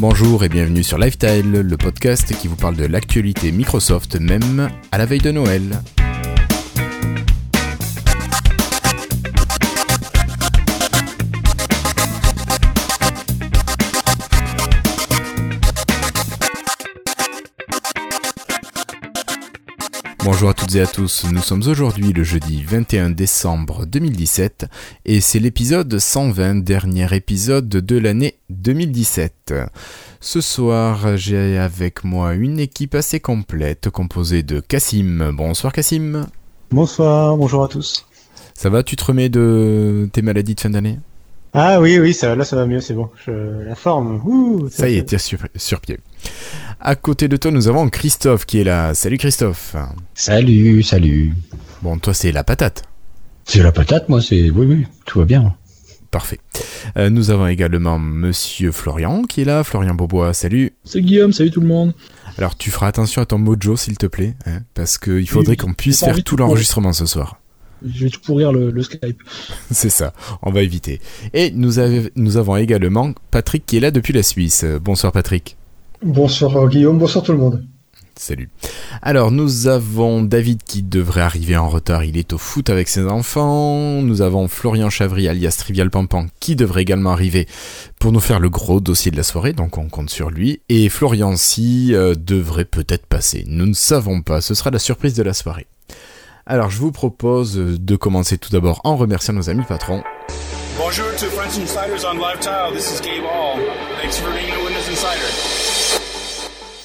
Bonjour 0.00 0.44
et 0.44 0.48
bienvenue 0.48 0.84
sur 0.84 0.96
Lifestyle, 0.96 1.50
le 1.50 1.76
podcast 1.76 2.32
qui 2.40 2.46
vous 2.46 2.54
parle 2.54 2.76
de 2.76 2.86
l'actualité 2.86 3.50
Microsoft 3.50 4.14
même 4.14 4.70
à 4.92 4.98
la 4.98 5.06
veille 5.06 5.18
de 5.18 5.32
Noël. 5.32 5.82
Bonjour 20.30 20.50
à 20.50 20.54
toutes 20.54 20.74
et 20.74 20.82
à 20.82 20.86
tous, 20.86 21.24
nous 21.32 21.40
sommes 21.40 21.62
aujourd'hui 21.66 22.12
le 22.12 22.22
jeudi 22.22 22.62
21 22.62 23.08
décembre 23.08 23.86
2017 23.86 24.66
et 25.06 25.22
c'est 25.22 25.38
l'épisode 25.38 25.98
120, 25.98 26.56
dernier 26.56 27.06
épisode 27.16 27.70
de 27.70 27.96
l'année 27.96 28.34
2017. 28.50 29.54
Ce 30.20 30.40
soir, 30.42 31.16
j'ai 31.16 31.56
avec 31.56 32.04
moi 32.04 32.34
une 32.34 32.60
équipe 32.60 32.94
assez 32.94 33.20
complète 33.20 33.88
composée 33.88 34.42
de 34.42 34.60
Cassim. 34.60 35.32
Bonsoir 35.32 35.72
Cassim. 35.72 36.26
Bonsoir, 36.72 37.34
bonjour 37.38 37.64
à 37.64 37.68
tous. 37.68 38.06
Ça 38.52 38.68
va, 38.68 38.82
tu 38.82 38.96
te 38.96 39.04
remets 39.06 39.30
de 39.30 40.10
tes 40.12 40.20
maladies 40.20 40.54
de 40.54 40.60
fin 40.60 40.68
d'année? 40.68 40.98
Ah 41.54 41.80
oui, 41.80 41.98
oui, 41.98 42.12
ça, 42.12 42.36
là 42.36 42.44
ça 42.44 42.54
va 42.54 42.66
mieux, 42.66 42.80
c'est 42.80 42.92
bon. 42.92 43.08
la 43.26 43.74
forme, 43.74 44.20
ça 44.70 44.90
y 44.90 44.96
est, 44.96 45.16
sur, 45.16 45.38
sur 45.56 45.80
pied. 45.80 45.98
À 46.80 46.94
côté 46.94 47.28
de 47.28 47.36
toi, 47.36 47.50
nous 47.50 47.68
avons 47.68 47.88
Christophe 47.88 48.46
qui 48.46 48.60
est 48.60 48.64
là. 48.64 48.94
Salut 48.94 49.18
Christophe. 49.18 49.74
Salut, 50.14 50.82
salut. 50.82 51.34
Bon, 51.82 51.98
toi, 51.98 52.14
c'est 52.14 52.32
la 52.32 52.44
patate. 52.44 52.84
C'est 53.44 53.62
la 53.62 53.72
patate, 53.72 54.08
moi, 54.08 54.20
c'est. 54.20 54.50
Oui, 54.50 54.66
oui, 54.66 54.86
tout 55.04 55.18
va 55.18 55.24
bien. 55.24 55.54
Parfait. 56.10 56.38
Euh, 56.96 57.10
nous 57.10 57.30
avons 57.30 57.48
également 57.48 57.98
Monsieur 57.98 58.72
Florian 58.72 59.22
qui 59.22 59.42
est 59.42 59.44
là. 59.44 59.64
Florian 59.64 59.94
Bobois, 59.94 60.32
salut. 60.32 60.72
C'est 60.84 61.02
Guillaume, 61.02 61.32
salut 61.32 61.50
tout 61.50 61.60
le 61.60 61.66
monde. 61.66 61.92
Alors, 62.38 62.56
tu 62.56 62.70
feras 62.70 62.86
attention 62.86 63.20
à 63.20 63.26
ton 63.26 63.38
mojo, 63.38 63.76
s'il 63.76 63.98
te 63.98 64.06
plaît, 64.06 64.34
hein, 64.46 64.60
parce 64.74 64.96
qu'il 64.96 65.28
faudrait 65.28 65.56
qu'on 65.56 65.74
puisse 65.74 66.00
faire 66.00 66.22
tout 66.22 66.36
l'enregistrement 66.36 66.92
ce 66.92 67.04
soir. 67.04 67.40
Je 67.86 68.04
vais 68.04 68.10
tout 68.10 68.20
pourrir 68.20 68.52
le, 68.52 68.82
Skype. 68.82 69.22
C'est 69.70 69.90
ça, 69.90 70.12
on 70.42 70.50
va 70.50 70.62
éviter. 70.62 71.00
Et 71.34 71.50
nous, 71.50 71.74
nous 72.16 72.36
avons 72.36 72.56
également 72.56 73.12
Patrick 73.30 73.66
qui 73.66 73.76
est 73.76 73.80
là 73.80 73.90
depuis 73.90 74.12
la 74.12 74.22
Suisse. 74.22 74.64
Bonsoir 74.80 75.12
Patrick. 75.12 75.57
Bonsoir 76.02 76.56
euh, 76.56 76.68
Guillaume, 76.68 76.98
bonsoir 76.98 77.24
tout 77.24 77.32
le 77.32 77.38
monde. 77.38 77.64
Salut. 78.14 78.50
Alors 79.00 79.30
nous 79.30 79.68
avons 79.68 80.22
David 80.22 80.62
qui 80.64 80.82
devrait 80.82 81.20
arriver 81.20 81.56
en 81.56 81.68
retard, 81.68 82.02
il 82.04 82.16
est 82.16 82.32
au 82.32 82.38
foot 82.38 82.68
avec 82.68 82.88
ses 82.88 83.06
enfants. 83.06 84.02
Nous 84.02 84.22
avons 84.22 84.48
Florian 84.48 84.90
Chavry 84.90 85.28
alias 85.28 85.56
Trivial 85.58 85.88
Pampan 85.88 86.26
qui 86.40 86.56
devrait 86.56 86.82
également 86.82 87.12
arriver 87.12 87.46
pour 88.00 88.10
nous 88.10 88.20
faire 88.20 88.40
le 88.40 88.48
gros 88.50 88.80
dossier 88.80 89.12
de 89.12 89.16
la 89.16 89.22
soirée, 89.22 89.52
donc 89.52 89.78
on 89.78 89.88
compte 89.88 90.10
sur 90.10 90.30
lui. 90.30 90.60
Et 90.68 90.88
Florian 90.88 91.36
si 91.36 91.94
euh, 91.94 92.14
devrait 92.16 92.64
peut-être 92.64 93.06
passer, 93.06 93.44
nous 93.46 93.66
ne 93.66 93.74
savons 93.74 94.22
pas, 94.22 94.40
ce 94.40 94.54
sera 94.54 94.70
la 94.70 94.80
surprise 94.80 95.14
de 95.14 95.22
la 95.22 95.34
soirée. 95.34 95.66
Alors 96.44 96.70
je 96.70 96.78
vous 96.78 96.92
propose 96.92 97.54
de 97.56 97.96
commencer 97.96 98.38
tout 98.38 98.50
d'abord 98.50 98.80
en 98.84 98.96
remerciant 98.96 99.34
nos 99.34 99.48
amis 99.48 99.64
patrons. 99.68 100.02
Bonjour 100.76 101.06
to 101.16 101.26
French 101.26 101.58
Insiders 101.58 102.04
on 102.04 102.18
Live 102.18 102.40
Tile, 102.40 102.72
this 102.72 102.92
is 102.92 103.00
Gabe 103.00 103.24
Hall. 103.24 103.58
Thanks 104.00 104.18
for 104.18 104.30
being 104.32 104.50
a 104.50 104.64
Windows 104.64 104.88
Insider. 104.88 105.77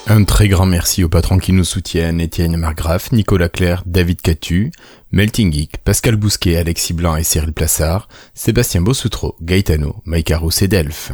Un 0.07 0.25
très 0.25 0.49
grand 0.49 0.65
merci 0.65 1.03
aux 1.05 1.09
patrons 1.09 1.37
qui 1.37 1.53
nous 1.53 1.63
soutiennent, 1.63 2.19
Étienne 2.19 2.57
Margraf, 2.57 3.13
Nicolas 3.13 3.47
Claire, 3.47 3.83
David 3.85 4.21
Catu, 4.21 4.71
Melting 5.11 5.53
Geek, 5.53 5.77
Pascal 5.77 6.17
Bousquet, 6.17 6.57
Alexis 6.57 6.93
Blanc 6.93 7.15
et 7.15 7.23
Cyril 7.23 7.53
Plassard, 7.53 8.09
Sébastien 8.33 8.81
Bossoutreau, 8.81 9.37
Gaetano, 9.41 9.95
Mike 10.05 10.31
Arous 10.31 10.61
et 10.61 10.67
Delphes. 10.67 11.13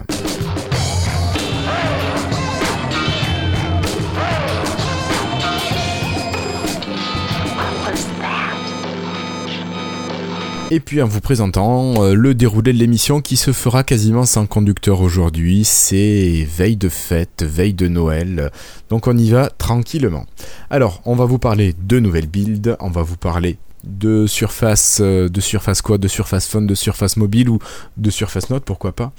Et 10.72 10.80
puis 10.80 11.02
en 11.02 11.08
vous 11.08 11.20
présentant 11.20 12.04
euh, 12.04 12.14
le 12.14 12.36
déroulé 12.36 12.74
de 12.74 12.78
l'émission 12.78 13.22
qui 13.22 13.38
se 13.38 13.52
fera 13.54 13.84
quasiment 13.84 14.26
sans 14.26 14.46
conducteur 14.46 15.02
aujourd'hui, 15.02 15.64
c'est 15.64 16.48
veille 16.48 16.78
de 16.78 16.90
fête, 16.90 17.44
veille 17.44 17.74
de 17.74 17.88
Noël, 17.88 18.52
donc 18.90 19.08
on 19.08 19.18
y 19.18 19.32
va 19.32 19.50
tranquillement. 19.50 20.28
Alors 20.70 21.02
on 21.06 21.16
va 21.16 21.26
vous 21.26 21.40
parler 21.40 21.74
de 21.82 22.00
nouvelles 22.00 22.28
builds, 22.28 22.78
on 22.82 22.92
va 22.92 23.02
vous 23.02 23.18
parler 23.18 23.58
de 23.84 24.28
surface, 24.28 25.00
euh, 25.02 25.28
de 25.28 25.42
surface 25.42 25.82
quoi, 25.82 25.98
de 25.98 26.08
surface 26.08 26.48
phone, 26.48 26.68
de 26.68 26.76
surface 26.76 27.18
mobile 27.18 27.50
ou 27.50 27.58
de 27.98 28.12
surface 28.12 28.52
note, 28.52 28.64
pourquoi 28.64 28.92
pas. 28.92 29.12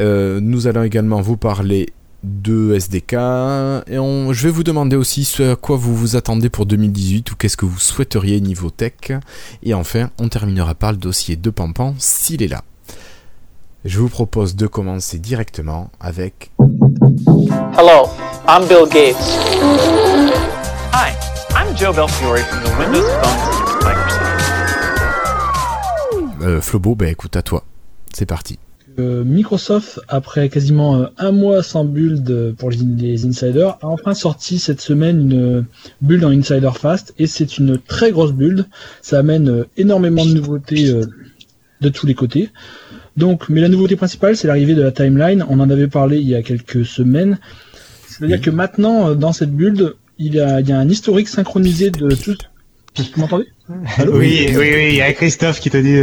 Euh, 0.00 0.38
nous 0.40 0.66
allons 0.66 0.82
également 0.82 1.22
vous 1.22 1.38
parler 1.38 1.94
de 2.22 2.74
SDK. 2.74 3.14
Et 3.88 3.96
je 3.96 4.42
vais 4.42 4.50
vous 4.50 4.64
demander 4.64 4.96
aussi 4.96 5.24
ce 5.24 5.52
à 5.52 5.56
quoi 5.56 5.76
vous 5.76 5.94
vous 5.94 6.16
attendez 6.16 6.50
pour 6.50 6.66
2018 6.66 7.32
ou 7.32 7.36
qu'est-ce 7.36 7.56
que 7.56 7.66
vous 7.66 7.78
souhaiteriez 7.78 8.40
niveau 8.40 8.70
tech. 8.70 9.12
Et 9.62 9.74
enfin, 9.74 10.10
on 10.18 10.28
terminera 10.28 10.74
par 10.74 10.92
le 10.92 10.98
dossier 10.98 11.36
de 11.36 11.50
Pampan 11.50 11.94
s'il 11.98 12.42
est 12.42 12.48
là. 12.48 12.62
Je 13.84 13.98
vous 13.98 14.08
propose 14.08 14.56
de 14.56 14.66
commencer 14.66 15.18
directement 15.18 15.90
avec. 16.00 16.50
Hello, 16.58 18.10
I'm 18.46 18.66
Bill 18.68 18.86
Gates. 18.90 19.16
Hi, 20.92 21.14
I'm 21.54 21.74
Joe 21.76 21.94
Belfiore 21.94 22.38
from 22.38 22.62
the 22.62 22.78
Windows 22.78 23.08
Phone 23.22 23.38
Microsoft. 23.82 24.30
Euh, 26.42 26.60
Flobo, 26.60 26.94
bah 26.94 27.08
écoute 27.08 27.36
à 27.36 27.42
toi. 27.42 27.64
C'est 28.12 28.26
parti. 28.26 28.58
Microsoft, 28.98 30.00
après 30.08 30.48
quasiment 30.48 30.96
euh, 30.96 31.06
un 31.18 31.32
mois 31.32 31.62
sans 31.62 31.84
build 31.84 32.54
pour 32.58 32.70
les 32.70 33.26
insiders, 33.26 33.78
a 33.82 33.86
enfin 33.86 34.14
sorti 34.14 34.58
cette 34.58 34.80
semaine 34.80 35.20
une 35.20 35.64
build 36.02 36.24
en 36.24 36.30
Insider 36.30 36.70
Fast 36.74 37.14
et 37.18 37.26
c'est 37.26 37.58
une 37.58 37.78
très 37.78 38.10
grosse 38.10 38.32
build. 38.32 38.66
Ça 39.02 39.18
amène 39.18 39.48
euh, 39.48 39.64
énormément 39.76 40.24
de 40.24 40.32
nouveautés 40.32 40.88
euh, 40.88 41.04
de 41.80 41.88
tous 41.88 42.06
les 42.06 42.14
côtés. 42.14 42.50
Donc, 43.16 43.48
mais 43.48 43.60
la 43.60 43.68
nouveauté 43.68 43.96
principale, 43.96 44.36
c'est 44.36 44.48
l'arrivée 44.48 44.74
de 44.74 44.82
la 44.82 44.92
timeline. 44.92 45.44
On 45.48 45.60
en 45.60 45.70
avait 45.70 45.88
parlé 45.88 46.18
il 46.18 46.28
y 46.28 46.34
a 46.34 46.42
quelques 46.42 46.84
semaines. 46.84 47.38
C'est-à-dire 48.06 48.40
que 48.40 48.50
maintenant, 48.50 49.14
dans 49.14 49.32
cette 49.32 49.52
build, 49.52 49.94
il 50.18 50.34
y, 50.34 50.40
a, 50.40 50.56
un 50.56 50.88
historique 50.88 51.28
synchronisé 51.28 51.90
de 51.90 52.14
tout. 52.14 52.36
Vous 52.96 53.20
m'entendez? 53.20 53.46
Oui, 54.00 54.48
oui, 54.50 54.56
oui. 54.56 54.86
Il 54.90 54.94
y 54.96 55.00
a 55.00 55.12
Christophe 55.12 55.60
qui 55.60 55.70
te 55.70 55.76
dit 55.76 55.94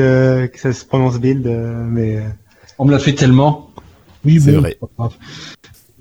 que 0.52 0.60
ça 0.60 0.72
se 0.74 0.86
prononce 0.86 1.20
build, 1.20 1.46
mais. 1.46 2.24
On 2.80 2.86
me 2.86 2.92
l'a 2.92 3.00
fait 3.00 3.14
tellement. 3.14 3.72
Oui, 4.26 4.40
c'est 4.42 4.52
vrai. 4.52 4.78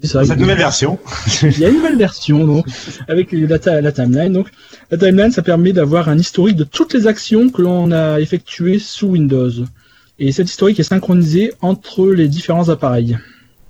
C'est 0.03 0.25
Cette 0.25 0.39
nouvelle 0.39 0.59
version. 0.59 0.99
Il 1.43 1.59
y 1.59 1.65
a 1.65 1.69
une 1.69 1.77
nouvelle 1.77 1.97
version, 1.97 2.45
donc, 2.45 2.67
avec 3.09 3.33
la, 3.33 3.81
la, 3.81 3.93
timeline. 3.93 4.33
Donc, 4.33 4.49
la 4.91 4.99
timeline, 4.99 5.33
ça 5.33 5.43
permet 5.43 5.73
d'avoir 5.73 6.09
un 6.09 6.19
historique 6.19 6.57
de 6.57 6.65
toutes 6.65 6.93
les 6.93 7.07
actions 7.07 7.49
que 7.49 7.63
l'on 7.63 7.91
a 7.93 8.21
effectuées 8.21 8.79
sous 8.79 9.09
Windows. 9.09 9.51
Et 10.19 10.33
cet 10.33 10.51
historique 10.51 10.81
est 10.81 10.85
synchronisé 10.85 11.53
entre 11.61 12.09
les 12.09 12.29
différents 12.29 12.69
appareils. 12.69 13.19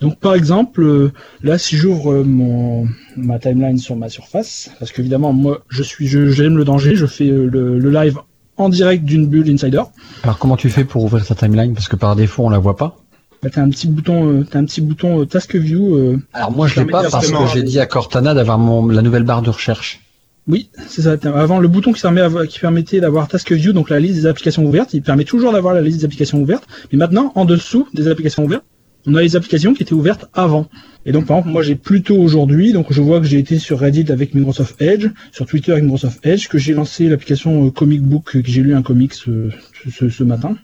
Donc, 0.01 0.19
par 0.19 0.35
exemple, 0.35 0.83
euh, 0.83 1.13
là, 1.43 1.59
si 1.59 1.77
j'ouvre 1.77 2.13
euh, 2.13 2.23
mon 2.23 2.87
ma 3.17 3.39
timeline 3.39 3.79
sur 3.79 3.97
ma 3.97 4.09
surface, 4.09 4.71
parce 4.79 4.93
qu'évidemment, 4.93 5.33
moi, 5.33 5.65
je 5.69 5.83
suis, 5.83 6.07
j'aime 6.07 6.57
le 6.59 6.65
danger, 6.65 6.97
je 6.97 7.07
fais 7.07 7.29
euh, 7.29 7.47
le, 7.47 7.79
le 7.79 7.91
live 7.91 8.19
en 8.57 8.69
direct 8.69 9.05
d'une 9.05 9.27
bulle 9.27 9.51
Insider. 9.51 9.83
Alors 10.23 10.39
comment 10.39 10.57
tu 10.57 10.71
fais 10.71 10.85
pour 10.85 11.05
ouvrir 11.05 11.27
ta 11.27 11.35
timeline? 11.35 11.75
Parce 11.75 11.89
que 11.89 11.97
par 11.97 12.17
défaut 12.17 12.45
on 12.45 12.51
la 12.51 12.59
voit 12.59 12.77
pas. 12.77 12.99
Bah, 13.43 13.51
t'as 13.53 13.63
un 13.63 13.71
petit 13.71 13.87
bouton, 13.87 14.29
euh, 14.31 14.47
t'as 14.51 14.59
un 14.59 14.65
petit 14.65 14.81
bouton 14.81 15.21
euh, 15.21 15.27
Task 15.27 15.55
View. 15.55 15.97
Euh, 15.97 16.19
Alors 16.33 16.53
moi 16.53 16.67
je 16.67 16.81
l'ai 16.81 16.87
pas 16.87 17.09
parce 17.09 17.31
que 17.31 17.47
j'ai 17.53 17.63
dit 17.63 17.79
à 17.79 17.87
Cortana 17.87 18.35
d'avoir 18.35 18.59
mon 18.59 18.89
la 18.89 19.03
nouvelle 19.03 19.25
barre 19.25 19.43
de 19.43 19.51
recherche. 19.51 20.01
Oui, 20.49 20.71
c'est 20.89 21.03
ça. 21.03 21.17
Avant 21.35 21.59
le 21.59 21.67
bouton 21.67 21.93
qui, 21.93 22.03
qui 22.49 22.61
permettait 22.61 23.01
d'avoir 23.01 23.27
Task 23.27 23.51
View, 23.51 23.73
donc 23.73 23.91
la 23.91 23.99
liste 23.99 24.15
des 24.15 24.27
applications 24.27 24.65
ouvertes, 24.65 24.95
il 24.95 25.03
permet 25.03 25.25
toujours 25.25 25.53
d'avoir 25.53 25.75
la 25.75 25.81
liste 25.81 25.99
des 25.99 26.05
applications 26.05 26.41
ouvertes. 26.41 26.67
Mais 26.93 26.99
maintenant, 26.99 27.33
en 27.35 27.45
dessous 27.45 27.89
des 27.95 28.07
applications 28.07 28.45
ouvertes, 28.45 28.65
on 29.07 29.15
a 29.15 29.23
les 29.23 29.37
applications 29.37 29.73
qui 29.73 29.83
étaient 29.83 29.93
ouvertes 29.93 30.29
avant. 30.35 30.69
Et 31.05 31.13
donc, 31.13 31.27
par 31.27 31.39
exemple, 31.39 31.53
moi, 31.53 31.63
j'ai 31.63 31.77
plutôt 31.77 32.17
aujourd'hui, 32.17 32.73
donc 32.73 32.93
je 32.93 33.01
vois 33.01 33.21
que 33.21 33.27
j'ai 33.27 33.39
été 33.39 33.61
sur 33.61 33.79
Reddit 33.79 34.11
avec 34.11 34.35
Microsoft 34.35 34.83
Edge, 34.83 35.09
sur 35.31 35.47
Twitter 35.47 35.71
avec 35.71 35.85
Microsoft 35.85 36.19
Edge, 36.27 36.49
que 36.49 36.59
j'ai 36.59 36.75
lancé 36.75 37.09
l'application 37.09 37.67
euh, 37.67 37.71
Comic 37.71 38.03
Book, 38.03 38.43
que 38.43 38.51
j'ai 38.51 38.63
lu 38.63 38.75
un 38.75 38.83
comics 38.83 39.15
ce, 39.15 39.51
ce, 39.89 40.25
matin. 40.25 40.57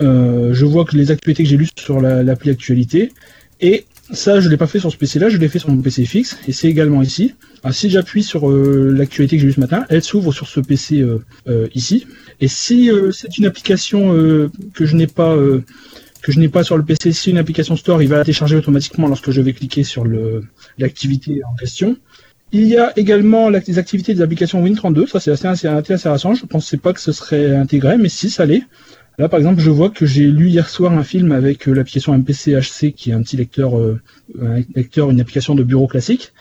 Euh, 0.00 0.54
je 0.54 0.64
vois 0.64 0.84
que 0.84 0.96
les 0.96 1.10
actualités 1.10 1.42
que 1.42 1.48
j'ai 1.48 1.56
lues 1.56 1.68
sur 1.76 2.00
l'appli 2.00 2.50
actualité. 2.50 3.12
Et 3.60 3.86
ça, 4.12 4.40
je 4.40 4.48
l'ai 4.48 4.56
pas 4.56 4.68
fait 4.68 4.78
sur 4.78 4.92
ce 4.92 4.96
PC-là, 4.96 5.28
je 5.28 5.36
l'ai 5.36 5.48
fait 5.48 5.58
sur 5.58 5.70
mon 5.70 5.82
PC 5.82 6.04
fixe, 6.04 6.38
et 6.46 6.52
c'est 6.52 6.68
également 6.68 7.02
ici. 7.02 7.34
Alors, 7.64 7.74
si 7.74 7.90
j'appuie 7.90 8.22
sur 8.22 8.48
euh, 8.48 8.94
l'actualité 8.96 9.36
que 9.36 9.40
j'ai 9.40 9.48
lue 9.48 9.52
ce 9.52 9.60
matin, 9.60 9.84
elle 9.88 10.02
s'ouvre 10.02 10.32
sur 10.32 10.46
ce 10.46 10.60
PC 10.60 11.04
ici. 11.74 12.06
Et 12.40 12.46
si 12.46 12.88
c'est 13.10 13.36
une 13.36 13.46
application 13.46 14.12
que 14.74 14.86
je 14.86 14.96
n'ai 14.96 15.08
pas 15.08 15.36
que 16.20 16.32
je 16.32 16.38
n'ai 16.40 16.48
pas 16.48 16.62
sur 16.64 16.76
le 16.76 16.84
PC, 16.84 17.12
si 17.12 17.30
une 17.30 17.38
application 17.38 17.76
Store, 17.76 18.02
il 18.02 18.08
va 18.08 18.16
la 18.18 18.24
télécharger 18.24 18.56
automatiquement 18.56 19.08
lorsque 19.08 19.30
je 19.30 19.40
vais 19.40 19.52
cliquer 19.52 19.84
sur 19.84 20.04
l'activité 20.78 21.40
en 21.44 21.54
question. 21.56 21.96
Il 22.52 22.64
y 22.64 22.76
a 22.76 22.92
également 22.98 23.48
les 23.48 23.78
activités 23.78 24.12
des 24.12 24.22
applications 24.22 24.64
Win32, 24.64 25.06
ça 25.06 25.20
c'est 25.20 25.30
assez, 25.30 25.46
assez 25.46 25.68
intéressant, 25.68 26.34
je 26.34 26.42
ne 26.42 26.48
pensais 26.48 26.78
pas 26.78 26.92
que 26.92 27.00
ce 27.00 27.12
serait 27.12 27.54
intégré, 27.54 27.96
mais 27.96 28.08
si 28.08 28.28
ça 28.28 28.44
l'est. 28.44 28.64
Là, 29.18 29.28
par 29.28 29.38
exemple, 29.38 29.60
je 29.60 29.70
vois 29.70 29.90
que 29.90 30.06
j'ai 30.06 30.26
lu 30.26 30.48
hier 30.48 30.68
soir 30.68 30.92
un 30.92 31.02
film 31.04 31.30
avec 31.32 31.68
euh, 31.68 31.74
l'application 31.74 32.16
MPC-HC, 32.16 32.92
qui 32.92 33.10
est 33.10 33.12
un 33.12 33.22
petit 33.22 33.36
lecteur, 33.36 33.78
euh, 33.78 34.00
un 34.40 34.62
lecteur, 34.74 35.10
une 35.10 35.20
application 35.20 35.54
de 35.54 35.62
bureau 35.62 35.86
classique. 35.86 36.32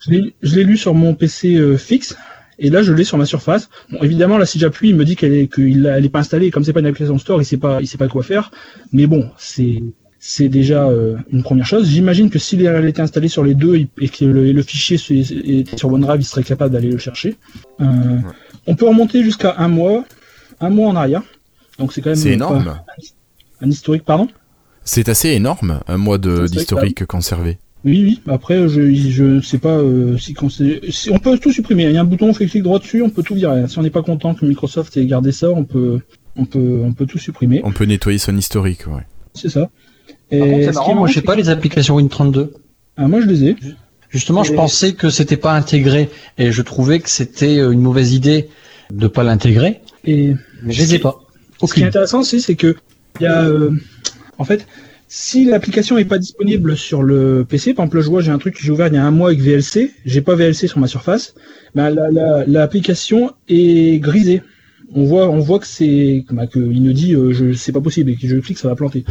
Je 0.00 0.10
l'ai- 0.10 0.64
lu 0.64 0.76
sur 0.76 0.92
mon 0.94 1.14
PC 1.14 1.56
euh, 1.56 1.78
fixe, 1.78 2.14
et 2.58 2.70
là, 2.70 2.82
je 2.82 2.92
l'ai 2.92 3.04
sur 3.04 3.18
ma 3.18 3.26
surface. 3.26 3.68
Bon, 3.90 3.98
évidemment, 4.02 4.38
là, 4.38 4.46
si 4.46 4.58
j'appuie, 4.58 4.90
il 4.90 4.96
me 4.96 5.04
dit 5.04 5.16
qu'elle 5.16 5.32
est, 5.34 5.52
qu'il 5.52 5.82
l'a- 5.82 5.98
elle 5.98 6.04
est 6.04 6.08
pas 6.08 6.20
installée. 6.20 6.50
Comme 6.50 6.64
c'est 6.64 6.72
pas 6.72 6.80
une 6.80 6.86
application 6.86 7.18
store, 7.18 7.40
il 7.42 7.44
sait 7.44 7.56
pas, 7.58 7.80
il 7.80 7.86
sait 7.86 7.98
pas 7.98 8.08
quoi 8.08 8.22
faire. 8.22 8.50
Mais 8.92 9.06
bon, 9.06 9.28
c'est, 9.36 9.82
c'est 10.18 10.48
déjà 10.48 10.88
euh, 10.88 11.16
une 11.32 11.42
première 11.42 11.66
chose. 11.66 11.88
J'imagine 11.88 12.30
que 12.30 12.38
s'il 12.38 12.64
elle 12.64 12.88
était 12.88 13.02
installée 13.02 13.28
sur 13.28 13.44
les 13.44 13.54
deux 13.54 13.76
il- 13.76 13.88
et 14.00 14.08
que 14.08 14.24
le, 14.24 14.52
le 14.52 14.62
fichier 14.62 14.96
était 15.60 15.76
sur 15.76 15.92
OneDrive, 15.92 16.20
il 16.20 16.24
serait 16.24 16.42
capable 16.42 16.72
d'aller 16.72 16.90
le 16.90 16.98
chercher. 16.98 17.36
Euh, 17.80 17.84
On 18.66 18.74
peut 18.74 18.86
remonter 18.88 19.22
jusqu'à 19.22 19.54
un 19.58 19.68
mois, 19.68 20.04
un 20.60 20.70
mois 20.70 20.88
en 20.88 20.96
arrière. 20.96 21.22
Donc 21.78 21.92
c'est 21.92 22.00
quand 22.00 22.10
même 22.10 22.16
C'est 22.18 22.30
pas- 22.30 22.34
énorme. 22.34 22.80
un 23.60 23.70
historique, 23.70 24.04
pardon. 24.04 24.28
C'est 24.82 25.08
assez 25.08 25.28
énorme, 25.30 25.80
un 25.88 25.96
mois 25.98 26.16
de- 26.18 26.46
d'historique 26.46 27.04
conservé. 27.06 27.58
Oui, 27.86 28.02
oui. 28.04 28.20
Après, 28.26 28.68
je 28.68 28.92
je 28.92 29.40
sais 29.40 29.58
pas 29.58 29.78
euh, 29.78 30.18
si, 30.18 30.34
quand 30.34 30.50
c'est- 30.50 30.80
si 30.90 31.10
on 31.10 31.18
peut 31.18 31.38
tout 31.38 31.52
supprimer. 31.52 31.84
Il 31.84 31.92
y 31.92 31.96
a 31.96 32.00
un 32.00 32.04
bouton, 32.04 32.28
on 32.28 32.34
fait 32.34 32.46
clic 32.46 32.62
droit 32.64 32.78
dessus, 32.80 33.00
on 33.00 33.10
peut 33.10 33.22
tout 33.22 33.34
virer. 33.36 33.66
Si 33.68 33.78
on 33.78 33.82
n'est 33.82 33.90
pas 33.90 34.02
content 34.02 34.34
que 34.34 34.44
Microsoft 34.44 34.96
ait 34.96 35.06
gardé 35.06 35.30
ça, 35.32 35.50
on 35.50 35.64
peut 35.64 36.00
on 36.36 36.44
peut 36.44 36.80
on 36.84 36.92
peut 36.92 37.06
tout 37.06 37.18
supprimer. 37.18 37.60
On 37.64 37.70
peut 37.72 37.84
nettoyer 37.84 38.18
son 38.18 38.36
historique, 38.36 38.86
ouais. 38.88 39.02
C'est 39.34 39.48
ça. 39.48 39.70
Et 40.30 40.38
Par 40.40 40.48
contre, 40.48 40.58
ce 40.60 40.64
c'est 40.64 40.70
qui 40.70 40.74
marrant, 40.74 40.84
est 40.90 40.94
moi 40.94 40.94
marrant, 41.02 41.06
j'ai 41.06 41.22
pas 41.22 41.36
les 41.36 41.48
applications 41.48 41.98
Win32. 42.00 42.50
Ah, 42.96 43.06
moi 43.08 43.20
je 43.20 43.26
les 43.26 43.44
ai. 43.44 43.56
Justement, 44.10 44.42
je 44.44 44.52
pensais 44.52 44.92
que 44.94 45.08
c'était 45.10 45.36
pas 45.36 45.54
intégré 45.54 46.08
et 46.38 46.50
je 46.52 46.62
trouvais 46.62 46.98
que 47.00 47.08
c'était 47.08 47.58
euh, 47.58 47.70
une 47.70 47.80
mauvaise 47.82 48.12
idée 48.14 48.48
de 48.92 49.06
pas 49.08 49.22
l'intégrer, 49.24 49.80
Et 50.04 50.34
mais 50.62 50.72
je 50.72 50.80
les 50.82 50.94
ai 50.94 50.98
pas. 50.98 51.20
Ce 51.64 51.72
qui 51.72 51.80
est 51.82 51.84
intéressant 51.86 52.20
aussi, 52.20 52.40
c'est 52.40 52.54
que 52.56 52.76
il 53.20 53.24
y 53.24 53.26
a, 53.26 53.42
euh, 53.44 53.70
en 54.38 54.44
fait, 54.44 54.66
si 55.08 55.44
l'application 55.44 55.98
est 55.98 56.04
pas 56.04 56.18
disponible 56.18 56.76
sur 56.76 57.02
le 57.02 57.44
PC, 57.48 57.74
par 57.74 57.84
exemple, 57.84 58.02
je 58.02 58.08
vois, 58.08 58.20
j'ai 58.22 58.32
un 58.32 58.38
truc 58.38 58.54
que 58.56 58.62
j'ai 58.62 58.72
ouvert 58.72 58.88
il 58.88 58.94
y 58.94 58.96
a 58.96 59.04
un 59.04 59.10
mois 59.10 59.28
avec 59.28 59.40
VLC, 59.40 59.92
j'ai 60.04 60.20
pas 60.20 60.34
VLC 60.34 60.66
sur 60.66 60.78
ma 60.78 60.88
surface, 60.88 61.34
ben, 61.74 61.90
la- 61.90 62.10
la- 62.10 62.44
l'application 62.46 63.32
est 63.48 64.00
grisée. 64.00 64.42
On 64.94 65.04
voit, 65.04 65.28
on 65.28 65.38
voit 65.40 65.58
que 65.58 65.66
c'est, 65.66 66.24
bah, 66.30 66.46
que 66.46 66.58
il 66.58 66.82
nous 66.82 66.92
dit, 66.92 67.14
euh, 67.14 67.32
je, 67.32 67.52
c'est 67.52 67.72
pas 67.72 67.80
possible, 67.80 68.10
et 68.10 68.16
que 68.16 68.26
je 68.26 68.36
clique, 68.36 68.58
ça 68.58 68.68
va 68.68 68.74
planter. 68.76 69.04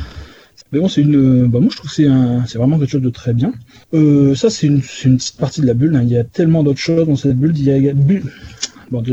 Mais 0.71 0.79
bon, 0.79 0.87
c'est 0.87 1.01
une, 1.01 1.45
bah, 1.47 1.59
moi, 1.59 1.69
je 1.71 1.77
trouve 1.77 1.89
que 1.89 1.95
c'est 1.95 2.07
un, 2.07 2.45
c'est 2.45 2.57
vraiment 2.57 2.79
quelque 2.79 2.89
chose 2.91 3.01
de 3.01 3.09
très 3.09 3.33
bien. 3.33 3.53
Euh, 3.93 4.35
ça, 4.35 4.49
c'est 4.49 4.67
une, 4.67 4.81
c'est 4.81 5.07
une 5.09 5.17
petite 5.17 5.37
partie 5.37 5.61
de 5.61 5.65
la 5.67 5.73
bulle, 5.73 5.95
hein. 5.95 6.01
Il 6.03 6.09
y 6.09 6.17
a 6.17 6.23
tellement 6.23 6.63
d'autres 6.63 6.79
choses 6.79 7.07
dans 7.07 7.15
cette 7.15 7.37
bulle, 7.37 7.53
il 7.57 7.63
y 7.65 7.89
a, 7.89 7.93
bulle, 7.93 8.23
bon. 8.91 9.03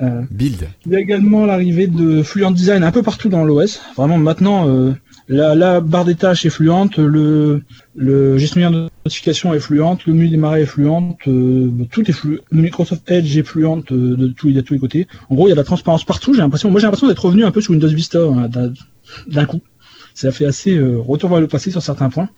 Euh, 0.00 0.22
Build. 0.30 0.68
il 0.86 0.92
y 0.92 0.96
a 0.96 1.00
également 1.00 1.46
l'arrivée 1.46 1.86
de 1.86 2.22
Fluent 2.22 2.52
Design 2.52 2.84
un 2.84 2.90
peu 2.92 3.02
partout 3.02 3.28
dans 3.28 3.44
l'OS. 3.44 3.80
Vraiment 3.96 4.18
maintenant, 4.18 4.68
euh, 4.68 4.92
la, 5.32 5.54
la 5.54 5.80
barre 5.80 6.04
des 6.04 6.14
tâches 6.14 6.44
est 6.46 6.50
fluente, 6.50 6.98
le, 6.98 7.62
le 7.94 8.38
gestionnaire 8.38 8.70
de 8.70 8.88
notification 9.04 9.54
est 9.54 9.60
fluente, 9.60 10.06
le 10.06 10.12
menu 10.14 10.28
démarrer 10.28 10.62
est 10.62 10.66
fluente, 10.66 11.18
euh, 11.26 11.70
tout 11.90 12.08
est 12.08 12.12
fluent. 12.12 12.40
Le 12.50 12.62
Microsoft 12.62 13.10
Edge 13.10 13.36
est 13.36 13.42
fluente 13.42 13.90
euh, 13.92 14.16
de, 14.16 14.28
tous, 14.28 14.52
de 14.52 14.60
tous 14.60 14.74
les 14.74 14.80
côtés. 14.80 15.06
En 15.30 15.34
gros, 15.34 15.46
il 15.46 15.50
y 15.50 15.52
a 15.52 15.54
de 15.54 15.60
la 15.60 15.64
transparence 15.64 16.04
partout. 16.04 16.34
J'ai 16.34 16.40
l'impression, 16.40 16.70
moi 16.70 16.80
j'ai 16.80 16.86
l'impression 16.86 17.08
d'être 17.08 17.24
revenu 17.24 17.44
un 17.44 17.50
peu 17.50 17.60
sur 17.60 17.70
Windows 17.72 17.88
Vista 17.88 18.18
hein, 18.18 18.48
d'un- 19.26 19.46
coup. 19.46 19.60
Ça 20.14 20.30
fait 20.30 20.44
assez 20.44 20.76
euh, 20.76 20.98
retour 20.98 21.30
vers 21.30 21.40
le 21.40 21.48
passé 21.48 21.70
sur 21.70 21.82
certains 21.82 22.10
points. 22.10 22.28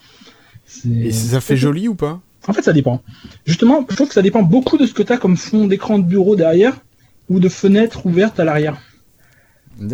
Et 0.89 1.11
ça 1.11 1.41
fait 1.41 1.57
joli 1.57 1.89
ou 1.89 1.95
pas? 1.95 2.21
En 2.47 2.53
fait, 2.53 2.63
ça 2.63 2.73
dépend. 2.73 3.03
Justement, 3.47 3.87
je 3.89 3.95
trouve 3.97 4.09
que 4.09 4.15
ça 4.15 4.23
dépend 4.23 4.43
beaucoup 4.43 4.77
de 4.77 4.87
ce 4.87 4.93
que 4.95 5.03
tu 5.03 5.13
as 5.13 5.17
comme 5.17 5.37
fond 5.37 5.67
d'écran 5.67 5.99
de 5.99 6.05
bureau 6.05 6.37
derrière 6.37 6.75
ou 7.29 7.41
de 7.41 7.49
fenêtre 7.49 8.07
ouverte 8.07 8.39
à 8.39 8.45
l'arrière. 8.45 8.77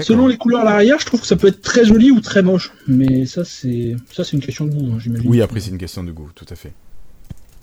Selon 0.03 0.27
les 0.27 0.37
couleurs 0.37 0.61
à 0.61 0.65
l'arrière, 0.65 0.99
je 1.00 1.06
trouve 1.06 1.21
que 1.21 1.27
ça 1.27 1.37
peut 1.37 1.49
être 1.49 1.62
très 1.62 1.85
joli 1.85 2.11
ou 2.11 2.21
très 2.21 2.43
moche. 2.43 2.73
Mais 2.87 3.25
ça, 3.27 3.44
c'est 3.44 3.97
ça, 4.12 4.25
c'est 4.25 4.32
une 4.37 4.43
question 4.43 4.67
de 4.67 4.73
goût, 4.73 4.91
hein, 4.93 4.99
j'imagine. 4.99 5.29
Oui, 5.29 5.41
après 5.43 5.61
c'est 5.61 5.71
une 5.71 5.79
question 5.79 6.05
de 6.05 6.12
goût, 6.12 6.29
tout 6.35 6.47
à 6.50 6.55
fait. 6.55 6.73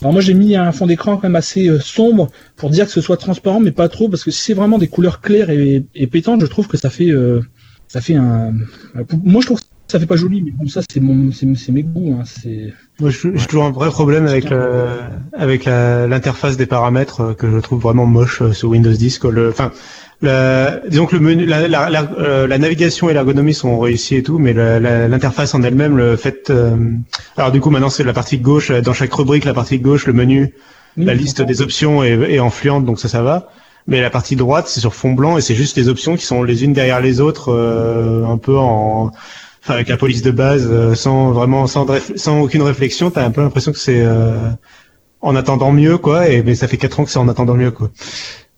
Alors 0.00 0.12
moi, 0.12 0.22
j'ai 0.22 0.34
mis 0.34 0.54
un 0.54 0.70
fond 0.72 0.86
d'écran 0.86 1.16
quand 1.16 1.24
même 1.24 1.34
assez 1.36 1.68
euh, 1.68 1.80
sombre 1.80 2.28
pour 2.56 2.70
dire 2.70 2.86
que 2.86 2.92
ce 2.92 3.00
soit 3.00 3.16
transparent, 3.16 3.58
mais 3.60 3.72
pas 3.72 3.88
trop, 3.88 4.08
parce 4.08 4.22
que 4.22 4.30
si 4.30 4.42
c'est 4.42 4.54
vraiment 4.54 4.78
des 4.78 4.86
couleurs 4.88 5.20
claires 5.20 5.50
et, 5.50 5.84
et 5.94 6.06
pétantes, 6.06 6.40
je 6.40 6.46
trouve 6.46 6.68
que 6.68 6.76
ça 6.76 6.88
fait 6.90 7.10
euh, 7.10 7.40
ça 7.88 8.00
fait 8.00 8.14
un. 8.14 8.52
Moi, 9.24 9.40
je 9.40 9.46
trouve 9.46 9.60
que 9.60 9.66
ça 9.88 9.98
fait 9.98 10.06
pas 10.06 10.16
joli, 10.16 10.42
mais 10.42 10.50
bon, 10.52 10.68
ça, 10.68 10.82
c'est 10.92 11.00
mon, 11.00 11.32
c'est 11.32 11.52
c'est 11.56 11.72
mes 11.72 11.82
goûts. 11.82 12.16
Hein, 12.20 12.22
c'est. 12.26 12.72
Moi, 13.00 13.10
j'ai 13.10 13.32
toujours 13.46 13.64
un 13.64 13.70
vrai 13.72 13.88
problème 13.90 14.26
avec 14.26 14.50
le, 14.50 14.84
avec 15.32 15.64
la- 15.64 16.06
l'interface 16.06 16.56
des 16.56 16.66
paramètres 16.66 17.20
euh, 17.20 17.34
que 17.34 17.50
je 17.50 17.58
trouve 17.58 17.80
vraiment 17.82 18.06
moche 18.06 18.42
sur 18.52 18.68
Windows 18.68 18.92
10. 18.92 19.18
Quoi. 19.18 19.32
Le, 19.32 19.48
enfin, 19.48 19.72
la- 20.20 20.80
disons 20.88 21.06
que 21.06 21.14
le 21.16 21.20
menu, 21.22 21.46
la, 21.46 21.68
la, 21.68 21.88
la, 21.90 22.10
euh, 22.18 22.46
la 22.46 22.58
navigation 22.58 23.08
et 23.08 23.14
l'ergonomie 23.14 23.54
sont 23.54 23.78
réussis 23.78 24.16
et 24.16 24.22
tout, 24.22 24.38
mais 24.38 24.52
l'interface 24.52 25.54
en 25.54 25.62
elle-même, 25.62 25.96
le 25.96 26.16
fait. 26.16 26.50
euh, 26.50 26.76
alors 27.36 27.52
du 27.52 27.60
coup, 27.60 27.70
maintenant 27.70 27.90
c'est 27.90 28.04
la 28.04 28.12
partie 28.12 28.38
gauche. 28.38 28.70
Dans 28.72 28.92
chaque 28.92 29.12
rubrique, 29.12 29.44
la 29.44 29.54
partie 29.54 29.78
gauche, 29.78 30.06
le 30.06 30.12
menu, 30.12 30.54
la 30.96 31.14
liste 31.14 31.42
des 31.42 31.62
options 31.62 32.02
est, 32.02 32.18
est 32.32 32.40
en 32.40 32.50
fluente, 32.50 32.84
donc 32.84 32.98
ça, 32.98 33.08
ça 33.08 33.22
va. 33.22 33.48
Mais 33.86 34.00
la 34.02 34.10
partie 34.10 34.36
droite, 34.36 34.66
c'est 34.68 34.80
sur 34.80 34.94
fond 34.94 35.12
blanc 35.12 35.38
et 35.38 35.40
c'est 35.40 35.54
juste 35.54 35.76
les 35.76 35.88
options 35.88 36.16
qui 36.16 36.26
sont 36.26 36.42
les 36.42 36.64
unes 36.64 36.72
derrière 36.74 37.00
les 37.00 37.20
autres, 37.20 37.50
euh, 37.52 38.24
un 38.26 38.36
peu 38.36 38.56
en, 38.58 39.12
enfin 39.62 39.74
avec 39.74 39.88
la 39.88 39.96
police 39.96 40.22
de 40.22 40.30
base, 40.30 40.68
euh, 40.70 40.94
sans 40.94 41.30
vraiment, 41.32 41.66
sans, 41.66 41.86
sans 42.16 42.40
aucune 42.40 42.62
réflexion. 42.62 43.10
T'as 43.10 43.24
un 43.24 43.30
peu 43.30 43.40
l'impression 43.40 43.72
que 43.72 43.78
c'est 43.78 44.02
euh, 44.04 44.36
en 45.20 45.36
attendant 45.36 45.72
mieux, 45.72 45.98
quoi. 45.98 46.28
Et 46.28 46.42
mais 46.42 46.54
ça 46.54 46.68
fait 46.68 46.76
quatre 46.76 47.00
ans 47.00 47.04
que 47.04 47.10
c'est 47.10 47.18
en 47.18 47.28
attendant 47.28 47.54
mieux, 47.54 47.70
quoi. 47.70 47.90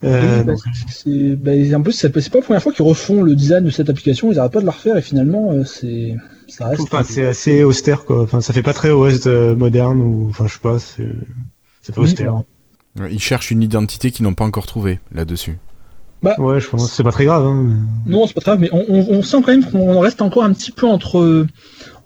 Euh, 0.02 0.38
Oui, 0.38 0.44
bah, 0.44 0.55
c'est, 0.88 1.37
bah, 1.37 1.79
en 1.79 1.82
plus, 1.82 1.93
c'est 1.93 2.11
pas 2.11 2.20
la 2.38 2.43
première 2.43 2.62
fois 2.62 2.73
qu'ils 2.73 2.85
refont 2.85 3.23
le 3.23 3.35
design 3.35 3.64
de 3.64 3.70
cette 3.70 3.91
application. 3.91 4.32
Ils 4.32 4.38
arrêtent 4.38 4.52
pas 4.52 4.61
de 4.61 4.67
la 4.67 4.73
refaire 4.73 4.97
et 4.97 5.02
finalement, 5.02 5.52
euh, 5.52 5.64
c'est, 5.64 6.17
ça 6.49 6.69
reste. 6.69 6.81
enfin, 6.82 7.02
c'est 7.02 7.26
assez 7.26 7.62
austère, 7.64 8.05
quoi. 8.05 8.23
Enfin, 8.23 8.41
ça 8.41 8.52
fait 8.52 8.62
pas 8.62 8.73
très 8.73 8.91
OS 8.91 9.26
euh, 9.26 9.55
moderne 9.55 10.00
ou, 10.00 10.29
enfin, 10.31 10.47
je 10.47 10.55
sais 10.55 10.61
pas, 10.61 10.79
c'est, 10.79 11.08
c'est 11.82 11.94
pas 11.94 12.00
Oui, 12.00 12.06
austère. 12.08 12.43
Ils 13.11 13.20
cherchent 13.20 13.50
une 13.50 13.62
identité 13.62 14.11
qu'ils 14.11 14.25
n'ont 14.25 14.35
pas 14.35 14.44
encore 14.44 14.67
trouvée 14.67 15.00
là-dessus. 15.12 15.58
Ouais, 16.23 16.61
je 16.61 16.69
pense, 16.69 16.93
c'est 16.93 17.02
pas 17.02 17.12
très 17.12 17.25
grave. 17.25 17.47
Hein. 17.47 17.79
Non, 18.06 18.26
c'est 18.26 18.35
pas 18.35 18.41
grave, 18.43 18.58
mais 18.61 18.69
on, 18.73 18.85
on, 18.88 19.06
on 19.19 19.23
sent 19.23 19.38
quand 19.44 19.52
même 19.52 19.64
qu'on 19.64 20.00
reste 20.00 20.20
encore 20.20 20.44
un 20.44 20.52
petit 20.52 20.70
peu 20.73 20.87
entre. 20.87 21.19
euh, 21.19 21.47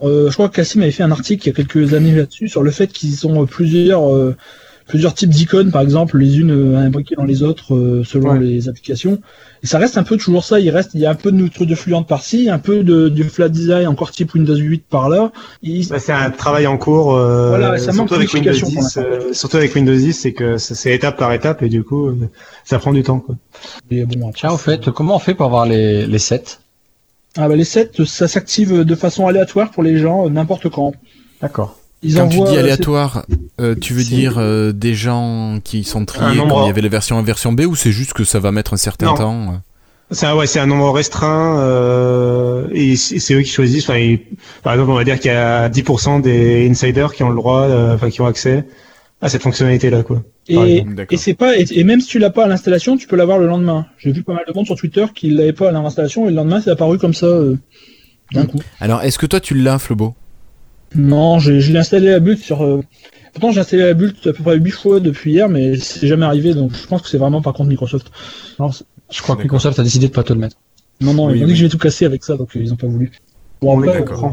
euh, 0.02 0.28
je 0.28 0.34
crois 0.34 0.48
que 0.48 0.54
Cassim 0.54 0.82
avait 0.82 0.92
fait 0.92 1.02
un 1.02 1.10
article 1.10 1.42
il 1.44 1.50
y 1.50 1.52
a 1.52 1.54
quelques 1.56 1.94
années 1.94 2.14
là-dessus 2.14 2.48
sur 2.48 2.62
le 2.62 2.70
fait 2.70 2.86
qu'ils 2.88 3.26
ont 3.26 3.42
euh, 3.42 3.46
plusieurs 3.46 4.12
euh, 4.14 4.36
plusieurs 4.86 5.14
types 5.14 5.30
d'icônes, 5.30 5.70
par 5.70 5.82
exemple, 5.82 6.18
les 6.18 6.38
unes 6.38 6.50
euh, 6.50 6.76
imbriquées 6.78 7.14
dans 7.16 7.24
les 7.24 7.42
autres 7.42 7.74
euh, 7.74 8.02
selon 8.04 8.32
Ouais. 8.32 8.38
les 8.38 8.68
applications. 8.68 9.20
Et 9.62 9.66
ça 9.66 9.78
reste 9.78 9.96
un 9.96 10.02
peu 10.02 10.16
toujours 10.18 10.44
ça. 10.44 10.60
Il 10.60 10.68
reste, 10.70 10.90
il 10.94 11.00
y 11.00 11.06
a 11.06 11.10
un 11.10 11.14
peu 11.14 11.32
de 11.32 11.48
trucs 11.48 11.68
de 11.68 11.74
fluente 11.74 12.06
par-ci, 12.06 12.50
un 12.50 12.58
peu 12.58 12.84
de 12.84 13.08
du 13.08 13.24
flat 13.24 13.48
design 13.48 13.86
encore 13.86 14.10
type 14.10 14.34
Windows 14.34 14.54
8 14.56 14.84
par 14.90 15.08
là. 15.08 15.32
Bah, 15.88 15.98
c'est 15.98 16.12
un 16.12 16.30
travail 16.30 16.66
en 16.66 16.76
cours, 16.76 17.14
euh, 17.16 17.48
Voilà, 17.48 17.78
ça 17.78 17.92
manque 17.92 18.08
surtout, 18.08 18.14
avec 18.14 18.32
Windows 18.34 18.50
d'unification 18.52 18.70
pour 18.82 18.82
10, 18.82 18.98
euh, 19.28 19.32
surtout 19.32 19.56
avec 19.56 19.74
Windows 19.74 19.94
10, 19.94 20.12
c'est 20.12 20.32
que 20.34 20.58
c'est 20.58 20.94
étape 20.94 21.16
par 21.18 21.32
étape 21.32 21.62
et 21.62 21.68
du 21.70 21.82
coup, 21.82 22.08
euh, 22.08 22.28
ça 22.64 22.78
prend 22.78 22.92
du 22.92 23.02
temps. 23.02 23.20
Quoi. 23.20 23.36
et 23.90 24.04
bon, 24.04 24.28
après, 24.28 24.40
Tiens, 24.40 24.52
au 24.52 24.58
fait, 24.58 24.90
comment 24.90 25.16
on 25.16 25.18
fait 25.18 25.34
pour 25.34 25.46
avoir 25.46 25.64
les, 25.66 26.06
les 26.06 26.18
sets? 26.18 26.58
Ah 27.36 27.48
bah 27.48 27.56
les 27.56 27.64
sets, 27.64 27.90
ça 28.04 28.28
s'active 28.28 28.84
de 28.84 28.94
façon 28.94 29.26
aléatoire 29.26 29.70
pour 29.70 29.82
les 29.82 29.98
gens 29.98 30.26
euh, 30.26 30.28
n'importe 30.30 30.68
quand. 30.68 30.92
D'accord. 31.40 31.78
Ils 32.02 32.16
Quand 32.16 32.28
tu 32.28 32.36
envoient, 32.36 32.50
dis 32.50 32.56
euh, 32.58 32.60
aléatoire, 32.60 33.24
euh, 33.60 33.74
tu 33.80 33.92
veux 33.94 34.02
dire 34.04 34.34
euh, 34.38 34.72
des 34.72 34.94
gens 34.94 35.58
qui 35.62 35.84
sont 35.84 36.04
triés 36.04 36.36
nombre. 36.36 36.54
comme 36.54 36.64
il 36.64 36.66
y 36.66 36.70
avait 36.70 36.80
les 36.80 36.88
versions 36.88 37.18
A, 37.18 37.22
version 37.22 37.52
B 37.52 37.60
ou 37.62 37.74
c'est 37.76 37.92
juste 37.92 38.12
que 38.12 38.24
ça 38.24 38.40
va 38.40 38.50
mettre 38.52 38.74
un 38.74 38.76
certain 38.78 39.06
Non. 39.06 39.14
temps 39.14 39.62
C'est 40.10 40.26
un, 40.26 40.34
ouais, 40.34 40.46
c'est 40.46 40.58
un 40.60 40.66
nombre 40.66 40.90
restreint 40.90 41.58
euh, 41.60 42.68
et 42.72 42.96
c'est 42.96 43.34
eux 43.34 43.42
qui 43.42 43.50
choisissent. 43.50 43.88
Enfin, 43.88 43.98
ils- 43.98 44.20
par 44.62 44.72
exemple, 44.74 44.90
on 44.90 44.94
va 44.94 45.04
dire 45.04 45.18
qu'il 45.18 45.30
y 45.30 45.34
a 45.34 45.68
10% 45.68 46.20
des 46.20 46.68
insiders 46.68 47.12
qui 47.14 47.22
ont 47.22 47.30
le 47.30 47.36
droit, 47.36 47.62
euh, 47.62 47.94
enfin 47.94 48.10
qui 48.10 48.20
ont 48.20 48.26
accès 48.26 48.64
à 49.20 49.28
cette 49.28 49.42
fonctionnalité-là, 49.42 50.02
quoi. 50.02 50.22
Et, 50.48 50.84
et 51.10 51.16
c'est 51.16 51.32
pas 51.32 51.56
et, 51.56 51.64
et 51.70 51.84
même 51.84 52.00
si 52.02 52.08
tu 52.08 52.18
l'as 52.18 52.28
pas 52.30 52.44
à 52.44 52.48
l'installation, 52.48 52.98
tu 52.98 53.06
peux 53.06 53.16
l'avoir 53.16 53.38
le 53.38 53.46
lendemain. 53.46 53.86
J'ai 53.96 54.12
vu 54.12 54.22
pas 54.22 54.34
mal 54.34 54.44
de 54.46 54.52
monde 54.52 54.66
sur 54.66 54.76
Twitter 54.76 55.06
qui 55.14 55.30
l'avaient 55.30 55.54
pas 55.54 55.70
à 55.70 55.72
l'installation 55.72 56.26
et 56.26 56.30
le 56.30 56.36
lendemain 56.36 56.60
c'est 56.62 56.70
apparu 56.70 56.98
comme 56.98 57.14
ça 57.14 57.24
euh, 57.26 57.56
d'un 58.32 58.44
coup. 58.44 58.58
Alors, 58.80 59.00
est-ce 59.02 59.18
que 59.18 59.24
toi 59.26 59.40
tu 59.40 59.54
l'as, 59.54 59.78
Flobo? 59.78 60.14
Non, 60.94 61.38
j'ai 61.38 61.60
je 61.60 61.72
l'ai 61.72 61.78
installé 61.78 62.12
à 62.12 62.20
Bult 62.20 62.38
sur. 62.38 62.62
euh, 62.62 62.82
Pourtant 63.34 63.50
j'ai 63.52 63.60
installé 63.60 63.82
à 63.82 63.94
Bult 63.94 64.16
à 64.26 64.32
peu 64.32 64.42
près 64.42 64.56
8 64.56 64.70
fois 64.70 65.00
depuis 65.00 65.32
hier, 65.32 65.48
mais 65.48 65.76
c'est 65.76 66.06
jamais 66.06 66.24
arrivé 66.24 66.54
donc 66.54 66.72
je 66.74 66.86
pense 66.86 67.02
que 67.02 67.08
c'est 67.08 67.18
vraiment 67.18 67.42
par 67.42 67.52
contre 67.52 67.68
Microsoft. 67.68 68.10
Je 68.58 69.22
crois 69.22 69.36
que. 69.36 69.42
Microsoft 69.42 69.78
a 69.78 69.82
décidé 69.82 70.08
de 70.08 70.12
pas 70.12 70.22
te 70.22 70.32
le 70.32 70.38
mettre. 70.38 70.56
Non 71.00 71.12
non, 71.14 71.26
Oui, 71.26 71.34
ils 71.34 71.40
m'ont 71.40 71.42
oui. 71.42 71.46
dit 71.48 71.52
que 71.52 71.58
je 71.58 71.64
vais 71.64 71.68
tout 71.68 71.78
casser 71.78 72.04
avec 72.04 72.22
ça 72.24 72.36
donc 72.36 72.56
euh, 72.56 72.60
ils 72.62 72.72
ont 72.72 72.76
pas 72.76 72.86
voulu. 72.86 73.10
Bon 73.60 73.76
Oui, 73.78 73.86
d'accord. 73.86 74.24
euh, 74.24 74.28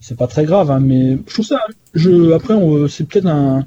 c'est 0.00 0.16
pas 0.18 0.26
très 0.26 0.44
grave 0.44 0.70
hein, 0.70 0.80
mais 0.80 1.18
je 1.26 1.32
trouve 1.32 1.46
ça. 1.46 1.60
Je 1.94 2.32
après 2.32 2.54
on- 2.54 2.88
c'est 2.88 3.04
peut-être 3.08 3.26
un. 3.26 3.66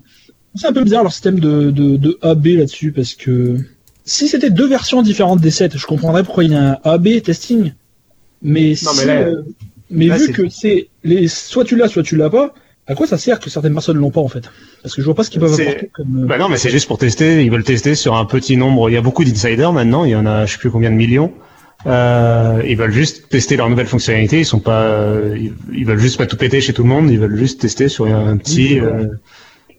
C'est 0.55 0.67
un 0.67 0.73
peu 0.73 0.83
bizarre 0.83 1.03
leur 1.03 1.11
système 1.13 1.39
de, 1.39 1.69
de, 1.71 1.97
de 1.97 2.17
AB 2.21 2.47
là-dessus 2.57 2.91
parce 2.91 3.13
que 3.13 3.57
si 4.05 4.27
c'était 4.27 4.49
deux 4.49 4.67
versions 4.67 5.01
différentes 5.03 5.39
des 5.39 5.51
sets, 5.51 5.69
je 5.75 5.85
comprendrais 5.85 6.23
pourquoi 6.23 6.43
il 6.45 6.51
y 6.51 6.55
a 6.55 6.71
un 6.71 6.77
AB 6.83 7.21
testing. 7.21 7.73
Mais, 8.41 8.69
Non, 8.83 8.91
si, 8.91 8.99
mais 8.99 9.05
là- 9.05 9.21
euh, 9.27 9.43
mais 9.91 10.07
là, 10.07 10.17
vu 10.17 10.25
c'est- 10.25 10.31
que 10.33 10.49
c'est 10.49 10.89
les 11.03 11.27
soit 11.27 11.63
tu 11.63 11.75
l'as 11.75 11.87
soit 11.87 12.03
tu 12.03 12.15
l'as 12.17 12.29
pas, 12.29 12.53
à 12.87 12.95
quoi 12.95 13.05
ça 13.05 13.17
sert 13.17 13.39
que 13.39 13.49
certaines 13.49 13.73
personnes 13.73 13.97
l'ont 13.97 14.11
pas 14.11 14.21
en 14.21 14.27
fait? 14.29 14.49
Parce 14.81 14.95
que 14.95 15.01
je 15.01 15.05
vois 15.05 15.15
pas 15.15 15.23
ce 15.23 15.29
qu'ils 15.29 15.41
peuvent 15.41 15.53
apporter 15.53 15.89
comme. 15.93 16.23
euh, 16.23 16.25
Bah 16.25 16.37
non, 16.37 16.47
mais 16.49 16.57
c'est 16.57 16.69
juste 16.69 16.87
pour 16.87 16.97
tester. 16.97 17.43
Ils 17.43 17.51
veulent 17.51 17.63
tester 17.63 17.95
sur 17.95 18.15
un 18.15 18.25
petit 18.25 18.55
nombre. 18.57 18.89
Il 18.89 18.93
y 18.93 18.97
a 18.97 19.01
beaucoup 19.01 19.23
d'insiders 19.23 19.73
maintenant. 19.73 20.05
Il 20.05 20.11
y 20.11 20.15
en 20.15 20.25
a, 20.25 20.45
je 20.45 20.53
sais 20.53 20.57
plus 20.57 20.71
combien 20.71 20.89
de 20.89 20.95
millions. 20.95 21.33
Euh, 21.85 22.61
ils 22.65 22.75
veulent 22.75 22.91
juste 22.91 23.29
tester 23.29 23.55
leurs 23.57 23.69
nouvelles 23.69 23.87
fonctionnalités. 23.87 24.39
Ils 24.39 24.45
sont 24.45 24.59
pas, 24.59 24.83
euh, 24.83 25.37
ils, 25.73 25.85
veulent 25.85 25.99
juste 25.99 26.17
pas 26.17 26.25
tout 26.25 26.37
péter 26.37 26.59
chez 26.61 26.73
tout 26.73 26.83
le 26.83 26.89
monde. 26.89 27.09
Ils 27.11 27.19
veulent 27.19 27.37
juste 27.37 27.61
tester 27.61 27.87
sur 27.87 28.05
un 28.07 28.37
petit, 28.37 28.79
euh, 28.79 29.05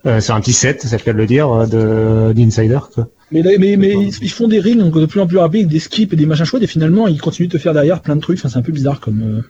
euh, 0.06 0.20
sur 0.20 0.34
un 0.34 0.40
petit 0.40 0.52
set, 0.52 0.82
ça 0.82 0.98
fait 0.98 1.12
le 1.12 1.26
dire, 1.26 1.66
de 1.66 2.32
d'insider 2.34 2.78
quoi. 2.94 3.08
Mais, 3.30 3.42
là- 3.42 3.50
mais, 3.58 3.76
mais 3.76 3.92
ils, 3.92 4.14
ils 4.22 4.30
font 4.30 4.48
des 4.48 4.60
donc 4.74 4.98
de 4.98 5.04
plus 5.06 5.20
en 5.20 5.26
plus 5.26 5.36
rapides, 5.38 5.60
avec 5.62 5.68
des 5.68 5.78
skips 5.80 6.12
et 6.12 6.16
des 6.16 6.24
machins 6.26 6.46
chouettes, 6.46 6.62
et 6.62 6.66
finalement 6.66 7.06
ils 7.08 7.20
continuent 7.20 7.48
de 7.48 7.52
te 7.52 7.58
faire 7.58 7.74
derrière 7.74 8.00
plein 8.00 8.16
de 8.16 8.20
trucs. 8.22 8.38
Enfin, 8.38 8.48
c'est 8.48 8.58
un 8.58 8.62
peu 8.62 8.72
bizarre 8.72 9.00
comme. 9.00 9.22
euh, 9.22 9.42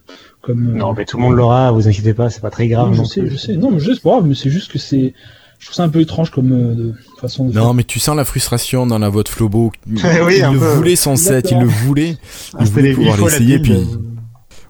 comme 0.43 0.71
euh, 0.71 0.79
Non, 0.79 0.95
mais 0.95 1.05
tout 1.05 1.17
le 1.17 1.23
monde 1.23 1.37
l'aura. 1.37 1.71
Vous 1.71 1.87
inquiétez 1.89 2.13
pas, 2.15 2.29
c'est 2.31 2.41
pas 2.41 2.51
très 2.51 2.67
grave. 2.69 2.89
non, 2.89 2.95
je 2.95 2.99
non 2.99 3.05
sais, 3.05 3.21
plus. 3.21 3.31
je 3.31 3.37
sais. 3.37 3.57
Non, 3.57 3.71
mais 3.71 3.79
je 3.79 3.87
sais, 3.87 3.95
c'est 3.95 4.03
pas 4.03 4.11
grave, 4.11 4.27
mais 4.27 4.35
c'est 4.35 4.51
juste 4.51 4.73
que 4.73 4.79
c'est. 4.79 5.15
Je 5.61 5.67
trouve 5.67 5.75
ça 5.77 5.83
un 5.85 5.89
peu 5.89 6.01
étrange 6.01 6.31
comme 6.31 6.53
euh, 6.53 6.75
de 6.75 6.95
façon 7.21 7.49
de 7.49 7.53
Non, 7.55 7.73
mais 7.75 7.83
tu 7.85 7.99
sens 8.01 8.17
la 8.17 8.25
frustration 8.25 8.87
dans 8.87 8.99
la 8.99 9.09
voix 9.09 9.23
de 9.25 9.29
Flobo. 9.29 9.73
Il, 9.87 9.95
Oui, 10.25 10.35
il 10.39 10.43
le 10.53 10.59
peu. 10.59 10.65
voulait 10.75 10.95
son 10.97 11.17
set, 11.17 11.51
il 11.51 11.59
le 11.59 11.67
voulait. 11.67 12.17
Il 12.55 12.63
Installer 12.63 12.93
voulait 12.93 12.95
pouvoir 12.95 13.29
l'essayer, 13.31 13.59
puis 13.61 13.75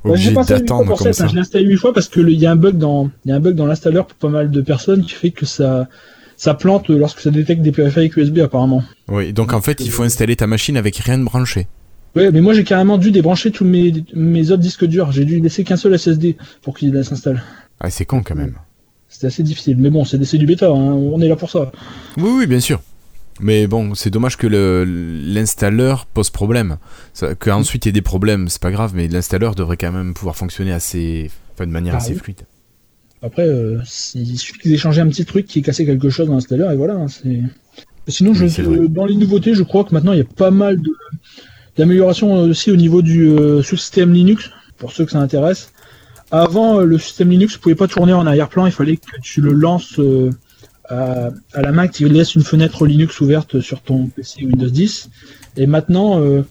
Ouais, 0.05 0.17
j'ai 0.17 0.33
pas 0.33 0.45
d'attendre 0.45 0.87
comme 0.97 0.97
ça. 0.97 1.13
ça. 1.13 1.27
Je 1.27 1.35
l'ai 1.35 1.41
installé 1.41 1.65
8 1.67 1.77
fois 1.77 1.93
parce 1.93 2.09
que 2.09 2.21
le- 2.21 2.31
il 2.33 2.39
y 2.39 2.47
a 2.47 2.53
un 2.53 2.57
bug 2.57 2.79
dans, 2.79 3.11
il 3.25 3.31
y 3.31 3.33
a 3.33 3.37
un 3.37 3.41
bug 3.41 3.55
dans 3.57 3.67
l'installeur 3.67 4.07
pour 4.07 4.17
pas 4.17 4.29
mal 4.29 4.51
de 4.51 4.61
personnes 4.61 5.03
qui 5.05 5.11
fait 5.13 5.31
que 5.33 5.45
ça, 5.45 5.89
ça 6.39 6.55
plante 6.55 6.89
lorsque 6.89 7.21
ça 7.21 7.31
détecte 7.31 7.61
des 7.61 7.73
périphériques 7.73 8.17
USB 8.17 8.39
apparemment. 8.39 8.83
Oui, 9.09 9.35
donc 9.35 9.53
en 9.53 9.61
fait, 9.61 9.81
il 9.81 9.91
faut 9.91 10.05
installer 10.05 10.37
ta 10.37 10.47
machine 10.47 10.79
avec 10.79 10.97
rien 10.97 11.19
de 11.19 11.25
branché. 11.25 11.67
Ouais, 12.17 12.31
mais 12.31 12.41
moi 12.41 12.55
j'ai 12.55 12.65
carrément 12.65 12.97
dû 12.97 13.11
débrancher 13.11 13.51
tous 13.51 13.67
mes, 13.67 13.93
mes 14.15 14.51
autres 14.51 14.63
disques 14.63 14.87
durs. 14.87 15.13
J'ai 15.13 15.27
dû 15.27 15.41
laisser 15.41 15.63
qu'un 15.65 15.77
seul 15.77 15.99
SSD 15.99 16.37
pour 16.63 16.75
qu'il 16.79 17.05
s'installe. 17.05 17.43
Ah, 17.81 17.91
c'est 17.91 18.07
con 18.07 18.23
quand 18.23 18.35
même. 18.35 18.55
C'était 19.11 19.27
assez 19.27 19.43
difficile. 19.43 19.77
Mais 19.79 19.91
bon, 19.91 20.05
c'est 20.05 20.19
du 20.39 20.47
bêta, 20.47 20.69
hein. 20.69 20.73
on 20.73 21.21
est 21.21 21.29
là 21.29 21.37
pour 21.37 21.51
ça. 21.51 21.71
Oui, 22.17 22.31
oui, 22.39 22.47
bien 22.47 22.61
sûr. 22.61 22.81
Mais 23.41 23.67
bon, 23.67 23.95
c'est 23.95 24.11
dommage 24.11 24.37
que 24.37 24.47
le- 24.47 24.85
l'installeur 24.85 26.07
pose 26.07 26.31
problème. 26.31 26.79
Qu'ensuite 27.39 27.85
il 27.85 27.89
y 27.89 27.91
ait 27.91 27.93
des 27.93 28.03
problèmes, 28.03 28.49
c'est 28.49 28.61
pas 28.61 28.71
grave, 28.73 28.93
mais 28.95 29.07
l'installeur 29.07 29.55
devrait 29.55 29.77
quand 29.77 29.93
même 29.93 30.13
pouvoir 30.15 30.35
fonctionner 30.35 30.73
assez, 30.73 31.31
enfin, 31.55 31.67
de 31.67 31.73
manière 31.73 31.95
Ah 31.95 31.99
assez 31.99 32.15
oui. 32.15 32.19
fluide. 32.19 32.43
Après, 33.23 33.47
euh, 33.47 33.79
il 34.15 34.39
suffit 34.39 34.77
changé 34.79 35.01
un 35.01 35.09
petit 35.09 35.25
truc 35.25 35.47
qui 35.47 35.59
est 35.59 35.63
cassé 35.63 35.85
quelque 35.85 36.09
chose 36.09 36.29
dans 36.29 36.35
l'installeur 36.35 36.71
et 36.71 36.77
voilà. 36.77 36.95
hein, 36.95 37.09
c'est... 37.09 37.41
Sinon, 38.07 38.33
je, 38.33 38.47
euh, 38.63 38.89
dans 38.89 39.05
les 39.05 39.17
nouveautés, 39.17 39.55
je 39.55 39.63
crois 39.63 39.85
que 39.85 39.93
maintenant 39.93 40.13
il 40.13 40.19
y 40.19 40.23
a 40.23 40.25
pas 40.37 40.51
mal 40.51 40.81
de, 40.81 40.91
d'améliorations 41.77 42.37
euh, 42.37 42.49
aussi 42.49 42.71
au 42.71 42.77
niveau 42.77 43.03
du 43.03 43.29
euh, 43.29 43.63
sous-système 43.63 44.13
Linux, 44.15 44.51
pour 44.79 44.93
ceux 44.93 45.05
que 45.05 45.11
ça 45.11 45.21
intéresse. 45.21 45.73
Avant, 46.31 46.81
euh, 46.81 46.85
le 46.85 46.99
système 46.99 47.31
Linux 47.31 47.55
ne 47.57 47.59
pouvait 47.61 47.75
pas 47.75 47.87
tourner 47.89 48.13
en 48.13 48.27
arrière-plan, 48.27 48.67
il 48.67 48.73
fallait 48.73 48.97
que 48.97 49.21
tu 49.23 49.41
le 49.43 49.53
lances 49.53 49.99
euh, 49.99 50.31
à, 50.89 51.29
à 51.53 51.63
la 51.63 51.73
main, 51.73 51.87
que 51.87 51.95
tu 51.95 52.09
laisses 52.09 52.35
une 52.35 52.43
fenêtre 52.45 52.87
Linux 52.87 53.21
ouverte 53.21 53.61
sur 53.61 53.83
ton 53.83 54.07
PC 54.07 54.45
Windows 54.45 54.71
10. 54.71 55.11
Et 55.57 55.67
maintenant, 55.67 56.21
euh, 56.21 56.43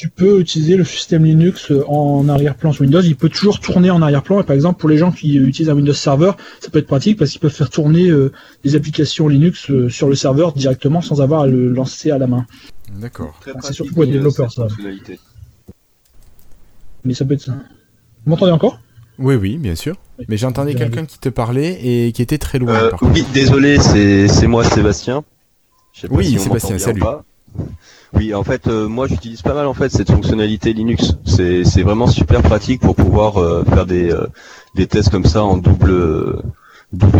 tu 0.00 0.08
peux 0.08 0.40
utiliser 0.40 0.78
le 0.78 0.84
système 0.84 1.26
Linux 1.26 1.70
euh, 1.70 1.84
en 1.86 2.26
arrière-plan 2.26 2.72
sur 2.72 2.80
Windows. 2.80 3.02
Il 3.02 3.16
peut 3.16 3.28
toujours 3.28 3.60
tourner 3.60 3.90
en 3.90 4.00
arrière-plan. 4.00 4.40
Et 4.40 4.44
par 4.44 4.56
exemple, 4.56 4.80
pour 4.80 4.88
les 4.88 4.96
gens 4.96 5.12
qui 5.12 5.38
euh, 5.38 5.46
utilisent 5.46 5.68
un 5.68 5.74
Windows 5.74 5.92
Server, 5.92 6.32
ça 6.60 6.70
peut 6.70 6.78
être 6.78 6.86
pratique 6.86 7.18
parce 7.18 7.30
qu'ils 7.30 7.40
peuvent 7.40 7.52
faire 7.52 7.68
tourner 7.68 8.08
euh, 8.08 8.32
des 8.64 8.76
applications 8.76 9.28
Linux 9.28 9.70
euh, 9.70 9.90
sur 9.90 10.08
le 10.08 10.14
serveur 10.14 10.54
directement 10.54 11.02
sans 11.02 11.20
avoir 11.20 11.42
à 11.42 11.46
le 11.46 11.68
lancer 11.68 12.10
à 12.10 12.16
la 12.16 12.26
main. 12.26 12.46
D'accord. 12.98 13.38
Ah, 13.46 13.58
c'est 13.60 13.74
surtout 13.74 13.92
pour 13.92 14.04
les 14.04 14.12
développeurs, 14.12 14.50
ça. 14.50 14.68
Mais 17.04 17.12
ça 17.12 17.26
peut 17.26 17.34
être 17.34 17.42
ça. 17.42 17.52
Vous 18.24 18.30
m'entendez 18.30 18.52
encore? 18.52 18.80
Oui, 19.18 19.34
oui, 19.34 19.58
bien 19.58 19.74
sûr. 19.74 19.96
Mais 20.28 20.38
j'entendais 20.38 20.74
quelqu'un 20.74 21.04
qui 21.04 21.18
te 21.18 21.28
parlait 21.28 21.78
et 21.84 22.12
qui 22.12 22.22
était 22.22 22.38
très 22.38 22.58
loin. 22.58 22.72
Euh, 22.72 22.90
par 22.90 23.02
oui, 23.02 23.22
désolé, 23.34 23.78
c'est 23.78 24.46
moi 24.46 24.64
Sébastien. 24.64 25.24
Pas 26.00 26.08
Oui, 26.10 26.24
si 26.24 26.38
Sébastien, 26.38 26.78
salut. 26.78 27.00
pas. 27.00 27.22
Oui, 28.12 28.34
en 28.34 28.42
fait, 28.42 28.66
euh, 28.66 28.88
moi 28.88 29.06
j'utilise 29.06 29.42
pas 29.42 29.54
mal 29.54 29.66
en 29.66 29.74
fait 29.74 29.88
cette 29.88 30.10
fonctionnalité 30.10 30.72
Linux. 30.72 31.14
C'est 31.24 31.82
vraiment 31.82 32.08
super 32.08 32.42
pratique 32.42 32.80
pour 32.80 32.96
pouvoir 32.96 33.38
euh, 33.38 33.64
faire 33.64 33.86
des 33.86 34.10
euh, 34.10 34.26
des 34.74 34.86
tests 34.86 35.10
comme 35.10 35.24
ça 35.24 35.44
en 35.44 35.56
double 35.56 36.42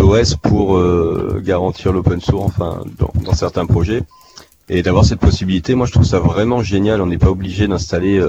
OS 0.01 0.35
pour 0.35 0.81
garantir 1.41 1.93
l'open 1.93 2.21
source, 2.21 2.47
enfin 2.47 2.83
dans, 2.99 3.33
certains 3.35 3.67
projets 3.67 4.03
et 4.69 4.83
d'avoir 4.83 5.05
cette 5.05 5.21
possibilité. 5.21 5.75
Moi, 5.75 5.87
je 5.87 5.93
trouve 5.93 6.05
ça 6.05 6.19
vraiment 6.19 6.63
génial. 6.63 7.01
On 7.01 7.07
n'est 7.07 7.19
pas 7.19 7.31
obligé 7.31 7.69
d'installer. 7.69 8.21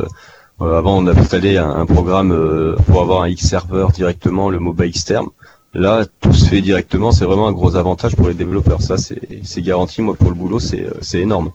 avant, 0.59 0.97
on 0.97 1.07
installait 1.07 1.57
un, 1.57 1.69
un 1.69 1.85
programme 1.85 2.75
pour 2.85 3.01
avoir 3.01 3.23
un 3.23 3.27
X 3.27 3.47
serveur 3.47 3.91
directement, 3.91 4.49
le 4.49 4.59
MOBA 4.59 4.85
externe. 4.85 5.27
Là, 5.73 6.05
tout 6.19 6.33
se 6.33 6.45
fait 6.45 6.61
directement. 6.61 7.11
C'est 7.11 7.25
vraiment 7.25 7.47
un 7.47 7.53
gros 7.53 7.75
avantage 7.75 8.15
pour 8.15 8.27
les 8.27 8.33
développeurs. 8.33 8.81
Ça, 8.81 8.97
c'est 8.97 9.61
garanti. 9.61 10.01
Moi, 10.01 10.15
pour 10.15 10.29
le 10.29 10.35
boulot, 10.35 10.59
c'est 10.59 11.19
énorme. 11.19 11.51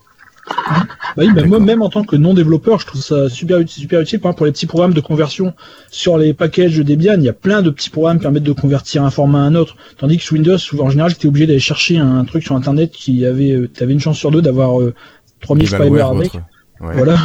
Bah 0.47 1.23
oui, 1.25 1.29
bah 1.33 1.43
moi, 1.45 1.59
même 1.59 1.81
en 1.81 1.89
tant 1.89 2.03
que 2.03 2.15
non-développeur, 2.15 2.79
je 2.79 2.85
trouve 2.85 3.01
ça 3.01 3.29
super 3.29 3.59
utile, 3.59 3.81
super 3.81 4.01
utile. 4.01 4.19
Par 4.19 4.29
exemple, 4.29 4.37
pour 4.37 4.45
les 4.45 4.51
petits 4.51 4.65
programmes 4.67 4.93
de 4.93 4.99
conversion 5.01 5.53
sur 5.89 6.17
les 6.17 6.33
packages 6.33 6.77
Debian, 6.77 7.15
il 7.17 7.23
y 7.23 7.29
a 7.29 7.33
plein 7.33 7.61
de 7.61 7.69
petits 7.69 7.89
programmes 7.89 8.17
qui 8.17 8.23
permettent 8.23 8.43
de 8.43 8.51
convertir 8.51 9.03
un 9.03 9.09
format 9.09 9.39
à 9.39 9.41
un 9.43 9.55
autre. 9.55 9.75
Tandis 9.97 10.17
que 10.17 10.23
sous 10.23 10.35
Windows, 10.35 10.57
souvent, 10.57 10.85
en 10.85 10.89
général, 10.89 11.11
j'étais 11.11 11.27
obligé 11.27 11.47
d'aller 11.47 11.59
chercher 11.59 11.97
un 11.97 12.23
truc 12.25 12.43
sur 12.43 12.55
Internet 12.55 12.91
qui 12.91 13.25
avait, 13.25 13.51
euh, 13.51 13.67
t'avais 13.67 13.93
une 13.93 13.99
chance 13.99 14.17
sur 14.17 14.29
deux 14.31 14.41
d'avoir 14.41 14.79
euh, 14.79 14.93
3000 15.41 15.63
Les 15.63 15.69
spyware 15.85 16.07
avec. 16.19 16.33
Ouais. 16.81 16.93
Voilà. 16.95 17.17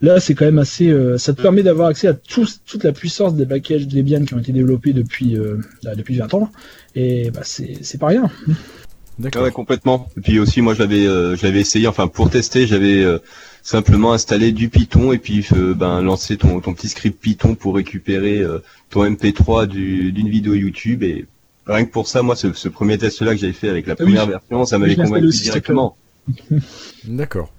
Là, 0.00 0.20
c'est 0.20 0.34
quand 0.34 0.44
même 0.44 0.58
assez. 0.58 0.88
euh, 0.88 1.18
ça 1.18 1.32
te 1.32 1.42
permet 1.42 1.62
d'avoir 1.62 1.88
accès 1.88 2.06
à 2.08 2.14
tout- 2.14 2.46
toute 2.66 2.84
la 2.84 2.92
puissance 2.92 3.34
des 3.34 3.46
packages 3.46 3.86
Debian 3.88 4.24
qui 4.24 4.34
ont 4.34 4.38
été 4.38 4.52
développés 4.52 4.92
depuis 4.92 5.36
euh, 5.36 5.56
là, 5.82 5.94
depuis 5.96 6.16
20 6.16 6.34
ans. 6.34 6.50
Et 6.94 7.30
bah, 7.32 7.40
c'est 7.44 7.98
pas 7.98 8.06
rien. 8.08 8.30
D'accord. 9.18 9.42
ouais, 9.42 9.50
complètement. 9.50 10.08
Et 10.16 10.20
puis 10.20 10.38
aussi, 10.38 10.60
moi, 10.60 10.74
je 10.74 10.78
l'avais, 10.78 11.06
euh, 11.06 11.34
je 11.36 11.44
l'avais 11.44 11.60
essayé. 11.60 11.88
Enfin, 11.88 12.06
pour 12.06 12.30
tester, 12.30 12.66
j'avais 12.66 13.02
euh, 13.02 13.18
simplement 13.62 14.12
installé 14.12 14.52
du 14.52 14.68
Python 14.68 15.12
et 15.12 15.18
puis 15.18 15.44
euh, 15.56 15.74
ben 15.74 16.00
lancer 16.02 16.36
ton, 16.36 16.60
ton 16.60 16.72
petit 16.72 16.88
script 16.88 17.20
Python 17.20 17.54
pour 17.56 17.74
récupérer 17.74 18.38
euh, 18.38 18.60
ton 18.90 19.04
MP3 19.04 19.66
du- 19.66 20.12
d'une 20.12 20.28
vidéo 20.28 20.54
YouTube. 20.54 21.02
Et 21.02 21.26
rien 21.66 21.84
que 21.84 21.90
pour 21.90 22.06
ça, 22.06 22.22
moi, 22.22 22.36
ce, 22.36 22.52
ce 22.52 22.68
premier 22.68 22.96
test-là 22.96 23.34
que 23.34 23.40
j'avais 23.40 23.52
fait 23.52 23.68
avec 23.68 23.86
la 23.88 23.94
Ah 23.94 23.96
oui. 24.04 24.12
première 24.12 24.26
version, 24.28 24.64
ça 24.64 24.78
m'avait 24.78 24.94
convaincu 24.94 25.26
aussi, 25.26 25.42
directement. 25.44 25.96
D'accord. 27.04 27.50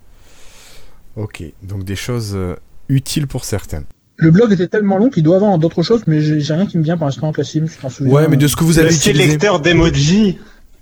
Ok, 1.16 1.44
donc 1.64 1.84
des 1.84 1.96
choses 1.96 2.32
euh, 2.36 2.56
utiles 2.88 3.28
pour 3.28 3.44
certains. 3.44 3.84
Le 4.16 4.32
blog 4.32 4.52
était 4.52 4.68
tellement 4.68 4.98
long 4.98 5.10
qu'il 5.10 5.24
doit 5.24 5.38
avoir 5.38 5.58
d'autres 5.58 5.82
choses, 5.84 6.04
mais 6.08 6.22
j'ai 6.22 6.40
j'ai 6.42 6.54
rien 6.54 6.66
qui 6.66 6.78
me 6.78 6.84
vient 6.84 6.98
pour 6.98 7.06
l'instant, 7.06 7.32
Cassim, 7.32 7.66
t'en 7.82 7.90
souviens. 7.90 8.14
Ouais, 8.14 8.28
mais 8.28 8.38
de 8.38 8.48
ce 8.48 8.56
que 8.56 8.64
vous 8.64 8.80
avez 8.80 8.90
Le 8.90 8.96
utilisé. 8.96 9.24
sélecteur 9.24 9.60
d'emoji. 9.62 10.38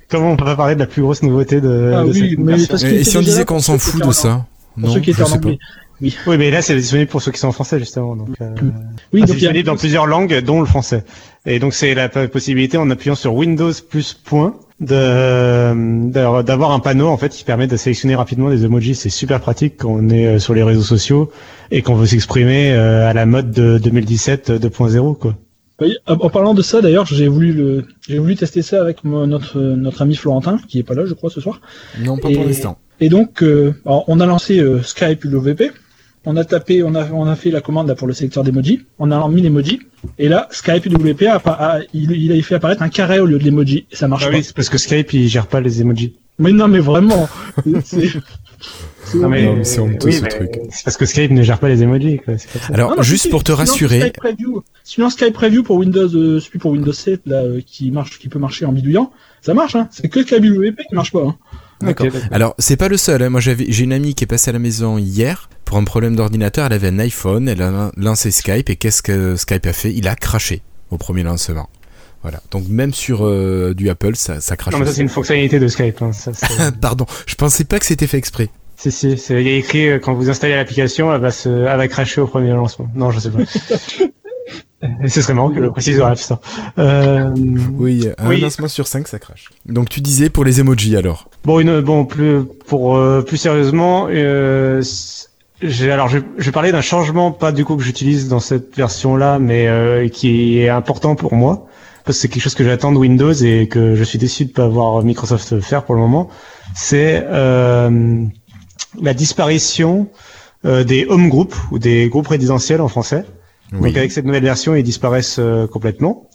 Comment 0.10 0.32
on 0.32 0.38
peut 0.38 0.46
pas 0.46 0.56
parler 0.56 0.76
de 0.76 0.80
la 0.80 0.88
plus 0.88 1.02
grosse 1.02 1.22
nouveauté 1.24 1.60
de, 1.62 1.94
Ah 1.96 2.04
de 2.04 2.10
oui, 2.10 2.30
cette 2.32 2.40
mais 2.40 2.68
parce 2.68 2.84
Et, 2.84 3.04
si 3.04 3.18
on 3.18 3.22
disait 3.22 3.46
qu'on 3.46 3.60
s'en 3.60 3.78
fout 3.78 4.06
de 4.06 4.12
ça 4.12 4.46
Pour 4.80 4.88
Non, 4.90 4.94
ceux 4.94 5.00
qui 5.02 5.12
étaient 5.12 5.22
en 5.24 5.26
sais 5.26 5.40
pas. 5.40 5.48
anglais. 5.48 5.60
Oui, 6.00 6.38
mais 6.38 6.52
là, 6.52 6.62
c'est 6.62 6.76
disponible 6.76 7.10
pour 7.10 7.22
ceux 7.24 7.32
qui 7.32 7.40
sont 7.40 7.48
en 7.48 7.52
français, 7.52 7.80
justement. 7.80 8.16
Donc, 8.16 8.30
euh, 8.40 8.50
Oui, 9.12 9.22
c'est 9.22 9.28
donc 9.28 9.28
il 9.28 9.28
y 9.28 9.32
a- 9.32 9.34
disponible 9.36 9.66
dans 9.66 9.76
plusieurs 9.76 10.06
langues, 10.06 10.42
dont 10.42 10.60
le 10.60 10.68
français. 10.68 11.04
Et 11.48 11.58
donc, 11.60 11.74
c'est 11.74 11.96
la 11.96 12.08
possibilité, 12.08 12.78
en 12.78 12.90
appuyant 12.92 13.16
sur 13.16 13.34
Windows 13.34 13.72
plus 13.90 14.14
point, 14.14 14.56
de 14.80 16.12
d'avoir 16.12 16.72
un 16.72 16.80
panneau 16.80 17.08
en 17.08 17.18
fait 17.18 17.30
qui 17.30 17.44
permet 17.44 17.66
de 17.66 17.76
sélectionner 17.78 18.16
rapidement 18.16 18.50
des 18.52 18.64
emojis. 18.64 18.94
C'est 18.96 19.10
super 19.10 19.40
pratique 19.42 19.78
quand 19.78 19.90
on 19.90 20.10
est 20.10 20.28
euh, 20.28 20.40
sur 20.40 20.54
les 20.54 20.62
réseaux 20.62 20.84
sociaux 20.84 21.32
et 21.72 21.82
qu'on 21.82 21.96
veut 21.96 22.06
s'exprimer 22.06 22.72
euh, 22.74 23.10
à 23.10 23.14
la 23.14 23.26
mode 23.26 23.50
de 23.52 23.80
2017 23.80 24.52
euh, 24.52 24.60
2.0 24.60 25.18
quoi. 25.18 25.36
En 26.08 26.30
parlant 26.30 26.54
de 26.56 26.62
ça, 26.64 26.82
d'ailleurs, 26.82 27.06
j'ai 27.06 27.28
voulu 27.28 27.54
le, 27.54 27.86
j'ai 28.08 28.18
voulu 28.18 28.36
tester 28.36 28.62
ça 28.64 28.82
avec 28.82 29.04
mon- 29.04 29.28
notre 29.28 29.60
notre 29.60 30.02
ami 30.02 30.16
Florentin, 30.16 30.60
qui 30.68 30.80
est 30.80 30.84
pas 30.84 30.96
là, 30.96 31.06
je 31.06 31.14
crois, 31.14 31.30
ce 31.30 31.40
soir. 31.42 31.62
Non, 32.04 32.18
pas 32.18 32.30
Et- 32.30 32.34
pour 32.36 32.46
l'instant. 32.46 32.80
Et 33.00 33.10
donc, 33.10 33.44
euh, 33.44 33.74
alors, 33.86 34.04
on 34.08 34.20
a 34.20 34.26
lancé 34.26 34.60
euh, 34.60 34.82
Skype 34.82 35.24
UWP. 35.26 35.72
On 36.26 36.36
a 36.36 36.44
tapé, 36.44 36.82
on 36.84 36.96
a, 36.96 37.10
on 37.12 37.26
a 37.28 37.36
fait 37.36 37.52
la 37.52 37.62
commande 37.62 37.88
là 37.88 37.96
pour 37.96 38.08
le 38.08 38.14
sélecteur 38.14 38.44
d'emoji. 38.44 38.82
On 39.00 39.12
a 39.12 39.28
mis 39.30 39.42
l'emoji. 39.42 39.80
Et 40.18 40.28
là, 40.28 40.48
Skype 40.52 40.86
UWP 40.88 41.28
a, 41.28 41.36
a- 41.46 41.80
il, 41.94 42.12
il 42.12 42.32
a 42.38 42.42
fait 42.42 42.56
apparaître 42.56 42.82
un 42.82 42.90
carré 42.90 43.20
au 43.20 43.26
lieu 43.28 43.38
de 43.38 43.44
l'emoji. 43.44 43.86
Et 43.92 43.96
ça 43.96 44.08
marche 44.08 44.24
Ah 44.28 44.32
pas. 44.32 44.38
oui, 44.38 44.44
c'est 44.44 44.56
parce 44.56 44.68
que 44.70 44.78
Skype 44.80 45.14
il 45.14 45.28
gère 45.30 45.46
pas 45.48 45.62
les 45.62 45.80
emojis. 45.80 46.16
Mais 46.40 46.52
non, 46.52 46.68
mais 46.68 46.80
vraiment. 46.80 47.30
c'est- 47.86 48.10
Non, 49.16 49.30
mais 49.30 49.64
c'est 49.64 49.80
honteux, 49.80 50.12
ce 50.12 50.22
mais 50.22 50.30
truc. 50.30 50.60
C'est 50.72 50.84
parce 50.84 50.98
que 50.98 51.06
Skype 51.06 51.32
ne 51.32 51.42
gère 51.44 51.60
pas 51.60 51.70
les 51.70 51.84
emojis 51.84 52.20
quoi. 52.20 52.38
ça. 52.38 52.48
Alors, 52.74 52.92
Non, 52.92 52.96
non, 52.98 53.02
juste 53.04 53.24
si, 53.24 53.30
pour 53.30 53.44
te 53.44 53.52
sinon, 53.52 53.58
rassurer, 53.58 54.02
Skype 54.02 54.18
Preview, 54.18 54.64
sinon 54.84 55.10
Skype 55.10 55.34
Preview 55.34 55.64
pour 55.64 55.78
Windows, 55.78 56.08
euh, 56.16 56.40
celui 56.40 56.60
pour 56.60 56.72
Windows 56.72 56.92
7 56.94 57.22
là, 57.26 57.38
euh, 57.44 57.62
qui 57.66 57.92
marche, 57.92 58.20
qui 58.20 58.28
peut 58.30 58.40
marcher 58.40 58.66
en 58.66 58.72
bidouillant, 58.72 59.12
ça 59.42 59.54
marche. 59.54 59.76
Hein. 59.76 59.88
C'est 59.92 60.10
que 60.10 60.22
Skype 60.24 60.44
UWP 60.44 60.80
qui 60.90 60.96
marche 60.96 61.12
pas. 61.12 61.22
Hein. 61.24 61.36
D'accord. 61.82 62.08
Alors, 62.32 62.56
c'est 62.58 62.76
pas 62.78 62.88
le 62.88 62.98
seul. 62.98 63.22
hein. 63.22 63.30
Moi, 63.30 63.40
j'ai 63.40 63.84
une 63.84 63.94
amie 63.94 64.16
qui 64.16 64.24
est 64.24 64.28
passée 64.28 64.50
à 64.50 64.54
la 64.54 64.58
maison 64.60 64.98
hier 64.98 65.48
pour 65.64 65.78
un 65.78 65.84
problème 65.84 66.16
d'ordinateur. 66.16 66.66
Elle 66.66 66.74
avait 66.74 66.88
un 66.88 66.98
iPhone, 67.00 67.48
elle 67.48 67.62
a 67.62 67.92
lancé 67.98 68.32
Skype 68.32 68.70
et 68.72 68.76
qu'est-ce 68.78 69.04
que 69.04 69.36
Skype 69.36 69.66
a 69.68 69.74
fait? 69.74 69.94
Il 69.94 70.08
a 70.08 70.16
craché 70.16 70.64
au 70.90 70.98
premier 70.98 71.22
lancement. 71.22 71.70
Voilà. 72.24 72.42
Donc 72.50 72.68
même 72.68 72.94
sur 72.96 73.28
euh, 73.28 73.76
du 73.76 73.90
Apple, 73.90 74.16
ça, 74.16 74.42
ça 74.42 74.58
crache. 74.58 74.74
Non, 74.74 74.80
mais 74.80 74.88
ça 74.88 74.94
c'est 74.94 75.02
une 75.04 75.08
fonctionnalité 75.10 75.60
de 75.60 75.68
Skype. 75.68 76.02
Hein. 76.02 76.14
Ça, 76.14 76.32
Pardon, 76.82 77.06
je 77.28 77.36
pensais 77.36 77.64
pas 77.64 77.78
que 77.80 77.86
c'était 77.86 78.08
fait 78.08 78.18
exprès. 78.18 78.50
Si 78.78 78.92
si, 78.92 79.18
c'est- 79.18 79.42
il 79.42 79.48
y 79.48 79.54
a 79.54 79.58
écrit 79.58 79.90
euh, 79.90 80.00
quand 80.00 80.14
vous 80.14 80.30
installez 80.30 80.56
l'application, 80.56 81.14
elle 81.14 81.20
va 81.22 81.32
se, 81.32 81.50
elle 81.50 81.78
va 81.78 81.88
cracher 81.88 82.22
au 82.22 82.28
premier 82.28 82.52
lancement. 82.52 82.88
Non, 82.96 83.12
je 83.12 83.20
sais 83.20 83.30
pas. 83.32 83.40
Et 85.04 85.10
ce 85.10 85.22
serait 85.22 85.34
marrant 85.34 85.50
que 85.50 85.60
le 85.60 85.72
précise 85.72 85.98
dans 85.98 86.16
Store. 86.16 86.40
Euh, 86.78 87.32
Oui, 87.74 88.08
un 88.20 88.30
Oui. 88.30 88.40
lancement 88.40 88.68
sur 88.68 88.86
5, 88.86 89.08
ça 89.08 89.18
crache. 89.18 89.50
Donc 89.66 89.90
tu 89.90 90.02
disais 90.02 90.30
pour 90.30 90.46
les 90.46 90.60
emojis 90.60 90.96
alors. 90.96 91.30
Bon, 91.46 91.60
une, 91.60 91.82
bon, 91.82 92.06
plus 92.06 92.44
pour 92.68 92.96
euh, 92.96 93.22
plus 93.24 93.38
sérieusement, 93.38 94.08
euh, 94.12 94.84
alors 95.82 96.08
je, 96.10 96.20
je 96.38 96.46
vais 96.46 96.52
parler 96.52 96.72
d'un 96.72 96.82
changement 96.82 97.32
pas 97.32 97.52
du 97.52 97.66
coup 97.66 97.76
que 97.76 97.82
j'utilise 97.84 98.28
dans 98.30 98.40
cette 98.40 98.78
version 98.78 99.16
là, 99.16 99.40
mais 99.40 99.68
euh, 99.68 100.08
qui 100.10 100.60
est 100.60 100.70
important 100.70 101.16
pour 101.16 101.34
moi 101.34 101.66
parce 102.06 102.18
que 102.18 102.22
c'est 102.22 102.28
quelque 102.30 102.44
chose 102.44 102.56
que 102.56 102.64
j'attends 102.64 102.92
de 102.94 102.98
Windows 102.98 103.34
et 103.34 103.68
que 103.68 103.96
je 103.96 104.04
suis 104.04 104.20
déçu 104.20 104.46
de 104.46 104.52
pas 104.52 104.68
voir 104.68 105.04
Microsoft 105.04 105.60
faire 105.60 105.84
pour 105.84 105.96
le 105.96 106.02
moment. 106.02 106.30
C'est 106.76 107.22
euh, 107.28 108.24
la 109.02 109.14
disparition 109.14 110.08
euh, 110.66 110.84
des 110.84 111.06
home 111.06 111.30
groups 111.30 111.56
ou 111.72 111.80
des 111.80 112.10
groupes 112.10 112.28
résidentiels 112.28 112.82
en 112.82 112.88
français. 112.88 113.26
Oui. 113.74 113.90
Donc 113.90 113.98
avec 113.98 114.12
cette 114.12 114.26
nouvelle 114.26 114.44
version, 114.44 114.76
ils 114.76 114.84
disparaissent 114.84 115.38
euh, 115.40 115.68
complètement. 115.68 116.30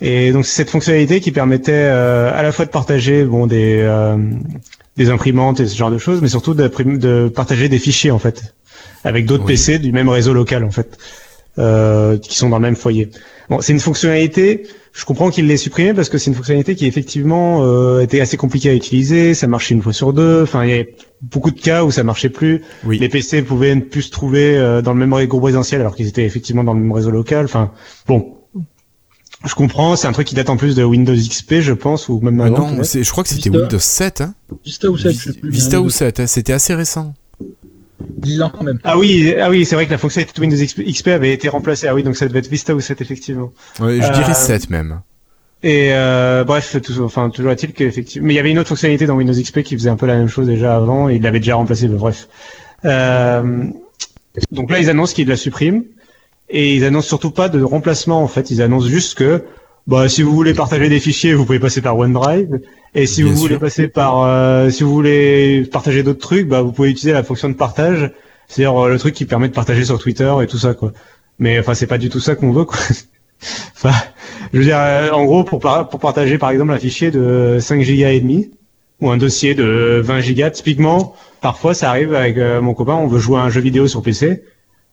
Et 0.00 0.32
donc 0.32 0.44
c'est 0.44 0.56
cette 0.56 0.70
fonctionnalité 0.70 1.20
qui 1.20 1.30
permettait 1.30 1.72
euh, 1.72 2.32
à 2.34 2.42
la 2.42 2.50
fois 2.52 2.64
de 2.64 2.70
partager 2.70 3.24
bon 3.24 3.46
des 3.46 3.78
euh, 3.80 4.16
des 4.96 5.10
imprimantes 5.10 5.60
et 5.60 5.66
ce 5.66 5.76
genre 5.76 5.90
de 5.90 5.98
choses, 5.98 6.20
mais 6.20 6.28
surtout 6.28 6.54
de 6.54 7.28
partager 7.28 7.68
des 7.68 7.78
fichiers 7.78 8.10
en 8.10 8.18
fait 8.18 8.54
avec 9.04 9.26
d'autres 9.26 9.44
Oui. 9.44 9.52
PC 9.52 9.78
du 9.78 9.92
même 9.92 10.08
réseau 10.08 10.32
local 10.32 10.64
en 10.64 10.70
fait 10.70 10.98
euh, 11.58 12.18
qui 12.18 12.36
sont 12.36 12.48
dans 12.48 12.56
le 12.58 12.62
même 12.62 12.76
foyer. 12.76 13.10
Bon, 13.48 13.60
c'est 13.60 13.72
une 13.72 13.80
fonctionnalité. 13.80 14.66
Je 14.96 15.04
comprends 15.04 15.28
qu'il 15.30 15.48
l'ait 15.48 15.56
supprimée 15.56 15.92
parce 15.92 16.08
que 16.08 16.18
c'est 16.18 16.30
une 16.30 16.36
fonctionnalité 16.36 16.76
qui 16.76 16.86
effectivement 16.86 17.64
euh, 17.64 18.00
était 18.00 18.20
assez 18.20 18.36
compliquée 18.36 18.70
à 18.70 18.74
utiliser. 18.74 19.34
Ça 19.34 19.48
marchait 19.48 19.74
une 19.74 19.82
fois 19.82 19.92
sur 19.92 20.12
deux. 20.12 20.42
Enfin, 20.44 20.64
il 20.64 20.70
y 20.70 20.78
a 20.78 20.84
beaucoup 21.20 21.50
de 21.50 21.60
cas 21.60 21.82
où 21.84 21.90
ça 21.90 22.04
marchait 22.04 22.28
plus. 22.28 22.62
Oui. 22.84 22.98
Les 23.00 23.08
PC 23.08 23.42
pouvaient 23.42 23.74
ne 23.74 23.80
plus 23.80 24.02
se 24.02 24.10
trouver 24.12 24.56
euh, 24.56 24.82
dans 24.82 24.92
le 24.92 24.98
même 25.00 25.12
ré- 25.12 25.26
groupe 25.26 25.42
résidentiel 25.42 25.80
alors 25.80 25.96
qu'ils 25.96 26.06
étaient 26.06 26.24
effectivement 26.24 26.62
dans 26.62 26.74
le 26.74 26.80
même 26.80 26.92
réseau 26.92 27.10
local. 27.10 27.44
Enfin, 27.44 27.72
bon, 28.06 28.36
je 29.44 29.54
comprends. 29.56 29.96
C'est 29.96 30.06
un 30.06 30.12
truc 30.12 30.28
qui 30.28 30.36
date 30.36 30.48
en 30.48 30.56
plus 30.56 30.76
de 30.76 30.84
Windows 30.84 31.12
XP, 31.16 31.54
je 31.60 31.72
pense, 31.72 32.08
ou 32.08 32.20
même 32.20 32.40
avant. 32.40 32.58
non, 32.58 32.68
peut-être. 32.76 32.84
c'est- 32.86 33.02
je 33.02 33.10
crois 33.10 33.24
que 33.24 33.30
c'était 33.30 33.50
Vista. 33.50 33.62
Windows 33.64 33.78
7. 33.80 34.20
Hein 34.20 34.34
Vista 34.64 34.88
ou 34.90 34.96
7, 34.96 35.12
je 35.12 35.32
sais 35.32 35.38
plus. 35.40 35.50
Vista 35.50 35.76
a 35.76 35.80
ou 35.80 35.84
deux. 35.84 35.90
7, 35.90 36.20
hein, 36.20 36.26
c'était 36.28 36.52
assez 36.52 36.72
récent. 36.72 37.14
10 38.08 38.42
ans 38.42 38.50
quand 38.56 38.64
même. 38.64 38.78
Ah 38.84 38.98
oui, 38.98 39.34
ah 39.40 39.50
oui, 39.50 39.64
c'est 39.64 39.74
vrai 39.74 39.86
que 39.86 39.90
la 39.90 39.98
fonctionnalité 39.98 40.34
de 40.36 40.40
Windows 40.40 40.56
XP 40.64 40.82
XP 40.84 41.08
avait 41.08 41.32
été 41.32 41.48
remplacée. 41.48 41.86
Ah 41.88 41.94
oui, 41.94 42.02
donc 42.02 42.16
ça 42.16 42.26
devait 42.26 42.38
être 42.40 42.48
Vista 42.50 42.74
ou 42.74 42.80
7 42.80 43.00
effectivement. 43.00 43.52
Ouais, 43.80 44.00
je 44.00 44.06
Euh, 44.06 44.10
dirais 44.10 44.34
7 44.34 44.70
même. 44.70 45.00
Et 45.62 45.90
euh, 45.92 46.44
bref, 46.44 46.76
tout, 46.82 47.00
enfin 47.02 47.30
toujours 47.30 47.50
est-il 47.50 47.72
qu'effectivement, 47.72 48.26
mais 48.26 48.34
il 48.34 48.36
y 48.36 48.40
avait 48.40 48.50
une 48.50 48.58
autre 48.58 48.68
fonctionnalité 48.68 49.06
dans 49.06 49.14
Windows 49.14 49.32
XP 49.32 49.62
qui 49.62 49.74
faisait 49.76 49.88
un 49.90 49.96
peu 49.96 50.06
la 50.06 50.16
même 50.16 50.28
chose 50.28 50.46
déjà 50.46 50.76
avant 50.76 51.08
et 51.08 51.14
il 51.16 51.22
l'avait 51.22 51.40
déjà 51.40 51.54
remplacé. 51.56 51.88
Mais 51.88 51.96
bref. 51.96 52.28
Euh, 52.84 53.64
donc 54.50 54.70
là, 54.70 54.78
ils 54.78 54.90
annoncent 54.90 55.14
qu'ils 55.14 55.28
la 55.28 55.36
suppriment 55.36 55.84
et 56.50 56.74
ils 56.76 56.84
annoncent 56.84 57.08
surtout 57.08 57.30
pas 57.30 57.48
de 57.48 57.62
remplacement 57.62 58.22
en 58.22 58.28
fait. 58.28 58.50
Ils 58.50 58.60
annoncent 58.60 58.88
juste 58.88 59.16
que 59.16 59.44
bah 59.86 60.08
si 60.08 60.22
vous 60.22 60.32
voulez 60.34 60.54
partager 60.54 60.88
des 60.88 61.00
fichiers, 61.00 61.34
vous 61.34 61.44
pouvez 61.46 61.58
passer 61.58 61.80
par 61.80 61.96
OneDrive 61.96 62.60
et 62.94 63.06
si 63.06 63.22
Bien 63.22 63.32
vous 63.32 63.38
voulez 63.38 63.58
passer 63.58 63.88
par, 63.88 64.22
euh, 64.22 64.70
si 64.70 64.82
vous 64.84 64.92
voulez 64.92 65.64
partager 65.72 66.02
d'autres 66.02 66.20
trucs, 66.20 66.48
bah 66.48 66.62
vous 66.62 66.72
pouvez 66.72 66.90
utiliser 66.90 67.12
la 67.12 67.22
fonction 67.24 67.48
de 67.48 67.54
partage, 67.54 68.12
c'est-à-dire 68.48 68.84
euh, 68.84 68.88
le 68.88 68.98
truc 68.98 69.14
qui 69.14 69.24
permet 69.24 69.48
de 69.48 69.54
partager 69.54 69.84
sur 69.84 69.98
Twitter 69.98 70.32
et 70.42 70.46
tout 70.46 70.58
ça 70.58 70.74
quoi. 70.74 70.92
Mais 71.38 71.58
enfin, 71.58 71.74
c'est 71.74 71.86
pas 71.88 71.98
du 71.98 72.08
tout 72.08 72.20
ça 72.20 72.36
qu'on 72.36 72.52
veut 72.52 72.64
quoi. 72.64 72.78
enfin, 73.74 73.92
je 74.52 74.58
veux 74.58 74.64
dire, 74.64 74.78
euh, 74.78 75.10
en 75.10 75.24
gros, 75.24 75.44
pour, 75.44 75.58
par- 75.60 75.88
pour 75.88 76.00
partager 76.00 76.38
par 76.38 76.50
exemple 76.50 76.72
un 76.72 76.78
fichier 76.78 77.10
de 77.10 77.58
5 77.60 77.82
gigas 77.82 78.10
et 78.10 78.20
demi 78.20 78.50
ou 79.00 79.10
un 79.10 79.16
dossier 79.16 79.54
de 79.54 80.00
20 80.04 80.20
gigas, 80.20 80.50
typiquement, 80.50 81.14
parfois 81.40 81.74
ça 81.74 81.90
arrive 81.90 82.14
avec 82.14 82.36
euh, 82.38 82.60
mon 82.60 82.74
copain, 82.74 82.94
on 82.94 83.08
veut 83.08 83.18
jouer 83.18 83.38
à 83.40 83.42
un 83.42 83.50
jeu 83.50 83.60
vidéo 83.60 83.88
sur 83.88 84.02
PC 84.02 84.44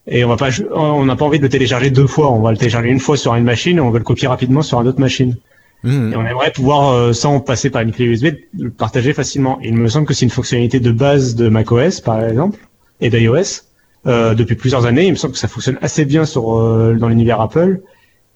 et 0.08 0.26
on 0.26 0.30
va 0.30 0.38
pas, 0.38 0.50
on 0.74 1.06
n'a 1.06 1.16
pas 1.16 1.26
envie 1.26 1.38
de 1.38 1.44
le 1.44 1.50
télécharger 1.50 1.92
deux 1.92 2.08
fois, 2.08 2.32
on 2.32 2.42
va 2.42 2.52
le 2.52 2.58
télécharger 2.58 2.90
une 2.90 3.00
fois 3.00 3.16
sur 3.18 3.36
une 3.36 3.44
machine 3.44 3.78
et 3.78 3.82
on 3.82 3.92
veut 3.92 4.00
le 4.00 4.04
copier 4.04 4.28
rapidement 4.28 4.64
sur 4.64 4.82
une 4.82 4.88
autre 4.88 5.00
machine. 5.00 5.38
Mhm. 5.84 6.14
Et 6.14 6.16
on 6.16 6.26
aimerait 6.26 6.52
pouvoir, 6.52 6.92
euh, 6.94 7.14
sans 7.14 7.40
passer 7.40 7.70
par 7.70 7.82
une 7.82 7.92
clé 7.92 8.06
USB, 8.06 8.28
le 8.58 8.70
partager 8.70 9.14
facilement. 9.14 9.60
Et 9.62 9.70
il 9.70 9.76
me 9.76 9.88
semble 9.88 10.06
que 10.06 10.14
c'est 10.14 10.26
une 10.26 10.32
fonctionnalité 10.32 10.80
de 10.80 10.92
base 10.92 11.36
de 11.36 11.50
macOS, 11.50 12.02
par 12.02 12.24
exemple, 12.24 12.60
et 13.00 13.10
d'iOS. 13.10 13.64
Euh, 14.08 14.34
depuis 14.36 14.56
plusieurs 14.56 14.86
années, 14.86 15.06
il 15.06 15.12
me 15.12 15.16
semble 15.16 15.34
que 15.34 15.40
ça 15.40 15.48
fonctionne 15.48 15.78
assez 15.82 16.06
bien 16.06 16.26
sur 16.26 16.60
euh, 16.60 16.96
dans 17.00 17.08
l'univers 17.10 17.40
Apple. 17.42 17.82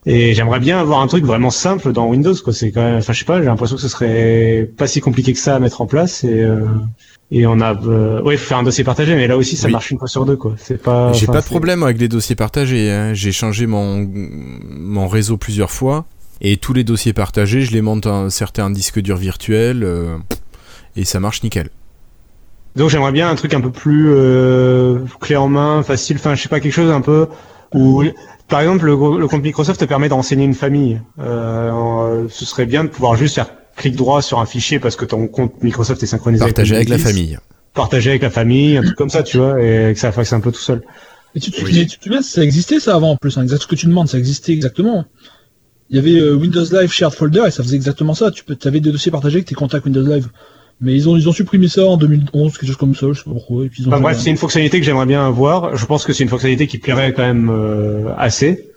Et 0.08 0.36
j'aimerais 0.36 0.60
bien 0.60 0.80
avoir 0.80 1.00
un 1.02 1.08
truc 1.08 1.26
vraiment 1.26 1.50
simple 1.50 1.92
dans 1.92 2.08
Windows. 2.08 2.36
Quoi. 2.44 2.54
C'est 2.54 2.72
quand 2.72 2.84
même, 2.84 2.98
enfin, 2.98 3.12
je 3.14 3.20
sais 3.20 3.26
pas, 3.26 3.40
j'ai 3.40 3.46
l'impression 3.46 3.76
que 3.76 3.82
ce 3.82 3.88
serait 3.88 4.70
pas 4.78 4.86
si 4.86 5.02
compliqué 5.02 5.34
que 5.34 5.40
ça 5.40 5.56
à 5.56 5.60
mettre 5.60 5.82
en 5.82 5.88
place. 5.88 6.24
Et 6.24 6.44
euh, 6.44 6.60
et 7.32 7.48
on 7.48 7.60
a, 7.60 7.74
euh, 7.88 8.22
ouais, 8.22 8.36
il 8.36 8.38
faut 8.38 8.46
faire 8.50 8.60
un 8.60 8.64
dossier 8.64 8.84
partagé, 8.84 9.16
mais 9.16 9.26
là 9.28 9.36
aussi, 9.36 9.56
ça 9.56 9.66
Oui. 9.66 9.72
marche 9.74 9.90
une 9.90 9.98
fois 9.98 10.08
sur 10.08 10.26
deux, 10.28 10.36
quoi. 10.36 10.54
C'est 10.58 10.80
pas. 10.80 11.12
J'ai 11.14 11.26
pas 11.26 11.42
de 11.42 11.46
problème 11.46 11.82
avec 11.82 11.98
les 12.00 12.08
dossiers 12.08 12.36
partagés. 12.36 12.92
hein. 12.92 13.16
J'ai 13.16 13.32
changé 13.32 13.66
mon, 13.66 14.08
mon 14.70 15.08
réseau 15.08 15.38
plusieurs 15.38 15.72
fois. 15.72 16.06
Et 16.42 16.58
tous 16.58 16.74
les 16.74 16.84
dossiers 16.84 17.14
partagés, 17.14 17.62
je 17.62 17.72
les 17.72 17.82
monte 17.82 18.08
en 18.08 18.30
certains 18.30 18.70
disques 18.70 19.00
durs 19.00 19.18
virtuels. 19.18 19.84
euh, 19.84 20.18
et 20.98 21.04
ça 21.06 21.20
marche 21.20 21.44
nickel. 21.44 21.70
Donc 22.76 22.90
j'aimerais 22.90 23.12
bien 23.12 23.30
un 23.30 23.36
truc 23.36 23.54
un 23.54 23.62
peu 23.62 23.72
plus 23.72 24.08
euh, 24.10 25.00
clé 25.22 25.36
en 25.38 25.48
main, 25.48 25.82
facile, 25.84 26.18
enfin 26.18 26.36
je 26.36 26.42
sais 26.42 26.50
pas 26.50 26.60
quelque 26.60 26.74
chose 26.74 26.92
un 26.92 27.00
peu 27.02 27.28
où 27.74 28.04
par 28.50 28.60
exemple 28.62 28.86
le, 28.86 29.28
compte 29.28 29.44
Microsoft 29.44 29.80
te 29.80 29.86
permet 29.86 30.10
d'enseigner 30.10 30.44
une 30.46 30.54
famille. 30.54 31.00
Euh, 31.20 31.70
en- 31.72 32.28
ce 32.30 32.46
serait 32.46 32.66
bien 32.66 32.84
de 32.84 32.90
pouvoir 32.90 33.16
juste 33.16 33.36
faire 33.36 33.48
clic 33.78 33.96
droit 33.96 34.22
sur 34.22 34.40
un 34.40 34.46
fichier 34.46 34.80
parce 34.80 34.96
que 34.98 35.06
ton 35.06 35.28
compte 35.28 35.62
Microsoft 35.64 36.02
est 36.04 36.06
synchronisé 36.06 36.44
Partager 36.46 36.76
avec 36.76 36.90
la 36.90 36.96
Windows 36.98 37.10
10, 37.10 37.16
famille. 37.16 37.38
Partager 37.74 38.10
avec 38.12 38.22
la 38.22 38.30
famille, 38.30 38.78
un 38.78 38.84
truc 38.84 38.96
comme 38.98 39.10
ça, 39.10 39.24
tu 39.24 39.38
vois, 39.38 39.62
et 39.62 39.94
que 39.94 40.00
ça 40.00 40.12
fasse 40.14 40.32
un 40.34 40.40
peu 40.40 40.52
tout 40.52 40.60
seul. 40.62 40.82
Et 41.34 41.40
tu, 41.42 41.52
tu, 41.52 41.64
Oui. 41.66 41.86
tu 41.88 42.24
ça 42.24 42.42
existait 42.44 42.80
ça 42.80 42.96
avant 42.96 43.12
en 43.12 43.18
plus, 43.18 43.38
hein, 43.38 43.44
exact 43.44 43.62
ce 43.64 43.68
que 43.68 43.76
tu 43.76 43.86
demandes, 43.88 44.08
ça 44.08 44.18
existait 44.18 44.54
exactement. 44.54 45.04
Il 45.90 45.96
y 45.98 46.00
avait 46.00 46.20
euh, 46.20 46.34
Windows 46.36 46.64
Live 46.72 46.92
Shared 46.92 47.14
Folder 47.14 47.44
et 47.48 47.52
ça 47.52 47.62
faisait 47.64 47.76
exactement 47.76 48.14
ça. 48.16 48.32
Tu 48.32 48.44
peux, 48.44 48.58
avais 48.66 48.80
des 48.80 48.92
dossiers 48.92 49.12
partagés 49.12 49.36
avec 49.38 49.48
tes 49.48 49.56
contacts 49.56 49.86
Windows 49.86 50.02
Live. 50.08 50.30
Mais 50.82 50.94
ils 50.94 51.08
ont, 51.08 51.16
ils 51.16 51.30
ont 51.30 51.32
supprimé 51.32 51.68
ça 51.70 51.86
en 51.86 51.96
2011, 51.96 52.54
quelque 52.58 52.68
chose 52.68 52.76
comme 52.76 52.96
ça, 52.96 53.08
je 53.14 53.20
sais 53.20 53.24
pas 53.24 53.32
pourquoi. 53.32 53.64
Et 53.66 53.70
puis 53.70 53.82
ils 53.84 53.88
ont 53.88 53.92
Enfin, 53.94 54.02
bref, 54.02 54.18
un- 54.18 54.20
c'est 54.20 54.30
une 54.30 54.36
fonctionnalité 54.38 54.80
que 54.80 54.86
j'aimerais 54.86 55.06
bien 55.06 55.26
avoir. 55.26 55.76
Je 55.78 55.86
pense 55.86 56.04
que 56.06 56.12
c'est 56.12 56.24
une 56.24 56.30
fonctionnalité 56.30 56.68
qui 56.68 56.80
plairait 56.80 57.14
quand 57.14 57.22
même 57.24 57.50
euh, 57.50 58.10
assez. 58.18 58.70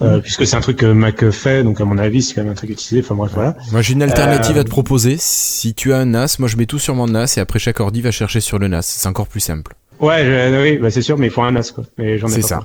Euh, 0.00 0.18
puisque 0.18 0.46
c'est 0.46 0.56
un 0.56 0.60
truc 0.60 0.78
que 0.78 0.86
Mac 0.86 1.30
fait, 1.30 1.62
donc 1.62 1.80
à 1.80 1.84
mon 1.84 1.96
avis 1.96 2.22
c'est 2.22 2.34
quand 2.34 2.42
même 2.42 2.50
un 2.50 2.54
truc 2.56 2.70
utilisé. 2.70 3.04
Enfin 3.04 3.14
bref 3.14 3.30
voilà. 3.34 3.54
Moi 3.70 3.82
j'ai 3.82 3.92
une 3.92 4.02
alternative 4.02 4.56
Euh, 4.56 4.60
à 4.60 4.64
te 4.64 4.68
proposer. 4.70 5.16
Si 5.18 5.74
tu 5.74 5.92
as 5.92 5.98
un 5.98 6.06
NAS, 6.06 6.36
moi 6.40 6.48
je 6.48 6.56
mets 6.56 6.66
tout 6.66 6.80
sur 6.80 6.94
mon 6.96 7.06
NAS 7.06 7.34
et 7.36 7.40
après 7.40 7.60
chaque 7.60 7.78
ordi 7.78 8.00
va 8.00 8.10
chercher 8.10 8.40
sur 8.40 8.58
le 8.58 8.66
NAS. 8.66 8.82
C'est 8.82 9.06
encore 9.08 9.28
plus 9.28 9.38
simple. 9.40 9.74
Ouais, 10.00 10.24
je- 10.24 10.60
oui, 10.62 10.78
bah 10.78 10.90
c'est 10.90 11.02
sûr, 11.02 11.18
mais 11.18 11.26
il 11.28 11.30
faut 11.30 11.42
un 11.42 11.52
NAS 11.52 11.70
quoi. 11.72 11.84
Mais 11.98 12.18
j'en 12.18 12.26
ai 12.28 12.32
C'est 12.32 12.40
pas 12.40 12.46
ça. 12.48 12.56
pour 12.56 12.64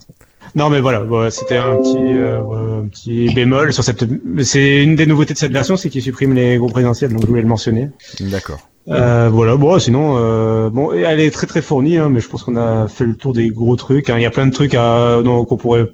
Non, 0.56 0.70
mais 0.70 0.80
voilà, 0.82 1.00
voilà, 1.02 1.30
c'était 1.32 1.58
un 1.58 1.76
petit, 1.78 1.98
euh, 1.98 2.82
un 2.82 2.88
petit 2.88 3.34
bémol 3.34 3.74
sur 3.74 3.84
cette. 3.84 4.06
C'est 4.44 4.84
une 4.84 4.96
des 4.96 5.06
nouveautés 5.06 5.34
de 5.34 5.40
cette 5.40 5.52
version, 5.52 5.78
c'est 5.78 5.90
qu'il 5.90 6.02
supprime 6.02 6.34
les 6.34 6.58
groupes 6.58 6.72
présidentiels, 6.72 7.12
donc 7.12 7.22
je 7.22 7.28
voulais 7.28 7.42
le 7.42 7.48
mentionner. 7.48 7.90
D'accord. 8.20 8.60
Euh, 8.90 9.30
voilà, 9.32 9.58
bon, 9.58 9.78
sinon, 9.80 10.16
euh, 10.18 10.70
bon, 10.70 10.94
elle 10.94 11.20
est 11.20 11.32
très 11.32 11.46
très 11.46 11.62
fournie, 11.62 11.98
hein, 11.98 12.10
mais 12.10 12.22
je 12.22 12.30
pense 12.30 12.44
qu'on 12.44 12.56
a 12.56 12.88
fait 12.88 13.06
le 13.06 13.16
tour 13.16 13.34
des 13.34 13.50
gros 13.50 13.76
trucs. 13.76 14.10
hein. 14.10 14.16
Il 14.18 14.22
y 14.22 14.26
a 14.26 14.32
plein 14.32 14.48
de 14.48 14.54
trucs 14.54 14.76
à, 14.76 15.22
dont 15.24 15.44
qu'on 15.44 15.58
pourrait, 15.58 15.88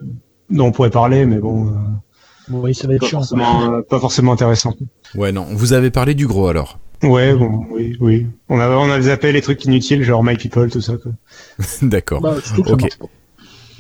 dont 0.52 0.68
on 0.68 0.72
pourrait 0.72 0.92
parler, 0.92 1.26
mais 1.26 1.38
bon, 1.38 1.70
euh, 1.70 1.72
Oui, 2.52 2.76
ça 2.76 2.88
va 2.88 2.94
être 2.94 3.02
pas 3.02 3.08
chiant. 3.08 3.20
forcément, 3.20 3.82
pas 3.90 4.00
forcément 4.00 4.32
intéressant. 4.34 4.74
Ouais, 5.16 5.32
non. 5.32 5.48
Vous 5.52 5.74
avez 5.74 5.90
parlé 5.90 6.14
du 6.14 6.28
gros 6.28 6.48
alors. 6.48 6.78
Ouais, 7.02 7.34
bon, 7.34 7.66
oui, 7.72 7.98
oui. 8.00 8.28
On 8.48 8.60
a, 8.60 8.70
on 8.70 8.90
a 8.92 9.02
zappé 9.02 9.32
les 9.32 9.42
trucs 9.42 9.66
inutiles, 9.66 10.04
genre 10.04 10.24
My 10.24 10.38
People, 10.38 10.70
tout 10.70 10.80
ça. 10.82 10.94
Quoi. 11.02 11.12
D'accord. 11.82 12.22
Bah, 12.22 12.36
Ok. 12.68 12.90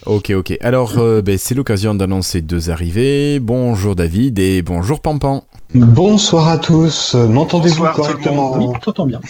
Ok, 0.06 0.32
ok. 0.32 0.58
Alors, 0.60 0.98
euh, 0.98 1.22
ben, 1.22 1.38
c'est 1.38 1.56
l'occasion 1.56 1.96
d'annoncer 1.96 2.42
deux 2.42 2.70
arrivées. 2.70 3.40
Bonjour 3.40 3.96
David 3.96 4.38
et 4.38 4.62
bonjour 4.62 5.00
Pampan. 5.00 5.46
Bonsoir 5.74 6.50
à 6.50 6.58
tous. 6.58 7.16
Euh, 7.16 7.28
M'entendez-vous 7.28 7.78
Bonsoir, 7.86 7.96
tout 7.96 8.02
le 8.02 8.08
correctement 8.08 8.58
Oui, 8.58 8.66
t'entends 8.82 9.06
bien. 9.06 9.22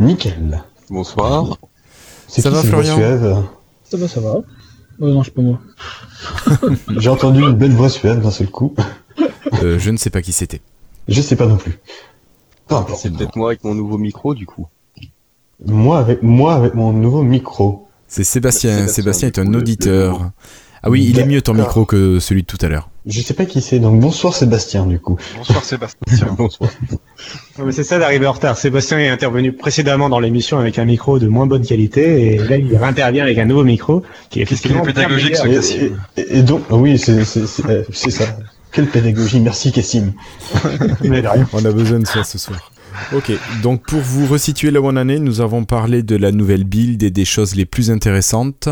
Nickel. 0.00 0.64
Bonsoir. 0.88 1.58
C'est 2.26 2.40
Ça 2.42 2.50
qui 2.50 2.56
va, 2.56 2.62
Florian 2.62 2.96
Ça 3.84 3.96
va, 3.96 4.08
ça 4.08 4.20
va. 4.20 4.34
Euh, 5.00 5.14
non, 5.14 5.22
c'est 5.22 5.32
pas 5.32 5.42
moi. 5.42 5.60
J'ai 6.96 7.08
entendu 7.08 7.40
une 7.42 7.54
belle 7.54 7.72
voix 7.72 7.88
suave 7.88 8.20
d'un 8.20 8.32
seul 8.32 8.50
coup. 8.50 8.74
Euh, 9.62 9.78
je 9.78 9.90
ne 9.90 9.96
sais 9.96 10.10
pas 10.10 10.22
qui 10.22 10.32
c'était. 10.32 10.60
Je 11.06 11.20
sais 11.22 11.36
pas 11.36 11.46
non 11.46 11.56
plus. 11.56 11.78
C'est 12.96 13.12
peut-être 13.12 13.36
moi 13.36 13.50
avec 13.50 13.64
mon 13.64 13.74
nouveau 13.74 13.98
micro 13.98 14.34
du 14.34 14.46
coup. 14.46 14.66
Moi 15.66 15.98
avec 15.98 16.22
moi 16.22 16.54
avec 16.54 16.74
mon 16.74 16.92
nouveau 16.92 17.22
micro. 17.22 17.88
C'est 18.12 18.24
Sébastien. 18.24 18.72
Sébastien, 18.88 18.92
Sébastien 18.92 19.28
est 19.28 19.38
un 19.38 19.54
auditeur. 19.54 20.30
Ah 20.82 20.88
oui, 20.90 21.06
il 21.08 21.18
est 21.20 21.26
mieux 21.26 21.42
ton 21.42 21.52
micro 21.54 21.84
que 21.84 22.18
celui 22.20 22.40
de 22.42 22.46
tout 22.46 22.56
à 22.62 22.68
l'heure. 22.68 22.88
Je 23.06 23.20
sais 23.20 23.34
pas 23.34 23.44
qui 23.44 23.60
c'est, 23.60 23.78
donc 23.78 24.00
bonsoir 24.00 24.34
Sébastien 24.34 24.84
du 24.86 24.98
coup. 24.98 25.16
Bonsoir 25.36 25.62
Sébastien. 25.64 26.26
Bonsoir. 26.38 26.70
Non, 27.58 27.66
mais 27.66 27.72
c'est 27.72 27.84
ça 27.84 27.98
d'arriver 27.98 28.26
en 28.26 28.32
retard. 28.32 28.56
Sébastien 28.58 28.98
est 28.98 29.08
intervenu 29.08 29.52
précédemment 29.52 30.08
dans 30.08 30.20
l'émission 30.20 30.58
avec 30.58 30.78
un 30.78 30.84
micro 30.86 31.18
de 31.18 31.28
moins 31.28 31.46
bonne 31.46 31.64
qualité 31.64 32.34
et 32.34 32.38
là 32.38 32.56
il 32.56 32.74
réintervient 32.76 33.22
avec 33.24 33.38
un 33.38 33.44
nouveau 33.46 33.64
micro 33.64 34.02
qui 34.30 34.40
est 34.40 34.44
Qu'est-ce 34.44 34.60
effectivement 34.66 34.82
bien 34.84 34.92
pédagogique, 34.92 35.36
ce 35.36 35.46
Cassim. 35.48 35.96
et- 36.16 36.38
et 36.38 36.42
donc 36.42 36.62
oui 36.70 36.98
c'est 36.98 37.12
euh, 37.68 37.84
c'est 37.92 38.10
ça. 38.10 38.24
Quelle 38.72 38.86
pédagogie, 38.86 39.40
merci 39.40 39.72
Cassim. 39.72 40.12
On 41.52 41.64
a 41.64 41.72
besoin 41.72 41.98
de 42.00 42.06
ça 42.06 42.24
ce 42.24 42.38
soir. 42.38 42.70
Ok, 43.12 43.32
donc 43.62 43.82
pour 43.86 44.00
vous 44.00 44.26
resituer 44.26 44.70
la 44.70 44.80
one 44.80 44.98
année, 44.98 45.18
nous 45.18 45.40
avons 45.40 45.64
parlé 45.64 46.02
de 46.02 46.16
la 46.16 46.32
nouvelle 46.32 46.64
build 46.64 47.02
et 47.02 47.10
des 47.10 47.24
choses 47.24 47.54
les 47.54 47.64
plus 47.64 47.90
intéressantes. 47.90 48.68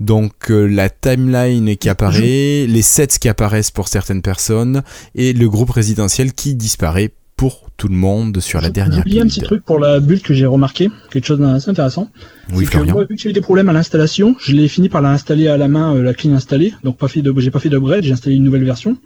Donc 0.00 0.50
euh, 0.50 0.66
la 0.66 0.90
timeline 0.90 1.76
qui 1.76 1.88
apparaît, 1.88 2.66
les 2.66 2.82
sets 2.82 3.18
qui 3.20 3.28
apparaissent 3.28 3.70
pour 3.70 3.88
certaines 3.88 4.22
personnes 4.22 4.82
et 5.14 5.32
le 5.32 5.48
groupe 5.48 5.70
résidentiel 5.70 6.32
qui 6.32 6.54
disparaît 6.54 7.12
pour 7.36 7.68
tout 7.76 7.88
le 7.88 7.94
monde 7.94 8.40
sur 8.40 8.60
la 8.62 8.70
dernière 8.70 9.02
Il 9.04 9.14
y 9.14 9.20
a 9.20 9.22
un 9.22 9.26
petit 9.26 9.40
build. 9.40 9.46
truc 9.46 9.64
pour 9.64 9.78
la 9.78 10.00
bulle 10.00 10.22
que 10.22 10.32
j'ai 10.32 10.46
remarqué, 10.46 10.88
quelque 11.10 11.26
chose 11.26 11.38
d'assez 11.38 11.70
intéressant. 11.70 12.08
Oui, 12.54 12.64
c'est 12.64 12.78
que 12.78 12.90
moi, 12.90 13.04
vu 13.04 13.14
que 13.14 13.20
j'ai 13.20 13.30
eu 13.30 13.34
des 13.34 13.42
problèmes 13.42 13.68
à 13.68 13.74
l'installation, 13.74 14.36
je 14.40 14.52
l'ai 14.54 14.68
fini 14.68 14.88
par 14.88 15.02
l'installer 15.02 15.46
à 15.48 15.58
la 15.58 15.68
main, 15.68 15.94
euh, 15.94 16.02
la 16.02 16.14
clean 16.14 16.32
installée. 16.34 16.72
Donc 16.82 16.96
pas 16.96 17.08
fait 17.08 17.20
de, 17.22 17.32
j'ai 17.38 17.50
pas 17.50 17.58
fait 17.60 17.68
d'upgrade, 17.68 18.02
j'ai 18.04 18.12
installé 18.12 18.36
une 18.36 18.44
nouvelle 18.44 18.64
version. 18.64 18.96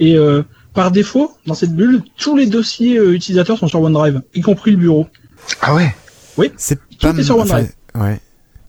Et 0.00 0.16
euh, 0.16 0.42
par 0.74 0.90
défaut, 0.90 1.32
dans 1.46 1.54
cette 1.54 1.74
bulle, 1.74 2.02
tous 2.16 2.36
les 2.36 2.46
dossiers 2.46 2.98
euh, 2.98 3.14
utilisateurs 3.14 3.58
sont 3.58 3.66
sur 3.68 3.80
OneDrive, 3.80 4.22
y 4.34 4.40
compris 4.40 4.70
le 4.72 4.76
bureau. 4.76 5.06
Ah 5.62 5.74
ouais? 5.74 5.94
C'est 6.56 6.76
Tout 6.76 6.82
pas 7.00 7.10
est 7.18 7.22
sur 7.22 7.38
enfin, 7.38 7.56
OneDrive. 7.56 7.72
ouais. 7.96 8.20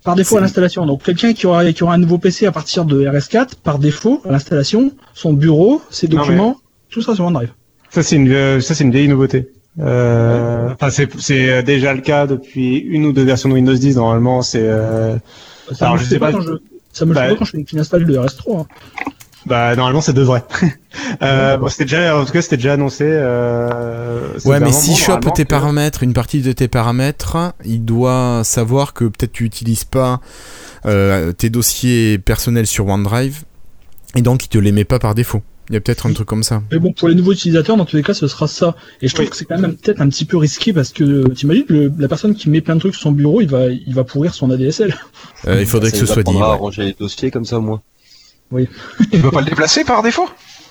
Par 0.04 0.16
défaut 0.16 0.36
à 0.36 0.40
C'est- 0.40 0.42
l'installation. 0.46 0.86
Donc 0.88 1.04
quelqu'un 1.04 1.34
qui 1.34 1.46
aura, 1.46 1.72
qui 1.72 1.84
aura 1.84 1.94
un 1.94 1.98
nouveau 2.00 2.18
PC 2.18 2.46
à 2.48 2.52
partir 2.52 2.86
de 2.86 3.06
RS4, 3.06 3.56
par 3.64 3.78
défaut 3.78 4.22
à 4.28 4.32
l'installation, 4.32 4.92
son 5.14 5.34
bureau, 5.34 5.82
ses 5.92 6.08
Non, 6.08 6.18
documents, 6.18 6.58
tout 6.90 7.02
ça 7.04 7.14
sur 7.16 7.26
OneDrive. 7.26 7.52
Ça 7.92 8.02
c'est 8.04 8.16
une 8.16 8.32
euh, 8.32 8.60
ça 8.62 8.74
c'est 8.74 8.84
une 8.84 8.92
vieille 8.92 9.08
nouveauté. 9.08 9.50
Euh, 9.80 10.70
Enfin 10.74 10.90
c'est 10.90 11.08
c'est 11.20 11.62
déjà 11.64 11.94
le 11.94 12.02
cas 12.02 12.26
depuis 12.26 12.78
une 12.78 13.06
ou 13.06 13.14
deux 13.14 13.24
versions 13.24 13.48
de 13.50 13.54
Windows 13.54 13.74
10 13.74 13.96
normalement 13.98 14.42
c'est 14.42 14.60
euh, 14.64 15.16
Ça 15.74 15.86
Alors, 15.86 15.94
me 15.96 16.00
je 16.00 16.04
fait 16.06 16.10
sais 16.16 16.20
pas 16.20 16.28
pas- 16.32 16.38
quand 16.38 16.42
je, 16.42 16.52
ça 16.92 17.06
me 17.06 17.10
le 17.12 17.16
Bah, 17.16 17.24
fait 17.28 17.30
pas 17.34 17.36
quand 17.40 17.46
je 17.46 17.52
fais 17.52 17.58
une 17.60 17.66
clean 17.66 17.80
install 17.82 18.06
de 18.06 18.18
RS3. 18.18 18.62
hein. 18.62 18.66
Bah 19.46 19.76
normalement 19.76 20.02
ça 20.02 20.14
devrait. 20.14 20.44
euh, 21.24 21.58
bon, 21.58 21.68
c'était 21.68 21.86
déjà 21.86 22.18
en 22.20 22.26
tout 22.26 22.32
cas 22.32 22.42
c'était 22.42 22.58
déjà 22.58 22.74
annoncé. 22.74 23.06
Euh, 23.08 24.20
Ouais, 24.46 24.60
mais 24.60 24.72
s'il 24.72 24.92
moment, 24.94 25.04
chope 25.22 25.34
tes 25.34 25.44
que- 25.44 25.50
paramètres, 25.50 26.04
une 26.04 26.14
partie 26.14 26.42
de 26.42 26.52
tes 26.52 26.68
paramètres, 26.68 27.54
il 27.66 27.84
doit 27.86 28.42
savoir 28.44 28.94
que 28.94 29.06
peut-être 29.06 29.32
tu 29.32 29.44
utilises 29.46 29.84
pas 29.84 30.20
euh, 30.86 31.32
tes 31.32 31.50
dossiers 31.50 32.18
personnels 32.18 32.68
sur 32.68 32.88
OneDrive 32.88 33.44
et 34.16 34.22
donc 34.22 34.46
il 34.46 34.48
te 34.50 34.58
les 34.58 34.72
met 34.72 34.86
pas 34.86 35.00
par 35.00 35.16
défaut. 35.16 35.42
Il 35.70 35.74
y 35.76 35.78
a 35.78 35.80
peut-être 35.82 36.06
un 36.06 36.12
truc 36.14 36.28
comme 36.28 36.44
ça. 36.44 36.62
Mais 36.72 36.80
bon, 36.80 36.92
pour 36.92 37.08
les 37.08 37.16
nouveaux 37.16 37.32
utilisateurs, 37.32 37.78
dans 37.78 37.86
tous 37.86 37.96
les 37.96 38.04
cas, 38.04 38.14
ce 38.14 38.28
sera 38.28 38.48
ça. 38.48 38.76
Et 39.02 39.08
je 39.08 39.14
trouve 39.14 39.26
Oui. 39.26 39.30
que 39.30 39.38
c'est 39.38 39.46
quand 39.46 39.58
même 39.60 39.76
peut-être 39.78 40.02
un 40.02 40.10
petit 40.10 40.26
peu 40.26 40.36
risqué 40.36 40.74
parce 40.74 40.90
que 40.92 41.30
t'imagines 41.30 41.64
le, 41.70 41.94
la 41.98 42.08
personne 42.10 42.36
qui 42.36 42.50
met 42.50 42.60
plein 42.60 42.76
de 42.76 42.82
trucs 42.82 42.94
sur 42.96 43.04
son 43.04 43.12
bureau, 43.14 43.40
il 43.40 43.48
va, 43.48 43.68
il 43.68 43.94
va 43.94 44.04
pourrir 44.04 44.34
son 44.34 44.52
ADSL. 44.52 44.94
Euh, 45.48 45.62
il 45.62 45.68
faudrait 45.68 45.90
Ça 45.92 46.00
que 46.00 46.06
ce 46.06 46.14
soit 46.14 46.24
dit. 46.24 46.32
à 46.36 46.52
ouais. 46.52 46.58
ranger 46.58 46.84
les 46.84 46.96
dossiers 47.00 47.32
comme 47.32 47.46
ça 47.46 47.58
au 47.60 47.62
moins. 48.52 48.64
Tu 49.12 49.20
peux 49.20 49.32
pas 49.32 49.42
le 49.42 49.48
déplacer 49.48 49.84
par 49.84 50.04
défaut? 50.04 50.30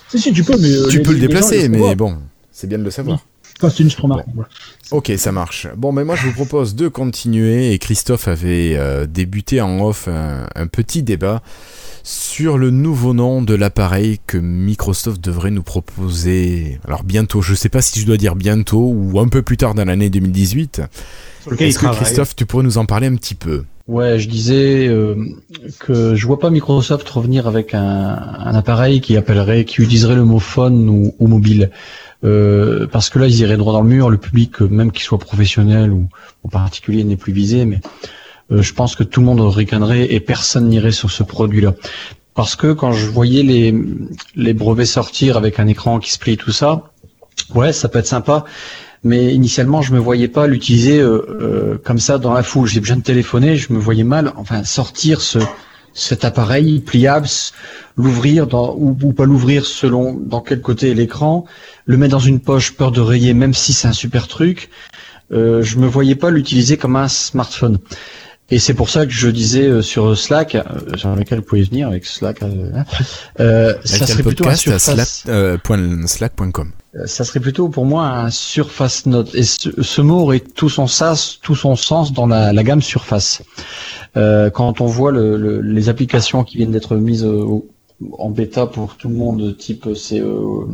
Si 0.09 0.19
si, 0.19 0.33
tu 0.33 0.43
peux, 0.43 0.57
mais 0.57 0.69
euh, 0.71 0.87
Tu 0.89 0.97
les- 0.97 1.03
peux 1.03 1.11
le 1.11 1.17
gens, 1.17 1.21
déplacer, 1.27 1.69
mais 1.69 1.95
bon, 1.95 2.17
c'est 2.51 2.67
bien 2.67 2.77
de 2.79 2.83
le 2.83 2.91
savoir. 2.91 3.25
Enfin, 3.63 3.73
c'est 3.75 3.83
une 3.83 3.89
voilà. 4.07 4.25
Ok, 4.89 5.11
ça 5.17 5.31
marche. 5.31 5.67
Bon, 5.77 5.91
mais 5.91 6.03
moi 6.03 6.15
je 6.15 6.25
vous 6.25 6.33
propose 6.33 6.73
de 6.73 6.87
continuer 6.87 7.73
et 7.73 7.77
Christophe 7.77 8.27
avait 8.27 8.75
euh, 8.75 9.05
débuté 9.05 9.61
en 9.61 9.79
off 9.85 10.07
un, 10.07 10.47
un 10.55 10.65
petit 10.67 11.03
débat 11.03 11.43
sur 12.03 12.57
le 12.57 12.71
nouveau 12.71 13.13
nom 13.13 13.43
de 13.43 13.53
l'appareil 13.53 14.19
que 14.25 14.37
Microsoft 14.39 15.23
devrait 15.23 15.51
nous 15.51 15.61
proposer. 15.61 16.79
Alors 16.87 17.03
bientôt, 17.03 17.43
je 17.43 17.53
sais 17.53 17.69
pas 17.69 17.83
si 17.83 17.99
je 17.99 18.07
dois 18.07 18.17
dire 18.17 18.35
bientôt 18.35 18.91
ou 18.91 19.19
un 19.19 19.27
peu 19.27 19.43
plus 19.43 19.57
tard 19.57 19.75
dans 19.75 19.85
l'année 19.85 20.09
2018. 20.09 20.81
sur 21.43 21.51
lequel 21.51 21.67
il 21.67 21.69
Est-ce 21.69 21.79
que. 21.79 21.85
Christophe, 21.95 22.35
tu 22.35 22.47
pourrais 22.47 22.63
nous 22.63 22.79
en 22.79 22.85
parler 22.85 23.05
un 23.07 23.15
petit 23.15 23.35
peu? 23.35 23.63
Ouais, 23.87 24.19
je 24.19 24.29
disais 24.29 24.87
euh, 24.87 25.15
que 25.79 26.15
je 26.15 26.27
vois 26.27 26.39
pas 26.39 26.49
Microsoft 26.49 27.07
revenir 27.09 27.47
avec 27.47 27.73
un, 27.73 27.81
un 27.81 28.55
appareil 28.55 29.01
qui 29.01 29.17
appellerait, 29.17 29.65
qui 29.65 29.81
utiliserait 29.81 30.15
le 30.15 30.23
mot 30.23 30.39
phone 30.39 30.87
ou, 30.89 31.13
ou 31.19 31.27
mobile, 31.27 31.71
Euh, 32.23 32.85
parce 32.87 33.09
que 33.09 33.17
là 33.17 33.25
ils 33.27 33.39
iraient 33.39 33.57
droit 33.57 33.73
dans 33.73 33.81
le 33.81 33.89
mur. 33.89 34.09
Le 34.09 34.17
public, 34.17 34.61
euh, 34.61 34.67
même 34.67 34.91
qu'il 34.91 35.03
soit 35.03 35.17
professionnel 35.17 35.91
ou 35.91 36.07
en 36.43 36.49
particulier, 36.49 37.03
n'est 37.03 37.17
plus 37.17 37.33
visé. 37.33 37.65
Mais 37.65 37.79
euh, 38.51 38.61
je 38.61 38.73
pense 38.73 38.95
que 38.95 39.03
tout 39.03 39.21
le 39.21 39.25
monde 39.25 39.41
ricanerait 39.41 40.13
et 40.13 40.19
personne 40.19 40.69
n'irait 40.69 40.91
sur 40.91 41.09
ce 41.11 41.23
produit-là. 41.23 41.73
Parce 42.33 42.55
que 42.55 42.73
quand 42.73 42.91
je 42.93 43.07
voyais 43.07 43.43
les, 43.43 43.73
les 44.35 44.53
brevets 44.53 44.85
sortir 44.85 45.35
avec 45.35 45.59
un 45.59 45.67
écran 45.67 45.99
qui 45.99 46.11
se 46.11 46.19
plie 46.19 46.37
tout 46.37 46.51
ça, 46.51 46.91
ouais, 47.55 47.73
ça 47.73 47.89
peut 47.89 47.99
être 47.99 48.07
sympa. 48.07 48.45
Mais 49.03 49.33
initialement, 49.33 49.81
je 49.81 49.93
me 49.93 49.99
voyais 49.99 50.27
pas 50.27 50.47
l'utiliser 50.47 50.99
euh, 50.99 51.25
euh, 51.41 51.77
comme 51.83 51.97
ça 51.99 52.17
dans 52.17 52.33
la 52.33 52.43
foule. 52.43 52.67
J'ai 52.67 52.79
besoin 52.79 52.97
de 52.97 53.01
téléphoner, 53.01 53.55
je 53.57 53.73
me 53.73 53.79
voyais 53.79 54.03
mal, 54.03 54.31
enfin, 54.35 54.63
sortir 54.63 55.21
ce 55.21 55.39
cet 55.93 56.23
appareil 56.23 56.79
pliable, 56.79 57.27
l'ouvrir 57.97 58.47
ou, 58.53 58.95
ou 59.01 59.13
pas 59.13 59.25
l'ouvrir 59.25 59.65
selon 59.65 60.13
dans 60.13 60.41
quel 60.41 60.61
côté 60.61 60.91
est 60.91 60.93
l'écran, 60.93 61.45
le 61.85 61.97
mettre 61.97 62.11
dans 62.13 62.19
une 62.19 62.39
poche, 62.39 62.73
peur 62.73 62.91
de 62.91 63.01
rayer, 63.01 63.33
même 63.33 63.53
si 63.53 63.73
c'est 63.73 63.87
un 63.87 63.93
super 63.93 64.27
truc. 64.27 64.69
Euh, 65.31 65.61
je 65.61 65.77
me 65.77 65.87
voyais 65.87 66.15
pas 66.15 66.29
l'utiliser 66.29 66.77
comme 66.77 66.95
un 66.95 67.07
smartphone. 67.07 67.79
Et 68.51 68.59
c'est 68.59 68.73
pour 68.73 68.89
ça 68.89 69.05
que 69.05 69.11
je 69.13 69.29
disais 69.29 69.65
euh, 69.67 69.81
sur 69.81 70.17
Slack, 70.17 70.55
euh, 70.55 70.61
sur 70.97 71.15
lequel 71.15 71.39
vous 71.39 71.45
pouvez 71.45 71.63
venir 71.63 71.87
avec 71.87 72.05
Slack, 72.05 72.43
euh, 72.43 72.71
euh, 73.39 73.73
ça 73.85 74.05
serait 74.07 74.23
plutôt 74.29 74.43
un 74.45 74.55
surface. 74.79 75.23
euh, 76.95 77.05
ça 77.07 77.23
serait 77.23 77.39
plutôt 77.39 77.69
pour 77.69 77.85
moi 77.85 78.07
un 78.07 78.29
Surface 78.29 79.05
Note. 79.05 79.33
Et 79.35 79.43
ce, 79.43 79.69
ce 79.81 80.01
mot 80.01 80.19
aurait 80.19 80.41
tout 80.41 80.67
son 80.69 80.87
sens, 80.87 81.39
tout 81.41 81.55
son 81.55 81.77
sens 81.77 82.11
dans 82.11 82.27
la, 82.27 82.51
la 82.51 82.63
gamme 82.63 82.81
Surface. 82.81 83.41
Euh, 84.17 84.49
quand 84.49 84.81
on 84.81 84.85
voit 84.87 85.11
le, 85.13 85.37
le- 85.37 85.61
les 85.61 85.87
applications 85.87 86.43
qui 86.43 86.57
viennent 86.57 86.71
d'être 86.71 86.97
mises 86.97 87.23
au- 87.23 87.65
en 88.17 88.29
bêta 88.29 88.65
pour 88.65 88.97
tout 88.97 89.07
le 89.07 89.15
monde, 89.15 89.55
type 89.57 89.87
c'est 89.95 90.19
euh, 90.19 90.65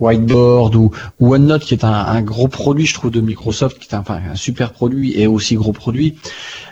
Whiteboard 0.00 0.74
ou, 0.76 0.90
ou 1.20 1.34
OneNote, 1.34 1.62
qui 1.62 1.74
est 1.74 1.84
un, 1.84 1.92
un 1.92 2.22
gros 2.22 2.48
produit, 2.48 2.86
je 2.86 2.94
trouve, 2.94 3.10
de 3.10 3.20
Microsoft, 3.20 3.78
qui 3.78 3.88
est 3.88 3.94
un, 3.94 4.00
enfin, 4.00 4.20
un 4.32 4.34
super 4.36 4.72
produit 4.72 5.18
et 5.20 5.26
aussi 5.26 5.54
gros 5.56 5.72
produit. 5.72 6.16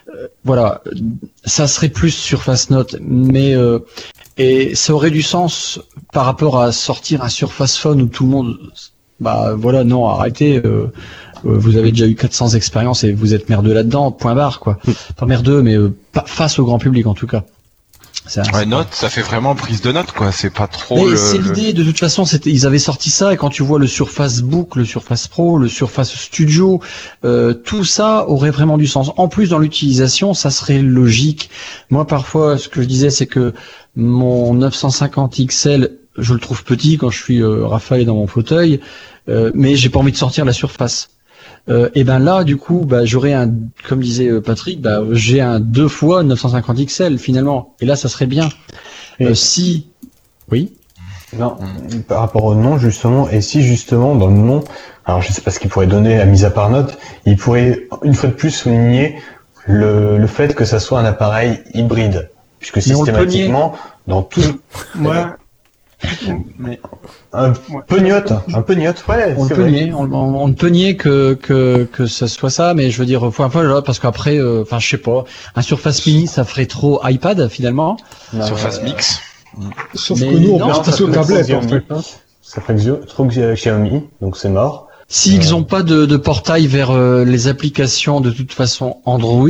Euh, 0.09 0.29
voilà, 0.45 0.83
ça 1.45 1.67
serait 1.67 1.89
plus 1.89 2.11
Surface 2.11 2.71
Note, 2.71 2.97
mais 3.01 3.55
euh, 3.55 3.79
et 4.39 4.75
ça 4.75 4.95
aurait 4.95 5.11
du 5.11 5.23
sens 5.23 5.81
par 6.13 6.25
rapport 6.25 6.61
à 6.61 6.73
sortir 6.73 7.23
un 7.23 7.29
Surface 7.29 7.77
Phone 7.77 8.03
où 8.03 8.07
tout 8.07 8.25
le 8.25 8.31
monde, 8.31 8.59
bah 9.21 9.55
voilà, 9.57 9.85
non, 9.85 10.07
arrêtez. 10.09 10.61
euh, 10.65 10.93
euh, 11.45 11.59
vous 11.59 11.77
avez 11.77 11.91
déjà 11.91 12.07
eu 12.07 12.15
400 12.15 12.51
expériences 12.51 13.05
et 13.05 13.13
vous 13.13 13.35
êtes 13.35 13.49
merdeux 13.49 13.73
là-dedans, 13.75 14.13
point 14.13 14.35
barre 14.35 14.61
quoi. 14.61 14.79
Pas 15.17 15.27
merdeux, 15.27 15.63
mais 15.63 15.77
euh, 15.77 15.95
pas 16.13 16.25
face 16.27 16.59
au 16.59 16.65
grand 16.65 16.79
public 16.79 17.07
en 17.07 17.15
tout 17.15 17.27
cas. 17.27 17.45
C'est 18.27 18.41
un- 18.41 18.53
Ouais, 18.55 18.67
note, 18.67 18.89
ça 18.93 19.09
fait 19.11 19.23
vraiment 19.23 19.55
prise 19.55 19.81
de 19.81 19.91
note, 19.91 20.13
quoi. 20.13 20.31
C'est 20.33 20.51
pas 20.51 20.67
trop 20.69 21.09
mais 21.11 21.17
c'est 21.17 21.39
l'idée, 21.39 21.73
de 21.73 21.83
toute 21.83 21.99
façon, 21.99 22.25
c'était, 22.25 22.51
ils 22.51 22.67
avaient 22.67 22.79
sorti 22.79 23.11
ça, 23.11 23.33
et 23.33 23.37
quand 23.37 23.49
tu 23.51 23.63
vois 23.63 23.79
le 23.79 23.87
Surface 23.87 24.43
Book, 24.43 24.77
le 24.77 24.85
Surface 24.85 25.27
Pro, 25.29 25.59
le 25.59 25.69
Surface 25.69 26.15
Studio, 26.15 26.81
euh, 27.25 27.53
tout 27.55 27.85
ça 27.85 28.29
aurait 28.29 28.51
vraiment 28.51 28.79
du 28.79 28.87
sens. 28.87 29.11
En 29.17 29.29
plus, 29.29 29.51
dans 29.51 29.59
l'utilisation, 29.59 30.35
ça 30.35 30.51
serait 30.51 30.81
logique. 30.83 31.51
Moi, 31.91 32.07
parfois, 32.07 32.59
ce 32.59 32.69
que 32.69 32.81
je 32.83 32.87
disais, 32.87 33.11
c'est 33.11 33.27
que 33.27 33.55
mon 33.97 34.55
950 34.55 35.41
XL, 35.47 35.91
je 36.19 36.35
le 36.35 36.41
trouve 36.41 36.63
petit 36.65 36.99
quand 36.99 37.11
je 37.11 37.19
suis 37.23 37.43
euh, 37.43 37.67
Raphaël 37.67 38.05
dans 38.07 38.15
mon 38.17 38.27
fauteuil, 38.27 38.81
euh, 39.29 39.51
mais 39.55 39.77
j'ai 39.77 39.89
pas 39.89 39.99
envie 39.99 40.13
de 40.13 40.17
sortir 40.17 40.45
la 40.45 40.53
surface. 40.53 41.09
Euh, 41.69 41.89
et 41.95 42.03
ben 42.05 42.19
là, 42.19 42.43
du 42.45 42.57
coup, 42.57 42.85
bah, 42.85 43.05
j'aurais 43.05 43.33
un, 43.33 43.51
comme 43.89 44.01
disait 44.01 44.29
euh, 44.29 44.41
Patrick, 44.41 44.81
bah, 44.81 45.01
j'ai 45.13 45.41
un 45.41 45.61
deux 45.61 45.89
fois 45.89 46.23
950 46.23 46.85
XL 46.87 47.19
finalement. 47.19 47.75
Et 47.81 47.87
là, 47.87 47.95
ça 47.97 48.09
serait 48.09 48.27
bien. 48.27 48.49
Et- 49.21 49.27
Euh, 49.27 49.35
si, 49.35 49.87
oui. 50.51 50.73
Non, 51.39 51.57
par 52.09 52.21
rapport 52.21 52.45
au 52.45 52.55
nom 52.55 52.77
justement, 52.77 53.27
et 53.31 53.41
si 53.41 53.63
justement 53.63 54.15
dans 54.17 54.27
le 54.27 54.35
nom, 54.37 54.63
alors 55.07 55.23
je 55.23 55.33
sais 55.33 55.41
pas 55.41 55.51
ce 55.51 55.61
qu'il 55.61 55.71
pourrait 55.71 55.87
donner 55.87 56.21
à 56.21 56.27
mise 56.27 56.45
à 56.45 56.51
part 56.51 56.69
note, 56.69 56.99
il 57.25 57.37
pourrait 57.39 57.87
une 58.03 58.13
fois 58.13 58.29
de 58.29 58.35
plus 58.35 58.51
souligner 58.51 59.17
le, 59.67 60.19
le 60.19 60.27
fait 60.27 60.55
que 60.55 60.67
ça 60.67 60.79
soit 60.79 61.01
un 61.01 61.07
appareil 61.07 61.61
hybride, 61.73 62.29
puisque 62.59 62.83
systématiquement 62.83 63.75
dans 64.07 64.23
tout 64.23 64.43
Un 67.33 67.53
peu 67.87 67.99
niote, 68.01 68.33
un 68.55 68.63
peu 68.63 68.75
niote, 68.75 69.05
ouais, 69.09 69.35
On 69.39 69.49
peut 69.49 69.55
vrai. 69.55 69.71
nier, 69.71 69.93
on, 69.95 70.03
on, 70.13 70.35
on 70.43 70.49
ne 70.49 70.55
peut 70.55 70.69
nier 70.69 70.97
que, 70.97 71.35
que, 71.35 71.85
que 71.91 72.07
ce 72.07 72.27
soit 72.27 72.51
ça, 72.51 72.75
mais 72.75 72.91
je 72.91 72.99
veux 72.99 73.07
dire, 73.07 73.25
peu 73.49 73.63
là, 73.67 73.83
parce 73.83 73.99
qu'après, 73.99 74.37
euh, 74.39 74.63
enfin, 74.63 74.79
je 74.79 74.89
sais 74.89 74.99
pas, 74.99 75.25
un 75.57 75.63
Surface 75.63 76.05
Mini, 76.07 76.27
ça 76.27 76.45
ferait 76.45 76.67
trop 76.67 77.01
iPad 77.05 77.49
finalement. 77.49 77.97
Surface 78.43 78.79
Euh, 78.81 78.85
Mix. 78.85 79.21
Sauf 79.95 80.21
Mais 80.21 80.29
que 80.29 80.37
nous, 80.39 80.53
on 80.53 80.59
non, 80.59 80.67
peut 80.69 80.73
ça 80.75 80.83
se 80.85 80.91
passer 80.91 81.03
aux 81.05 81.09
tablettes, 81.09 81.51
en 81.53 81.63
fait. 81.63 81.85
hein. 81.91 82.01
Ça 82.43 82.61
ferait 82.61 82.77
trop 83.07 83.27
Xiaomi, 83.27 84.03
donc 84.21 84.37
c'est 84.37 84.49
mort. 84.51 84.89
S'ils 85.09 85.47
Euh. 85.49 85.51
n'ont 85.51 85.65
pas 85.65 85.83
de, 85.83 86.07
de 86.07 86.17
portail 86.17 86.67
vers 86.67 86.91
euh, 86.91 87.25
les 87.25 87.49
applications 87.49 88.21
de 88.21 88.31
toute 88.31 88.53
façon 88.53 88.97
Android, 89.05 89.49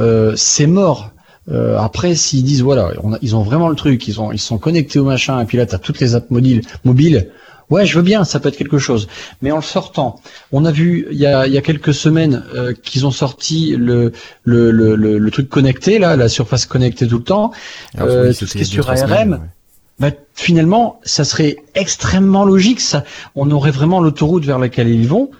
euh, 0.00 0.34
c'est 0.36 0.66
mort. 0.66 1.11
Euh, 1.50 1.76
après, 1.78 2.14
s'ils 2.14 2.44
disent 2.44 2.62
voilà, 2.62 2.90
on 3.02 3.14
a- 3.14 3.18
ils 3.20 3.34
ont 3.34 3.42
vraiment 3.42 3.68
le 3.68 3.74
truc, 3.74 4.06
ils 4.06 4.20
ont 4.20 4.30
ils 4.32 4.38
sont 4.40 4.58
connectés 4.58 4.98
au 5.00 5.04
machin, 5.04 5.40
et 5.40 5.44
puis 5.44 5.58
là 5.58 5.66
t'as 5.66 5.78
toutes 5.78 5.98
les 6.00 6.14
apps 6.14 6.30
mobiles, 6.30 6.62
mobiles. 6.84 7.30
Ouais, 7.70 7.86
je 7.86 7.96
veux 7.96 8.02
bien, 8.02 8.24
ça 8.24 8.38
peut 8.38 8.48
être 8.50 8.56
quelque 8.58 8.78
chose. 8.78 9.08
Mais 9.40 9.50
en 9.50 9.56
le 9.56 9.62
sortant, 9.62 10.20
on 10.52 10.64
a 10.66 10.70
vu 10.70 11.06
il 11.10 11.16
y 11.18 11.24
a, 11.26 11.46
il 11.46 11.52
y 11.54 11.58
a 11.58 11.62
quelques 11.62 11.94
semaines 11.94 12.44
euh, 12.54 12.74
qu'ils 12.74 13.06
ont 13.06 13.10
sorti 13.10 13.74
le 13.78 14.12
le, 14.44 14.70
le, 14.70 14.94
le 14.94 15.18
le 15.18 15.30
truc 15.30 15.48
connecté 15.48 15.98
là, 15.98 16.14
la 16.16 16.28
surface 16.28 16.66
connectée 16.66 17.08
tout 17.08 17.18
le 17.18 17.24
temps. 17.24 17.50
Alors, 17.96 18.08
Euh, 18.08 18.28
oui, 18.28 18.36
tout 18.36 18.46
ce 18.46 18.52
qui 18.52 18.60
est 18.60 18.64
sur 18.64 18.88
ARM, 18.90 18.98
semaines, 18.98 19.32
ouais. 19.32 20.10
bah, 20.10 20.10
finalement, 20.34 21.00
ça 21.02 21.24
serait 21.24 21.56
extrêmement 21.74 22.44
logique. 22.44 22.80
Ça, 22.80 23.04
on 23.34 23.50
aurait 23.50 23.70
vraiment 23.70 24.00
l'autoroute 24.00 24.44
vers 24.44 24.58
laquelle 24.58 24.88
ils 24.88 25.08
vont. 25.08 25.30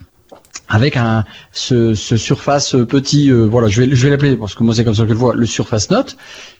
Avec 0.68 0.96
un 0.96 1.24
ce, 1.52 1.94
ce 1.94 2.16
surface 2.16 2.76
petit, 2.88 3.30
euh, 3.30 3.44
voilà, 3.44 3.68
je 3.68 3.82
vais 3.82 3.94
je 3.94 4.02
vais 4.04 4.10
l'appeler 4.10 4.36
parce 4.36 4.54
que 4.54 4.62
moi 4.62 4.74
c'est 4.74 4.84
comme 4.84 4.94
ça 4.94 5.02
que 5.02 5.08
je 5.08 5.12
le 5.14 5.18
vois, 5.18 5.34
le 5.34 5.46
Surface 5.46 5.90
Note, 5.90 6.16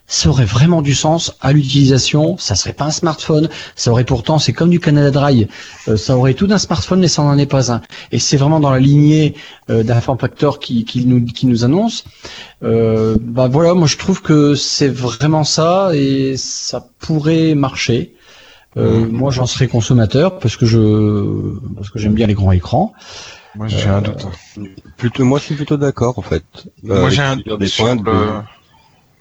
ça 0.07 0.29
aurait 0.29 0.45
vraiment 0.45 0.83
du 0.83 0.95
sens 0.95 1.37
à 1.41 1.53
l'utilisation. 1.53 2.37
Ça 2.37 2.55
serait 2.55 2.73
pas 2.75 2.85
un 2.85 2.91
smartphone, 2.91 3.49
ça 3.77 3.91
aurait 3.91 4.05
pourtant, 4.05 4.39
c'est 4.39 4.53
comme 4.53 4.71
du 4.71 4.81
Canada 4.81 5.11
Dry, 5.11 5.49
euh, 5.89 5.97
ça 5.97 6.17
aurait 6.17 6.35
tout 6.35 6.47
d'un 6.47 6.59
smartphone 6.59 7.01
mais 7.01 7.09
ça 7.09 7.23
n'en 7.23 7.39
est 7.39 7.47
pas 7.47 7.73
un. 7.73 7.81
Et 8.11 8.19
c'est 8.19 8.37
vraiment 8.37 8.61
dans 8.61 8.71
la 8.71 8.81
lignée 8.81 9.35
euh, 9.71 9.83
d'un 9.83 10.01
form 10.01 10.19
factor 10.19 10.59
qui, 10.59 10.85
qui 10.85 11.07
nous 11.07 11.25
qui 11.25 11.47
nous 11.47 11.65
annonce. 11.65 12.05
Euh, 12.63 13.17
bah 13.21 13.49
voilà, 13.49 13.75
moi 13.75 13.87
je 13.87 13.97
trouve 13.97 14.21
que 14.23 14.55
c'est 14.55 14.89
vraiment 14.89 15.45
ça 15.45 15.91
et 15.95 16.37
ça 16.37 16.87
pourrait 16.99 17.55
marcher. 17.55 18.15
Euh, 18.77 19.07
Moi, 19.07 19.31
j'en 19.31 19.47
serais 19.47 19.69
consommateur 19.69 20.39
parce 20.39 20.57
que 20.57 20.65
je 20.65 20.79
parce 21.77 21.91
que 21.91 21.99
j'aime 21.99 22.15
bien 22.15 22.27
les 22.27 22.35
grands 22.35 22.53
écrans. 22.53 22.95
Moi, 23.55 23.69
j'ai 23.69 23.89
un 23.89 24.01
doute. 24.01 24.27
Plutôt, 24.97 25.25
moi, 25.25 25.39
je 25.39 25.45
suis 25.45 25.55
plutôt 25.55 25.77
d'accord 25.77 26.19
en 26.19 26.23
fait. 26.23 26.45
Euh, 26.89 27.01
Moi, 27.01 27.11
j'ai 27.11 27.23
un 27.23 27.37
des 27.37 27.67
sur 27.67 27.85
points 27.85 27.97
le... 27.97 28.03
de- 28.03 28.43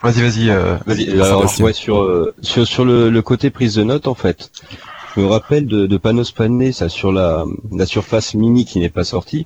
Vas-y, 0.03 0.21
vas-y. 0.21 0.49
Euh... 0.49 0.77
Vas-y, 0.85 1.05
Sébastien. 1.05 1.23
alors, 1.25 1.59
ouais, 1.61 1.73
sur, 1.73 2.01
euh, 2.01 2.33
sur, 2.41 2.65
sur 2.65 2.85
le, 2.85 3.09
le 3.09 3.21
côté 3.21 3.49
prise 3.51 3.75
de 3.75 3.83
notes, 3.83 4.07
en 4.07 4.15
fait, 4.15 4.49
je 5.15 5.21
me 5.21 5.27
rappelle 5.27 5.67
de, 5.67 5.85
de 5.85 5.97
Panos 5.97 6.31
Panay, 6.31 6.71
ça, 6.71 6.89
sur 6.89 7.11
la, 7.11 7.45
la 7.71 7.85
surface 7.85 8.33
mini 8.33 8.65
qui 8.65 8.79
n'est 8.79 8.89
pas 8.89 9.03
sortie, 9.03 9.45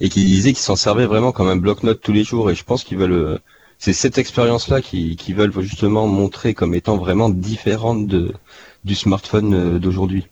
et 0.00 0.08
qui 0.10 0.22
disait 0.24 0.50
qu'ils 0.52 0.62
s'en 0.62 0.76
servaient 0.76 1.06
vraiment 1.06 1.32
comme 1.32 1.48
un 1.48 1.56
bloc-notes 1.56 2.00
tous 2.02 2.12
les 2.12 2.24
jours, 2.24 2.50
et 2.50 2.54
je 2.54 2.62
pense 2.64 2.84
qu'ils 2.84 2.98
veulent, 2.98 3.12
euh, 3.12 3.38
c'est 3.78 3.94
cette 3.94 4.18
expérience-là 4.18 4.82
qui, 4.82 5.16
qui 5.16 5.32
veulent 5.32 5.52
justement 5.62 6.06
montrer 6.06 6.52
comme 6.52 6.74
étant 6.74 6.98
vraiment 6.98 7.30
différente 7.30 8.06
de, 8.06 8.34
du 8.84 8.94
smartphone 8.94 9.54
euh, 9.54 9.78
d'aujourd'hui. 9.78 10.26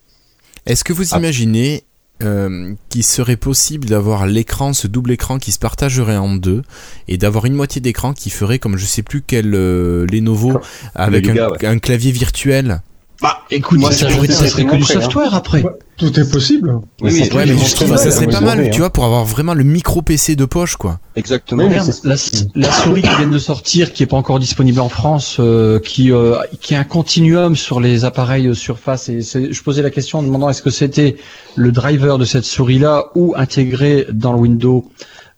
Est-ce 0.67 0.85
que 0.85 0.93
vous 0.93 1.15
Ah. 1.15 1.19
imaginez 1.19 1.85
euh, 2.23 2.75
qu'il 2.91 3.03
serait 3.03 3.37
possible 3.37 3.89
d'avoir 3.89 4.27
l'écran, 4.27 4.73
ce 4.73 4.87
double 4.87 5.11
écran 5.11 5.39
qui 5.39 5.51
se 5.51 5.59
partagerait 5.59 6.17
en 6.17 6.37
deux 6.37 6.63
et 7.09 7.19
d'avoir 7.19 7.45
une 7.45 7.55
moitié 7.55 7.81
d'écran 7.81 8.13
qui 8.13 8.31
ferait 8.31 8.61
comme 8.61 8.77
je 8.77 8.87
sais 8.87 9.03
plus 9.03 9.21
quel 9.21 9.53
euh, 9.55 10.07
Lenovo 10.07 10.61
avec 10.95 11.27
Yoga, 11.27 11.47
un, 11.47 11.51
ouais. 11.51 11.67
un 11.67 11.79
clavier 11.79 12.13
virtuel 12.13 12.83
Bah, 13.23 13.39
écoute, 13.51 13.79
Moi, 13.81 13.93
ça, 13.93 14.11
serait- 14.11 14.27
ça 14.27 14.45
c'est 14.45 14.49
serait 14.49 14.65
que 14.65 14.77
du 14.77 14.83
hein. 14.83 14.87
software 14.87 15.35
après. 15.35 15.63
Ouais, 15.63 15.71
tout 15.97 16.19
est 16.19 16.29
possible. 16.31 16.81
Oui, 17.01 17.29
peut 17.29 17.37
Ouais, 17.37 17.47
mais 17.47 17.53
je 17.53 17.55
montré, 17.55 17.71
trouve 17.75 17.89
que 17.89 17.93
ouais, 17.93 17.99
ça 17.99 18.11
serait 18.11 18.27
pas 18.27 18.41
mal, 18.41 18.69
tu 18.71 18.77
hein. 18.77 18.79
vois, 18.81 18.91
pour 18.91 19.05
avoir 19.05 19.25
vraiment 19.25 19.55
le 19.55 19.63
micro 19.65 20.03
PC 20.03 20.35
de 20.37 20.45
poche, 20.45 20.77
quoi. 20.77 20.99
Exactement. 21.17 21.69
Mais 21.69 21.79
la, 22.03 22.17
la 22.57 22.73
souris 22.73 23.03
qui 23.03 23.15
vient 23.17 23.29
de 23.29 23.39
sortir, 23.39 23.93
qui 23.93 24.03
est 24.03 24.07
pas 24.07 24.17
encore 24.17 24.41
disponible 24.41 24.81
en 24.81 24.89
France, 24.89 25.37
euh, 25.39 25.79
qui 25.79 26.11
euh, 26.11 26.37
qui 26.61 26.75
a 26.75 26.81
un 26.81 26.85
continuum 26.85 27.55
sur 27.55 27.81
les 27.81 28.05
appareils 28.05 28.49
euh, 28.49 28.55
Surface. 28.55 29.09
Et 29.09 29.21
je 29.23 29.63
posais 29.63 29.83
la 29.83 29.91
question 29.91 30.19
en 30.19 30.23
demandant 30.25 30.51
est-ce 30.51 30.63
que 30.63 30.71
c'était 30.71 31.17
le 31.55 31.71
driver 31.71 32.19
de 32.19 32.25
cette 32.25 32.45
souris-là 32.45 33.07
ou 33.15 33.35
intégré 33.37 34.07
dans 34.13 34.33
le 34.33 34.41
Windows. 34.41 34.91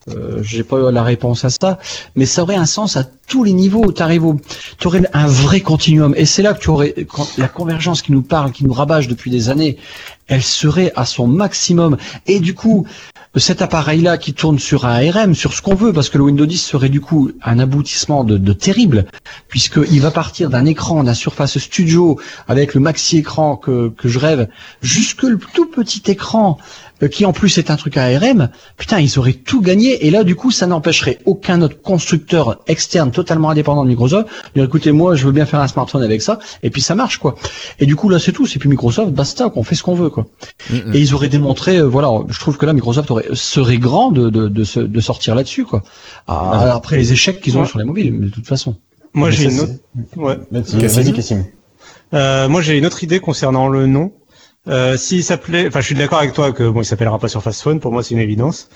Euh, 0.08 0.40
J'ai 0.42 0.62
pas 0.62 0.90
la 0.90 1.02
réponse 1.02 1.44
à 1.44 1.50
ça, 1.50 1.78
mais 2.14 2.26
ça 2.26 2.42
aurait 2.42 2.54
un 2.56 2.66
sens 2.66 2.96
à 2.96 3.04
tous 3.04 3.42
les 3.42 3.52
niveaux. 3.52 3.90
Tu 3.92 4.02
arrives 4.02 4.24
au, 4.24 4.36
tu 4.78 4.86
aurais 4.86 5.02
un 5.12 5.26
vrai 5.26 5.60
continuum, 5.60 6.14
et 6.16 6.26
c'est 6.26 6.42
là 6.42 6.54
que 6.54 6.60
tu 6.60 6.70
aurais 6.70 6.94
la 7.38 7.48
convergence 7.48 8.02
qui 8.02 8.12
nous 8.12 8.22
parle, 8.22 8.52
qui 8.52 8.64
nous 8.64 8.72
rabâche 8.72 9.08
depuis 9.08 9.30
des 9.30 9.48
années, 9.48 9.78
elle 10.28 10.42
serait 10.42 10.92
à 10.96 11.06
son 11.06 11.26
maximum. 11.26 11.96
Et 12.26 12.40
du 12.40 12.54
coup, 12.54 12.86
cet 13.36 13.62
appareil-là 13.62 14.16
qui 14.16 14.32
tourne 14.32 14.58
sur 14.58 14.86
un 14.86 14.94
ARM, 15.08 15.34
sur 15.34 15.52
ce 15.52 15.60
qu'on 15.62 15.74
veut, 15.74 15.92
parce 15.92 16.08
que 16.08 16.18
le 16.18 16.24
Windows 16.24 16.46
10 16.46 16.56
serait 16.64 16.88
du 16.88 17.00
coup 17.00 17.30
un 17.42 17.58
aboutissement 17.58 18.24
de, 18.24 18.38
de 18.38 18.52
terrible, 18.52 19.06
puisqu'il 19.48 20.00
va 20.00 20.10
partir 20.10 20.50
d'un 20.50 20.64
écran, 20.66 21.04
d'un 21.04 21.14
Surface 21.14 21.58
Studio, 21.58 22.18
avec 22.48 22.74
le 22.74 22.80
maxi 22.80 23.18
écran 23.18 23.56
que, 23.56 23.88
que 23.88 24.08
je 24.08 24.18
rêve, 24.18 24.48
jusque 24.82 25.22
le 25.22 25.38
tout 25.54 25.66
petit 25.66 26.02
écran, 26.06 26.58
qui 27.10 27.24
en 27.26 27.32
plus 27.32 27.58
est 27.58 27.70
un 27.70 27.76
truc 27.76 27.96
ARM, 27.96 28.48
putain, 28.76 29.00
ils 29.00 29.18
auraient 29.18 29.34
tout 29.34 29.60
gagné, 29.60 30.06
et 30.06 30.10
là, 30.10 30.24
du 30.24 30.34
coup, 30.34 30.50
ça 30.50 30.66
n'empêcherait 30.66 31.18
aucun 31.26 31.60
autre 31.62 31.80
constructeur 31.82 32.62
externe 32.66 33.10
totalement 33.10 33.50
indépendant 33.50 33.84
de 33.84 33.88
Microsoft 33.88 34.26
de 34.54 34.60
dire, 34.60 34.64
écoutez, 34.64 34.92
moi, 34.92 35.14
je 35.14 35.26
veux 35.26 35.32
bien 35.32 35.44
faire 35.46 35.60
un 35.60 35.68
smartphone 35.68 36.02
avec 36.02 36.22
ça, 36.22 36.38
et 36.62 36.70
puis 36.70 36.80
ça 36.80 36.94
marche, 36.94 37.18
quoi. 37.18 37.34
Et 37.80 37.86
du 37.86 37.96
coup, 37.96 38.08
là, 38.08 38.18
c'est 38.18 38.32
tout, 38.32 38.46
c'est 38.46 38.58
plus 38.58 38.68
Microsoft, 38.68 39.12
basta, 39.12 39.50
qu'on 39.50 39.62
fait 39.62 39.74
ce 39.74 39.82
qu'on 39.82 39.94
veut, 39.94 40.08
quoi. 40.10 40.26
Mm. 40.70 40.94
Et 40.94 41.00
ils 41.00 41.14
auraient 41.14 41.28
démontré, 41.28 41.76
euh, 41.76 41.82
voilà, 41.86 42.10
je 42.28 42.40
trouve 42.40 42.56
que 42.56 42.64
là, 42.66 42.72
Microsoft 42.72 43.10
aurait, 43.10 43.26
serait 43.34 43.78
grand 43.78 44.10
de, 44.10 44.30
de, 44.30 44.48
de, 44.48 44.64
se- 44.64 44.80
de 44.80 45.00
sortir 45.00 45.34
là-dessus, 45.34 45.64
quoi. 45.64 45.82
Ah, 46.26 46.72
après 46.74 46.96
les 46.96 47.12
échecs 47.12 47.40
qu'ils 47.40 47.56
ont 47.58 47.62
Ouais. 47.62 47.66
sur 47.66 47.78
les 47.78 47.84
mobiles, 47.84 48.12
mais 48.12 48.26
de 48.26 48.30
toute 48.30 48.46
façon. 48.46 48.76
Moi, 49.12 49.28
Mais 49.30 49.34
j'ai 49.36 49.44
une 49.44 49.60
autre. 49.60 49.72
Ouais. 50.16 50.38
Euh, 52.14 52.48
moi, 52.48 52.60
j'ai 52.62 52.76
une 52.78 52.86
autre 52.86 53.02
idée 53.02 53.20
concernant 53.20 53.68
le 53.68 53.86
nom. 53.86 54.12
Euh, 54.68 54.96
s'il 54.96 55.22
s'appelait, 55.22 55.68
enfin, 55.68 55.80
je 55.80 55.86
suis 55.86 55.94
d'accord 55.94 56.18
avec 56.18 56.32
toi 56.32 56.52
que 56.52 56.68
bon, 56.68 56.80
il 56.80 56.84
s'appellera 56.84 57.18
pas 57.18 57.28
Surface 57.28 57.62
Phone. 57.62 57.80
Pour 57.80 57.92
moi, 57.92 58.02
c'est 58.02 58.14
une 58.14 58.20
évidence. 58.20 58.68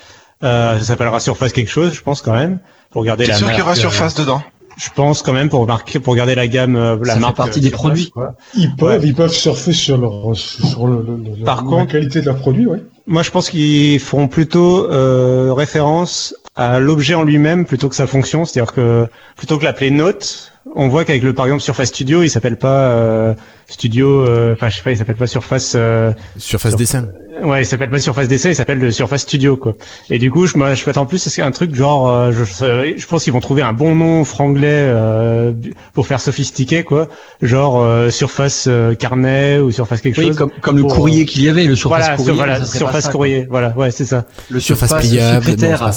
Euh, 0.42 0.78
ça 0.78 0.84
s'appellera 0.84 1.20
Surface 1.20 1.52
quelque 1.52 1.70
chose, 1.70 1.92
je 1.92 2.00
pense 2.02 2.22
quand 2.22 2.32
même, 2.32 2.60
pour 2.90 3.04
garder 3.04 3.26
la 3.26 3.34
sûr 3.34 3.48
qu'il 3.50 3.58
y 3.58 3.62
aura 3.62 3.72
euh, 3.72 3.74
surface 3.76 4.14
dedans? 4.14 4.42
Je 4.78 4.88
pense 4.94 5.20
quand 5.22 5.32
même 5.34 5.50
pour 5.50 5.66
marquer, 5.66 5.98
pour 5.98 6.14
garder 6.14 6.34
la 6.34 6.46
gamme, 6.48 6.76
euh, 6.76 6.96
la 7.04 7.14
Ça 7.14 7.26
fait 7.28 7.34
partie 7.34 7.58
euh, 7.58 7.62
des 7.62 7.68
Surface, 7.68 7.80
produits. 7.80 8.10
quoi. 8.10 8.34
Ils 8.54 8.74
peuvent, 8.76 9.04
ils 9.04 9.14
peuvent 9.14 9.32
surfer 9.32 9.72
sur 9.72 9.98
leur, 9.98 10.34
sur 10.34 10.86
le, 10.86 11.04
le- 11.06 11.36
le- 11.40 11.44
Par 11.44 11.56
la 11.64 11.68
contre- 11.68 11.92
qualité 11.92 12.20
de 12.20 12.26
leur 12.26 12.36
produit, 12.36 12.66
ouais. 12.66 12.82
Moi, 13.06 13.22
je 13.22 13.30
pense 13.30 13.50
qu'ils 13.50 13.98
feront 14.00 14.28
plutôt 14.28 14.88
euh, 14.90 15.52
référence 15.52 16.34
à 16.56 16.78
l'objet 16.78 17.14
en 17.14 17.24
lui-même 17.24 17.66
plutôt 17.66 17.88
que 17.88 17.96
sa 17.96 18.06
fonction. 18.06 18.44
C'est-à-dire 18.44 18.72
que 18.72 19.06
plutôt 19.36 19.58
que 19.58 19.64
l'appeler 19.64 19.90
Note, 19.90 20.49
on 20.76 20.88
voit 20.88 21.04
qu'avec 21.04 21.22
le 21.22 21.32
par 21.32 21.46
exemple 21.46 21.62
Surface 21.62 21.88
Studio, 21.88 22.22
il 22.22 22.30
s'appelle 22.30 22.56
pas 22.56 22.90
euh, 22.90 23.34
Studio. 23.68 24.26
euh, 24.26 24.52
Enfin, 24.54 24.68
je 24.68 24.76
sais 24.76 24.82
pas, 24.82 24.90
il 24.92 24.96
s'appelle 24.96 25.16
pas 25.16 25.26
Surface. 25.26 25.72
euh, 25.76 26.12
Surface 26.36 26.72
Sur- 26.72 26.78
dessin. 26.78 27.08
Ouais, 27.42 27.62
il 27.62 27.66
s'appelle 27.66 27.88
pas 27.88 27.98
Surface 27.98 28.28
DC, 28.28 28.46
il 28.46 28.54
s'appelle 28.54 28.78
le 28.80 28.90
Surface 28.90 29.22
Studio 29.22 29.56
quoi. 29.56 29.74
Et 30.10 30.18
du 30.18 30.30
coup, 30.30 30.46
je 30.46 30.58
me- 30.58 30.74
je 30.74 30.84
m'attends 30.84 31.06
plus 31.06 31.38
à 31.40 31.46
un 31.46 31.50
truc 31.52 31.74
genre, 31.74 32.10
euh, 32.10 32.32
je, 32.32 32.44
je 32.44 33.06
pense 33.06 33.24
qu'ils 33.24 33.32
vont 33.32 33.40
trouver 33.40 33.62
un 33.62 33.72
bon 33.72 33.94
nom 33.94 34.24
franglais 34.24 34.66
euh, 34.70 35.52
pour 35.94 36.06
faire 36.06 36.20
sophistiqué 36.20 36.82
quoi, 36.84 37.08
genre 37.40 37.80
euh, 37.80 38.10
Surface 38.10 38.66
euh, 38.68 38.94
carnet 38.94 39.58
ou 39.58 39.70
Surface 39.70 40.02
quelque 40.02 40.18
Oui, 40.18 40.26
chose. 40.28 40.36
comme, 40.36 40.50
comme 40.60 40.76
le 40.76 40.82
courrier 40.84 41.24
qu'il 41.24 41.42
y 41.42 41.48
avait, 41.48 41.64
le 41.64 41.76
Surface 41.76 42.00
voilà, 42.00 42.16
sur- 42.16 42.24
courrier. 42.26 42.36
voilà, 42.36 42.64
Surface 42.66 43.04
ça, 43.04 43.08
quoi. 43.08 43.12
courrier, 43.12 43.46
voilà, 43.48 43.72
ouais, 43.76 43.90
c'est 43.90 44.04
ça. 44.04 44.26
Le 44.50 44.60
Surface 44.60 44.90
Surface 44.90 45.08
pliable, 45.08 45.44
secrétaire. 45.46 45.90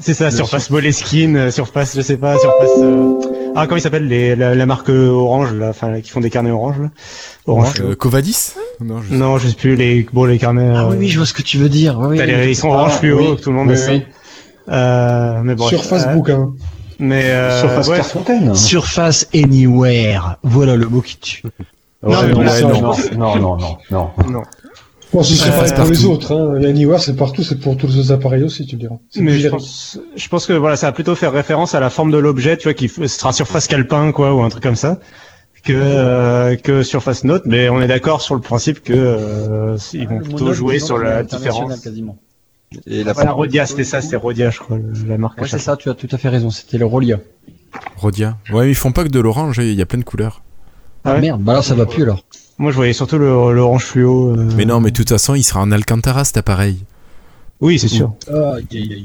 C'est 0.00 0.14
ça, 0.14 0.24
Le 0.24 0.30
Surface 0.32 0.70
Moleskine, 0.70 1.36
euh, 1.36 1.50
Surface, 1.52 1.94
je 1.96 2.00
sais 2.00 2.16
pas, 2.16 2.36
Surface. 2.38 2.70
Euh, 3.52 3.56
Ah, 3.56 3.66
comment 3.66 3.76
il 3.76 3.80
s'appelle 3.82 4.08
les 4.08 4.34
la, 4.36 4.54
la 4.54 4.66
marque 4.66 4.90
euh, 4.90 5.08
Orange 5.10 5.52
là, 5.54 5.68
enfin 5.70 6.00
qui 6.00 6.10
font 6.10 6.20
des 6.20 6.30
carnets 6.30 6.50
orange 6.50 6.80
là. 6.80 6.88
Orange. 7.46 7.74
Euh, 7.80 7.94
Covadis 7.94 8.54
Non, 8.80 9.00
je 9.02 9.10
sais 9.10 9.14
Non, 9.16 9.38
je 9.38 9.48
sais 9.48 9.54
plus 9.54 9.76
les 9.76 10.06
bon 10.12 10.24
les 10.24 10.38
carnets. 10.38 10.70
Ah 10.74 10.84
euh, 10.84 10.90
oui, 10.90 10.96
oui, 11.00 11.08
je 11.08 11.18
vois 11.18 11.26
ce 11.26 11.34
que 11.34 11.42
tu 11.42 11.58
veux 11.58 11.68
dire. 11.68 11.98
Oui, 11.98 12.18
les- 12.18 12.34
oui. 12.34 12.50
ils 12.50 12.56
sont 12.56 12.68
orange 12.68 12.92
Ah, 12.96 12.98
oui. 13.02 13.36
que 13.36 13.42
tout 13.42 13.50
le 13.50 13.56
monde. 13.56 13.74
Euh, 14.68 15.40
mais 15.42 15.54
bon. 15.54 15.66
Surface 15.68 16.06
euh, 16.06 16.14
bouquin. 16.14 16.52
Mais 16.98 17.24
euh, 17.30 17.60
Surface 17.60 17.88
ouais, 17.88 17.96
Carfontaine. 17.96 18.54
Surface 18.54 19.26
Anywhere. 19.34 20.36
Voilà 20.42 20.76
le 20.76 20.86
mot 20.88 21.00
qui 21.00 21.16
tue. 21.18 21.42
Ouais, 22.02 22.12
Non, 22.14 22.22
mais 22.22 22.28
non, 22.28 22.34
voilà, 22.42 22.60
non, 22.60 22.68
non. 22.68 22.80
non, 22.80 23.36
non, 23.36 23.56
non, 23.58 23.76
non, 23.90 24.10
non. 24.30 24.42
Bon, 25.12 25.22
si 25.22 25.36
c'est 25.36 25.50
Euh, 25.50 25.52
pareil 25.52 25.72
pour 25.74 25.86
les 25.86 26.04
autres, 26.06 26.32
hein. 26.34 26.58
Et 26.60 26.66
Anywhere, 26.66 26.98
c'est 27.00 27.14
partout, 27.16 27.42
c'est 27.42 27.58
pour 27.60 27.76
tous 27.76 27.94
les 27.94 28.12
appareils 28.12 28.42
aussi, 28.42 28.66
tu 28.66 28.76
diras. 28.76 28.96
C'est 29.10 29.20
mais 29.20 29.32
je 29.38 29.48
pense, 29.48 30.00
je 30.16 30.28
pense 30.28 30.46
que 30.46 30.54
voilà, 30.54 30.76
ça 30.76 30.86
va 30.86 30.92
plutôt 30.92 31.14
faire 31.14 31.32
référence 31.32 31.74
à 31.74 31.80
la 31.80 31.90
forme 31.90 32.10
de 32.10 32.16
l'objet, 32.18 32.56
tu 32.56 32.64
vois, 32.64 32.74
qui 32.74 32.88
sera 32.88 33.32
surface 33.32 33.66
calepin, 33.66 34.12
quoi, 34.12 34.34
ou 34.34 34.42
un 34.42 34.48
truc 34.48 34.62
comme 34.62 34.76
ça, 34.76 35.00
que 35.64 35.72
euh, 35.74 36.56
que 36.56 36.82
surface 36.82 37.24
note. 37.24 37.42
Mais 37.44 37.68
on 37.68 37.82
est 37.82 37.88
d'accord 37.88 38.22
sur 38.22 38.34
le 38.34 38.40
principe 38.40 38.82
que 38.82 38.94
euh, 38.94 39.76
ils 39.92 40.08
vont 40.08 40.18
Le 40.18 40.24
plutôt 40.24 40.52
jouer 40.54 40.78
sur 40.78 40.96
c'est 40.96 41.04
la 41.04 41.22
différence. 41.24 41.80
Quasiment. 41.80 42.16
Et 42.86 43.04
la 43.04 43.12
Voilà, 43.12 43.32
Rodia, 43.32 43.66
c'était 43.66 43.84
ça, 43.84 44.00
c'était 44.00 44.16
Rodia, 44.16 44.48
je 44.48 44.60
crois, 44.60 44.78
la 45.06 45.18
marque. 45.18 45.38
Ouais, 45.42 45.48
c'est 45.48 45.58
ça, 45.58 45.76
tu 45.76 45.90
as 45.90 45.94
tout 45.94 46.08
à 46.10 46.16
fait 46.16 46.30
raison. 46.30 46.48
C'était 46.48 46.78
le 46.78 46.86
Rolia. 46.86 47.18
Rodia. 47.96 48.38
Ouais, 48.50 48.70
ils 48.70 48.74
font 48.74 48.92
pas 48.92 49.04
que 49.04 49.10
de 49.10 49.20
l'orange, 49.20 49.58
il 49.58 49.74
y 49.74 49.82
a 49.82 49.86
plein 49.86 49.98
de 49.98 50.04
couleurs. 50.04 50.42
Ah 51.04 51.14
ouais 51.14 51.20
Merde, 51.20 51.42
bah 51.42 51.54
là 51.54 51.62
ça 51.62 51.74
va 51.74 51.84
plus 51.84 52.04
alors. 52.04 52.24
Moi, 52.58 52.70
je 52.70 52.76
voyais 52.76 52.92
surtout 52.92 53.18
le- 53.18 53.52
l'orange 53.52 53.84
fluo. 53.84 54.30
euh, 54.36 54.48
Mais 54.56 54.64
non, 54.64 54.80
mais 54.80 54.90
de 54.90 54.96
toute 54.96 55.08
façon, 55.08 55.34
il 55.34 55.42
sera 55.42 55.60
en 55.60 55.72
Alcantara 55.72 56.24
cet 56.24 56.36
appareil. 56.36 56.78
Oui, 57.60 57.78
c'est 57.78 57.88
sûr. 57.88 58.12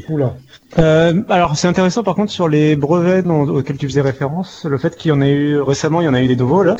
Oula. 0.10 0.36
Euh, 0.80 1.22
alors, 1.30 1.56
c'est 1.58 1.68
intéressant, 1.68 2.04
par 2.04 2.16
contre, 2.16 2.32
sur 2.32 2.48
les 2.48 2.76
brevets 2.76 3.24
dont- 3.24 3.48
auxquels 3.48 3.78
tu 3.78 3.88
faisais 3.88 4.02
référence, 4.02 4.66
le 4.68 4.78
fait 4.78 4.96
qu'il 4.96 5.10
y 5.10 5.12
en 5.12 5.22
ait 5.22 5.32
eu 5.32 5.60
récemment, 5.62 6.02
il 6.02 6.06
y 6.06 6.08
en 6.08 6.14
a 6.14 6.22
eu 6.22 6.28
des 6.28 6.36
nouveaux 6.36 6.64
là. 6.64 6.76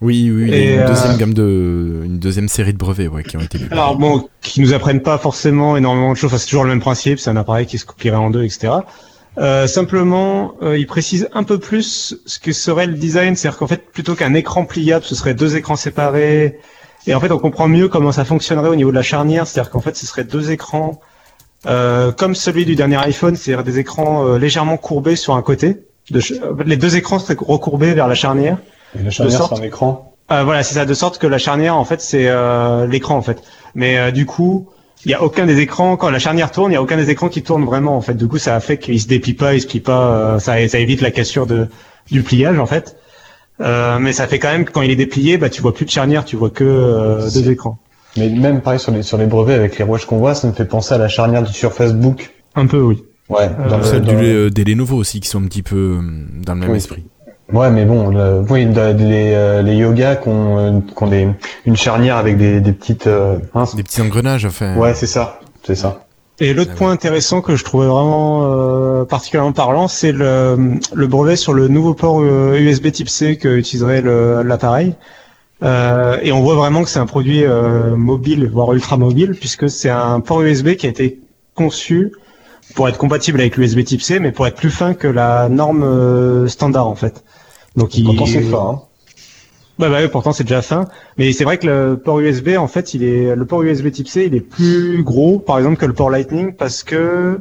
Oui, 0.00 0.30
oui, 0.32 0.42
il 0.42 0.48
y 0.50 0.54
a 0.54 0.56
Et, 0.58 0.74
une 0.74 0.80
euh, 0.80 0.86
deuxième 0.88 1.16
gamme 1.16 1.34
de, 1.34 2.02
une 2.04 2.18
deuxième 2.18 2.48
série 2.48 2.72
de 2.72 2.78
brevets, 2.78 3.08
ouais, 3.08 3.24
qui 3.24 3.36
ont 3.36 3.40
été. 3.40 3.58
Alors 3.72 3.96
bon, 3.96 4.28
qui 4.42 4.60
nous 4.60 4.72
apprennent 4.72 5.02
pas 5.02 5.18
forcément 5.18 5.76
énormément 5.76 6.12
de 6.12 6.16
choses. 6.16 6.28
Enfin, 6.28 6.38
c'est 6.38 6.46
toujours 6.46 6.62
le 6.64 6.70
même 6.70 6.80
principe. 6.80 7.18
C'est 7.18 7.30
un 7.30 7.36
appareil 7.36 7.66
qui 7.66 7.78
se 7.78 7.84
copierait 7.86 8.16
en 8.16 8.30
deux, 8.30 8.44
etc. 8.44 8.74
Euh, 9.38 9.66
simplement, 9.66 10.54
euh, 10.62 10.76
il 10.76 10.86
précise 10.86 11.28
un 11.32 11.44
peu 11.44 11.58
plus 11.58 12.16
ce 12.26 12.38
que 12.38 12.52
serait 12.52 12.86
le 12.86 12.94
design. 12.94 13.36
C'est-à-dire 13.36 13.58
qu'en 13.58 13.66
fait, 13.68 13.90
plutôt 13.92 14.14
qu'un 14.14 14.34
écran 14.34 14.64
pliable, 14.64 15.04
ce 15.04 15.14
serait 15.14 15.34
deux 15.34 15.56
écrans 15.56 15.76
séparés. 15.76 16.58
Et 17.06 17.14
en 17.14 17.20
fait, 17.20 17.30
on 17.30 17.38
comprend 17.38 17.68
mieux 17.68 17.88
comment 17.88 18.10
ça 18.12 18.24
fonctionnerait 18.24 18.68
au 18.68 18.74
niveau 18.74 18.90
de 18.90 18.96
la 18.96 19.02
charnière. 19.02 19.46
C'est-à-dire 19.46 19.70
qu'en 19.70 19.80
fait, 19.80 19.96
ce 19.96 20.06
serait 20.06 20.24
deux 20.24 20.50
écrans 20.50 21.00
euh, 21.66 22.12
comme 22.12 22.34
celui 22.34 22.64
du 22.64 22.74
dernier 22.76 22.96
iPhone, 22.96 23.36
c'est-à-dire 23.36 23.64
des 23.64 23.78
écrans 23.78 24.26
euh, 24.26 24.38
légèrement 24.38 24.76
courbés 24.76 25.16
sur 25.16 25.34
un 25.34 25.42
côté. 25.42 25.84
De 26.10 26.20
les 26.64 26.76
deux 26.76 26.96
écrans 26.96 27.18
seraient 27.18 27.36
recourbés 27.38 27.92
vers 27.94 28.08
la 28.08 28.14
charnière. 28.14 28.58
Et 28.98 29.02
la 29.02 29.10
charnière 29.10 29.38
sorte- 29.38 29.54
sur 29.54 29.62
un 29.62 29.66
écran. 29.66 30.14
Euh, 30.30 30.42
voilà, 30.44 30.62
c'est 30.62 30.74
ça, 30.74 30.84
de 30.84 30.94
sorte 30.94 31.18
que 31.18 31.26
la 31.26 31.38
charnière, 31.38 31.76
en 31.76 31.84
fait, 31.84 32.00
c'est 32.00 32.28
euh, 32.28 32.86
l'écran, 32.86 33.16
en 33.16 33.22
fait. 33.22 33.42
Mais 33.74 33.98
euh, 33.98 34.10
du 34.10 34.26
coup, 34.26 34.68
il 35.04 35.10
y 35.10 35.14
a 35.14 35.22
aucun 35.22 35.46
des 35.46 35.58
écrans 35.60 35.96
quand 35.96 36.10
la 36.10 36.18
charnière 36.18 36.50
tourne, 36.50 36.70
il 36.72 36.74
y 36.74 36.76
a 36.76 36.82
aucun 36.82 36.96
des 36.96 37.10
écrans 37.10 37.28
qui 37.28 37.42
tourne 37.42 37.64
vraiment 37.64 37.96
en 37.96 38.00
fait. 38.00 38.14
Du 38.14 38.26
coup, 38.28 38.38
ça 38.38 38.54
a 38.56 38.60
fait 38.60 38.78
qu'il 38.78 39.00
se 39.00 39.06
déplie 39.06 39.34
pas, 39.34 39.54
il 39.54 39.60
se 39.60 39.66
plie 39.66 39.80
pas, 39.80 40.12
euh, 40.12 40.38
ça, 40.38 40.66
ça 40.68 40.78
évite 40.78 41.00
la 41.00 41.10
cassure 41.10 41.46
de 41.46 41.68
du 42.10 42.22
pliage 42.22 42.58
en 42.58 42.66
fait. 42.66 42.96
Euh, 43.60 43.98
mais 43.98 44.12
ça 44.12 44.26
fait 44.28 44.38
quand 44.38 44.50
même 44.52 44.64
que 44.64 44.70
quand 44.72 44.82
il 44.82 44.90
est 44.90 44.96
déplié, 44.96 45.36
bah 45.36 45.50
tu 45.50 45.60
vois 45.62 45.74
plus 45.74 45.84
de 45.84 45.90
charnière, 45.90 46.24
tu 46.24 46.36
vois 46.36 46.50
que 46.50 46.64
euh, 46.64 47.28
deux 47.30 47.50
écrans. 47.50 47.78
Mais 48.16 48.28
même 48.28 48.60
pareil 48.60 48.78
sur 48.80 48.92
les 48.92 49.02
sur 49.02 49.18
les 49.18 49.26
brevets 49.26 49.54
avec 49.56 49.78
les 49.78 49.84
rouages 49.84 50.06
qu'on 50.06 50.18
voit, 50.18 50.34
ça 50.34 50.46
me 50.48 50.52
fait 50.52 50.64
penser 50.64 50.94
à 50.94 50.98
la 50.98 51.08
charnière 51.08 51.42
du 51.42 51.52
Surface 51.52 51.92
Book. 51.92 52.30
Un 52.54 52.66
peu 52.66 52.80
oui. 52.80 53.02
Ouais. 53.28 53.50
Euh, 53.60 53.68
dans 53.68 53.78
le- 53.78 53.84
Celle 53.84 54.02
dans- 54.02 54.12
du, 54.14 54.24
euh, 54.24 54.48
des 54.50 54.64
Lenovo 54.64 54.96
aussi 54.96 55.20
qui 55.20 55.28
sont 55.28 55.42
un 55.42 55.46
petit 55.46 55.62
peu 55.62 55.76
euh, 56.00 56.00
dans 56.44 56.54
le 56.54 56.60
même 56.60 56.70
Oui. 56.70 56.76
esprit. 56.78 57.04
Ouais, 57.52 57.70
mais 57.70 57.84
bon, 57.86 58.08
le- 58.10 58.44
oui, 58.50 58.66
les, 58.66 59.32
euh, 59.34 59.62
les 59.62 59.76
yogas 59.76 60.16
qui 60.16 60.28
ont, 60.28 60.58
euh, 60.58 60.80
qui 60.80 61.02
ont 61.02 61.06
des, 61.06 61.28
une 61.64 61.76
charnière 61.76 62.16
avec 62.16 62.36
des, 62.36 62.60
des 62.60 62.72
petites. 62.72 63.06
euh. 63.06 63.38
Des 63.74 63.82
petits 63.82 64.02
engrenages, 64.02 64.44
enfin. 64.44 64.76
Ouais, 64.76 64.92
c'est 64.94 65.06
ça, 65.06 65.40
c'est 65.64 65.74
ça. 65.74 66.04
Et 66.40 66.52
l'autre 66.54 66.74
point 66.74 66.90
intéressant 66.92 67.40
que 67.40 67.56
je 67.56 67.64
trouvais 67.64 67.86
vraiment 67.86 68.44
euh, 68.44 69.04
particulièrement 69.04 69.52
parlant, 69.52 69.88
c'est 69.88 70.12
le, 70.12 70.56
le 70.94 71.06
brevet 71.08 71.34
sur 71.36 71.52
le 71.52 71.66
nouveau 71.68 71.94
port 71.94 72.22
USB 72.22 72.92
Type 72.92 73.08
C 73.08 73.36
que 73.38 73.48
utiliserait 73.56 74.02
le- 74.02 74.42
l'appareil. 74.42 74.94
Euh, 75.64 76.18
et 76.22 76.30
on 76.30 76.40
voit 76.42 76.54
vraiment 76.54 76.84
que 76.84 76.90
c'est 76.90 77.00
un 77.00 77.06
produit 77.06 77.44
euh, 77.44 77.96
mobile, 77.96 78.48
voire 78.52 78.72
ultra 78.72 78.96
mobile, 78.96 79.34
puisque 79.38 79.68
c'est 79.68 79.90
un 79.90 80.20
port 80.20 80.42
USB 80.42 80.74
qui 80.76 80.86
a 80.86 80.90
été 80.90 81.18
conçu 81.56 82.12
pour 82.76 82.88
être 82.88 82.98
compatible 82.98 83.40
avec 83.40 83.56
l'USB 83.56 83.82
Type 83.82 84.02
C, 84.02 84.20
mais 84.20 84.30
pour 84.30 84.46
être 84.46 84.54
plus 84.54 84.70
fin 84.70 84.94
que 84.94 85.08
la 85.08 85.48
norme 85.48 85.82
euh, 85.82 86.46
standard 86.46 86.86
en 86.86 86.94
fait. 86.94 87.24
Donc 87.78 87.96
il... 87.96 88.04
Pourtant, 88.04 88.26
c'est 88.26 88.42
fort. 88.42 88.68
Hein. 88.68 88.82
Bah, 89.78 89.88
bah 89.88 89.98
oui, 90.02 90.08
pourtant 90.08 90.32
c'est 90.32 90.44
déjà 90.44 90.60
fin. 90.60 90.88
Mais 91.16 91.32
c'est 91.32 91.44
vrai 91.44 91.58
que 91.58 91.66
le 91.66 91.96
port 91.96 92.18
USB, 92.18 92.56
en 92.58 92.66
fait, 92.66 92.94
il 92.94 93.04
est 93.04 93.36
le 93.36 93.44
port 93.46 93.62
USB 93.62 93.90
Type 93.92 94.08
C, 94.08 94.24
il 94.26 94.34
est 94.34 94.40
plus 94.40 95.02
gros, 95.02 95.38
par 95.38 95.58
exemple, 95.58 95.76
que 95.76 95.86
le 95.86 95.92
port 95.92 96.10
Lightning, 96.10 96.52
parce 96.52 96.82
que 96.82 97.40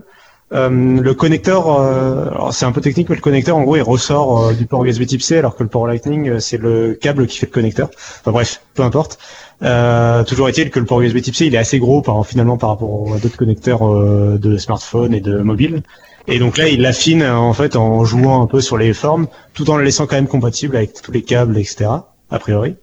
euh, 0.53 0.69
le 1.01 1.13
connecteur, 1.13 1.67
euh, 1.67 2.29
alors 2.29 2.53
c'est 2.53 2.65
un 2.65 2.71
peu 2.71 2.79
technique, 2.79 3.09
mais 3.09 3.15
le 3.15 3.21
connecteur, 3.21 3.57
en 3.57 3.63
gros, 3.63 3.75
il 3.75 3.81
ressort 3.81 4.45
euh, 4.45 4.53
du 4.53 4.67
port 4.67 4.85
USB 4.85 5.05
Type 5.05 5.23
C, 5.23 5.37
alors 5.39 5.55
que 5.55 5.63
le 5.63 5.69
port 5.69 5.87
Lightning, 5.87 6.29
euh, 6.29 6.39
c'est 6.39 6.57
le 6.57 6.93
câble 6.93 7.25
qui 7.25 7.39
fait 7.39 7.47
le 7.47 7.51
connecteur. 7.51 7.89
Enfin 8.21 8.31
bref, 8.31 8.61
peu 8.75 8.83
importe. 8.83 9.17
Euh, 9.63 10.23
toujours 10.23 10.47
est-il 10.47 10.69
que 10.69 10.79
le 10.79 10.85
port 10.85 11.01
USB 11.01 11.21
Type 11.21 11.35
C, 11.35 11.47
il 11.47 11.55
est 11.55 11.57
assez 11.57 11.79
gros 11.79 12.03
par, 12.03 12.23
finalement 12.25 12.57
par 12.57 12.69
rapport 12.69 13.13
à 13.15 13.17
d'autres 13.17 13.37
connecteurs 13.37 13.87
euh, 13.87 14.37
de 14.37 14.57
smartphone 14.57 15.15
et 15.15 15.21
de 15.21 15.39
mobile. 15.39 15.81
Et 16.27 16.39
donc 16.39 16.57
là, 16.57 16.67
il 16.67 16.81
l'affine 16.81 17.23
en 17.23 17.53
fait 17.53 17.75
en 17.75 18.03
jouant 18.03 18.41
un 18.41 18.47
peu 18.47 18.59
sur 18.59 18.77
les 18.77 18.93
formes, 18.93 19.27
tout 19.53 19.69
en 19.69 19.77
le 19.77 19.83
laissant 19.83 20.07
quand 20.07 20.15
même 20.15 20.27
compatible 20.27 20.75
avec 20.75 21.01
tous 21.01 21.11
les 21.11 21.21
câbles, 21.21 21.57
etc. 21.57 21.89
A 22.29 22.39
priori. 22.39 22.75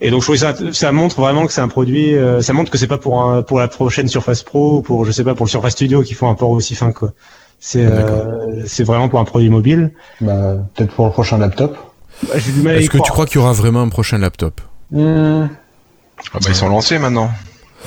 Et 0.00 0.10
donc 0.10 0.22
je 0.22 0.26
trouve 0.26 0.36
ça, 0.36 0.54
ça 0.72 0.90
montre 0.90 1.20
vraiment 1.20 1.46
que 1.46 1.52
c'est 1.52 1.60
un 1.60 1.68
produit, 1.68 2.16
euh, 2.16 2.40
ça 2.40 2.52
montre 2.52 2.70
que 2.72 2.78
c'est 2.78 2.88
pas 2.88 2.98
pour 2.98 3.22
un, 3.22 3.42
pour 3.42 3.60
la 3.60 3.68
prochaine 3.68 4.08
Surface 4.08 4.42
Pro 4.42 4.78
ou 4.78 4.82
pour 4.82 5.04
je 5.04 5.12
sais 5.12 5.22
pas 5.22 5.34
pour 5.34 5.46
le 5.46 5.50
Surface 5.50 5.74
Studio 5.74 6.02
qui 6.02 6.14
font 6.14 6.28
un 6.28 6.34
port 6.34 6.50
aussi 6.50 6.74
fin 6.74 6.90
quoi. 6.90 7.12
C'est 7.60 7.84
euh, 7.84 8.66
c'est 8.66 8.82
vraiment 8.82 9.08
pour 9.08 9.20
un 9.20 9.24
produit 9.24 9.48
mobile. 9.48 9.92
Bah, 10.20 10.56
peut-être 10.74 10.92
pour 10.92 11.06
le 11.06 11.12
prochain 11.12 11.38
laptop. 11.38 11.76
Bah, 12.26 12.34
J'ai 12.36 12.50
du 12.50 12.62
mal 12.62 12.74
à 12.74 12.80
y 12.80 12.82
Est-ce 12.82 12.90
que 12.90 12.98
tu 12.98 13.12
crois 13.12 13.26
qu'il 13.26 13.36
y 13.36 13.38
aura 13.38 13.52
vraiment 13.52 13.82
un 13.82 13.88
prochain 13.88 14.18
laptop? 14.18 14.60
Hmm. 14.90 15.46
Ah 16.32 16.38
bah, 16.40 16.48
ils 16.48 16.54
sont 16.54 16.68
lancés 16.68 16.98
maintenant. 16.98 17.30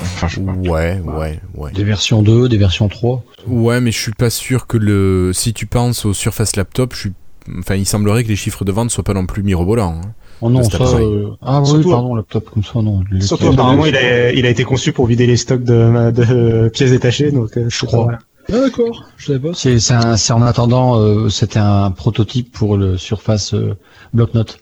Enfin, 0.00 0.28
je 0.28 0.34
sais 0.36 0.40
pas. 0.40 0.52
Ouais, 0.52 1.00
ouais, 1.04 1.40
ouais. 1.54 1.72
Des 1.72 1.84
versions 1.84 2.22
2, 2.22 2.48
des 2.48 2.58
versions 2.58 2.88
3. 2.88 3.22
Ouais, 3.46 3.80
mais 3.80 3.90
je 3.92 3.98
suis 3.98 4.12
pas 4.12 4.30
sûr 4.30 4.66
que 4.66 4.76
le. 4.76 5.32
Si 5.34 5.52
tu 5.54 5.66
penses 5.66 6.04
au 6.04 6.12
Surface 6.12 6.56
Laptop, 6.56 6.94
je 6.94 6.98
suis. 7.00 7.12
Enfin, 7.58 7.76
il 7.76 7.86
semblerait 7.86 8.24
que 8.24 8.28
les 8.28 8.36
chiffres 8.36 8.64
de 8.64 8.72
vente 8.72 8.90
soient 8.90 9.04
pas 9.04 9.14
non 9.14 9.26
plus 9.26 9.42
mirobolants. 9.42 10.00
hein. 10.04 10.10
Oh 10.42 10.50
non, 10.50 10.62
ça. 10.64 10.82
euh, 10.82 11.28
Ah 11.40 11.60
oui, 11.62 11.66
Surtout- 11.68 11.90
pardon, 11.90 12.14
laptop 12.14 12.50
comme 12.50 12.62
ça, 12.64 12.82
non. 12.82 13.02
Les- 13.10 13.22
Surtout 13.22 13.48
apparemment 13.48 13.86
il 13.86 13.96
a, 13.96 14.32
il 14.32 14.44
a 14.44 14.50
été 14.50 14.64
conçu 14.64 14.92
pour 14.92 15.06
vider 15.06 15.26
les 15.26 15.36
stocks 15.38 15.62
de, 15.64 16.10
de 16.10 16.68
pièces 16.68 16.90
détachées 16.90 17.30
donc 17.30 17.56
euh, 17.56 17.66
je 17.70 17.86
crois. 17.86 18.08
Ah, 18.52 18.60
d'accord, 18.60 19.04
je 19.16 19.26
savais 19.26 19.38
pas. 19.38 19.54
C'est 19.54 19.78
c'est 19.78 19.94
un- 19.94 20.16
c'est 20.18 20.32
en 20.34 20.42
attendant, 20.42 20.98
euh, 21.00 21.30
c'était 21.30 21.58
un 21.58 21.90
prototype 21.90 22.52
pour 22.52 22.76
le 22.76 22.98
Surface 22.98 23.54
euh, 23.54 23.76
bloc-notes. 24.12 24.58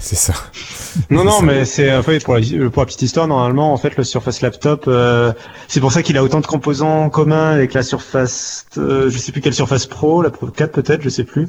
C'est 0.00 0.16
ça. 0.16 0.34
Non, 1.10 1.24
non, 1.24 1.40
ça. 1.40 1.44
mais 1.44 1.64
c'est 1.66 1.94
en 1.94 2.02
fait 2.02 2.24
pour 2.24 2.34
la, 2.36 2.40
pour 2.70 2.82
la 2.82 2.86
petite 2.86 3.02
histoire. 3.02 3.28
Normalement, 3.28 3.72
en 3.72 3.76
fait, 3.76 3.96
le 3.96 4.02
Surface 4.04 4.40
Laptop, 4.40 4.84
euh, 4.88 5.32
c'est 5.68 5.80
pour 5.80 5.92
ça 5.92 6.02
qu'il 6.02 6.16
a 6.16 6.24
autant 6.24 6.40
de 6.40 6.46
composants 6.46 7.10
communs 7.10 7.50
avec 7.50 7.74
la 7.74 7.82
Surface, 7.82 8.64
euh, 8.78 9.10
je 9.10 9.18
sais 9.18 9.30
plus 9.30 9.42
quelle 9.42 9.52
Surface 9.54 9.84
Pro, 9.86 10.22
la 10.22 10.30
Pro 10.30 10.46
4 10.46 10.72
peut-être, 10.72 11.02
je 11.02 11.10
sais 11.10 11.24
plus, 11.24 11.48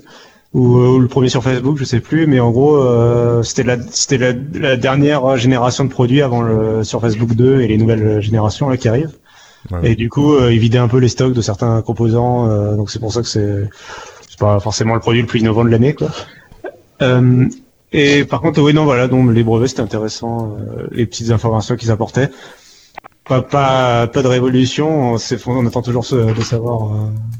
ou, 0.53 0.77
euh, 0.77 0.89
ou 0.89 0.99
le 0.99 1.07
premier 1.07 1.29
Surface 1.29 1.61
Book, 1.61 1.77
je 1.77 1.85
sais 1.85 2.01
plus. 2.01 2.27
Mais 2.27 2.41
en 2.41 2.51
gros, 2.51 2.75
euh, 2.75 3.41
c'était 3.41 3.63
la, 3.63 3.77
c'était 3.89 4.17
la, 4.17 4.33
la 4.59 4.75
dernière 4.75 5.37
génération 5.37 5.85
de 5.85 5.89
produits 5.89 6.21
avant 6.21 6.41
le 6.41 6.83
Surface 6.83 7.15
Book 7.15 7.33
2 7.35 7.61
et 7.61 7.67
les 7.67 7.77
nouvelles 7.77 8.21
générations 8.21 8.67
là 8.69 8.75
qui 8.77 8.89
arrivent. 8.89 9.15
Ouais. 9.71 9.91
Et 9.91 9.95
du 9.95 10.09
coup, 10.09 10.33
euh, 10.35 10.53
il 10.53 10.59
vidait 10.59 10.77
un 10.77 10.87
peu 10.89 10.97
les 10.99 11.09
stocks 11.09 11.33
de 11.33 11.41
certains 11.41 11.81
composants. 11.81 12.49
euh, 12.49 12.75
donc 12.75 12.91
c'est 12.91 12.99
pour 12.99 13.13
ça 13.13 13.21
que 13.21 13.27
c'est, 13.27 13.69
c'est 14.29 14.39
pas 14.39 14.59
forcément 14.59 14.93
le 14.93 14.99
produit 14.99 15.21
le 15.21 15.27
plus 15.27 15.39
innovant 15.39 15.63
de 15.63 15.69
l'année, 15.69 15.93
quoi. 15.93 16.09
Euh, 17.01 17.45
et 17.93 18.25
par 18.25 18.41
contre, 18.41 18.61
oui, 18.61 18.73
non, 18.73 18.83
voilà, 18.85 19.07
donc 19.07 19.31
les 19.33 19.43
brevets 19.43 19.67
c'était 19.69 19.81
intéressant, 19.81 20.55
euh, 20.59 20.87
les 20.91 21.05
petites 21.05 21.31
informations 21.31 21.75
qu'ils 21.75 21.91
apportaient. 21.91 22.29
Pas, 23.27 23.41
pas, 23.41 24.07
pas 24.07 24.21
de 24.21 24.27
révolution, 24.27 25.15
on, 25.15 25.17
on 25.47 25.65
attend 25.67 25.81
toujours 25.81 26.05
ce- 26.05 26.33
de 26.33 26.41
savoir 26.41 26.83
euh, 26.93 26.97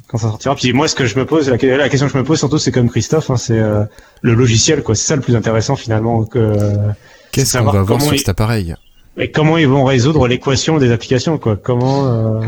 quand 0.10 0.18
ça 0.18 0.28
sortira. 0.30 0.54
Puis 0.56 0.74
moi, 0.74 0.90
ce 0.90 0.96
que 0.96 1.06
je 1.06 1.18
me 1.18 1.26
pose, 1.26 1.50
la, 1.50 1.56
la 1.78 1.88
question 1.88 2.08
que 2.08 2.14
je 2.14 2.18
me 2.18 2.26
pose 2.26 2.38
surtout, 2.40 2.58
c'est 2.58 2.74
comme 2.74 2.90
Christophe, 2.90 3.30
hein, 3.30 3.38
c'est 3.38 3.58
euh, 3.58 3.86
le 4.22 4.34
logiciel, 4.34 4.84
quoi. 4.84 4.96
C'est 4.96 5.08
ça 5.08 5.16
le 5.16 5.22
plus 5.22 5.36
intéressant 5.38 5.78
finalement. 5.78 6.26
Que, 6.26 6.40
euh, 6.40 6.90
Qu'est-ce 7.32 7.58
qu'on 7.58 7.64
va 7.72 7.84
voir 7.84 8.02
sur 8.02 8.14
ils- 8.14 8.18
cet 8.18 8.28
appareil? 8.30 8.76
Et 9.16 9.32
comment 9.32 9.58
ils 9.58 9.68
vont 9.68 9.86
résoudre 9.86 10.28
l'équation 10.28 10.78
des 10.78 10.92
applications, 10.92 11.38
quoi. 11.38 11.56
Comment 11.56 12.06
euh, 12.08 12.42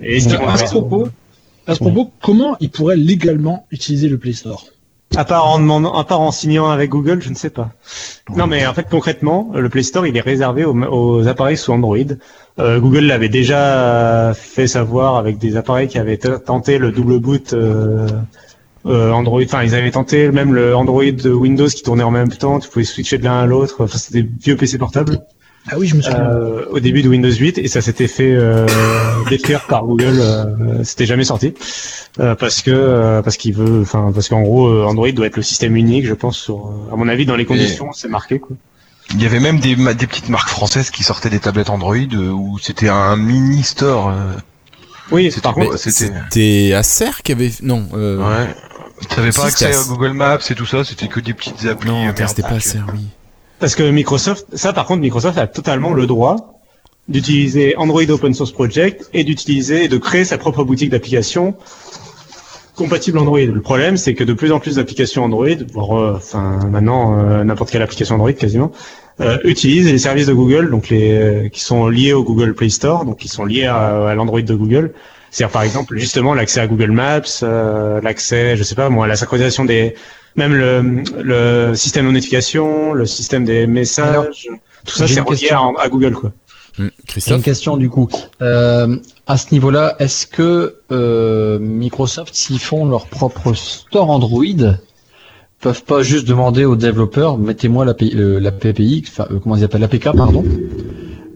et 0.00 0.20
vont 0.20 0.46
À 0.46 0.56
ce 0.56 0.64
propos, 0.66 1.08
à 1.66 1.74
ce 1.74 1.80
propos, 1.80 2.12
comment 2.22 2.56
ils 2.60 2.70
pourraient 2.70 2.96
légalement 2.96 3.66
utiliser 3.72 4.08
le 4.08 4.16
Play 4.16 4.32
Store? 4.32 4.64
À 5.16 5.24
part 5.24 5.48
en 5.48 5.84
à 5.84 6.14
en 6.14 6.30
signant 6.30 6.70
avec 6.70 6.90
Google, 6.90 7.20
je 7.20 7.30
ne 7.30 7.34
sais 7.34 7.50
pas. 7.50 7.70
Non, 8.36 8.46
mais 8.46 8.64
en 8.64 8.74
fait, 8.74 8.86
concrètement, 8.88 9.50
le 9.54 9.68
Play 9.68 9.82
Store, 9.82 10.06
il 10.06 10.16
est 10.16 10.20
réservé 10.20 10.64
aux, 10.64 11.26
appareils 11.26 11.56
sous 11.56 11.72
Android. 11.72 11.96
Euh, 12.60 12.78
Google 12.78 13.06
l'avait 13.06 13.28
déjà 13.28 14.32
fait 14.34 14.68
savoir 14.68 15.16
avec 15.16 15.38
des 15.38 15.56
appareils 15.56 15.88
qui 15.88 15.98
avaient 15.98 16.16
tenté 16.16 16.78
le 16.78 16.92
double 16.92 17.18
boot 17.18 17.52
euh, 17.54 18.08
euh, 18.86 19.10
Android. 19.10 19.42
Enfin, 19.42 19.64
ils 19.64 19.74
avaient 19.74 19.90
tenté 19.90 20.30
même 20.30 20.54
le 20.54 20.76
Android 20.76 21.02
Windows 21.02 21.66
qui 21.66 21.82
tournait 21.82 22.04
en 22.04 22.12
même 22.12 22.30
temps. 22.30 22.60
Tu 22.60 22.68
pouvais 22.68 22.84
switcher 22.84 23.18
de 23.18 23.24
l'un 23.24 23.40
à 23.40 23.46
l'autre. 23.46 23.76
Enfin, 23.80 23.98
c'était 23.98 24.22
des 24.22 24.28
vieux 24.40 24.56
PC 24.56 24.78
portables 24.78 25.18
Ah 25.68 25.74
oui, 25.78 25.86
je 25.86 25.94
me 25.94 26.02
souviens. 26.02 26.20
euh, 26.20 26.64
au 26.70 26.80
début 26.80 27.02
de 27.02 27.08
Windows 27.08 27.30
8 27.30 27.58
et 27.58 27.68
ça 27.68 27.80
s'était 27.80 28.08
fait 28.08 28.32
euh, 28.34 28.66
détruire 29.28 29.66
par 29.66 29.84
Google. 29.84 30.18
Euh, 30.18 30.82
c'était 30.84 31.06
jamais 31.06 31.24
sorti 31.24 31.54
euh, 32.18 32.34
parce 32.34 32.62
que 32.62 32.70
euh, 32.70 33.22
parce 33.22 33.36
qu'il 33.36 33.54
veut, 33.54 33.82
enfin 33.82 34.10
parce 34.14 34.28
qu'en 34.28 34.40
gros 34.42 34.84
Android 34.84 35.10
doit 35.12 35.26
être 35.26 35.36
le 35.36 35.42
système 35.42 35.76
unique, 35.76 36.06
je 36.06 36.14
pense. 36.14 36.38
Sur, 36.38 36.72
à 36.92 36.96
mon 36.96 37.08
avis, 37.08 37.26
dans 37.26 37.36
les 37.36 37.44
conditions, 37.44 37.92
c'est 37.92 38.08
marqué 38.08 38.38
quoi. 38.38 38.56
Il 39.12 39.22
y 39.22 39.26
avait 39.26 39.40
même 39.40 39.58
des, 39.58 39.74
petites 39.76 40.28
marques 40.28 40.48
françaises 40.48 40.90
qui 40.90 41.02
sortaient 41.02 41.30
des 41.30 41.40
tablettes 41.40 41.70
Android 41.70 41.96
euh, 41.96 42.30
où 42.30 42.58
c'était 42.60 42.88
un 42.88 43.16
mini 43.16 43.62
store. 43.62 44.08
euh, 44.10 44.32
Oui, 45.10 45.30
C'était- 45.30 45.40
par 45.42 45.54
contre, 45.54 45.76
c'était- 45.78 46.12
C'était 46.30 46.72
Acer 46.74 47.10
qui 47.24 47.32
avait. 47.32 47.50
Non. 47.62 47.86
Euh... 47.94 48.18
Ouais. 48.18 48.54
T'avais 49.08 49.30
pas 49.30 49.46
accès 49.46 49.74
à 49.74 49.82
Google 49.88 50.12
Maps 50.12 50.38
et 50.50 50.54
tout 50.54 50.66
ça, 50.66 50.84
c'était 50.84 51.08
que 51.08 51.20
des 51.20 51.34
petites 51.34 51.64
applis. 51.66 51.90
Non, 51.90 52.12
c'était 52.28 52.42
pas. 52.42 52.50
Acer, 52.50 52.78
oui. 52.92 53.06
Parce 53.60 53.74
que 53.74 53.82
Microsoft, 53.82 54.46
ça 54.54 54.72
par 54.72 54.86
contre, 54.86 55.00
Microsoft 55.00 55.38
a 55.38 55.46
totalement 55.46 55.92
le 55.92 56.06
droit 56.06 56.60
d'utiliser 57.08 57.76
Android 57.76 58.08
Open 58.08 58.34
Source 58.34 58.52
Project 58.52 59.10
et 59.12 59.24
d'utiliser 59.24 59.88
de 59.88 59.98
créer 59.98 60.24
sa 60.24 60.38
propre 60.38 60.64
boutique 60.64 60.90
d'applications 60.90 61.54
compatible 62.76 63.18
Android. 63.18 63.40
Le 63.40 63.60
problème, 63.60 63.98
c'est 63.98 64.14
que 64.14 64.24
de 64.24 64.32
plus 64.32 64.52
en 64.52 64.58
plus 64.58 64.76
d'applications 64.76 65.24
Android, 65.24 65.48
voire 65.72 65.98
euh, 65.98 66.14
enfin 66.16 66.60
maintenant 66.70 67.18
euh, 67.18 67.44
n'importe 67.44 67.70
quelle 67.70 67.82
application 67.82 68.14
Android 68.14 68.32
quasiment, 68.32 68.72
euh, 69.20 69.36
utilisent 69.44 69.90
les 69.90 69.98
services 69.98 70.26
de 70.26 70.32
Google, 70.32 70.70
donc 70.70 70.88
les 70.88 71.50
qui 71.52 71.60
sont 71.60 71.88
liés 71.88 72.14
au 72.14 72.24
Google 72.24 72.54
Play 72.54 72.70
Store, 72.70 73.04
donc 73.04 73.18
qui 73.18 73.28
sont 73.28 73.44
liés 73.44 73.66
à, 73.66 74.08
à 74.08 74.14
l'Android 74.14 74.40
de 74.40 74.54
Google. 74.54 74.92
C'est-à-dire 75.30 75.52
par 75.52 75.62
exemple 75.62 75.96
justement 75.98 76.32
l'accès 76.32 76.60
à 76.60 76.66
Google 76.66 76.90
Maps, 76.90 77.42
l'accès, 78.02 78.56
je 78.56 78.62
sais 78.62 78.74
pas 78.74 78.88
moi, 78.88 79.06
la 79.06 79.16
synchronisation 79.16 79.64
des, 79.64 79.94
même 80.36 80.54
le, 80.54 81.02
le 81.22 81.74
système 81.74 82.06
de 82.06 82.12
notification, 82.12 82.92
le 82.92 83.06
système 83.06 83.44
des 83.44 83.66
messages, 83.66 84.08
Alors, 84.08 84.26
tout 84.86 84.96
ça 84.96 85.06
c'est 85.08 85.20
relié 85.20 85.38
question. 85.40 85.76
à, 85.76 85.82
à 85.82 85.88
Google 85.88 86.12
quoi. 86.14 86.32
J'ai 87.16 87.34
une 87.34 87.42
question 87.42 87.76
du 87.76 87.90
coup. 87.90 88.08
Euh, 88.40 88.96
à 89.26 89.36
ce 89.36 89.52
niveau-là, 89.52 89.96
est-ce 89.98 90.26
que 90.26 90.76
euh, 90.92 91.58
Microsoft, 91.58 92.34
s'ils 92.34 92.58
font 92.60 92.86
leur 92.86 93.06
propre 93.06 93.52
store 93.54 94.08
Android, 94.08 94.44
peuvent 95.60 95.82
pas 95.84 96.02
juste 96.02 96.26
demander 96.26 96.64
aux 96.64 96.76
développeurs, 96.76 97.36
mettez-moi 97.36 97.84
la, 97.84 97.92
P- 97.92 98.12
euh, 98.14 98.40
la 98.40 98.50
PPI, 98.50 99.04
enfin 99.06 99.26
euh, 99.30 99.38
comment 99.42 99.56
ils 99.56 99.64
appellent 99.64 99.82
l'APK, 99.82 100.04
pardon, 100.16 100.42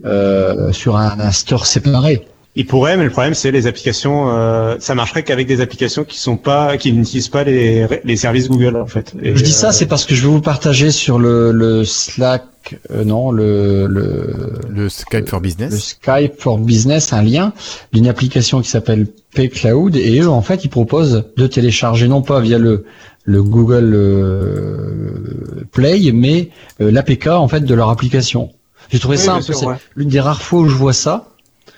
euh, 0.07 0.73
sur 0.73 0.97
un, 0.97 1.19
un 1.21 1.31
store 1.33 1.67
séparé. 1.67 2.27
Il 2.57 2.67
pourrait, 2.67 2.97
mais 2.97 3.03
le 3.05 3.11
problème 3.11 3.35
c'est 3.35 3.51
les 3.51 3.67
applications. 3.67 4.31
euh, 4.31 4.77
ça 4.79 4.95
marcherait 4.95 5.25
qu'avec 5.25 5.47
des 5.49 5.61
applications 5.61 6.05
qui 6.05 6.19
sont 6.19 6.37
pas, 6.37 6.77
qui 6.77 6.93
n'utilisent 6.93 7.29
pas 7.29 7.43
les, 7.43 7.87
les 8.05 8.17
services 8.17 8.49
Google 8.49 8.77
en 8.77 8.87
fait. 8.87 9.13
Et, 9.23 9.35
Je 9.35 9.43
dis 9.43 9.51
euh, 9.51 9.55
ça, 9.55 9.73
c'est 9.73 9.87
parce 9.87 10.05
que 10.07 10.15
je 10.15 10.23
vais 10.23 10.29
vous 10.29 10.41
partager 10.41 10.93
sur 10.93 11.19
le, 11.19 11.51
le 11.51 11.85
Slack 11.85 12.45
euh, 12.93 13.03
non, 13.05 13.31
le, 13.33 13.87
le, 13.87 14.53
Le 14.71 14.89
Skype 14.89 15.29
for 15.29 15.41
le 15.41 15.43
Business. 15.43 15.97
Skype 16.01 16.41
for 16.41 16.59
Business, 16.59 17.13
un 17.13 17.23
lien 17.23 17.53
d'une 17.93 18.07
application 18.07 18.61
qui 18.63 18.69
s'appelle 18.71 19.07
PayCloud 19.35 19.97
et 19.97 20.21
eux, 20.21 20.29
en 20.29 20.41
fait, 20.41 20.65
ils 20.65 20.71
proposent 20.71 21.25
de 21.37 21.47
télécharger 21.49 22.07
non 22.09 22.23
pas 22.23 22.39
via 22.41 22.59
le, 22.59 22.85
le 23.25 23.43
Google 23.43 23.93
euh, 23.95 25.65
Play, 25.73 26.13
mais 26.13 26.51
euh, 26.81 26.91
l'APK 26.91 27.27
en 27.29 27.49
fait 27.49 27.61
de 27.61 27.75
leur 27.75 27.91
application. 27.91 28.53
J'ai 28.91 28.99
trouvé 28.99 29.17
Oui, 29.17 29.23
ça 29.25 29.35
un 29.35 29.41
peu, 29.43 29.55
ouais. 29.67 29.75
l'une 29.97 30.09
des 30.09 30.21
rares 30.21 30.43
fois 30.43 30.61
où 30.61 30.69
je 30.69 30.77
vois 30.77 30.93
ça. 30.93 31.31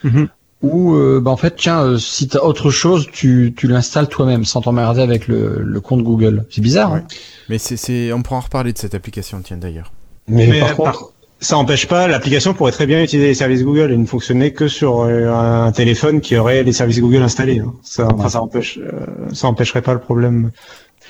Mhm. 0.04 0.28
Où, 0.62 0.94
euh, 0.94 1.20
bah, 1.22 1.30
en 1.30 1.36
fait, 1.36 1.54
tiens, 1.56 1.80
euh, 1.82 1.98
si 1.98 2.28
t'as 2.28 2.40
autre 2.40 2.70
chose, 2.70 3.06
tu, 3.12 3.52
tu 3.56 3.68
l'installes 3.68 4.08
toi-même 4.08 4.44
sans 4.44 4.62
t'emmerder 4.62 5.02
avec 5.02 5.28
le, 5.28 5.60
le 5.62 5.80
compte 5.80 6.02
Google. 6.02 6.44
C'est 6.50 6.62
bizarre. 6.62 6.92
Ouais. 6.92 6.98
hein 7.00 7.06
Mais 7.48 7.58
c'est, 7.58 7.76
c'est, 7.76 8.12
on 8.12 8.22
pourra 8.22 8.38
en 8.38 8.40
reparler 8.40 8.72
de 8.72 8.78
cette 8.78 8.94
application, 8.94 9.40
tiens 9.44 9.58
d'ailleurs. 9.58 9.92
Mais, 10.28 10.46
Mais 10.46 10.60
par 10.60 10.68
par- 10.76 10.76
contre, 10.76 11.12
Ça 11.40 11.56
n'empêche 11.56 11.86
pas, 11.86 12.08
l'application 12.08 12.54
pourrait 12.54 12.72
très 12.72 12.86
bien 12.86 13.02
utiliser 13.02 13.28
les 13.28 13.34
services 13.34 13.62
Google 13.62 13.92
et 13.92 13.96
ne 13.98 14.06
fonctionner 14.06 14.54
que 14.54 14.68
sur 14.68 15.02
euh, 15.02 15.30
un 15.30 15.70
téléphone 15.72 16.22
qui 16.22 16.34
aurait 16.36 16.62
les 16.62 16.72
services 16.72 17.00
Google 17.00 17.20
installés. 17.22 17.58
hein. 17.60 17.74
Ça, 17.82 18.08
enfin, 18.10 18.30
ça 18.30 18.40
empêche, 18.40 18.78
euh, 18.78 18.90
ça 19.34 19.46
empêcherait 19.48 19.82
pas 19.82 19.92
le 19.92 20.00
problème. 20.00 20.50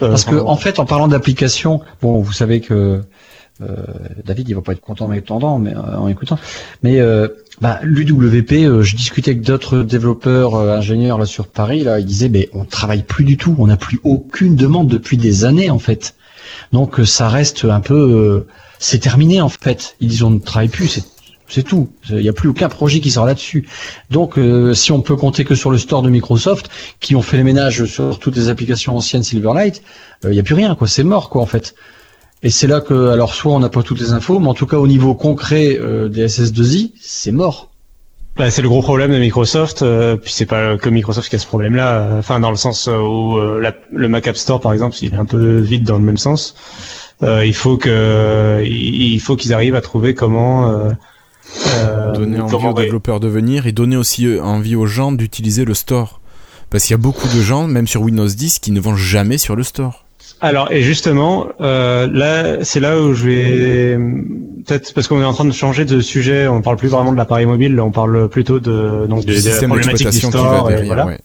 Euh, 0.03 0.09
Parce 0.09 0.25
que 0.25 0.35
en 0.35 0.57
fait, 0.57 0.81
en 0.81 0.85
parlant 0.85 1.07
d'application, 1.07 1.81
bon, 2.03 2.21
vous 2.21 2.33
savez 2.33 2.61
que 2.61 2.75
euh, 2.75 3.01
David, 4.25 4.49
il 4.49 4.55
va 4.55 4.61
pas 4.61 4.73
être 4.73 4.81
content 4.81 5.07
en 5.07 5.09
m'étendant, 5.09 5.59
mais 5.59 5.75
euh, 5.75 5.99
en 5.99 6.09
écoutant. 6.09 6.39
Mais 6.83 7.01
euh, 7.01 7.29
bah, 7.61 7.81
l'UWP, 7.83 8.53
euh, 8.53 8.83
je 8.83 8.97
discutais 8.97 9.31
avec 9.31 9.43
d'autres 9.43 9.79
développeurs, 9.83 10.55
euh, 10.55 10.77
ingénieurs 10.77 11.19
là 11.19 11.27
sur 11.27 11.47
Paris, 11.47 11.83
là, 11.85 11.99
ils 11.99 12.07
disaient, 12.07 12.29
mais 12.29 12.51
on 12.53 12.65
travaille 12.65 13.03
plus 13.03 13.25
du 13.25 13.37
tout, 13.37 13.57
on 13.59 13.67
n'a 13.67 13.77
plus 13.79 13.99
aucune 14.05 14.57
demande 14.57 14.89
depuis 14.89 15.17
des 15.17 15.45
années 15.45 15.71
en 15.71 15.79
fait. 15.79 16.15
Donc 16.73 17.01
euh, 17.01 17.07
ça 17.07 17.29
reste 17.29 17.65
un 17.65 17.81
peu, 17.81 17.95
euh, 17.95 18.47
c'est 18.79 18.99
terminé 18.99 19.41
en 19.41 19.49
fait. 19.49 19.97
Ils 20.01 20.09
disent 20.09 20.23
on 20.23 20.31
ne 20.31 20.39
travaille 20.39 20.69
plus, 20.69 20.89
c'est 20.89 21.05
c'est 21.49 21.63
tout. 21.63 21.89
Il 22.11 22.17
n'y 22.17 22.29
a 22.29 22.33
plus 22.33 22.49
aucun 22.49 22.69
projet 22.69 22.99
qui 22.99 23.13
sort 23.13 23.25
là-dessus. 23.25 23.69
Donc, 24.11 24.37
euh, 24.37 24.75
si 24.75 24.91
on 24.91 25.01
peut 25.01 25.15
compter 25.15 25.45
que 25.45 25.55
sur 25.55 25.71
le 25.71 25.79
store 25.79 26.03
de 26.03 26.11
Microsoft, 26.11 26.69
qui 26.99 27.15
ont 27.15 27.23
fait 27.23 27.37
les 27.37 27.45
ménages 27.45 27.85
sur 27.85 28.19
toutes 28.19 28.35
les 28.35 28.49
applications 28.49 28.97
anciennes 28.97 29.23
Silverlight, 29.23 29.81
il 30.25 30.31
n'y 30.31 30.41
a 30.41 30.43
plus 30.43 30.57
rien, 30.57 30.75
quoi. 30.75 30.89
C'est 30.89 31.05
mort, 31.05 31.31
quoi, 31.31 31.43
en 31.43 31.47
fait. 31.47 31.77
Et 32.43 32.51
c'est 32.51 32.67
là 32.67 32.81
que, 32.81 33.09
alors, 33.09 33.35
soit 33.35 33.53
on 33.53 33.59
n'a 33.61 33.69
pas 33.71 33.83
toutes 33.83 34.01
les 34.01 34.13
infos, 34.13 34.39
mais 34.39 34.49
en 34.49 34.55
tout 34.55 34.67
cas, 34.67 34.77
au 34.77 34.87
niveau 34.87 35.15
concret 35.15 35.79
euh, 35.81 36.09
des 36.09 36.27
SS2I, 36.29 36.93
c'est 37.01 37.33
mort. 37.33 37.71
Bah, 38.37 38.51
c'est 38.51 38.61
le 38.61 38.69
gros 38.69 38.83
problème 38.83 39.13
de 39.13 39.19
Microsoft. 39.19 39.81
euh, 39.83 40.17
puis 40.17 40.33
c'est 40.33 40.45
pas 40.47 40.77
que 40.77 40.91
Microsoft 40.91 41.31
qui 41.31 41.37
a 41.37 41.39
ce 41.39 41.47
problème-là. 41.47 42.11
Enfin, 42.19 42.39
dans 42.39 42.51
le 42.51 42.57
sens 42.57 42.87
euh, 42.89 42.99
où 42.99 43.39
euh, 43.39 43.61
la- 43.61 43.75
le 43.91 44.09
Mac 44.09 44.27
App 44.29 44.37
Store, 44.37 44.61
par 44.61 44.75
exemple, 44.75 44.97
il 45.01 45.15
est 45.15 45.17
un 45.17 45.25
peu 45.25 45.59
vide 45.61 45.85
dans 45.85 45.97
le 45.97 46.05
même 46.05 46.19
sens. 46.19 46.55
Euh, 47.23 47.47
il 47.47 47.55
faut 47.55 47.79
que, 47.79 48.63
il 48.65 49.19
faut 49.21 49.37
qu'ils 49.37 49.55
arrivent 49.55 49.75
à 49.75 49.81
trouver 49.81 50.13
comment. 50.15 50.71
Euh, 50.71 50.91
euh, 51.79 52.13
donner 52.13 52.39
envie 52.41 52.51
comment 52.53 52.71
aux 52.71 52.75
développeurs 52.75 53.21
de 53.21 53.29
venir 53.29 53.67
et 53.67 53.73
donner 53.73 53.97
aussi 53.97 54.29
envie 54.41 54.77
aux 54.77 54.87
gens 54.87 55.13
d'utiliser 55.13 55.65
le 55.65 55.73
store. 55.75 56.21
Parce 56.69 56.85
qu'il 56.85 56.91
y 56.93 56.95
a 56.95 56.99
beaucoup 56.99 57.29
de 57.29 57.41
gens, 57.41 57.67
même 57.69 57.87
sur 57.87 58.03
Windows 58.03 58.27
10, 58.27 58.59
qui 58.59 58.71
ne 58.73 58.81
vont 58.81 58.97
jamais 58.97 59.39
sur 59.39 59.57
le 59.57 59.63
store. 59.63 60.05
Alors 60.41 60.71
et 60.71 60.83
justement, 60.83 61.47
euh, 61.61 62.07
là, 62.13 62.65
c'est 62.65 62.81
là 62.81 63.01
où 63.01 63.15
je 63.15 63.29
vais 63.29 63.99
peut-être 64.67 64.93
parce 64.93 65.09
qu'on 65.09 65.21
est 65.21 65.25
en 65.25 65.33
train 65.33 65.45
de 65.45 65.53
changer 65.53 65.85
de 65.85 66.01
sujet. 66.01 66.47
On 66.49 66.63
parle 66.63 66.77
plus 66.77 66.89
vraiment 66.89 67.13
de 67.13 67.17
l'appareil 67.17 67.47
mobile, 67.47 67.75
là, 67.75 67.85
on 67.85 67.91
parle 67.91 68.29
plutôt 68.29 68.61
de 68.61 69.07
donc 69.09 69.25
Du 69.25 69.33
des, 69.33 69.41
système 69.41 69.71
problématiques 69.71 70.11
du 70.11 70.19
store. 70.19 70.71
et 70.71 70.85
voilà. 70.85 71.07
ouais. 71.07 71.19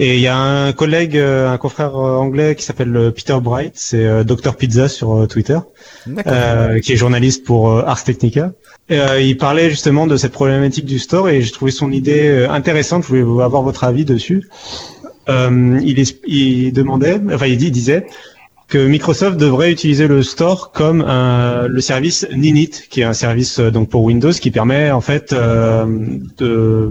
Et 0.00 0.14
il 0.14 0.20
y 0.20 0.28
a 0.28 0.36
un 0.36 0.72
collègue, 0.72 1.16
euh, 1.16 1.50
un 1.50 1.58
confrère 1.58 1.96
euh, 1.96 2.16
anglais 2.18 2.54
qui 2.54 2.62
s'appelle 2.62 2.96
euh, 2.96 3.10
Peter 3.10 3.36
Bright, 3.42 3.72
c'est 3.74 4.24
Dr 4.24 4.54
Pizza 4.54 4.88
sur 4.88 5.26
Twitter, 5.26 5.58
euh, 6.26 6.78
qui 6.78 6.92
est 6.92 6.96
journaliste 6.96 7.44
pour 7.44 7.76
Ars 7.80 8.04
Technica. 8.04 8.52
Et, 8.88 9.00
euh, 9.00 9.20
il 9.20 9.36
parlait 9.36 9.70
justement 9.70 10.06
de 10.06 10.16
cette 10.16 10.30
problématique 10.32 10.84
du 10.84 11.00
store 11.00 11.28
et 11.28 11.42
j'ai 11.42 11.50
trouvé 11.50 11.72
son 11.72 11.90
idée 11.90 12.46
intéressante. 12.48 13.04
Je 13.08 13.16
voulais 13.16 13.44
avoir 13.44 13.62
votre 13.62 13.82
avis 13.82 14.04
dessus. 14.04 14.48
Euh, 15.30 15.78
il, 15.82 15.98
es- 16.00 16.20
il 16.26 16.72
demandait, 16.72 17.20
enfin 17.34 17.46
il, 17.46 17.58
dit, 17.58 17.66
il 17.66 17.72
disait 17.72 18.06
que 18.68 18.78
Microsoft 18.86 19.36
devrait 19.38 19.72
utiliser 19.72 20.06
le 20.08 20.22
store 20.22 20.72
comme 20.72 21.00
un- 21.02 21.66
le 21.68 21.80
service 21.80 22.26
Ninit, 22.34 22.70
qui 22.90 23.00
est 23.00 23.04
un 23.04 23.12
service 23.14 23.58
euh, 23.60 23.70
donc 23.70 23.88
pour 23.90 24.02
Windows 24.04 24.30
qui 24.32 24.50
permet 24.50 24.90
en 24.90 25.00
fait 25.00 25.32
euh, 25.32 25.86
de 26.38 26.90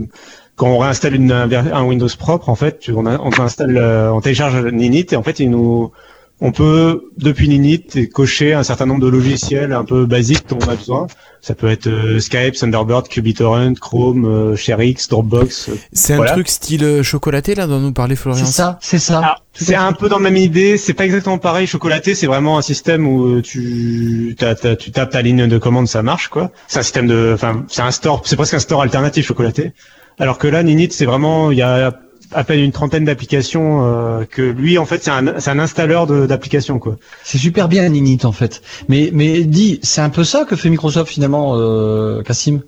quand 0.55 0.69
on 0.69 0.79
réinstalle 0.79 1.13
une, 1.13 1.31
un, 1.31 1.83
Windows 1.83 2.07
propre, 2.17 2.49
en 2.49 2.55
fait, 2.55 2.89
on, 2.91 3.05
installe, 3.05 3.77
euh, 3.77 4.11
on 4.11 4.21
télécharge 4.21 4.55
Ninit 4.73 5.05
et 5.11 5.15
en 5.15 5.21
fait, 5.21 5.39
il 5.39 5.51
nous, 5.51 5.91
on 6.39 6.51
peut 6.51 7.09
depuis 7.17 7.49
Ninit 7.49 8.09
cocher 8.13 8.53
un 8.53 8.63
certain 8.63 8.85
nombre 8.85 9.01
de 9.01 9.07
logiciels 9.07 9.73
un 9.73 9.83
peu 9.83 10.05
basiques 10.05 10.47
dont 10.49 10.59
on 10.63 10.69
a 10.69 10.75
besoin. 10.75 11.07
Ça 11.41 11.55
peut 11.55 11.67
être 11.67 11.87
euh, 11.87 12.19
Skype, 12.19 12.53
Thunderbird, 12.55 13.07
QBittorrent, 13.07 13.75
Chrome, 13.79 14.25
euh, 14.25 14.55
ShareX, 14.55 15.07
Dropbox. 15.07 15.69
euh, 15.69 15.75
C'est 15.93 16.13
un 16.13 16.23
truc 16.25 16.47
style 16.49 16.83
euh, 16.83 17.03
chocolaté, 17.03 17.55
là, 17.55 17.67
dont 17.67 17.79
nous 17.79 17.93
parlait 17.93 18.15
Florian. 18.15 18.43
C'est 18.45 18.51
ça, 18.51 18.77
c'est 18.81 18.99
ça. 18.99 19.21
Ah, 19.23 19.37
c'est 19.53 19.75
un 19.75 19.93
peu 19.93 20.09
dans 20.09 20.17
la 20.17 20.23
même 20.23 20.37
idée, 20.37 20.77
c'est 20.77 20.93
pas 20.93 21.05
exactement 21.05 21.37
pareil. 21.37 21.65
Chocolaté, 21.67 22.15
c'est 22.15 22.27
vraiment 22.27 22.57
un 22.57 22.61
système 22.61 23.07
où 23.07 23.41
tu, 23.41 24.35
tu 24.37 24.91
tapes 24.91 25.09
ta 25.11 25.21
ligne 25.21 25.47
de 25.47 25.57
commande, 25.57 25.87
ça 25.87 26.03
marche 26.03 26.27
quoi. 26.27 26.51
C'est 26.67 26.79
un 26.79 26.83
système 26.83 27.07
de, 27.07 27.31
enfin, 27.33 27.65
c'est 27.69 27.81
un 27.81 27.91
store, 27.91 28.21
c'est 28.25 28.35
presque 28.35 28.55
un 28.55 28.59
store 28.59 28.81
alternatif 28.81 29.25
chocolaté. 29.25 29.71
Alors 30.19 30.37
que 30.39 30.47
là, 30.47 30.63
Ninit, 30.63 30.89
c'est 30.91 31.05
vraiment, 31.05 31.51
il 31.51 31.57
y 31.59 31.61
a 31.63 31.91
à 32.33 32.43
peine 32.43 32.59
une 32.59 32.71
trentaine 32.71 33.05
d'applications 33.05 33.85
euh, 33.85 34.25
que 34.25 34.41
lui, 34.41 34.77
en 34.77 34.85
fait, 34.85 35.03
c'est 35.03 35.11
un, 35.11 35.39
c'est 35.39 35.49
un 35.51 35.59
installeur 35.59 36.07
de- 36.07 36.25
d'applications 36.25 36.79
quoi. 36.79 36.97
C'est 37.23 37.37
super 37.37 37.67
bien 37.67 37.87
Ninit 37.89 38.19
en 38.25 38.31
fait. 38.31 38.61
Mais 38.89 39.09
mais 39.13 39.41
dis, 39.43 39.79
c'est 39.83 40.01
un 40.01 40.09
peu 40.09 40.23
ça 40.23 40.45
que 40.45 40.55
fait 40.55 40.69
Microsoft 40.69 41.11
finalement, 41.11 41.53
euh, 41.55 42.21
Cassim? 42.23 42.61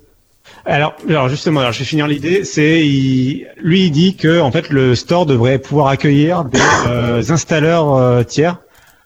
Alors, 0.66 0.94
alors 1.08 1.28
justement, 1.28 1.60
alors 1.60 1.72
je 1.72 1.78
vais 1.80 1.84
finir 1.84 2.06
l'idée. 2.06 2.44
C'est 2.44 2.86
il- 2.86 3.46
lui, 3.62 3.86
il 3.86 3.90
dit 3.90 4.16
que 4.16 4.40
en 4.40 4.50
fait 4.50 4.68
le 4.70 4.94
store 4.94 5.26
devrait 5.26 5.58
pouvoir 5.58 5.88
accueillir 5.88 6.44
des 6.44 6.58
euh, 6.86 7.22
installeurs 7.30 7.94
euh, 7.94 8.22
tiers, 8.24 8.58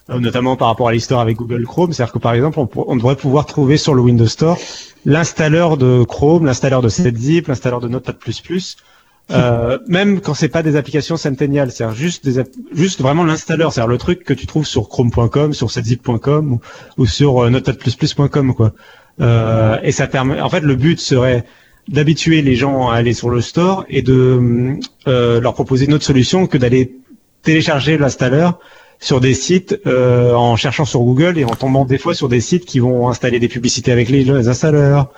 notamment 0.08 0.56
par 0.56 0.68
rapport 0.68 0.88
à 0.88 0.92
l'histoire 0.92 1.20
avec 1.20 1.36
Google 1.36 1.64
Chrome. 1.64 1.92
C'est-à-dire 1.92 2.12
que 2.12 2.18
par 2.18 2.34
exemple, 2.34 2.58
on, 2.60 2.68
on 2.74 2.96
devrait 2.96 3.16
pouvoir 3.16 3.46
trouver 3.46 3.76
sur 3.76 3.94
le 3.94 4.02
Windows 4.02 4.26
Store 4.26 4.58
l'installeur 5.06 5.76
de 5.76 6.02
Chrome, 6.04 6.46
l'installeur 6.46 6.80
de 6.80 6.88
7zip, 6.88 7.44
l'installeur 7.48 7.80
de 7.80 7.88
Notepad++. 7.88 8.14
Euh, 9.30 9.78
même 9.88 10.20
quand 10.20 10.34
c'est 10.34 10.48
pas 10.50 10.62
des 10.62 10.76
applications 10.76 11.16
Centennial, 11.16 11.70
c'est 11.72 11.90
juste 11.94 12.28
des 12.28 12.42
juste 12.72 13.00
vraiment 13.00 13.24
l'installeur, 13.24 13.72
c'est-à-dire 13.72 13.88
le 13.88 13.98
truc 13.98 14.22
que 14.22 14.34
tu 14.34 14.46
trouves 14.46 14.66
sur 14.66 14.88
chrome.com, 14.88 15.54
sur 15.54 15.68
7zip.com 15.68 16.52
ou, 16.52 16.60
ou 16.98 17.06
sur 17.06 17.44
euh, 17.44 17.50
notepad++.com 17.50 18.54
quoi. 18.54 18.72
Euh, 19.20 19.78
et 19.82 19.92
ça 19.92 20.06
permet, 20.06 20.40
en 20.40 20.48
fait, 20.50 20.60
le 20.60 20.74
but 20.74 21.00
serait 21.00 21.44
d'habituer 21.88 22.42
les 22.42 22.56
gens 22.56 22.88
à 22.88 22.96
aller 22.96 23.12
sur 23.12 23.30
le 23.30 23.40
store 23.40 23.84
et 23.88 24.02
de 24.02 24.78
euh, 25.06 25.40
leur 25.40 25.54
proposer 25.54 25.86
une 25.86 25.94
autre 25.94 26.04
solution 26.04 26.46
que 26.46 26.58
d'aller 26.58 26.96
télécharger 27.42 27.98
l'installeur 27.98 28.58
sur 29.00 29.20
des 29.20 29.34
sites 29.34 29.78
euh, 29.86 30.32
en 30.34 30.56
cherchant 30.56 30.84
sur 30.84 31.00
Google 31.00 31.38
et 31.38 31.44
en 31.44 31.54
tombant 31.54 31.84
des 31.84 31.98
fois 31.98 32.14
sur 32.14 32.28
des 32.28 32.40
sites 32.40 32.64
qui 32.64 32.78
vont 32.78 33.08
installer 33.08 33.38
des 33.38 33.48
publicités 33.48 33.92
avec 33.92 34.08
les, 34.08 34.24
les 34.24 34.48
installeurs 34.48 35.10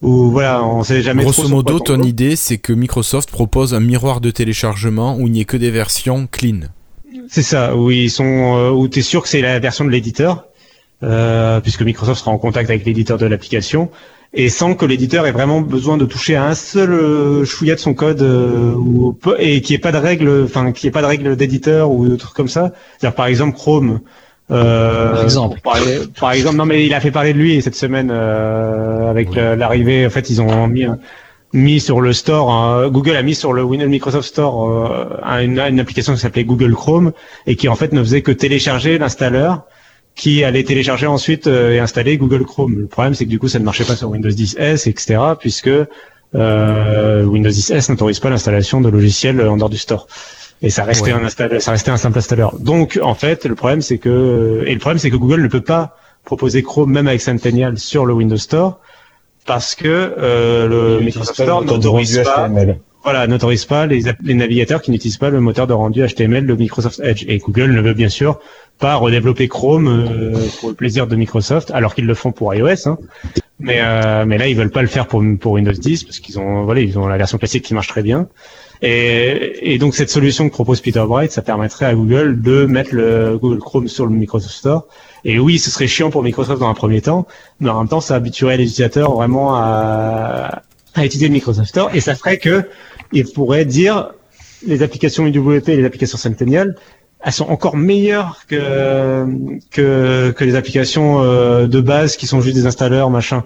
ou 0.00 0.30
voilà, 0.30 0.64
on 0.64 0.84
sait 0.84 1.02
jamais 1.02 1.22
trop 1.22 1.32
Grosso 1.32 1.48
modo, 1.48 1.80
ton 1.80 2.02
idée, 2.02 2.36
c'est 2.36 2.58
que 2.58 2.72
Microsoft 2.72 3.30
propose 3.30 3.74
un 3.74 3.80
miroir 3.80 4.20
de 4.20 4.30
téléchargement 4.30 5.16
où 5.16 5.26
il 5.26 5.32
n'y 5.32 5.40
ait 5.40 5.44
que 5.44 5.56
des 5.56 5.70
versions 5.70 6.28
clean. 6.30 6.60
C'est 7.28 7.42
ça, 7.42 7.76
où 7.76 7.90
ils 7.90 8.10
sont, 8.10 8.56
euh, 8.56 8.70
où 8.70 8.86
t'es 8.88 9.02
sûr 9.02 9.22
que 9.22 9.28
c'est 9.28 9.40
la 9.40 9.58
version 9.58 9.84
de 9.84 9.90
l'éditeur, 9.90 10.46
euh, 11.02 11.60
puisque 11.60 11.82
Microsoft 11.82 12.20
sera 12.20 12.30
en 12.30 12.38
contact 12.38 12.70
avec 12.70 12.84
l'éditeur 12.84 13.18
de 13.18 13.26
l'application, 13.26 13.90
et 14.34 14.48
sans 14.50 14.74
que 14.74 14.86
l'éditeur 14.86 15.26
ait 15.26 15.32
vraiment 15.32 15.60
besoin 15.60 15.96
de 15.96 16.04
toucher 16.04 16.36
à 16.36 16.44
un 16.44 16.54
seul 16.54 16.92
euh, 16.92 17.44
chouïa 17.44 17.74
de 17.74 17.80
son 17.80 17.94
code, 17.94 18.22
euh, 18.22 18.72
ou, 18.74 19.18
et 19.38 19.62
qu'il 19.62 19.74
n'y 19.74 19.76
ait 19.76 19.80
pas 19.80 19.92
de 19.92 19.98
règles, 19.98 20.44
enfin 20.44 20.72
qu'il 20.72 20.86
n'y 20.86 20.88
ait 20.88 20.92
pas 20.92 21.02
de 21.02 21.06
règles 21.06 21.34
d'éditeur 21.34 21.90
ou 21.90 22.06
de 22.06 22.16
trucs 22.16 22.34
comme 22.34 22.48
ça. 22.48 22.72
C'est-à-dire 22.98 23.16
par 23.16 23.26
exemple 23.26 23.56
Chrome. 23.56 24.00
Euh, 24.50 25.12
Par 25.12 25.22
exemple. 25.22 25.60
Par, 25.62 25.76
par 26.18 26.32
exemple, 26.32 26.56
non 26.56 26.64
mais 26.64 26.86
il 26.86 26.94
a 26.94 27.00
fait 27.00 27.10
parler 27.10 27.32
de 27.34 27.38
lui 27.38 27.60
cette 27.60 27.74
semaine 27.74 28.10
euh, 28.10 29.10
avec 29.10 29.30
Oui. 29.30 29.36
l'arrivée. 29.56 30.06
En 30.06 30.10
fait, 30.10 30.30
ils 30.30 30.40
ont 30.40 30.66
mis 30.68 30.86
mis 31.54 31.80
sur 31.80 32.00
le 32.02 32.12
store, 32.12 32.52
hein, 32.52 32.88
Google 32.90 33.16
a 33.16 33.22
mis 33.22 33.34
sur 33.34 33.54
le 33.54 33.62
Windows 33.62 33.88
Microsoft 33.88 34.28
Store 34.28 34.68
euh, 34.68 35.42
une, 35.42 35.58
une 35.58 35.80
application 35.80 36.12
qui 36.12 36.20
s'appelait 36.20 36.44
Google 36.44 36.74
Chrome 36.74 37.12
et 37.46 37.56
qui 37.56 37.68
en 37.68 37.74
fait 37.74 37.92
ne 37.94 38.00
faisait 38.02 38.20
que 38.20 38.32
télécharger 38.32 38.98
l'installeur 38.98 39.62
qui 40.14 40.44
allait 40.44 40.64
télécharger 40.64 41.06
ensuite 41.06 41.46
euh, 41.46 41.72
et 41.72 41.78
installer 41.78 42.18
Google 42.18 42.44
Chrome. 42.44 42.74
Le 42.80 42.86
problème 42.86 43.14
c'est 43.14 43.24
que 43.24 43.30
du 43.30 43.38
coup 43.38 43.48
ça 43.48 43.58
ne 43.58 43.64
marchait 43.64 43.84
pas 43.84 43.96
sur 43.96 44.10
Windows 44.10 44.28
10S, 44.28 44.88
etc. 44.90 45.18
puisque 45.40 45.70
euh, 46.34 47.24
Windows 47.24 47.48
10S 47.50 47.90
n'autorise 47.90 48.20
pas 48.20 48.28
l'installation 48.28 48.82
de 48.82 48.90
logiciels 48.90 49.40
en 49.40 49.56
dehors 49.56 49.70
du 49.70 49.78
store. 49.78 50.06
Et 50.62 50.70
ça 50.70 50.84
restait 50.84 51.12
Ouais. 51.12 51.22
un 51.22 51.28
ça 51.60 51.70
restait 51.70 51.90
un 51.90 51.96
simple 51.96 52.18
installeur. 52.18 52.58
Donc 52.58 52.98
en 53.02 53.14
fait 53.14 53.44
le 53.44 53.54
problème 53.54 53.80
c'est 53.80 53.98
que 53.98 54.64
et 54.66 54.72
le 54.72 54.80
problème 54.80 54.98
c'est 54.98 55.10
que 55.10 55.16
Google 55.16 55.42
ne 55.42 55.48
peut 55.48 55.60
pas 55.60 55.96
proposer 56.24 56.62
Chrome 56.62 56.90
même 56.92 57.08
avec 57.08 57.20
Centennial 57.20 57.78
sur 57.78 58.06
le 58.06 58.12
Windows 58.12 58.36
Store 58.36 58.80
parce 59.46 59.74
que 59.74 59.86
euh, 59.88 60.68
le 60.68 61.00
Microsoft 61.04 61.40
Store 61.42 61.64
n'autorise 61.64 62.20
pas 62.24 62.50
voilà, 63.04 63.26
n'autorise 63.26 63.64
pas 63.64 63.86
les 63.86 64.02
navigateurs 64.34 64.82
qui 64.82 64.90
n'utilisent 64.90 65.18
pas 65.18 65.30
le 65.30 65.40
moteur 65.40 65.66
de 65.66 65.72
rendu 65.72 66.04
HTML 66.06 66.46
de 66.46 66.54
Microsoft 66.54 67.00
Edge. 67.02 67.24
Et 67.28 67.38
Google 67.38 67.72
ne 67.72 67.80
veut 67.80 67.94
bien 67.94 68.08
sûr 68.08 68.40
pas 68.78 68.96
redévelopper 68.96 69.48
Chrome 69.48 69.88
euh, 69.88 70.46
pour 70.60 70.68
le 70.70 70.74
plaisir 70.74 71.06
de 71.06 71.16
Microsoft, 71.16 71.70
alors 71.70 71.94
qu'ils 71.94 72.06
le 72.06 72.14
font 72.14 72.32
pour 72.32 72.54
iOS. 72.54 72.86
Hein. 72.88 72.98
Mais 73.60 73.78
euh, 73.80 74.24
mais 74.26 74.36
là 74.36 74.48
ils 74.48 74.56
veulent 74.56 74.70
pas 74.70 74.82
le 74.82 74.88
faire 74.88 75.06
pour 75.06 75.22
pour 75.40 75.52
Windows 75.52 75.72
10 75.72 76.04
parce 76.04 76.18
qu'ils 76.18 76.38
ont 76.38 76.64
voilà 76.64 76.80
ils 76.80 76.98
ont 76.98 77.06
la 77.06 77.16
version 77.16 77.38
classique 77.38 77.64
qui 77.64 77.72
marche 77.72 77.88
très 77.88 78.02
bien. 78.02 78.28
Et, 78.82 79.74
et 79.74 79.78
donc 79.78 79.94
cette 79.94 80.10
solution 80.10 80.48
que 80.48 80.54
propose 80.54 80.80
Peter 80.80 81.04
Bright, 81.06 81.32
ça 81.32 81.42
permettrait 81.42 81.86
à 81.86 81.94
Google 81.94 82.40
de 82.40 82.64
mettre 82.64 82.94
le 82.94 83.36
Google 83.38 83.58
Chrome 83.58 83.88
sur 83.88 84.06
le 84.06 84.12
Microsoft 84.12 84.54
Store. 84.54 84.86
Et 85.24 85.38
oui, 85.38 85.58
ce 85.58 85.70
serait 85.70 85.88
chiant 85.88 86.10
pour 86.10 86.22
Microsoft 86.22 86.60
dans 86.60 86.68
un 86.68 86.74
premier 86.74 87.00
temps, 87.00 87.26
mais 87.60 87.70
en 87.70 87.78
même 87.80 87.88
temps, 87.88 88.00
ça 88.00 88.14
habituerait 88.14 88.56
les 88.56 88.64
utilisateurs 88.64 89.12
vraiment 89.12 89.56
à, 89.56 90.62
à 90.94 91.04
utiliser 91.04 91.26
le 91.26 91.32
Microsoft 91.32 91.68
Store, 91.68 91.90
et 91.92 92.00
ça 92.00 92.14
ferait 92.14 92.38
que 92.38 92.68
ils 93.12 93.24
pourraient 93.24 93.64
dire 93.64 94.10
les 94.66 94.82
applications 94.82 95.26
UWP 95.26 95.68
et 95.68 95.76
les 95.76 95.84
applications 95.84 96.18
Centennial, 96.18 96.76
elles 97.24 97.32
sont 97.32 97.48
encore 97.48 97.76
meilleures 97.76 98.42
que 98.48 99.26
que, 99.70 100.30
que 100.30 100.44
les 100.44 100.54
applications 100.54 101.22
euh, 101.22 101.66
de 101.66 101.80
base 101.80 102.16
qui 102.16 102.26
sont 102.26 102.40
juste 102.40 102.56
des 102.56 102.66
installeurs 102.66 103.10
machin. 103.10 103.44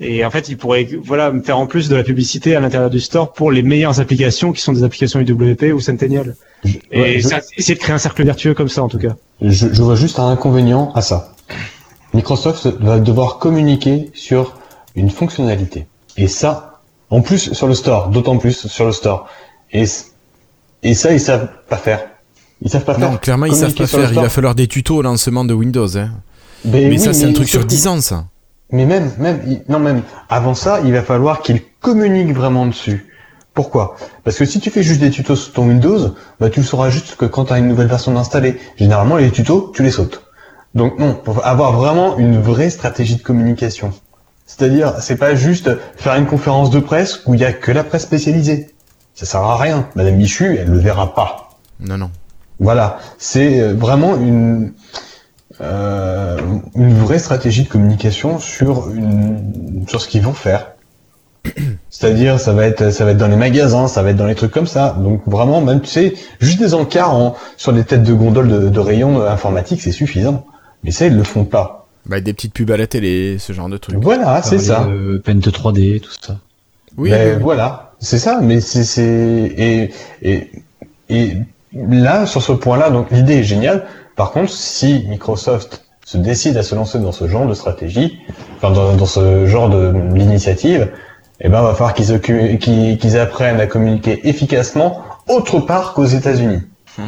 Et 0.00 0.24
en 0.24 0.30
fait, 0.30 0.48
ils 0.48 0.56
pourraient 0.56 0.88
voilà 1.04 1.32
faire 1.44 1.58
en 1.58 1.66
plus 1.66 1.88
de 1.88 1.94
la 1.94 2.02
publicité 2.02 2.56
à 2.56 2.60
l'intérieur 2.60 2.90
du 2.90 2.98
store 3.00 3.32
pour 3.32 3.52
les 3.52 3.62
meilleures 3.62 4.00
applications 4.00 4.52
qui 4.52 4.60
sont 4.60 4.72
des 4.72 4.82
applications 4.82 5.20
UWP 5.20 5.72
ou 5.74 5.80
Centennial. 5.80 6.34
Et 6.90 7.00
Ouais, 7.00 7.20
je- 7.20 7.28
essayer 7.56 7.74
de 7.74 7.80
créer 7.80 7.94
un 7.94 7.98
cercle 7.98 8.24
vertueux 8.24 8.54
comme 8.54 8.68
ça 8.68 8.82
en 8.82 8.88
tout 8.88 8.98
cas. 8.98 9.14
Je, 9.40 9.68
je 9.72 9.82
vois 9.82 9.94
juste 9.94 10.18
un 10.18 10.28
inconvénient 10.28 10.92
à 10.94 11.02
ça. 11.02 11.34
Microsoft 12.14 12.66
va 12.80 12.98
devoir 12.98 13.38
communiquer 13.38 14.10
sur 14.14 14.56
une 14.94 15.10
fonctionnalité. 15.10 15.86
Et 16.16 16.26
ça, 16.28 16.80
en 17.10 17.20
plus 17.22 17.52
sur 17.52 17.66
le 17.66 17.74
store, 17.74 18.08
d'autant 18.08 18.38
plus 18.38 18.66
sur 18.66 18.84
le 18.84 18.92
store. 18.92 19.28
Et, 19.72 19.84
et 20.82 20.94
ça, 20.94 21.12
ils 21.12 21.20
savent 21.20 21.48
pas 21.68 21.76
faire. 21.78 22.00
Ils 22.60 22.70
savent 22.70 22.84
pas 22.84 22.96
Non, 22.98 23.10
faire. 23.12 23.20
clairement, 23.20 23.46
ils 23.46 23.54
savent 23.54 23.74
pas 23.74 23.86
faire. 23.86 24.12
Il 24.12 24.20
va 24.20 24.28
falloir 24.28 24.54
des 24.54 24.66
tutos 24.66 24.96
au 24.96 25.02
lancement 25.02 25.44
de 25.44 25.54
Windows. 25.54 25.96
Hein. 25.96 26.10
Ben 26.64 26.84
Mais 26.84 26.90
oui, 26.90 26.98
ça, 26.98 27.12
c'est 27.14 27.24
un 27.24 27.32
truc 27.32 27.48
sur 27.48 27.60
surtout- 27.60 27.68
10 27.74 27.86
ans, 27.88 28.00
ça. 28.00 28.26
Mais 28.72 28.86
même, 28.86 29.10
même, 29.18 29.40
non 29.68 29.78
même, 29.78 30.02
avant 30.28 30.54
ça, 30.54 30.80
il 30.84 30.92
va 30.92 31.02
falloir 31.02 31.42
qu'ils 31.42 31.60
communiquent 31.80 32.34
vraiment 32.34 32.66
dessus. 32.66 33.06
Pourquoi? 33.54 33.96
Parce 34.24 34.38
que 34.38 34.46
si 34.46 34.60
tu 34.60 34.70
fais 34.70 34.82
juste 34.82 35.00
des 35.00 35.10
tutos 35.10 35.36
sur 35.36 35.52
ton 35.52 35.68
Windows, 35.68 36.14
bah 36.40 36.48
tu 36.48 36.60
le 36.60 36.66
sauras 36.66 36.88
juste 36.88 37.16
que 37.16 37.26
quand 37.26 37.46
tu 37.46 37.52
as 37.52 37.58
une 37.58 37.68
nouvelle 37.68 37.86
version 37.86 38.12
d'installer. 38.12 38.58
Généralement, 38.76 39.16
les 39.16 39.30
tutos, 39.30 39.72
tu 39.74 39.82
les 39.82 39.90
sautes. 39.90 40.22
Donc 40.74 40.98
non, 40.98 41.14
pour 41.14 41.46
avoir 41.46 41.72
vraiment 41.72 42.16
une 42.16 42.40
vraie 42.40 42.70
stratégie 42.70 43.16
de 43.16 43.22
communication. 43.22 43.92
C'est-à-dire, 44.46 44.94
c'est 45.00 45.16
pas 45.16 45.34
juste 45.34 45.70
faire 45.96 46.14
une 46.14 46.26
conférence 46.26 46.70
de 46.70 46.80
presse 46.80 47.20
où 47.26 47.34
il 47.34 47.40
y 47.40 47.44
a 47.44 47.52
que 47.52 47.72
la 47.72 47.84
presse 47.84 48.02
spécialisée. 48.02 48.68
Ça 49.14 49.26
sert 49.26 49.42
à 49.42 49.58
rien. 49.58 49.88
Madame 49.94 50.16
Michu, 50.16 50.56
elle 50.58 50.68
le 50.68 50.78
verra 50.78 51.14
pas. 51.14 51.50
Non, 51.78 51.98
non. 51.98 52.10
Voilà, 52.58 52.98
c'est 53.18 53.60
euh, 53.60 53.74
vraiment 53.74 54.16
une 54.16 54.72
euh, 55.62 56.38
une 56.74 56.94
vraie 56.94 57.18
stratégie 57.18 57.64
de 57.64 57.68
communication 57.68 58.38
sur 58.38 58.90
une 58.90 59.84
sur 59.88 60.00
ce 60.00 60.08
qu'ils 60.08 60.22
vont 60.22 60.32
faire. 60.32 60.72
C'est-à-dire, 61.90 62.38
ça 62.40 62.52
va 62.52 62.66
être 62.66 62.90
ça 62.90 63.04
va 63.04 63.12
être 63.12 63.18
dans 63.18 63.28
les 63.28 63.36
magasins, 63.36 63.88
ça 63.88 64.02
va 64.02 64.10
être 64.10 64.16
dans 64.16 64.26
les 64.26 64.34
trucs 64.34 64.52
comme 64.52 64.66
ça. 64.66 64.96
Donc 64.98 65.22
vraiment, 65.26 65.60
même 65.60 65.80
tu 65.80 65.88
sais, 65.88 66.14
juste 66.40 66.58
des 66.58 66.74
encarts 66.74 67.14
en, 67.14 67.36
sur 67.56 67.72
des 67.72 67.84
têtes 67.84 68.02
de 68.02 68.12
gondole 68.14 68.48
de, 68.48 68.68
de 68.68 68.80
rayons 68.80 69.22
informatiques, 69.24 69.80
c'est 69.82 69.92
suffisant. 69.92 70.44
Mais 70.84 70.90
ça, 70.90 71.06
ils 71.06 71.16
le 71.16 71.22
font 71.24 71.44
pas. 71.44 71.86
Bah, 72.06 72.20
des 72.20 72.32
petites 72.32 72.54
pubs 72.54 72.70
à 72.70 72.76
la 72.76 72.86
télé, 72.88 73.36
ce 73.38 73.52
genre 73.52 73.68
de 73.68 73.76
trucs. 73.76 73.96
Voilà, 74.02 74.42
c'est 74.42 74.58
ça. 74.58 74.86
Euh, 74.88 75.20
Paint 75.24 75.34
3D, 75.38 76.00
tout 76.00 76.10
ça. 76.20 76.38
Oui, 76.96 77.10
Ben, 77.10 77.28
oui, 77.28 77.34
oui. 77.36 77.42
voilà, 77.42 77.92
c'est 78.00 78.18
ça. 78.18 78.40
Mais 78.42 78.60
c'est 78.60 78.84
c'est 78.84 79.02
et 79.56 79.92
et 80.22 80.48
et 81.08 81.36
là 81.72 82.26
sur 82.26 82.42
ce 82.42 82.52
point-là, 82.52 82.90
donc 82.90 83.10
l'idée 83.12 83.34
est 83.38 83.44
géniale. 83.44 83.84
Par 84.16 84.32
contre, 84.32 84.50
si 84.50 85.04
Microsoft 85.08 85.84
se 86.04 86.18
décide 86.18 86.56
à 86.56 86.62
se 86.62 86.74
lancer 86.74 86.98
dans 86.98 87.12
ce 87.12 87.28
genre 87.28 87.46
de 87.46 87.54
stratégie, 87.54 88.18
enfin 88.56 88.70
dans, 88.70 88.94
dans 88.94 89.06
ce 89.06 89.46
genre 89.46 89.70
de 89.70 89.92
d'initiative, 90.12 90.90
eh 91.40 91.48
ben 91.48 91.62
va 91.62 91.74
falloir 91.74 91.94
qu'ils 91.94 93.18
apprennent 93.18 93.60
à 93.60 93.66
communiquer 93.66 94.28
efficacement 94.28 95.02
autre 95.28 95.60
part 95.60 95.94
qu'aux 95.94 96.04
États-Unis. 96.04 96.62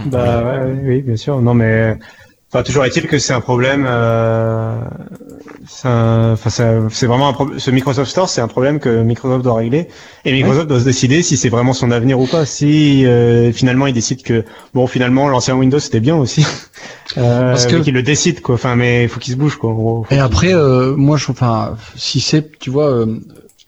Bah 0.07 0.43
ouais, 0.43 0.59
ouais, 0.59 0.77
oui, 0.83 1.03
bien 1.03 1.17
sûr. 1.17 1.41
Non 1.41 1.55
mais 1.55 1.97
enfin 2.51 2.63
toujours 2.63 2.85
est-il 2.85 3.07
que 3.07 3.19
c'est 3.19 3.35
un 3.35 3.41
problème. 3.41 3.85
Euh, 3.87 4.77
un- 5.85 6.33
enfin 6.33 6.51
c'est 6.51 6.79
c'est 6.91 7.07
vraiment 7.07 7.29
un 7.29 7.33
problème. 7.33 7.59
Ce 7.59 7.71
Microsoft 7.71 8.11
Store, 8.11 8.29
c'est 8.29 8.41
un 8.41 8.49
problème 8.49 8.79
que 8.81 9.03
Microsoft 9.03 9.43
doit 9.45 9.55
régler 9.55 9.89
et 10.25 10.33
Microsoft 10.33 10.67
doit 10.69 10.81
se 10.81 10.85
décider 10.85 11.23
si 11.23 11.37
c'est 11.37 11.49
vraiment 11.49 11.73
son 11.73 11.91
avenir 11.91 12.21
ou 12.21 12.27
pas. 12.27 12.45
Si 12.47 13.05
euh, 13.07 13.53
finalement 13.53 13.87
il 13.87 13.95
décide 13.95 14.23
que 14.23 14.45
bon 14.75 14.87
finalement 14.87 15.29
l'ancien 15.29 15.55
Windows 15.57 15.79
c'était 15.81 16.01
bien 16.01 16.17
aussi. 16.17 16.45
Euh, 17.19 17.51
Parce 17.53 17.67
que- 17.67 17.77
qu'il 17.77 17.95
le 17.95 18.03
décide 18.03 18.41
quoi. 18.41 18.57
Enfin 18.57 18.75
mais 18.75 19.05
il 19.05 19.09
faut 19.09 19.21
qu'il 19.21 19.33
se 19.35 19.39
bouge 19.39 19.57
quoi. 19.57 19.71
en 19.71 19.75
gros. 19.75 20.07
Et 20.11 20.19
après, 20.19 20.53
euh, 20.53 20.97
moi, 20.97 21.17
je, 21.17 21.31
enfin, 21.31 21.77
si 21.97 22.19
c'est, 22.19 22.59
tu 22.59 22.71
vois, 22.71 22.89
euh, 22.91 23.21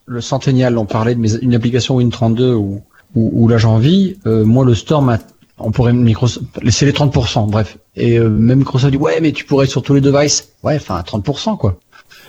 le 0.07 0.21
Centennial, 0.21 0.77
on 0.79 0.85
parlait 0.87 1.15
de 1.15 1.21
mes, 1.21 1.35
une 1.37 1.55
application 1.55 2.01
Win32 2.01 2.55
où, 2.55 2.81
où, 3.15 3.31
où 3.45 3.47
là 3.49 3.59
envie, 3.67 4.17
euh, 4.27 4.45
moi 4.45 4.65
le 4.65 4.75
store, 4.75 5.03
m'a- 5.03 5.19
on 5.59 5.71
pourrait 5.71 5.93
Microsoft 5.93 6.45
laisser 6.63 6.87
les 6.87 6.93
30%, 6.93 7.49
bref. 7.49 7.79
Et 7.95 8.19
euh, 8.19 8.29
même 8.29 8.59
Microsoft 8.61 8.91
dit 8.93 8.99
ouais, 8.99 9.21
mais 9.21 9.31
tu 9.33 9.45
pourrais 9.45 9.67
être 9.67 9.71
sur 9.71 9.83
tous 9.83 9.95
les 9.95 10.01
devices. 10.01 10.49
Ouais, 10.65 10.77
enfin 10.77 11.01
30% 11.07 11.57
quoi. 11.57 11.79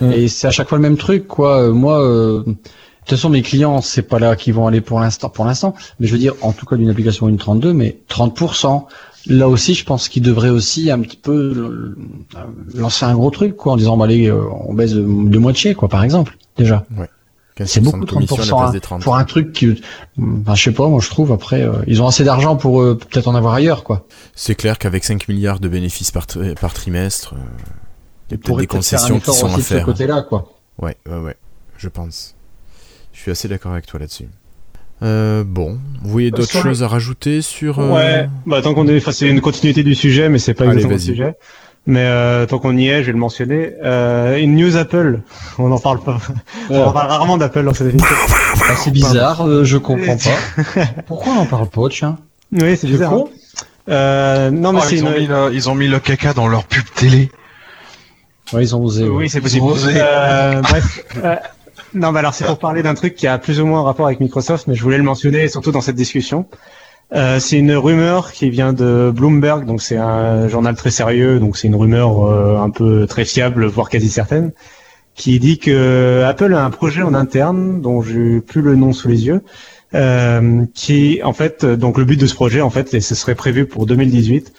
Mm. 0.00 0.12
Et 0.12 0.28
c'est 0.28 0.46
à 0.46 0.50
chaque 0.50 0.68
fois 0.68 0.78
le 0.78 0.82
même 0.82 0.96
truc 0.96 1.26
quoi. 1.26 1.62
Euh, 1.62 1.72
moi, 1.72 2.00
euh, 2.02 2.42
de 3.08 3.12
toute 3.14 3.20
façon, 3.20 3.30
mes 3.30 3.40
clients, 3.40 3.80
c'est 3.80 4.02
pas 4.02 4.18
là 4.18 4.36
qu'ils 4.36 4.52
vont 4.52 4.66
aller 4.66 4.82
pour 4.82 5.00
l'instant, 5.00 5.30
pour 5.30 5.46
l'instant. 5.46 5.74
Mais 5.98 6.06
je 6.06 6.12
veux 6.12 6.18
dire, 6.18 6.34
en 6.42 6.52
tout 6.52 6.66
cas 6.66 6.76
d'une 6.76 6.90
application 6.90 7.26
Win32, 7.30 7.72
mais 7.72 8.00
30%. 8.10 8.84
Là 9.28 9.48
aussi, 9.48 9.74
je 9.74 9.84
pense 9.84 10.08
qu'ils 10.08 10.22
devraient 10.22 10.50
aussi 10.50 10.90
un 10.90 11.00
petit 11.00 11.16
peu 11.16 11.32
euh, 11.32 11.96
lancer 12.74 13.06
un 13.06 13.14
gros 13.14 13.30
truc, 13.30 13.56
quoi, 13.56 13.72
en 13.72 13.76
disant, 13.76 13.96
bah, 13.96 14.04
allez, 14.04 14.28
euh, 14.28 14.42
on 14.66 14.74
baisse 14.74 14.92
de, 14.92 15.00
de 15.00 15.38
moitié, 15.38 15.74
quoi, 15.74 15.88
par 15.88 16.04
exemple, 16.04 16.36
déjà. 16.58 16.84
15% 17.58 17.66
C'est 17.66 17.80
beaucoup, 17.80 18.04
de 18.04 18.10
commission 18.10 18.36
à 18.36 18.40
la 18.40 18.44
30%, 18.44 18.48
place 18.48 18.68
hein, 18.68 18.72
des 18.72 18.80
30. 18.80 19.02
pour 19.02 19.16
un 19.16 19.24
truc 19.24 19.52
qui, 19.52 19.82
ben, 20.16 20.54
je 20.54 20.62
sais 20.62 20.72
pas, 20.72 20.86
moi, 20.88 21.00
je 21.02 21.08
trouve, 21.08 21.32
après, 21.32 21.62
euh, 21.62 21.72
ils 21.86 22.02
ont 22.02 22.06
assez 22.06 22.24
d'argent 22.24 22.56
pour 22.56 22.82
euh, 22.82 22.96
peut-être 22.96 23.26
en 23.26 23.34
avoir 23.34 23.54
ailleurs, 23.54 23.84
quoi. 23.84 24.06
C'est 24.34 24.54
clair 24.54 24.78
qu'avec 24.78 25.04
5 25.04 25.28
milliards 25.28 25.60
de 25.60 25.68
bénéfices 25.68 26.10
par, 26.10 26.26
par 26.60 26.74
trimestre, 26.74 27.34
euh, 27.34 27.38
il 28.30 28.32
y 28.32 28.34
a 28.34 28.36
des 28.36 28.42
peut-être 28.42 28.46
faire 28.46 28.58
un 28.62 28.66
concessions 28.66 29.18
qui 29.20 29.32
sont 29.32 29.46
à 29.46 29.48
aussi 29.50 29.56
de 29.58 29.62
ce 29.62 29.74
faire. 29.74 29.84
côté-là, 29.84 30.22
quoi. 30.22 30.52
Ouais, 30.80 30.96
ouais, 31.08 31.18
ouais, 31.18 31.36
je 31.76 31.88
pense. 31.88 32.34
Je 33.12 33.20
suis 33.20 33.30
assez 33.30 33.48
d'accord 33.48 33.72
avec 33.72 33.86
toi 33.86 33.98
là-dessus. 34.00 34.28
Euh, 35.02 35.44
bon, 35.46 35.78
vous 36.02 36.10
voyez 36.10 36.30
d'autres 36.30 36.50
Sur 36.50 36.64
le- 36.64 36.70
choses 36.70 36.82
à 36.82 36.88
rajouter 36.88 37.40
sur... 37.40 37.78
euh, 37.78 37.94
Ouais, 37.94 38.28
bah 38.46 38.62
tant 38.62 38.74
qu'on 38.74 38.88
est, 38.88 38.96
enfin 38.96 39.12
c'est 39.12 39.28
une 39.28 39.40
continuité 39.40 39.82
du 39.84 39.94
sujet, 39.94 40.28
mais 40.28 40.38
c'est 40.40 40.54
pas 40.54 40.64
Allez, 40.64 40.72
exactement 40.84 40.94
le 40.94 40.98
sujet. 41.00 41.34
Mais 41.86 42.02
euh, 42.04 42.44
tant 42.46 42.58
qu'on 42.58 42.76
y 42.76 42.88
est, 42.88 43.00
je 43.02 43.06
vais 43.06 43.12
le 43.12 43.18
mentionner. 43.18 43.70
Euh, 43.82 44.36
une 44.38 44.56
news 44.56 44.76
Apple, 44.76 45.20
on 45.58 45.70
en 45.72 45.78
parle 45.78 46.00
pas. 46.02 46.18
On 46.70 46.82
en 46.82 46.92
parle 46.92 47.08
rarement 47.10 47.38
d'Apple 47.38 47.62
dans 47.64 47.72
cette 47.72 47.88
émission. 47.94 48.14
Ah, 48.68 48.74
c'est 48.76 48.90
bizarre, 48.90 49.46
euh, 49.48 49.64
je 49.64 49.78
comprends 49.78 50.16
pas. 50.18 50.82
Pourquoi 51.06 51.32
on 51.32 51.38
en 51.38 51.46
parle 51.46 51.68
pas, 51.68 51.88
tiens? 51.88 52.18
Oui, 52.52 52.76
c'est 52.76 52.88
bizarre. 52.88 53.10
con 53.10 53.28
hein. 53.30 53.64
Euh, 53.90 54.50
non, 54.50 54.72
mais 54.74 54.80
Oh, 54.82 54.86
c'est 54.86 54.96
ils, 54.96 55.04
ont 55.06 55.10
mis 55.18 55.26
le, 55.26 55.50
ils 55.54 55.70
ont 55.70 55.74
mis 55.74 55.88
le 55.88 55.98
caca 55.98 56.34
dans 56.34 56.46
leur 56.48 56.64
pub 56.64 56.84
télé. 56.94 57.30
Ouais, 58.52 58.62
ils 58.62 58.74
ont 58.74 58.82
osé. 58.82 59.04
ouais. 59.04 59.10
Oui, 59.10 59.28
c'est 59.28 59.40
possible. 59.40 59.66
Osé. 59.66 59.92
Euh, 59.96 60.60
bref. 60.60 61.04
Euh, 61.24 61.36
non, 61.94 62.12
bah 62.12 62.18
alors 62.18 62.34
c'est 62.34 62.44
pour 62.44 62.58
parler 62.58 62.82
d'un 62.82 62.94
truc 62.94 63.14
qui 63.14 63.26
a 63.26 63.38
plus 63.38 63.60
ou 63.60 63.66
moins 63.66 63.80
un 63.80 63.84
rapport 63.84 64.06
avec 64.06 64.20
Microsoft, 64.20 64.66
mais 64.66 64.74
je 64.74 64.82
voulais 64.82 64.98
le 64.98 65.02
mentionner 65.02 65.48
surtout 65.48 65.72
dans 65.72 65.80
cette 65.80 65.96
discussion. 65.96 66.46
Euh, 67.14 67.40
c'est 67.40 67.58
une 67.58 67.72
rumeur 67.72 68.32
qui 68.32 68.50
vient 68.50 68.74
de 68.74 69.10
Bloomberg, 69.14 69.64
donc 69.64 69.80
c'est 69.80 69.96
un 69.96 70.46
journal 70.48 70.76
très 70.76 70.90
sérieux, 70.90 71.40
donc 71.40 71.56
c'est 71.56 71.68
une 71.68 71.74
rumeur 71.76 72.26
euh, 72.26 72.58
un 72.58 72.68
peu 72.68 73.06
très 73.06 73.24
fiable, 73.24 73.64
voire 73.66 73.88
quasi 73.88 74.10
certaine, 74.10 74.52
qui 75.14 75.38
dit 75.38 75.58
que 75.58 76.22
Apple 76.26 76.52
a 76.52 76.62
un 76.62 76.70
projet 76.70 77.02
en 77.02 77.14
interne 77.14 77.80
dont 77.80 78.02
j'ai 78.02 78.40
plus 78.40 78.60
le 78.60 78.76
nom 78.76 78.92
sous 78.92 79.08
les 79.08 79.26
yeux, 79.26 79.40
euh, 79.94 80.66
qui 80.74 81.20
en 81.24 81.32
fait, 81.32 81.64
donc 81.64 81.96
le 81.96 82.04
but 82.04 82.20
de 82.20 82.26
ce 82.26 82.34
projet 82.34 82.60
en 82.60 82.70
fait, 82.70 82.92
et 82.92 83.00
ce 83.00 83.14
serait 83.14 83.34
prévu 83.34 83.64
pour 83.64 83.86
2018, 83.86 84.52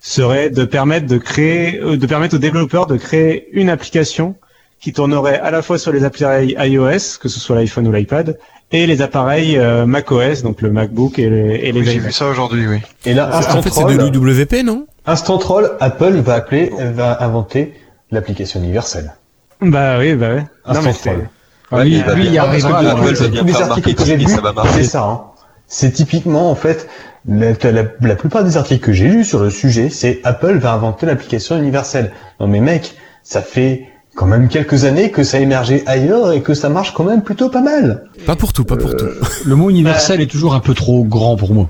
serait 0.00 0.50
de 0.50 0.64
permettre 0.64 1.06
de 1.06 1.18
créer, 1.18 1.80
euh, 1.80 1.96
de 1.96 2.06
permettre 2.06 2.36
aux 2.36 2.38
développeurs 2.40 2.86
de 2.86 2.96
créer 2.96 3.48
une 3.52 3.68
application 3.70 4.36
qui 4.80 4.92
tournerait 4.92 5.38
à 5.38 5.50
la 5.50 5.62
fois 5.62 5.78
sur 5.78 5.92
les 5.92 6.04
appareils 6.04 6.54
iOS, 6.58 7.18
que 7.20 7.28
ce 7.28 7.40
soit 7.40 7.56
l'iPhone 7.56 7.86
ou 7.88 7.92
l'iPad, 7.92 8.38
et 8.72 8.86
les 8.86 9.00
appareils 9.02 9.56
euh, 9.58 9.86
macOS, 9.86 10.42
donc 10.42 10.60
le 10.60 10.70
MacBook 10.70 11.18
et, 11.18 11.30
les 11.30 11.54
et 11.62 11.72
les 11.72 11.80
Oui, 11.80 11.86
J'ai 11.86 11.98
vu 11.98 12.12
ça 12.12 12.26
aujourd'hui, 12.28 12.66
oui. 12.66 12.78
Et 13.04 13.14
là, 13.14 13.30
En 13.32 13.38
instant 13.38 13.62
fait, 13.62 13.70
c'est 13.70 13.80
troll, 13.80 13.96
de 13.96 14.18
l'UWP, 14.18 14.64
non? 14.64 14.86
Instant 15.06 15.38
troll, 15.38 15.72
Apple 15.80 16.16
va 16.16 16.34
appeler, 16.34 16.70
va 16.94 17.22
inventer 17.22 17.74
l'application 18.10 18.60
universelle. 18.60 19.14
Bah 19.60 19.98
oui, 19.98 20.14
bah 20.14 20.34
ouais. 20.34 20.44
Instant 20.64 20.82
mais 20.84 20.92
troll. 20.92 21.28
Ah, 21.72 21.84
lui, 21.84 22.00
lui, 22.14 22.26
il 22.26 22.32
y 22.32 22.38
a 22.38 22.44
raison. 22.44 22.68
tous- 22.68 23.44
les 23.44 23.56
articles 23.62 23.94
que 23.94 24.04
j'ai 24.04 24.16
marcher. 24.16 24.72
c'est 24.74 24.84
ça. 24.84 25.02
hein. 25.04 25.22
C'est 25.66 25.90
typiquement, 25.90 26.50
en 26.50 26.54
fait, 26.54 26.88
la, 27.28 27.52
la, 27.72 27.82
la 28.00 28.16
plupart 28.16 28.44
des 28.44 28.56
articles 28.56 28.84
que 28.84 28.92
j'ai 28.92 29.08
lus 29.08 29.24
sur 29.24 29.40
le 29.42 29.50
sujet, 29.50 29.88
c'est 29.90 30.20
Apple 30.24 30.58
va 30.58 30.72
inventer 30.72 31.06
l'application 31.06 31.56
universelle. 31.58 32.12
Non 32.40 32.46
mais 32.46 32.60
mec, 32.60 32.94
ça 33.22 33.42
fait 33.42 33.86
quand 34.14 34.26
même 34.26 34.48
quelques 34.48 34.84
années 34.84 35.10
que 35.10 35.22
ça 35.24 35.36
a 35.36 35.40
émergé 35.40 35.82
ailleurs 35.86 36.32
et 36.32 36.40
que 36.40 36.54
ça 36.54 36.68
marche 36.68 36.94
quand 36.94 37.04
même 37.04 37.22
plutôt 37.22 37.50
pas 37.50 37.60
mal. 37.60 38.04
Pas 38.26 38.36
pour 38.36 38.52
tout, 38.52 38.64
pas 38.64 38.76
pour 38.76 38.96
tout. 38.96 39.06
Le 39.44 39.54
mot 39.56 39.68
universel 39.70 40.20
est 40.20 40.30
toujours 40.30 40.54
un 40.54 40.60
peu 40.60 40.72
trop 40.74 41.04
grand 41.04 41.36
pour 41.36 41.52
moi. 41.52 41.68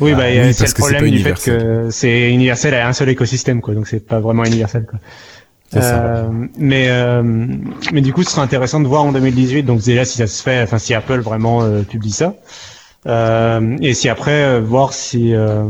Oui, 0.00 0.12
bah, 0.14 0.22
Ah, 0.24 0.30
il 0.30 0.36
y 0.36 0.40
a- 0.40 0.42
oui, 0.44 0.54
c'est 0.54 0.64
parce 0.64 0.72
le 0.76 0.78
problème 0.96 1.10
du 1.10 1.18
fait 1.18 1.34
que 1.34 1.88
c'est 1.90 2.30
universel 2.30 2.72
à 2.74 2.86
un 2.88 2.92
seul 2.92 3.08
écosystème, 3.08 3.60
quoi. 3.60 3.74
Donc 3.74 3.88
c'est 3.88 4.04
pas 4.04 4.20
vraiment 4.20 4.44
universel, 4.44 4.86
quoi. 4.88 4.98
Ça. 5.72 5.80
Euh, 5.82 6.22
mais 6.56 6.86
euh, 6.88 7.22
mais 7.92 8.00
du 8.00 8.12
coup, 8.12 8.22
ce 8.22 8.30
serait 8.30 8.40
intéressant 8.42 8.80
de 8.80 8.86
voir 8.88 9.02
en 9.04 9.12
2018. 9.12 9.64
Donc 9.64 9.82
déjà 9.82 10.04
si 10.04 10.16
ça 10.18 10.26
se 10.26 10.42
fait, 10.42 10.62
enfin 10.62 10.78
si 10.78 10.94
Apple 10.94 11.18
vraiment 11.20 11.62
euh, 11.62 11.82
publie 11.82 12.10
ça, 12.12 12.26
Euh, 12.26 12.30
et 13.08 13.94
si 13.94 14.08
après 14.08 14.44
euh, 14.44 14.60
voir 14.60 14.92
si 14.92 15.34
euh, 15.34 15.64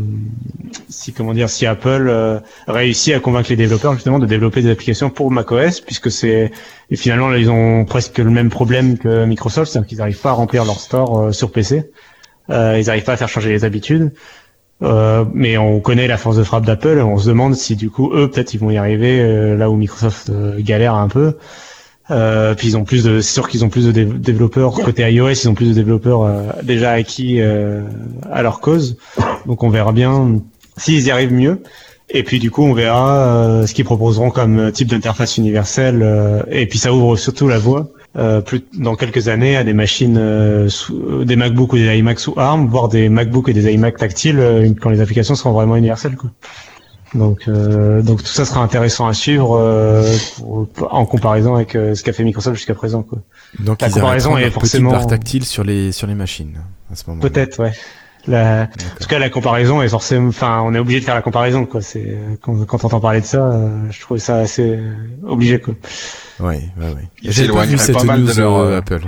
si 0.89 1.13
comment 1.13 1.35
dire 1.35 1.49
si 1.49 1.67
Apple 1.67 2.09
euh, 2.09 2.41
réussit 2.67 3.15
à 3.15 3.21
convaincre 3.21 3.51
les 3.51 3.57
développeurs 3.57 3.95
justement 3.95 4.19
de 4.19 4.27
développer 4.27 4.63
des 4.63 4.71
applications 4.71 5.11
pour 5.11 5.31
macOS, 5.31 5.81
puisque 5.81 6.11
c'est 6.11 6.51
et 6.91 6.97
finalement 6.97 7.29
là 7.29 7.39
ils 7.39 7.51
ont 7.51 7.85
presque 7.85 8.19
le 8.19 8.31
même 8.31 8.51
problème 8.51 8.99
que 8.99 9.25
Microsoft, 9.25 9.71
c'est-à-dire 9.71 9.89
qu'ils 9.89 9.99
n'arrivent 9.99 10.21
pas 10.21 10.31
à 10.31 10.35
remplir 10.35 10.65
leur 10.65 10.81
store 10.81 11.21
euh, 11.21 11.33
sur 11.33 11.53
PC. 11.53 11.91
Euh, 12.51 12.79
ils 12.81 12.87
n'arrivent 12.87 13.05
pas 13.05 13.13
à 13.13 13.17
faire 13.17 13.29
changer 13.29 13.51
les 13.51 13.65
habitudes. 13.65 14.13
Euh, 14.83 15.25
mais 15.35 15.59
on 15.59 15.81
connaît 15.81 16.07
la 16.07 16.17
force 16.17 16.37
de 16.37 16.45
frappe 16.45 16.65
d'Apple, 16.65 17.01
on 17.01 17.19
se 17.19 17.29
demande 17.29 17.57
si 17.57 17.75
du 17.75 17.91
coup 17.91 18.13
eux 18.15 18.31
peut-être 18.31 18.55
ils 18.55 18.61
vont 18.61 18.71
y 18.71 18.77
arriver 18.77 19.21
euh, 19.21 19.57
là 19.57 19.71
où 19.71 19.77
Microsoft 19.77 20.31
euh, 20.31 20.55
galère 20.61 20.95
un 20.95 21.09
peu. 21.09 21.37
Euh, 22.11 22.55
puis 22.55 22.69
ils 22.69 22.77
ont 22.77 22.85
plus 22.85 23.05
de, 23.05 23.21
c'est 23.21 23.33
sûr 23.35 23.49
qu'ils 23.49 23.65
ont 23.65 23.69
plus 23.69 23.85
de 23.87 23.93
dé- 23.93 24.05
développeurs 24.07 24.73
côté 24.73 25.03
iOS, 25.11 25.31
ils 25.31 25.49
ont 25.49 25.55
plus 25.55 25.69
de 25.69 25.75
développeurs 25.75 26.23
euh, 26.23 26.43
déjà 26.63 26.93
acquis 26.93 27.41
euh, 27.41 27.83
à 28.33 28.43
leur 28.43 28.61
cause. 28.61 28.97
Donc 29.47 29.63
on 29.63 29.69
verra 29.69 29.93
bien 29.93 30.41
s'ils 30.79 31.05
y 31.07 31.11
arrivent 31.11 31.33
mieux. 31.35 31.63
Et 32.11 32.23
puis 32.23 32.39
du 32.39 32.51
coup 32.51 32.63
on 32.65 32.73
verra 32.73 33.19
euh, 33.19 33.67
ce 33.67 33.75
qu'ils 33.75 33.85
proposeront 33.85 34.31
comme 34.31 34.73
type 34.73 34.89
d'interface 34.89 35.37
universelle. 35.37 36.01
euh, 36.03 36.41
et 36.51 36.65
puis 36.67 36.79
ça 36.79 36.95
ouvre 36.95 37.17
surtout 37.17 37.47
la 37.49 37.59
voie 37.59 37.89
euh, 38.17 38.41
plus 38.41 38.63
dans 38.73 38.95
quelques 38.97 39.29
années 39.29 39.59
à 39.59 39.63
des 39.65 39.75
machines, 39.75 40.17
euh, 40.19 40.71
sous, 40.71 40.97
euh, 40.97 41.25
des 41.27 41.37
MacBook 41.37 41.75
ou 41.75 41.77
des 41.77 41.99
iMac 41.99 42.19
sous 42.19 42.33
ARM, 42.39 42.67
voire 42.69 42.89
des 42.89 43.11
MacBook 43.11 43.51
et 43.51 43.53
des 43.53 43.71
iMac 43.75 43.99
tactiles 43.99 44.39
euh, 44.41 44.71
quand 44.81 44.89
les 44.89 45.03
applications 45.03 45.35
seront 45.35 45.53
vraiment 45.53 45.77
universelles. 45.77 46.17
Quoi. 46.17 46.31
Donc, 47.15 47.43
euh, 47.49 48.03
donc 48.03 48.23
tout 48.23 48.29
ça 48.33 48.45
sera 48.45 48.61
intéressant 48.61 49.07
à 49.07 49.15
suivre 49.15 49.57
euh, 49.59 50.05
pour- 50.75 50.95
en 50.95 51.07
comparaison 51.07 51.55
avec 51.55 51.75
euh, 51.75 51.95
ce 51.95 52.03
qu'a 52.03 52.13
fait 52.13 52.23
Microsoft 52.25 52.57
jusqu'à 52.57 52.75
présent. 52.75 53.03
Quoi. 53.03 53.19
Donc 53.61 53.81
La 53.81 53.89
ils 53.89 53.95
comparaison 53.95 54.37
est 54.37 54.51
forcément- 54.51 55.05
tactile 55.07 55.45
sur 55.45 55.65
les 55.65 55.93
sur 55.93 56.07
les 56.07 56.15
machines 56.15 56.59
à 56.93 56.97
ce 56.97 57.05
moment. 57.09 57.21
Peut-être, 57.23 57.61
ouais. 57.63 57.73
La... 58.27 58.65
En 58.65 59.01
tout 59.01 59.09
cas, 59.09 59.19
la 59.19 59.31
comparaison 59.31 59.81
est 59.81 59.89
forcément. 59.89 60.29
Enfin, 60.29 60.61
on 60.63 60.75
est 60.75 60.79
obligé 60.79 61.01
de 61.01 61.05
faire 61.07 61.15
la 61.15 61.23
comparaison, 61.23 61.65
quoi. 61.65 61.81
C'est 61.81 62.05
euh, 62.09 62.37
quand, 62.43 62.63
quand 62.67 62.85
on 62.85 62.89
entend 62.89 63.01
parler 63.01 63.23
de 63.23 63.27
ça, 63.27 63.39
euh, 63.53 63.69
je 63.91 64.01
trouve 64.03 64.19
ça 64.19 64.37
assez 64.39 64.79
obligé, 65.27 65.59
quoi. 65.61 65.73
Ouais, 66.41 66.69
ouais, 66.79 66.87
ouais. 66.89 67.09
Ils 67.23 67.33
s'éloigneraient 67.33 67.93
pas 67.93 68.05
mal 68.05 68.25
de 68.27 68.33
leur, 68.35 68.57
euh, 68.57 68.71
euh, 68.73 68.79
Apple. 68.79 69.01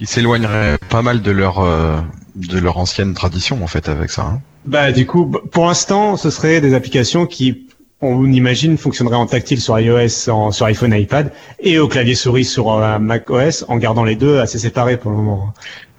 Ils 0.00 0.06
s'éloigneraient 0.08 0.78
pas 0.88 1.02
mal 1.02 1.20
de 1.20 1.30
leur 1.32 1.58
euh, 1.58 1.96
de 2.34 2.58
leur 2.58 2.78
ancienne 2.78 3.12
tradition 3.14 3.62
en 3.62 3.66
fait 3.66 3.88
avec 3.90 4.10
ça. 4.10 4.22
hein. 4.22 4.40
Bah, 4.66 4.92
du 4.92 5.06
coup, 5.06 5.26
pour 5.26 5.66
l'instant, 5.66 6.16
ce 6.16 6.30
serait 6.30 6.60
des 6.60 6.74
applications 6.74 7.26
qui, 7.26 7.66
on 8.00 8.30
imagine, 8.30 8.76
fonctionneraient 8.76 9.16
en 9.16 9.26
tactile 9.26 9.60
sur 9.60 9.78
iOS, 9.78 10.28
en, 10.28 10.50
sur 10.50 10.66
iPhone, 10.66 10.92
iPad, 10.92 11.32
et 11.60 11.78
au 11.78 11.88
clavier 11.88 12.14
souris 12.14 12.44
sur 12.44 12.72
euh, 12.72 12.98
Mac 12.98 13.30
OS, 13.30 13.64
en 13.68 13.76
gardant 13.76 14.04
les 14.04 14.16
deux 14.16 14.38
assez 14.38 14.58
séparés 14.58 14.96
pour 14.96 15.10
le 15.10 15.16
moment. 15.18 15.52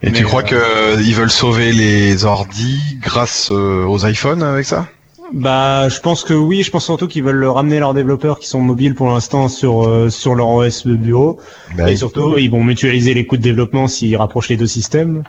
Et 0.04 0.10
Mais, 0.10 0.18
tu 0.18 0.24
crois 0.24 0.42
euh, 0.42 0.46
que 0.46 0.56
euh, 0.56 1.02
ils 1.04 1.16
veulent 1.16 1.32
sauver 1.32 1.72
les 1.72 2.26
ordis 2.26 2.80
grâce 3.02 3.50
euh, 3.52 3.86
aux 3.86 4.06
iPhones 4.06 4.44
avec 4.44 4.66
ça? 4.66 4.88
Bah, 5.34 5.90
je 5.90 6.00
pense 6.00 6.24
que 6.24 6.34
oui. 6.34 6.64
Je 6.64 6.72
pense 6.72 6.86
surtout 6.86 7.08
qu'ils 7.08 7.24
veulent 7.24 7.44
ramener 7.46 7.80
leurs 7.80 7.94
développeurs 7.94 8.40
qui 8.40 8.48
sont 8.48 8.62
mobiles 8.62 8.96
pour 8.96 9.10
l'instant 9.10 9.50
sur 9.50 9.88
euh, 9.88 10.10
sur 10.10 10.36
leur 10.36 10.50
OS 10.50 10.86
de 10.86 10.96
bureau. 10.96 11.40
Bah, 11.76 11.92
et 11.92 11.96
surtout, 11.96 12.38
ils 12.38 12.50
vont 12.50 12.64
mutualiser 12.64 13.14
les 13.14 13.26
coûts 13.26 13.38
de 13.38 13.42
développement 13.42 13.88
s'ils 13.88 14.16
rapprochent 14.16 14.50
les 14.50 14.58
deux 14.58 14.68
systèmes, 14.68 15.24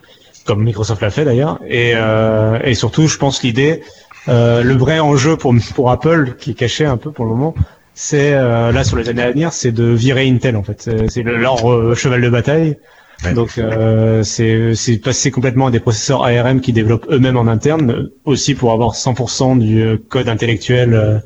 comme 0.48 0.64
Microsoft 0.64 1.02
l'a 1.02 1.10
fait 1.10 1.24
d'ailleurs. 1.26 1.60
Et 1.68 1.92
euh, 1.94 2.58
et 2.64 2.74
surtout, 2.74 3.06
je 3.06 3.18
pense 3.18 3.42
l'idée, 3.42 3.82
euh, 4.28 4.62
le 4.62 4.74
vrai 4.74 4.98
enjeu 4.98 5.36
pour 5.36 5.54
pour 5.74 5.90
Apple, 5.90 6.34
qui 6.38 6.52
est 6.52 6.54
caché 6.54 6.86
un 6.86 6.96
peu 6.96 7.10
pour 7.12 7.26
le 7.26 7.32
moment, 7.32 7.54
c'est 7.94 8.32
euh, 8.32 8.72
là 8.72 8.82
sur 8.82 8.96
les 8.96 9.08
années 9.10 9.22
à 9.22 9.30
venir, 9.30 9.52
c'est 9.52 9.72
de 9.72 9.84
virer 9.84 10.26
Intel 10.28 10.56
en 10.56 10.62
fait. 10.62 10.80
C'est- 10.82 11.08
C'est 11.08 11.22
le- 11.22 11.36
leur 11.36 11.70
euh, 11.70 11.94
cheval 11.94 12.22
de 12.22 12.30
bataille. 12.30 12.78
Ouais. 13.24 13.34
Donc 13.34 13.58
euh, 13.58 14.22
c'est 14.22 14.74
c'est 14.74 14.96
passer 14.98 15.30
complètement 15.30 15.66
à 15.66 15.70
des 15.70 15.80
processeurs 15.80 16.24
ARM 16.24 16.60
qui 16.60 16.72
développent 16.72 17.06
eux-mêmes 17.10 17.36
en 17.36 17.46
interne, 17.48 18.08
aussi 18.24 18.54
pour 18.54 18.72
avoir 18.72 18.94
100% 18.94 19.58
du 19.58 19.82
euh, 19.82 19.96
code 20.08 20.28
intellectuel 20.28 21.22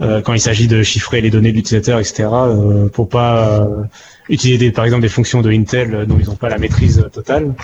euh, 0.00 0.20
quand 0.20 0.32
il 0.34 0.40
s'agit 0.40 0.66
de 0.68 0.82
chiffrer 0.82 1.20
les 1.20 1.30
données 1.30 1.50
de 1.52 1.56
l'utilisateur, 1.56 1.98
etc. 1.98 2.28
euh, 2.32 2.88
pour 2.88 3.08
pas 3.08 3.60
euh, 3.62 3.82
utiliser 4.28 4.58
des, 4.58 4.70
par 4.72 4.84
exemple 4.84 5.02
des 5.02 5.08
fonctions 5.08 5.40
de 5.42 5.50
Intel 5.50 5.94
euh, 5.94 6.04
dont 6.04 6.18
ils 6.20 6.26
n'ont 6.26 6.36
pas 6.36 6.48
la 6.48 6.58
maîtrise 6.58 6.98
euh, 6.98 7.08
totale. 7.08 7.54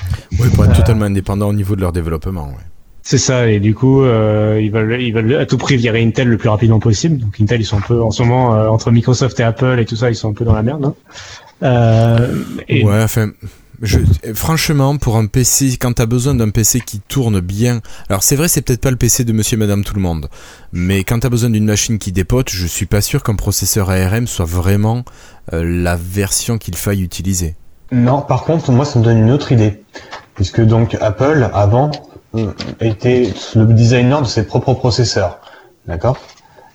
Oui, 0.40 0.48
pour 0.54 0.64
être 0.64 0.74
totalement 0.76 1.04
indépendant 1.04 1.48
au 1.48 1.52
niveau 1.52 1.76
de 1.76 1.80
leur 1.82 1.92
développement. 1.92 2.46
Ouais. 2.48 2.64
C'est 3.04 3.18
ça, 3.18 3.48
et 3.50 3.58
du 3.58 3.74
coup, 3.74 4.02
euh, 4.02 4.60
ils 4.62 4.70
veulent, 4.70 5.02
ils 5.02 5.12
veulent 5.12 5.34
à 5.34 5.44
tout 5.44 5.58
prix 5.58 5.76
virer 5.76 6.02
Intel 6.04 6.28
le 6.28 6.36
plus 6.38 6.48
rapidement 6.48 6.78
possible. 6.78 7.18
Donc 7.18 7.34
Intel, 7.40 7.60
ils 7.60 7.64
sont 7.64 7.78
un 7.78 7.82
peu, 7.82 8.00
en 8.00 8.12
ce 8.12 8.22
moment, 8.22 8.54
euh, 8.54 8.68
entre 8.68 8.90
Microsoft 8.92 9.38
et 9.40 9.42
Apple 9.42 9.78
et 9.80 9.84
tout 9.84 9.96
ça, 9.96 10.08
ils 10.08 10.14
sont 10.14 10.30
un 10.30 10.34
peu 10.34 10.44
dans 10.44 10.54
la 10.54 10.62
merde. 10.62 10.84
hein. 10.84 10.94
Euh, 11.64 12.42
et 12.68 12.84
Ouais, 12.84 13.02
enfin, 13.02 13.30
franchement, 14.34 14.96
pour 14.96 15.16
un 15.16 15.26
PC, 15.26 15.76
quand 15.80 15.94
t'as 15.94 16.06
besoin 16.06 16.34
d'un 16.34 16.50
PC 16.50 16.80
qui 16.80 17.00
tourne 17.00 17.40
bien, 17.40 17.80
alors 18.08 18.22
c'est 18.22 18.36
vrai, 18.36 18.48
c'est 18.48 18.62
peut-être 18.62 18.80
pas 18.80 18.90
le 18.90 18.96
PC 18.96 19.24
de 19.24 19.32
Monsieur 19.32 19.56
et 19.56 19.58
Madame 19.58 19.84
tout 19.84 19.94
le 19.94 20.00
monde, 20.00 20.28
mais 20.72 21.04
quand 21.04 21.20
t'as 21.20 21.28
besoin 21.28 21.50
d'une 21.50 21.64
machine 21.64 21.98
qui 21.98 22.12
dépote, 22.12 22.50
je 22.50 22.66
suis 22.66 22.86
pas 22.86 23.00
sûr 23.00 23.22
qu'un 23.22 23.34
processeur 23.34 23.90
ARM 23.90 24.26
soit 24.26 24.44
vraiment 24.44 25.04
euh, 25.52 25.64
la 25.64 25.96
version 25.96 26.58
qu'il 26.58 26.76
faille 26.76 27.02
utiliser. 27.02 27.56
Non, 27.90 28.22
par 28.22 28.44
contre, 28.44 28.72
moi, 28.72 28.84
ça 28.84 28.98
me 28.98 29.04
donne 29.04 29.18
une 29.18 29.30
autre 29.30 29.52
idée. 29.52 29.82
Puisque 30.34 30.62
donc 30.62 30.96
Apple, 31.00 31.50
avant, 31.52 31.90
euh, 32.34 32.52
était 32.80 33.34
le 33.54 33.66
designer 33.66 34.22
de 34.22 34.26
ses 34.26 34.46
propres 34.46 34.72
processeurs. 34.74 35.40
D'accord? 35.86 36.16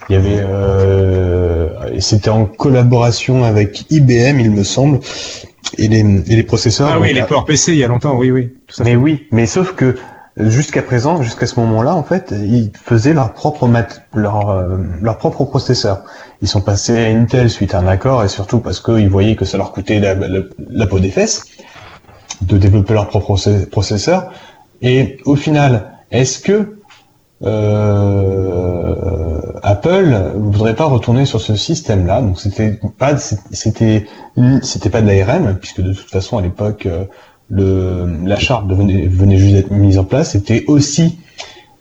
Il 0.10 0.14
y 0.14 0.16
avait... 0.16 0.40
Euh, 0.40 2.00
C'était 2.00 2.30
en 2.30 2.46
collaboration 2.46 3.44
avec 3.44 3.90
IBM, 3.92 4.40
il 4.40 4.52
me 4.52 4.64
semble. 4.64 5.00
Et 5.78 5.88
les, 5.88 6.00
et 6.00 6.36
les 6.36 6.44
processeurs... 6.44 6.90
ah 6.94 7.00
oui, 7.00 7.14
les 7.14 7.24
PowerPC, 7.24 7.70
il 7.74 7.78
y 7.78 7.84
a 7.84 7.88
longtemps, 7.88 8.16
oui, 8.16 8.32
oui. 8.32 8.54
Tout 8.68 8.82
à 8.82 8.86
fait. 8.86 8.92
mais 8.92 8.96
oui, 8.96 9.28
mais 9.32 9.46
sauf 9.46 9.74
que 9.74 9.96
jusqu'à 10.38 10.82
présent, 10.82 11.22
jusqu'à 11.22 11.46
ce 11.46 11.60
moment-là, 11.60 11.96
en 11.96 12.04
fait, 12.04 12.32
ils 12.32 12.72
faisaient 12.74 13.14
leur 13.14 13.34
propre 13.34 13.68
mat 13.68 14.04
leur, 14.14 14.50
euh, 14.50 14.78
leur 15.02 15.18
propre 15.18 15.44
processeur. 15.46 16.04
Ils 16.42 16.48
sont 16.48 16.62
passés 16.62 16.98
à 16.98 17.08
Intel 17.10 17.50
suite 17.50 17.74
à 17.76 17.80
un 17.80 17.88
accord 17.88 18.24
et 18.24 18.28
surtout 18.30 18.60
parce 18.60 18.80
qu'ils 18.80 19.10
voyaient 19.10 19.36
que 19.36 19.46
ça 19.46 19.58
leur 19.58 19.72
coûtait 19.72 20.00
la, 20.00 20.14
la, 20.14 20.40
la 20.70 20.88
peau 20.88 21.00
des 21.00 21.10
fesses 21.10 21.46
de 22.42 22.58
développer 22.58 22.94
leur 22.94 23.08
propre 23.10 23.36
processeur. 23.72 24.32
Et 24.82 25.18
au 25.26 25.36
final, 25.36 25.92
est-ce 26.12 26.40
que 26.40 26.77
euh, 27.44 28.96
Apple 29.64 30.32
voudrait 30.36 30.76
pas 30.76 30.86
retourner 30.86 31.26
sur 31.26 31.42
ce 31.42 31.56
système-là 31.56 32.22
Donc 32.22 32.40
c'était 32.40 32.80
pas 32.98 33.16
c'était 33.18 34.06
c'était 34.64 34.90
pas 34.90 35.02
de 35.02 35.08
l'ARM 35.08 35.56
puisque 35.60 35.82
de 35.82 35.94
toute 35.94 36.10
façon 36.10 36.38
à 36.38 36.42
l'époque 36.42 36.86
euh, 36.86 37.06
le 37.50 38.06
la 38.26 38.38
charte 38.38 38.68
devenait, 38.68 39.08
venait 39.08 39.38
juste 39.38 39.54
d'être 39.54 39.72
mise 39.72 39.98
en 40.00 40.04
place. 40.04 40.32
C'était 40.32 40.66
aussi 40.68 41.20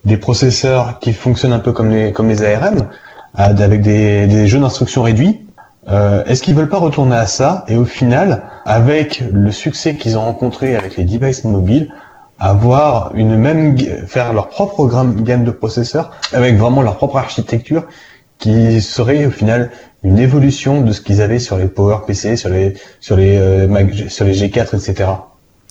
des 0.04 0.16
processeurs 0.16 0.98
qui 1.00 1.12
fonctionnent 1.12 1.52
un 1.52 1.58
peu 1.58 1.72
comme 1.72 1.90
les 1.90 2.12
comme 2.12 2.28
les 2.28 2.42
ARM 2.44 2.88
à- 3.34 3.46
avec 3.46 3.82
des, 3.82 4.26
des 4.26 4.46
jeux 4.46 4.60
d'instructions 4.60 5.02
réduits. 5.02 5.40
Euh, 5.88 6.24
Est-ce 6.26 6.42
qu'ils 6.42 6.54
veulent 6.54 6.68
pas 6.68 6.78
retourner 6.78 7.16
à 7.16 7.26
ça? 7.26 7.64
Et 7.68 7.76
au 7.76 7.84
final, 7.84 8.42
avec 8.64 9.22
le 9.32 9.50
succès 9.52 9.94
qu'ils 9.96 10.18
ont 10.18 10.22
rencontré 10.22 10.76
avec 10.76 10.96
les 10.96 11.04
devices 11.04 11.44
mobiles, 11.44 11.92
avoir 12.38 13.12
une 13.14 13.36
même 13.36 13.76
faire 14.06 14.32
leur 14.32 14.48
propre 14.48 14.86
gamme 15.22 15.44
de 15.44 15.50
processeurs 15.50 16.10
avec 16.32 16.56
vraiment 16.56 16.82
leur 16.82 16.96
propre 16.96 17.16
architecture 17.16 17.84
qui 18.38 18.80
serait 18.82 19.24
au 19.26 19.30
final 19.30 19.70
une 20.04 20.18
évolution 20.18 20.82
de 20.82 20.92
ce 20.92 21.00
qu'ils 21.00 21.22
avaient 21.22 21.38
sur 21.38 21.56
les 21.56 21.66
PowerPC, 21.68 22.36
sur 22.36 22.50
les 22.50 22.74
sur 23.00 23.16
les 23.16 23.38
euh, 23.38 23.66
Mac, 23.66 23.92
sur 24.08 24.26
les 24.26 24.34
G4, 24.34 24.76
etc. 24.76 25.10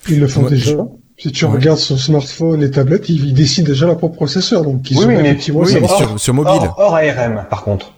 Ils 0.08 0.20
le 0.20 0.26
font 0.26 0.42
Ouais, 0.44 0.50
déjà. 0.50 0.76
Si 1.18 1.32
tu 1.32 1.46
Ouais. 1.46 1.52
regardes 1.52 1.78
sur 1.78 1.98
smartphone 1.98 2.62
et 2.62 2.70
tablette, 2.70 3.08
ils, 3.08 3.24
ils 3.28 3.32
décident 3.34 3.66
déjà 3.68 3.86
leur 3.86 3.96
propre 3.96 4.16
processeur. 4.16 4.62
Donc, 4.64 4.90
ils 4.90 4.96
Oui, 4.98 5.02
sont 5.04 5.08
oui, 5.08 5.16
mais- 5.22 5.38
oui, 5.54 5.72
mais 5.74 5.80
va. 5.80 5.88
sur, 5.96 6.20
sur 6.20 6.34
mobile. 6.34 6.52
Hors, 6.62 6.74
hors 6.78 6.94
ARM, 6.96 7.46
par 7.48 7.62
contre. 7.62 7.94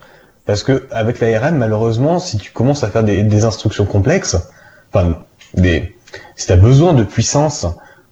Parce 0.47 0.63
que 0.63 0.87
avec 0.93 1.19
l'ARM, 1.21 1.57
malheureusement, 1.57 2.21
si 2.21 2.37
tu 2.39 2.53
commences 2.53 2.85
à 2.85 2.89
faire 2.89 3.03
des, 3.03 3.23
des 3.25 3.45
instructions 3.45 3.87
complexes, 3.87 4.37
enfin, 4.93 5.17
des, 5.55 5.97
si 6.37 6.47
tu 6.47 6.53
as 6.53 6.57
besoin 6.57 6.93
de 6.93 7.03
puissance, 7.03 7.67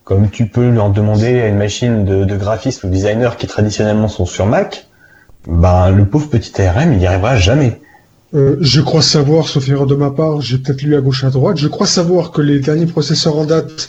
comme 0.07 0.31
tu 0.31 0.47
peux 0.47 0.71
leur 0.71 0.91
demander 0.91 1.41
à 1.41 1.49
une 1.49 1.57
machine 1.59 2.05
de, 2.05 2.25
de 2.25 2.37
graphiste 2.37 2.85
ou 2.85 2.89
designer 2.89 3.37
qui 3.37 3.49
traditionnellement 3.49 4.07
sont 4.07 4.25
sur 4.25 4.47
Mac, 4.47 4.87
ben 5.49 5.91
le 5.91 6.05
pauvre 6.07 6.29
petit 6.29 6.63
ARM, 6.63 6.93
il 6.93 6.99
n'y 7.01 7.07
arrivera 7.07 7.37
jamais. 7.37 7.81
Euh, 8.33 8.57
je 8.61 8.81
crois 8.81 9.03
savoir, 9.03 9.49
sauf 9.49 9.69
erreur 9.69 9.87
de 9.87 9.97
ma 9.97 10.13
part, 10.13 10.41
j'ai 10.41 10.59
peut-être 10.59 10.83
lu 10.83 10.95
à 10.95 11.01
gauche 11.01 11.25
à 11.25 11.31
droite, 11.31 11.57
je 11.59 11.67
crois 11.67 11.89
savoir 11.89 12.31
que 12.31 12.41
les 12.41 12.61
derniers 12.61 12.87
processeurs 12.87 13.37
en 13.37 13.47
date 13.47 13.89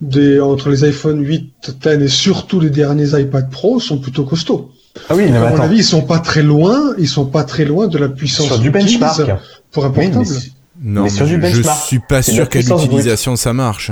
des, 0.00 0.40
entre 0.40 0.70
les 0.70 0.82
iPhone 0.84 1.22
8, 1.22 1.76
10 1.82 1.88
et 2.04 2.08
surtout 2.08 2.58
les 2.58 2.70
derniers 2.70 3.08
iPad 3.20 3.50
Pro 3.50 3.80
sont 3.80 3.98
plutôt 3.98 4.24
costauds. 4.24 4.70
Ah 5.10 5.14
oui, 5.14 5.26
mais 5.30 5.36
à 5.36 5.50
mon 5.50 5.60
avis, 5.60 5.76
ils 5.76 5.84
sont 5.84 6.02
pas 6.02 6.20
très 6.20 6.42
loin, 6.42 6.94
ils 6.96 7.06
sont 7.06 7.26
pas 7.26 7.44
très 7.44 7.66
loin 7.66 7.86
de 7.86 7.98
la 7.98 8.08
puissance 8.08 8.46
sur 8.46 8.58
du 8.58 8.70
benchmark. 8.70 9.30
pour 9.72 9.84
un 9.84 9.88
Oui, 9.88 9.94
mais 9.98 10.04
portable. 10.10 10.26
c'est- 10.26 10.52
Non, 10.82 11.02
mais 11.02 11.10
sur 11.10 11.26
je, 11.26 11.34
du 11.36 11.40
je 11.42 11.56
benchmark, 11.56 11.84
suis 11.86 11.98
pas 11.98 12.22
sûr 12.22 12.48
qu'à 12.48 12.60
l'utilisation 12.60 13.36
ça 13.36 13.52
marche. 13.52 13.90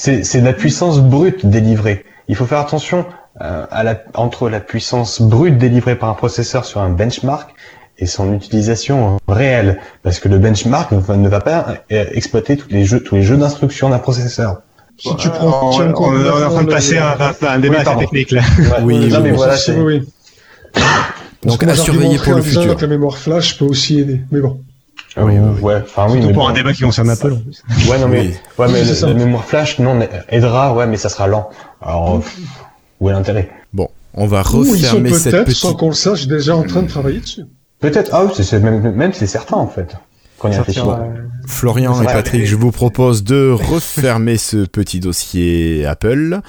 C'est 0.00 0.22
c'est 0.22 0.40
de 0.40 0.46
la 0.46 0.52
puissance 0.52 1.00
brute 1.00 1.44
délivrée. 1.44 2.04
Il 2.28 2.36
faut 2.36 2.46
faire 2.46 2.60
attention 2.60 3.04
euh, 3.40 3.66
à 3.70 3.82
la, 3.82 4.00
entre 4.14 4.48
la 4.48 4.60
puissance 4.60 5.20
brute 5.20 5.58
délivrée 5.58 5.96
par 5.96 6.08
un 6.08 6.14
processeur 6.14 6.64
sur 6.64 6.80
un 6.80 6.90
benchmark 6.90 7.52
et 7.98 8.06
son 8.06 8.32
utilisation 8.32 9.16
réelle, 9.26 9.80
parce 10.04 10.20
que 10.20 10.28
le 10.28 10.38
benchmark 10.38 10.92
ne 10.92 11.28
va- 11.28 11.40
pas 11.40 11.66
euh, 11.90 12.04
exploiter 12.12 12.56
tous 12.56 12.68
les 12.70 12.84
jeux, 12.84 13.00
tous 13.00 13.16
les 13.16 13.22
jeux 13.24 13.36
d'instruction 13.36 13.88
d'un 13.90 13.98
processeur. 13.98 14.62
Si 14.98 15.14
tu 15.16 15.26
On, 15.28 15.30
prends, 15.32 15.70
tiens 15.70 15.92
on- 15.96 16.14
est 16.24 16.44
en 16.44 16.50
train 16.50 16.62
de 16.62 16.70
passer 16.70 16.98
un, 16.98 17.16
un- 17.20 17.48
un 17.48 17.58
débat 17.58 17.82
technique 17.84 18.30
là. 18.30 18.42
Oui, 18.82 19.08
mais 19.10 19.18
oui, 19.20 19.30
voilà, 19.32 19.56
Donc 21.42 21.62
à 21.64 21.74
surveiller 21.74 22.18
pour 22.18 22.34
le 22.34 22.42
futur. 22.42 22.76
la 22.80 22.86
mémoire 22.86 23.18
flash 23.18 23.58
peut 23.58 23.64
aussi 23.64 23.98
aider. 23.98 24.20
Mais 24.30 24.40
bon. 24.40 24.60
Ah 25.16 25.24
oui, 25.24 25.34
ouais, 25.62 25.76
enfin 25.82 26.04
oui, 26.06 26.12
Surtout 26.12 26.26
mais 26.28 26.32
pour 26.34 26.42
bon. 26.44 26.48
un 26.48 26.52
débat 26.52 26.72
qui 26.72 26.82
concerne 26.82 27.10
Apple. 27.10 27.32
en 27.32 27.36
plus. 27.36 27.62
Ouais, 27.90 27.98
non 27.98 28.08
mais, 28.08 28.20
Oui. 28.20 28.34
ouais, 28.58 28.66
mais 28.68 28.82
Oui, 28.82 28.88
le- 29.00 29.06
la 29.06 29.14
mémoire 29.14 29.44
flash, 29.44 29.78
non, 29.78 29.98
aidera, 30.28 30.74
ouais, 30.74 30.86
mais 30.86 30.96
ça 30.96 31.08
sera 31.08 31.26
lent. 31.26 31.48
Alors, 31.82 32.20
pff, 32.20 32.38
où 33.00 33.08
est 33.08 33.12
l'intérêt? 33.12 33.50
Bon, 33.72 33.88
on 34.14 34.26
va 34.26 34.42
Ou 34.52 34.64
ils 34.64 34.66
sont 34.66 34.96
refermer 34.96 35.12
cette 35.14 35.32
peut-être, 35.32 35.44
petite... 35.46 35.58
sans 35.60 35.74
qu'on 35.74 35.88
le 35.88 35.94
sache, 35.94 36.26
déjà 36.26 36.56
en 36.56 36.62
train 36.62 36.82
de 36.82 36.88
travailler 36.88 37.20
dessus. 37.20 37.42
Peut-être, 37.80 38.10
ah 38.12 38.24
oui, 38.24 38.32
c'est- 38.36 38.42
c'est 38.44 38.60
même, 38.60 38.92
même 38.94 39.12
c'est 39.12 39.26
certain 39.26 39.56
en 39.56 39.66
fait. 39.68 39.96
Qu'on 40.38 40.50
y 40.50 40.56
réfléchit. 40.56 40.80
Florian 41.48 42.00
et. 42.02 42.04
Patrick, 42.04 42.46
je 42.46 42.56
vous 42.56 42.70
propose 42.70 43.24
de 43.24 43.50
refermer 43.50 44.36
ce 44.36 44.66
petit 44.66 45.00
dossier 45.00 45.86
Apple. 45.86 46.40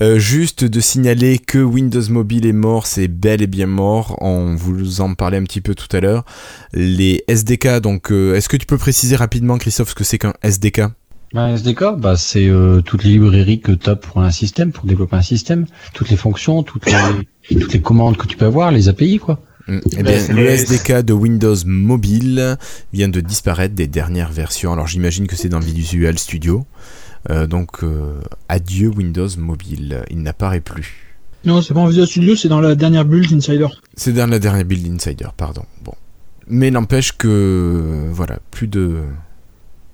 Euh, 0.00 0.18
juste 0.18 0.64
de 0.64 0.80
signaler 0.80 1.38
que 1.38 1.58
Windows 1.58 2.02
Mobile 2.10 2.46
est 2.46 2.52
mort, 2.52 2.86
c'est 2.86 3.08
bel 3.08 3.42
et 3.42 3.46
bien 3.46 3.66
mort. 3.66 4.16
On 4.20 4.54
vous 4.54 5.00
en 5.00 5.14
parlait 5.14 5.38
un 5.38 5.44
petit 5.44 5.60
peu 5.62 5.74
tout 5.74 5.88
à 5.96 6.00
l'heure. 6.00 6.24
Les 6.74 7.24
SDK, 7.28 7.80
donc, 7.80 8.12
euh, 8.12 8.34
est-ce 8.34 8.48
que 8.48 8.56
tu 8.56 8.66
peux 8.66 8.78
préciser 8.78 9.16
rapidement, 9.16 9.58
Christophe, 9.58 9.90
ce 9.90 9.94
que 9.94 10.04
c'est 10.04 10.18
qu'un 10.18 10.34
SDK 10.42 10.82
Un 11.34 11.54
SDK, 11.54 11.96
bah, 11.96 12.16
c'est 12.16 12.46
euh, 12.46 12.82
toutes 12.82 13.04
les 13.04 13.10
librairies 13.10 13.60
que 13.60 13.72
tu 13.72 13.88
as 13.88 13.96
pour 13.96 14.20
un 14.20 14.30
système, 14.30 14.70
pour 14.70 14.84
développer 14.84 15.16
un 15.16 15.22
système, 15.22 15.66
toutes 15.94 16.10
les 16.10 16.16
fonctions, 16.16 16.62
toutes 16.62 16.86
les, 16.86 17.58
toutes 17.58 17.72
les 17.72 17.80
commandes 17.80 18.16
que 18.16 18.26
tu 18.26 18.36
peux 18.36 18.46
avoir, 18.46 18.70
les 18.70 18.88
API, 18.88 19.18
quoi. 19.18 19.40
Mm. 19.68 19.78
Eh 19.98 20.02
bien, 20.02 20.18
c'est 20.18 20.32
le 20.32 20.46
SDK 20.48 21.02
de 21.02 21.12
Windows 21.12 21.56
Mobile 21.66 22.56
vient 22.92 23.08
de 23.08 23.20
disparaître 23.20 23.74
des 23.74 23.86
dernières 23.86 24.32
versions. 24.32 24.72
Alors 24.72 24.86
j'imagine 24.86 25.26
que 25.26 25.36
c'est 25.36 25.48
dans 25.48 25.60
Visual 25.60 26.18
Studio. 26.18 26.66
Euh, 27.30 27.46
donc 27.46 27.84
euh, 27.84 28.20
adieu 28.48 28.88
Windows 28.88 29.28
Mobile, 29.38 30.04
il 30.10 30.22
n'apparaît 30.22 30.60
plus. 30.60 31.12
Non, 31.44 31.60
c'est 31.60 31.74
pas 31.74 31.80
en 31.80 31.86
Visual 31.86 32.06
Studio, 32.06 32.36
c'est 32.36 32.48
dans 32.48 32.60
la 32.60 32.74
dernière 32.74 33.04
build 33.04 33.32
Insider. 33.32 33.68
C'est 33.94 34.12
dans 34.12 34.26
la 34.26 34.38
dernière 34.38 34.64
build 34.64 34.86
Insider, 34.92 35.28
pardon. 35.36 35.64
Bon, 35.84 35.94
mais 36.46 36.70
n'empêche 36.70 37.12
que 37.12 37.28
euh, 37.28 38.08
voilà, 38.12 38.38
plus 38.50 38.68
de 38.68 39.00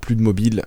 plus 0.01 0.17
de 0.17 0.23
mobile. 0.23 0.63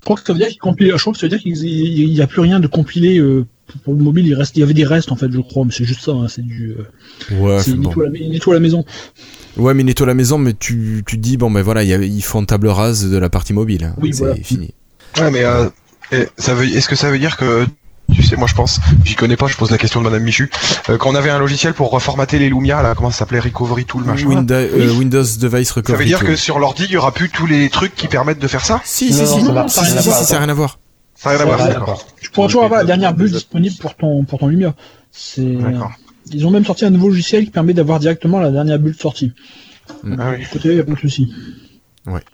Je 0.00 0.04
crois 0.04 0.16
que 0.16 0.26
ça 0.26 0.32
veut 0.32 0.38
dire 0.38 0.48
qu'il 0.48 0.58
compile, 0.58 0.92
je 0.94 1.00
crois 1.00 1.12
que 1.12 1.18
ça 1.18 1.26
veut 1.26 1.30
dire 1.36 1.40
qu'il 1.40 2.10
n'y 2.10 2.20
a 2.20 2.26
plus 2.28 2.40
rien 2.40 2.60
de 2.60 2.68
compilé 2.68 3.18
euh, 3.18 3.44
pour, 3.84 3.94
le 3.94 4.02
mobile. 4.02 4.26
Il 4.26 4.34
reste, 4.34 4.56
il 4.56 4.60
y 4.60 4.62
avait 4.62 4.74
des 4.74 4.84
restes 4.84 5.12
en 5.12 5.16
fait, 5.16 5.30
je 5.30 5.40
crois, 5.40 5.64
mais 5.64 5.72
c'est 5.72 5.84
juste 5.84 6.02
ça. 6.02 6.12
hein, 6.12 6.26
c'est 6.28 6.42
du, 6.44 6.74
euh, 6.78 7.40
Ouais, 7.40 7.62
c'est 7.62 7.72
bon. 7.74 7.88
nettoie, 7.88 8.04
la, 8.08 8.18
il 8.18 8.30
nettoie 8.30 8.54
la 8.54 8.60
maison. 8.60 8.84
Ouais, 9.56 9.74
mais 9.74 9.82
nettoie 9.84 10.06
la 10.06 10.14
maison, 10.14 10.38
mais 10.38 10.52
tu 10.54 11.02
tu 11.06 11.16
te 11.16 11.22
dis 11.22 11.36
bon 11.36 11.50
ben 11.50 11.62
voilà, 11.62 11.82
il 11.82 11.88
y 11.88 11.94
a- 11.94 11.98
ils 11.98 12.22
font 12.22 12.44
table 12.44 12.68
rase 12.68 13.10
de 13.10 13.16
la 13.18 13.30
partie 13.30 13.52
mobile. 13.52 13.84
hein. 13.84 13.94
Oui, 14.00 14.10
c'est 14.12 14.18
voilà. 14.18 14.34
fini. 14.36 14.74
Ouais, 15.18 15.30
mais 15.30 15.44
euh, 15.44 15.68
ça 16.36 16.54
veut, 16.54 16.66
est-ce 16.66 16.88
que 16.88 16.94
ça 16.96 17.10
veut 17.10 17.18
dire 17.18 17.36
que, 17.38 17.66
tu 18.12 18.22
sais, 18.22 18.36
moi 18.36 18.46
je 18.46 18.54
pense, 18.54 18.78
j'y 19.04 19.14
connais 19.14 19.36
pas, 19.36 19.46
je 19.46 19.56
pose 19.56 19.70
la 19.70 19.78
question 19.78 20.00
de 20.00 20.04
Madame 20.04 20.22
Michu, 20.22 20.50
euh, 20.90 20.98
qu'on 20.98 21.14
avait 21.14 21.30
un 21.30 21.38
logiciel 21.38 21.72
pour 21.72 21.90
reformater 21.90 22.38
les 22.38 22.48
Lumia, 22.50 22.82
là, 22.82 22.94
comment 22.94 23.10
ça 23.10 23.20
s'appelait, 23.20 23.40
Recovery 23.40 23.86
Tool, 23.86 24.04
machin. 24.04 24.26
Windows, 24.26 24.54
euh, 24.54 24.92
Windows 24.98 25.24
Device 25.40 25.70
Recovery. 25.70 25.92
Ça 25.92 25.96
veut 25.96 26.04
dire 26.04 26.18
Tool. 26.20 26.28
que 26.28 26.36
sur 26.36 26.58
l'ordi, 26.58 26.84
il 26.84 26.90
y 26.92 26.96
aura 26.98 27.12
plus 27.12 27.30
tous 27.30 27.46
les 27.46 27.70
trucs 27.70 27.94
qui 27.94 28.08
permettent 28.08 28.38
de 28.38 28.46
faire 28.48 28.64
ça? 28.64 28.80
Si 28.84 29.06
Non, 29.10 29.12
si 29.26 29.42
non, 29.42 29.68
si, 29.68 29.80
n'a 29.80 30.02
ça 30.02 30.32
n'a 30.34 30.38
rien 30.40 30.48
à 30.50 30.54
voir. 30.54 30.78
Ça 31.16 31.30
n'a 31.32 31.36
rien 31.38 31.42
à 31.44 31.46
voir, 31.56 31.60
Ouais, 31.66 31.72
d'accord. 31.74 32.06
Tu 32.20 32.30
pourras 32.30 32.46
toujours 32.46 32.64
avoir 32.64 32.80
la 32.80 32.86
dernière 32.86 33.14
build 33.14 33.32
disponible 33.32 33.74
pour 33.80 33.94
ton 33.96 34.24
pour 34.24 34.38
ton 34.38 34.46
Lumia. 34.48 34.74
C'est, 35.10 35.56
ils 36.32 36.46
ont 36.46 36.50
même 36.50 36.64
sorti 36.64 36.84
un 36.84 36.90
nouveau 36.90 37.08
logiciel 37.08 37.44
qui 37.44 37.50
permet 37.50 37.72
d'avoir 37.72 37.98
directement 38.00 38.38
la 38.38 38.50
dernière 38.50 38.78
build 38.78 39.00
sortie. 39.00 39.32
Ah 40.18 40.32
oui. 40.36 40.44
Côté, 40.52 40.70
il 40.70 40.76
y 40.76 40.80
a 40.80 40.84
pas 40.84 40.92
de 40.92 40.98
souci. 40.98 41.32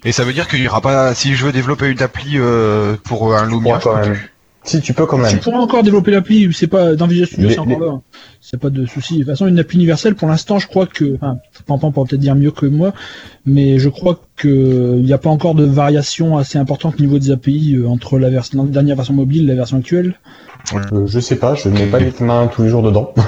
Et 0.04 0.12
ça 0.12 0.24
veut 0.24 0.32
dire 0.32 0.48
qu'il 0.48 0.60
y 0.60 0.68
aura 0.68 0.80
pas, 0.80 1.14
si 1.14 1.34
je 1.34 1.46
veux 1.46 1.52
développer 1.52 1.88
une 1.88 2.02
appli 2.02 2.32
euh, 2.36 2.96
pour 3.04 3.34
un 3.34 3.46
Lumia, 3.46 3.74
Ouais, 3.76 3.80
quand 3.82 3.96
même. 3.96 4.18
Si, 4.64 4.80
tu 4.80 4.92
peux 4.94 5.06
quand 5.06 5.16
Tu 5.16 5.22
même. 5.22 5.38
pourras 5.40 5.58
encore 5.58 5.82
développer 5.82 6.10
l'appli, 6.12 6.52
c'est 6.52 6.66
pas 6.68 6.94
dans 6.94 7.06
Visual 7.06 7.26
Studio, 7.26 7.50
c'est 7.50 7.58
encore 7.58 7.80
là. 7.80 8.00
C'est 8.40 8.58
pas 8.58 8.70
de 8.70 8.86
souci. 8.86 9.14
De 9.14 9.18
toute 9.20 9.28
façon, 9.28 9.46
une 9.46 9.58
appli 9.58 9.76
universelle, 9.76 10.14
pour 10.14 10.28
l'instant, 10.28 10.58
je 10.58 10.66
crois 10.66 10.86
que, 10.86 11.14
enfin, 11.14 11.38
Pampan 11.66 11.92
pourra 11.92 12.06
peut-être 12.06 12.20
dire 12.20 12.34
mieux 12.34 12.50
que 12.50 12.66
moi, 12.66 12.92
mais 13.46 13.78
je 13.78 13.88
crois 13.88 14.20
que 14.36 14.96
il 14.98 15.04
n'y 15.04 15.12
a 15.12 15.18
pas 15.18 15.30
encore 15.30 15.54
de 15.54 15.64
variation 15.64 16.36
assez 16.36 16.58
importante 16.58 16.94
au 16.98 17.02
niveau 17.02 17.18
des 17.18 17.30
API 17.30 17.76
euh, 17.76 17.86
entre 17.88 18.18
la, 18.18 18.30
vers- 18.30 18.44
la 18.54 18.64
dernière 18.64 18.96
version 18.96 19.14
mobile 19.14 19.44
et 19.44 19.46
la 19.48 19.54
version 19.54 19.78
actuelle. 19.78 20.14
Euh, 20.92 21.06
je 21.06 21.20
sais 21.20 21.36
pas, 21.36 21.54
je 21.54 21.68
mets 21.68 21.86
pas 21.86 21.98
les 22.00 22.12
mains 22.20 22.48
tous 22.48 22.62
les 22.62 22.68
jours 22.68 22.82
dedans. 22.82 23.12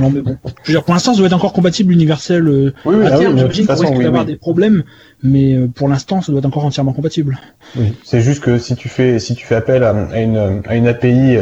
Non, 0.00 0.10
mais 0.10 0.20
bon. 0.20 0.36
Je 0.64 0.72
veux 0.72 0.78
dire, 0.78 0.82
pour 0.82 0.94
l'instant, 0.94 1.12
ça 1.12 1.18
doit 1.18 1.28
être 1.28 1.32
encore 1.32 1.52
compatible 1.52 1.92
universel. 1.92 2.48
euh, 2.48 2.72
Oui, 2.84 2.96
oui, 2.98 3.06
à 3.06 3.10
ah 3.12 3.18
oui, 3.18 3.20
terme, 3.22 3.34
mais 3.36 3.44
de 3.44 3.52
j'imagine 3.52 3.66
qu'on 3.66 3.82
risque 3.82 3.98
oui, 3.98 4.02
d'avoir 4.04 4.22
oui. 4.24 4.32
des 4.32 4.36
problèmes, 4.36 4.82
mais 5.22 5.54
euh, 5.54 5.68
pour 5.68 5.88
l'instant, 5.88 6.22
ça 6.22 6.32
doit 6.32 6.40
être 6.40 6.46
encore 6.46 6.64
entièrement 6.64 6.92
compatible. 6.92 7.38
Oui. 7.78 7.92
C'est 8.02 8.20
juste 8.20 8.42
que 8.42 8.58
si 8.58 8.74
tu 8.74 8.88
fais, 8.88 9.20
si 9.20 9.36
tu 9.36 9.46
fais 9.46 9.54
appel 9.54 9.84
à, 9.84 9.90
à 9.90 10.20
une, 10.20 10.60
à 10.66 10.74
une 10.74 10.88
API, 10.88 11.36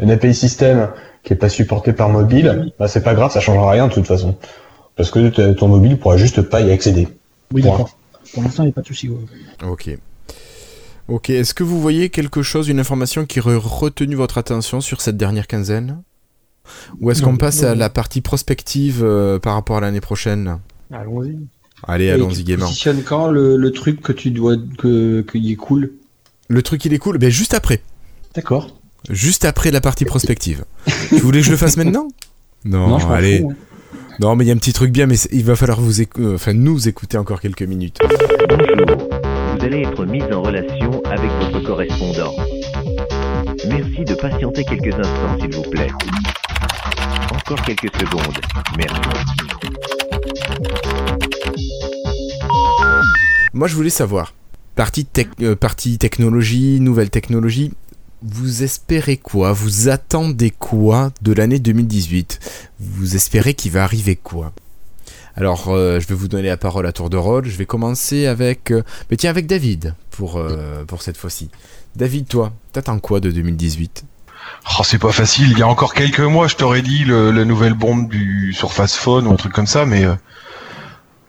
une 0.00 0.10
API 0.10 0.34
système 0.34 0.88
qui 1.26 1.32
est 1.32 1.36
pas 1.36 1.48
supportée 1.48 1.92
par 1.92 2.08
mobile, 2.08 2.72
bah 2.78 2.86
c'est 2.86 3.02
pas 3.02 3.14
grave, 3.14 3.32
ça 3.32 3.40
changera 3.40 3.72
rien 3.72 3.88
de 3.88 3.92
toute 3.92 4.06
façon. 4.06 4.36
Parce 4.94 5.10
que 5.10 5.52
ton 5.52 5.66
mobile 5.68 5.98
pourra 5.98 6.16
juste 6.16 6.40
pas 6.40 6.60
y 6.62 6.70
accéder. 6.70 7.08
Oui, 7.52 7.62
d'accord. 7.62 7.90
Pour 8.32 8.42
l'instant, 8.44 8.62
il 8.62 8.66
n'y 8.66 8.70
a 8.72 8.74
pas 8.74 8.80
de 8.82 8.86
souci. 8.86 9.08
ouais. 9.08 9.18
Ok. 9.68 9.90
Ok, 11.08 11.30
est-ce 11.30 11.52
que 11.52 11.64
vous 11.64 11.80
voyez 11.80 12.08
quelque 12.10 12.42
chose, 12.42 12.68
une 12.68 12.80
information 12.80 13.26
qui 13.26 13.40
aurait 13.40 13.56
retenu 13.56 14.14
votre 14.14 14.38
attention 14.38 14.80
sur 14.80 15.00
cette 15.00 15.16
dernière 15.16 15.46
quinzaine? 15.48 16.02
Ou 17.00 17.10
est-ce 17.10 17.22
qu'on 17.22 17.36
passe 17.36 17.62
non, 17.62 17.68
à 17.68 17.72
non. 17.74 17.78
la 17.80 17.90
partie 17.90 18.20
prospective 18.20 19.02
euh, 19.04 19.38
par 19.38 19.54
rapport 19.54 19.76
à 19.76 19.80
l'année 19.80 20.00
prochaine? 20.00 20.58
Allons-y. 20.92 21.38
Allez, 21.86 22.10
allons-y 22.10 22.38
tu 22.38 22.42
gaiement. 22.44 22.66
positionnes 22.66 23.02
quand 23.02 23.28
le, 23.28 23.56
le 23.56 23.70
truc 23.72 24.00
que 24.00 24.12
tu 24.12 24.30
dois 24.30 24.56
que 24.78 25.20
qu'il 25.30 25.50
est 25.50 25.56
cool 25.56 25.92
Le 26.48 26.62
truc 26.62 26.84
il 26.84 26.94
est 26.94 26.98
cool, 26.98 27.18
ben 27.18 27.30
juste 27.30 27.52
après. 27.54 27.82
D'accord. 28.34 28.75
Juste 29.10 29.44
après 29.44 29.70
la 29.70 29.80
partie 29.80 30.04
prospective. 30.04 30.64
tu 31.08 31.16
voulais 31.20 31.40
que 31.40 31.46
je 31.46 31.50
le 31.50 31.56
fasse 31.56 31.76
maintenant? 31.76 32.08
Non, 32.64 32.88
Non, 32.88 32.98
je 32.98 33.06
m'en 33.06 33.12
allez. 33.12 33.38
fous, 33.40 33.52
hein. 33.52 33.56
Non, 34.18 34.34
mais 34.34 34.44
il 34.44 34.48
y 34.48 34.50
a 34.50 34.54
un 34.54 34.58
petit 34.58 34.72
truc 34.72 34.90
bien, 34.90 35.06
mais 35.06 35.16
c'est- 35.16 35.28
il 35.32 35.44
va 35.44 35.56
falloir 35.56 35.80
vous 35.80 36.00
écou- 36.00 36.20
euh, 36.22 36.34
enfin, 36.36 36.54
nous 36.54 36.88
écouter 36.88 37.18
encore 37.18 37.40
quelques 37.40 37.62
minutes. 37.62 37.98
Bonjour, 38.48 39.08
vous 39.58 39.64
allez 39.64 39.82
être 39.82 40.04
mis 40.06 40.22
en 40.22 40.42
relation 40.42 41.02
avec 41.04 41.30
votre 41.40 41.60
correspondant. 41.64 42.32
Merci 43.68 44.04
de 44.04 44.14
patienter 44.14 44.64
quelques 44.64 44.94
instants, 44.94 45.38
s'il 45.40 45.54
vous 45.54 45.62
plaît. 45.70 45.90
Encore 47.32 47.62
quelques 47.62 47.94
secondes. 48.00 48.38
Merci. 48.78 49.00
Moi, 53.52 53.68
je 53.68 53.74
voulais 53.74 53.90
savoir, 53.90 54.34
partie, 54.74 55.04
tech- 55.04 55.28
euh, 55.42 55.54
partie 55.56 55.98
technologie, 55.98 56.80
nouvelle 56.80 57.10
technologie, 57.10 57.72
vous 58.28 58.62
espérez 58.62 59.16
quoi? 59.16 59.52
Vous 59.52 59.88
attendez 59.88 60.50
quoi 60.50 61.10
de 61.22 61.32
l'année 61.32 61.58
2018 61.58 62.40
Vous 62.80 63.14
espérez 63.14 63.54
qu'il 63.54 63.72
va 63.72 63.84
arriver 63.84 64.16
quoi? 64.16 64.52
Alors, 65.36 65.68
euh, 65.68 66.00
je 66.00 66.06
vais 66.06 66.14
vous 66.14 66.28
donner 66.28 66.48
la 66.48 66.56
parole 66.56 66.86
à 66.86 66.92
tour 66.92 67.10
de 67.10 67.16
rôle. 67.16 67.44
Je 67.44 67.56
vais 67.56 67.66
commencer 67.66 68.26
avec, 68.26 68.70
euh, 68.70 68.82
mais 69.10 69.16
tiens, 69.16 69.30
avec 69.30 69.46
David 69.46 69.94
pour 70.10 70.38
euh, 70.38 70.84
pour 70.86 71.02
cette 71.02 71.18
fois-ci. 71.18 71.50
David, 71.94 72.26
toi, 72.26 72.52
t'attends 72.72 72.98
quoi 72.98 73.20
de 73.20 73.30
2018 73.30 74.04
Oh, 74.78 74.82
c'est 74.84 74.98
pas 74.98 75.12
facile. 75.12 75.50
Il 75.52 75.58
y 75.58 75.62
a 75.62 75.68
encore 75.68 75.92
quelques 75.92 76.20
mois, 76.20 76.48
je 76.48 76.56
t'aurais 76.56 76.82
dit 76.82 77.04
la 77.04 77.44
nouvelle 77.44 77.74
bombe 77.74 78.08
du 78.08 78.52
Surface 78.52 78.94
Phone 78.94 79.26
ou 79.26 79.32
un 79.32 79.36
truc 79.36 79.52
comme 79.52 79.66
ça, 79.66 79.84
mais 79.86 80.04
euh, 80.04 80.14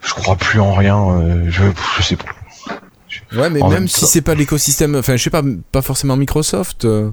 je 0.02 0.14
crois 0.14 0.36
plus 0.36 0.60
en 0.60 0.74
rien. 0.74 1.46
je, 1.50 1.64
je 1.98 2.02
sais 2.04 2.16
pas. 2.16 2.26
Ouais, 3.36 3.50
mais 3.50 3.62
En 3.62 3.70
même 3.70 3.80
même 3.80 3.88
si 3.90 4.06
c'est 4.06 4.22
pas 4.22 4.36
l'écosystème, 4.36 4.96
enfin, 4.96 5.18
je 5.18 5.24
sais 5.24 5.30
pas, 5.30 5.42
pas 5.72 5.82
forcément 5.82 6.16
Microsoft, 6.16 6.86
euh, 6.86 7.12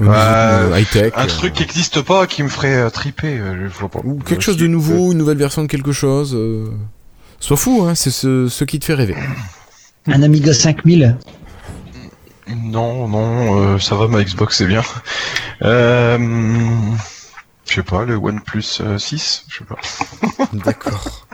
Euh, 0.00 0.78
high 0.78 0.88
tech, 0.88 1.12
Un 1.16 1.26
truc 1.26 1.54
qui 1.54 1.64
existe 1.64 2.00
pas, 2.02 2.26
qui 2.28 2.42
me 2.44 2.48
ferait 2.48 2.76
euh, 2.76 2.90
triper. 2.90 3.38
euh, 3.38 3.68
je 3.68 3.78
vois 3.78 3.88
pas. 3.88 4.00
ou 4.04 4.18
quelque 4.20 4.38
Euh, 4.38 4.40
chose 4.40 4.56
de 4.56 4.66
nouveau, 4.68 5.10
une 5.12 5.18
nouvelle 5.18 5.38
version 5.38 5.62
de 5.62 5.66
quelque 5.66 5.92
chose. 5.92 6.32
euh, 6.34 6.68
Sois 7.40 7.56
fou, 7.56 7.84
hein, 7.84 7.94
c'est 7.94 8.10
ce, 8.10 8.48
ce 8.48 8.64
qui 8.64 8.78
te 8.78 8.84
fait 8.84 8.94
rêver. 8.94 9.16
Un 10.06 10.22
Amiga 10.22 10.52
5000. 10.54 11.16
Non, 12.48 13.06
non, 13.08 13.60
euh, 13.74 13.78
ça 13.78 13.94
va, 13.94 14.08
ma 14.08 14.22
Xbox 14.24 14.56
c'est 14.58 14.66
bien. 14.66 14.82
Euh, 15.62 16.18
je 17.68 17.74
sais 17.74 17.82
pas, 17.82 18.04
le 18.04 18.14
OnePlus 18.16 18.64
euh, 18.80 18.96
6, 18.96 19.44
je 19.48 19.58
sais 19.58 19.64
pas. 19.64 19.76
D'accord. 20.54 21.26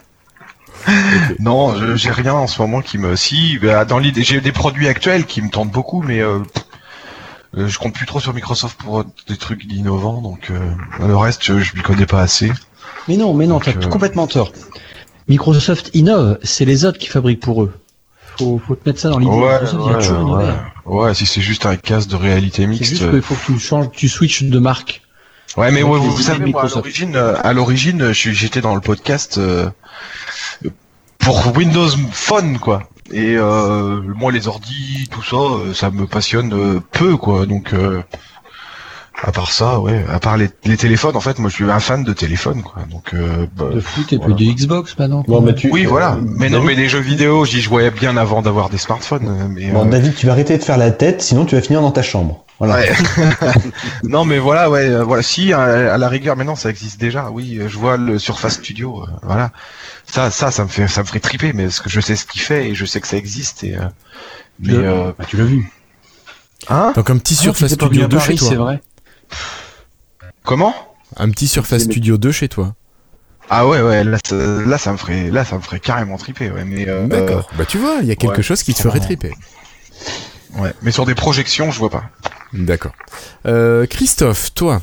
Non, 1.41 1.75
je- 1.77 1.97
j'ai 1.97 2.11
rien 2.11 2.35
en 2.35 2.47
ce 2.47 2.61
moment 2.61 2.81
qui 2.81 2.99
me. 2.99 3.17
Si, 3.17 3.59
bah, 3.59 3.85
dans 3.85 3.99
l'idée, 3.99 4.23
j'ai 4.23 4.41
des 4.41 4.53
produits 4.53 4.89
actuels 4.89 5.25
qui 5.27 5.43
me 5.43 5.51
tentent 5.51 5.71
beaucoup, 5.71 6.03
mais 6.03 6.21
euh, 6.21 6.41
euh, 7.57 7.69
je 7.69 7.79
compte 7.79 7.95
plus 7.95 8.07
trop 8.07 8.21
sur 8.21 8.35
Microsoft 8.35 8.79
pour 8.81 9.01
euh, 9.01 9.05
des 9.29 9.37
trucs 9.37 9.65
innovants, 9.73 10.21
donc 10.21 10.51
euh, 10.51 10.59
le 11.07 11.17
reste, 11.17 11.43
je, 11.45 11.59
je 11.61 11.75
m'y 11.77 11.83
connais 11.83 12.07
pas 12.07 12.21
assez. 12.21 12.53
Mais 13.09 13.17
non, 13.17 13.35
mais 13.35 13.47
non, 13.47 13.61
t'as 13.61 13.73
euh, 13.73 13.89
complètement 13.89 14.27
tort. 14.27 14.53
Microsoft 15.29 15.91
innove, 15.95 16.39
c'est 16.43 16.65
les 16.65 16.85
autres 16.85 16.99
qui 16.99 17.09
fabriquent 17.09 17.41
pour 17.41 17.63
eux. 17.63 17.73
Faut, 18.39 18.61
faut 18.67 18.75
te 18.75 18.89
mettre 18.89 19.01
ça 19.01 19.11
dans 19.11 19.19
l'idée. 19.19 19.31
Ouais, 19.33 19.61
Microsoft, 19.61 19.75
il 19.85 19.87
y 19.87 19.95
a 19.95 19.97
ouais, 19.97 20.03
toujours 20.03 20.21
innové. 20.21 20.45
ouais. 20.45 20.53
Ouais, 20.87 21.15
si 21.15 21.25
c'est 21.25 21.41
juste 21.41 21.65
un 21.67 21.77
casque 21.77 22.09
de 22.11 22.17
réalité 22.17 22.63
C'est 22.63 22.69
mixte. 22.69 22.91
juste 22.91 23.03
euh, 23.05 23.11
qu'il 23.13 23.23
faut 23.23 23.35
que 23.35 23.47
tu 23.47 23.59
changes, 23.59 23.91
tu 23.93 24.09
switches 24.09 24.43
de 24.43 24.59
marque. 24.59 25.01
Ouais, 25.57 25.71
mais 25.71 25.83
vous, 25.83 25.99
idées 25.99 26.23
savez, 26.23 26.45
moi, 26.51 26.65
à 26.65 26.69
l'origine, 26.69 27.15
à 27.17 27.53
l'origine, 27.53 28.13
j'étais 28.13 28.61
dans 28.61 28.75
le 28.75 28.81
podcast. 28.81 29.39
Euh, 30.65 30.71
pour 31.19 31.57
Windows 31.57 31.89
Phone 32.13 32.59
quoi. 32.59 32.83
Et 33.13 33.37
euh, 33.37 34.01
moi 34.17 34.33
les 34.33 34.49
ordi, 34.49 35.09
tout 35.11 35.23
ça, 35.23 35.37
euh, 35.37 35.75
ça 35.75 35.91
me 35.91 36.07
passionne 36.07 36.53
euh, 36.55 36.81
peu 36.93 37.17
quoi. 37.17 37.47
Donc 37.47 37.73
euh, 37.75 38.03
à 39.23 39.31
part 39.31 39.51
ça, 39.53 39.79
ouais, 39.81 40.05
à 40.11 40.19
part 40.19 40.37
les, 40.37 40.49
les 40.65 40.77
téléphones, 40.77 41.17
en 41.17 41.21
fait, 41.21 41.39
moi 41.39 41.49
je 41.49 41.55
suis 41.55 41.71
un 41.71 41.81
fan 41.81 42.03
de 42.03 42.13
téléphone 42.13 42.63
quoi. 42.63 42.83
Donc 42.91 43.15
euh, 43.15 43.47
bah, 43.57 43.67
De 43.73 43.81
foot 43.81 44.13
et 44.13 44.17
voilà. 44.17 44.35
plus 44.35 44.47
de 44.47 44.53
Xbox 44.53 44.99
maintenant. 44.99 45.25
Bon, 45.29 45.41
bah, 45.41 45.53
tu, 45.53 45.71
oui 45.71 45.85
euh, 45.87 45.89
voilà. 45.89 46.19
Mais 46.23 46.49
non, 46.51 46.63
mais 46.63 46.75
les 46.75 46.89
jeux 46.89 46.99
vidéo, 47.01 47.45
j'y 47.45 47.61
jouais 47.63 47.91
bien 47.91 48.17
avant 48.17 48.43
d'avoir 48.43 48.71
des 48.71 48.79
smartphones. 48.79 49.29
euh, 49.29 49.47
Mais 49.49 49.71
Bon, 49.71 49.87
euh, 49.87 49.91
David, 49.91 50.15
tu 50.15 50.27
vas 50.27 50.33
arrêter 50.33 50.59
de 50.59 50.63
faire 50.65 50.79
la 50.79 50.91
tête, 50.91 51.23
sinon 51.23 51.45
tu 51.47 51.55
vas 51.55 51.61
finir 51.63 51.81
dans 51.81 51.93
ta 51.93 52.03
chambre. 52.03 52.44
Voilà. 52.61 52.77
Ouais. 52.77 52.93
non 54.05 54.25
mais 54.25 54.39
voilà 54.39 54.71
ouais 54.71 54.89
euh, 54.89 55.03
voilà 55.03 55.23
si 55.25 55.53
à, 55.53 55.95
à 55.95 55.99
la 55.99 56.09
rigueur 56.09 56.37
maintenant 56.37 56.55
ça 56.55 56.71
existe 56.71 57.01
déjà 57.01 57.29
oui 57.31 57.59
euh, 57.59 57.69
je 57.69 57.77
vois 57.79 57.97
le 57.97 58.19
Surface 58.19 58.55
Studio 58.55 59.03
euh, 59.03 59.07
voilà 59.23 59.51
ça 60.07 60.31
ça 60.31 60.51
ça 60.53 60.63
me 60.63 60.69
fait 60.69 60.87
ça 60.87 61.01
me 61.03 61.07
ferait 61.07 61.19
triper 61.21 61.53
mais 61.53 61.65
parce 61.65 61.81
que 61.81 61.91
je 61.91 62.01
sais 62.01 62.15
ce 62.15 62.25
qu'il 62.27 62.41
fait 62.41 62.69
et 62.71 62.75
je 62.77 62.85
sais 62.85 63.01
que 63.01 63.09
ça 63.09 63.17
existe 63.17 63.65
et 63.65 63.77
euh, 63.77 63.81
mais 64.61 64.73
Le- 64.75 64.85
euh, 64.89 65.13
Bah, 65.19 65.25
tu 65.27 65.37
l'as 65.37 65.45
vu. 65.45 65.69
hein 66.69 66.93
Donc 66.95 67.11
un 67.11 67.19
petit 67.19 67.35
Ah, 67.41 67.43
Surface 67.43 67.73
Studio 67.73 68.03
venu 68.03 68.09
2 68.09 68.17
à 68.17 68.21
chez 68.21 68.27
Paris, 68.27 68.39
c'est 68.39 68.55
toi. 68.55 68.65
vrai. 68.65 68.81
comment? 70.45 70.75
Un 71.17 71.31
petit 71.31 71.49
Surface 71.49 71.83
Studio 71.83 72.19
2 72.19 72.31
chez 72.33 72.49
toi. 72.49 72.75
ah 73.51 73.67
ouais 73.67 73.81
ouais 73.83 74.05
là 74.05 74.19
ça, 74.25 74.37
là 74.37 74.79
ça 74.79 74.93
me 74.93 74.97
ferait 74.97 75.31
là 75.31 75.45
ça 75.45 75.57
me 75.57 75.61
ferait 75.61 75.81
carrément 75.81 76.17
triper 76.19 76.51
ouais 76.53 76.65
mais 76.65 76.89
euh, 76.89 77.07
D'accord. 77.09 77.49
Bah 77.59 77.65
tu 77.67 77.79
vois, 77.79 77.97
il 78.01 78.07
y 78.07 78.13
a 78.13 78.17
quelque 78.17 78.37
ouais, 78.37 78.43
chose 78.43 78.63
qui 78.63 78.75
te 78.75 78.81
ferait 78.83 79.01
triper. 79.01 79.33
Euh, 80.57 80.63
ouais 80.63 80.73
mais 80.83 80.91
sur 80.91 81.07
des 81.07 81.15
projections 81.15 81.71
je 81.71 81.79
vois 81.79 81.91
pas 81.91 82.05
D'accord. 82.53 82.93
Euh, 83.47 83.85
Christophe, 83.87 84.55
toi, 84.55 84.81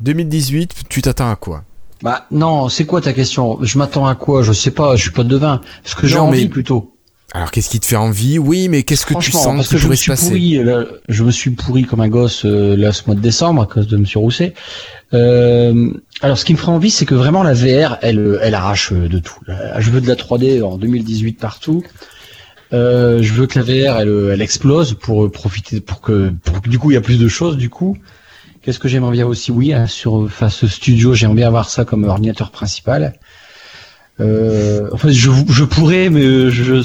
2018, 0.00 0.74
tu 0.88 1.00
t'attends 1.00 1.30
à 1.30 1.36
quoi? 1.36 1.62
Bah 2.02 2.26
non, 2.32 2.68
c'est 2.68 2.84
quoi 2.86 3.00
ta 3.00 3.12
question? 3.12 3.58
Je 3.62 3.78
m'attends 3.78 4.06
à 4.06 4.16
quoi? 4.16 4.42
Je 4.42 4.52
sais 4.52 4.72
pas, 4.72 4.96
je 4.96 5.02
suis 5.02 5.10
pas 5.12 5.22
devin. 5.22 5.60
Ce 5.84 5.94
que 5.94 6.08
j'ai 6.08 6.18
envie 6.18 6.42
mais- 6.42 6.48
plutôt. 6.48 6.90
Alors 7.32 7.50
qu'est-ce 7.50 7.68
qui 7.68 7.80
te 7.80 7.86
fait 7.86 7.96
envie? 7.96 8.38
Oui, 8.38 8.68
mais 8.68 8.82
qu'est-ce 8.84 9.06
que 9.06 9.14
tu 9.18 9.32
sens 9.32 9.56
parce 9.56 9.68
que 9.68 9.78
je 9.78 9.88
me 9.88 9.94
suis 9.94 10.10
passer? 10.10 10.26
pourri, 10.28 10.54
là, 10.62 10.84
je 11.08 11.24
me 11.24 11.30
suis 11.32 11.50
pourri 11.50 11.84
comme 11.84 12.00
un 12.00 12.08
gosse 12.08 12.44
euh, 12.44 12.76
là 12.76 12.92
ce 12.92 13.02
mois 13.06 13.14
de 13.16 13.20
décembre 13.20 13.62
à 13.62 13.66
cause 13.66 13.86
de 13.88 13.96
Monsieur 13.96 14.18
Rousset. 14.20 14.54
Euh, 15.14 15.90
alors 16.20 16.38
ce 16.38 16.44
qui 16.44 16.52
me 16.52 16.58
ferait 16.58 16.72
envie, 16.72 16.90
c'est 16.90 17.06
que 17.06 17.14
vraiment 17.14 17.42
la 17.42 17.54
VR, 17.54 17.98
elle, 18.02 18.38
elle 18.42 18.54
arrache 18.54 18.92
euh, 18.92 19.08
de 19.08 19.18
tout. 19.18 19.34
Je 19.78 19.90
veux 19.90 20.00
de 20.00 20.08
la 20.08 20.14
3D 20.16 20.62
en 20.62 20.76
2018 20.78 21.34
partout. 21.38 21.82
Euh, 22.72 23.22
je 23.22 23.32
veux 23.32 23.46
que 23.46 23.58
la 23.58 23.64
VR, 23.64 24.00
elle, 24.00 24.30
elle 24.32 24.42
explose 24.42 24.94
pour 24.94 25.24
euh, 25.24 25.30
profiter, 25.30 25.80
pour 25.80 26.00
que, 26.00 26.32
pour 26.44 26.60
du 26.60 26.78
coup 26.78 26.90
il 26.90 26.94
y 26.94 26.96
a 26.96 27.00
plus 27.00 27.18
de 27.18 27.28
choses. 27.28 27.56
Du 27.56 27.70
coup, 27.70 27.96
qu'est-ce 28.62 28.78
que 28.78 28.88
j'aimerais 28.88 29.12
bien 29.12 29.26
aussi? 29.26 29.52
Oui, 29.52 29.72
hein, 29.72 29.86
sur 29.86 30.30
face 30.30 30.66
studio, 30.66 31.14
j'aimerais 31.14 31.36
bien 31.36 31.46
avoir 31.48 31.68
ça 31.68 31.84
comme 31.84 32.04
ordinateur 32.04 32.50
principal. 32.50 33.14
Euh, 34.20 34.88
en 34.92 34.96
je, 35.08 35.30
je 35.48 35.64
pourrais, 35.64 36.08
mais 36.08 36.50
je, 36.50 36.82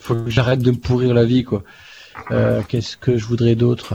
faut 0.00 0.14
que 0.14 0.30
j'arrête 0.30 0.60
de 0.60 0.70
me 0.70 0.76
pourrir 0.76 1.14
la 1.14 1.24
vie, 1.24 1.44
quoi. 1.44 1.62
Euh, 2.30 2.62
Qu'est-ce 2.66 2.96
que 2.96 3.16
je 3.16 3.24
voudrais 3.24 3.54
d'autre? 3.54 3.94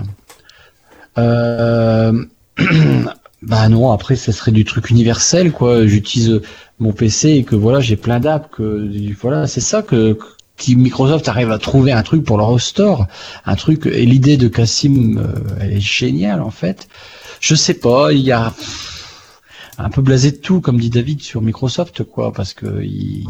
Euh... 1.18 2.26
Bah 3.42 3.70
non, 3.70 3.92
après, 3.92 4.16
ça 4.16 4.32
serait 4.32 4.52
du 4.52 4.66
truc 4.66 4.90
universel, 4.90 5.52
quoi. 5.52 5.86
J'utilise 5.86 6.42
mon 6.80 6.94
PC 6.94 7.30
et 7.30 7.44
que 7.44 7.56
voilà, 7.56 7.80
j'ai 7.80 7.96
plein 7.96 8.20
d'apps, 8.20 8.50
que 8.52 8.90
voilà, 9.22 9.46
c'est 9.46 9.62
ça 9.62 9.84
que 9.84 10.18
si 10.58 10.76
Microsoft 10.76 11.28
arrive 11.28 11.52
à 11.52 11.60
trouver 11.60 11.92
un 11.92 12.04
truc 12.04 12.24
pour 12.24 12.38
leur 12.38 12.60
store, 12.60 13.08
un 13.46 13.56
truc. 13.56 13.86
Et 13.86 14.06
l'idée 14.06 14.38
de 14.38 14.48
Cassim, 14.48 15.18
euh, 15.18 15.34
elle 15.60 15.74
est 15.74 15.80
géniale, 15.80 16.42
en 16.42 16.52
fait. 16.52 16.88
Je 17.42 17.56
sais 17.56 17.74
pas, 17.74 18.14
il 18.14 18.22
y 18.22 18.32
a 18.32 18.54
un 19.78 19.90
peu 19.90 20.02
blasé 20.02 20.32
de 20.32 20.38
tout, 20.38 20.62
comme 20.62 20.80
dit 20.80 20.90
David 20.90 21.22
sur 21.22 21.42
Microsoft, 21.42 22.04
quoi, 22.04 22.32
parce 22.32 22.54
que 22.54 22.82
ils, 22.82 23.28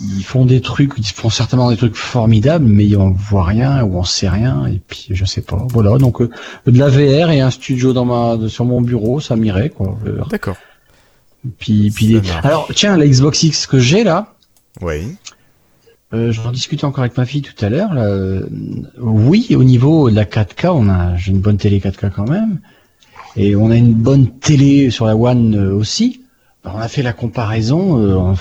ils 0.00 0.24
font 0.24 0.44
des 0.44 0.60
trucs, 0.60 0.92
ils 0.98 1.04
font 1.06 1.30
certainement 1.30 1.70
des 1.70 1.76
trucs 1.76 1.94
formidables, 1.94 2.64
mais 2.64 2.96
on 2.96 3.10
voit 3.12 3.44
rien 3.44 3.84
ou 3.84 3.98
on 3.98 4.04
sait 4.04 4.28
rien, 4.28 4.66
et 4.66 4.80
puis 4.86 5.08
je 5.10 5.24
sais 5.24 5.42
pas. 5.42 5.64
Voilà, 5.70 5.96
donc 5.98 6.20
euh, 6.20 6.30
de 6.66 6.78
la 6.78 6.88
VR 6.88 7.30
et 7.30 7.40
un 7.40 7.50
studio 7.50 7.92
dans 7.92 8.04
ma 8.04 8.48
sur 8.48 8.64
mon 8.64 8.80
bureau, 8.80 9.20
ça 9.20 9.36
m'irait, 9.36 9.70
quoi. 9.70 9.96
D'accord. 10.28 10.56
Puis, 11.58 12.20
alors 12.42 12.68
tiens, 12.74 12.96
la 12.96 13.06
Xbox 13.06 13.42
X 13.42 13.66
que 13.66 13.78
j'ai 13.78 14.04
là, 14.04 14.34
Oui. 14.80 15.16
Euh, 16.14 16.30
j'en 16.32 16.50
discutais 16.52 16.84
encore 16.84 17.04
avec 17.04 17.16
ma 17.16 17.24
fille 17.24 17.42
tout 17.42 17.64
à 17.64 17.68
l'heure. 17.68 17.90
Oui, 18.98 19.54
au 19.56 19.64
niveau 19.64 20.10
de 20.10 20.16
la 20.16 20.24
4K, 20.24 20.68
on 20.68 20.88
a, 20.88 21.16
j'ai 21.16 21.30
une 21.30 21.40
bonne 21.40 21.56
télé 21.56 21.80
4K 21.80 22.10
quand 22.10 22.28
même, 22.28 22.58
et 23.36 23.56
on 23.56 23.70
a 23.70 23.76
une 23.76 23.94
bonne 23.94 24.28
télé 24.38 24.90
sur 24.90 25.06
la 25.06 25.16
One 25.16 25.54
euh, 25.54 25.74
aussi. 25.74 26.20
On 26.64 26.78
a 26.78 26.88
fait 26.88 27.02
la 27.02 27.12
comparaison, 27.12 27.98
euh, 27.98 28.34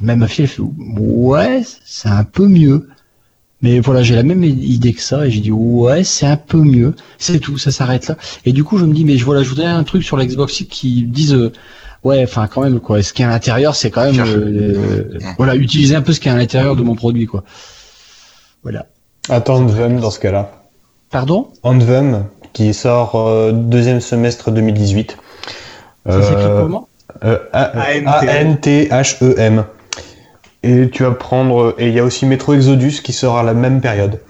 même 0.00 0.20
ma 0.20 0.28
fille, 0.28 0.44
elle 0.44 0.50
fait, 0.50 0.62
ouais, 0.62 1.62
c'est 1.84 2.08
un 2.08 2.24
peu 2.24 2.48
mieux. 2.48 2.88
Mais 3.62 3.78
voilà, 3.78 4.02
j'ai 4.02 4.16
la 4.16 4.22
même 4.22 4.42
idée 4.42 4.94
que 4.94 5.02
ça, 5.02 5.26
et 5.26 5.30
j'ai 5.30 5.40
dit 5.40 5.52
ouais, 5.52 6.02
c'est 6.02 6.26
un 6.26 6.38
peu 6.38 6.58
mieux. 6.58 6.94
C'est 7.18 7.38
tout, 7.38 7.58
ça 7.58 7.70
s'arrête 7.70 8.08
là. 8.08 8.16
Et 8.46 8.52
du 8.52 8.64
coup, 8.64 8.78
je 8.78 8.86
me 8.86 8.94
dis, 8.94 9.04
mais 9.04 9.18
je 9.18 9.24
voilà, 9.24 9.42
je 9.42 9.50
voudrais 9.50 9.66
un 9.66 9.84
truc 9.84 10.02
sur 10.02 10.16
l'Xbox 10.16 10.64
qui 10.68 11.02
dise, 11.02 11.52
ouais, 12.04 12.22
enfin 12.24 12.46
quand 12.46 12.62
même 12.62 12.80
quoi. 12.80 13.02
Ce 13.02 13.12
qu'il 13.12 13.24
y 13.24 13.26
a 13.26 13.30
à 13.30 13.32
l'intérieur, 13.32 13.74
c'est 13.74 13.90
quand 13.90 14.04
même, 14.10 14.20
euh, 14.26 15.18
voilà, 15.38 15.54
utiliser 15.56 15.94
un 15.96 16.02
peu 16.02 16.12
ce 16.12 16.20
qu'il 16.20 16.30
y 16.30 16.34
a 16.34 16.36
à 16.36 16.38
l'intérieur 16.40 16.76
de 16.76 16.82
mon 16.82 16.94
produit, 16.94 17.26
quoi. 17.26 17.44
Voilà. 18.62 18.86
Attends 19.28 19.56
Anthem 19.64 20.00
dans 20.00 20.10
ce 20.10 20.18
cas-là. 20.20 20.50
Pardon? 21.10 21.48
Anthem 21.62 22.24
qui 22.52 22.74
sort 22.74 23.14
euh, 23.16 23.52
deuxième 23.52 24.00
semestre 24.00 24.50
2018. 24.50 25.16
Ça 26.06 26.22
s'écrit 26.22 26.42
Euh, 26.44 26.62
comment? 26.62 26.88
euh, 27.24 27.38
A- 27.52 27.70
A-N-T-H-E-M. 28.18 29.64
Et 30.62 30.90
tu 30.90 31.02
vas 31.04 31.12
prendre. 31.12 31.74
Et 31.78 31.88
il 31.88 31.94
y 31.94 31.98
a 31.98 32.04
aussi 32.04 32.26
Metro 32.26 32.52
Exodus 32.54 33.00
qui 33.02 33.12
sort 33.12 33.38
à 33.38 33.42
la 33.42 33.54
même 33.54 33.80
période. 33.80 34.20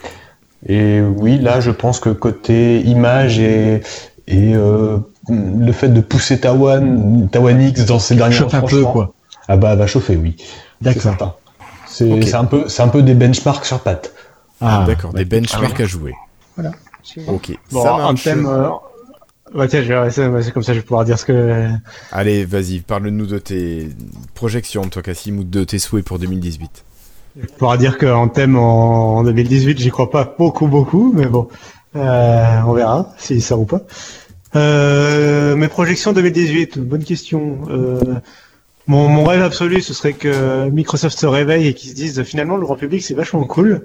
Et 0.67 1.01
oui, 1.01 1.39
là, 1.39 1.61
je 1.61 1.71
pense 1.71 1.99
que 2.01 2.11
côté 2.11 2.81
image 2.83 3.39
et, 3.41 3.81
et 4.29 4.55
euh, 4.55 4.99
le 5.29 5.73
fait 5.73 5.89
de 5.89 6.01
pousser 6.01 6.41
Tawan, 6.41 7.29
Tawan 7.31 7.61
X 7.61 7.85
dans 7.87 7.99
ces 7.99 8.15
dernières 8.17 8.39
Chauffe 8.39 8.55
un 8.55 8.63
peu, 8.63 8.83
quoi. 8.85 9.13
Ah 9.49 9.57
bah, 9.57 9.71
elle 9.73 9.79
va 9.79 9.87
chauffer, 9.87 10.17
oui. 10.17 10.37
D'accord. 10.81 11.39
C'est 11.87 12.35
un 12.35 12.45
peu, 12.45 12.69
c'est 12.69 12.83
un 12.83 12.89
peu 12.89 13.03
des 13.03 13.15
benchmarks 13.15 13.65
sur 13.65 13.81
pattes. 13.81 14.13
Ah, 14.61 14.85
D'accord, 14.87 15.13
des 15.13 15.25
benchmarks 15.25 15.81
à 15.81 15.87
jouer. 15.87 16.15
Voilà. 16.57 16.73
Ok. 17.27 17.59
Bon, 17.73 17.83
ça 17.83 17.97
marche. 17.97 18.25
thème. 18.25 18.47
euh, 18.47 18.69
Ouais, 19.53 19.67
tiens, 19.67 19.83
je 19.83 20.51
comme 20.51 20.63
ça, 20.63 20.73
je 20.73 20.79
vais 20.79 20.85
pouvoir 20.85 21.05
dire 21.05 21.19
ce 21.19 21.25
que. 21.25 21.69
Allez, 22.13 22.45
vas-y, 22.45 22.81
parle-nous 22.81 23.27
de 23.27 23.39
tes 23.39 23.89
projections, 24.35 24.85
toi, 24.85 25.03
Cassim, 25.03 25.39
ou 25.39 25.45
de 25.45 25.65
tes 25.65 25.81
souhaits 25.81 26.05
pour 26.05 26.21
2018. 26.21 26.85
Je 27.37 27.41
vais 27.43 27.47
pouvoir 27.49 27.77
dire 27.77 27.99
qu'en 27.99 28.29
thème 28.29 28.57
en, 28.57 29.17
en 29.19 29.23
2018, 29.25 29.79
j'y 29.79 29.91
crois 29.91 30.11
pas 30.11 30.35
beaucoup, 30.39 30.69
beaucoup, 30.69 31.13
mais 31.13 31.27
bon, 31.27 31.49
euh, 31.97 32.61
on 32.65 32.73
verra 32.75 33.13
si 33.19 33.41
ça 33.41 33.57
ou 33.57 33.65
pas. 33.65 33.81
Euh, 34.57 35.55
mes 35.57 35.69
projections 35.69 36.13
2018, 36.13 36.79
bonne 36.79 37.05
question. 37.05 37.59
Euh, 37.71 38.01
mon, 38.87 39.09
mon 39.09 39.25
rêve 39.25 39.43
absolu, 39.43 39.81
ce 39.81 39.95
serait 39.95 40.15
que 40.15 40.69
Microsoft 40.71 41.19
se 41.19 41.27
réveille 41.27 41.69
et 41.69 41.75
qu'ils 41.75 41.91
se 41.91 41.95
disent 41.95 42.23
finalement 42.25 42.57
le 42.57 42.63
grand 42.65 42.77
public 42.77 43.03
c'est 43.03 43.15
vachement 43.15 43.45
cool. 43.45 43.83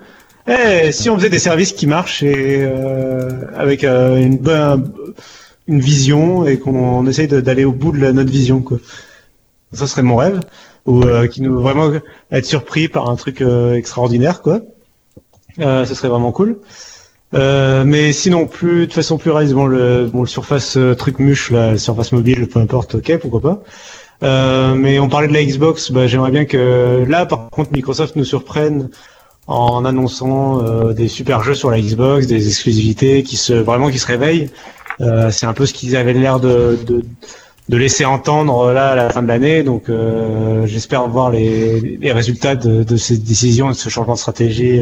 Eh, 0.47 0.91
si 0.91 1.09
on 1.09 1.17
faisait 1.17 1.29
des 1.29 1.39
services 1.39 1.73
qui 1.73 1.87
marchent 1.87 2.23
et 2.23 2.63
euh, 2.63 3.29
avec 3.55 3.83
euh, 3.83 4.15
une 4.17 4.37
bonne 4.37 4.91
une 5.67 5.79
vision 5.79 6.45
et 6.45 6.59
qu'on 6.59 7.05
essaye 7.07 7.27
d'aller 7.27 7.65
au 7.65 7.71
bout 7.71 7.91
de 7.91 7.97
la- 7.99 8.13
notre 8.13 8.29
vision 8.31 8.61
quoi. 8.61 8.77
Ça 9.73 9.87
serait 9.87 10.03
mon 10.03 10.15
rêve 10.15 10.39
ou 10.85 11.03
euh, 11.03 11.27
qui 11.27 11.41
nous 11.41 11.59
vraiment 11.59 11.91
être 12.31 12.45
surpris 12.45 12.87
par 12.87 13.09
un 13.09 13.15
truc 13.15 13.41
extraordinaire 13.73 14.41
quoi. 14.41 14.61
Ce 15.57 15.85
serait 15.93 16.09
vraiment 16.09 16.31
cool. 16.31 16.57
Euh, 17.33 17.83
mais 17.85 18.13
sinon 18.13 18.45
plus 18.45 18.87
de 18.87 18.93
façon 18.93 19.17
plus 19.17 19.31
réaliste, 19.31 19.55
bon 19.55 19.65
le 19.65 20.05
bon 20.05 20.21
le 20.21 20.27
Surface 20.27 20.77
euh, 20.77 20.93
truc 20.95 21.19
muche 21.19 21.51
le 21.51 21.77
Surface 21.77 22.11
mobile, 22.11 22.47
peu 22.47 22.59
importe, 22.59 22.95
ok, 22.95 23.17
pourquoi 23.17 23.41
pas. 23.41 23.63
Euh, 24.23 24.75
mais 24.75 24.99
on 24.99 25.09
parlait 25.09 25.27
de 25.27 25.33
la 25.33 25.43
Xbox, 25.43 25.91
bah, 25.91 26.07
j'aimerais 26.07 26.31
bien 26.31 26.45
que 26.45 27.03
là 27.07 27.25
par 27.25 27.49
contre 27.49 27.71
Microsoft 27.73 28.15
nous 28.15 28.23
surprenne 28.23 28.89
en 29.47 29.85
annonçant 29.85 30.63
euh, 30.63 30.93
des 30.93 31.07
super 31.07 31.43
jeux 31.43 31.55
sur 31.55 31.71
la 31.71 31.81
Xbox, 31.81 32.27
des 32.27 32.47
exclusivités 32.47 33.23
qui 33.23 33.37
se 33.37 33.53
vraiment 33.53 33.89
qui 33.89 33.99
se 33.99 34.07
réveillent. 34.07 34.49
C'est 35.29 35.45
un 35.45 35.53
peu 35.53 35.65
ce 35.65 35.73
qu'ils 35.73 35.97
avaient 35.97 36.13
l'air 36.13 36.39
de, 36.39 36.79
de 36.85 37.03
de 37.67 37.77
laisser 37.77 38.05
entendre 38.05 38.71
là 38.71 38.91
à 38.91 38.95
la 38.95 39.09
fin 39.09 39.21
de 39.23 39.27
l'année. 39.27 39.61
Donc 39.63 39.91
j'espère 40.65 41.05
voir 41.09 41.31
les, 41.31 41.97
les 41.99 42.11
résultats 42.13 42.55
de, 42.55 42.83
de 42.83 42.95
ces 42.95 43.17
décisions 43.17 43.71
et 43.71 43.73
de 43.73 43.77
ce 43.77 43.89
changement 43.89 44.13
de 44.13 44.19
stratégie 44.19 44.81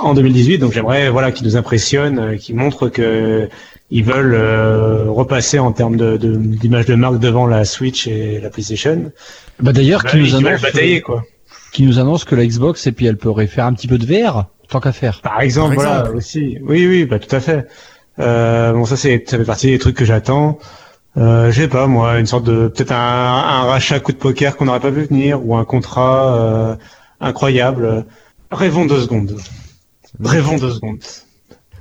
en 0.00 0.14
2018. 0.14 0.58
Donc 0.58 0.72
j'aimerais 0.72 1.08
voilà 1.10 1.32
qu'ils 1.32 1.46
nous 1.46 1.56
impressionnent, 1.56 2.18
euh, 2.18 2.36
qu'ils 2.36 2.56
montrent 2.56 2.88
que 2.88 3.48
ils 3.90 4.04
veulent 4.04 4.34
euh, 4.34 5.04
repasser 5.08 5.58
en 5.58 5.72
termes 5.72 5.96
de 5.96 6.16
de- 6.16 6.36
d'image 6.36 6.86
de, 6.86 6.94
marque 6.94 7.18
devant 7.18 7.46
la 7.46 7.64
Switch 7.64 8.06
et 8.06 8.40
la 8.40 8.50
PlayStation. 8.50 9.12
Bah 9.60 9.72
d'ailleurs, 9.72 10.02
Bah, 10.02 10.10
qui 10.10 10.16
nous 10.18 10.34
annonce, 10.34 10.60
batailler 10.62 11.00
quoi. 11.00 11.22
qui 11.72 11.84
nous 11.84 11.98
annonce 11.98 12.24
que 12.24 12.34
la 12.34 12.46
Xbox 12.46 12.86
et 12.86 12.92
puis 12.92 13.06
elle 13.06 13.16
pourrait 13.18 13.46
faire 13.46 13.66
un 13.66 13.72
petit 13.74 13.86
peu 13.88 13.98
de 13.98 14.06
VR, 14.06 14.46
tant 14.68 14.80
qu'à 14.80 14.92
faire. 14.92 15.20
Par 15.22 15.40
exemple, 15.40 15.76
Par 15.76 15.84
voilà 15.84 16.10
aussi. 16.12 16.58
Oui, 16.62 16.86
oui, 16.86 17.04
bah 17.04 17.18
tout 17.18 17.34
à 17.34 17.40
fait. 17.40 17.66
Euh, 18.18 18.72
bon, 18.72 18.84
ça 18.84 18.96
c'est 18.96 19.24
ça 19.26 19.36
fait 19.38 19.44
partie 19.44 19.66
des 19.68 19.78
trucs 19.78 19.96
que 19.96 20.04
j'attends. 20.04 20.58
Euh, 21.16 21.52
je 21.52 21.62
sais 21.62 21.68
pas 21.68 21.86
moi, 21.86 22.18
une 22.18 22.26
sorte 22.26 22.44
de 22.44 22.66
peut-être 22.68 22.90
un, 22.92 22.96
un 22.96 23.62
rachat 23.64 24.00
coup 24.00 24.10
de 24.12 24.16
poker 24.16 24.56
qu'on 24.56 24.64
n'aurait 24.64 24.80
pas 24.80 24.90
vu 24.90 25.04
venir 25.04 25.46
ou 25.46 25.54
un 25.56 25.64
contrat, 25.64 26.34
euh, 26.36 26.76
incroyable. 27.20 28.04
Rêvons 28.50 28.86
deux 28.86 29.00
secondes. 29.00 29.36
Rêvons 30.22 30.58
deux 30.58 30.72
secondes. 30.72 31.02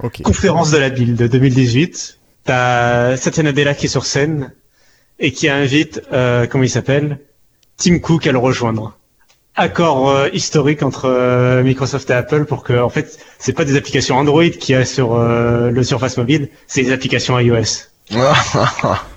Ok. 0.01 0.21
Conférence 0.23 0.71
de 0.71 0.77
la 0.77 0.89
Build 0.89 1.21
2018. 1.21 2.19
T'as 2.45 3.15
Satya 3.15 3.43
Nadella 3.43 3.73
qui 3.73 3.85
est 3.85 3.89
sur 3.89 4.05
scène 4.05 4.53
et 5.19 5.31
qui 5.31 5.47
invite, 5.47 6.01
euh, 6.11 6.47
comment 6.47 6.63
il 6.63 6.69
s'appelle? 6.69 7.19
Tim 7.77 7.99
Cook 7.99 8.27
à 8.27 8.31
le 8.31 8.37
rejoindre. 8.37 8.97
Accord 9.55 10.09
euh, 10.09 10.29
historique 10.33 10.81
entre 10.81 11.05
euh, 11.05 11.63
Microsoft 11.63 12.09
et 12.09 12.13
Apple 12.13 12.45
pour 12.45 12.63
que, 12.63 12.73
en 12.73 12.89
fait, 12.89 13.19
c'est 13.37 13.53
pas 13.53 13.65
des 13.65 13.77
applications 13.77 14.17
Android 14.17 14.49
qu'il 14.49 14.73
y 14.73 14.77
a 14.77 14.83
sur 14.83 15.13
euh, 15.13 15.69
le 15.69 15.83
Surface 15.83 16.17
Mobile, 16.17 16.49
c'est 16.65 16.81
des 16.81 16.91
applications 16.91 17.39
iOS. 17.39 17.87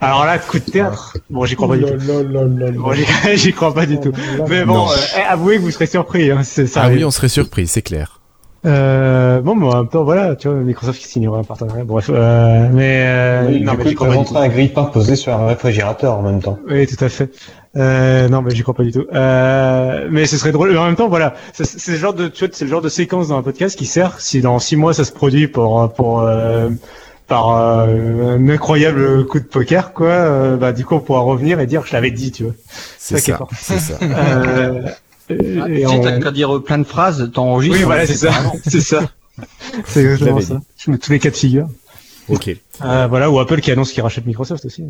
Alors 0.00 0.24
là, 0.24 0.38
coup 0.38 0.58
de 0.58 0.64
théâtre. 0.64 1.16
Bon, 1.28 1.44
j'y 1.44 1.56
crois 1.56 1.68
pas 1.68 1.76
du 1.76 1.84
tout. 1.84 1.92
Oh. 2.08 2.22
Bon, 2.74 2.92
j'y 3.34 3.52
crois 3.52 3.74
pas 3.74 3.86
du 3.86 4.00
tout. 4.00 4.12
Mais 4.48 4.64
bon, 4.64 4.88
euh, 4.88 4.94
eh, 5.18 5.22
avouez 5.30 5.56
que 5.56 5.62
vous 5.62 5.70
serez 5.70 5.86
surpris. 5.86 6.30
Hein, 6.30 6.42
ça 6.42 6.62
Ah 6.76 6.80
arrive. 6.84 6.98
oui, 6.98 7.04
on 7.04 7.10
serait 7.10 7.28
surpris, 7.28 7.66
c'est 7.66 7.82
clair. 7.82 8.20
Euh, 8.66 9.40
bon, 9.40 9.54
mais 9.54 9.66
en 9.66 9.76
même 9.76 9.88
temps, 9.88 10.04
voilà, 10.04 10.36
tu 10.36 10.48
vois, 10.48 10.58
Microsoft 10.58 11.00
qui 11.00 11.08
signerait 11.08 11.40
un 11.40 11.44
partenariat. 11.44 11.84
Bref, 11.84 12.10
euh, 12.10 12.68
mais 12.72 13.04
euh, 13.06 13.46
Oui, 13.48 13.60
non, 13.62 13.72
mais 13.78 13.88
j'y 13.88 13.94
crois 13.94 14.08
pas 14.08 14.48
du 14.48 14.70
un 14.76 14.84
posé 14.84 15.16
sur 15.16 15.32
un 15.32 15.46
réfrigérateur 15.46 16.18
en 16.18 16.22
même 16.22 16.42
temps. 16.42 16.58
Oui, 16.68 16.86
tout 16.86 17.02
à 17.02 17.08
fait. 17.08 17.30
Euh, 17.76 18.28
non, 18.28 18.42
mais 18.42 18.54
j'y 18.54 18.62
crois 18.62 18.74
pas 18.74 18.82
du 18.82 18.92
tout. 18.92 19.06
Euh, 19.14 20.08
mais 20.10 20.26
ce 20.26 20.36
serait 20.36 20.52
drôle. 20.52 20.72
Mais 20.72 20.78
en 20.78 20.86
même 20.86 20.96
temps, 20.96 21.08
voilà, 21.08 21.34
c'est 21.54 21.64
c'est 21.64 21.92
le 21.92 21.98
genre 21.98 22.12
de, 22.12 22.28
tu 22.28 22.44
vois, 22.44 22.52
c'est 22.52 22.64
le 22.66 22.70
genre 22.70 22.82
de 22.82 22.88
séquence 22.90 23.28
dans 23.28 23.38
un 23.38 23.42
podcast 23.42 23.78
qui 23.78 23.86
sert 23.86 24.20
si 24.20 24.40
dans 24.42 24.58
six 24.58 24.76
mois 24.76 24.92
ça 24.92 25.04
se 25.04 25.12
produit 25.12 25.46
pour 25.48 25.90
pour 25.94 26.20
euh, 26.20 26.68
par 27.30 27.50
euh, 27.56 28.36
un 28.36 28.48
incroyable 28.50 29.24
coup 29.26 29.38
de 29.40 29.44
poker, 29.46 29.94
quoi. 29.94 30.08
euh, 30.08 30.56
bah, 30.56 30.72
du 30.72 30.84
coup, 30.84 30.96
on 30.96 31.00
pourra 31.00 31.20
revenir 31.20 31.60
et 31.60 31.66
dire, 31.66 31.86
je 31.86 31.92
l'avais 31.94 32.10
dit, 32.10 32.32
tu 32.32 32.42
vois. 32.42 32.52
C'est 32.98 33.18
ça, 33.18 33.38
c'est 33.58 33.78
ça. 33.78 33.94
Euh, 34.02 34.82
Ah, 35.30 35.34
et 35.34 35.36
tu 35.36 35.78
sais, 35.80 35.86
on- 35.86 36.00
t'as 36.02 36.18
qu'à 36.18 36.32
dire 36.32 36.60
plein 36.64 36.78
de 36.78 36.84
phrases, 36.84 37.30
t'enregistres. 37.32 37.78
Oui, 37.78 37.84
voilà, 37.84 38.02
le 38.02 38.06
c'est 38.08 38.16
ça, 38.16 38.32
c'est 38.66 38.80
ça. 38.80 39.08
C'est 39.86 40.00
exactement 40.00 40.16
Je 40.18 40.24
l'avais 40.24 40.40
ça. 40.42 40.60
Je 40.76 40.90
mets 40.90 40.98
tous 40.98 41.12
les 41.12 41.20
cas 41.20 41.30
de 41.30 41.36
figure. 41.36 41.68
Ok. 42.28 42.50
Euh, 42.84 43.06
voilà, 43.08 43.30
ou 43.30 43.38
Apple 43.38 43.60
qui 43.60 43.70
annonce 43.70 43.92
qu'il 43.92 44.02
rachète 44.02 44.26
Microsoft 44.26 44.64
aussi. 44.64 44.84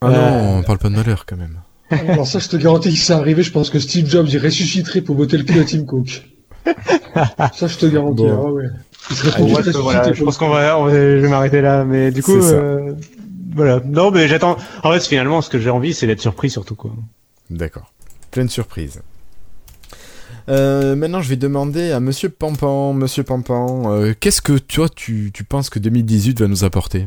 Ah 0.00 0.10
non, 0.10 0.58
on 0.58 0.62
parle 0.62 0.78
pas 0.78 0.88
de 0.90 0.94
malheur 0.94 1.26
quand 1.26 1.36
même. 1.36 1.58
Alors 1.90 2.26
ça, 2.28 2.38
je 2.38 2.48
te 2.48 2.56
garantis 2.56 2.90
que 2.90 2.96
si 2.96 3.02
c'est 3.04 3.12
arrivé, 3.14 3.42
je 3.42 3.50
pense 3.50 3.68
que 3.68 3.80
Steve 3.80 4.08
Jobs, 4.08 4.28
il 4.30 4.38
ressusciterait 4.38 5.00
pour 5.00 5.16
botter 5.16 5.36
le 5.38 5.42
cul 5.44 5.58
à 5.58 5.64
Tim 5.64 5.84
Cook. 5.84 6.22
ça, 7.52 7.66
je 7.66 7.76
te 7.76 7.86
garantis. 7.86 8.22
Bon. 8.22 8.44
ah 8.46 8.52
ouais. 8.52 8.64
Ah, 9.10 9.40
voilà, 9.80 10.12
je 10.12 10.24
pense 10.24 10.38
qu'on 10.38 10.48
va, 10.48 10.78
on 10.78 10.84
va- 10.86 10.92
je 10.92 11.16
vais 11.20 11.28
m'arrêter 11.28 11.60
là, 11.60 11.84
mais 11.84 12.10
du 12.10 12.22
coup, 12.22 12.32
euh, 12.36 12.92
voilà. 13.54 13.80
Non, 13.84 14.10
mais 14.10 14.28
j'attends. 14.28 14.56
En 14.82 14.92
fait, 14.92 15.00
finalement, 15.06 15.42
ce 15.42 15.50
que 15.50 15.58
j'ai 15.58 15.70
envie, 15.70 15.92
c'est 15.94 16.06
d'être 16.06 16.20
surpris 16.20 16.48
surtout, 16.50 16.74
quoi. 16.74 16.90
D'accord. 17.50 17.92
Pleine 18.30 18.48
surprise. 18.48 19.02
Euh, 20.48 20.94
maintenant, 20.94 21.20
je 21.22 21.28
vais 21.28 21.36
demander 21.36 21.92
à 21.92 22.00
Monsieur 22.00 22.28
Pampan. 22.28 22.92
Monsieur 22.92 23.22
Pampan, 23.22 23.90
euh, 23.92 24.12
qu'est-ce 24.18 24.42
que 24.42 24.58
toi, 24.58 24.88
tu, 24.94 25.30
tu 25.32 25.44
penses 25.44 25.70
que 25.70 25.78
2018 25.78 26.40
va 26.40 26.48
nous 26.48 26.64
apporter? 26.64 27.06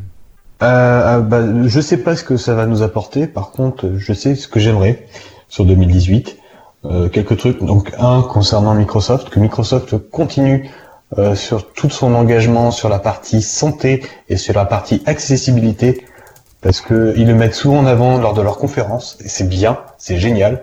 Euh, 0.62 1.18
euh, 1.18 1.20
bah, 1.20 1.42
je 1.66 1.80
sais 1.80 1.98
pas 1.98 2.16
ce 2.16 2.24
que 2.24 2.36
ça 2.36 2.54
va 2.54 2.66
nous 2.66 2.82
apporter. 2.82 3.26
Par 3.28 3.50
contre, 3.52 3.92
je 3.96 4.12
sais 4.12 4.34
ce 4.34 4.48
que 4.48 4.58
j'aimerais 4.58 5.06
sur 5.48 5.64
2018. 5.64 6.36
Euh, 6.84 7.08
quelques 7.08 7.36
trucs. 7.36 7.62
Donc 7.62 7.92
un 7.98 8.22
concernant 8.22 8.72
Microsoft, 8.74 9.30
que 9.30 9.40
Microsoft 9.40 9.98
continue 10.10 10.70
euh, 11.16 11.34
sur 11.34 11.72
tout 11.72 11.88
son 11.90 12.14
engagement 12.14 12.70
sur 12.70 12.88
la 12.88 12.98
partie 12.98 13.40
santé 13.42 14.02
et 14.28 14.36
sur 14.36 14.54
la 14.54 14.66
partie 14.66 15.02
accessibilité, 15.06 16.04
parce 16.60 16.80
que 16.80 17.14
ils 17.16 17.26
le 17.26 17.34
mettent 17.34 17.54
souvent 17.54 17.78
en 17.78 17.86
avant 17.86 18.18
lors 18.18 18.34
de 18.34 18.42
leurs 18.42 18.58
conférences. 18.58 19.16
Et 19.24 19.28
c'est 19.28 19.48
bien, 19.48 19.78
c'est 19.96 20.18
génial. 20.18 20.62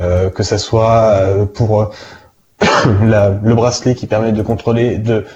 Euh, 0.00 0.30
que 0.30 0.42
ça 0.42 0.58
soit 0.58 1.12
euh, 1.14 1.44
pour 1.46 1.80
euh, 1.82 1.90
la- 3.04 3.30
le 3.42 3.54
bracelet 3.54 3.94
qui 3.94 4.06
permet 4.06 4.32
de 4.32 4.42
contrôler, 4.42 4.98
de 4.98 5.26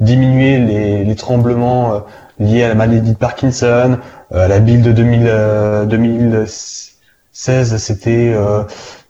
diminuer 0.00 0.58
les, 0.58 1.04
les 1.04 1.14
tremblements 1.16 2.02
liés 2.38 2.62
à 2.64 2.68
la 2.68 2.74
maladie 2.76 3.12
de 3.12 3.16
Parkinson, 3.16 3.98
la 4.30 4.60
build 4.60 4.84
de 4.84 4.92
2000, 4.92 5.24
euh, 5.26 5.84
2016, 5.86 7.76
c'était 7.78 8.34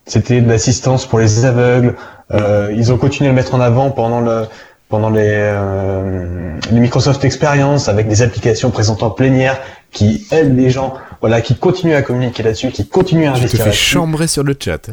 c'était 0.05 0.41
de 0.41 0.47
l'assistance 0.49 1.05
pour 1.05 1.19
les 1.19 1.45
aveugles. 1.45 1.95
Euh, 2.31 2.73
ils 2.75 2.91
ont 2.91 2.97
continué 2.97 3.29
à 3.29 3.31
le 3.31 3.35
mettre 3.35 3.53
en 3.55 3.59
avant 3.61 3.91
pendant 3.91 4.21
le 4.21 4.47
pendant 4.89 5.09
les, 5.09 5.21
euh, 5.29 6.57
les 6.71 6.79
Microsoft 6.79 7.23
Experience 7.23 7.87
avec 7.87 8.07
des 8.07 8.21
applications 8.21 8.71
présentes 8.71 9.03
en 9.03 9.11
plénière 9.11 9.59
qui 9.91 10.27
aident 10.31 10.57
les 10.57 10.69
gens, 10.69 10.95
voilà, 11.21 11.41
qui 11.41 11.55
continuent 11.55 11.95
à 11.95 12.01
communiquer 12.01 12.43
là-dessus, 12.43 12.69
qui 12.71 12.87
continuent 12.87 13.27
à 13.27 13.33
Je 13.35 13.39
te 13.39 13.43
investir 13.45 13.65
fais 13.65 13.71
chambrer 13.71 14.27
sur 14.27 14.43
le 14.43 14.55
chat. 14.59 14.89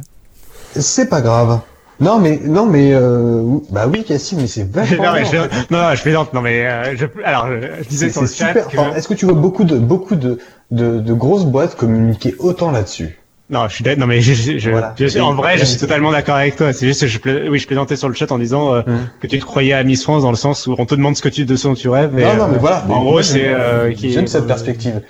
C'est 0.78 1.08
pas 1.08 1.22
grave. 1.22 1.60
Non 1.98 2.18
mais 2.18 2.38
non 2.44 2.66
mais 2.66 2.90
euh, 2.92 3.42
bah 3.70 3.86
oui 3.90 4.04
Cassie 4.04 4.36
mais 4.36 4.46
c'est 4.46 4.70
vachement 4.70 5.02
non, 5.02 5.12
mais 5.14 5.24
je, 5.24 5.36
non, 5.36 5.78
non, 5.88 5.94
je 5.94 6.02
plaisante. 6.02 6.34
Non, 6.34 6.42
mais 6.42 6.66
euh, 6.66 6.94
je, 6.94 7.06
alors, 7.24 7.46
je, 7.48 7.82
je 7.82 7.88
disais 7.88 8.06
C'est 8.08 8.12
sur 8.12 8.20
le 8.20 8.26
chat 8.26 8.48
super. 8.48 8.68
que- 8.68 8.76
Enfin, 8.78 8.94
Est-ce 8.94 9.08
que 9.08 9.14
tu 9.14 9.24
vois 9.24 9.34
beaucoup 9.34 9.64
de 9.64 9.78
beaucoup 9.78 10.14
de 10.14 10.38
de, 10.70 10.98
de 10.98 11.12
grosses 11.14 11.46
boîtes 11.46 11.74
communiquer 11.74 12.34
autant 12.38 12.70
là-dessus? 12.70 13.18
Non, 13.48 13.68
je 13.68 13.74
suis 13.74 13.84
d'accord. 13.84 14.00
Non, 14.00 14.06
mais 14.08 14.20
je, 14.20 14.58
je, 14.58 14.70
Voilà. 14.70 14.94
je- 14.98 15.18
en 15.20 15.34
vrai, 15.34 15.56
je 15.56 15.64
suis 15.64 15.78
totalement 15.78 16.10
d'accord 16.10 16.34
avec 16.34 16.56
toi. 16.56 16.72
C'est 16.72 16.86
juste 16.86 17.02
que 17.02 17.06
je, 17.06 17.18
pla- 17.18 17.48
oui, 17.48 17.58
je 17.60 17.66
plaisantais 17.66 17.94
sur 17.96 18.08
le 18.08 18.14
chat 18.14 18.30
en 18.32 18.38
disant 18.38 18.74
euh, 18.74 18.82
que 19.20 19.26
tu 19.28 19.38
te 19.38 19.44
croyais 19.44 19.72
à 19.72 19.84
Miss 19.84 20.02
France 20.02 20.22
dans 20.22 20.30
le 20.30 20.36
sens 20.36 20.66
où 20.66 20.74
on 20.78 20.84
te 20.84 20.94
demande 20.96 21.16
ce 21.16 21.22
que 21.22 21.28
tu, 21.28 21.44
de 21.44 21.54
ce 21.54 21.68
dont 21.68 21.74
tu 21.74 21.88
rêves. 21.88 22.18
Et, 22.18 22.24
Non 22.24 22.34
non 22.36 22.44
euh, 22.44 22.48
mais 22.52 22.58
voilà. 22.58 22.84
En 22.88 23.02
gros, 23.04 23.22
c'est 23.22 23.38
j'aime- 23.40 23.56
euh, 23.56 23.92
qui- 23.92 24.12
J'aime 24.12 24.26
cette 24.26 24.46
perspective. 24.48 25.00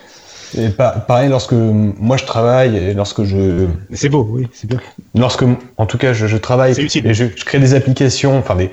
Et 0.57 0.69
pa- 0.69 0.91
pareil 1.09 1.29
lorsque 1.29 1.53
moi 1.55 2.17
je 2.17 2.25
travaille 2.25 2.77
et 2.77 2.95
lorsque 2.95 3.25
je 3.25 3.67
C'est 3.93 4.09
beau, 4.09 4.27
oui, 4.31 4.47
c'est 4.53 4.69
bien. 4.71 4.79
lorsque 5.15 5.43
en 5.77 5.87
tout 5.87 5.99
cas 5.99 6.13
je, 6.13 6.27
je 6.29 6.37
travaille 6.37 6.73
et 6.73 7.15
je, 7.15 7.25
je 7.35 7.45
crée 7.45 7.59
des 7.59 7.75
applications 7.75 8.39
enfin 8.39 8.55
des 8.55 8.71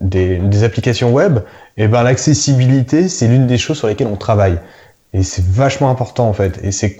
des, 0.00 0.38
des 0.38 0.64
applications 0.64 1.12
web 1.12 1.40
et 1.76 1.88
ben 1.88 2.02
l'accessibilité 2.04 3.08
c'est 3.10 3.28
l'une 3.28 3.46
des 3.46 3.58
choses 3.58 3.76
sur 3.76 3.86
lesquelles 3.86 4.06
on 4.10 4.16
travaille 4.16 4.58
et 5.12 5.22
c'est 5.22 5.44
vachement 5.44 5.90
important 5.90 6.26
en 6.26 6.32
fait 6.32 6.58
et 6.62 6.72
c'est 6.72 6.96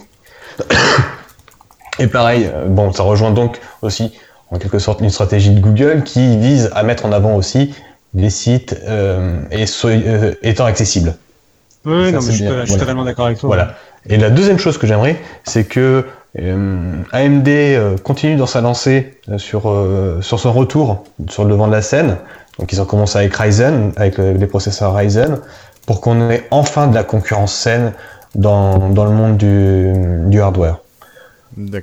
et 1.99 2.07
pareil 2.07 2.49
euh, 2.53 2.65
bon 2.67 2.91
ça 2.93 3.03
rejoint 3.03 3.31
donc 3.31 3.59
aussi 3.81 4.13
en 4.51 4.57
quelque 4.57 4.79
sorte 4.79 5.01
une 5.01 5.09
stratégie 5.09 5.51
de 5.51 5.59
Google 5.59 6.03
qui 6.03 6.37
vise 6.37 6.69
à 6.75 6.83
mettre 6.83 7.05
en 7.05 7.11
avant 7.11 7.35
aussi 7.35 7.73
les 8.13 8.29
sites 8.29 8.75
euh, 8.87 9.39
et 9.51 9.65
so- 9.65 9.87
euh, 9.89 10.33
étant 10.43 10.65
accessibles 10.65 11.15
Oui, 11.85 12.05
Ça, 12.07 12.11
non, 12.11 12.17
mais 12.21 12.31
je 12.31 12.31
suis, 12.31 12.45
Voilà. 12.47 12.65
totalement 12.65 13.05
d'accord 13.05 13.25
avec 13.27 13.39
toi. 13.39 13.47
voilà. 13.47 13.75
Et 14.09 14.17
la 14.17 14.29
deuxième 14.29 14.57
chose 14.59 14.77
que 14.77 14.85
j'aimerais, 14.87 15.15
c'est 15.45 15.63
que 15.63 16.05
euh, 16.39 16.93
AMD 17.11 17.49
continue 18.03 18.35
dans 18.35 18.45
sa 18.47 18.61
lancée 18.61 19.17
sur 19.37 19.61
sur 20.21 20.39
son 20.39 20.51
retour 20.53 21.03
sur 21.29 21.43
le 21.45 21.51
devant 21.51 21.67
de 21.67 21.71
la 21.71 21.81
scène. 21.81 22.17
Donc 22.59 22.71
ils 22.73 22.81
ont 22.81 22.85
commencé 22.85 23.17
avec 23.17 23.35
Ryzen, 23.35 23.91
avec 23.95 24.17
les 24.17 24.47
processeurs 24.47 24.93
Ryzen, 24.95 25.37
pour 25.85 26.01
qu'on 26.01 26.29
ait 26.29 26.45
enfin 26.51 26.87
de 26.87 26.95
la 26.95 27.03
concurrence 27.03 27.53
saine 27.53 27.93
dans 28.35 28.89
dans 28.89 29.05
le 29.05 29.11
monde 29.11 29.37
du 29.37 29.93
du 30.29 30.41
hardware. 30.41 30.77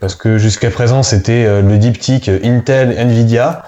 Parce 0.00 0.14
que 0.14 0.38
jusqu'à 0.38 0.70
présent, 0.70 1.02
c'était 1.02 1.44
euh, 1.44 1.62
le 1.62 1.78
diptyque 1.78 2.30
Intel, 2.42 2.90
Nvidia. 2.96 3.64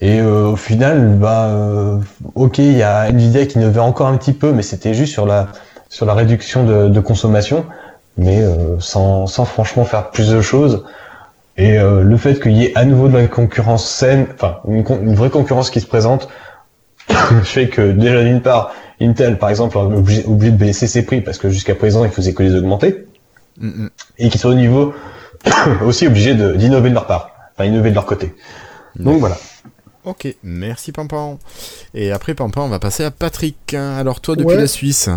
Et 0.00 0.20
euh, 0.20 0.48
au 0.48 0.56
final, 0.56 1.16
bah, 1.16 1.46
euh, 1.48 1.98
ok, 2.34 2.58
il 2.58 2.76
y 2.76 2.82
a 2.82 3.08
Nvidia 3.10 3.46
qui 3.46 3.58
innovait 3.58 3.80
encore 3.80 4.06
un 4.06 4.16
petit 4.16 4.32
peu, 4.32 4.52
mais 4.52 4.62
c'était 4.62 4.94
juste 4.94 5.12
sur 5.12 5.26
la 5.26 5.48
sur 5.88 6.06
la 6.06 6.14
réduction 6.14 6.64
de, 6.64 6.88
de 6.88 7.00
consommation, 7.00 7.66
mais 8.16 8.40
euh, 8.40 8.80
sans, 8.80 9.26
sans 9.26 9.44
franchement 9.44 9.84
faire 9.84 10.10
plus 10.10 10.30
de 10.30 10.40
choses. 10.40 10.86
Et 11.58 11.78
euh, 11.78 12.02
le 12.02 12.16
fait 12.16 12.40
qu'il 12.40 12.52
y 12.52 12.64
ait 12.64 12.72
à 12.78 12.86
nouveau 12.86 13.08
de 13.08 13.18
la 13.18 13.26
concurrence 13.26 13.86
saine, 13.86 14.26
enfin 14.34 14.60
une, 14.66 15.14
vraie 15.14 15.28
concurrence 15.28 15.68
qui 15.68 15.80
se 15.80 15.86
présente, 15.86 16.28
fait 17.42 17.68
que 17.68 17.92
déjà 17.92 18.24
d'une 18.24 18.40
part, 18.40 18.72
Intel 19.02 19.36
par 19.36 19.50
exemple 19.50 19.76
est 19.76 19.82
obligé, 19.82 20.24
obligé 20.24 20.50
de 20.50 20.56
baisser 20.56 20.86
ses 20.86 21.04
prix 21.04 21.20
parce 21.20 21.36
que 21.36 21.50
jusqu'à 21.50 21.74
présent 21.74 22.06
il 22.06 22.10
faisait 22.10 22.32
que 22.32 22.42
les 22.42 22.54
augmenter 22.54 23.06
Mm, 23.60 23.68
mm. 23.68 23.90
et 24.18 24.28
qui 24.30 24.38
sont 24.38 24.48
au 24.48 24.54
niveau 24.54 24.94
aussi 25.84 26.06
obligés 26.06 26.34
de- 26.34 26.54
d'innover 26.54 26.88
de 26.90 26.94
leur 26.94 27.06
part, 27.06 27.30
enfin 27.54 27.64
innover 27.64 27.90
de 27.90 27.94
leur 27.94 28.06
côté. 28.06 28.34
Donc 28.96 29.20
voilà. 29.20 29.36
Ok, 30.04 30.34
merci 30.42 30.90
Pampan. 30.92 31.38
Et 31.94 32.10
après 32.10 32.34
Pampan, 32.34 32.64
on 32.64 32.68
va 32.68 32.78
passer 32.80 33.04
à 33.04 33.10
Patrick. 33.10 33.74
Alors 33.74 34.20
toi, 34.20 34.34
depuis 34.34 34.48
Ouais. 34.56 34.60
la 34.60 34.66
Suisse, 34.66 35.08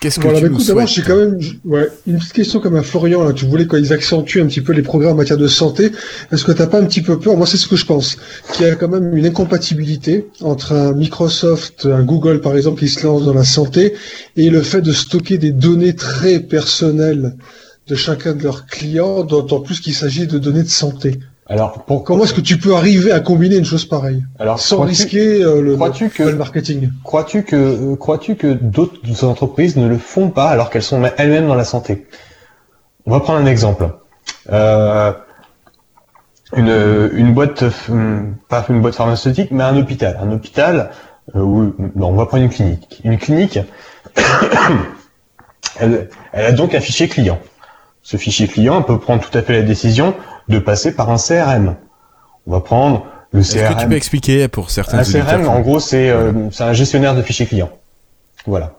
qu'est-ce 0.00 0.16
que 0.18 0.24
Voilà, 0.24 0.40
tu 0.40 0.44
bah, 0.46 0.50
nous 0.50 0.56
écoute, 0.56 0.66
d'abord, 0.66 0.88
souhaites 0.88 1.04
j'ai 1.06 1.08
quand 1.08 1.16
même 1.16 1.38
ouais, 1.64 1.88
une 2.08 2.18
petite 2.18 2.32
question 2.32 2.58
comme 2.58 2.74
à 2.74 2.82
Florian. 2.82 3.22
Là, 3.22 3.32
tu 3.32 3.46
voulais 3.46 3.68
qu'ils 3.68 3.92
accentuent 3.92 4.42
un 4.42 4.46
petit 4.46 4.60
peu 4.62 4.72
les 4.72 4.82
progrès 4.82 5.10
en 5.10 5.14
matière 5.14 5.38
de 5.38 5.46
santé. 5.46 5.92
Est-ce 6.32 6.44
que 6.44 6.50
t'as 6.50 6.66
pas 6.66 6.80
un 6.80 6.86
petit 6.86 7.02
peu 7.02 7.20
peur? 7.20 7.36
Moi, 7.36 7.46
c'est 7.46 7.56
ce 7.56 7.68
que 7.68 7.76
je 7.76 7.86
pense. 7.86 8.18
Qu'il 8.52 8.66
y 8.66 8.68
a 8.68 8.74
quand 8.74 8.88
même 8.88 9.16
une 9.16 9.26
incompatibilité 9.26 10.26
entre 10.40 10.72
un 10.72 10.92
Microsoft, 10.92 11.86
un 11.86 12.02
Google 12.02 12.40
par 12.40 12.56
exemple, 12.56 12.80
qui 12.80 12.88
se 12.88 13.06
lance 13.06 13.24
dans 13.24 13.34
la 13.34 13.44
santé, 13.44 13.94
et 14.36 14.50
le 14.50 14.60
fait 14.62 14.80
de 14.82 14.92
stocker 14.92 15.38
des 15.38 15.52
données 15.52 15.94
très 15.94 16.40
personnelles 16.40 17.36
de 17.86 17.94
chacun 17.94 18.34
de 18.34 18.42
leurs 18.42 18.66
clients, 18.66 19.22
d'autant 19.22 19.60
plus 19.60 19.80
qu'il 19.80 19.94
s'agit 19.94 20.26
de 20.26 20.38
données 20.38 20.62
de 20.62 20.68
santé. 20.68 21.20
Alors 21.48 21.84
pour 21.84 22.02
Comment 22.02 22.24
est-ce 22.24 22.34
que 22.34 22.40
tu 22.40 22.58
peux 22.58 22.74
arriver 22.74 23.12
à 23.12 23.20
combiner 23.20 23.56
une 23.56 23.64
chose 23.64 23.84
pareille 23.84 24.24
alors 24.40 24.58
sans 24.58 24.80
risquer 24.80 25.44
euh, 25.44 25.60
le, 25.62 25.76
crois-tu 25.76 26.08
que- 26.10 26.24
le 26.24 26.34
marketing? 26.34 26.90
Crois-tu 27.04 27.44
que 27.44 27.54
euh, 27.54 27.94
crois-tu 27.96 28.34
que 28.34 28.48
d'autres 28.48 29.22
entreprises 29.24 29.76
ne 29.76 29.86
le 29.86 29.96
font 29.96 30.30
pas 30.30 30.48
alors 30.48 30.70
qu'elles 30.70 30.82
sont 30.82 31.00
elles-mêmes 31.16 31.46
dans 31.46 31.54
la 31.54 31.64
santé? 31.64 32.08
On 33.06 33.12
va 33.12 33.20
prendre 33.20 33.38
un 33.38 33.46
exemple. 33.46 33.88
Euh, 34.50 35.12
une, 36.56 37.10
une 37.12 37.32
boîte, 37.32 37.62
pas 38.48 38.64
une 38.68 38.80
boîte 38.80 38.96
pharmaceutique, 38.96 39.52
mais 39.52 39.62
un 39.62 39.76
hôpital. 39.76 40.18
Un 40.20 40.32
hôpital 40.32 40.90
où, 41.34 41.72
non, 41.94 42.08
on 42.08 42.12
va 42.16 42.26
prendre 42.26 42.42
une 42.42 42.50
clinique. 42.50 43.00
Une 43.04 43.18
clinique, 43.18 43.60
elle, 45.78 46.08
elle 46.32 46.44
a 46.44 46.52
donc 46.52 46.74
un 46.74 46.80
fichier 46.80 47.08
client. 47.08 47.38
Ce 48.06 48.16
fichier 48.16 48.46
client 48.46 48.82
peut 48.82 49.00
prendre 49.00 49.20
tout 49.20 49.36
à 49.36 49.42
fait 49.42 49.52
la 49.52 49.62
décision 49.62 50.14
de 50.48 50.60
passer 50.60 50.94
par 50.94 51.10
un 51.10 51.16
CRM. 51.16 51.74
On 52.46 52.52
va 52.52 52.60
prendre 52.60 53.04
le 53.32 53.40
Est-ce 53.40 53.56
que 53.56 53.66
tu 53.66 53.74
CRM. 53.74 53.88
peux 53.88 53.96
expliquer 53.96 54.46
pour 54.46 54.70
certains 54.70 54.98
Un 54.98 55.02
CRM, 55.02 55.48
en 55.48 55.58
gros, 55.58 55.80
c'est 55.80 56.08
euh, 56.10 56.32
c'est 56.52 56.62
un 56.62 56.72
gestionnaire 56.72 57.16
de 57.16 57.22
fichiers 57.22 57.46
clients. 57.46 57.72
Voilà. 58.46 58.74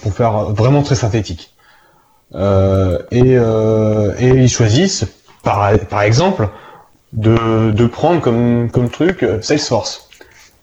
Pour 0.00 0.14
faire 0.14 0.50
vraiment 0.50 0.84
très 0.84 0.94
synthétique. 0.94 1.56
Euh, 2.36 3.00
et, 3.10 3.36
euh, 3.36 4.14
et 4.20 4.28
ils 4.28 4.48
choisissent, 4.48 5.06
par, 5.42 5.76
par 5.90 6.02
exemple, 6.02 6.48
de, 7.12 7.72
de 7.72 7.86
prendre 7.86 8.20
comme, 8.20 8.70
comme 8.70 8.88
truc 8.90 9.24
euh, 9.24 9.42
Salesforce. 9.42 10.08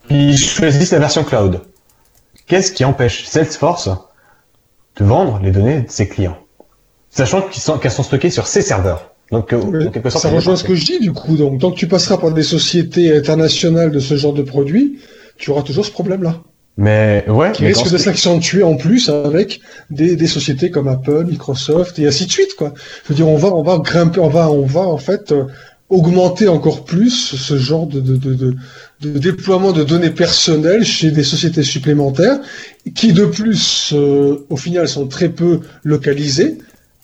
Ils 0.10 0.38
choisissent 0.38 0.92
la 0.94 1.00
version 1.00 1.26
cloud. 1.26 1.64
Qu'est-ce 2.48 2.72
qui 2.72 2.86
empêche 2.86 3.26
Salesforce 3.26 3.90
de 4.96 5.04
vendre 5.04 5.42
les 5.44 5.52
données 5.52 5.82
de 5.82 5.92
ses 5.92 6.08
clients? 6.08 6.38
Sachant 7.12 7.42
qu'ils 7.42 7.62
sont- 7.62 7.78
qu'elles 7.78 7.92
sont 7.92 8.04
stockées 8.04 8.30
sur 8.30 8.48
ses 8.48 8.62
serveurs. 8.62 9.12
Donc, 9.32 9.54
euh, 9.54 9.88
en 9.88 9.92
quelque 9.92 10.10
sorte, 10.10 10.24
Ça 10.24 10.30
rejoint 10.30 10.56
ce 10.56 10.64
que 10.64 10.76
je 10.76 10.86
dis 10.86 11.00
du 11.00 11.12
coup. 11.12 11.36
Donc, 11.38 11.60
tant 11.60 11.72
que 11.72 11.78
tu 11.78 11.88
passeras 11.88 12.18
par 12.18 12.32
des 12.32 12.44
sociétés 12.44 13.16
internationales 13.16 13.92
de 13.92 14.00
ce 14.00 14.16
genre 14.16 14.34
de 14.34 14.42
produits, 14.42 15.00
tu 15.38 15.52
auras 15.52 15.62
toujours 15.62 15.86
ce 15.86 15.92
problème-là. 15.92 16.42
Mais 16.78 17.26
ouais, 17.28 17.52
Qui 17.52 17.64
mais 17.64 17.70
risque 17.70 17.92
de 17.92 17.98
s'accentuer 17.98 18.64
en 18.64 18.76
plus 18.76 19.10
avec 19.10 19.60
des, 19.90 20.16
des 20.16 20.28
sociétés 20.28 20.72
comme 20.72 20.88
Apple, 20.88 21.26
Microsoft 21.26 22.00
et 22.00 22.08
ainsi 22.08 22.26
de 22.26 22.32
suite, 22.32 22.56
quoi. 22.56 22.74
Je 23.04 23.10
veux 23.10 23.16
dire, 23.16 23.28
on 23.28 23.36
va, 23.38 23.50
on 23.50 23.64
va 23.64 23.78
grimper, 23.80 24.20
on 24.22 24.30
va, 24.30 24.50
on 24.50 24.66
va 24.66 24.82
en 24.82 24.98
fait 24.98 25.32
euh, 25.34 25.44
augmenter 25.90 26.48
encore 26.48 26.86
plus 26.86 27.36
ce 27.36 27.58
genre 27.58 27.86
de, 27.86 28.00
de, 28.00 28.16
de, 28.16 28.34
de, 28.34 28.56
de 29.02 29.20
déploiement 29.20 29.74
de 29.74 29.84
données 29.84 30.12
personnelles 30.12 30.86
chez 30.86 31.12
des 31.12 31.24
sociétés 31.24 31.64
supplémentaires 31.64 32.40
qui 32.96 33.12
de 33.12 33.26
plus, 33.26 33.92
euh, 33.94 34.46
au 34.50 34.56
final, 34.56 34.88
sont 34.88 35.08
très 35.08 35.30
peu 35.30 35.60
localisées. 35.84 36.60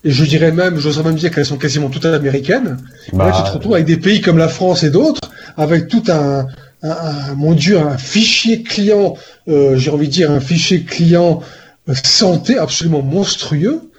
Et 0.05 0.11
je 0.11 0.23
dirais 0.23 0.51
même, 0.51 0.77
j'oserais 0.79 1.03
même 1.03 1.15
dire 1.15 1.31
qu'elles 1.31 1.45
sont 1.47 1.57
quasiment 1.57 1.89
toutes 1.89 2.05
américaines. 2.05 2.77
Bah, 3.11 3.25
Là, 3.25 3.33
tu 3.35 3.43
te 3.49 3.53
retrouves 3.55 3.73
avec 3.73 3.85
des 3.87 3.97
pays 3.97 4.21
comme 4.21 4.37
la 4.37 4.47
France 4.47 4.83
et 4.83 4.91
d'autres, 4.91 5.29
avec 5.57 5.87
tout 5.87 6.03
un, 6.09 6.45
un, 6.83 6.89
un- 6.91 7.33
mon 7.35 7.53
Dieu, 7.53 7.79
un 7.79 7.97
fichier 7.97 8.61
client, 8.61 9.15
euh, 9.47 9.75
j'ai 9.77 9.89
envie 9.89 10.07
de 10.07 10.13
dire 10.13 10.29
un 10.31 10.39
fichier 10.39 10.83
client 10.83 11.41
euh, 11.89 11.95
santé 12.03 12.57
absolument 12.57 13.01
monstrueux. 13.01 13.89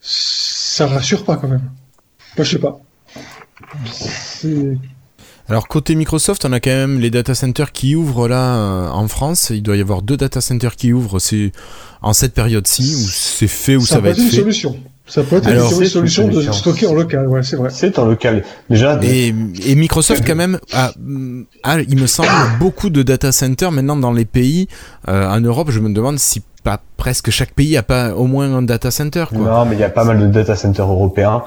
Ça 0.00 0.86
rassure 0.88 1.24
pas 1.24 1.36
quand 1.36 1.48
même. 1.48 1.62
Moi, 2.36 2.44
je 2.44 2.50
sais 2.50 2.58
pas. 2.58 2.80
Alors 5.48 5.66
côté 5.66 5.94
Microsoft, 5.94 6.44
on 6.44 6.52
a 6.52 6.60
quand 6.60 6.70
même 6.70 7.00
les 7.00 7.10
data 7.10 7.34
centers 7.34 7.72
qui 7.72 7.94
ouvrent 7.94 8.28
là 8.28 8.56
euh, 8.56 8.88
en 8.88 9.08
France. 9.08 9.50
Il 9.50 9.62
doit 9.62 9.76
y 9.76 9.80
avoir 9.80 10.02
deux 10.02 10.16
data 10.16 10.40
centers 10.40 10.76
qui 10.76 10.92
ouvrent. 10.92 11.18
C'est 11.20 11.52
en 12.02 12.12
cette 12.12 12.34
période-ci 12.34 12.82
où 12.96 13.08
c'est 13.10 13.48
fait 13.48 13.76
où 13.76 13.80
ça, 13.86 13.94
ça, 13.94 14.00
va 14.00 14.10
être 14.10 14.18
être 14.18 14.24
une 14.24 14.30
fait. 14.30 14.36
solution. 14.36 14.76
Ça 15.08 15.22
peut 15.22 15.36
être 15.36 15.46
Alors, 15.46 15.70
une 15.70 15.76
c'est 15.78 15.84
une 15.84 15.88
solution 15.90 16.28
de 16.28 16.42
stocker 16.52 16.86
en 16.86 16.92
local, 16.94 17.26
ouais, 17.28 17.42
c'est 17.42 17.56
vrai. 17.56 17.70
C'est 17.72 17.98
en 17.98 18.04
local. 18.04 18.44
Déjà, 18.68 18.98
Et, 19.02 19.34
et 19.66 19.74
Microsoft 19.74 20.22
quand 20.26 20.34
même 20.36 20.58
a, 20.72 20.92
a, 21.64 21.80
il 21.80 21.98
me 21.98 22.06
semble, 22.06 22.28
beaucoup 22.60 22.90
de 22.90 23.02
data 23.02 23.32
centers 23.32 23.72
maintenant 23.72 23.96
dans 23.96 24.12
les 24.12 24.26
pays. 24.26 24.68
Euh, 25.08 25.26
en 25.28 25.40
Europe, 25.40 25.70
je 25.70 25.80
me 25.80 25.90
demande 25.92 26.18
si 26.18 26.42
pas 26.62 26.80
presque 26.98 27.30
chaque 27.30 27.52
pays 27.54 27.76
a 27.78 27.82
pas 27.82 28.14
au 28.14 28.26
moins 28.26 28.52
un 28.54 28.62
data 28.62 28.90
center. 28.90 29.24
Quoi. 29.30 29.38
Non, 29.38 29.64
mais 29.64 29.76
il 29.76 29.80
y 29.80 29.84
a 29.84 29.88
pas 29.90 30.04
mal 30.04 30.18
de 30.20 30.26
data 30.26 30.54
centers 30.56 30.86
européens. 30.90 31.42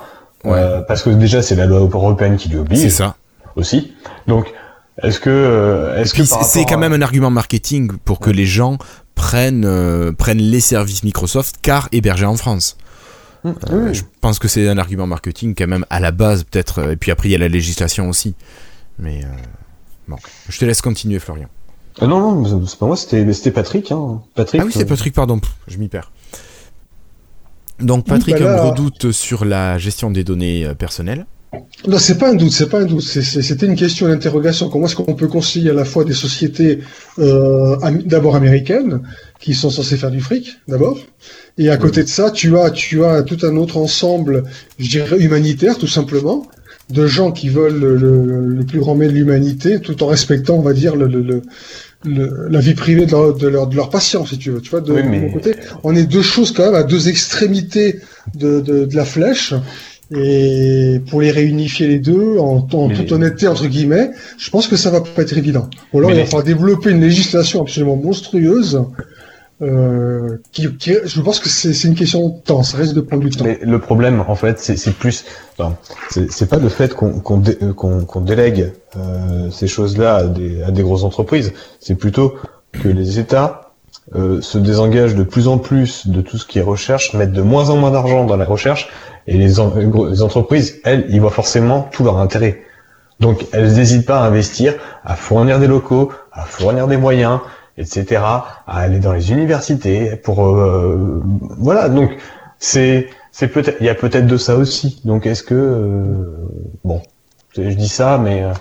euh, 0.46 0.82
parce 0.82 1.04
que 1.04 1.12
déjà, 1.12 1.44
c'est 1.44 1.56
la 1.56 1.68
loi 1.68 1.80
européenne 1.82 2.38
qui 2.38 2.50
lui 2.50 2.56
C'est 2.56 2.62
oblige 2.62 2.90
ça. 2.90 3.16
aussi. 3.56 3.94
Donc, 4.28 4.52
est-ce 5.04 5.20
que, 5.20 5.30
euh, 5.30 6.02
est-ce 6.02 6.16
que 6.16 6.24
c'est 6.24 6.66
quand 6.66 6.76
à- 6.76 6.78
même 6.78 6.94
un 6.94 7.02
argument 7.04 7.30
marketing 7.30 7.92
pour 8.06 8.20
que 8.20 8.32
les 8.32 8.46
gens 8.48 8.78
prennent 9.14 9.66
euh, 9.66 10.12
prennent 10.12 10.40
les 10.40 10.60
services 10.62 11.04
Microsoft 11.04 11.58
car 11.62 11.90
hébergés 11.92 12.26
en 12.26 12.36
France. 12.38 12.76
Euh, 13.46 13.54
oui. 13.72 13.94
Je 13.94 14.04
pense 14.22 14.38
que 14.40 14.48
c'est 14.48 14.68
un 14.68 14.78
argument 14.78 15.08
marketing 15.08 15.56
quand 15.58 15.68
même 15.68 15.86
à 15.90 16.00
la 16.00 16.12
base 16.12 16.44
peut-être. 16.44 16.80
euh, 16.80 16.92
Et 16.92 16.96
puis 16.96 17.12
après 17.12 17.30
il 17.30 17.32
y 17.32 17.36
a 17.36 17.40
la 17.40 17.48
législation 17.48 18.08
aussi. 18.10 18.36
Mais 19.00 19.24
euh, 19.24 19.28
bon, 20.08 20.18
je 20.50 20.60
te 20.60 20.66
laisse 20.66 20.82
continuer 20.82 21.20
Florian. 21.20 21.48
Euh, 22.02 22.08
non, 22.08 22.42
non, 22.44 22.66
c'est 22.68 22.78
pas 22.80 22.86
moi, 22.86 22.96
c'était, 22.96 23.52
Patrick. 23.52 23.92
Hein. 23.92 24.22
Patrick. 24.36 24.62
Ah 24.62 24.66
oui 24.66 24.72
c'est 24.74 24.86
Patrick 24.86 25.14
pardon, 25.14 25.40
je 25.68 25.78
m'y 25.78 25.88
perds. 25.88 26.12
Donc 27.80 28.06
Patrick 28.06 28.38
bah 28.38 28.42
a 28.42 28.56
là- 28.56 28.62
un 28.62 28.66
gros 28.68 28.76
doute 28.76 29.12
sur 29.12 29.44
la 29.44 29.78
gestion 29.80 30.12
des 30.12 30.24
données 30.24 30.72
personnelles. 30.78 31.26
Non, 31.86 31.98
c'est 31.98 32.18
pas 32.18 32.30
un 32.30 32.36
doute, 32.36 32.52
c'est 32.52 32.70
pas 32.70 32.80
un 32.82 32.86
doute. 32.86 33.02
C'était 33.02 33.66
une 33.66 33.76
question 33.76 34.08
d'interrogation. 34.08 34.70
Comment 34.70 34.86
est-ce 34.86 34.96
qu'on 34.96 35.16
peut 35.16 35.28
conseiller 35.28 35.72
à 35.72 35.74
la 35.74 35.84
fois 35.84 36.06
des 36.06 36.14
sociétés 36.14 36.80
euh, 37.20 37.76
d'abord 38.06 38.36
américaines 38.38 39.02
qui 39.42 39.54
sont 39.56 39.70
censées 39.72 39.98
faire 39.98 40.12
du 40.12 40.22
fric, 40.22 40.58
d'abord, 40.68 40.98
et 41.58 41.70
à 41.70 41.78
côté 41.78 42.04
de 42.04 42.08
ça, 42.08 42.32
tu 42.32 42.58
as 42.58 42.70
tu 42.72 43.04
as 43.04 43.24
tout 43.24 43.40
un 43.44 43.58
autre 43.58 43.78
ensemble, 43.78 44.44
je 44.80 44.88
dirais 44.90 45.18
humanitaire, 45.20 45.78
tout 45.78 45.88
simplement, 45.88 46.46
de 46.90 47.08
gens 47.08 47.32
qui 47.32 47.50
veulent 47.50 47.80
le, 47.80 47.96
le- 47.96 48.46
le 48.48 48.64
plus 48.66 48.80
grand 48.80 48.96
bien 48.96 49.08
de 49.08 49.14
l'humanité, 49.14 49.80
tout 49.80 50.04
en 50.04 50.08
respectant, 50.08 50.56
on 50.56 50.62
va 50.62 50.74
dire, 50.74 50.96
le, 50.96 51.08
le- 51.08 51.42
la 52.50 52.60
vie 52.60 52.74
privée 52.74 53.06
de 53.06 53.12
leur, 53.12 53.34
de 53.36 53.48
leur 53.48 53.68
de 53.68 53.76
leurs 53.76 53.90
patients, 53.90 54.26
si 54.26 54.38
tu 54.38 54.50
veux. 54.52 54.60
Tu 54.62 54.70
vois, 54.72 54.82
de, 54.82 54.92
Oui, 54.94 55.04
de 55.04 55.08
mais- 55.08 55.20
mon 55.22 55.32
côté, 55.32 55.54
on 55.84 55.96
est 55.96 56.04
deux 56.06 56.22
choses 56.24 56.52
quand 56.52 56.66
même 56.66 56.76
à 56.76 56.84
deux 56.84 57.10
extrémités 57.10 58.00
de, 58.36 58.60
de, 58.60 58.86
de 58.86 58.96
la 58.96 59.06
flèche. 59.06 59.54
Et 60.14 61.00
pour 61.10 61.22
les 61.22 61.32
réunifier 61.32 61.88
les 61.88 62.00
deux, 62.00 62.38
en, 62.38 62.68
en 62.74 62.88
Mais- 62.90 62.96
toute 62.96 63.12
honnêteté, 63.14 63.48
entre 63.48 63.68
guillemets, 63.68 64.12
je 64.38 64.50
pense 64.50 64.68
que 64.68 64.76
ça 64.76 64.90
va 64.90 65.00
pas 65.02 65.22
être 65.22 65.38
évident. 65.38 65.70
Ou 65.94 66.00
alors 66.00 66.10
Mais 66.10 66.18
il 66.18 66.20
va 66.20 66.26
falloir 66.26 66.44
développer 66.44 66.90
une 66.92 67.00
législation 67.02 67.62
absolument 67.62 67.96
monstrueuse. 67.96 68.82
Euh, 69.62 70.38
qui, 70.52 70.76
qui- 70.78 70.96
je 71.06 71.22
pense 71.22 71.40
que 71.40 71.48
c'est 71.48 71.88
une 71.88 71.94
question 71.94 72.30
de 72.30 72.40
temps, 72.40 72.64
ça 72.64 72.78
risque 72.78 72.96
de 72.96 73.02
prendre 73.02 73.22
du 73.22 73.30
temps. 73.30 73.46
Mais 73.46 73.60
le 73.62 73.78
problème, 73.78 74.24
en 74.28 74.34
fait, 74.34 74.58
c'est, 74.60 74.92
plus, 74.96 75.24
c'est, 76.10 76.50
pas 76.50 76.58
le 76.58 76.70
fait 76.70 76.96
euh, 77.04 77.74
qu'on, 77.74 78.22
délègue 78.22 78.74
euh, 78.98 79.52
ces 79.52 79.68
choses-là 79.68 80.16
à 80.16 80.24
des, 80.24 80.64
à 80.64 80.72
des 80.72 80.82
grosses 80.82 81.04
entreprises. 81.04 81.54
C'est 81.80 81.94
plutôt 81.94 82.34
que 82.72 82.88
les 82.88 83.20
États 83.20 83.74
euh, 84.16 84.42
se 84.42 84.58
désengagent 84.58 85.14
de 85.16 85.24
plus 85.24 85.48
en 85.48 85.60
plus 85.60 86.08
de 86.08 86.22
tout 86.22 86.40
ce 86.40 86.46
qui 86.48 86.58
est 86.58 86.64
recherche, 86.64 87.14
mettent 87.14 87.32
de 87.32 87.44
moins 87.44 87.70
en 87.70 87.78
moins 87.78 87.92
d'argent 87.92 88.26
dans 88.26 88.38
la 88.38 88.46
recherche, 88.46 88.90
et 89.28 89.38
les, 89.38 89.60
en- 89.60 89.74
les 90.10 90.24
entreprises, 90.24 90.80
elles, 90.86 91.06
y 91.14 91.20
voient 91.20 91.30
forcément 91.30 91.88
tout 91.92 92.04
leur 92.04 92.18
intérêt. 92.18 92.62
Donc, 93.20 93.46
elles 93.52 93.74
n'hésitent 93.74 94.08
pas 94.08 94.22
à 94.22 94.26
investir, 94.26 94.74
à 95.06 95.16
fournir 95.16 95.60
des 95.60 95.68
locaux, 95.68 96.12
à 96.32 96.46
fournir 96.46 96.88
des 96.88 96.98
moyens, 96.98 97.40
etc., 97.78 98.22
à 98.22 98.56
aller 98.68 99.00
dans 99.00 99.14
les 99.14 99.32
universités 99.32 100.16
pour, 100.16 100.46
euh, 100.46 101.22
voilà. 101.58 101.90
Donc, 101.90 102.12
c'est, 102.60 103.10
c'est 103.32 103.48
peut-être, 103.48 103.78
il 103.80 103.86
y 103.86 103.90
a 103.90 103.96
peut-être 103.96 104.28
de 104.28 104.38
ça 104.38 104.56
aussi. 104.56 105.02
Donc, 105.06 105.26
est-ce 105.26 105.44
que, 105.44 105.56
euh, 105.56 106.48
bon, 106.84 107.02
je 107.56 107.62
dis 107.62 107.90
ça, 107.90 108.18
mais 108.18 108.44
euh, 108.44 108.54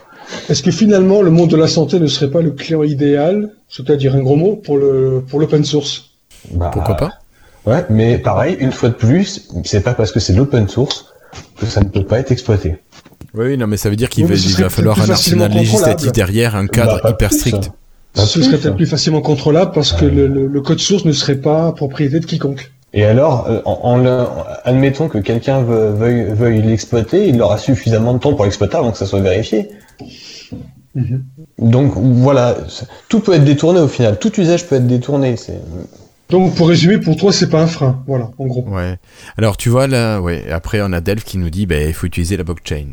Est-ce 0.49 0.63
que 0.63 0.71
finalement 0.71 1.23
le 1.23 1.31
monde 1.31 1.51
de 1.51 1.57
la 1.57 1.69
santé 1.69 2.01
ne 2.01 2.07
serait 2.07 2.31
pas 2.31 2.41
le 2.43 2.51
client 2.51 2.83
idéal, 2.83 3.51
c'est-à-dire 3.69 4.15
un 4.15 4.21
gros 4.21 4.37
mot, 4.37 4.57
pour 4.57 4.79
le 4.79 5.23
pour 5.29 5.41
l'open 5.41 5.65
source? 5.65 6.11
Bah, 6.53 6.71
Pourquoi 6.73 6.97
pas? 6.97 7.11
Ouais, 7.67 7.85
mais 7.91 8.19
pareil, 8.19 8.57
une 8.59 8.73
fois 8.73 8.89
de 8.89 8.95
plus, 8.95 9.49
c'est 9.65 9.83
pas 9.83 9.95
parce 9.95 10.13
que 10.13 10.21
c'est 10.21 10.33
l'open 10.33 10.69
source 10.69 11.13
que 11.59 11.67
ça 11.67 11.81
ne 11.81 11.89
peut 11.89 12.05
pas 12.05 12.19
être 12.19 12.33
exploité. 12.33 12.79
Oui, 13.35 13.47
oui, 13.49 13.57
non, 13.57 13.67
mais 13.67 13.77
ça 13.77 13.91
veut 13.91 13.97
dire 13.97 14.09
qu'il 14.09 14.25
Oui, 14.25 14.55
va, 14.59 14.69
falloir 14.71 15.01
un 15.01 15.11
arsenal 15.11 15.53
législatif 15.53 16.11
derrière, 16.13 16.57
un 16.57 16.67
cadre 16.67 17.01
Bah, 17.03 17.11
hyper 17.11 17.29
plus, 17.29 17.39
strict. 17.39 17.71
Pas 18.15 18.27
Ce 18.27 18.39
plus, 18.39 18.45
serait 18.49 18.59
peut-être 18.59 18.77
plus 18.77 18.87
facilement 18.87 19.21
contrôlable 19.21 19.73
parce 19.73 19.93
que 19.93 20.05
le, 20.05 20.27
le- 20.27 20.47
le 20.47 20.61
code 20.61 20.81
source 20.81 21.05
ne 21.05 21.13
serait 21.13 21.37
pas 21.37 21.73
propriété 21.73 22.19
de 22.21 22.27
quiconque. 22.27 22.73
Et 22.93 23.05
alors, 23.05 23.47
euh, 23.49 23.61
en, 23.65 23.79
en 23.85 23.97
le- 23.99 24.25
admettons 24.65 25.09
que 25.09 25.19
quelqu'un 25.19 25.61
veu- 25.63 25.91
veuille, 25.93 26.25
veuille 26.35 26.63
l'exploiter, 26.63 27.29
il 27.29 27.41
aura 27.41 27.57
suffisamment 27.57 28.15
de 28.15 28.19
temps 28.19 28.35
pour 28.35 28.45
l'exploiter 28.45 28.77
avant 28.77 28.91
que 28.91 28.99
ça 28.99 29.07
soit 29.07 29.21
vérifié. 29.21 29.69
Mhm. 30.97 31.23
Donc 31.59 31.93
voilà, 31.97 32.57
tout 33.09 33.21
peut 33.21 33.35
être 33.35 33.45
détourné 33.45 33.79
au 33.81 33.87
final. 33.89 34.19
Tout 34.19 34.39
usage 34.41 34.67
peut 34.67 34.75
être 34.77 34.89
détourné. 34.89 35.37
C'est 35.37 35.61
Donc 36.31 36.55
pour 36.57 36.69
résumer, 36.69 36.99
pour 36.99 37.17
toi 37.17 37.33
c'est 37.33 37.49
pas 37.49 37.63
un 37.63 37.69
frein, 37.69 38.03
voilà, 38.09 38.31
en 38.39 38.47
gros. 38.47 38.65
Ouais. 38.69 38.97
Alors 39.39 39.57
tu 39.57 39.69
vois 39.69 39.87
là, 39.87 40.21
ouais. 40.21 40.51
Après 40.51 40.81
on 40.83 40.93
a 40.93 41.01
Delph 41.01 41.23
qui 41.25 41.39
nous 41.39 41.51
dit, 41.51 41.67
ben 41.67 41.87
il 41.87 41.95
faut 41.95 42.07
utiliser 42.09 42.37
la 42.37 42.43
blockchain. 42.43 42.87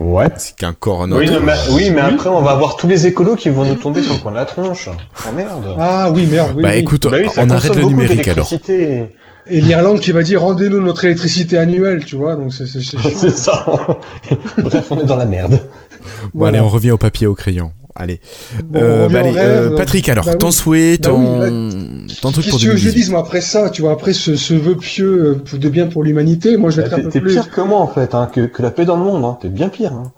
Ouais. 0.00 0.28
C'est 0.36 0.58
qu'encore 0.58 1.02
un 1.02 1.12
autre. 1.12 1.20
Oui, 1.30 1.38
mais, 1.42 1.52
oui, 1.70 1.90
mais 1.90 2.00
après 2.00 2.28
on 2.28 2.40
va 2.42 2.52
avoir 2.52 2.76
tous 2.76 2.86
les 2.88 3.06
écolos 3.06 3.36
qui 3.36 3.48
vont 3.50 3.64
nous 3.64 3.74
tomber 3.74 4.02
sur 4.02 4.14
le 4.14 4.20
coin 4.20 4.32
de 4.32 4.36
la 4.36 4.44
tronche. 4.44 4.88
Oh 4.92 5.32
merde. 5.34 5.74
Ah 5.78 6.10
oui, 6.12 6.26
merde. 6.26 6.52
Oui, 6.56 6.62
bah 6.62 6.70
oui. 6.72 6.78
écoute, 6.78 7.06
Bah 7.10 7.18
oui, 7.20 7.28
on 7.36 7.50
arrête 7.50 7.74
le 7.76 7.84
numérique 7.84 8.28
alors. 8.28 8.48
Et 9.50 9.62
l'Irlande 9.62 10.00
qui 10.00 10.12
va 10.12 10.22
dire 10.22 10.42
rendez-nous 10.42 10.80
notre 10.82 11.06
électricité 11.06 11.56
annuelle, 11.56 12.04
tu 12.04 12.16
vois, 12.16 12.34
donc 12.36 12.52
c'est 12.52 12.66
c'est- 12.66 13.30
ça. 13.30 13.64
Bref, 14.58 14.86
on 14.90 15.00
est 15.00 15.06
dans 15.06 15.16
la 15.16 15.24
merde. 15.24 15.60
Bon 16.34 16.44
allez, 16.44 16.60
on 16.60 16.68
revient 16.68 16.90
au 16.90 16.98
papier 16.98 17.26
au 17.26 17.34
crayon. 17.34 17.72
Allez. 18.00 18.20
Bon, 18.64 18.80
Euh, 18.80 19.08
bah, 19.08 19.18
au 19.24 19.26
allez, 19.26 19.30
rêve. 19.32 19.70
euh, 19.72 19.76
Patrick, 19.76 20.08
alors 20.08 20.24
Bah 20.24 20.32
oui. 20.34 20.38
ton 20.38 20.50
souhait, 20.52 20.98
Bah 20.98 21.08
ton, 21.10 21.40
oui, 21.40 22.06
ton 22.22 22.30
truc 22.32 22.44
Qu'est-ce 22.44 22.50
pour 22.50 22.58
que 22.58 22.62
tu 22.62 22.68
veux 22.68 22.74
que 22.74 22.78
je 22.78 22.84
2018. 22.84 22.94
dise, 22.94 23.10
moi, 23.10 23.20
après 23.20 23.40
ça, 23.40 23.70
tu 23.70 23.82
vois, 23.82 23.92
après 23.92 24.12
ce, 24.12 24.36
ce 24.36 24.54
vœu 24.54 24.76
pieux 24.76 25.42
euh, 25.52 25.56
de 25.58 25.68
bien 25.68 25.86
pour 25.88 26.04
l'humanité, 26.04 26.56
moi 26.56 26.70
je 26.70 26.80
vais 26.80 26.86
être 26.86 26.94
un 26.94 27.00
peu 27.00 27.08
t'es 27.10 27.20
plus... 27.20 27.32
pire 27.34 27.50
que 27.50 27.60
moi 27.60 27.80
en 27.80 27.88
fait, 27.88 28.14
hein, 28.14 28.28
que, 28.32 28.42
que 28.42 28.62
la 28.62 28.70
paix 28.70 28.84
dans 28.84 28.96
le 28.96 29.02
monde. 29.04 29.24
Hein. 29.24 29.36
T'es 29.42 29.48
bien 29.48 29.68
pire. 29.68 29.92
Hein. 29.92 30.12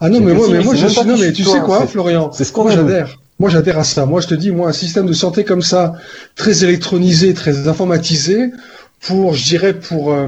Ah 0.00 0.08
non, 0.08 0.20
mais 0.20 0.32
moi, 0.32 0.46
mais 0.50 0.60
moi, 0.62 0.74
je 0.74 0.86
suis, 0.86 1.06
non, 1.06 1.16
mais 1.18 1.32
tu 1.32 1.42
toi, 1.42 1.54
sais 1.54 1.60
quoi, 1.60 1.86
Florian? 1.86 2.30
C'est 2.32 2.44
ce 2.44 2.52
Moi, 2.54 2.64
qu'on 2.64 2.70
j'adhère. 2.70 3.18
Moi, 3.40 3.50
j'adhère 3.50 3.78
à 3.78 3.84
ça. 3.84 4.06
Moi, 4.06 4.20
je 4.20 4.28
te 4.28 4.34
dis, 4.34 4.50
moi, 4.50 4.68
un 4.68 4.72
système 4.72 5.06
de 5.06 5.12
santé 5.12 5.44
comme 5.44 5.62
ça, 5.62 5.94
très 6.36 6.64
électronisé, 6.64 7.34
très 7.34 7.68
informatisé, 7.68 8.50
pour, 9.00 9.34
je 9.34 9.44
dirais, 9.44 9.74
pour, 9.74 10.12
euh, 10.12 10.26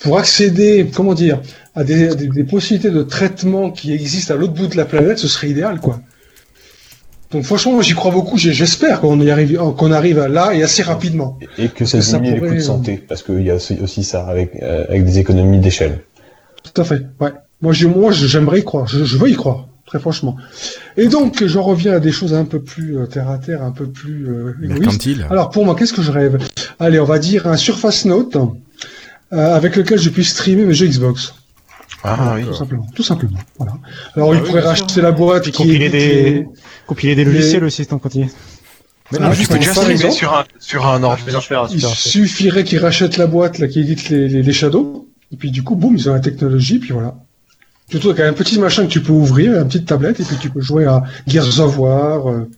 pour 0.00 0.18
accéder, 0.18 0.88
comment 0.94 1.14
dire, 1.14 1.40
à 1.74 1.82
des, 1.84 2.14
des, 2.14 2.26
des 2.28 2.44
possibilités 2.44 2.90
de 2.90 3.02
traitement 3.02 3.70
qui 3.70 3.92
existent 3.92 4.34
à 4.34 4.36
l'autre 4.36 4.54
bout 4.54 4.66
de 4.66 4.76
la 4.76 4.84
planète, 4.84 5.18
ce 5.18 5.28
serait 5.28 5.48
idéal, 5.50 5.80
quoi. 5.80 6.00
Donc, 7.32 7.44
franchement, 7.44 7.72
moi, 7.74 7.82
j'y 7.82 7.94
crois 7.94 8.10
beaucoup. 8.10 8.36
J'espère 8.36 9.00
qu'on 9.00 9.20
y 9.20 9.30
arrive, 9.30 9.56
qu'on 9.76 9.92
arrive 9.92 10.18
à 10.18 10.28
là 10.28 10.52
et 10.54 10.62
assez 10.62 10.82
rapidement. 10.82 11.38
Et 11.58 11.68
que 11.68 11.84
ça 11.84 11.98
que 11.98 12.04
ça 12.04 12.18
diminue 12.18 12.34
les 12.34 12.40
coûts 12.40 12.54
de 12.54 12.60
euh, 12.60 12.60
santé, 12.60 12.96
parce 13.08 13.22
qu'il 13.22 13.42
y 13.42 13.50
a 13.50 13.54
aussi, 13.54 13.78
aussi 13.82 14.02
ça, 14.02 14.26
avec, 14.26 14.56
euh, 14.62 14.84
avec 14.88 15.04
des 15.04 15.18
économies 15.20 15.60
d'échelle. 15.60 16.00
Tout 16.64 16.80
à 16.80 16.84
fait. 16.84 17.02
Ouais. 17.20 17.30
Moi, 17.62 17.72
j'ai- 17.72 17.86
moi, 17.86 18.10
je- 18.10 18.26
j'aimerais 18.26 18.60
y 18.60 18.64
croire. 18.64 18.86
Je, 18.88 19.04
je 19.04 19.16
veux 19.16 19.28
y 19.30 19.34
croire, 19.34 19.68
très 19.86 20.00
franchement. 20.00 20.36
Et 20.96 21.06
donc, 21.06 21.44
j'en 21.46 21.62
reviens 21.62 21.92
à 21.92 22.00
des 22.00 22.10
choses 22.10 22.34
un 22.34 22.44
peu 22.44 22.60
plus 22.60 22.98
euh, 22.98 23.06
terre 23.06 23.30
à 23.30 23.38
terre, 23.38 23.62
un 23.62 23.70
peu 23.70 23.86
plus 23.86 24.26
euh, 24.28 24.54
égoïstes. 24.62 24.86
Alors, 25.30 25.50
pour 25.50 25.64
moi, 25.64 25.76
qu'est-ce 25.76 25.92
que 25.92 26.02
je 26.02 26.10
rêve? 26.10 26.38
Allez, 26.80 26.98
on 26.98 27.04
va 27.04 27.18
dire 27.20 27.46
un 27.46 27.56
Surface 27.56 28.06
Note 28.06 28.36
euh, 29.32 29.54
avec 29.54 29.76
lequel 29.76 29.98
je 30.00 30.10
puisse 30.10 30.30
streamer 30.30 30.64
mes 30.64 30.74
jeux 30.74 30.86
Xbox. 30.88 31.34
Ah 32.04 32.32
oui. 32.36 32.44
Tout 32.46 32.54
simplement. 32.54 32.86
Tout 32.94 33.02
simplement. 33.02 33.38
Voilà. 33.58 33.72
Alors, 34.16 34.34
il 34.34 34.40
oui, 34.40 34.46
pourrait 34.46 34.62
bien 34.62 34.74
sûr. 34.74 34.84
racheter 34.86 35.00
la 35.02 35.12
boîte 35.12 35.44
qui 35.44 35.52
compiler 35.52 35.88
des, 35.88 36.46
compiler 36.86 37.14
des 37.14 37.24
logiciels 37.24 37.64
aussi, 37.64 37.84
tant 37.86 37.98
qu'on 37.98 38.08
y 38.10 38.22
est. 38.22 38.28
Mais 39.12 39.18
Ah, 39.20 39.24
non, 39.24 39.30
tu 39.32 39.36
juste 39.38 39.50
peux 39.52 39.58
déjà 39.58 39.72
streamer 39.74 39.92
exemple, 39.94 40.14
sur 40.14 40.34
un, 40.34 40.44
sur 40.60 40.86
un 40.86 41.02
ordinateur. 41.02 41.68
Il 41.72 41.80
suffirait 41.82 42.64
qu'ils 42.64 42.78
rachètent 42.78 43.16
la 43.16 43.26
boîte 43.26 43.58
là 43.58 43.66
qui 43.68 43.80
édite 43.80 44.08
les, 44.08 44.28
les, 44.28 44.42
les 44.42 44.52
Shadows, 44.52 45.08
et 45.32 45.36
puis 45.36 45.50
du 45.50 45.62
coup, 45.62 45.74
boum, 45.74 45.96
ils 45.96 46.08
ont 46.08 46.14
la 46.14 46.20
technologie, 46.20 46.78
puis 46.78 46.92
voilà. 46.92 47.16
Surtout 47.90 48.10
avec 48.10 48.24
un 48.24 48.32
petit 48.32 48.58
machin 48.60 48.84
que 48.86 48.90
tu 48.92 49.02
peux 49.02 49.12
ouvrir, 49.12 49.54
une 49.60 49.66
petite 49.66 49.86
tablette, 49.86 50.20
et 50.20 50.24
puis 50.24 50.36
tu 50.40 50.48
peux 50.48 50.60
jouer 50.60 50.86
à 50.86 51.02
Gears 51.26 51.58
of 51.58 51.76
War. 51.76 52.28
euh, 52.30 52.48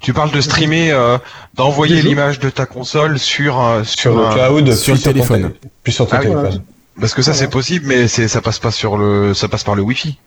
Tu 0.00 0.12
parles 0.12 0.30
de 0.30 0.40
streamer, 0.40 0.92
euh, 0.92 1.18
d'envoyer 1.54 2.02
l'image 2.02 2.38
de 2.38 2.48
ta 2.50 2.64
console 2.64 3.18
sur, 3.18 3.60
euh, 3.60 3.82
Sur 3.82 3.98
sur, 4.00 4.16
le 4.16 4.26
un- 4.26 4.32
cloud, 4.32 4.72
sur 4.74 4.94
le 4.94 5.00
téléphone. 5.00 5.42
tél- 5.48 5.68
Puis 5.82 5.92
sur 5.92 6.06
ton 6.06 6.16
Ah 6.16 6.20
téléphone. 6.20 6.40
voilà. 6.42 6.56
Parce 7.00 7.14
que 7.14 7.22
ça 7.22 7.32
c'est 7.32 7.48
possible, 7.48 7.86
mais 7.86 8.08
c'est 8.08 8.28
ça 8.28 8.40
passe 8.40 8.58
pas 8.58 8.70
sur 8.70 8.96
le, 8.96 9.34
ça 9.34 9.48
passe 9.48 9.64
par 9.64 9.74
le 9.74 9.82
Wi-Fi. 9.82 10.18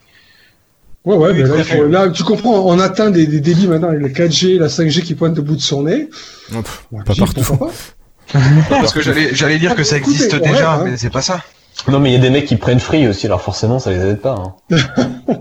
Ouais, 1.04 1.16
ouais, 1.16 1.32
mais 1.34 1.42
là, 1.42 2.04
là, 2.04 2.10
tu 2.10 2.22
comprends, 2.22 2.60
on 2.64 2.78
atteint 2.78 3.10
des, 3.10 3.26
des 3.26 3.40
débits 3.40 3.66
maintenant 3.66 3.88
avec 3.88 4.00
le 4.00 4.08
4G, 4.08 4.58
la 4.58 4.68
5G 4.68 5.02
qui 5.02 5.14
pointe 5.16 5.36
au 5.38 5.42
bout 5.42 5.56
de 5.56 5.60
son 5.60 5.82
nez. 5.82 6.08
Oh, 6.54 6.62
pff, 6.62 6.86
Ouais, 6.92 7.02
pas 7.04 7.14
partout. 7.16 7.42
pas 7.56 8.38
Parce 8.70 8.92
que 8.92 9.00
j'allais, 9.02 9.34
j'allais 9.34 9.58
dire 9.58 9.74
que 9.74 9.82
ça 9.82 9.96
Écoutez, 9.96 10.12
existe 10.14 10.32
ouais, 10.34 10.40
déjà, 10.40 10.74
hein. 10.74 10.84
mais 10.84 10.96
c'est 10.96 11.10
pas 11.10 11.20
ça. 11.22 11.42
Non, 11.88 11.98
mais 11.98 12.10
il 12.10 12.12
y 12.12 12.16
a 12.16 12.20
des 12.20 12.30
mecs 12.30 12.44
qui 12.46 12.54
prennent 12.56 12.78
free 12.78 13.08
aussi, 13.08 13.26
alors 13.26 13.42
forcément, 13.42 13.80
ça 13.80 13.90
les 13.90 13.98
aide 13.98 14.20
pas. 14.20 14.36
Hein. 14.70 14.76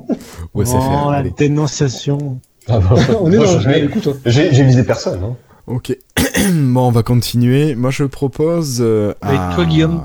Ouais, 0.53 0.65
c'est 0.65 0.71
fait. 0.73 0.77
Oh, 1.05 1.11
la 1.11 1.17
allez. 1.19 1.31
dénonciation. 1.37 2.39
Ah 2.67 2.79
bah, 2.79 2.95
On 3.21 3.31
est 3.31 3.37
moi, 3.37 3.45
dans 3.45 3.59
je- 3.59 3.67
le 3.69 3.73
mais 3.73 3.79
écoute, 3.85 4.09
J'ai 4.25 4.53
j'ai 4.53 4.63
visé 4.63 4.83
personne. 4.83 5.21
Hein. 5.23 5.35
Ok. 5.67 5.95
bon, 6.53 6.87
on 6.87 6.91
va 6.91 7.03
continuer. 7.03 7.75
Moi, 7.75 7.89
je 7.91 8.03
propose. 8.03 8.79
euh, 8.81 9.13
Avec 9.21 9.39
à- 9.39 9.51
toi, 9.55 9.65
Guillaume? 9.65 10.01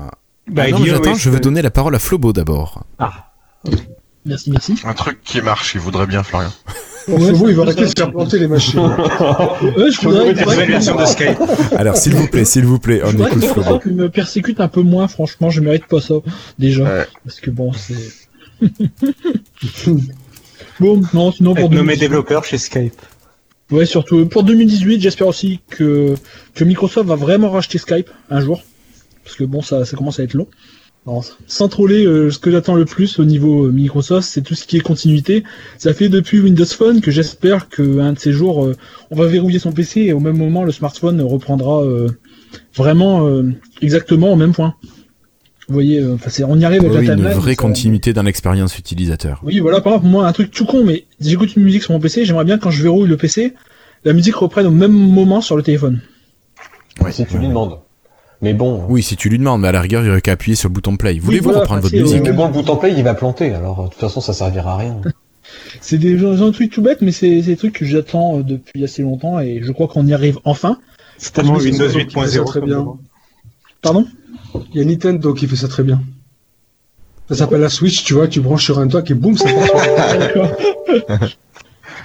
Ah 0.47 0.51
Bah, 0.53 0.69
non, 0.71 0.77
Guillaume, 0.77 0.95
j'attends, 0.97 1.13
oui, 1.13 1.19
je 1.19 1.29
veux 1.29 1.35
c'est- 1.37 1.41
donner 1.43 1.61
la 1.61 1.71
parole 1.71 1.95
à 1.95 1.99
Flobo 1.99 2.31
d'abord. 2.33 2.83
Merci, 4.25 4.51
merci. 4.51 4.75
Un 4.83 4.93
truc 4.93 5.19
qui 5.23 5.41
marche, 5.41 5.73
il 5.75 5.79
voudrait 5.81 6.05
bien, 6.07 6.21
Florian. 6.23 6.51
Bon, 7.07 7.17
Flobo, 7.19 7.47
il 7.47 7.55
va 7.55 7.63
arrêter 7.63 7.85
de 7.85 7.93
faire 7.97 8.11
planter 8.11 8.39
les 8.39 8.47
machines. 8.47 8.79
Ouais, 9.61 9.91
je 9.91 10.01
voudrais, 10.01 10.33
La 10.33 10.43
nouvelle 10.45 10.69
version 10.69 10.95
de 10.95 11.05
Skype. 11.05 11.37
Alors, 11.77 11.95
s'il 11.95 12.13
vous 12.15 12.27
plaît, 12.27 12.43
s'il 12.45 12.65
vous 12.65 12.79
plaît, 12.79 13.01
on 13.03 13.09
Je 13.11 13.17
écoute 13.17 13.29
que 13.29 13.39
Flobo. 13.39 13.59
Microsoft 13.61 13.85
me 13.85 14.09
persécute 14.09 14.59
un 14.59 14.67
peu 14.67 14.81
moins, 14.81 15.07
franchement, 15.07 15.49
je 15.49 15.61
mérite 15.61 15.85
pas 15.87 16.01
ça, 16.01 16.15
déjà. 16.59 16.83
Ouais. 16.83 17.05
Parce 17.25 17.39
que 17.39 17.49
bon, 17.49 17.71
c'est... 17.71 17.95
bon, 20.79 21.01
non, 21.13 21.31
sinon 21.31 21.53
pour 21.53 21.69
nommé 21.69 21.93
2018, 21.95 21.99
développeur 21.99 22.43
chez 22.43 22.57
Skype. 22.57 22.99
ouais, 23.71 23.85
surtout 23.85 24.25
pour 24.27 24.43
2018, 24.43 25.01
j'espère 25.01 25.27
aussi 25.27 25.59
que, 25.69 26.15
que 26.53 26.63
Microsoft 26.63 27.07
va 27.07 27.15
vraiment 27.15 27.49
racheter 27.51 27.77
Skype 27.77 28.09
un 28.29 28.41
jour. 28.41 28.61
Parce 29.27 29.35
que 29.35 29.43
bon, 29.43 29.61
ça, 29.61 29.83
ça 29.83 29.97
commence 29.97 30.21
à 30.21 30.23
être 30.23 30.33
long. 30.35 30.47
Non, 31.05 31.21
sans 31.47 31.67
troller, 31.67 32.05
euh, 32.05 32.31
ce 32.31 32.39
que 32.39 32.49
j'attends 32.49 32.75
le 32.75 32.85
plus 32.85 33.19
au 33.19 33.25
niveau 33.25 33.65
euh, 33.65 33.71
Microsoft, 33.71 34.27
c'est 34.29 34.41
tout 34.41 34.55
ce 34.55 34.65
qui 34.65 34.77
est 34.77 34.81
continuité. 34.81 35.43
Ça 35.77 35.93
fait 35.93 36.07
depuis 36.07 36.39
Windows 36.39 36.65
Phone 36.65 37.01
que 37.01 37.11
j'espère 37.11 37.67
qu'un 37.69 38.13
de 38.13 38.19
ces 38.19 38.31
jours, 38.31 38.65
euh, 38.65 38.75
on 39.11 39.15
va 39.17 39.25
verrouiller 39.27 39.59
son 39.59 39.73
PC 39.73 40.01
et 40.01 40.13
au 40.13 40.19
même 40.21 40.37
moment, 40.37 40.63
le 40.63 40.71
smartphone 40.71 41.21
reprendra 41.21 41.81
euh, 41.83 42.07
vraiment 42.75 43.27
euh, 43.27 43.51
exactement 43.81 44.31
au 44.31 44.35
même 44.37 44.53
point. 44.53 44.75
Vous 45.67 45.73
voyez, 45.73 45.99
euh, 45.99 46.15
on 46.47 46.57
y 46.59 46.63
arrive 46.65 46.85
avec 46.85 46.99
Oui, 46.99 47.05
la 47.07 47.13
une 47.15 47.21
vraie 47.27 47.51
ça- 47.55 47.61
continuité 47.61 48.13
dans 48.13 48.23
l'expérience 48.23 48.77
utilisateur. 48.79 49.41
Oui, 49.43 49.59
voilà, 49.59 49.81
par 49.81 49.93
exemple, 49.93 50.09
moi, 50.09 50.25
un 50.27 50.31
truc 50.31 50.51
tout 50.51 50.65
con, 50.65 50.85
mais 50.85 51.05
j'écoute 51.19 51.55
une 51.57 51.63
musique 51.63 51.83
sur 51.83 51.91
mon 51.91 51.99
PC, 51.99 52.23
j'aimerais 52.23 52.45
bien 52.45 52.57
quand 52.57 52.69
je 52.71 52.81
verrouille 52.83 53.07
le 53.09 53.17
PC, 53.17 53.53
la 54.05 54.13
musique 54.13 54.35
reprenne 54.35 54.65
au 54.65 54.71
même 54.71 54.93
moment 54.93 55.41
sur 55.41 55.57
le 55.57 55.63
téléphone. 55.63 55.99
Ouais. 57.01 57.11
Si 57.11 57.25
tu 57.25 57.37
lui 57.37 57.47
demandes. 57.47 57.79
Mais 58.41 58.53
bon. 58.53 58.83
Oui, 58.87 59.01
si 59.01 59.15
tu 59.15 59.29
lui 59.29 59.39
demandes, 59.39 59.61
mais 59.61 59.69
à 59.69 59.71
la 59.71 59.81
rigueur, 59.81 60.03
il 60.03 60.09
aurait 60.11 60.21
qu'à 60.21 60.33
appuyer 60.33 60.55
sur 60.55 60.69
le 60.69 60.73
bouton 60.73 60.95
play. 60.95 61.17
Voulez-vous 61.19 61.45
voilà, 61.45 61.59
reprendre 61.61 61.81
votre 61.81 61.95
c'est- 61.95 62.01
musique 62.01 62.21
Mais 62.23 62.31
bon, 62.33 62.47
le 62.47 62.53
bouton 62.53 62.75
play, 62.77 62.93
il 62.95 63.03
va 63.03 63.13
planter, 63.15 63.51
alors 63.53 63.85
de 63.85 63.89
toute 63.89 63.99
façon, 63.99 64.21
ça 64.21 64.33
servira 64.33 64.73
à 64.73 64.77
rien. 64.77 65.01
C'est 65.79 65.97
des, 65.97 66.15
des 66.17 66.51
trucs 66.51 66.71
tout 66.73 66.81
bêtes, 66.81 67.01
mais 67.01 67.13
c'est 67.13 67.41
des 67.41 67.55
trucs 67.55 67.73
que 67.73 67.85
j'attends 67.85 68.39
euh, 68.39 68.43
depuis 68.43 68.83
assez 68.83 69.01
longtemps 69.01 69.39
et 69.39 69.61
je 69.63 69.71
crois 69.71 69.87
qu'on 69.87 70.05
y 70.05 70.13
arrive 70.13 70.39
enfin. 70.43 70.77
C'est 71.17 71.31
tellement 71.31 71.55
Windows 71.55 71.87
c'est 71.89 71.97
Microsoft 71.99 72.07
qui 72.09 72.15
fait 72.19 72.27
ça 72.37 72.41
8.0 72.43 72.45
très 72.45 72.61
bien. 72.61 72.85
Pardon? 73.81 74.05
Il 74.73 74.81
y 74.81 74.83
a 74.83 74.85
Nintendo 74.85 75.33
qui 75.33 75.47
fait 75.47 75.55
ça 75.55 75.69
très 75.69 75.83
bien. 75.83 76.01
Ça 77.29 77.35
s'appelle 77.35 77.61
la 77.61 77.69
Switch, 77.69 78.03
tu 78.03 78.13
vois, 78.13 78.27
tu 78.27 78.41
branches 78.41 78.65
sur 78.65 78.77
un 78.79 78.87
dock 78.87 79.09
et 79.09 79.13
boum, 79.13 79.37
ça 79.37 79.45
part. 79.45 80.49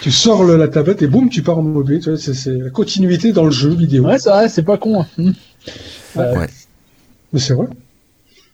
Tu 0.01 0.11
sors 0.11 0.43
le- 0.45 0.57
la 0.57 0.69
tablette 0.69 1.03
et 1.03 1.07
boum, 1.07 1.29
tu 1.29 1.43
pars 1.43 1.59
en 1.59 1.63
mobile. 1.63 2.01
Tu 2.01 2.11
vois, 2.11 2.19
c'est- 2.19 2.35
c'est 2.35 2.57
la 2.57 2.71
continuité 2.71 3.33
dans 3.33 3.45
le 3.45 3.51
jeu 3.51 3.71
vidéo. 3.75 4.05
Ouais, 4.05 4.19
c'est 4.19 4.31
vrai, 4.31 4.49
c'est 4.49 4.63
pas 4.65 4.77
con. 4.79 5.05
hein. 5.19 5.33
Ouais. 6.17 6.47
Mais 7.33 7.41
c'est 7.41 7.55
vrai. 7.55 7.67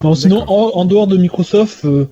Non, 0.02 0.14
sinon, 0.14 0.44
en, 0.48 0.78
en 0.78 0.84
dehors 0.84 1.08
de 1.08 1.16
Microsoft, 1.16 1.84
euh, 1.84 2.08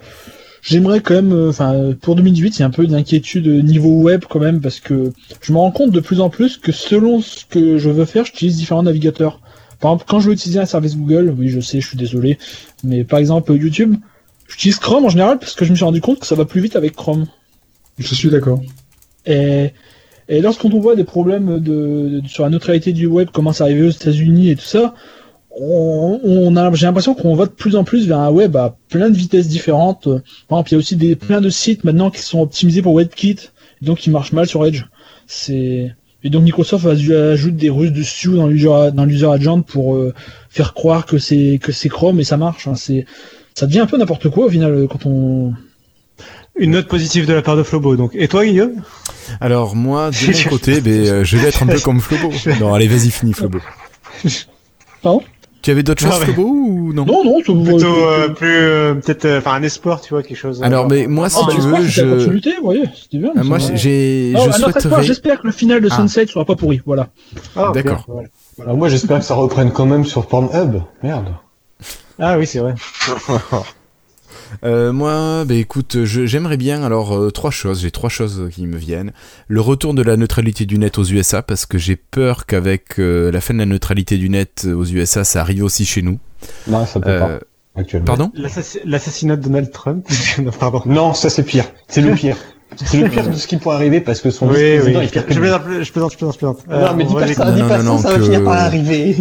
j'aimerais 0.67 1.01
quand 1.01 1.15
même, 1.15 1.33
euh, 1.33 1.51
enfin, 1.51 1.75
euh, 1.75 1.95
pour 1.95 2.17
2018, 2.17 2.57
il 2.57 2.61
y 2.61 2.63
a 2.63 2.67
un 2.67 2.71
peu 2.71 2.87
d'inquiétude 2.87 3.47
euh, 3.47 3.63
niveau 3.63 4.03
web 4.03 4.25
quand 4.29 4.41
même, 4.41 4.61
parce 4.61 4.81
que 4.81 5.13
je 5.41 5.53
me 5.53 5.59
rends 5.59 5.71
compte 5.71 5.93
de 5.93 6.01
plus 6.01 6.21
en 6.21 6.29
plus 6.29 6.57
que 6.57 6.73
selon 6.73 7.21
ce 7.21 7.45
que 7.45 7.79
je 7.79 7.89
veux 7.89 8.05
faire, 8.05 8.25
j'utilise 8.25 8.57
différents 8.57 8.83
navigateurs. 8.83 9.41
Par 9.81 9.93
exemple, 9.93 10.05
quand 10.09 10.21
je 10.21 10.27
veux 10.27 10.33
utiliser 10.33 10.59
un 10.59 10.67
service 10.67 10.97
Google, 10.97 11.35
oui, 11.39 11.49
je 11.49 11.61
sais, 11.61 11.81
je 11.81 11.87
suis 11.87 11.99
désolé, 11.99 12.39
mais 12.83 13.05
par 13.05 13.19
exemple 13.19 13.53
YouTube, 13.55 13.97
j'utilise 14.49 14.79
Chrome 14.79 15.05
en 15.05 15.11
général 15.11 15.39
parce 15.39 15.55
que 15.55 15.65
je 15.65 15.71
me 15.71 15.77
suis 15.77 15.85
rendu 15.85 16.01
compte 16.01 16.19
que 16.21 16.27
ça 16.27 16.35
va 16.35 16.45
plus 16.45 16.61
vite 16.61 16.77
avec 16.77 16.97
Chrome. 16.97 17.27
Je 17.99 18.15
suis 18.15 18.29
d'accord. 18.29 18.61
Et, 19.27 19.73
et 20.29 20.41
lorsqu'on 20.41 20.69
voit 20.69 20.97
des 20.97 21.05
problèmes 21.05 21.59
de, 21.61 22.21
de- 22.21 22.29
sur 22.29 22.45
la 22.45 22.51
neutralité 22.51 22.93
du 22.93 23.07
web 23.07 23.31
commence 23.31 23.61
à 23.61 23.65
arriver 23.65 23.87
aux 23.87 23.91
États-Unis 23.91 24.51
et 24.51 24.57
tout 24.57 24.65
ça, 24.65 24.95
on, 25.59 26.21
on 26.23 26.57
a, 26.57 26.73
j'ai 26.75 26.87
l'impression 26.87 27.15
qu'on 27.15 27.35
va 27.35 27.47
de 27.47 27.51
plus 27.51 27.77
en 27.77 27.85
plus 27.85 28.07
vers 28.07 28.19
un 28.19 28.31
web 28.31 28.57
à 28.57 28.77
plein 28.89 29.09
de 29.09 29.17
vitesses 29.17 29.49
différentes. 29.49 30.05
Par 30.49 30.59
exemple, 30.59 30.71
il 30.71 30.73
y 30.73 30.75
a 30.75 30.79
aussi 30.79 30.97
des, 30.97 31.17
plein 31.17 31.41
de 31.41 31.49
sites 31.49 31.85
maintenant 31.85 32.11
qui 32.11 32.21
sont 32.21 32.41
optimisés 32.41 32.83
pour 32.83 32.95
WebKit, 32.95 33.37
donc 33.83 33.99
qui 33.99 34.11
marchent 34.11 34.33
mal 34.33 34.47
sur 34.47 34.67
Edge. 34.67 34.85
C'est 35.27 35.95
et 36.25 36.31
donc 36.31 36.43
Microsoft 36.43 36.87
aj- 36.87 37.13
ajoute 37.15 37.57
des 37.57 37.71
ruses 37.71 37.93
dessus 37.93 38.31
dans 38.35 38.49
l'user 38.49 38.69
dans 38.93 39.05
l'user 39.05 39.27
agent 39.29 39.63
pour 39.63 39.95
euh, 39.95 40.13
faire 40.51 40.75
croire 40.75 41.07
que 41.07 41.19
c'est 41.19 41.59
que 41.63 41.73
c'est 41.73 41.89
Chrome 41.89 42.19
et 42.21 42.25
ça 42.25 42.37
marche. 42.37 42.67
hein. 42.67 42.75
C'est 42.75 43.07
ça 43.55 43.67
devient 43.67 43.79
un 43.81 43.87
peu 43.87 43.97
n'importe 43.97 44.29
quoi 44.29 44.47
au 44.47 44.51
final 44.51 44.87
quand 44.91 45.07
on 45.07 45.55
Une 46.59 46.71
note 46.73 46.89
positive 46.89 47.27
de 47.27 47.35
la 47.35 47.43
part 47.43 47.57
de 47.57 47.63
Flobo, 47.63 47.97
donc. 47.97 48.13
Et 48.15 48.29
toi, 48.29 48.45
Guillaume? 48.45 48.83
Alors, 49.41 49.77
moi, 49.77 50.11
de 50.11 50.45
mon 50.45 50.49
côté, 50.51 50.81
ben, 50.81 51.07
euh, 51.07 51.25
je 51.25 51.37
vais 51.37 51.49
être 51.49 51.63
un 51.63 51.67
peu 51.67 51.81
comme 51.81 52.01
Flobo. 52.01 52.33
Non, 52.61 52.73
allez, 52.75 52.89
vas-y, 52.89 53.11
finis, 53.11 53.33
Flobo. 53.35 53.59
Pardon? 55.03 55.23
Tu 55.63 55.71
avais 55.73 55.83
d'autres 55.83 56.05
Non, 56.05 56.13
choses, 56.13 56.21
mais- 56.21 56.27
Flobo, 56.33 56.49
ou 56.49 56.93
non? 56.93 57.05
Non 57.05 57.25
non 57.25 57.41
Plutôt 57.43 57.85
euh, 57.87 58.29
plus, 58.29 58.47
euh, 58.49 58.95
peut-être, 58.95 59.25
euh, 59.25 59.39
enfin, 59.39 59.55
un 59.55 59.63
espoir, 59.65 60.01
tu 60.01 60.11
vois, 60.15 60.23
quelque 60.23 60.37
chose. 60.39 60.63
Alors, 60.63 60.89
mais 60.89 61.07
moi, 61.09 61.29
si 61.29 61.39
Ah, 61.43 61.49
tu 61.53 61.61
veux, 61.61 61.83
je... 61.87 62.03
continuité, 62.03 62.51
vous 62.59 62.65
voyez, 62.65 62.85
c'était 62.95 63.19
bien. 63.19 63.33
Ah, 63.37 63.43
moi, 63.43 63.59
j'ai, 63.59 64.33
Non, 64.35 64.47
je 64.53 64.53
souhaiterais... 64.61 65.03
J'espère 65.03 65.41
que 65.41 65.47
le 65.49 65.53
final 65.53 65.81
de 65.81 65.89
Ah. 65.91 65.97
Sunset 65.97 66.27
sera 66.29 66.45
pas 66.45 66.55
pourri. 66.55 66.81
Voilà. 66.87 67.09
ah, 67.57 67.73
D'accord. 67.75 68.05
voilà. 68.07 68.29
Alors 68.63 68.77
moi, 68.77 68.89
j'espère 68.89 69.19
que 69.19 69.25
ça 69.25 69.35
reprenne 69.35 69.73
quand 69.73 69.87
même 69.87 70.05
sur 70.05 70.27
Pornhub. 70.27 70.81
Merde. 71.03 71.35
Ah 72.19 72.39
oui, 72.39 72.47
c'est 72.47 72.61
vrai. 72.61 72.75
Euh, 74.65 74.93
moi, 74.93 75.45
bah 75.45 75.55
écoute, 75.55 76.05
j'aimerais 76.05 76.57
bien 76.57 76.83
alors 76.83 77.17
euh, 77.17 77.31
trois 77.31 77.51
choses. 77.51 77.83
J'ai 77.83 77.91
trois 77.91 78.11
choses 78.11 78.49
qui 78.53 78.67
me 78.67 78.77
viennent. 78.77 79.13
Le 79.49 79.61
retour 79.61 79.95
de 79.95 80.03
la 80.03 80.17
neutralité 80.17 80.67
du 80.67 80.79
net 80.79 80.99
aux 80.99 81.05
USA 81.05 81.43
parce 81.43 81.67
que 81.67 81.79
j'ai 81.79 81.97
peur 81.97 82.47
qu'avec 82.47 82.99
euh, 82.99 83.31
la 83.31 83.41
fin 83.41 83.55
de 83.55 83.59
la 83.59 83.67
neutralité 83.67 84.17
du 84.19 84.29
net 84.29 84.67
aux 84.73 84.85
USA, 84.85 85.25
ça 85.25 85.41
arrive 85.41 85.65
aussi 85.65 85.85
chez 85.85 86.03
nous. 86.03 86.19
Non, 86.69 86.87
ça 86.87 87.01
peut 87.01 87.09
Euh, 87.09 87.39
pas. 87.39 87.45
Actuellement. 87.79 88.07
pardon? 88.07 88.33
L'assassi- 88.35 88.81
L'assassinat 88.85 89.37
de 89.37 89.43
Donald 89.43 89.71
Trump. 89.71 90.07
non, 90.43 90.51
pardon. 90.51 90.83
Non, 90.87 91.13
ça 91.15 91.29
c'est 91.29 91.43
pire. 91.43 91.67
C'est 91.89 92.01
le 92.01 92.15
pire. 92.15 92.37
C'est 92.85 92.99
le 93.01 93.09
pire 93.09 93.29
de 93.31 93.35
ce 93.37 93.47
qui 93.47 93.59
pourrait 93.59 93.77
arriver 93.77 94.01
parce 94.01 94.21
que 94.21 94.31
son 94.31 94.49
Oui, 94.49 94.79
oui. 94.85 94.95
est 94.97 95.11
pire 95.11 95.27
que 95.27 95.33
Je 95.35 95.39
plaisante, 95.41 95.63
je 95.83 95.93
plaisante, 95.93 96.13
je 96.13 96.17
plaisante, 96.17 96.35
je 96.35 96.39
plaisante. 96.39 96.67
Non, 96.69 96.95
mais 96.97 97.05
dis 97.05 97.15
pas 97.15 97.27
ça, 97.33 97.45
Non, 97.47 97.55
dis 97.55 97.63
non, 97.63 97.69
pas 97.69 97.83
non, 97.83 97.99
ça, 97.99 98.09
ça 98.11 98.19
va 98.19 98.25
finir 98.25 98.45
par 98.45 98.55
arriver. 98.55 99.17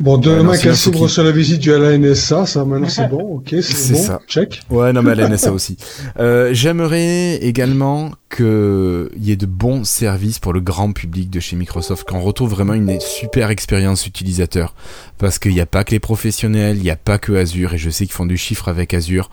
Bon, 0.00 0.16
demain 0.16 0.54
faut 0.54 0.90
qu'il- 0.90 1.00
reçoit 1.00 1.24
la 1.24 1.30
visite 1.30 1.60
du 1.60 1.72
à 1.74 1.78
la 1.78 1.92
NSA, 1.98 2.46
ça 2.46 2.64
maintenant 2.64 2.88
c'est 2.88 3.06
bon, 3.08 3.20
ok, 3.36 3.48
c'est 3.50 3.62
C'est 3.62 3.92
bon, 3.92 4.02
ça. 4.02 4.20
check. 4.26 4.62
Ouais, 4.70 4.92
non, 4.92 5.02
mais 5.02 5.10
à 5.10 5.14
la 5.14 5.28
NSA 5.28 5.52
aussi. 5.52 5.76
Euh, 6.18 6.50
J'aimerais 6.52 7.36
également 7.36 8.10
qu'il 8.34 9.08
y 9.18 9.32
ait 9.32 9.36
de 9.36 9.46
bons 9.46 9.84
services 9.84 10.38
pour 10.38 10.52
le 10.52 10.60
grand 10.60 10.92
public 10.92 11.28
de 11.30 11.38
chez 11.40 11.54
Microsoft, 11.56 12.08
qu'on 12.08 12.20
retrouve 12.20 12.50
vraiment 12.50 12.74
une 12.74 12.98
super 13.00 13.50
expérience 13.50 14.06
utilisateur. 14.06 14.74
Parce 15.18 15.38
qu'il 15.38 15.52
n'y 15.52 15.60
a 15.60 15.66
pas 15.66 15.84
que 15.84 15.90
les 15.90 16.00
professionnels, 16.00 16.76
il 16.78 16.82
n'y 16.82 16.90
a 16.90 16.96
pas 16.96 17.18
que 17.18 17.32
Azure, 17.32 17.74
et 17.74 17.78
je 17.78 17.90
sais 17.90 18.06
qu'ils 18.06 18.14
font 18.14 18.26
du 18.26 18.36
chiffre 18.38 18.68
avec 18.68 18.94
Azure, 18.94 19.30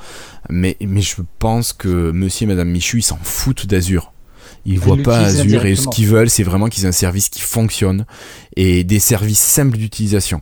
mais, 0.50 0.76
mais 0.82 1.02
je 1.02 1.16
pense 1.40 1.72
que 1.74 2.12
monsieur 2.12 2.44
et 2.44 2.48
madame 2.48 2.70
Michu, 2.70 2.98
ils 3.00 3.04
s'en 3.04 3.20
foutent 3.22 3.68
d'Azure. 3.68 4.12
Ils 4.68 4.80
voient 4.80 4.98
pas 5.02 5.20
Azure 5.20 5.66
et 5.66 5.76
ce 5.76 5.88
qu'ils 5.88 6.08
veulent, 6.08 6.30
c'est 6.30 6.44
vraiment 6.44 6.68
qu'ils 6.68 6.84
aient 6.84 6.90
un 6.90 6.92
service 6.92 7.30
qui 7.30 7.42
fonctionne 7.42 8.06
et 8.56 8.84
des 8.84 9.00
services 9.00 9.40
simples 9.40 9.78
d'utilisation. 9.78 10.42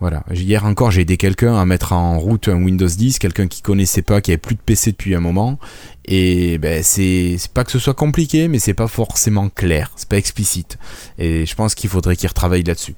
Voilà. 0.00 0.24
Hier 0.32 0.64
encore, 0.64 0.90
j'ai 0.90 1.00
aidé 1.00 1.16
quelqu'un 1.16 1.56
à 1.56 1.64
mettre 1.64 1.92
en 1.92 2.18
route 2.18 2.48
un 2.48 2.62
Windows 2.62 2.86
10, 2.86 3.18
quelqu'un 3.18 3.48
qui 3.48 3.62
connaissait 3.62 4.02
pas, 4.02 4.20
qui 4.20 4.30
avait 4.30 4.38
plus 4.38 4.54
de 4.54 4.60
PC 4.60 4.92
depuis 4.92 5.14
un 5.14 5.20
moment. 5.20 5.58
Et 6.04 6.58
ben, 6.58 6.82
c'est 6.82 7.36
pas 7.54 7.64
que 7.64 7.72
ce 7.72 7.78
soit 7.78 7.94
compliqué, 7.94 8.48
mais 8.48 8.58
c'est 8.58 8.74
pas 8.74 8.88
forcément 8.88 9.48
clair, 9.48 9.92
c'est 9.96 10.08
pas 10.08 10.18
explicite. 10.18 10.78
Et 11.18 11.46
je 11.46 11.54
pense 11.54 11.74
qu'il 11.74 11.90
faudrait 11.90 12.16
qu'il 12.16 12.28
retravaille 12.28 12.62
là-dessus. 12.62 12.94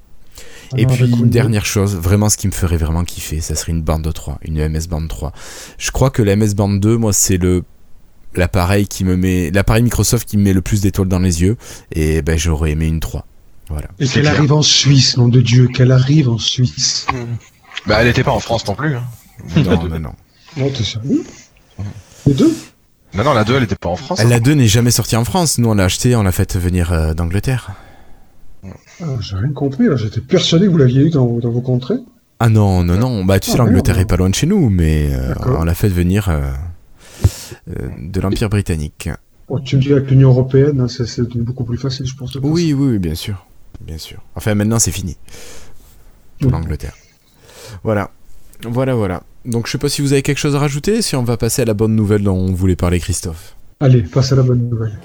Et 0.77 0.85
puis 0.85 1.03
une 1.03 1.29
dernière 1.29 1.65
chose, 1.65 1.95
vraiment 1.95 2.29
ce 2.29 2.37
qui 2.37 2.47
me 2.47 2.53
ferait 2.53 2.77
vraiment 2.77 3.03
kiffer, 3.03 3.41
ça 3.41 3.55
serait 3.55 3.73
une 3.73 3.81
bande 3.81 4.11
3, 4.11 4.39
une 4.43 4.65
MS 4.69 4.87
Band 4.89 5.05
3. 5.05 5.33
Je 5.77 5.91
crois 5.91 6.09
que 6.09 6.21
la 6.21 6.35
MS 6.35 6.53
Band 6.55 6.69
2, 6.69 6.97
moi, 6.97 7.13
c'est 7.13 7.37
le 7.37 7.63
l'appareil 8.35 8.87
qui 8.87 9.03
me 9.03 9.15
met 9.17 9.51
l'appareil 9.51 9.83
Microsoft 9.83 10.27
qui 10.27 10.37
me 10.37 10.43
met 10.43 10.53
le 10.53 10.61
plus 10.61 10.81
d'étoiles 10.81 11.07
dans 11.07 11.19
les 11.19 11.41
yeux 11.41 11.57
et 11.91 12.21
ben 12.21 12.37
j'aurais 12.37 12.71
aimé 12.71 12.87
une 12.87 12.99
3. 12.99 13.25
Voilà. 13.69 13.87
Et 13.99 14.07
qu'elle 14.07 14.27
arrive 14.27 14.51
en 14.53 14.61
Suisse, 14.61 15.17
nom 15.17 15.27
de 15.29 15.39
Dieu, 15.41 15.67
qu'elle 15.67 15.91
arrive 15.91 16.27
en 16.29 16.37
Suisse. 16.37 17.05
Bah, 17.87 17.97
elle 18.01 18.07
était 18.07 18.23
pas 18.23 18.31
en 18.31 18.39
France 18.39 18.67
non 18.67 18.75
plus. 18.75 18.95
Hein. 18.95 19.03
Non, 19.55 19.87
non, 19.87 19.99
non. 19.99 20.13
Non, 20.57 20.69
t'es 20.69 20.83
sérieux? 20.83 21.23
Les 22.27 22.33
deux? 22.33 22.53
Non, 23.13 23.23
non, 23.23 23.33
la 23.33 23.43
2, 23.45 23.55
elle 23.55 23.63
était 23.63 23.75
pas 23.75 23.89
en 23.89 23.95
France. 23.95 24.21
La 24.23 24.39
2 24.39 24.53
n'est 24.53 24.67
jamais 24.67 24.91
sortie 24.91 25.15
en 25.15 25.23
France. 25.25 25.57
Nous, 25.57 25.69
on 25.69 25.73
l'a 25.73 25.85
acheté, 25.85 26.15
on 26.15 26.23
l'a 26.23 26.31
fait 26.33 26.55
venir 26.57 26.91
euh, 26.93 27.13
d'Angleterre. 27.13 27.71
ah, 28.65 29.05
J'ai 29.21 29.35
rien 29.37 29.51
compris, 29.53 29.87
là. 29.87 29.95
j'étais 29.95 30.21
persuadé 30.21 30.65
que 30.67 30.71
vous 30.71 30.77
l'aviez 30.77 31.03
eu 31.03 31.09
dans, 31.09 31.25
dans 31.39 31.49
vos 31.51 31.61
contrées. 31.61 31.97
Ah 32.39 32.49
non, 32.49 32.83
non, 32.83 32.97
non. 32.97 33.23
Bah, 33.25 33.39
tu 33.39 33.49
sais, 33.51 33.55
Ah, 33.59 33.63
l'Angleterre 33.63 33.95
merde. 33.95 34.07
est 34.07 34.09
pas 34.09 34.17
loin 34.17 34.29
de 34.29 34.35
chez 34.35 34.47
nous, 34.47 34.69
mais 34.69 35.09
euh, 35.13 35.33
on 35.45 35.63
l'a 35.63 35.73
fait 35.75 35.89
venir 35.89 36.27
euh, 36.29 36.51
de 37.67 38.19
l'Empire 38.21 38.49
britannique. 38.49 39.09
Bon, 39.47 39.59
tu 39.59 39.75
me 39.77 39.81
dis 39.81 39.91
avec 39.91 40.09
l'Union 40.09 40.29
Européenne, 40.29 40.79
hein, 40.81 40.87
c'est- 40.87 41.21
beaucoup 41.35 41.63
plus 41.65 41.77
facile, 41.77 42.05
je 42.05 42.15
pense. 42.15 42.35
Oui, 42.35 42.73
oui, 42.73 42.91
oui, 42.91 42.99
bien 42.99 43.15
sûr. 43.15 43.45
Bien 43.81 43.97
sûr. 43.97 44.19
Enfin, 44.35 44.53
maintenant, 44.55 44.79
c'est 44.79 44.91
fini. 44.91 45.17
Pour 46.39 46.47
Oui. 46.47 46.51
l'Angleterre. 46.53 46.93
Voilà. 47.83 48.11
Voilà, 48.63 48.95
voilà. 48.95 49.23
Donc, 49.45 49.65
je 49.67 49.71
sais 49.71 49.77
pas 49.77 49.89
si 49.89 50.01
vous 50.01 50.13
avez 50.13 50.21
quelque 50.21 50.37
chose 50.37 50.55
à 50.55 50.59
rajouter, 50.59 51.01
si 51.01 51.15
on 51.15 51.23
va 51.23 51.35
passer 51.37 51.63
à 51.63 51.65
la 51.65 51.73
bonne 51.73 51.95
nouvelle 51.95 52.23
dont 52.23 52.53
voulait 52.53 52.75
parler 52.75 52.99
Christophe. 52.99 53.55
Allez, 53.79 54.03
passe 54.03 54.31
à 54.31 54.35
la 54.35 54.43
bonne 54.43 54.69
nouvelle. 54.69 54.97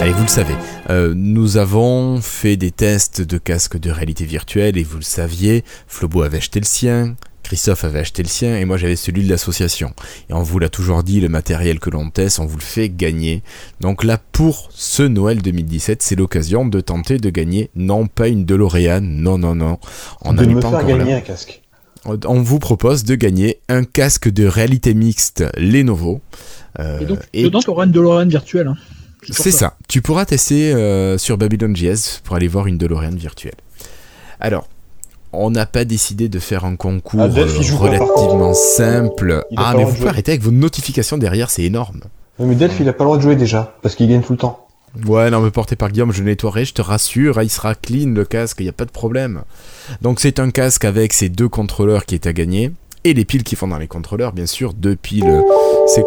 Allez, 0.00 0.12
vous 0.12 0.22
le 0.22 0.28
savez, 0.28 0.54
euh, 0.90 1.12
nous 1.16 1.56
avons 1.56 2.20
fait 2.20 2.56
des 2.56 2.70
tests 2.70 3.20
de 3.20 3.36
casques 3.36 3.78
de 3.78 3.90
réalité 3.90 4.24
virtuelle 4.24 4.78
et 4.78 4.84
vous 4.84 4.98
le 4.98 5.02
saviez, 5.02 5.64
Flobo 5.88 6.22
avait 6.22 6.36
acheté 6.36 6.60
le 6.60 6.64
sien, 6.66 7.16
Christophe 7.42 7.82
avait 7.82 7.98
acheté 7.98 8.22
le 8.22 8.28
sien 8.28 8.56
et 8.56 8.64
moi 8.64 8.76
j'avais 8.76 8.94
celui 8.94 9.24
de 9.24 9.28
l'association. 9.28 9.92
Et 10.30 10.34
on 10.34 10.42
vous 10.42 10.60
l'a 10.60 10.68
toujours 10.68 11.02
dit, 11.02 11.20
le 11.20 11.28
matériel 11.28 11.80
que 11.80 11.90
l'on 11.90 12.10
teste, 12.10 12.38
on 12.38 12.46
vous 12.46 12.58
le 12.58 12.62
fait 12.62 12.88
gagner. 12.90 13.42
Donc 13.80 14.04
là, 14.04 14.18
pour 14.30 14.68
ce 14.72 15.02
Noël 15.02 15.42
2017, 15.42 16.00
c'est 16.00 16.14
l'occasion 16.16 16.64
de 16.64 16.78
tenter 16.80 17.18
de 17.18 17.30
gagner 17.30 17.70
non 17.74 18.06
pas 18.06 18.28
une 18.28 18.44
DeLorean, 18.44 19.00
non, 19.02 19.36
non, 19.36 19.56
non, 19.56 19.78
on 20.22 20.32
de 20.32 20.44
me 20.46 20.60
pas 20.60 20.68
faire 20.70 20.78
encore 20.78 20.90
là 20.90 20.98
gagner 20.98 21.14
un 21.14 21.20
casque. 21.20 21.60
on 22.04 22.40
vous 22.40 22.60
propose 22.60 23.02
de 23.02 23.16
gagner 23.16 23.58
un 23.68 23.82
casque 23.82 24.28
de 24.28 24.46
réalité 24.46 24.94
mixte 24.94 25.44
Lenovo. 25.56 26.20
Euh, 26.78 27.00
Et 27.00 27.04
donc, 27.06 27.18
et 27.34 27.42
dedans, 27.42 27.58
tu 27.60 27.70
auras 27.70 27.84
une 27.86 27.92
DeLorean 27.92 28.26
virtuelle. 28.28 28.68
hein. 28.68 28.76
C'est 29.30 29.50
ça. 29.50 29.76
Tu 29.88 30.02
pourras 30.02 30.24
tester 30.24 30.72
euh, 30.72 31.18
sur 31.18 31.38
Babylon.js 31.38 32.20
pour 32.24 32.36
aller 32.36 32.48
voir 32.48 32.66
une 32.66 32.78
DeLorean 32.78 33.14
virtuelle. 33.14 33.54
Alors, 34.40 34.68
on 35.32 35.50
n'a 35.50 35.66
pas 35.66 35.84
décidé 35.84 36.28
de 36.28 36.38
faire 36.38 36.64
un 36.64 36.76
concours 36.76 37.20
Ah, 37.20 37.38
euh, 37.38 37.76
relativement 37.76 38.54
simple. 38.54 39.44
Ah, 39.56 39.74
mais 39.76 39.84
vous 39.84 39.94
pouvez 39.94 40.08
arrêter 40.08 40.32
avec 40.32 40.42
vos 40.42 40.50
notifications 40.50 41.18
derrière, 41.18 41.50
c'est 41.50 41.64
énorme. 41.64 42.00
Mais 42.38 42.54
Delph, 42.54 42.78
il 42.80 42.88
a 42.88 42.92
pas 42.92 43.04
le 43.04 43.08
droit 43.08 43.16
de 43.16 43.22
jouer 43.22 43.36
déjà, 43.36 43.76
parce 43.82 43.94
qu'il 43.94 44.08
gagne 44.08 44.22
tout 44.22 44.32
le 44.32 44.38
temps. 44.38 44.66
Ouais, 45.06 45.30
non, 45.30 45.40
mais 45.40 45.50
porté 45.50 45.76
par 45.76 45.90
Guillaume, 45.90 46.12
je 46.12 46.20
le 46.20 46.26
nettoierai, 46.30 46.64
je 46.64 46.72
te 46.72 46.80
rassure, 46.80 47.42
il 47.42 47.50
sera 47.50 47.74
clean 47.74 48.10
le 48.14 48.24
casque, 48.24 48.56
il 48.60 48.64
n'y 48.64 48.68
a 48.70 48.72
pas 48.72 48.86
de 48.86 48.90
problème. 48.90 49.42
Donc 50.00 50.18
c'est 50.18 50.38
un 50.38 50.50
casque 50.50 50.84
avec 50.84 51.12
ces 51.12 51.28
deux 51.28 51.48
contrôleurs 51.48 52.06
qui 52.06 52.14
est 52.14 52.26
à 52.26 52.32
gagner, 52.32 52.72
et 53.04 53.12
les 53.12 53.24
piles 53.24 53.44
qui 53.44 53.54
font 53.54 53.68
dans 53.68 53.78
les 53.78 53.86
contrôleurs, 53.86 54.32
bien 54.32 54.46
sûr, 54.46 54.72
deux 54.72 54.96
piles. 54.96 55.42
C'est 55.88 56.04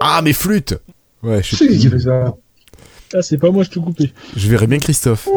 Ah, 0.00 0.20
mais 0.22 0.32
flûte 0.32 0.74
Ouais, 1.22 1.42
je, 1.42 1.56
C'est 1.56 1.68
qui 1.68 1.88
fait 1.88 2.00
ça 2.00 2.34
Ah, 3.14 3.22
c'est 3.22 3.38
pas 3.38 3.50
moi, 3.50 3.64
je 3.64 3.70
te 3.70 3.78
coupé. 3.78 4.12
je 4.36 4.48
verrai 4.48 4.66
bien 4.66 4.78
Christophe. 4.78 5.28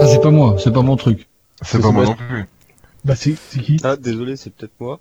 Ah, 0.00 0.06
c'est 0.06 0.20
pas 0.20 0.30
moi, 0.30 0.56
c'est 0.62 0.72
pas 0.72 0.82
mon 0.82 0.96
truc. 0.96 1.26
C'est 1.62 1.80
pas 1.80 1.90
moi 1.90 2.04
non 2.04 2.14
plus. 2.14 2.44
Bah, 3.04 3.14
c'est 3.16 3.34
qui? 3.62 3.80
Ah, 3.84 3.96
désolé, 3.96 4.36
c'est 4.36 4.50
peut-être 4.50 4.72
moi. 4.80 5.00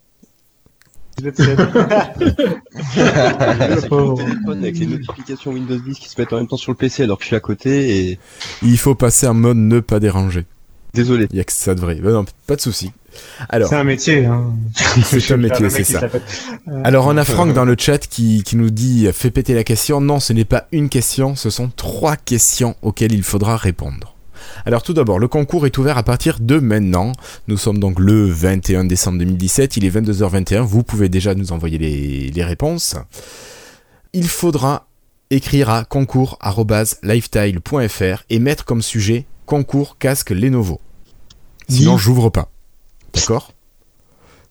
C'est 1.20 1.32
mon 3.90 4.16
téléphone 4.16 4.60
avec 4.60 4.78
les 4.78 4.86
notifications 4.86 5.52
Windows 5.52 5.80
10 5.80 5.98
qui 5.98 6.10
se 6.10 6.22
mettent 6.22 6.32
en 6.32 6.38
même 6.38 6.48
temps 6.48 6.58
sur 6.58 6.72
le 6.72 6.78
PC 6.78 7.02
alors 7.02 7.18
que 7.18 7.24
je 7.24 7.28
suis 7.28 7.36
à 7.36 7.40
côté 7.40 8.12
et 8.12 8.20
Il 8.62 8.78
faut 8.78 8.94
passer 8.94 9.26
en 9.26 9.34
mode 9.34 9.58
ne 9.58 9.80
pas 9.80 10.00
déranger. 10.00 10.46
Désolé. 10.94 11.28
Il 11.32 11.38
y 11.38 11.40
a 11.40 11.44
que 11.44 11.54
ça 11.54 11.76
de 11.76 11.80
vrai. 11.80 11.96
Ben 11.96 12.12
non, 12.12 12.26
pas 12.48 12.56
de 12.56 12.62
souci. 12.62 12.92
Alors, 13.50 13.70
C'est 13.70 13.76
un 13.76 13.84
métier. 13.84 14.26
Hein. 14.26 14.54
c'est 15.04 15.32
un 15.32 15.38
métier, 15.38 15.70
c'est 15.70 15.84
ça. 15.84 16.00
s'appelle- 16.02 16.22
Alors 16.84 17.08
on 17.08 17.18
a 17.18 17.24
Franck 17.24 17.54
dans 17.54 17.66
le 17.66 17.76
chat 17.78 18.00
qui, 18.08 18.44
qui 18.44 18.56
nous 18.56 18.70
dit 18.70 19.08
fait 19.14 19.32
péter 19.32 19.54
la 19.56 19.64
question. 19.64 20.02
Non, 20.02 20.20
ce 20.20 20.34
n'est 20.34 20.46
pas 20.46 20.68
une 20.72 20.90
question, 20.90 21.36
ce 21.36 21.50
sont 21.50 21.70
trois 21.76 22.16
questions 22.16 22.76
auxquelles 22.82 23.14
il 23.14 23.24
faudra 23.24 23.58
répondre. 23.58 24.16
Alors 24.66 24.82
tout 24.84 24.94
d'abord, 24.94 25.20
le 25.20 25.28
concours 25.28 25.66
est 25.66 25.78
ouvert 25.78 25.98
à 25.98 26.04
partir 26.04 26.38
de 26.40 26.60
maintenant. 26.60 27.12
Nous 27.48 27.58
sommes 27.58 27.80
donc 27.80 28.00
le 28.00 28.26
21 28.26 28.86
décembre 28.86 29.18
2017, 29.20 29.78
il 29.78 29.86
est 29.86 29.90
22h21, 29.90 30.62
vous 30.62 30.84
pouvez 30.84 31.10
déjà 31.10 31.34
nous 31.36 31.52
envoyer 31.52 31.78
les, 31.80 32.30
les 32.32 32.44
réponses. 32.44 32.96
Il 34.14 34.28
faudra 34.28 34.88
écrire 35.32 35.70
à 35.70 35.84
concours.lifetile.fr 35.86 38.24
et 38.30 38.40
mettre 38.40 38.66
comme 38.66 38.82
sujet 38.82 39.26
concours 39.48 39.98
casque 39.98 40.30
Lenovo. 40.30 40.80
Sinon, 41.68 41.98
j'ouvre 41.98 42.30
pas. 42.30 42.50
D'accord? 43.16 43.52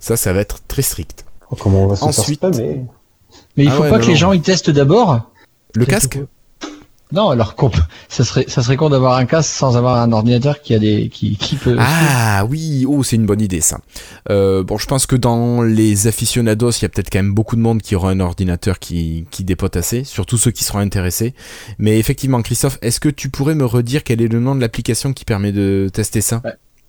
Ça, 0.01 0.17
ça 0.17 0.33
va 0.33 0.41
être 0.41 0.59
très 0.67 0.83
strict. 0.83 1.25
Oh, 1.51 1.57
comment 1.59 1.85
on 1.85 1.87
va 1.87 1.97
se 1.97 2.05
Ensuite- 2.05 2.41
faire 2.41 2.53
spammer? 2.53 2.85
Mais 3.57 3.65
il 3.65 3.69
Ah 3.69 3.73
faut 3.73 3.83
ouais, 3.85 3.91
pas 3.91 3.99
non, 3.99 4.05
que 4.05 4.09
les 4.11 4.17
gens 4.17 4.33
ils 4.33 4.43
testent 4.43 4.71
d'abord. 4.71 5.31
Le 5.75 5.87
casque? 5.87 6.19
tout. 6.19 6.27
Non, 7.13 7.31
alors 7.31 7.55
ça 8.09 8.25
serait 8.25 8.47
ça 8.49 8.63
serait 8.65 8.77
con 8.77 8.91
d'avoir 8.91 9.17
un 9.17 9.27
casque 9.27 9.51
sans 9.51 9.77
avoir 9.77 9.99
un 9.99 10.11
ordinateur 10.11 10.61
qui 10.61 10.75
a 10.75 10.81
des 10.81 11.09
qui 11.09 11.37
qui 11.37 11.55
peut. 11.55 11.77
Ah 11.79 12.45
oui, 12.51 12.85
oh 12.87 13.05
c'est 13.05 13.15
une 13.15 13.27
bonne 13.27 13.41
idée 13.41 13.61
ça. 13.61 13.79
Euh, 14.29 14.65
bon, 14.65 14.77
je 14.77 14.87
pense 14.87 15.07
que 15.07 15.15
dans 15.15 15.63
les 15.63 16.09
aficionados, 16.09 16.73
il 16.73 16.83
y 16.83 16.85
a 16.85 16.89
peut-être 16.89 17.11
quand 17.11 17.21
même 17.21 17.33
beaucoup 17.33 17.55
de 17.55 17.61
monde 17.61 17.81
qui 17.81 17.95
aura 17.95 18.11
un 18.11 18.19
ordinateur 18.19 18.81
qui, 18.81 19.27
qui 19.31 19.45
dépote 19.45 19.77
assez, 19.77 20.03
surtout 20.03 20.37
ceux 20.37 20.51
qui 20.51 20.65
seront 20.65 20.81
intéressés. 20.81 21.35
Mais 21.79 21.99
effectivement, 22.01 22.43
Christophe, 22.43 22.79
est-ce 22.83 22.99
que 22.99 23.09
tu 23.09 23.29
pourrais 23.29 23.55
me 23.55 23.65
redire 23.65 24.03
quel 24.03 24.21
est 24.21 24.29
le 24.29 24.41
nom 24.41 24.57
de 24.57 24.61
l'application 24.61 25.13
qui 25.13 25.25
permet 25.25 25.53
de 25.53 25.89
tester 25.93 26.21
ça? 26.21 26.43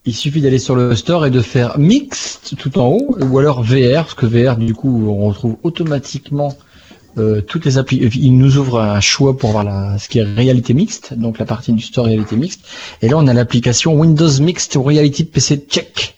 Il 0.06 0.16
suffit 0.16 0.42
d'aller 0.42 0.58
sur 0.58 0.76
le 0.76 0.96
store 0.96 1.26
et 1.26 1.32
de 1.32 1.42
faire 1.42 1.78
mixte 1.78 2.56
tout 2.58 2.80
en 2.80 2.88
haut 2.88 3.18
ou 3.22 3.38
alors 3.40 3.62
VR 3.62 4.06
parce 4.06 4.14
que 4.14 4.26
VR 4.26 4.56
du 4.56 4.74
coup 4.74 5.06
on 5.10 5.28
retrouve 5.28 5.58
automatiquement 5.64 6.56
euh, 7.18 7.42
toutes 7.42 7.66
les 7.66 7.78
applis. 7.78 7.98
Il 8.16 8.38
nous 8.38 8.58
ouvre 8.58 8.80
un 8.80 9.00
choix 9.02 9.38
pour 9.38 9.52
voir 9.52 9.64
la, 9.64 9.98
ce 9.98 10.08
qui 10.10 10.20
est 10.20 10.24
réalité 10.24 10.74
mixte, 10.74 11.14
donc 11.14 11.40
la 11.40 11.46
partie 11.46 11.72
du 11.74 11.82
store 11.82 12.06
réalité 12.06 12.36
mixte. 12.36 12.62
Et 13.02 13.10
là 13.10 13.18
on 13.18 13.28
a 13.28 13.34
l'application 13.34 13.94
Windows 13.94 14.30
Mixed 14.42 14.76
Reality 14.78 15.24
PC 15.26 15.66
Check. 15.70 16.16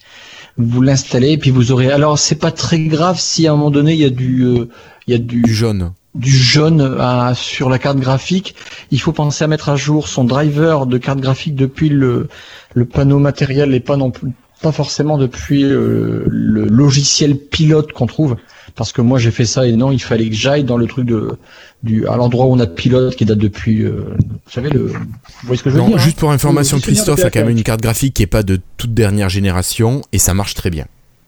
Vous 0.57 0.81
l'installez 0.81 1.31
et 1.31 1.37
puis 1.37 1.51
vous 1.51 1.71
aurez. 1.71 1.89
Alors 1.91 2.19
c'est 2.19 2.35
pas 2.35 2.51
très 2.51 2.79
grave 2.81 3.19
si 3.19 3.47
à 3.47 3.53
un 3.53 3.55
moment 3.55 3.71
donné 3.71 3.93
il 3.93 3.99
y 3.99 4.05
a 4.05 4.09
du 4.09 4.43
euh, 4.43 4.65
il 5.07 5.11
y 5.13 5.15
a 5.15 5.19
du 5.19 5.41
Du 5.41 5.53
jaune. 5.53 5.93
du 6.15 6.31
jaune 6.35 6.97
à- 6.99 7.33
sur 7.35 7.69
la 7.69 7.79
carte 7.79 7.97
graphique. 7.99 8.55
Il 8.91 8.99
faut 8.99 9.13
penser 9.13 9.43
à 9.45 9.47
mettre 9.47 9.69
à 9.69 9.75
jour 9.77 10.07
son 10.09 10.23
driver 10.25 10.85
de 10.85 10.97
carte 10.97 11.19
graphique 11.19 11.55
depuis 11.55 11.87
le, 11.89 12.27
le 12.73 12.85
panneau 12.85 13.19
matériel 13.19 13.73
et 13.73 13.79
pas 13.79 13.95
non 13.97 14.11
plus 14.11 14.31
pas 14.61 14.73
forcément 14.73 15.17
depuis 15.17 15.63
euh, 15.63 16.25
le 16.27 16.65
logiciel 16.65 17.37
pilote 17.37 17.93
qu'on 17.93 18.07
trouve 18.07 18.35
parce 18.75 18.91
que 18.91 19.01
moi 19.01 19.19
j'ai 19.19 19.31
fait 19.31 19.45
ça 19.45 19.67
et 19.67 19.71
non 19.73 19.91
il 19.91 20.01
fallait 20.01 20.29
que 20.29 20.35
j'aille 20.35 20.63
dans 20.63 20.77
le 20.77 20.87
truc 20.87 21.05
de 21.05 21.37
du 21.83 22.07
à 22.07 22.15
l'endroit 22.17 22.45
où 22.47 22.53
on 22.53 22.59
a 22.59 22.67
pilote 22.67 23.15
qui 23.15 23.25
date 23.25 23.37
depuis 23.37 23.83
euh, 23.83 24.15
vous 24.19 24.51
savez 24.51 24.69
le 24.69 24.87
vous 24.87 24.95
voyez 25.43 25.57
ce 25.57 25.63
que 25.63 25.69
je 25.69 25.75
veux 25.75 25.81
Non, 25.81 25.87
dire 25.89 25.97
hein 25.97 25.99
juste 25.99 26.17
pour 26.17 26.31
information, 26.31 26.77
Le 26.77 26.81
de 26.81 26.85
Christophe 26.85 27.23
a 27.23 27.29
quand 27.29 27.39
même 27.39 27.49
une 27.49 27.63
carte 27.63 27.81
graphique 27.81 28.13
qui 28.13 28.23
est 28.23 28.27
pas 28.27 28.43
de 28.43 28.59
toute 28.77 28.93
dernière 28.93 29.29
génération 29.29 30.01
et 30.11 30.19
ça 30.19 30.33
marche 30.33 30.53
très 30.53 30.69
bien. 30.69 30.85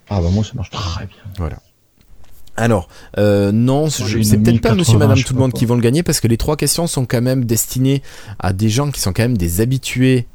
ah 0.10 0.20
bah 0.22 0.30
moi 0.32 0.44
ça 0.44 0.52
marche 0.56 0.70
très 0.70 1.06
bien 1.06 1.18
Voilà. 1.38 1.58
Alors, 2.58 2.90
euh, 3.18 3.52
non, 3.54 3.90
c'est 3.90 4.04
peut-être 4.04 4.62
pas 4.62 4.76
monsieur, 4.76 4.98
1080, 4.98 4.98
madame, 5.00 5.24
tout 5.24 5.34
le 5.34 5.40
monde 5.40 5.54
qui 5.54 5.66
vont 5.66 5.76
le 5.76 5.82
gagner 5.82 6.04
parce 6.04 6.20
que 6.20 6.28
les 6.28 6.38
trois 6.38 6.58
questions 6.58 6.86
sont 6.86 7.06
quand 7.06 7.22
même 7.22 7.46
destinées 7.46 8.02
à 8.40 8.52
des 8.52 8.70
gens 8.70 8.92
qui 8.92 9.00
sont 9.00 9.14
quand 9.14 9.24
même 9.24 9.38
des 9.38 9.62
habitués 9.62 10.28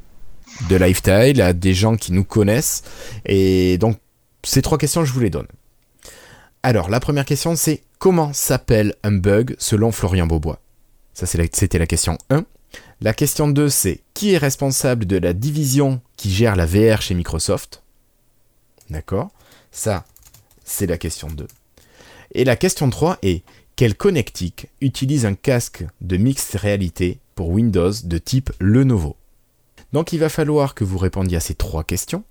de 0.69 0.75
Lifestyle, 0.75 1.41
à 1.41 1.53
des 1.53 1.75
gens 1.75 1.95
qui 1.95 2.11
nous 2.11 2.23
connaissent. 2.23 2.83
Et 3.27 3.77
donc, 3.77 3.97
ces 4.43 4.63
trois 4.63 4.79
questions, 4.79 5.05
je 5.05 5.13
vous 5.13 5.19
les 5.19 5.29
donne. 5.29 5.45
Alors, 6.63 6.89
la 6.89 6.99
première 6.99 7.25
question, 7.25 7.55
c'est 7.55 7.83
comment 7.99 8.33
s'appelle 8.33 8.95
un 9.03 9.11
bug 9.11 9.55
selon 9.59 9.91
Florian 9.91 10.27
Beaubois? 10.27 10.59
Ça, 11.13 11.25
c'était 11.25 11.79
la 11.79 11.87
question 11.87 12.17
1. 12.29 12.45
La 13.01 13.13
question 13.13 13.47
2, 13.47 13.69
c'est 13.69 14.01
qui 14.13 14.33
est 14.33 14.37
responsable 14.37 15.05
de 15.05 15.17
la 15.17 15.33
division 15.33 16.01
qui 16.15 16.31
gère 16.31 16.55
la 16.55 16.65
VR 16.65 17.01
chez 17.01 17.15
Microsoft? 17.15 17.83
D'accord? 18.89 19.29
Ça, 19.71 20.05
c'est 20.63 20.87
la 20.87 20.97
question 20.97 21.27
2. 21.27 21.47
Et 22.33 22.43
la 22.43 22.55
question 22.55 22.89
3 22.89 23.19
est 23.21 23.43
quel 23.75 23.95
connectique 23.95 24.67
utilise 24.81 25.25
un 25.25 25.35
casque 25.35 25.85
de 26.01 26.17
mixed 26.17 26.59
réalité 26.59 27.19
pour 27.35 27.49
Windows 27.49 27.91
de 28.03 28.17
type 28.17 28.51
Lenovo? 28.59 29.15
Donc 29.93 30.11
il 30.11 30.19
va 30.19 30.29
falloir 30.29 30.75
que 30.75 30.83
vous 30.83 30.97
répondiez 30.97 31.37
à 31.37 31.41
ces 31.41 31.55
trois 31.55 31.83
questions. 31.83 32.23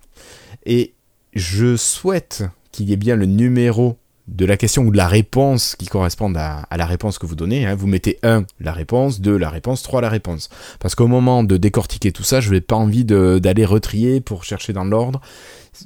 Et 0.65 0.93
je 1.33 1.75
souhaite 1.75 2.43
qu'il 2.71 2.89
y 2.89 2.93
ait 2.93 2.97
bien 2.97 3.15
le 3.15 3.25
numéro 3.25 3.97
de 4.27 4.45
la 4.45 4.57
question 4.57 4.83
ou 4.83 4.91
de 4.91 4.97
la 4.97 5.07
réponse 5.07 5.75
qui 5.77 5.85
correspondent 5.85 6.37
à, 6.37 6.59
à 6.69 6.77
la 6.77 6.85
réponse 6.85 7.17
que 7.17 7.25
vous 7.25 7.35
donnez. 7.35 7.65
hein. 7.65 7.75
Vous 7.75 7.87
mettez 7.87 8.19
1 8.23 8.43
la 8.59 8.71
réponse, 8.73 9.21
2 9.21 9.37
la 9.37 9.49
réponse, 9.49 9.83
3 9.83 10.01
la 10.01 10.09
réponse. 10.09 10.49
Parce 10.79 10.95
qu'au 10.95 11.07
moment 11.07 11.43
de 11.43 11.55
décortiquer 11.57 12.11
tout 12.11 12.23
ça, 12.23 12.41
je 12.41 12.51
n'ai 12.51 12.61
pas 12.61 12.75
envie 12.75 13.05
d'aller 13.05 13.65
retrier 13.65 14.19
pour 14.21 14.43
chercher 14.43 14.73
dans 14.73 14.83
l'ordre. 14.83 15.21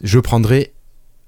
Je 0.04 0.20
prendrai 0.20 0.74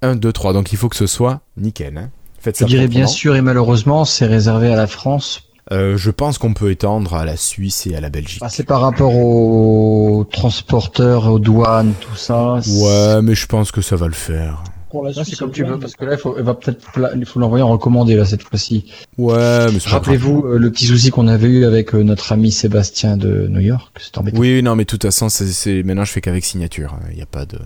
1, 0.01 0.15
2, 0.15 0.31
3. 0.33 0.53
Donc 0.53 0.71
il 0.73 0.77
faut 0.77 0.89
que 0.89 0.95
ce 0.95 1.07
soit 1.07 1.41
nickel. 1.57 1.97
hein. 1.97 2.09
Faites 2.39 2.55
Je 2.57 2.61
ça 2.61 2.65
dirais 2.65 2.87
bien 2.87 3.07
sûr 3.07 3.35
et 3.35 3.41
malheureusement, 3.41 4.03
c'est 4.05 4.25
réservé 4.25 4.71
à 4.73 4.75
la 4.75 4.87
France. 4.87 5.43
Euh, 5.71 5.95
je 5.95 6.11
pense 6.11 6.37
qu'on 6.37 6.53
peut 6.53 6.71
étendre 6.71 7.13
à 7.13 7.23
la 7.23 7.37
Suisse 7.37 7.87
et 7.87 7.95
à 7.95 8.01
la 8.01 8.09
Belgique. 8.09 8.41
Ah, 8.43 8.49
c'est 8.49 8.65
par 8.65 8.81
rapport 8.81 9.15
aux 9.15 10.25
transporteurs, 10.29 11.27
aux 11.31 11.39
douanes, 11.39 11.93
tout 12.01 12.15
ça. 12.17 12.55
Ouais, 12.67 13.21
mais 13.21 13.33
je 13.33 13.45
pense 13.47 13.71
que 13.71 13.81
ça 13.81 13.95
va 13.95 14.07
le 14.07 14.13
faire. 14.13 14.61
Pour 14.93 15.03
la 15.03 15.09
Là, 15.09 15.15
Suisse, 15.23 15.29
c'est 15.31 15.39
comme 15.39 15.51
tu 15.51 15.63
le 15.63 15.71
veux, 15.71 15.79
parce 15.79 15.95
que 15.95 16.05
là, 16.05 16.13
il 16.13 16.19
faut, 16.19 16.35
il 16.37 16.43
va 16.43 16.53
peut-être, 16.53 16.91
pla- 16.91 17.09
il 17.15 17.25
faut 17.25 17.39
l'envoyer 17.39 17.63
en 17.63 17.69
recommandé, 17.69 18.15
là, 18.15 18.25
cette 18.25 18.43
fois-ci. 18.43 18.85
Ouais, 19.17 19.33
mais 19.35 19.71
c'est 19.79 19.85
pas 19.85 19.89
grave. 19.89 19.91
Rappelez-vous 19.93 20.45
euh, 20.45 20.57
le 20.59 20.69
petit 20.71 20.85
souci 20.85 21.09
qu'on 21.09 21.27
avait 21.27 21.47
eu 21.47 21.65
avec 21.65 21.95
euh, 21.95 22.03
notre 22.03 22.31
ami 22.31 22.51
Sébastien 22.51 23.17
de 23.17 23.47
New 23.47 23.59
York. 23.59 23.91
C'est 23.99 24.15
embêtant. 24.19 24.39
Oui, 24.39 24.61
non, 24.61 24.75
mais 24.75 24.83
de 24.83 24.89
toute 24.89 25.01
façon, 25.03 25.29
c'est, 25.29 25.47
c'est- 25.47 25.81
maintenant 25.81 26.05
je 26.05 26.11
fais 26.11 26.21
qu'avec 26.21 26.45
signature. 26.45 26.95
Il 27.09 27.15
n'y 27.15 27.23
a 27.23 27.25
pas 27.25 27.45
de. 27.47 27.57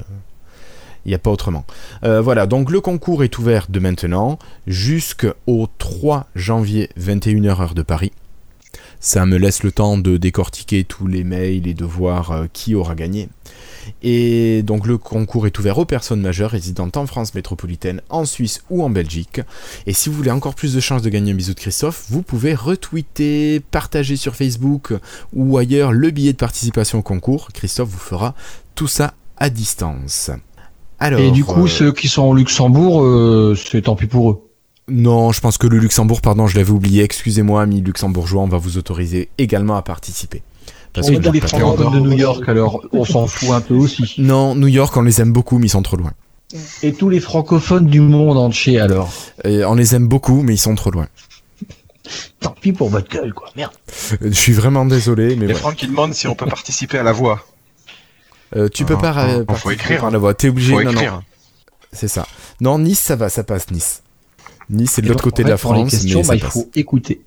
Il 1.05 1.09
n'y 1.09 1.15
a 1.15 1.19
pas 1.19 1.31
autrement. 1.31 1.65
Euh, 2.05 2.21
voilà, 2.21 2.47
donc 2.47 2.71
le 2.71 2.79
concours 2.81 3.23
est 3.25 3.37
ouvert 3.37 3.67
de 3.69 3.79
maintenant 3.79 4.39
jusqu'au 4.65 5.67
3 5.77 6.27
janvier 6.35 6.89
21h 6.99 7.61
heure 7.61 7.73
de 7.75 7.81
Paris. 7.81 8.11
Ça 8.99 9.25
me 9.25 9.37
laisse 9.37 9.63
le 9.63 9.71
temps 9.71 9.97
de 9.97 10.17
décortiquer 10.17 10.83
tous 10.83 11.07
les 11.07 11.23
mails 11.23 11.67
et 11.67 11.73
de 11.73 11.85
voir 11.85 12.31
euh, 12.31 12.45
qui 12.51 12.73
aura 12.73 12.95
gagné. 12.95 13.29
Et 14.03 14.63
donc 14.63 14.85
le 14.85 14.97
concours 14.97 15.47
est 15.47 15.57
ouvert 15.59 15.77
aux 15.77 15.85
personnes 15.85 16.21
majeures 16.21 16.51
résidant 16.51 16.89
en 16.95 17.05
France 17.05 17.33
métropolitaine, 17.33 18.01
en 18.09 18.25
Suisse 18.25 18.61
ou 18.69 18.83
en 18.83 18.89
Belgique. 18.89 19.41
Et 19.85 19.93
si 19.93 20.09
vous 20.09 20.15
voulez 20.15 20.31
encore 20.31 20.55
plus 20.55 20.73
de 20.73 20.79
chances 20.79 21.01
de 21.01 21.09
gagner 21.09 21.31
un 21.31 21.35
bisou 21.35 21.53
de 21.53 21.59
Christophe, 21.59 22.05
vous 22.09 22.21
pouvez 22.21 22.53
retweeter, 22.53 23.59
partager 23.59 24.15
sur 24.15 24.35
Facebook 24.35 24.93
ou 25.33 25.57
ailleurs 25.57 25.91
le 25.91 26.11
billet 26.11 26.33
de 26.33 26.37
participation 26.37 26.99
au 26.99 27.03
concours. 27.03 27.49
Christophe 27.53 27.89
vous 27.89 27.97
fera 27.97 28.35
tout 28.75 28.87
ça 28.87 29.13
à 29.37 29.49
distance. 29.49 30.31
Alors, 30.99 31.19
Et 31.19 31.31
du 31.31 31.43
coup, 31.43 31.65
euh, 31.65 31.67
ceux 31.67 31.91
qui 31.91 32.07
sont 32.07 32.23
au 32.23 32.33
Luxembourg, 32.33 33.03
euh, 33.03 33.55
c'est 33.55 33.83
tant 33.83 33.95
pis 33.95 34.07
pour 34.07 34.31
eux. 34.31 34.43
non, 34.89 35.31
je 35.31 35.41
pense 35.41 35.57
que 35.57 35.67
le 35.67 35.77
Luxembourg, 35.77 36.21
pardon, 36.21 36.47
je 36.47 36.57
l'avais 36.57 36.71
oublié. 36.71 37.03
Excusez-moi, 37.03 37.61
amis 37.61 37.81
luxembourgeois, 37.81 38.41
on 38.41 38.47
va 38.47 38.57
vous 38.57 38.77
autoriser 38.77 39.29
également 39.37 39.75
à 39.75 39.81
participer. 39.81 40.41
Parce 40.97 41.09
Et 41.09 41.19
les 41.19 41.41
francophones 41.41 41.93
de 41.93 41.99
New 41.99 42.17
York, 42.17 42.43
alors, 42.49 42.81
on 42.91 43.05
s'en 43.05 43.27
fout 43.27 43.51
un 43.51 43.61
peu 43.61 43.75
aussi. 43.75 44.15
Non, 44.17 44.55
New 44.55 44.67
York, 44.67 44.95
on 44.97 45.01
les 45.03 45.21
aime 45.21 45.31
beaucoup, 45.31 45.59
mais 45.59 45.67
ils 45.67 45.69
sont 45.69 45.83
trop 45.83 45.97
loin. 45.97 46.11
Et 46.81 46.93
tous 46.93 47.09
les 47.09 47.19
francophones 47.19 47.85
du 47.85 47.99
monde 48.01 48.37
entier, 48.37 48.79
alors. 48.79 49.11
Et 49.43 49.63
on 49.63 49.75
les 49.75 49.93
aime 49.95 50.07
beaucoup, 50.07 50.41
mais 50.41 50.55
ils 50.55 50.59
sont 50.59 50.75
trop 50.75 50.89
loin. 50.91 51.07
Tant 52.39 52.55
pis 52.59 52.71
pour 52.71 52.89
votre 52.89 53.09
gueule, 53.09 53.33
quoi. 53.33 53.49
Merde. 53.55 53.73
Euh, 54.13 54.17
Je 54.23 54.31
suis 54.31 54.53
vraiment 54.53 54.85
désolé, 54.85 55.35
mais 55.35 55.45
Il 55.45 55.49
y 55.49 55.51
a 55.51 55.53
ouais. 55.53 55.53
Franck 55.55 55.75
qui 55.75 55.87
demande 55.87 56.13
si 56.13 56.27
on 56.27 56.35
peut 56.35 56.45
participer 56.45 56.97
à 56.97 57.03
la 57.03 57.11
voix. 57.11 57.45
Euh, 58.55 58.69
tu 58.69 58.85
peux 58.85 58.95
Ah, 58.97 59.01
pas 59.01 59.13
ah, 59.15 59.27
euh, 59.27 59.37
faut 59.39 59.45
participer 59.45 59.73
écrire. 59.73 59.99
par 60.01 60.11
la 60.11 60.17
voix. 60.17 60.33
T'es 60.33 60.49
obligé. 60.49 60.73
Faut 60.73 60.79
non, 60.81 60.85
non, 60.93 61.01
écrire. 61.01 61.21
c'est 61.91 62.07
ça. 62.07 62.25
Non, 62.61 62.79
Nice, 62.79 62.99
ça 62.99 63.15
va, 63.17 63.29
ça 63.29 63.43
passe 63.43 63.69
Nice. 63.71 64.03
Nice, 64.69 64.91
c'est 64.95 65.01
de 65.01 65.07
Et 65.07 65.09
l'autre 65.09 65.23
côté 65.23 65.43
de 65.43 65.49
la 65.49 65.57
France, 65.57 65.91
questions, 65.91 66.21
mais 66.21 66.27
bah, 66.27 66.35
il 66.35 66.41
faut 66.41 66.69
écouter. 66.75 67.21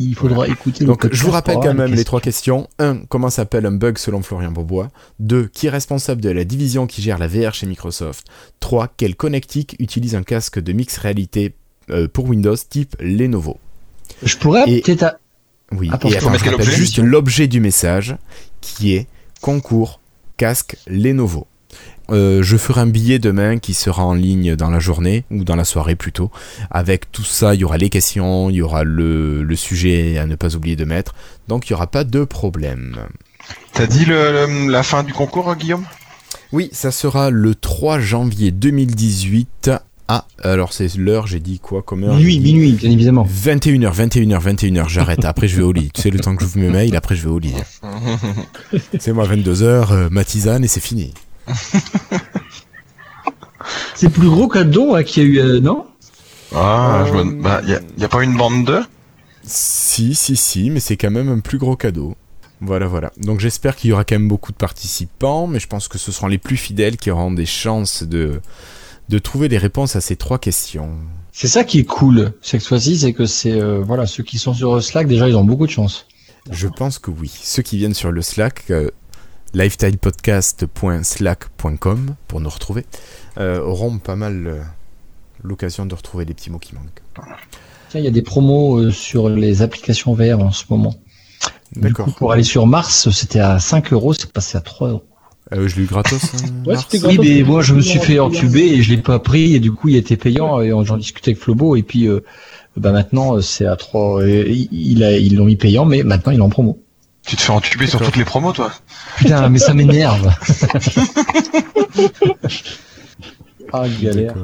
Il 0.00 0.14
faudra 0.14 0.48
écouter. 0.48 0.84
Donc, 0.84 1.12
je 1.12 1.22
vous 1.22 1.30
rappelle 1.30 1.58
quand 1.62 1.72
même 1.74 1.94
les 1.94 2.04
trois 2.04 2.20
questions. 2.20 2.68
1. 2.78 3.02
Comment 3.08 3.30
s'appelle 3.30 3.64
un 3.66 3.72
bug 3.72 3.96
selon 3.98 4.22
Florian 4.22 4.50
Bourbois 4.50 4.88
2. 5.20 5.46
Qui 5.46 5.68
est 5.68 5.70
responsable 5.70 6.20
de 6.20 6.30
la 6.30 6.44
division 6.44 6.86
qui 6.86 7.00
gère 7.00 7.18
la 7.18 7.28
VR 7.28 7.54
chez 7.54 7.66
Microsoft? 7.66 8.26
3. 8.60 8.88
Quel 8.96 9.14
connectique 9.14 9.76
utilise 9.78 10.14
un 10.16 10.22
casque 10.24 10.58
de 10.58 10.72
mix 10.72 10.96
réalité 10.98 11.54
euh, 11.90 12.08
pour 12.08 12.24
Windows 12.28 12.56
type 12.56 12.96
Lenovo? 12.98 13.58
Je 14.24 14.36
pourrais 14.36 14.68
Et- 14.68 14.80
peut-être. 14.80 15.02
à- 15.04 15.18
Oui, 15.72 15.88
et 15.88 15.98
peux 15.98 16.08
je 16.10 16.24
rappelle 16.24 16.62
juste 16.62 16.98
l'objet 16.98 17.46
du 17.48 17.60
message 17.60 18.16
qui 18.60 18.94
est 18.94 19.06
concours 19.40 20.00
casque 20.36 20.76
Lenovo. 20.88 21.46
Euh, 22.10 22.42
je 22.42 22.56
ferai 22.56 22.82
un 22.82 22.86
billet 22.86 23.18
demain 23.18 23.58
qui 23.58 23.72
sera 23.74 24.04
en 24.04 24.14
ligne 24.14 24.56
dans 24.56 24.70
la 24.70 24.78
journée 24.78 25.24
ou 25.30 25.42
dans 25.44 25.56
la 25.56 25.64
soirée 25.64 25.96
plutôt. 25.96 26.30
Avec 26.70 27.10
tout 27.12 27.24
ça, 27.24 27.54
il 27.54 27.60
y 27.60 27.64
aura 27.64 27.78
les 27.78 27.88
questions, 27.90 28.50
il 28.50 28.56
y 28.56 28.62
aura 28.62 28.84
le, 28.84 29.42
le 29.42 29.56
sujet 29.56 30.18
à 30.18 30.26
ne 30.26 30.34
pas 30.36 30.54
oublier 30.54 30.76
de 30.76 30.84
mettre. 30.84 31.14
Donc 31.48 31.68
il 31.68 31.72
n'y 31.72 31.76
aura 31.76 31.86
pas 31.86 32.04
de 32.04 32.24
problème. 32.24 32.96
T'as 33.72 33.86
dit 33.86 34.04
le, 34.04 34.46
le- 34.46 34.70
la 34.70 34.82
fin 34.82 35.02
du 35.02 35.12
concours, 35.12 35.54
Guillaume? 35.56 35.84
Oui, 36.52 36.68
ça 36.72 36.90
sera 36.90 37.30
le 37.30 37.54
3 37.54 37.98
janvier 38.00 38.50
2018 38.50 39.70
à... 40.06 40.26
Alors 40.42 40.74
c'est 40.74 40.94
l'heure, 40.96 41.26
j'ai 41.26 41.40
dit 41.40 41.58
quoi 41.58 41.82
comme 41.82 42.04
heure? 42.04 42.14
Minuit, 42.16 42.38
minuit, 42.38 42.72
bien 42.72 42.90
évidemment. 42.90 43.26
21h, 43.26 43.90
21h, 43.94 44.40
21h, 44.56 44.88
j'arrête. 44.88 45.24
Après, 45.24 45.48
je 45.48 45.56
vais 45.56 45.62
au 45.62 45.72
lit. 45.72 45.90
Tu 45.94 46.02
sais, 46.02 46.10
le 46.10 46.20
temps 46.20 46.36
que 46.36 46.42
j'ouvre 46.42 46.58
mes 46.58 46.68
mails, 46.68 46.94
après, 46.94 47.16
je 47.16 47.22
vais 47.22 47.30
au 47.30 47.38
lit. 47.38 47.54
C'est 49.00 49.12
moi, 49.12 49.26
22h, 49.26 49.62
euh, 49.64 50.08
ma 50.10 50.24
tisane 50.24 50.62
et 50.64 50.68
c'est 50.68 50.80
fini. 50.82 51.14
C'est 53.94 54.10
plus 54.10 54.28
gros 54.28 54.48
qu'un 54.48 54.64
don 54.64 54.94
hein, 54.94 55.02
qu'il 55.02 55.22
y 55.22 55.26
a 55.26 55.28
eu, 55.28 55.38
euh, 55.38 55.60
non? 55.60 55.86
Ah, 56.54 57.02
Euh, 57.02 57.06
je 57.06 57.12
me... 57.12 57.42
bah, 57.42 57.62
a, 57.64 58.00
y 58.00 58.04
a 58.04 58.08
pas 58.08 58.22
une 58.22 58.36
bande 58.36 58.64
de? 58.66 58.80
Si, 59.42 60.14
si, 60.14 60.36
si, 60.36 60.70
mais 60.70 60.80
c'est 60.80 60.96
quand 60.96 61.10
même 61.10 61.28
un 61.28 61.40
plus 61.40 61.58
gros 61.58 61.76
cadeau. 61.76 62.14
Voilà, 62.60 62.86
voilà. 62.86 63.12
Donc 63.18 63.40
j'espère 63.40 63.76
qu'il 63.76 63.90
y 63.90 63.92
aura 63.92 64.04
quand 64.04 64.14
même 64.14 64.28
beaucoup 64.28 64.52
de 64.52 64.56
participants, 64.56 65.46
mais 65.46 65.60
je 65.60 65.66
pense 65.66 65.88
que 65.88 65.98
ce 65.98 66.12
seront 66.12 66.28
les 66.28 66.38
plus 66.38 66.56
fidèles 66.56 66.96
qui 66.96 67.10
auront 67.10 67.32
des 67.32 67.46
chances 67.46 68.02
de, 68.04 68.40
de 69.08 69.18
trouver 69.18 69.48
les 69.48 69.58
réponses 69.58 69.96
à 69.96 70.00
ces 70.00 70.16
trois 70.16 70.38
questions. 70.38 70.90
C'est 71.32 71.48
ça 71.48 71.64
qui 71.64 71.80
est 71.80 71.84
cool 71.84 72.32
cette 72.40 72.64
fois-ci, 72.64 72.96
c'est 72.96 73.12
que 73.12 73.26
c'est 73.26 73.52
euh, 73.52 73.80
voilà 73.80 74.06
ceux 74.06 74.22
qui 74.22 74.38
sont 74.38 74.54
sur 74.54 74.82
Slack 74.82 75.08
déjà 75.08 75.28
ils 75.28 75.36
ont 75.36 75.44
beaucoup 75.44 75.66
de 75.66 75.72
chance. 75.72 76.06
Je 76.50 76.68
pense 76.68 76.98
que 76.98 77.10
oui. 77.10 77.30
Ceux 77.42 77.62
qui 77.62 77.76
viennent 77.76 77.94
sur 77.94 78.12
le 78.12 78.22
Slack, 78.22 78.64
euh, 78.70 78.90
lifestylepodcast.slack.com 79.54 82.14
pour 82.28 82.40
nous 82.40 82.50
retrouver, 82.50 82.84
euh, 83.38 83.60
auront 83.60 83.98
pas 83.98 84.16
mal 84.16 84.46
euh, 84.46 84.60
l'occasion 85.42 85.84
de 85.86 85.94
retrouver 85.94 86.24
les 86.24 86.34
petits 86.34 86.50
mots 86.50 86.58
qui 86.58 86.74
manquent. 86.74 87.02
Tiens, 87.90 88.00
il 88.00 88.04
y 88.04 88.08
a 88.08 88.12
des 88.12 88.22
promos 88.22 88.78
euh, 88.78 88.90
sur 88.90 89.28
les 89.28 89.62
applications 89.62 90.14
VR 90.14 90.40
en 90.40 90.50
ce 90.52 90.64
moment. 90.70 90.94
Du 91.74 91.80
D'accord. 91.80 92.06
coup, 92.06 92.12
pour 92.12 92.32
aller 92.32 92.42
sur 92.44 92.66
Mars, 92.66 93.10
c'était 93.10 93.40
à 93.40 93.58
5 93.58 93.92
euros, 93.92 94.12
c'est 94.14 94.30
passé 94.32 94.56
à 94.58 94.60
3 94.60 94.88
euros. 94.90 95.02
Euh, 95.52 95.68
je 95.68 95.76
l'ai 95.76 95.82
eu 95.82 95.86
gratos. 95.86 96.22
hein, 96.34 96.38
Ouais, 96.66 96.76
Oui, 97.06 97.18
mais 97.20 97.42
moi 97.42 97.60
je 97.60 97.74
me 97.74 97.82
suis 97.82 97.98
fait 97.98 98.18
entuber 98.18 98.66
et 98.66 98.82
je 98.82 98.94
l'ai 98.94 99.02
pas 99.02 99.18
pris 99.18 99.54
et 99.54 99.60
du 99.60 99.72
coup 99.72 99.88
il 99.90 99.96
était 99.96 100.16
payant 100.16 100.62
et 100.62 100.70
j'en 100.84 100.96
discutais 100.96 101.32
avec 101.32 101.42
Flobo 101.42 101.76
et 101.76 101.82
puis 101.82 102.08
euh, 102.08 102.20
bah 102.78 102.92
maintenant 102.92 103.36
euh, 103.36 103.42
c'est 103.42 103.66
à 103.66 103.76
3 103.76 104.26
et 104.26 104.68
il 104.72 105.04
a 105.04 105.18
ils 105.18 105.36
l'ont 105.36 105.44
mis 105.44 105.56
payant 105.56 105.84
mais 105.84 106.02
maintenant 106.02 106.32
il 106.32 106.38
est 106.38 106.42
en 106.42 106.48
promo. 106.48 106.82
Tu 107.26 107.36
te 107.36 107.42
fais 107.42 107.52
entuber 107.52 107.86
sur 107.86 108.00
toutes 108.00 108.16
les 108.16 108.24
promos, 108.24 108.52
toi 108.52 108.70
Putain, 109.16 109.48
mais 109.48 109.58
ça 109.58 109.72
m'énerve. 109.74 110.30
ah 113.72 113.88
galère. 114.00 114.34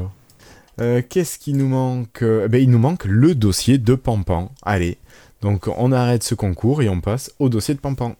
Euh, 0.80 1.02
Qu'est-ce 1.08 1.38
qui 1.38 1.52
nous 1.52 1.68
manque 1.68 2.22
Euh, 2.22 2.48
ben, 2.48 2.60
Il 2.62 2.70
nous 2.70 2.78
manque 2.78 3.04
le 3.04 3.34
dossier 3.34 3.76
de 3.78 3.94
Pampan. 3.94 4.50
Allez, 4.62 4.96
donc 5.42 5.68
on 5.76 5.92
arrête 5.92 6.22
ce 6.22 6.34
concours 6.34 6.80
et 6.82 6.88
on 6.88 7.00
passe 7.00 7.30
au 7.38 7.48
dossier 7.50 7.74
de 7.74 7.80
Pampan. 7.80 8.14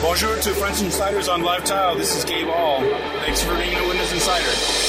Bonjour 0.00 0.30
to 0.40 0.50
French 0.50 0.82
Insiders 0.82 1.28
on 1.32 1.38
Live 1.42 1.62
Tile. 1.64 1.96
This 1.98 2.16
is 2.18 2.24
Gabe 2.24 2.48
Hall. 2.48 2.82
Thanks 3.24 3.42
for 3.42 3.54
being 3.56 3.74
a 3.76 3.82
Windows 3.88 4.12
Insider. 4.12 4.81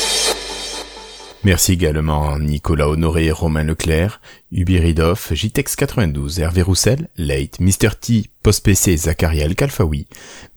Merci 1.46 1.74
également 1.74 2.40
Nicolas 2.40 2.88
Honoré, 2.88 3.30
Romain 3.30 3.66
Leclerc, 3.66 4.22
Ubiridoff, 4.54 5.34
JTEX92, 5.34 6.40
Hervé 6.40 6.62
Roussel, 6.62 7.10
Late, 7.18 7.60
Mr. 7.60 7.90
T, 8.00 8.30
PostPC, 8.44 8.96
Zacharia 8.96 9.44
El 9.44 9.56
Kalfaoui. 9.56 10.08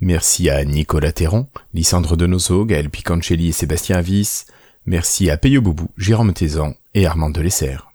Merci 0.00 0.48
à 0.48 0.64
Nicolas 0.64 1.10
Théron, 1.10 1.48
Lysandre 1.74 2.16
Denoso, 2.16 2.64
Gaël 2.64 2.88
Picancelli 2.88 3.48
et 3.48 3.52
Sébastien 3.52 3.96
Avis. 3.96 4.44
Merci 4.86 5.28
à 5.28 5.36
Peyo 5.36 5.60
Boubou, 5.60 5.88
Jérôme 5.96 6.32
Tézan 6.32 6.74
et 6.94 7.04
Armand 7.04 7.30
Delessert. 7.30 7.90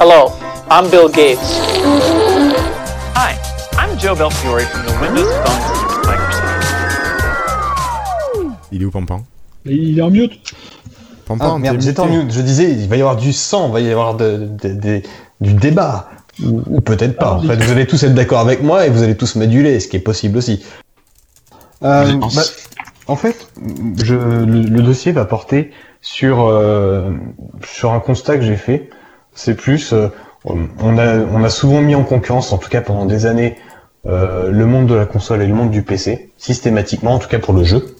Hello, 0.00 0.30
I'm 0.70 0.88
Bill 0.88 1.10
Gates. 1.12 1.60
Hi, 3.16 3.34
I'm 3.76 3.98
Joe 3.98 4.14
Belfiore 4.14 4.60
from 4.60 4.86
the 4.86 4.92
Windows 5.02 5.32
Phone 5.44 5.60
Microsoft. 6.06 6.46
Il 8.70 8.82
est 8.82 8.84
où 8.84 8.90
Pampan? 8.92 9.24
Il 9.64 9.98
est 9.98 10.02
en 10.02 10.10
mute. 10.10 10.54
Ah, 11.40 11.58
merde, 11.58 11.80
j'étais 11.80 12.00
en 12.00 12.06
muté. 12.06 12.24
mute. 12.24 12.32
Je 12.32 12.40
disais, 12.40 12.70
il 12.70 12.88
va 12.88 12.96
y 12.96 13.00
avoir 13.00 13.16
du 13.16 13.32
sang, 13.32 13.66
il 13.68 13.72
va 13.72 13.80
y 13.80 13.90
avoir 13.90 14.14
de- 14.16 14.48
de- 14.62 14.72
de- 14.74 15.02
du 15.40 15.54
débat. 15.54 16.08
Ou, 16.44 16.62
ou 16.66 16.80
peut-être 16.82 17.16
pas. 17.16 17.32
En 17.32 17.40
fait, 17.42 17.56
vous 17.56 17.72
allez 17.72 17.86
tous 17.86 18.02
être 18.04 18.14
d'accord 18.14 18.40
avec 18.40 18.62
moi 18.62 18.86
et 18.86 18.90
vous 18.90 19.02
allez 19.02 19.16
tous 19.16 19.36
m'aduler, 19.36 19.80
ce 19.80 19.88
qui 19.88 19.96
est 19.96 20.00
possible 20.00 20.36
aussi. 20.36 20.64
Euh, 21.82 22.04
bah, 22.18 22.42
en 23.06 23.16
fait, 23.16 23.48
je, 24.02 24.14
le, 24.14 24.44
le 24.62 24.82
dossier 24.82 25.12
va 25.12 25.24
porter 25.24 25.70
sur, 26.02 26.46
euh, 26.46 27.10
sur 27.64 27.92
un 27.92 28.00
constat 28.00 28.36
que 28.36 28.42
j'ai 28.44 28.56
fait. 28.56 28.90
C'est 29.34 29.54
plus, 29.54 29.92
euh, 29.92 30.08
on, 30.44 30.98
a, 30.98 31.16
on 31.18 31.42
a 31.42 31.48
souvent 31.48 31.80
mis 31.80 31.94
en 31.94 32.04
concurrence, 32.04 32.52
en 32.52 32.58
tout 32.58 32.68
cas 32.68 32.80
pendant 32.82 33.06
des 33.06 33.26
années, 33.26 33.56
euh, 34.06 34.50
le 34.50 34.66
monde 34.66 34.86
de 34.86 34.94
la 34.94 35.06
console 35.06 35.42
et 35.42 35.46
le 35.46 35.54
monde 35.54 35.70
du 35.70 35.82
PC, 35.82 36.30
systématiquement, 36.36 37.14
en 37.14 37.18
tout 37.18 37.28
cas 37.28 37.38
pour 37.38 37.54
le 37.54 37.64
jeu. 37.64 37.95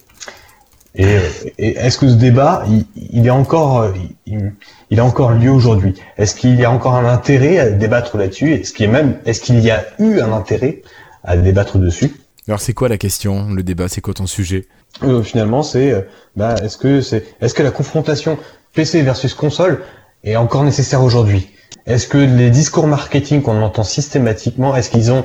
Et, 0.98 1.18
et 1.58 1.76
est-ce 1.76 1.98
que 1.98 2.08
ce 2.08 2.14
débat, 2.14 2.64
il, 2.68 2.86
il 3.12 3.26
est 3.26 3.30
encore, 3.30 3.92
il, 4.26 4.52
il 4.90 4.98
a 5.00 5.04
encore 5.04 5.32
lieu 5.32 5.50
aujourd'hui? 5.50 5.94
Est-ce 6.16 6.34
qu'il 6.34 6.58
y 6.58 6.64
a 6.64 6.70
encore 6.70 6.94
un 6.94 7.04
intérêt 7.04 7.58
à 7.58 7.70
débattre 7.70 8.16
là-dessus? 8.16 8.52
Est-ce 8.54 8.72
qu'il 8.72 8.86
y 8.86 8.88
a 8.88 8.92
même, 8.92 9.18
est-ce 9.26 9.40
qu'il 9.42 9.60
y 9.60 9.70
a 9.70 9.84
eu 9.98 10.20
un 10.20 10.32
intérêt 10.32 10.82
à 11.22 11.36
débattre 11.36 11.78
dessus? 11.78 12.12
Alors 12.48 12.60
c'est 12.60 12.72
quoi 12.72 12.88
la 12.88 12.96
question 12.96 13.50
Le 13.50 13.62
débat, 13.62 13.88
c'est 13.88 14.00
quoi 14.00 14.14
ton 14.14 14.26
sujet? 14.26 14.66
Euh, 15.02 15.22
Finalement, 15.22 15.62
c'est, 15.62 15.92
euh, 15.92 16.00
bah, 16.36 16.54
est-ce 16.62 16.78
que 16.78 17.00
c'est, 17.00 17.24
est-ce 17.40 17.52
que 17.54 17.62
la 17.62 17.70
confrontation 17.72 18.38
PC 18.72 19.02
versus 19.02 19.34
console 19.34 19.82
est 20.24 20.36
encore 20.36 20.64
nécessaire 20.64 21.02
aujourd'hui? 21.02 21.50
Est-ce 21.86 22.06
que 22.06 22.18
les 22.18 22.50
discours 22.50 22.86
marketing 22.86 23.42
qu'on 23.42 23.60
entend 23.62 23.84
systématiquement, 23.84 24.74
est-ce 24.74 24.90
qu'ils 24.90 25.12
ont, 25.12 25.24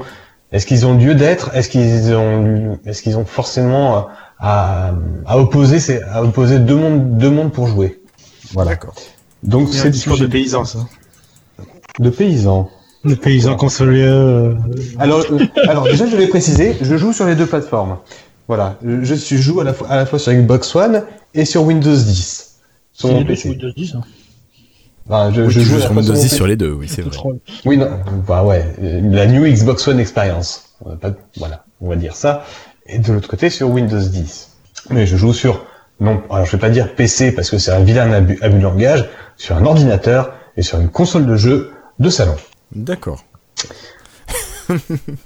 est-ce 0.52 0.66
qu'ils 0.66 0.86
ont 0.86 0.98
lieu 0.98 1.16
d'être? 1.16 1.52
Est-ce 1.56 1.70
qu'ils 1.70 2.14
ont, 2.14 2.78
est-ce 2.86 3.02
qu'ils 3.02 3.18
ont 3.18 3.26
forcément 3.26 3.98
euh, 3.98 4.02
à, 4.40 4.92
à 5.26 5.38
opposer, 5.38 5.80
ces- 5.80 6.02
à 6.04 6.24
opposer 6.24 6.60
deux 6.60 6.76
mondes, 6.76 7.18
deux 7.18 7.30
mondes 7.30 7.52
pour 7.52 7.68
jouer? 7.68 8.02
Voilà. 8.54 8.72
Donc 9.44 9.70
C'est 9.72 9.86
le 9.86 9.90
discours 9.92 10.16
sujet 10.16 10.28
de 10.28 10.32
paysan, 10.32 10.66
ça. 10.66 10.80
de 12.00 12.10
paysans. 12.10 12.70
Le 13.04 13.16
paysan 13.16 13.56
consolier. 13.56 14.04
euh, 14.06 14.54
Alors, 15.00 15.24
euh, 15.32 15.40
alors 15.68 15.84
déjà, 15.86 16.06
je 16.06 16.16
vais 16.16 16.28
préciser, 16.28 16.78
je 16.82 16.98
joue 16.98 17.14
sur 17.14 17.26
les 17.26 17.36
deux 17.36 17.48
plateformes. 17.48 17.98
Voilà, 18.48 18.78
je, 18.84 19.16
joue 19.16 19.62
à 19.62 19.64
la, 19.64 19.74
fois, 19.74 19.88
à 19.90 19.96
la 19.96 20.06
fois 20.06 20.20
sur 20.20 20.34
Xbox 20.34 20.76
One 20.76 21.04
et 21.34 21.46
sur 21.46 21.64
Windows 21.64 21.96
10. 21.96 22.56
Sur 22.94 23.08
C'est 23.08 23.14
mon 23.16 23.24
PC. 23.26 23.42
sur 23.44 23.52
Windows 23.52 23.72
10. 23.76 23.96
hein. 23.96 24.02
Enfin, 25.10 25.32
je, 25.34 25.42
Oui, 25.42 25.50
je 25.52 25.60
tu 25.60 25.66
joue 25.66 25.80
sur 25.80 25.92
Windows 25.92 26.08
mon 26.14 26.14
10 26.14 26.24
PC. 26.24 26.36
sur 26.36 26.48
les 26.48 26.56
deux, 26.56 26.72
oui, 26.72 26.88
c'est 26.88 27.02
vrai. 27.02 27.18
Oui, 27.66 27.78
non, 27.78 27.90
bah 28.28 28.44
ouais, 28.44 28.66
la 28.80 29.26
New 29.28 29.44
Xbox 29.46 29.88
One 29.88 30.00
Experience. 30.00 30.76
On 30.84 30.90
va 30.90 30.96
pas- 30.96 31.12
voilà, 31.38 31.66
on 31.82 31.90
va 31.90 31.96
dire 31.96 32.16
ça. 32.16 32.46
Et 32.86 33.00
de 33.00 33.12
l'autre 33.14 33.28
côté, 33.28 33.50
sur 33.50 33.70
Windows 33.70 34.00
10. 34.00 34.50
Mais 34.90 35.06
je 35.06 35.16
joue 35.18 35.34
sur, 35.34 35.66
non, 36.00 36.22
alors 36.30 36.46
je 36.46 36.52
vais 36.54 36.58
pas 36.58 36.70
dire 36.70 36.96
PC 36.96 37.32
parce 37.34 37.50
que 37.50 37.58
c'est 37.58 37.72
un 37.72 37.82
vilain 37.82 38.12
abus, 38.12 38.38
abus 38.42 38.58
de 38.58 38.64
langage, 38.64 39.10
sur 39.38 39.56
un 39.56 39.66
ordinateur 39.66 40.34
et 40.58 40.62
sur 40.62 40.80
une 40.80 40.90
console 40.90 41.26
de 41.26 41.36
jeu 41.36 41.72
de 42.00 42.10
salon. 42.10 42.36
D'accord. 42.74 43.24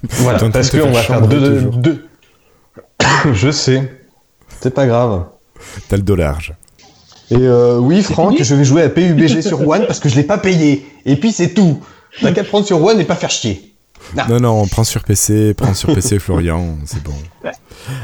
Voilà, 0.02 0.38
parce 0.50 0.70
qu'on 0.70 0.90
va 0.90 1.02
faire 1.02 1.22
deux, 1.22 1.60
deux. 1.76 2.08
je 3.32 3.50
sais. 3.52 3.92
C'est 4.60 4.74
pas 4.74 4.86
grave. 4.86 5.26
T'as 5.88 5.96
le 5.96 6.02
dos 6.02 6.16
large. 6.16 6.54
Et 7.30 7.36
euh, 7.36 7.78
oui, 7.78 8.02
Franck, 8.02 8.36
je 8.40 8.54
vais 8.54 8.64
jouer 8.64 8.82
à 8.82 8.88
PUBG 8.88 9.40
sur 9.42 9.66
One 9.68 9.86
parce 9.86 9.98
que 10.00 10.08
je 10.08 10.14
l'ai 10.16 10.22
pas 10.22 10.38
payé. 10.38 10.86
Et 11.04 11.16
puis 11.16 11.32
c'est 11.32 11.48
tout. 11.54 11.80
T'as 12.20 12.32
qu'à 12.32 12.44
prendre 12.44 12.64
sur 12.66 12.82
One 12.82 13.00
et 13.00 13.04
pas 13.04 13.16
faire 13.16 13.30
chier. 13.30 13.72
Non, 14.28 14.38
non, 14.38 14.60
on 14.62 14.66
prend 14.68 14.84
sur 14.84 15.02
PC, 15.02 15.52
prends 15.54 15.74
sur 15.74 15.92
PC 15.92 16.18
Florian, 16.20 16.76
c'est 16.84 17.02
bon. 17.02 17.12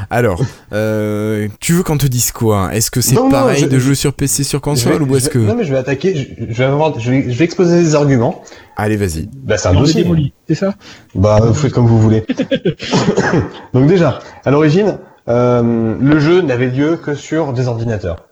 Alors, 0.09 0.41
euh, 0.73 1.47
tu 1.61 1.71
veux 1.71 1.83
qu'on 1.83 1.97
te 1.97 2.07
dise 2.07 2.33
quoi? 2.33 2.75
Est-ce 2.75 2.91
que 2.91 2.99
c'est 2.99 3.15
Non, 3.15 3.25
non, 3.25 3.29
pareil 3.31 3.61
je- 3.61 3.67
de 3.67 3.79
jouer 3.79 3.95
sur 3.95 4.11
PC 4.11 4.43
sur 4.43 4.59
console 4.59 5.03
vais- 5.03 5.09
ou 5.09 5.15
est-ce 5.15 5.29
que... 5.29 5.37
Non 5.39 5.55
mais 5.55 5.63
je 5.63 5.71
vais 5.71 5.77
attaquer, 5.79 6.13
je, 6.37 6.45
je 6.49 6.53
vais, 6.57 6.63
avoir- 6.65 6.99
je 6.99 7.09
vais, 7.09 7.23
je 7.31 7.37
vais 7.37 7.45
exposer 7.45 7.81
des 7.81 7.95
arguments. 7.95 8.43
Allez, 8.75 8.97
vas-y. 8.97 9.29
Bah 9.33 9.57
c'est 9.57 9.69
un 9.69 9.73
dossier. 9.75 10.03
démoli, 10.03 10.33
c'est 10.49 10.55
ça? 10.55 10.73
Bah 11.15 11.39
vous 11.41 11.53
faites 11.53 11.71
comme 11.71 11.87
vous 11.87 11.99
voulez. 12.01 12.25
Donc 13.73 13.87
déjà, 13.87 14.19
à 14.43 14.51
l'origine, 14.51 14.97
euh, 15.29 15.95
le 15.99 16.19
jeu 16.19 16.41
n'avait 16.41 16.67
lieu 16.69 16.97
que 16.97 17.15
sur 17.15 17.53
des 17.53 17.67
ordinateurs. 17.67 18.25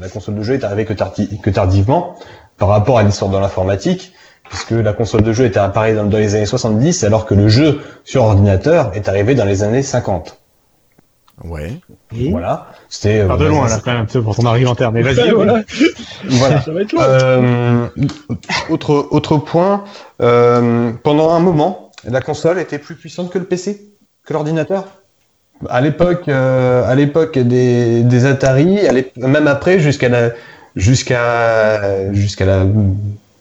La 0.00 0.08
console 0.08 0.34
de 0.36 0.42
jeu 0.42 0.54
est 0.54 0.64
arrivée 0.64 0.84
que, 0.84 0.92
tardi- 0.92 1.40
que 1.40 1.50
tardivement 1.50 2.16
par 2.58 2.68
rapport 2.68 2.98
à 2.98 3.02
l'histoire 3.02 3.30
de 3.30 3.38
l'informatique, 3.38 4.12
puisque 4.48 4.70
la 4.72 4.92
console 4.92 5.22
de 5.22 5.32
jeu 5.32 5.44
était 5.46 5.58
apparue 5.60 5.94
dans, 5.94 6.04
dans 6.04 6.18
les 6.18 6.34
années 6.34 6.46
70, 6.46 7.04
alors 7.04 7.26
que 7.26 7.34
le 7.34 7.48
jeu 7.48 7.80
sur 8.04 8.22
ordinateur 8.24 8.92
est 8.94 9.08
arrivé 9.08 9.34
dans 9.34 9.44
les 9.44 9.62
années 9.62 9.82
50. 9.82 10.38
Ouais. 11.42 11.80
Voilà. 12.30 12.68
C'était. 12.88 13.18
euh, 13.18 13.36
de 13.36 13.44
loin, 13.46 13.66
là, 13.68 13.80
quand 13.84 13.90
même, 13.92 14.02
un 14.02 14.04
peu 14.04 14.22
pour 14.22 14.36
ton 14.36 14.44
argumentaire. 14.46 14.92
Mais 14.92 15.02
vas-y. 15.02 15.30
voilà. 15.30 15.62
Voilà. 16.24 16.60
Ça 16.62 16.70
va 16.70 16.80
être 16.82 16.92
long. 16.92 17.00
Euh, 17.02 17.86
autre, 18.70 19.08
autre 19.10 19.38
point, 19.38 19.82
euh, 20.22 20.92
pendant 21.02 21.30
un 21.30 21.40
moment, 21.40 21.90
la 22.04 22.20
console 22.20 22.60
était 22.60 22.78
plus 22.78 22.94
puissante 22.94 23.30
que 23.30 23.38
le 23.38 23.44
PC, 23.46 23.94
que 24.24 24.32
l'ordinateur? 24.32 24.84
À 25.68 25.80
l'époque, 25.80 26.28
euh, 26.28 26.90
à 26.90 26.94
l'époque 26.94 27.38
des, 27.38 28.02
des 28.02 28.26
Atari, 28.26 28.86
à 28.86 28.92
même 29.16 29.46
après, 29.46 29.78
jusqu'à 29.78 30.08
la, 30.08 30.30
jusqu'à, 30.76 32.12
jusqu'à 32.12 32.44
la 32.44 32.66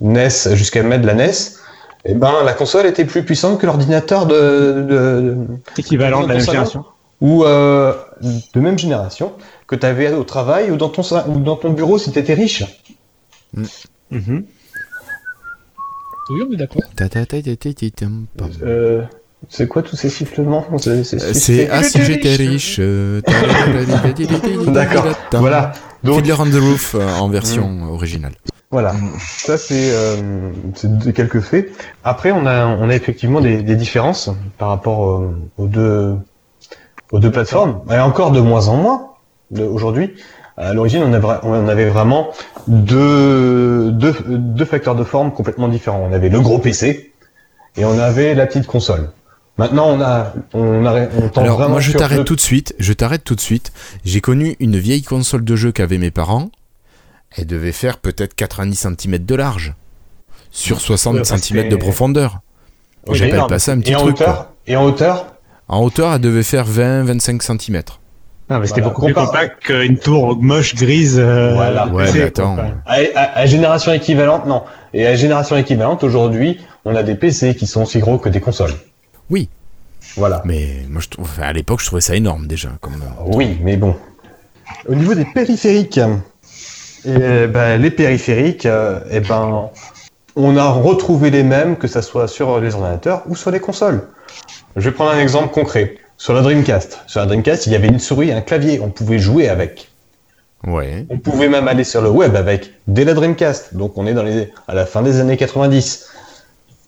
NES, 0.01 0.29
jusqu'à 0.53 0.83
mettre 0.83 1.05
la 1.05 1.13
NES, 1.13 1.31
eh 2.05 2.13
ben, 2.13 2.43
la 2.43 2.53
console 2.53 2.85
était 2.85 3.05
plus 3.05 3.23
puissante 3.23 3.59
que 3.59 3.65
l'ordinateur 3.65 4.25
de, 4.25 4.85
de, 4.87 5.37
Équivalent 5.77 6.23
de 6.23 6.27
la 6.27 6.35
même 6.35 6.43
génération. 6.43 6.85
ou 7.21 7.45
euh, 7.45 7.93
de 8.53 8.59
même 8.59 8.77
génération 8.77 9.33
que 9.67 9.75
tu 9.75 9.85
avais 9.85 10.11
au 10.11 10.25
travail 10.25 10.69
ou 10.71 10.75
dans 10.75 10.89
ton 10.89 11.03
ou 11.27 11.39
dans 11.39 11.55
ton 11.55 11.71
bureau 11.71 11.97
si 11.97 12.11
tu 12.11 12.19
étais 12.19 12.33
riche. 12.33 12.63
Mhm. 14.11 14.45
Oui, 16.29 16.41
on 16.47 16.53
est 16.53 16.57
d'accord. 16.57 16.81
Euh, 18.61 19.03
c'est 19.49 19.67
quoi 19.67 19.81
tous 19.81 19.95
ces 19.95 20.09
sifflements 20.09 20.65
C'est 20.79 20.89
Euh, 20.89 21.33
c'est- 21.33 21.69
Ah 21.71 21.83
si 21.83 22.01
j'étais 22.03 22.35
riche. 22.35 22.77
euh, 22.79 23.21
D'accord. 24.67 25.05
Voilà. 25.33 25.71
Donc 26.03 26.15
Fiddler 26.17 26.35
on 26.39 26.45
the 26.49 26.55
Roof 26.61 26.95
euh, 26.95 27.07
en 27.19 27.29
version 27.29 27.83
originale. 27.91 28.33
voilà. 28.71 28.93
Ça 29.19 29.57
c'est 29.57 29.89
euh, 29.91 30.19
quelques 31.15 31.39
faits. 31.41 31.71
Après 32.03 32.31
on 32.31 32.45
a 32.45 32.65
on 32.65 32.89
a 32.89 32.95
effectivement 32.95 33.39
des, 33.41 33.63
des 33.63 33.75
différences 33.75 34.29
par 34.57 34.69
rapport 34.69 35.09
euh, 35.09 35.35
aux 35.57 35.67
deux 35.67 36.15
aux 37.11 37.19
deux 37.19 37.31
plateformes. 37.31 37.81
Et 37.91 37.99
encore 37.99 38.31
de 38.31 38.41
moins 38.41 38.67
en 38.67 38.77
moins 38.77 39.09
aujourd'hui. 39.57 40.13
À 40.55 40.71
l'origine, 40.73 41.01
on, 41.03 41.13
avait- 41.13 41.39
on 41.41 41.67
avait 41.67 41.89
vraiment 41.89 42.29
deux, 42.67 43.91
deux, 43.91 44.13
deux 44.27 44.65
facteurs 44.65 44.93
de 44.95 45.03
forme 45.03 45.31
complètement 45.31 45.67
différents. 45.67 46.07
On 46.07 46.13
avait 46.13 46.29
le 46.29 46.39
gros 46.41 46.59
PC 46.59 47.11
et 47.75 47.85
on 47.85 47.97
avait 47.97 48.35
la 48.35 48.45
petite 48.45 48.67
console. 48.67 49.09
Maintenant, 49.57 49.87
on 49.89 50.01
a, 50.01 50.33
on 50.53 50.85
a, 50.85 51.07
on 51.15 51.29
tend 51.29 51.41
Alors 51.41 51.57
vraiment 51.57 51.71
moi 51.73 51.79
je 51.79 51.91
t'arrête 51.91 52.19
le- 52.19 52.23
tout 52.25 52.35
de 52.35 52.41
suite, 52.41 52.73
je 52.79 52.91
t'arrête 52.91 53.23
tout 53.23 53.35
de 53.35 53.39
suite. 53.41 53.71
J'ai 54.03 54.19
connu 54.19 54.55
une 54.59 54.77
vieille 54.77 55.03
console 55.03 55.43
de 55.45 55.55
jeu 55.55 55.71
qu'avaient 55.71 55.99
mes 55.99 56.09
parents. 56.11 56.49
Elle 57.37 57.45
devait 57.45 57.71
faire 57.71 57.97
peut-être 57.99 58.33
90 58.35 58.75
cm 58.99 59.17
de 59.19 59.35
large. 59.35 59.75
Sur 60.51 60.81
60 60.81 61.13
Ouais, 61.15 61.21
parce 61.27 61.41
cm 61.41 61.69
de 61.69 61.75
profondeur. 61.75 62.39
Oui, 63.07 63.17
J'appelle 63.17 63.43
pas 63.47 63.59
ça 63.59 63.73
un 63.73 63.79
petit 63.79 63.91
et 63.91 63.95
en 63.95 63.99
truc. 64.01 64.15
hauteur, 64.21 64.35
quoi. 64.35 64.53
Et 64.67 64.75
en 64.75 64.85
hauteur, 64.85 65.27
En 65.67 65.81
hauteur, 65.81 66.13
elle 66.13 66.21
devait 66.21 66.43
faire 66.43 66.65
20-25 66.67 67.41
cm. 67.41 67.81
Non, 68.49 68.59
mais 68.59 68.67
c'était 68.67 68.81
Voilà. 68.81 68.93
beaucoup 68.93 69.05
plus 69.05 69.13
compact 69.13 69.63
qu'une 69.63 69.97
tour 69.97 70.35
moche 70.41 70.75
grise. 70.75 71.17
euh, 71.19 71.53
Voilà. 71.55 71.87
Ouais, 71.87 72.11
mais 72.13 72.21
attends. 72.23 72.57
à- 72.85 73.39
à 73.39 73.45
génération 73.45 73.93
équivalente, 73.93 74.45
non. 74.45 74.63
Et 74.93 75.07
à 75.07 75.15
génération 75.15 75.55
équivalente, 75.57 76.03
aujourd'hui, 76.03 76.59
on 76.85 76.95
a 76.95 77.01
des 77.03 77.15
PC 77.15 77.55
qui 77.55 77.65
sont 77.67 77.83
aussi 77.83 77.99
gros 77.99 78.17
que 78.17 78.29
des 78.29 78.41
consoles. 78.41 78.73
Oui. 79.33 79.49
Voilà. 80.15 80.43
Mais 80.45 80.85
moi 80.87 81.01
je 81.01 81.09
trouve, 81.09 81.25
enfin, 81.25 81.41
à 81.41 81.53
l'époque 81.53 81.81
je 81.81 81.87
trouvais 81.87 82.01
ça 82.01 82.15
énorme 82.15 82.45
déjà. 82.45 82.69
Comme... 82.81 83.01
euh, 83.01 83.23
Oui, 83.25 83.57
mais 83.63 83.77
bon. 83.77 83.95
Au 84.87 84.93
niveau 84.93 85.15
des 85.15 85.25
périphériques, 85.25 85.99
eh 87.05 87.47
ben, 87.47 87.81
les 87.81 87.89
périphériques, 87.89 88.67
euh, 88.67 88.99
eh 89.09 89.21
ben, 89.21 89.69
on 90.35 90.55
a 90.55 90.69
retrouvé 90.69 91.31
les 91.31 91.43
mêmes, 91.43 91.77
que 91.77 91.87
ça 91.87 92.03
soit 92.03 92.27
sur 92.27 92.59
les 92.59 92.75
ordinateurs 92.75 93.23
ou 93.27 93.35
sur 93.35 93.49
les 93.49 93.59
consoles. 93.59 94.07
Je 94.75 94.87
vais 94.89 94.95
prendre 94.95 95.11
un 95.11 95.19
exemple 95.19 95.51
concret. 95.51 95.95
Sur 96.17 96.33
la 96.33 96.41
Dreamcast. 96.41 96.99
Sur 97.07 97.21
la 97.21 97.25
Dreamcast, 97.25 97.65
il 97.65 97.73
y 97.73 97.75
avait 97.75 97.87
une 97.87 97.99
souris 97.99 98.29
et 98.29 98.33
un 98.33 98.41
clavier. 98.41 98.79
On 98.79 98.89
pouvait 98.89 99.19
jouer 99.19 99.49
avec. 99.49 99.89
Ouais. 100.65 101.05
On 101.09 101.17
pouvait 101.17 101.49
même 101.49 101.67
aller 101.67 101.83
sur 101.83 102.01
le 102.01 102.09
web 102.09 102.35
avec 102.35 102.71
dès 102.87 103.03
la 103.03 103.15
Dreamcast. 103.15 103.75
Donc 103.75 103.97
on 103.97 104.05
est 104.05 104.13
dans 104.13 104.23
les, 104.23 104.53
à 104.67 104.75
la 104.75 104.85
fin 104.85 105.01
des 105.01 105.19
années 105.19 105.37
90. 105.37 106.12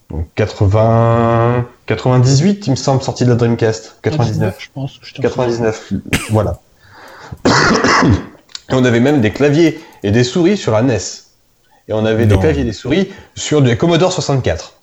Donc 0.10 0.28
80, 0.36 1.66
98, 1.88 2.68
il 2.68 2.72
me 2.72 2.76
semble, 2.76 3.02
sorti 3.02 3.26
de 3.26 3.30
la 3.30 3.36
Dreamcast. 3.36 3.98
99. 4.02 4.56
je 4.60 4.68
pense. 4.74 5.00
je 5.02 5.14
t'en 5.14 5.22
99. 5.24 5.94
voilà. 6.30 6.60
Et 8.70 8.74
on 8.74 8.84
avait 8.84 9.00
même 9.00 9.22
des 9.22 9.32
claviers 9.32 9.80
et 10.04 10.12
des 10.12 10.24
souris 10.24 10.58
sur 10.58 10.72
la 10.72 10.82
NES. 10.82 10.98
et 11.88 11.94
on 11.94 12.04
avait 12.06 12.26
Non. 12.26 12.36
des 12.36 12.42
claviers 12.42 12.62
et 12.64 12.66
des 12.66 12.74
souris 12.74 13.12
sur 13.36 13.62
du 13.62 13.78
Commodore 13.78 14.12
64. 14.12 14.74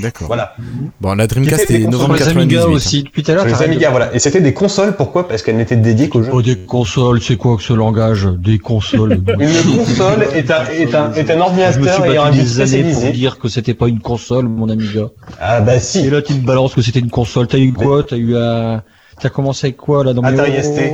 D'accord. 0.00 0.28
Voilà. 0.28 0.54
Bon, 1.00 1.14
la 1.14 1.26
Dreamcast 1.26 1.62
C'était 1.66 1.82
est 1.82 1.86
novembre 1.86 2.16
Sur 2.16 2.26
les 2.26 2.30
Amiga 2.32 2.56
98. 2.56 2.76
aussi, 2.76 3.02
depuis 3.04 3.22
tout 3.22 3.30
à 3.30 3.34
l'heure. 3.34 3.46
Les 3.46 3.62
Amiga, 3.62 3.90
voilà. 3.90 4.14
Et 4.14 4.18
c'était 4.18 4.40
des 4.40 4.54
consoles, 4.54 4.96
pourquoi? 4.96 5.28
Parce 5.28 5.42
qu'elles 5.42 5.56
n'étaient 5.56 5.76
dédiées 5.76 6.08
qu'aux 6.08 6.22
jeux. 6.22 6.30
Oh, 6.32 6.42
des 6.42 6.56
consoles, 6.56 7.20
c'est 7.20 7.36
quoi 7.36 7.56
que 7.56 7.62
ce 7.62 7.72
langage? 7.72 8.26
Des 8.38 8.58
consoles. 8.58 9.12
Une 9.38 9.76
console 9.76 10.26
est 10.34 10.50
un, 10.50 10.64
est 10.66 10.94
un, 10.94 11.12
est 11.12 11.30
un 11.30 11.72
Je 11.72 11.78
me 11.80 11.86
suis 11.86 12.00
ordinateur 12.00 12.06
ayant 12.06 12.24
un 12.24 12.30
des 12.32 12.60
années 12.60 12.92
pour 12.92 13.12
dire 13.12 13.38
que 13.38 13.48
c'était 13.48 13.74
pas 13.74 13.88
une 13.88 14.00
console, 14.00 14.48
mon 14.48 14.68
Amiga. 14.68 15.08
Ah 15.40 15.60
bah 15.60 15.76
Et 15.76 15.80
si. 15.80 16.08
là, 16.08 16.22
tu 16.22 16.34
te 16.34 16.44
balances 16.44 16.74
que 16.74 16.82
c'était 16.82 17.00
une 17.00 17.10
console. 17.10 17.46
T'as 17.46 17.58
eu 17.58 17.72
quoi? 17.72 18.02
T'as 18.02 18.16
eu 18.16 18.36
un... 18.36 18.82
T'as 19.20 19.28
commencé 19.28 19.68
avec 19.68 19.76
quoi, 19.76 20.02
là, 20.02 20.12
dans 20.12 20.22
Atari. 20.22 20.62
ST. 20.62 20.90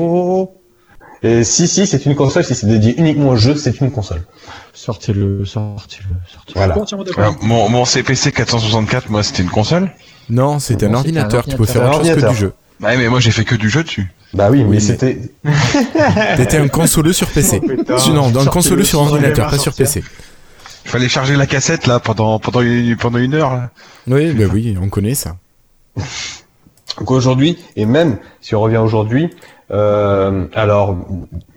Et 1.22 1.44
si, 1.44 1.68
si, 1.68 1.86
c'est 1.86 2.06
une 2.06 2.14
console. 2.14 2.44
Si 2.44 2.54
c'est 2.54 2.66
dédié 2.66 2.98
uniquement 2.98 3.30
aux 3.30 3.36
jeux, 3.36 3.54
c'est 3.56 3.80
une 3.80 3.90
console. 3.90 4.22
Sortez-le, 4.72 5.44
sortez-le, 5.44 6.14
sortez-le. 6.32 6.54
Voilà. 6.54 6.74
Alors, 7.18 7.36
mon, 7.42 7.68
mon 7.68 7.84
CPC 7.84 8.32
464, 8.32 9.10
moi, 9.10 9.22
c'était 9.22 9.42
une 9.42 9.50
console. 9.50 9.90
Non, 10.30 10.58
c'était 10.58 10.86
un 10.86 10.90
Non, 10.90 10.98
ordinateur. 10.98 11.44
Tu 11.44 11.56
peux 11.56 11.66
faire 11.66 11.90
autre 11.90 12.04
chose 12.04 12.14
que 12.22 12.28
du 12.30 12.36
jeu. 12.36 12.52
Ouais, 12.80 12.96
mais 12.96 13.08
moi, 13.08 13.20
j'ai 13.20 13.30
fait 13.30 13.44
que 13.44 13.54
du 13.54 13.68
jeu 13.68 13.82
dessus. 13.84 14.10
Bah 14.32 14.48
oui, 14.50 14.64
mais 14.64 14.76
mais- 14.76 14.80
c'était. 14.80 15.18
T'étais 16.36 16.56
un 16.56 16.68
consoleux 16.68 17.12
sur 17.12 17.28
PC. 17.28 17.60
Oh, 17.62 17.66
putain. 17.66 17.98
Sinon, 17.98 18.28
un 18.28 18.32
Sortez-le, 18.32 18.50
consoleux 18.50 18.84
sur 18.84 19.00
ordinateur, 19.00 19.50
pas 19.50 19.58
sur 19.58 19.74
PC. 19.74 20.02
Il 20.86 20.90
fallait 20.90 21.08
charger 21.08 21.36
la 21.36 21.46
cassette, 21.46 21.86
là, 21.86 22.00
pendant, 22.00 22.38
pendant, 22.38 22.62
une, 22.62 22.96
pendant 22.96 23.18
une 23.18 23.34
heure, 23.34 23.52
là. 23.52 23.70
Oui, 24.06 24.32
bah 24.32 24.44
oui, 24.50 24.78
on 24.80 24.88
connaît 24.88 25.14
ça. 25.14 25.36
Donc 26.98 27.10
aujourd'hui, 27.10 27.58
et 27.76 27.84
même 27.84 28.18
si 28.40 28.54
on 28.54 28.60
revient 28.60 28.78
aujourd'hui, 28.78 29.30
euh, 29.72 30.46
alors 30.54 30.96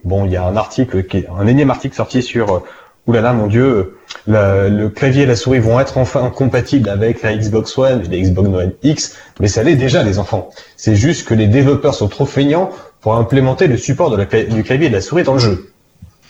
bon, 0.03 0.25
il 0.25 0.31
y 0.31 0.37
a 0.37 0.45
un 0.45 0.55
article, 0.55 1.03
qui 1.03 1.17
est, 1.17 1.27
un 1.37 1.47
énième 1.47 1.69
article 1.71 1.95
sorti 1.95 2.21
sur, 2.21 2.53
euh, 2.55 2.59
oulala, 3.07 3.33
mon 3.33 3.47
dieu, 3.47 3.97
la- 4.27 4.69
le 4.69 4.89
clavier 4.89 5.23
et 5.23 5.25
la 5.25 5.35
souris 5.35 5.59
vont 5.59 5.79
être 5.79 5.97
enfin 5.97 6.29
compatibles 6.29 6.89
avec 6.89 7.21
la 7.21 7.35
Xbox 7.35 7.77
One 7.77 8.03
et 8.05 8.07
la 8.07 8.17
Xbox 8.29 8.47
One 8.49 8.73
X, 8.83 9.15
mais 9.39 9.47
ça 9.47 9.63
l'est 9.63 9.75
déjà, 9.75 10.03
les 10.03 10.19
enfants. 10.19 10.49
C'est 10.77 10.95
juste 10.95 11.27
que 11.27 11.33
les 11.33 11.47
développeurs 11.47 11.95
sont 11.95 12.07
trop 12.07 12.25
feignants 12.25 12.69
pour 13.01 13.15
implémenter 13.15 13.67
le 13.67 13.77
support 13.77 14.09
de 14.09 14.15
la 14.17 14.25
cla- 14.25 14.47
du 14.47 14.63
clavier 14.63 14.87
et 14.87 14.89
de 14.89 14.95
la 14.95 15.01
souris 15.01 15.23
dans 15.23 15.33
le 15.33 15.39
jeu. 15.39 15.71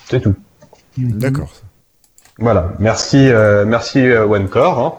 C'est 0.10 0.20
tout. 0.22 0.34
D'accord. 0.98 1.50
Voilà. 2.40 2.74
Merci, 2.80 3.18
euh, 3.30 3.66
merci 3.66 4.02
OneCore, 4.12 4.80
hein, 4.80 4.94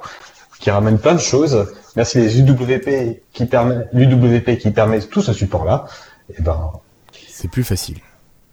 qui 0.60 0.70
ramène 0.70 0.98
plein 0.98 1.14
de 1.14 1.20
choses. 1.20 1.66
Merci 1.96 2.18
les 2.18 2.40
UWP 2.40 3.22
qui 3.32 3.46
permet, 3.46 3.86
l'UWP 3.92 4.58
qui 4.58 4.70
permet 4.70 5.00
tout 5.00 5.22
ce 5.22 5.32
support-là. 5.32 5.86
Et 6.30 6.40
ben, 6.42 6.70
C'est 7.28 7.48
plus 7.50 7.64
facile. 7.64 7.98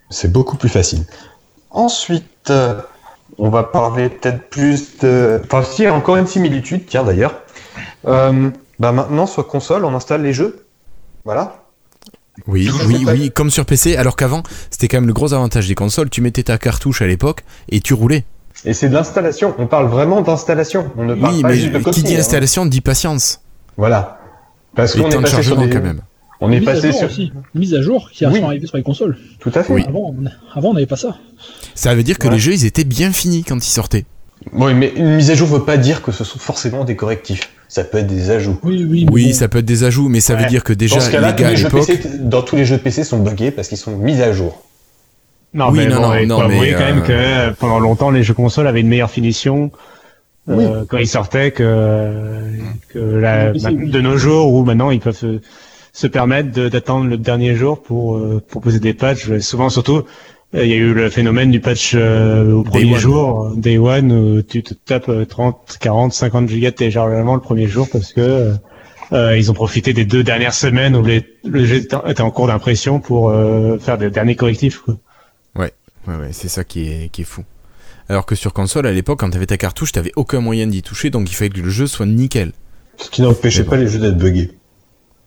c'est 0.10 0.31
beaucoup 0.31 0.57
plus 0.57 0.69
facile. 0.69 1.06
Ensuite, 1.69 2.49
euh, 2.49 2.76
on 3.38 3.49
va 3.49 3.64
parler 3.64 4.10
peut-être 4.10 4.49
plus 4.49 4.98
de... 4.99 5.41
Enfin, 5.45 5.64
si, 5.64 5.84
il 5.84 5.85
y 5.85 5.88
a 5.88 5.93
encore 5.93 6.18
une 6.18 6.27
similitude, 6.27 6.85
tiens 6.88 7.03
d'ailleurs. 7.03 7.41
Euh, 8.07 8.49
bah 8.80 8.91
maintenant, 8.91 9.26
sur 9.26 9.48
console, 9.48 9.85
on 9.85 9.95
installe 9.95 10.22
les 10.23 10.34
jeux. 10.34 10.65
Voilà. 11.23 11.57
Oui, 12.48 12.69
oui, 12.88 13.06
oui, 13.07 13.31
comme 13.31 13.52
sur 13.52 13.65
PC, 13.65 13.95
alors 13.95 14.15
qu'avant, 14.15 14.41
c'était 14.69 14.88
quand 14.88 14.98
même 14.98 15.07
le 15.07 15.14
gros 15.14 15.34
avantage 15.34 15.68
des 15.68 15.76
consoles. 15.76 16.10
Tu 16.10 16.22
mettais 16.22 16.43
ta 16.43 16.57
cartouche 16.57 17.02
à 17.02 17.07
l'époque 17.07 17.43
et 17.69 17.80
tu 17.80 17.93
roulais. 17.93 18.26
Et 18.65 18.73
c'est 18.73 18.89
de 18.89 18.93
l'installation. 18.93 19.53
On 19.60 19.68
parle 19.68 19.88
vraiment 19.88 20.22
d'installation. 20.22 20.91
On 20.98 21.03
ne 21.06 21.14
parle 21.15 21.35
Oui, 21.35 21.41
pas 21.41 21.49
mais 21.49 21.56
juste 21.56 21.73
de 21.73 21.80
qui 21.91 22.03
dit 22.03 22.15
hein. 22.15 22.19
installation 22.19 22.65
dit 22.65 22.81
patience. 22.81 23.41
Voilà. 23.77 24.19
Parce 24.76 24.95
Et 24.95 24.99
qu'on 25.02 25.07
est 25.10 25.11
temps 25.11 25.22
de 25.22 25.23
passé 25.23 25.43
sur 25.43 25.57
des... 25.57 25.69
quand 25.69 25.81
même. 25.81 26.02
On 26.43 26.51
est 26.51 26.59
Mise 26.59 26.68
à 26.69 26.73
passé 26.73 26.88
jour 26.91 26.97
sur... 26.99 27.07
aussi. 27.09 27.31
Mise 27.55 27.73
à 27.76 27.81
jour 27.81 28.09
qui 28.11 28.26
Oui. 28.26 28.39
sont 28.39 28.45
arrivées 28.45 28.68
sur 28.68 28.77
les 28.77 28.84
consoles. 28.84 29.18
Tout 29.39 29.51
à 29.55 29.63
fait. 29.63 29.73
Oui. 29.73 29.84
Avant, 29.88 30.13
on- 30.18 30.57
avant, 30.57 30.69
on 30.69 30.73
n'avait 30.73 30.85
pas 30.88 30.95
ça. 30.97 31.15
Ça 31.76 31.93
veut 31.95 32.03
dire 32.03 32.18
que 32.18 32.27
Ouais. 32.27 32.34
les 32.34 32.39
jeux, 32.39 32.53
ils 32.53 32.65
étaient 32.65 32.84
bien 32.84 33.11
finis 33.11 33.43
quand 33.43 33.57
ils 33.65 33.69
sortaient. 33.69 34.05
Oui, 34.53 34.73
mais 34.73 34.91
une 34.95 35.15
mise 35.18 35.30
à 35.30 35.35
jour 35.35 35.47
veut 35.47 35.63
pas 35.63 35.77
dire 35.77 36.01
que 36.01 36.11
ce 36.11 36.23
sont 36.23 36.39
forcément 36.39 36.84
des 36.84 36.95
correctifs. 36.95 37.51
Ça 37.68 37.84
peut 37.84 37.99
être 37.99 38.07
des 38.07 38.31
ajouts. 38.31 38.57
Oui, 38.63 38.85
oui. 38.89 39.05
Oui, 39.11 39.27
bon. 39.27 39.34
ça 39.34 39.47
peut 39.47 39.59
être 39.59 39.65
des 39.65 39.84
ajouts, 39.84 40.09
mais 40.09 40.19
ça 40.19 40.35
veut 40.35 40.47
dire 40.47 40.63
que 40.63 40.73
déjà, 40.73 40.95
Dans 40.95 41.01
ce 41.01 41.11
les 41.11 41.13
gars 41.22 41.27
à 41.47 41.51
les 41.51 41.55
jeux 41.55 41.65
l'époque... 41.65 41.85
PC, 41.88 42.09
dans 42.19 42.41
tous 42.41 42.55
les 42.55 42.65
jeux 42.65 42.80
PC 42.80 43.03
sont 43.03 43.19
buggés 43.19 43.51
parce 43.51 43.68
qu'ils 43.68 43.77
sont 43.77 43.95
mis 43.95 44.19
à 44.22 44.34
jour. 44.34 44.63
Non, 45.53 45.69
Oui, 45.69 45.80
mais 45.80 45.88
non, 45.88 46.01
bon, 46.01 46.26
non, 46.26 46.39
non, 46.41 46.47
mais, 46.47 46.55
avouer 46.55 46.72
quand 46.73 46.80
même 46.80 46.97
euh, 46.99 47.01
que 47.01 47.11
euh, 47.11 47.51
pendant 47.59 47.80
longtemps, 47.80 48.09
les 48.09 48.23
jeux 48.23 48.34
consoles 48.34 48.68
avaient 48.68 48.81
une 48.81 48.88
meilleure 48.88 49.11
finition 49.11 49.72
euh, 50.49 50.85
quand 50.89 50.97
ils 50.97 51.07
sortaient 51.07 51.51
que, 51.51 52.11
que 52.89 52.99
la, 52.99 53.51
Oui, 53.51 53.61
ma- 53.61 53.69
oui. 53.72 53.89
de 53.91 54.01
nos 54.01 54.18
jours 54.18 54.51
où 54.51 54.63
maintenant 54.65 54.89
ils 54.91 54.99
peuvent 54.99 55.39
se, 55.93 56.07
de- 56.07 56.69
d'attendre 56.69 57.05
le 57.09 57.18
dernier 57.18 57.55
jour 57.55 57.81
pour 57.81 58.18
euh, 58.18 58.41
proposer 58.47 58.80
des 58.80 58.93
patchs. 58.93 59.39
Souvent, 59.39 59.69
surtout, 59.69 60.03
euh, 60.55 60.63
il 60.65 60.69
y 60.69 60.73
a 60.73 60.77
eu 60.77 60.93
le 60.93 61.09
phénomène 61.09 61.51
du 61.51 61.59
patch 61.59 61.93
euh, 61.95 62.53
au 62.53 62.63
premier 62.63 62.97
jour, 62.99 63.45
euh, 63.47 63.55
Day 63.55 63.77
One, 63.77 64.11
où 64.11 64.41
tu 64.41 64.63
te 64.63 64.73
tapes 64.73 65.09
euh, 65.09 65.26
30, 65.26 65.77
40, 65.80 66.13
50 66.13 66.49
gigas 66.49 66.72
de 66.72 66.76
téléchargement 66.76 67.35
le 67.35 67.41
premier 67.41 67.68
jour 67.68 67.88
parce 67.91 68.13
que 68.13 68.22
euh, 68.22 68.53
euh, 69.13 69.38
ils 69.38 69.51
ont 69.51 69.53
profité 69.53 69.91
des 69.93 70.05
deux 70.05 70.23
dernières 70.23 70.53
semaines 70.53 70.95
où 70.95 71.03
les- 71.03 71.26
le 71.45 71.65
jeu 71.65 71.77
était 71.77 72.22
en 72.22 72.31
cours 72.31 72.47
d'impression 72.47 72.99
pour 72.99 73.30
euh, 73.30 73.77
faire 73.77 73.97
des 73.97 74.09
derniers 74.09 74.35
correctifs. 74.35 74.80
Quoi. 74.80 74.97
Ouais, 75.55 75.73
ouais, 76.07 76.30
c'est 76.31 76.47
ça 76.49 76.63
qui 76.63 76.88
est, 76.88 77.09
qui 77.11 77.22
est 77.22 77.26
fou. 77.26 77.43
Alors 78.09 78.26
que 78.26 78.35
sur 78.35 78.51
console, 78.53 78.88
à 78.88 78.91
l'époque, 78.91 79.19
quand 79.19 79.30
t'avais 79.30 79.45
ta 79.45 79.57
cartouche, 79.57 79.91
t'avais 79.91 80.11
aucun 80.15 80.41
moyen 80.41 80.68
d'y 80.68 80.81
toucher, 80.81 81.09
donc 81.09 81.30
il 81.30 81.35
fallait 81.35 81.49
que 81.49 81.59
le 81.61 81.69
jeu 81.69 81.88
soit 81.88 82.05
nickel. 82.05 82.51
Ce 82.97 83.09
qui 83.09 83.22
n'empêchait 83.22 83.63
bon. 83.63 83.69
pas 83.72 83.77
les 83.77 83.88
jeux 83.88 83.99
d'être 83.99 84.18
buggés. 84.18 84.51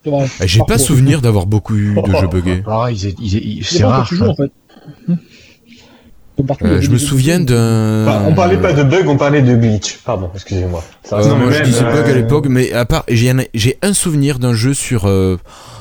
Eh, 0.06 0.46
J'ai 0.46 0.60
pas 0.66 0.78
souvenir 0.78 1.20
d'avoir 1.20 1.46
beaucoup 1.46 1.74
eu 1.76 1.94
de 1.94 2.12
jeux 2.16 2.28
buggés. 2.28 2.62
C'est 3.62 3.84
rare. 3.84 4.10
en 4.20 4.34
fait. 4.34 4.52
Euh, 6.62 6.80
je 6.80 6.90
me 6.90 6.98
souviens 6.98 7.38
d'un... 7.38 8.04
Bah, 8.06 8.24
on 8.26 8.34
parlait 8.34 8.56
pas 8.60 8.72
de 8.72 8.82
bug, 8.82 9.06
on 9.06 9.16
parlait 9.16 9.40
de 9.40 9.54
glitch. 9.54 9.98
Pardon, 10.04 10.30
excusez-moi. 10.34 10.82
Ça 11.04 11.18
Euh, 11.18 11.34
moi, 11.36 11.52
je 11.52 11.58
même, 11.58 11.64
disais 11.64 11.84
bug 11.84 12.06
à 12.06 12.08
euh, 12.08 12.14
l'époque, 12.14 12.46
mais 12.48 12.72
à 12.72 12.84
part, 12.84 13.04
j'ai 13.08 13.30
un, 13.30 13.44
j'ai 13.54 13.78
un 13.82 13.92
souvenir 13.94 14.40
d'un 14.40 14.52
jeu 14.52 14.74
sur, 14.74 15.06
euh, 15.06 15.36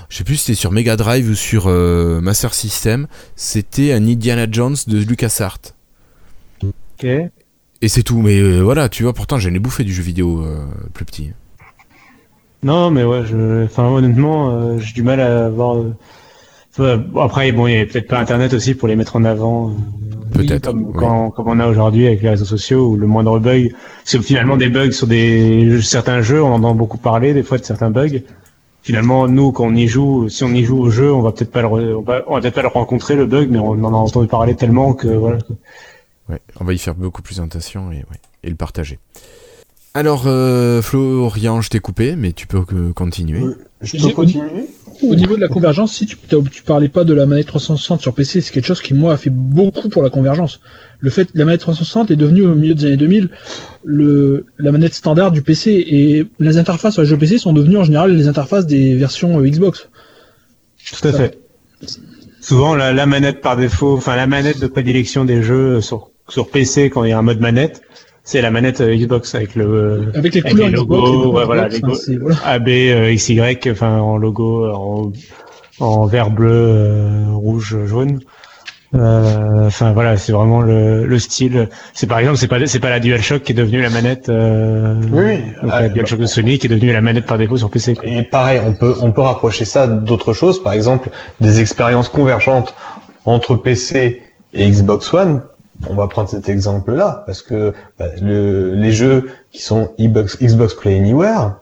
je 0.09 0.17
sais 0.17 0.23
plus 0.23 0.35
si 0.35 0.45
c'était 0.45 0.59
sur 0.59 0.71
Mega 0.71 0.95
Drive 0.95 1.27
ou 1.27 1.33
sur 1.33 1.63
euh, 1.67 2.21
Master 2.21 2.53
System. 2.53 3.07
C'était 3.35 3.93
un 3.93 4.05
Indiana 4.07 4.45
Jones 4.49 4.75
de 4.85 4.99
LucasArts. 4.99 5.57
Ok. 6.63 7.05
Et 7.05 7.87
c'est 7.87 8.03
tout. 8.03 8.21
Mais 8.21 8.37
euh, 8.37 8.61
voilà, 8.61 8.89
tu 8.89 9.03
vois, 9.03 9.13
pourtant 9.13 9.39
j'en 9.39 9.53
ai 9.53 9.59
bouffé 9.59 9.83
du 9.83 9.93
jeu 9.93 10.03
vidéo 10.03 10.43
euh, 10.43 10.65
plus 10.93 11.03
petit. 11.05 11.31
Non, 12.63 12.91
mais 12.91 13.03
ouais, 13.03 13.23
je, 13.25 13.65
enfin 13.65 13.87
honnêtement, 13.87 14.49
euh, 14.51 14.77
j'ai 14.79 14.93
du 14.93 15.03
mal 15.03 15.19
à 15.19 15.49
voir. 15.49 15.77
euh, 16.79 16.97
après, 17.19 17.51
bon, 17.51 17.67
il 17.67 17.77
y 17.77 17.79
a 17.79 17.85
peut-être 17.85 18.07
pas 18.07 18.19
Internet 18.19 18.53
aussi 18.53 18.73
pour 18.73 18.87
les 18.87 18.95
mettre 18.95 19.15
en 19.15 19.23
avant. 19.25 19.69
euh, 19.69 19.73
Peut-être. 20.33 20.65
comme, 20.71 20.83
oui. 20.87 20.93
quand- 20.97 21.29
comme 21.31 21.47
on 21.49 21.59
a 21.59 21.67
aujourd'hui 21.67 22.07
avec 22.07 22.21
les 22.23 22.29
réseaux 22.29 22.45
sociaux 22.45 22.87
où 22.87 22.95
le 22.97 23.05
moindre 23.05 23.37
bug, 23.39 23.71
c'est 24.03 24.19
finalement 24.23 24.57
des 24.57 24.69
bugs 24.69 24.91
sur 24.91 25.05
des 25.07 25.79
certains 25.81 26.21
jeux, 26.21 26.41
on 26.41 26.47
en 26.47 26.53
entend 26.55 26.73
beaucoup 26.75 26.97
parler 26.97 27.33
des 27.33 27.43
fois 27.43 27.57
de 27.59 27.63
certains 27.65 27.91
bugs. 27.91 28.21
Finalement, 28.81 29.27
nous, 29.27 29.51
quand 29.51 29.65
on 29.65 29.75
y 29.75 29.87
joue, 29.87 30.27
si 30.29 30.43
on 30.43 30.49
y 30.49 30.63
joue 30.63 30.79
au 30.79 30.89
jeu, 30.89 31.13
on 31.13 31.21
va 31.21 31.31
peut-être 31.31 31.51
pas 31.51 31.61
le, 31.61 31.95
on 31.97 32.01
va, 32.01 32.21
on 32.27 32.33
va 32.35 32.41
peut-être 32.41 32.55
pas 32.55 32.61
le 32.63 32.67
rencontrer 32.67 33.15
le 33.15 33.25
bug, 33.27 33.49
mais 33.51 33.59
on 33.59 33.69
en 33.83 33.93
a 33.93 33.97
entendu 33.97 34.27
parler 34.27 34.55
tellement 34.55 34.93
que 34.93 35.07
voilà. 35.07 35.37
Ouais, 36.29 36.39
on 36.59 36.65
va 36.65 36.73
y 36.73 36.77
faire 36.77 36.95
beaucoup 36.95 37.21
plus 37.21 37.39
attention 37.39 37.91
et, 37.91 37.97
ouais, 37.97 38.17
et 38.43 38.49
le 38.49 38.55
partager. 38.55 38.97
Alors, 39.95 40.23
euh, 40.25 40.81
Florian, 40.81 41.61
je 41.61 41.69
t'ai 41.69 41.79
coupé, 41.79 42.15
mais 42.15 42.33
tu 42.33 42.47
peux 42.47 42.63
euh, 42.73 42.93
continuer. 42.93 43.41
Je 43.81 43.97
J'ai- 43.97 44.07
peux 44.07 44.13
continuer 44.13 44.67
Au 45.03 45.13
niveau 45.15 45.35
de 45.35 45.41
la 45.41 45.47
convergence, 45.47 45.93
si 45.93 46.05
tu, 46.07 46.17
tu 46.51 46.63
parlais 46.63 46.87
pas 46.89 47.03
de 47.03 47.13
la 47.13 47.25
manette 47.27 47.45
360 47.47 48.01
sur 48.01 48.13
PC, 48.15 48.41
c'est 48.41 48.51
quelque 48.51 48.65
chose 48.65 48.81
qui 48.81 48.93
moi 48.95 49.13
a 49.13 49.17
fait 49.17 49.29
beaucoup 49.29 49.89
pour 49.89 50.01
la 50.01 50.09
convergence. 50.09 50.61
Le 50.99 51.09
fait 51.11 51.25
que 51.25 51.37
la 51.37 51.45
manette 51.45 51.61
360 51.61 52.09
est 52.09 52.15
devenue 52.15 52.43
au 52.43 52.55
milieu 52.55 52.73
des 52.73 52.85
années 52.85 52.97
2000 52.97 53.29
le, 53.83 54.45
la 54.57 54.71
manette 54.71 54.93
standard 54.93 55.31
du 55.31 55.41
PC 55.41 55.71
et 55.71 56.25
les 56.39 56.57
interfaces 56.57 56.93
sur 56.93 57.01
les 57.03 57.07
jeux 57.07 57.17
PC 57.17 57.37
sont 57.37 57.51
devenues 57.53 57.77
en 57.77 57.83
général 57.83 58.15
les 58.15 58.27
interfaces 58.27 58.65
des 58.65 58.95
versions 58.95 59.39
euh, 59.39 59.47
Xbox. 59.47 59.89
Tout 60.99 61.07
à 61.07 61.11
fait. 61.11 61.37
Souvent, 62.39 62.75
la, 62.75 62.93
la 62.93 63.05
manette 63.05 63.41
par 63.41 63.57
défaut, 63.57 63.95
enfin 63.97 64.15
la 64.15 64.25
manette 64.27 64.59
de 64.59 64.67
prédilection 64.67 65.23
des 65.25 65.43
jeux 65.43 65.81
sur, 65.81 66.09
sur 66.29 66.49
PC 66.49 66.89
quand 66.89 67.03
il 67.03 67.09
y 67.09 67.13
a 67.13 67.19
un 67.19 67.23
mode 67.23 67.39
manette, 67.41 67.81
c'est 68.23 68.41
la 68.41 68.51
manette 68.51 68.81
euh, 68.81 68.95
Xbox 68.95 69.35
avec 69.35 69.55
le 69.55 69.65
euh, 69.65 70.11
Avec 70.15 70.33
les 70.33 70.41
Avec 70.41 70.51
couleurs 70.53 70.67
les 70.69 70.73
Xbox, 70.75 71.01
logos, 71.01 71.23
les 71.31 71.37
ouais, 71.39 71.45
voilà, 71.45 71.69
Xbox, 71.69 72.07
les 72.07 72.15
go- 72.15 72.21
voilà. 72.29 72.37
AB, 72.45 72.67
euh, 72.69 73.13
XY, 73.15 73.41
enfin 73.71 73.99
en 73.99 74.17
logo, 74.17 74.65
en, 74.71 75.11
en 75.79 76.05
vert, 76.05 76.29
bleu, 76.31 76.49
euh, 76.51 77.25
rouge, 77.33 77.75
jaune. 77.85 78.19
Euh, 78.95 79.65
Enfin 79.65 79.91
voilà, 79.91 80.17
c'est 80.17 80.31
vraiment 80.31 80.61
le, 80.61 81.05
le 81.07 81.19
style. 81.19 81.67
C'est 81.93 82.05
par 82.05 82.19
exemple, 82.19 82.37
c'est 82.37 82.47
pas 82.47 82.63
c'est 82.67 82.79
pas 82.79 82.91
la 82.91 82.99
DualShock 82.99 83.41
qui 83.41 83.51
est 83.53 83.55
devenue 83.55 83.81
la 83.81 83.89
manette. 83.89 84.29
Euh, 84.29 84.95
Oui, 85.11 85.23
oui. 85.25 85.37
donc 85.63 85.71
Ah, 85.73 85.81
la 85.81 85.89
DualShock 85.89 86.19
de 86.19 86.25
Sony 86.27 86.59
qui 86.59 86.67
est 86.67 86.69
devenue 86.69 86.93
la 86.93 87.01
manette 87.01 87.25
par 87.25 87.39
défaut 87.39 87.57
sur 87.57 87.71
PC. 87.71 87.95
quoi. 87.95 88.05
Et 88.07 88.21
pareil, 88.21 88.61
on 88.63 88.73
peut, 88.73 88.93
on 89.01 89.11
peut 89.11 89.21
rapprocher 89.21 89.65
ça 89.65 89.87
d'autres 89.87 90.33
choses, 90.33 90.61
par 90.61 90.73
exemple 90.73 91.09
des 91.41 91.59
expériences 91.59 92.07
convergentes 92.07 92.75
entre 93.25 93.55
PC 93.55 94.21
et 94.53 94.69
Xbox 94.69 95.11
One. 95.13 95.41
On 95.89 95.95
va 95.95 96.07
prendre 96.07 96.29
cet 96.29 96.49
exemple-là, 96.49 97.23
parce 97.25 97.41
que 97.41 97.73
bah, 97.99 98.05
le, 98.21 98.73
les 98.75 98.91
jeux 98.91 99.29
qui 99.51 99.61
sont 99.61 99.91
Xbox, 99.99 100.37
Xbox 100.41 100.73
Play 100.75 100.95
Anywhere, 100.97 101.55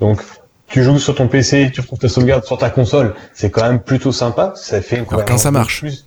donc 0.00 0.22
tu 0.66 0.82
joues 0.82 0.98
sur 0.98 1.14
ton 1.14 1.28
PC, 1.28 1.70
tu 1.72 1.80
retrouves 1.80 1.98
ta 1.98 2.08
sauvegarde 2.08 2.44
sur 2.44 2.58
ta 2.58 2.70
console, 2.70 3.14
c'est 3.34 3.50
quand 3.50 3.62
même 3.62 3.80
plutôt 3.80 4.12
sympa, 4.12 4.52
ça 4.56 4.80
fait 4.82 4.96
une 4.98 5.04
Alors, 5.10 5.24
quand 5.24 5.38
ça 5.38 5.50
marche. 5.50 5.80
plus- 5.80 6.06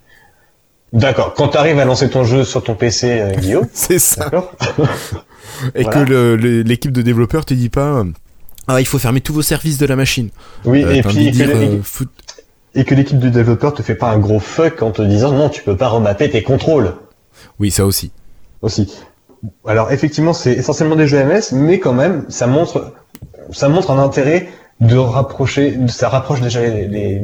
D'accord. 0.93 1.33
Quand 1.33 1.49
tu 1.49 1.57
arrives 1.57 1.79
à 1.79 1.85
lancer 1.85 2.09
ton 2.09 2.23
jeu 2.23 2.43
sur 2.45 2.63
ton 2.63 2.75
PC, 2.75 3.19
euh, 3.19 3.31
Guillaume. 3.35 3.67
C'est 3.73 3.99
ça. 3.99 4.29
Et 5.75 5.83
Voilà. 5.83 5.89
que 6.05 6.09
le- 6.09 6.35
le- 6.35 6.61
l'équipe 6.61 6.91
de 6.91 7.01
développeurs 7.01 7.43
te 7.45 7.53
dit 7.53 7.69
pas. 7.69 7.99
euh, 7.99 8.03
Ah, 8.67 8.79
il 8.79 8.87
faut 8.87 8.97
fermer 8.99 9.19
tous 9.21 9.33
vos 9.33 9.41
services 9.41 9.77
de 9.77 9.85
la 9.85 9.95
machine. 9.95 10.29
Oui, 10.63 10.83
Euh, 10.83 10.91
et 10.93 11.01
puis 11.01 11.31
dire, 11.31 11.49
Et 12.75 12.83
que 12.85 12.95
l'équipe 12.95 13.19
de 13.19 13.29
développeurs 13.29 13.73
te 13.73 13.81
fait 13.81 13.95
pas 13.95 14.09
un 14.09 14.19
gros 14.19 14.39
fuck 14.39 14.81
en 14.83 14.91
te 14.91 15.01
disant 15.01 15.31
non, 15.31 15.49
tu 15.49 15.63
peux 15.63 15.75
pas 15.77 15.87
remapper 15.89 16.29
tes 16.29 16.43
contrôles. 16.43 16.93
Oui, 17.59 17.71
ça 17.71 17.85
aussi. 17.85 18.11
Aussi. 18.61 18.93
Alors 19.67 19.91
effectivement, 19.91 20.33
c'est 20.33 20.53
essentiellement 20.53 20.95
des 20.95 21.07
jeux 21.07 21.23
MS, 21.23 21.53
mais 21.53 21.79
quand 21.79 21.93
même, 21.93 22.25
ça 22.29 22.47
montre, 22.47 22.93
ça 23.51 23.69
montre 23.69 23.91
un 23.91 23.99
intérêt 23.99 24.49
de 24.79 24.97
rapprocher, 24.97 25.77
ça 25.87 26.09
rapproche 26.09 26.41
déjà 26.41 26.61
les, 26.61 26.87
les, 26.87 27.21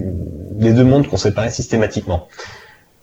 les 0.58 0.74
deux 0.74 0.84
mondes 0.84 1.08
qu'on 1.08 1.18
séparait 1.18 1.50
systématiquement. 1.50 2.28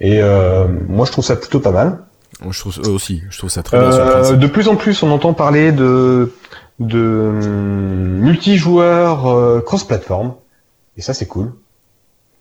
Et 0.01 0.23
euh, 0.23 0.67
moi, 0.89 1.05
je 1.07 1.13
trouve 1.13 1.25
ça 1.25 1.37
plutôt 1.37 1.61
pas 1.61 1.73
mal. 1.73 1.99
Moi, 2.43 2.53
je 2.53 2.61
trouve 2.61 2.79
eux 2.87 2.91
aussi. 2.91 3.23
Je 3.31 3.39
trouve 3.39 3.51
ça 3.51 3.63
très 3.63 3.79
bien. 3.79 3.91
Euh, 3.91 4.37
de 4.37 4.47
plus 4.47 4.69
en 4.69 4.77
plus, 4.77 5.03
on 5.03 5.11
entend 5.11 5.35
parler 5.35 5.73
de 5.73 6.33
de 6.79 7.33
hum, 7.33 8.21
multijoueurs 8.21 9.27
euh, 9.27 9.61
cross-platform, 9.61 10.35
et 10.97 11.03
ça 11.03 11.13
c'est 11.13 11.27
cool 11.27 11.53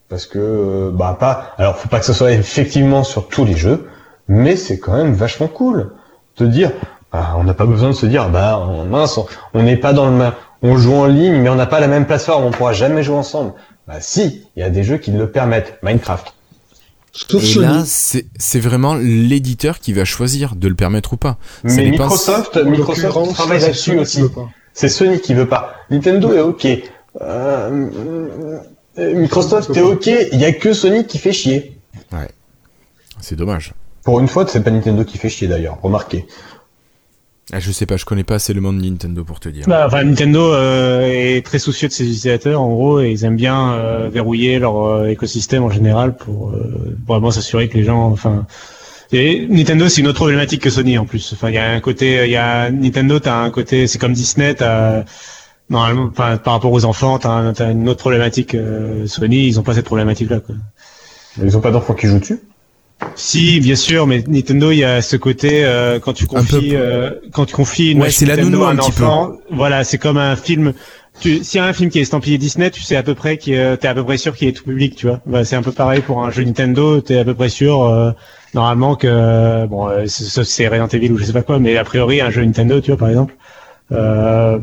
parce 0.10 0.26
que 0.26 0.40
euh, 0.40 0.91
bah 0.91 1.18
pas. 1.20 1.54
Alors, 1.58 1.78
faut 1.78 1.90
pas 1.90 1.99
que 1.99 2.06
ce 2.06 2.14
soit 2.14 2.32
effectivement 2.32 3.04
sur 3.04 3.28
tous 3.28 3.45
les 3.45 3.56
jeux, 3.58 3.88
mais 4.28 4.56
c'est 4.56 4.80
quand 4.80 4.94
même 4.95 5.14
vachement 5.14 5.48
cool 5.48 5.91
de 6.38 6.45
dire. 6.48 6.72
bah, 7.12 7.36
on 7.38 7.44
n'a 7.44 7.54
pas 7.54 7.66
besoin 7.66 7.90
de 7.90 7.94
se 7.95 8.06
dire 8.06 8.30
bah 8.30 8.60
on- 8.60 8.86
mince, 8.86 9.18
on- 9.54 9.64
n'est 9.64 9.78
pas 9.78 9.94
dans 9.94 10.06
le 10.08 10.12
même. 10.16 10.34
On 10.62 10.78
joue 10.78 10.94
en 10.94 11.06
ligne, 11.06 11.36
mais 11.41 11.49
on 11.49 11.56
n'a 11.56 11.66
pas 11.68 11.80
la 11.80 11.88
même 11.88 12.06
plateforme, 12.06 12.44
on 12.45 12.52
pourra 12.52 12.74
jamais 12.74 13.02
jouer 13.04 13.16
ensemble. 13.16 13.54
Bah 13.88 13.95
si, 14.02 14.45
il 14.56 14.60
y 14.60 14.64
a 14.64 14.70
des 14.70 14.84
jeux 14.84 14.98
qui 14.98 15.12
le 15.12 15.30
permettent. 15.32 15.80
Minecraft. 15.84 16.34
Sauf 17.14 17.41
Et 17.41 17.45
Sony. 17.45 17.66
là, 17.66 17.84
c'est 17.86 18.60
vraiment 18.60 18.94
l'éditeur 18.95 19.80
qui 19.80 19.94
va 19.94 20.04
choisir 20.06 20.56
de 20.56 20.68
le 20.68 20.76
permettre 20.76 21.14
ou 21.14 21.18
pas. 21.18 21.38
Mais 21.64 21.90
Microsoft, 21.90 22.58
Microsoft 22.58 23.34
travaille 23.34 23.60
c'est 23.62 23.68
là-dessus 23.68 23.91
Sony 23.91 23.98
qui 23.98 24.02
aussi. 24.04 24.22
veut 24.22 24.30
pas. 24.30 24.49
C'est 24.74 24.90
Sony 24.90 25.20
qui 25.22 25.34
veut 25.34 25.48
pas. 25.48 25.76
Nintendo 25.90 26.34
est 26.34 26.41
ok. 26.41 26.68
Euh, 27.22 28.60
euh, 28.99 29.14
Microsoft 29.16 29.76
est 29.76 29.82
ok. 29.82 30.06
Il 30.32 30.40
y 30.40 30.45
a 30.45 30.52
que 30.52 30.74
Sony 30.74 31.06
qui 31.08 31.18
fait 31.18 31.32
chier. 31.34 31.80
C'est 33.20 33.36
dommage. 33.36 33.74
Pour 34.07 34.21
une 34.21 34.29
fois, 34.29 34.47
c'est 34.47 34.63
pas 34.63 34.71
Nintendo 34.71 35.03
qui 35.03 35.17
fait 35.17 35.27
chier 35.27 35.49
d'ailleurs. 35.49 35.79
Remarquez. 35.84 36.25
Ah, 37.51 37.59
je 37.59 37.73
sais 37.73 37.85
pas, 37.85 37.97
je 37.97 38.05
connais 38.05 38.23
pas 38.23 38.35
assez 38.35 38.53
le 38.53 38.61
monde 38.61 38.81
Nintendo 38.81 39.25
pour 39.25 39.41
te 39.41 39.49
dire. 39.49 39.65
Bah, 39.67 39.84
enfin, 39.85 40.05
Nintendo 40.05 40.53
euh, 40.53 41.01
est 41.11 41.45
très 41.45 41.59
soucieux 41.59 41.89
de 41.89 41.93
ses 41.93 42.03
utilisateurs, 42.05 42.61
en 42.61 42.69
gros, 42.69 43.01
et 43.01 43.11
ils 43.11 43.25
aiment 43.25 43.35
bien 43.35 43.73
euh, 43.73 44.07
verrouiller 44.09 44.59
leur 44.59 44.77
euh, 44.81 45.07
écosystème 45.07 45.63
en 45.63 45.69
général 45.69 46.15
pour 46.15 46.51
euh, 46.51 46.95
vraiment 47.05 47.31
s'assurer 47.31 47.67
que 47.67 47.77
les 47.77 47.84
gens, 47.84 48.05
enfin, 48.07 48.45
et 49.11 49.45
Nintendo 49.49 49.89
c'est 49.89 49.99
une 49.99 50.07
autre 50.07 50.19
problématique 50.19 50.61
que 50.61 50.69
Sony 50.69 50.97
en 50.97 51.05
plus. 51.05 51.34
Enfin, 51.34 51.49
il 51.49 51.55
y 51.55 51.57
a 51.57 51.69
un 51.69 51.81
côté, 51.81 52.23
il 52.23 52.31
y 52.31 52.38
a 52.38 52.71
Nintendo, 52.71 53.19
t'as 53.19 53.35
un 53.41 53.49
côté, 53.49 53.88
c'est 53.88 53.97
comme 53.99 54.13
Disney, 54.13 54.53
t'as 54.55 55.03
normalement, 55.69 56.07
enfin, 56.11 56.38
par 56.38 56.53
rapport 56.53 56.71
aux 56.71 56.85
enfants, 56.85 57.19
t'as 57.19 57.29
un- 57.31 57.51
t'as 57.53 57.71
une 57.71 57.89
autre 57.89 57.99
problématique. 57.99 58.55
euh, 58.55 59.05
Sony, 59.05 59.47
ils 59.47 59.59
ont 59.59 59.63
pas 59.63 59.73
cette 59.73 59.85
problématique-là. 59.85 60.39
Quoi. 60.39 60.55
Ils 61.43 61.57
ont 61.57 61.61
pas 61.61 61.71
d'enfants 61.71 61.93
qui 61.93 62.07
jouent 62.07 62.19
dessus. 62.19 62.39
Si, 63.15 63.60
bien 63.60 63.76
sûr, 63.76 64.07
mais 64.07 64.24
Nintendo, 64.28 64.72
il 64.72 64.80
y 64.80 64.84
a 64.84 65.02
ce 65.02 65.15
côté 65.18 65.65
euh, 65.65 65.99
quand 65.99 66.14
tu 66.14 66.26
peu 66.26 66.36
confies, 66.36 66.76
euh, 66.76 67.11
quand 67.32 67.45
tu 67.45 67.56
confies 67.56 67.91
une 67.91 68.02
Ouais, 68.02 68.10
c'est 68.10 68.26
la 68.26 68.38
nounou 68.38 68.64
un 68.64 68.72
un 68.72 68.76
petit 68.76 68.91
peu. 68.91 69.06
enfant, 69.06 69.34
voilà, 69.52 69.84
c'est 69.84 69.98
comme 69.98 70.18
un 70.18 70.36
film. 70.36 70.74
Tu, 71.19 71.44
s'il 71.44 71.60
y 71.60 71.64
a 71.64 71.65
un 71.65 71.74
film 71.74 71.90
qui 71.90 71.98
est 71.98 72.03
estampillé 72.03 72.38
Disney, 72.38 72.69
tu 72.69 72.82
sais 72.82 72.95
à 72.95 73.02
peu 73.03 73.15
près 73.15 73.38
qui, 73.38 73.56
euh, 73.56 73.76
t'es 73.76 73.88
à 73.88 73.95
peu 73.95 74.03
près 74.03 74.18
sûr 74.18 74.36
qu'il 74.36 74.48
est 74.48 74.52
tout 74.52 74.64
public, 74.65 74.95
tu 74.95 75.07
vois. 75.07 75.19
Bah, 75.26 75.44
c'est 75.45 75.56
un 75.56 75.64
peu 75.64 75.72
pareil 75.72 76.02
pour 76.02 76.24
un 76.24 76.30
jeu 76.30 76.44
Nintendo, 76.44 77.02
t'es 77.02 77.18
à 77.18 77.26
peu 77.26 77.34
près 77.34 77.49
sûr 77.49 77.84
euh, 77.84 78.11
normalement 78.53 78.95
que 78.95 79.65
bon, 79.65 79.88
euh, 79.88 80.06
sauf 80.07 80.45
si 80.45 80.53
c'est 80.53 80.68
Resident 80.68 80.88
Evil 80.88 81.11
ou 81.11 81.18
je 81.18 81.24
sais 81.24 81.34
pas 81.34 81.41
quoi, 81.41 81.57
mais 81.57 81.76
a 81.78 81.84
priori 81.84 82.22
un 82.22 82.30
jeu 82.30 82.44
Nintendo, 82.44 82.82
tu 82.82 82.91
vois, 82.91 82.98
par 82.98 83.10
exemple. 83.10 83.36
Euh, 83.91 84.59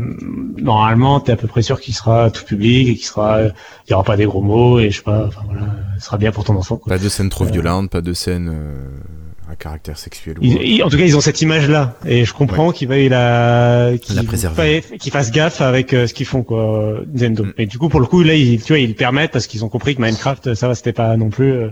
normalement, 0.59 1.19
t'es 1.21 1.33
à 1.33 1.37
peu 1.37 1.47
près 1.47 1.63
sûr 1.63 1.81
qu'il 1.81 1.95
sera 1.95 2.31
tout 2.31 2.45
public 2.45 2.89
et 2.89 2.95
qu'il 2.95 3.07
sera, 3.07 3.41
il 3.43 3.91
y 3.91 3.95
aura 3.95 4.05
pas 4.05 4.17
des 4.17 4.27
gros 4.27 4.43
mots 4.43 4.79
et 4.79 4.91
je 4.91 4.99
sais 4.99 5.03
pas, 5.03 5.27
enfin 5.27 5.41
voilà, 5.47 5.67
ce 5.99 6.05
sera 6.07 6.19
bien 6.19 6.31
pour 6.31 6.45
ton 6.45 6.55
enfant. 6.57 6.77
Quoi. 6.77 6.95
Pas 6.97 7.03
de 7.03 7.09
scène 7.09 7.31
trop 7.31 7.45
Euh. 7.45 7.51
violente, 7.51 7.89
pas 7.91 8.03
de 8.03 8.13
scène 8.13 8.51
euh, 8.53 8.87
à 9.51 9.57
caractère 9.57 9.97
sexuel. 9.97 10.39
Ou 10.39 10.43
Ils- 10.43 10.55
autre. 10.57 10.63
ils- 10.65 10.83
en 10.83 10.89
tout 10.91 10.97
cas, 10.99 11.05
ils 11.05 11.17
ont 11.17 11.21
cette 11.23 11.41
image-là, 11.41 11.97
et 12.05 12.27
je 12.27 12.35
comprends 12.35 12.71
qu'ils 12.71 12.89
veuillent 12.89 13.09
la, 13.09 13.93
qu'ils 13.99 15.11
fassent 15.13 15.31
gaffe 15.31 15.61
avec 15.63 15.95
euh, 15.95 16.07
ce 16.07 16.13
qu'ils 16.13 16.27
font, 16.27 16.43
quoi, 16.43 17.01
Nintendo. 17.13 17.45
Mm. 17.45 17.53
Et 17.59 17.67
du 17.67 17.79
coup, 17.79 17.89
pour 17.89 18.01
le 18.01 18.07
coup, 18.07 18.23
là, 18.23 18.35
ils, 18.35 18.61
tu 18.63 18.73
vois, 18.75 18.79
ils 18.79 18.89
le 18.89 18.95
permettent 18.95 19.31
parce 19.33 19.47
qu'ils 19.47 19.65
ont 19.65 19.69
compris 19.71 19.97
que 19.97 20.03
Minecraft, 20.03 20.53
ça 20.55 20.69
va, 20.69 20.75
c'était 20.75 20.93
pas 20.93 21.17
non 21.17 21.31
plus, 21.31 21.51
euh, 21.53 21.69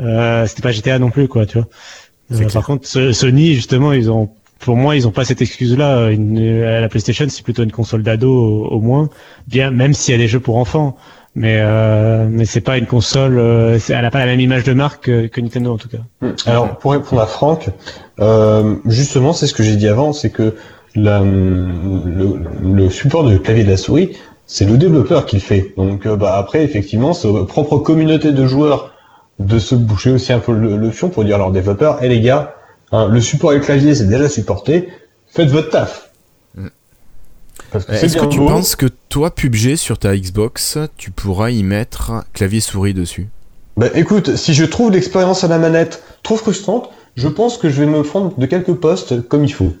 euh, 0.00 0.46
c'était 0.46 0.62
pas 0.62 0.70
GTA 0.72 0.98
non 0.98 1.08
plus, 1.10 1.28
quoi, 1.28 1.46
tu 1.46 1.58
vois. 1.58 1.68
Par 2.52 2.64
contre, 2.64 2.86
Sony, 2.86 3.54
justement, 3.54 3.92
ils 3.92 4.10
ont, 4.10 4.30
pour 4.60 4.76
moi, 4.76 4.94
ils 4.94 5.08
ont 5.08 5.10
pas 5.10 5.24
cette 5.24 5.42
excuse-là. 5.42 5.98
Euh, 5.98 6.80
La 6.80 6.88
PlayStation, 6.88 7.26
c'est 7.28 7.42
plutôt 7.42 7.62
une 7.62 7.72
console 7.72 8.02
d'ado 8.02 8.30
au, 8.30 8.80
moins, 8.80 9.08
bien, 9.48 9.70
même 9.70 9.92
s'il 9.94 10.12
y 10.12 10.14
a 10.14 10.18
des 10.18 10.28
jeux 10.28 10.40
pour 10.40 10.56
enfants. 10.56 10.96
Mais 11.36 11.58
euh, 11.60 12.26
mais 12.28 12.44
c'est 12.44 12.60
pas 12.60 12.76
une 12.76 12.86
console, 12.86 13.38
euh, 13.38 13.78
elle 13.88 14.04
a 14.04 14.10
pas 14.10 14.18
la 14.18 14.26
même 14.26 14.40
image 14.40 14.64
de 14.64 14.72
marque 14.72 15.04
que, 15.04 15.40
Nintendo 15.40 15.72
en 15.72 15.76
tout 15.76 15.88
cas. 15.88 15.98
Alors, 16.44 16.76
pour 16.78 16.90
répondre 16.90 17.22
à 17.22 17.26
Franck, 17.26 17.70
euh, 18.18 18.74
justement, 18.84 19.32
c'est 19.32 19.46
ce 19.46 19.54
que 19.54 19.62
j'ai 19.62 19.76
dit 19.76 19.86
avant, 19.86 20.12
c'est 20.12 20.30
que 20.30 20.56
la, 20.96 21.20
le, 21.20 22.40
le 22.60 22.90
support 22.90 23.22
de 23.22 23.36
clavier 23.36 23.62
de 23.62 23.70
la 23.70 23.76
souris, 23.76 24.16
c'est 24.52 24.64
le 24.64 24.76
développeur 24.76 25.26
qui 25.26 25.36
le 25.36 25.42
fait. 25.42 25.72
Donc, 25.76 26.06
euh, 26.06 26.16
bah, 26.16 26.36
après, 26.36 26.64
effectivement, 26.64 27.12
c'est 27.12 27.28
aux 27.28 27.44
propres 27.44 27.78
communautés 27.78 28.32
de 28.32 28.46
joueurs 28.48 28.92
de 29.38 29.60
se 29.60 29.76
boucher 29.76 30.10
aussi 30.10 30.32
un 30.32 30.40
peu 30.40 30.52
le, 30.52 30.90
fion 30.90 31.08
pour 31.08 31.24
dire 31.24 31.36
à 31.36 31.38
leurs 31.38 31.52
développeurs, 31.52 32.02
et 32.02 32.08
les 32.08 32.20
gars, 32.20 32.56
hein, 32.92 33.08
le 33.08 33.20
support 33.20 33.52
et 33.52 33.56
le 33.56 33.60
clavier, 33.60 33.94
c'est 33.94 34.06
déjà 34.06 34.28
supporté, 34.28 34.88
faites 35.28 35.48
votre 35.48 35.70
taf. 35.70 36.10
Mm. 36.54 36.68
Que 37.72 37.78
c'est 37.80 38.04
Est-ce 38.04 38.16
que 38.16 38.26
tu 38.26 38.38
beau. 38.38 38.46
penses 38.46 38.76
que 38.76 38.86
toi, 39.08 39.34
PUBG, 39.34 39.76
sur 39.76 39.98
ta 39.98 40.16
Xbox, 40.16 40.78
tu 40.96 41.10
pourras 41.10 41.50
y 41.50 41.62
mettre 41.62 42.24
clavier-souris 42.32 42.94
dessus? 42.94 43.28
Bah 43.76 43.88
écoute, 43.94 44.36
si 44.36 44.54
je 44.54 44.64
trouve 44.64 44.90
l'expérience 44.90 45.44
à 45.44 45.48
la 45.48 45.58
manette 45.58 46.02
trop 46.22 46.36
frustrante, 46.36 46.90
je 47.16 47.28
pense 47.28 47.56
que 47.56 47.70
je 47.70 47.80
vais 47.80 47.86
me 47.86 48.02
prendre 48.02 48.36
de 48.36 48.46
quelques 48.46 48.74
postes 48.74 49.26
comme 49.28 49.44
il 49.44 49.52
faut. 49.52 49.72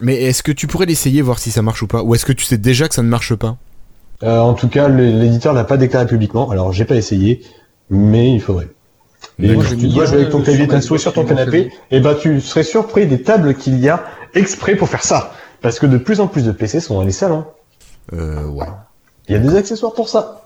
Mais 0.00 0.22
est-ce 0.22 0.42
que 0.42 0.52
tu 0.52 0.66
pourrais 0.66 0.86
l'essayer, 0.86 1.22
voir 1.22 1.38
si 1.38 1.50
ça 1.50 1.62
marche 1.62 1.82
ou 1.82 1.86
pas? 1.86 2.02
Ou 2.02 2.14
est-ce 2.14 2.26
que 2.26 2.32
tu 2.32 2.44
sais 2.44 2.58
déjà 2.58 2.88
que 2.88 2.94
ça 2.94 3.02
ne 3.02 3.08
marche 3.08 3.34
pas? 3.34 3.56
Euh, 4.22 4.38
en 4.38 4.54
tout 4.54 4.68
cas, 4.68 4.88
l'éditeur 4.88 5.52
l'a 5.52 5.64
pas 5.64 5.76
déclaré 5.76 6.06
publiquement, 6.06 6.50
alors 6.50 6.72
j'ai 6.72 6.84
pas 6.84 6.96
essayé, 6.96 7.42
mais 7.90 8.32
il 8.32 8.40
faudrait. 8.40 8.68
Et. 9.42 9.52
Moi, 9.54 9.64
tu 9.68 9.76
dois 9.88 10.06
jouer 10.06 10.16
avec 10.18 10.30
ton 10.30 10.42
clavier, 10.42 10.66
Xbox 10.66 11.02
sur 11.02 11.12
ton 11.12 11.24
canapé, 11.24 11.72
et 11.90 12.00
bah 12.00 12.14
tu 12.14 12.40
serais 12.40 12.62
surpris 12.62 13.06
des 13.06 13.22
tables 13.22 13.54
qu'il 13.54 13.78
y 13.80 13.88
a 13.88 14.04
exprès 14.34 14.76
pour 14.76 14.88
faire 14.88 15.02
ça. 15.04 15.32
Parce 15.60 15.78
que 15.78 15.86
de 15.86 15.98
plus 15.98 16.20
en 16.20 16.26
plus 16.28 16.44
de 16.44 16.52
PC 16.52 16.80
sont 16.80 16.94
dans 16.94 17.02
les 17.04 17.10
salons. 17.12 17.44
Euh, 18.12 18.46
ouais. 18.48 18.66
Il 19.28 19.32
y 19.32 19.36
a 19.36 19.38
des 19.40 19.56
accessoires 19.56 19.94
pour 19.94 20.08
ça. 20.08 20.40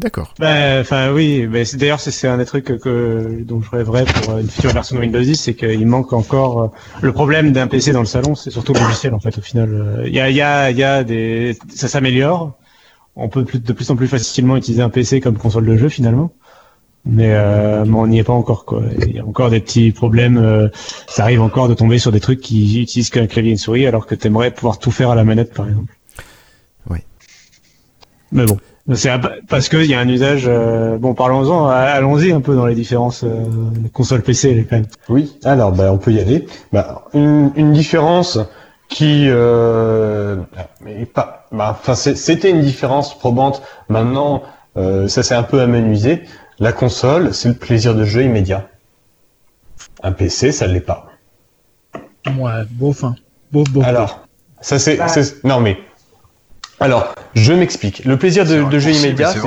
D'accord. 0.00 0.32
Bah, 0.38 0.80
Enfin 0.80 1.12
oui, 1.12 1.46
mais 1.48 1.64
c'est- 1.66 1.76
d'ailleurs 1.76 2.00
c'est 2.00 2.10
c'est 2.10 2.26
un 2.26 2.38
des 2.38 2.46
trucs 2.46 2.64
que, 2.64 2.72
que- 2.72 3.42
dont 3.42 3.60
je 3.60 3.70
rêverais 3.70 4.06
pour 4.06 4.34
euh, 4.34 4.40
une 4.40 4.48
future 4.48 4.72
version 4.72 4.96
de 4.96 5.02
Windows 5.02 5.20
10, 5.20 5.36
c'est 5.36 5.54
qu'il 5.54 5.86
manque 5.86 6.12
encore 6.14 6.62
euh, 6.62 6.68
le 7.02 7.12
problème 7.12 7.52
d'un 7.52 7.66
PC 7.66 7.92
dans 7.92 8.00
le 8.00 8.06
salon, 8.06 8.34
c'est 8.34 8.50
surtout 8.50 8.72
le 8.72 8.80
logiciel 8.80 9.12
en 9.14 9.20
fait 9.20 9.36
au 9.36 9.42
final. 9.42 9.68
Euh, 9.72 10.04
Il 10.06 10.14
y 10.14 10.20
a, 10.20 10.30
il 10.30 10.36
y 10.36 10.40
a, 10.42 10.70
il 10.70 10.78
y 10.78 10.84
a 10.84 11.04
des, 11.04 11.56
ça 11.74 11.86
s'améliore. 11.86 12.54
On 13.14 13.28
peut 13.28 13.44
plus- 13.44 13.58
de 13.58 13.72
plus 13.74 13.90
en 13.90 13.96
plus 13.96 14.08
facilement 14.08 14.56
utiliser 14.56 14.82
un 14.82 14.88
PC 14.88 15.20
comme 15.20 15.36
console 15.36 15.66
de 15.66 15.76
jeu 15.76 15.90
finalement, 15.90 16.32
mais, 17.04 17.32
euh, 17.34 17.84
mais 17.86 17.94
on 17.96 18.06
n'y 18.06 18.18
est 18.18 18.24
pas 18.24 18.32
encore 18.32 18.64
quoi. 18.64 18.82
Il 19.06 19.16
y 19.16 19.18
a 19.18 19.24
encore 19.24 19.50
des 19.50 19.60
petits 19.60 19.90
problèmes. 19.92 20.36
euh, 20.38 20.68
ça 21.08 21.22
arrive 21.24 21.40
encore 21.42 21.68
de 21.68 21.74
tomber 21.74 21.98
sur 21.98 22.12
des 22.12 22.20
trucs 22.20 22.40
qui 22.40 22.80
utilisent 22.82 23.10
qu'un 23.10 23.26
clavier 23.26 23.50
et 23.50 23.52
une 23.52 23.58
souris 23.58 23.86
alors 23.86 24.06
que 24.06 24.14
t'aimerais 24.14 24.50
pouvoir 24.50 24.78
tout 24.78 24.90
faire 24.90 25.10
à 25.10 25.14
la 25.14 25.24
manette 25.24 25.54
par 25.54 25.66
exemple. 25.68 25.94
Ouais. 26.88 27.04
Mais 28.32 28.44
bon. 28.44 28.58
C'est 28.94 29.10
un- 29.10 29.20
parce 29.48 29.68
qu'il 29.68 29.84
y 29.84 29.94
a 29.94 30.00
un 30.00 30.08
usage. 30.08 30.44
euh, 30.48 30.98
bon, 30.98 31.14
parlons-en. 31.14 31.68
Allons-y 31.68 32.32
un 32.32 32.40
peu 32.40 32.56
dans 32.56 32.66
les 32.66 32.74
différences 32.74 33.22
euh, 33.22 33.44
console 33.92 34.22
PC, 34.22 34.54
les 34.54 34.64
quand 34.64 34.76
même. 34.76 34.86
Oui, 35.08 35.38
alors 35.44 35.70
bah, 35.70 35.92
on 35.92 35.98
peut 35.98 36.10
y 36.12 36.18
aller. 36.18 36.46
Bah, 36.72 37.04
une, 37.14 37.52
une 37.54 37.72
différence 37.72 38.38
qui, 38.88 39.26
euh, 39.28 40.36
mais 40.84 41.06
pas, 41.06 41.46
bah, 41.52 41.76
enfin 41.78 41.94
c'était 41.94 42.50
une 42.50 42.62
différence 42.62 43.16
probante. 43.16 43.62
Maintenant, 43.88 44.42
euh, 44.76 45.06
ça 45.06 45.22
s'est 45.22 45.36
un 45.36 45.44
peu 45.44 45.60
amenuisé. 45.60 46.22
La 46.60 46.72
console, 46.72 47.32
c'est 47.34 47.48
le 47.48 47.54
plaisir 47.54 47.94
de 47.94 48.04
jeu 48.04 48.22
immédiat. 48.22 48.68
Un 50.02 50.12
PC, 50.12 50.52
ça 50.52 50.66
l'est 50.66 50.80
pas. 50.80 51.06
Ouais, 52.38 52.50
beauf, 52.70 53.04
hein. 53.04 53.14
Beauf, 53.52 53.68
beauf. 53.70 53.84
Alors, 53.86 54.26
ça 54.60 54.78
c'est, 54.78 54.98
c'est- 55.08 55.42
non 55.44 55.60
mais, 55.60 55.78
alors, 56.78 57.14
je 57.34 57.52
m'explique. 57.52 58.04
Le 58.04 58.16
plaisir 58.18 58.44
de, 58.44 58.62
de 58.62 58.78
jeu 58.78 58.90
immédiat, 58.92 59.32
c'est. 59.32 59.40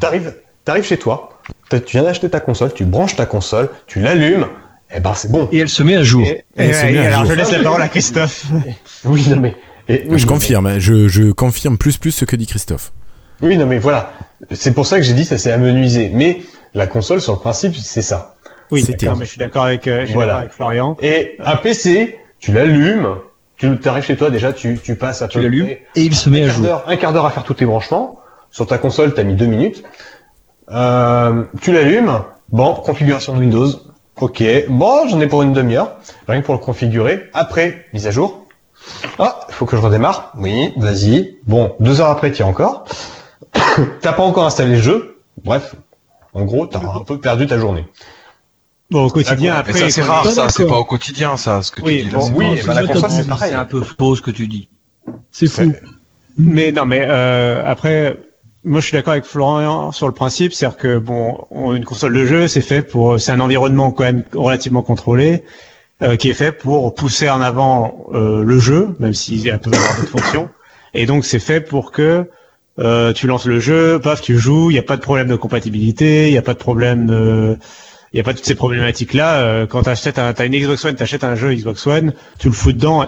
T'arrives, 0.00 0.34
t'arrives 0.64 0.84
chez 0.84 0.98
toi, 0.98 1.38
tu 1.70 1.78
viens 1.92 2.02
d'acheter 2.02 2.28
ta 2.30 2.40
console, 2.40 2.72
tu 2.72 2.84
branches 2.84 3.16
ta 3.16 3.26
console, 3.26 3.68
tu 3.86 4.00
l'allumes, 4.00 4.46
et 4.94 5.00
ben 5.00 5.12
c'est 5.14 5.30
bon. 5.30 5.48
Et 5.52 5.58
elle 5.58 5.68
se 5.68 5.82
met 5.82 5.96
à 5.96 6.02
jour. 6.02 6.26
Et, 6.26 6.44
Eh, 6.56 6.68
ouais, 6.68 6.98
alors 6.98 7.20
jour. 7.24 7.30
je 7.32 7.36
laisse 7.36 7.52
la 7.52 7.62
parole 7.62 7.82
à 7.82 7.88
Christophe. 7.94 8.46
Oui, 9.04 9.26
non 9.28 9.36
mais. 9.36 9.54
et- 9.88 10.06
oui, 10.08 10.18
je 10.18 10.26
non, 10.26 10.32
confirme, 10.32 10.66
hein, 10.66 10.78
je, 10.78 11.06
je 11.08 11.30
confirme 11.32 11.76
plus 11.76 11.98
plus 11.98 12.12
ce 12.12 12.24
que 12.24 12.34
dit 12.36 12.46
Christophe. 12.46 12.92
Oui, 13.42 13.56
non 13.56 13.66
mais 13.66 13.78
voilà. 13.78 14.10
C'est 14.52 14.72
pour 14.72 14.86
ça 14.86 14.96
que 14.96 15.02
j'ai 15.02 15.14
dit 15.14 15.24
ça 15.24 15.38
s'est 15.38 15.52
amenuisé. 15.52 16.10
Mais 16.12 16.40
la 16.74 16.86
console, 16.86 17.20
sur 17.20 17.32
le 17.34 17.38
principe, 17.38 17.74
c'est 17.76 18.02
ça. 18.02 18.34
Oui, 18.70 18.82
C'était- 18.82 19.08
je 19.20 19.24
suis 19.24 19.38
d'accord 19.38 19.64
avec, 19.64 19.86
euh, 19.86 20.00
je 20.00 20.06
suis 20.06 20.14
Voilà. 20.14 20.26
d'accord 20.28 20.40
avec 20.40 20.52
Florian. 20.52 20.96
Et 21.00 21.36
un 21.44 21.56
PC, 21.56 22.18
tu 22.40 22.52
l'allumes, 22.52 23.16
tu 23.56 23.78
arrives 23.86 24.04
chez 24.04 24.16
toi 24.16 24.30
déjà, 24.30 24.52
tu, 24.52 24.78
tu 24.82 24.96
passes 24.96 25.22
à 25.22 25.28
Tu 25.28 25.38
peu 25.38 25.44
l'allumes 25.44 25.66
près 25.66 25.82
et 25.94 26.02
il 26.02 26.14
se 26.14 26.28
met 26.28 26.42
un 26.42 26.44
à 26.44 26.46
quart 26.48 26.56
jouer. 26.56 26.66
d'heure- 26.66 26.84
un 26.88 26.96
quart 26.96 27.12
d'heure 27.12 27.26
à 27.26 27.30
faire 27.30 27.44
tous 27.44 27.54
tes 27.54 27.64
branchements. 27.66 28.18
Sur 28.50 28.66
ta 28.66 28.78
console, 28.78 29.14
t'as 29.14 29.22
mis 29.24 29.34
deux 29.34 29.46
minutes. 29.46 29.82
Euh, 30.70 31.44
tu 31.60 31.72
l'allumes. 31.72 32.22
Bon, 32.50 32.74
configuration 32.74 33.34
de 33.34 33.40
Windows. 33.40 33.68
Ok. 34.20 34.42
Bon, 34.68 35.06
j'en 35.08 35.20
ai 35.20 35.26
pour 35.26 35.42
une 35.42 35.52
demi-heure. 35.52 35.96
Rien 36.28 36.40
que 36.40 36.46
pour 36.46 36.54
le 36.54 36.60
configurer. 36.60 37.24
Après, 37.34 37.84
mise 37.92 38.06
à 38.06 38.10
jour. 38.10 38.46
Ah, 39.18 39.40
il 39.48 39.54
faut 39.54 39.66
que 39.66 39.76
je 39.76 39.82
redémarre. 39.82 40.32
Oui, 40.38 40.72
vas-y. 40.76 41.36
Bon, 41.46 41.74
deux 41.80 42.00
heures 42.00 42.08
après, 42.10 42.30
t'y 42.30 42.42
es 42.42 42.44
encore. 42.44 42.84
t'as 44.00 44.12
pas 44.12 44.22
encore 44.22 44.46
installé 44.46 44.76
le 44.76 44.82
jeu. 44.82 45.18
Bref. 45.44 45.74
En 46.32 46.44
gros, 46.44 46.66
t'as 46.66 46.78
un 46.80 47.00
peu 47.04 47.18
perdu 47.18 47.46
ta 47.46 47.58
journée. 47.58 47.86
Bon, 48.90 49.04
au 49.06 49.10
quotidien, 49.10 49.54
Mais 49.54 49.58
après. 49.60 49.72
ça 49.72 49.90
c'est 49.90 50.02
rare, 50.02 50.26
ça, 50.30 50.48
c'est 50.48 50.66
pas 50.66 50.78
au 50.78 50.84
quotidien, 50.84 51.36
ça, 51.36 51.60
ce 51.62 51.72
que 51.72 51.82
Oui, 51.82 51.98
tu 52.02 52.04
dis 52.04 52.10
là. 52.10 52.18
bon, 52.18 52.30
oui, 52.34 52.60
bah, 52.66 52.74
la 52.74 52.82
c'est 52.82 52.92
console, 52.92 53.10
c'est 53.10 53.26
pareil. 53.28 53.50
C'est 53.50 53.56
un 53.56 53.64
peu 53.64 53.80
faux 53.82 54.14
ce 54.14 54.22
que 54.22 54.30
tu 54.30 54.46
dis. 54.46 54.68
C'est 55.32 55.48
fou. 55.48 55.72
Mais 56.38 56.70
non, 56.72 56.84
mais 56.84 57.04
euh, 57.08 57.62
après, 57.66 58.16
moi 58.64 58.80
je 58.80 58.86
suis 58.86 58.94
d'accord 58.96 59.12
avec 59.12 59.24
Florian 59.24 59.90
sur 59.90 60.06
le 60.06 60.12
principe, 60.12 60.52
c'est-à-dire 60.52 60.76
que 60.78 60.98
bon, 60.98 61.46
on- 61.50 61.74
une 61.74 61.84
console 61.84 62.12
de 62.14 62.26
jeu, 62.26 62.46
c'est 62.48 62.60
fait 62.60 62.82
pour, 62.82 63.18
c'est 63.18 63.32
un 63.32 63.40
environnement 63.40 63.90
quand 63.90 64.04
même 64.04 64.22
relativement 64.34 64.82
contrôlé, 64.82 65.42
euh, 66.02 66.16
qui 66.16 66.28
est 66.30 66.34
fait 66.34 66.52
pour 66.52 66.94
pousser 66.94 67.28
en 67.30 67.40
avant 67.40 68.06
euh, 68.12 68.44
le 68.44 68.58
jeu, 68.58 68.94
même 69.00 69.14
s'il 69.14 69.42
peut 69.42 69.70
avoir 69.72 69.96
d'autres 69.96 70.10
fonctions. 70.10 70.48
Et 70.94 71.06
donc 71.06 71.24
c'est 71.24 71.38
fait 71.40 71.60
pour 71.60 71.90
que 71.90 72.28
euh, 72.78 73.12
tu 73.12 73.26
lances 73.26 73.46
le 73.46 73.60
jeu, 73.60 73.98
paf, 73.98 74.20
tu 74.20 74.38
joues, 74.38 74.70
il 74.70 74.74
n'y 74.74 74.78
a 74.78 74.82
pas 74.82 74.96
de 74.96 75.02
problème 75.02 75.28
de 75.28 75.36
compatibilité, 75.36 76.28
il 76.28 76.32
n'y 76.32 76.38
a 76.38 76.42
pas 76.42 76.54
de 76.54 76.58
problème 76.58 77.06
de 77.06 77.58
il 78.12 78.16
n'y 78.16 78.20
a 78.20 78.24
pas 78.24 78.34
toutes 78.34 78.46
ces 78.46 78.54
problématiques-là. 78.54 79.40
Euh, 79.40 79.66
quand 79.66 79.82
tu 79.82 79.90
achètes 79.90 80.18
un, 80.18 80.32
t'as 80.32 80.46
une 80.46 80.56
Xbox 80.56 80.84
One, 80.84 80.96
tu 80.96 81.02
achètes 81.02 81.24
un 81.24 81.34
jeu 81.34 81.54
Xbox 81.54 81.86
One, 81.86 82.14
tu 82.38 82.48
le 82.48 82.54
fous 82.54 82.72
dedans. 82.72 83.06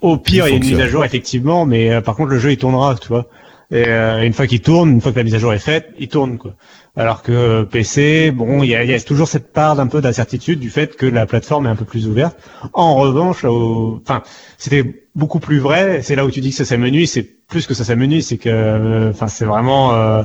Au 0.00 0.16
pire, 0.16 0.46
Il 0.46 0.50
y 0.50 0.54
a 0.54 0.56
une 0.56 0.64
mise 0.64 0.80
à 0.80 0.88
jour, 0.88 1.04
effectivement, 1.04 1.66
mais 1.66 1.92
euh, 1.92 2.00
par 2.00 2.16
contre, 2.16 2.30
le 2.30 2.38
jeu, 2.38 2.52
il 2.52 2.56
tournera, 2.56 2.94
tu 2.94 3.08
vois. 3.08 3.26
Et 3.70 3.84
euh, 3.88 4.22
une 4.22 4.32
fois 4.32 4.46
qu'il 4.46 4.60
tourne, 4.60 4.90
une 4.92 5.00
fois 5.00 5.12
que 5.12 5.16
la 5.18 5.24
mise 5.24 5.34
à 5.34 5.38
jour 5.38 5.52
est 5.52 5.58
faite, 5.58 5.88
il 5.98 6.08
tourne, 6.08 6.38
quoi. 6.38 6.54
Alors 6.98 7.22
que 7.22 7.62
PC, 7.64 8.30
bon, 8.30 8.62
il 8.62 8.70
y 8.70 8.74
a, 8.74 8.82
y 8.84 8.94
a 8.94 9.00
toujours 9.00 9.28
cette 9.28 9.52
part 9.52 9.76
d'un 9.76 9.86
peu 9.86 10.00
d'incertitude 10.00 10.58
du 10.58 10.70
fait 10.70 10.96
que 10.96 11.04
la 11.04 11.26
plateforme 11.26 11.66
est 11.66 11.70
un 11.70 11.76
peu 11.76 11.84
plus 11.84 12.08
ouverte. 12.08 12.38
En 12.72 12.94
revanche, 12.94 13.44
au- 13.44 14.00
enfin, 14.02 14.22
c'était 14.56 15.04
beaucoup 15.14 15.38
plus 15.38 15.58
vrai. 15.58 16.00
C'est 16.02 16.14
là 16.16 16.24
où 16.24 16.30
tu 16.30 16.40
dis 16.40 16.50
que 16.50 16.56
ça 16.56 16.64
s'amenuise, 16.64 17.12
c'est 17.12 17.22
plus 17.48 17.66
que 17.66 17.74
ça 17.74 17.84
s'amenuise, 17.84 18.28
c'est 18.28 18.38
que, 18.38 18.48
euh, 18.48 19.10
enfin, 19.10 19.28
c'est 19.28 19.44
vraiment, 19.44 19.92
euh, 19.94 20.22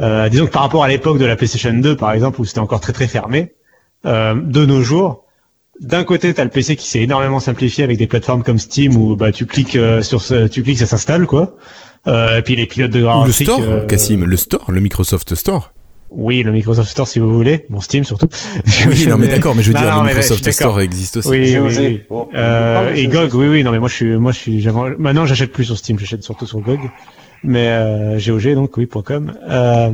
euh, 0.00 0.28
disons 0.28 0.44
que 0.46 0.50
par 0.50 0.62
rapport 0.62 0.84
à 0.84 0.88
l'époque 0.88 1.18
de 1.18 1.24
la 1.24 1.36
PlayStation 1.36 1.72
2, 1.72 1.96
par 1.96 2.12
exemple, 2.12 2.40
où 2.40 2.44
c'était 2.44 2.60
encore 2.60 2.80
très 2.80 2.92
très 2.92 3.06
fermé, 3.08 3.54
euh, 4.04 4.34
de 4.34 4.66
nos 4.66 4.82
jours, 4.82 5.24
d'un 5.80 6.04
côté, 6.04 6.34
tu 6.34 6.40
as 6.40 6.44
le 6.44 6.50
PC 6.50 6.76
qui 6.76 6.86
s'est 6.86 7.00
énormément 7.00 7.40
simplifié 7.40 7.82
avec 7.84 7.96
des 7.98 8.06
plateformes 8.06 8.42
comme 8.42 8.58
Steam 8.58 8.94
où 8.96 9.16
bah 9.16 9.32
tu 9.32 9.46
cliques 9.46 9.76
euh, 9.76 10.02
sur 10.02 10.20
ce, 10.22 10.48
tu 10.48 10.62
cliques 10.62 10.78
ça 10.78 10.86
s'installe 10.86 11.26
quoi. 11.26 11.56
Euh, 12.06 12.38
et 12.38 12.42
puis 12.42 12.56
les 12.56 12.66
pilotes 12.66 12.90
de 12.90 12.98
Ou 13.00 13.02
le 13.02 13.06
graphique. 13.06 13.46
store, 13.48 13.60
euh, 13.62 13.86
Cassim, 13.86 14.24
le 14.24 14.36
store, 14.36 14.70
le 14.70 14.80
Microsoft 14.80 15.34
Store. 15.34 15.72
Oui, 16.10 16.42
le 16.42 16.52
Microsoft 16.52 16.88
Store 16.90 17.06
si 17.06 17.18
vous 17.18 17.32
voulez, 17.32 17.66
bon 17.68 17.80
Steam 17.80 18.04
surtout. 18.04 18.28
Oui, 18.86 19.06
non, 19.06 19.18
mais 19.18 19.28
d'accord, 19.28 19.54
mais 19.54 19.62
je 19.62 19.68
veux 19.68 19.74
Non, 19.74 19.80
dire, 19.82 19.94
non, 19.94 20.02
le 20.02 20.08
Microsoft. 20.08 20.50
Store 20.50 20.80
existe 20.80 21.18
aussi. 21.18 21.28
Oui, 21.28 21.56
oui, 21.58 21.74
oui. 21.78 22.00
Bon. 22.08 22.28
Euh, 22.34 22.94
et 22.94 23.06
GOG, 23.08 23.34
oui, 23.34 23.48
oui, 23.48 23.62
non, 23.64 23.72
mais 23.72 23.78
moi 23.78 23.88
je 23.88 23.94
suis, 23.94 24.16
moi 24.16 24.32
je 24.32 24.38
suis, 24.38 24.66
maintenant 24.98 25.26
j'achète 25.26 25.52
plus 25.52 25.64
sur 25.64 25.76
Steam, 25.76 25.98
j'achète 25.98 26.22
surtout 26.22 26.46
sur 26.46 26.60
GOG, 26.60 26.80
mais 27.44 27.68
euh, 27.68 28.18
GOG 28.18 28.54
donc 28.54 28.76
oui 28.76 28.88
.com. 28.88 29.32
Euh, 29.48 29.90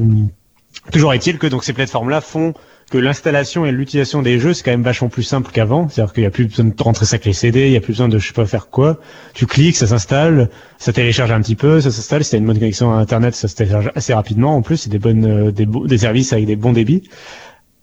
toujours 0.92 1.12
est-il 1.14 1.38
que 1.38 1.46
donc 1.48 1.64
ces 1.64 1.72
plateformes-là 1.72 2.20
font 2.20 2.54
que 2.94 2.98
l'installation 3.00 3.66
et 3.66 3.72
l'utilisation 3.72 4.22
des 4.22 4.38
jeux 4.38 4.54
c'est 4.54 4.62
quand 4.62 4.70
même 4.70 4.84
vachement 4.84 5.08
plus 5.08 5.24
simple 5.24 5.50
qu'avant, 5.52 5.88
c'est-à-dire 5.88 6.12
qu'il 6.12 6.22
y 6.22 6.26
a 6.26 6.30
plus 6.30 6.46
besoin 6.46 6.66
de 6.66 6.74
rentrer 6.80 7.06
sa 7.06 7.18
clé 7.18 7.32
CD, 7.32 7.66
il 7.66 7.72
y 7.72 7.76
a 7.76 7.80
plus 7.80 7.94
besoin 7.94 8.08
de 8.08 8.20
je 8.20 8.28
sais 8.28 8.32
pas 8.32 8.46
faire 8.46 8.68
quoi. 8.68 9.00
Tu 9.34 9.46
cliques, 9.46 9.74
ça 9.74 9.88
s'installe, 9.88 10.48
ça 10.78 10.92
télécharge 10.92 11.32
un 11.32 11.40
petit 11.40 11.56
peu, 11.56 11.80
ça 11.80 11.90
s'installe. 11.90 12.22
Si 12.22 12.30
t'as 12.30 12.38
une 12.38 12.46
bonne 12.46 12.60
connexion 12.60 12.92
à 12.92 12.98
Internet, 12.98 13.34
ça 13.34 13.48
se 13.48 13.56
télécharge 13.56 13.90
assez 13.96 14.14
rapidement. 14.14 14.54
En 14.54 14.62
plus, 14.62 14.76
c'est 14.76 14.90
des 14.90 15.00
bonnes, 15.00 15.26
euh, 15.48 15.50
des, 15.50 15.66
des 15.66 15.98
services 15.98 16.32
avec 16.32 16.46
des 16.46 16.54
bons 16.54 16.72
débits. 16.72 17.02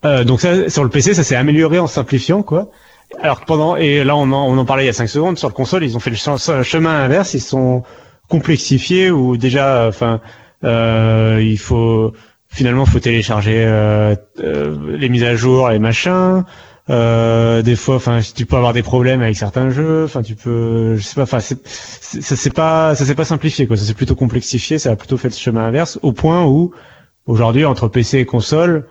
Euh, 0.05 0.23
donc 0.23 0.39
ça, 0.39 0.69
sur 0.69 0.85
le 0.85 0.89
PC, 0.89 1.13
ça 1.13 1.25
s'est 1.25 1.35
amélioré 1.35 1.77
en 1.77 1.87
simplifiant 1.87 2.41
quoi. 2.41 2.71
Alors 3.21 3.41
pendant 3.41 3.75
et 3.75 4.05
là 4.05 4.15
on 4.15 4.31
en, 4.31 4.47
on 4.47 4.57
en 4.57 4.63
parlait 4.63 4.83
il 4.83 4.87
y 4.87 4.89
a 4.89 4.93
5 4.93 5.07
secondes 5.07 5.37
sur 5.37 5.49
le 5.49 5.53
console, 5.53 5.83
ils 5.83 5.97
ont 5.97 5.99
fait 5.99 6.11
le 6.11 6.15
che- 6.15 6.63
chemin 6.63 7.03
inverse, 7.03 7.33
ils 7.33 7.41
sont 7.41 7.83
complexifiés 8.29 9.11
ou 9.11 9.35
déjà 9.35 9.87
enfin 9.89 10.21
euh, 10.63 11.41
il 11.43 11.57
faut 11.59 12.13
finalement 12.51 12.85
faut 12.85 12.99
télécharger 12.99 13.63
euh, 13.65 14.15
euh, 14.43 14.97
les 14.97 15.09
mises 15.09 15.23
à 15.23 15.35
jour, 15.35 15.69
les 15.69 15.79
machins. 15.79 16.43
Euh, 16.89 17.61
des 17.61 17.75
fois, 17.75 17.95
enfin, 17.95 18.19
tu 18.35 18.45
peux 18.45 18.57
avoir 18.57 18.73
des 18.73 18.81
problèmes 18.83 19.21
avec 19.21 19.37
certains 19.37 19.69
jeux. 19.69 20.03
Enfin, 20.05 20.21
tu 20.23 20.35
peux, 20.35 20.95
je 20.97 21.01
sais 21.03 21.15
pas. 21.15 21.23
Enfin, 21.23 21.39
c'est, 21.39 21.59
c'est- 21.65 22.21
ça 22.21 22.35
s'est 22.35 22.49
pas, 22.49 22.95
ça 22.95 23.05
s'est 23.05 23.15
pas 23.15 23.25
simplifié 23.25 23.67
quoi. 23.67 23.77
Ça 23.77 23.85
s'est 23.85 23.93
plutôt 23.93 24.15
complexifié. 24.15 24.79
Ça 24.79 24.91
a 24.91 24.95
plutôt 24.95 25.17
fait 25.17 25.29
le 25.29 25.33
chemin 25.35 25.65
inverse, 25.67 25.99
au 26.01 26.11
point 26.11 26.45
où 26.45 26.73
aujourd'hui 27.27 27.65
entre 27.65 27.87
PC 27.87 28.19
et 28.19 28.25
console, 28.25 28.87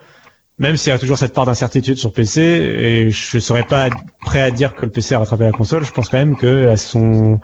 même 0.58 0.76
s'il 0.76 0.92
y 0.92 0.96
a 0.96 0.98
toujours 0.98 1.18
cette 1.18 1.34
part 1.34 1.46
d'incertitude 1.46 1.98
sur 1.98 2.12
PC, 2.12 2.42
et 2.42 3.10
je 3.10 3.38
serais 3.38 3.64
pas 3.64 3.88
prêt 4.24 4.40
à 4.42 4.50
dire 4.50 4.74
que 4.74 4.86
le 4.86 4.90
PC 4.92 5.14
a 5.14 5.18
rattrapé 5.20 5.44
la 5.44 5.52
console, 5.52 5.84
je 5.84 5.92
pense 5.92 6.08
quand 6.08 6.18
même 6.18 6.36
que 6.36 6.68
elles 6.68 6.78
sont, 6.78 7.40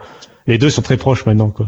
les 0.47 0.57
deux 0.57 0.69
sont 0.69 0.81
très 0.83 0.97
proches 0.97 1.25
maintenant, 1.25 1.49
quoi. 1.51 1.67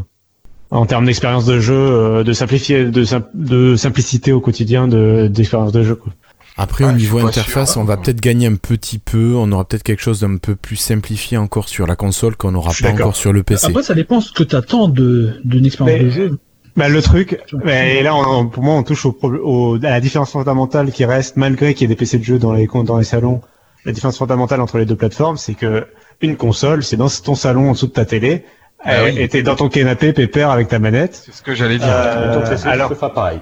En 0.72 0.86
termes 0.86 1.06
d'expérience 1.06 1.46
de 1.46 1.60
jeu, 1.60 1.74
euh, 1.76 2.24
de 2.24 2.32
simplifier, 2.34 2.86
de, 2.86 3.04
sim- 3.04 3.24
de 3.34 3.76
simplicité 3.76 4.32
au 4.32 4.40
quotidien, 4.40 4.88
de 4.88 5.28
d'expérience 5.28 5.72
de 5.72 5.82
jeu, 5.84 5.96
quoi. 5.96 6.14
Après, 6.58 6.84
Ah, 6.84 6.90
au 6.90 6.91
niveau 6.91 7.20
interface, 7.26 7.72
sûr, 7.74 7.82
on 7.82 7.86
va 7.86 7.94
hein. 7.94 7.98
peut-être 8.04 8.20
gagner 8.20 8.46
un 8.48 8.56
petit 8.56 9.00
peu. 9.00 9.34
On 9.36 9.50
aura 9.52 9.64
peut-être 9.66 9.82
quelque 9.84 10.02
chose 10.02 10.20
d'un 10.20 10.36
peu 10.38 10.56
plus 10.56 10.76
simplifié 10.76 11.38
encore 11.38 11.70
sur 11.70 11.88
la 11.88 11.96
console 11.96 12.36
qu'on 12.36 12.52
n'aura 12.52 12.72
pas 12.80 12.90
encore 12.91 13.16
sur 13.16 13.32
le 13.34 13.44
PC. 13.44 13.68
Après, 13.68 13.82
ça 13.82 13.94
dépend 13.96 14.20
ce 14.22 14.32
que 14.34 14.44
t'attends 14.44 14.90
de 14.90 15.40
d'une 15.46 15.66
expérience 15.66 15.98
Mais- 16.00 16.04
de 16.06 16.10
jeu. 16.10 16.38
Bah, 16.76 16.88
le 16.88 17.02
truc, 17.02 17.40
bah, 17.66 17.86
et 17.88 18.04
là, 18.04 18.14
on- 18.16 18.48
pour 18.48 18.62
moi, 18.64 18.76
on 18.76 18.84
touche 18.84 19.06
au, 19.06 19.18
au- 19.22 19.76
à 19.78 19.90
la 19.90 20.00
différence 20.02 20.32
fondamentale 20.32 20.91
qui 20.91 21.04
reste, 21.04 21.36
malgré 21.36 21.74
qu'il 21.74 21.84
y 21.90 21.91
ait 21.91 21.96
des 21.96 21.98
PC 21.98 22.20
de 22.20 22.24
jeu 22.24 22.38
dans 22.40 22.54
les, 22.54 22.68
dans 22.86 22.98
les 22.98 23.04
salons, 23.06 23.41
la 23.86 23.91
différence 23.91 24.18
fondamentale 24.18 24.62
entre 24.62 24.78
les 24.78 24.86
deux 24.86 24.96
plateformes, 24.96 25.38
c'est 25.38 25.56
que 25.56 25.88
une 26.22 26.36
console, 26.38 26.84
c'est 26.84 26.96
dans 26.98 27.08
ton 27.10 27.36
salon 27.36 27.70
en 27.70 27.72
dessous 27.74 27.88
de 27.88 27.91
ta 27.91 28.06
télé, 28.06 28.44
Ah 28.84 28.91
euh, 28.93 29.06
oui. 29.11 29.19
et 29.19 29.27
t'es 29.27 29.43
dans 29.43 29.56
ton 29.56 29.68
canapé 29.69 30.14
pépère 30.14 30.51
avec 30.51 30.68
ta 30.69 30.80
manette. 30.80 31.22
C'est 31.26 31.34
ce 31.34 31.41
que 31.41 31.53
j'allais 31.53 31.77
dire. 31.77 31.88
Euh, 31.89 32.39
PC, 32.49 32.68
alors- 32.68 32.93
faire 32.95 33.11
pareil. 33.11 33.39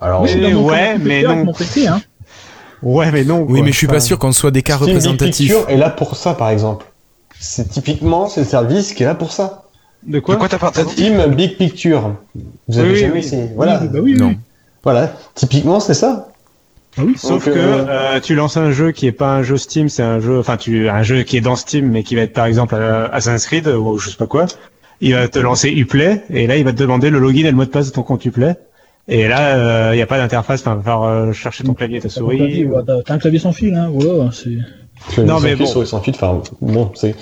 Alors, 0.00 0.22
mon 0.22 0.64
ouais, 0.66 0.74
canapé 0.74 0.98
mais 1.04 1.22
non. 1.22 1.44
Mon 1.44 1.52
PC, 1.52 1.86
hein. 1.86 2.00
Ouais, 2.82 3.10
mais 3.10 3.24
non. 3.24 3.40
Oui, 3.40 3.58
quoi. 3.58 3.64
mais 3.64 3.72
je 3.72 3.76
suis 3.76 3.86
pas 3.86 4.00
sûr 4.00 4.18
qu'on 4.18 4.32
soit 4.32 4.50
des 4.50 4.62
cas 4.62 4.76
Steam 4.76 4.86
Big 4.86 4.94
représentatifs. 4.96 5.50
Picture 5.52 5.68
est 5.68 5.76
là 5.76 5.90
pour 5.90 6.16
ça, 6.16 6.34
par 6.34 6.50
exemple. 6.50 6.86
C'est 7.38 7.68
typiquement, 7.68 8.28
c'est 8.28 8.40
le 8.40 8.46
service 8.46 8.92
qui 8.94 9.02
est 9.02 9.06
là 9.06 9.14
pour 9.14 9.32
ça. 9.32 9.64
De 10.06 10.18
quoi, 10.20 10.34
De 10.34 10.40
quoi 10.40 10.48
t'as 10.48 10.58
pas 10.58 10.72
Steam 10.72 11.26
Big 11.34 11.56
Picture. 11.58 12.14
Vous 12.68 12.78
avez 12.78 12.90
Oui, 12.92 12.96
jamais 12.96 13.12
oui. 13.12 13.18
essayé. 13.18 13.50
Voilà. 13.54 13.80
Oui, 13.82 13.88
bah 13.88 13.98
oui, 14.02 14.12
oui, 14.14 14.18
Non. 14.18 14.28
oui. 14.28 14.38
Voilà. 14.82 15.12
Typiquement, 15.34 15.78
c'est 15.80 15.94
ça. 15.94 16.28
Ah 16.98 17.02
oui. 17.04 17.14
Sauf 17.16 17.44
Donc, 17.44 17.54
que 17.54 17.58
euh, 17.58 17.86
euh, 17.88 18.20
tu 18.20 18.34
lances 18.34 18.56
un 18.56 18.72
jeu 18.72 18.90
qui 18.92 19.06
est 19.06 19.12
pas 19.12 19.32
un 19.36 19.42
jeu 19.42 19.56
Steam, 19.56 19.88
c'est 19.88 20.02
un 20.02 20.18
jeu, 20.20 20.38
enfin 20.38 20.56
tu 20.56 20.88
un 20.88 21.02
jeu 21.02 21.22
qui 21.22 21.36
est 21.36 21.40
dans 21.40 21.56
Steam, 21.56 21.88
mais 21.88 22.02
qui 22.02 22.14
va 22.16 22.22
être 22.22 22.32
par 22.32 22.46
exemple 22.46 22.74
euh, 22.76 23.08
Assassin's 23.12 23.46
Creed 23.46 23.68
ou 23.68 23.98
je 23.98 24.10
sais 24.10 24.16
pas 24.16 24.26
quoi. 24.26 24.46
Il 25.00 25.14
va 25.14 25.28
te 25.28 25.38
lancer 25.38 25.70
Uplay 25.70 26.22
et 26.30 26.46
là 26.46 26.56
il 26.56 26.64
va 26.64 26.72
te 26.72 26.78
demander 26.78 27.08
le 27.10 27.18
login 27.18 27.46
et 27.46 27.50
le 27.50 27.56
mot 27.56 27.64
de 27.64 27.70
passe 27.70 27.86
de 27.88 27.92
ton 27.92 28.02
compte 28.02 28.24
Uplay. 28.24 28.54
Et 29.08 29.28
là 29.28 29.92
il 29.92 29.96
n'y 29.96 30.02
a 30.02 30.06
pas 30.06 30.18
d'interface, 30.18 30.60
enfin 30.60 30.74
va 30.74 30.82
falloir 30.82 31.04
euh, 31.04 31.32
chercher 31.32 31.64
ton 31.64 31.74
clavier 31.74 31.98
et 31.98 32.00
ta 32.00 32.08
T'as 32.08 32.14
souris. 32.14 32.64
ouais, 32.66 32.82
t'as- 32.86 33.14
un 33.14 33.18
clavier 33.18 33.38
sans 33.38 33.52
fil, 33.52 33.74
hein. 33.74 33.90
Voilà, 33.92 34.30
c'est. 34.32 34.50
Non, 35.22 35.38
Sans 35.38 35.40
mais 35.40 35.50
fil, 35.50 35.58
bon. 35.60 35.66
souris 35.66 35.86
sans 35.86 36.00
fil, 36.00 36.14
enfin, 36.14 36.42
bon, 36.60 36.90
c'est. 36.94 37.14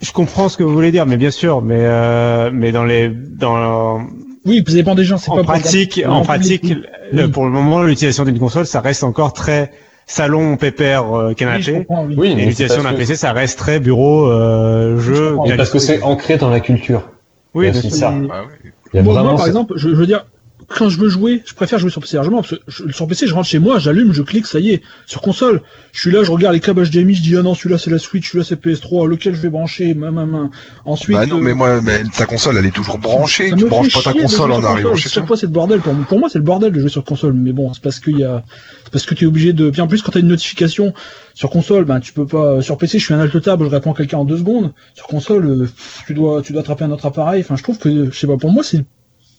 Je 0.00 0.12
comprends 0.12 0.48
ce 0.48 0.56
que 0.56 0.62
vous 0.62 0.72
voulez 0.72 0.92
dire, 0.92 1.04
mais 1.06 1.16
bien 1.16 1.30
sûr, 1.30 1.62
mais 1.62 1.78
euh, 1.80 2.50
mais 2.52 2.70
dans 2.72 2.84
les 2.84 3.08
dans 3.10 4.00
Oui, 4.46 4.64
ça 4.66 4.74
dépend 4.74 4.94
des 4.94 5.04
gens. 5.04 5.18
C'est 5.18 5.30
en 5.30 5.36
pas 5.36 5.42
pratique, 5.42 6.00
pour 6.04 6.14
en 6.14 6.22
pratique, 6.22 6.74
le- 7.12 7.24
Oui. 7.24 7.30
pour 7.30 7.44
le 7.44 7.50
moment 7.50 7.82
l'utilisation 7.82 8.24
d'une 8.24 8.38
console, 8.38 8.66
ça 8.66 8.80
reste 8.80 9.04
encore 9.04 9.32
très 9.32 9.70
salon 10.06 10.56
pépère 10.56 11.14
euh, 11.16 11.34
canapé. 11.34 11.84
oui. 11.88 12.14
Oui, 12.16 12.28
c'est 12.36 12.44
l'utilisation 12.46 12.82
d'un 12.84 12.92
que- 12.92 12.96
PC, 12.98 13.16
ça 13.16 13.32
reste 13.32 13.58
très 13.58 13.80
bureau, 13.80 14.26
euh, 14.30 14.98
jeu. 14.98 15.36
parce 15.56 15.70
que 15.70 15.78
c'est 15.78 16.02
ancré 16.02 16.36
dans 16.36 16.48
la 16.50 16.60
culture. 16.60 17.10
Oui, 17.54 17.70
bien 17.70 17.80
sûr. 17.80 17.90
ça. 17.92 18.14
Ah 18.30 18.42
oui. 18.62 18.70
A 18.98 19.02
Moi, 19.02 19.12
vraiment 19.14 19.30
moi, 19.30 19.38
par 19.38 19.46
exemple, 19.48 19.74
je, 19.76 19.88
je 19.88 19.94
veux 19.94 20.06
dire, 20.06 20.26
quand 20.68 20.88
je 20.88 20.98
veux 20.98 21.08
jouer, 21.08 21.42
je 21.46 21.54
préfère 21.54 21.78
jouer 21.78 21.90
sur 21.90 22.00
PC 22.00 22.16
largement 22.16 22.42
parce 22.42 22.50
que 22.56 22.60
je- 22.68 22.90
sur 22.92 23.06
PC, 23.06 23.26
je 23.26 23.34
rentre 23.34 23.48
chez 23.48 23.58
moi, 23.58 23.78
j'allume, 23.78 24.12
je 24.12 24.22
clique, 24.22 24.46
ça 24.46 24.58
y 24.58 24.70
est. 24.70 24.82
Sur 25.06 25.20
console, 25.20 25.62
je 25.92 26.00
suis 26.00 26.10
là, 26.10 26.24
je 26.24 26.30
regarde 26.30 26.54
les 26.54 26.60
câbles 26.60 26.82
HDMI, 26.84 27.14
je 27.14 27.22
dis 27.22 27.36
ah 27.36 27.42
non, 27.42 27.54
celui-là 27.54 27.78
c'est 27.78 27.90
la 27.90 27.98
Switch, 27.98 28.28
celui-là 28.30 28.44
c'est 28.48 28.60
PS3, 28.60 29.06
lequel 29.08 29.34
je 29.34 29.40
vais 29.40 29.48
brancher, 29.48 29.94
ma 29.94 30.10
ma 30.10 30.26
ma. 30.26 30.50
Ensuite, 30.84 31.16
Bah 31.16 31.26
non, 31.26 31.38
euh, 31.38 31.40
mais 31.40 31.54
moi, 31.54 31.80
mais 31.82 32.02
ta 32.16 32.26
console, 32.26 32.56
elle 32.58 32.66
est 32.66 32.70
toujours 32.74 32.98
branchée. 32.98 33.50
ça 33.50 33.56
Tu 33.56 33.64
me 33.64 33.68
branches 33.70 33.92
pas 33.92 34.12
ta 34.12 34.12
console 34.18 34.52
en 34.52 34.62
arrivant 34.64 34.96
chez 34.96 35.08
Chaque 35.08 35.26
fois, 35.26 35.36
c'est 35.36 35.46
le 35.46 35.52
bordel. 35.52 35.80
Pour, 35.80 35.94
pour 35.94 36.18
moi, 36.18 36.28
c'est 36.30 36.38
le 36.38 36.44
bordel 36.44 36.72
de 36.72 36.80
jouer 36.80 36.90
sur 36.90 37.04
console. 37.04 37.32
Mais 37.34 37.52
bon, 37.52 37.72
c'est 37.72 37.82
parce 37.82 38.00
qu'il 38.00 38.18
y 38.18 38.24
a, 38.24 38.42
c'est 38.84 38.92
parce 38.92 39.06
que 39.06 39.14
tu 39.14 39.24
es 39.24 39.26
obligé 39.26 39.52
de. 39.52 39.70
Puis 39.70 39.80
en 39.80 39.86
plus, 39.86 40.02
quand 40.02 40.12
t'as 40.12 40.20
une 40.20 40.28
notification 40.28 40.92
sur 41.34 41.50
console, 41.50 41.84
ben 41.84 42.00
tu 42.00 42.12
peux 42.12 42.26
pas. 42.26 42.60
Sur 42.62 42.76
PC, 42.78 42.98
je 42.98 43.04
suis 43.04 43.14
un 43.14 43.20
alt 43.20 43.40
tab, 43.42 43.62
je 43.62 43.68
réponds 43.68 43.92
à 43.92 43.96
quelqu'un 43.96 44.18
en 44.18 44.24
deux 44.24 44.38
secondes. 44.38 44.72
Sur 44.94 45.06
console, 45.06 45.46
euh, 45.46 45.68
tu 46.06 46.14
dois, 46.14 46.42
tu 46.42 46.52
dois 46.52 46.62
attraper 46.62 46.84
un 46.84 46.90
autre 46.90 47.06
appareil. 47.06 47.40
Enfin, 47.42 47.56
je 47.56 47.62
trouve 47.62 47.78
que, 47.78 48.10
je 48.10 48.18
sais 48.18 48.26
pas, 48.26 48.36
pour 48.36 48.50
moi, 48.50 48.62
c'est, 48.64 48.84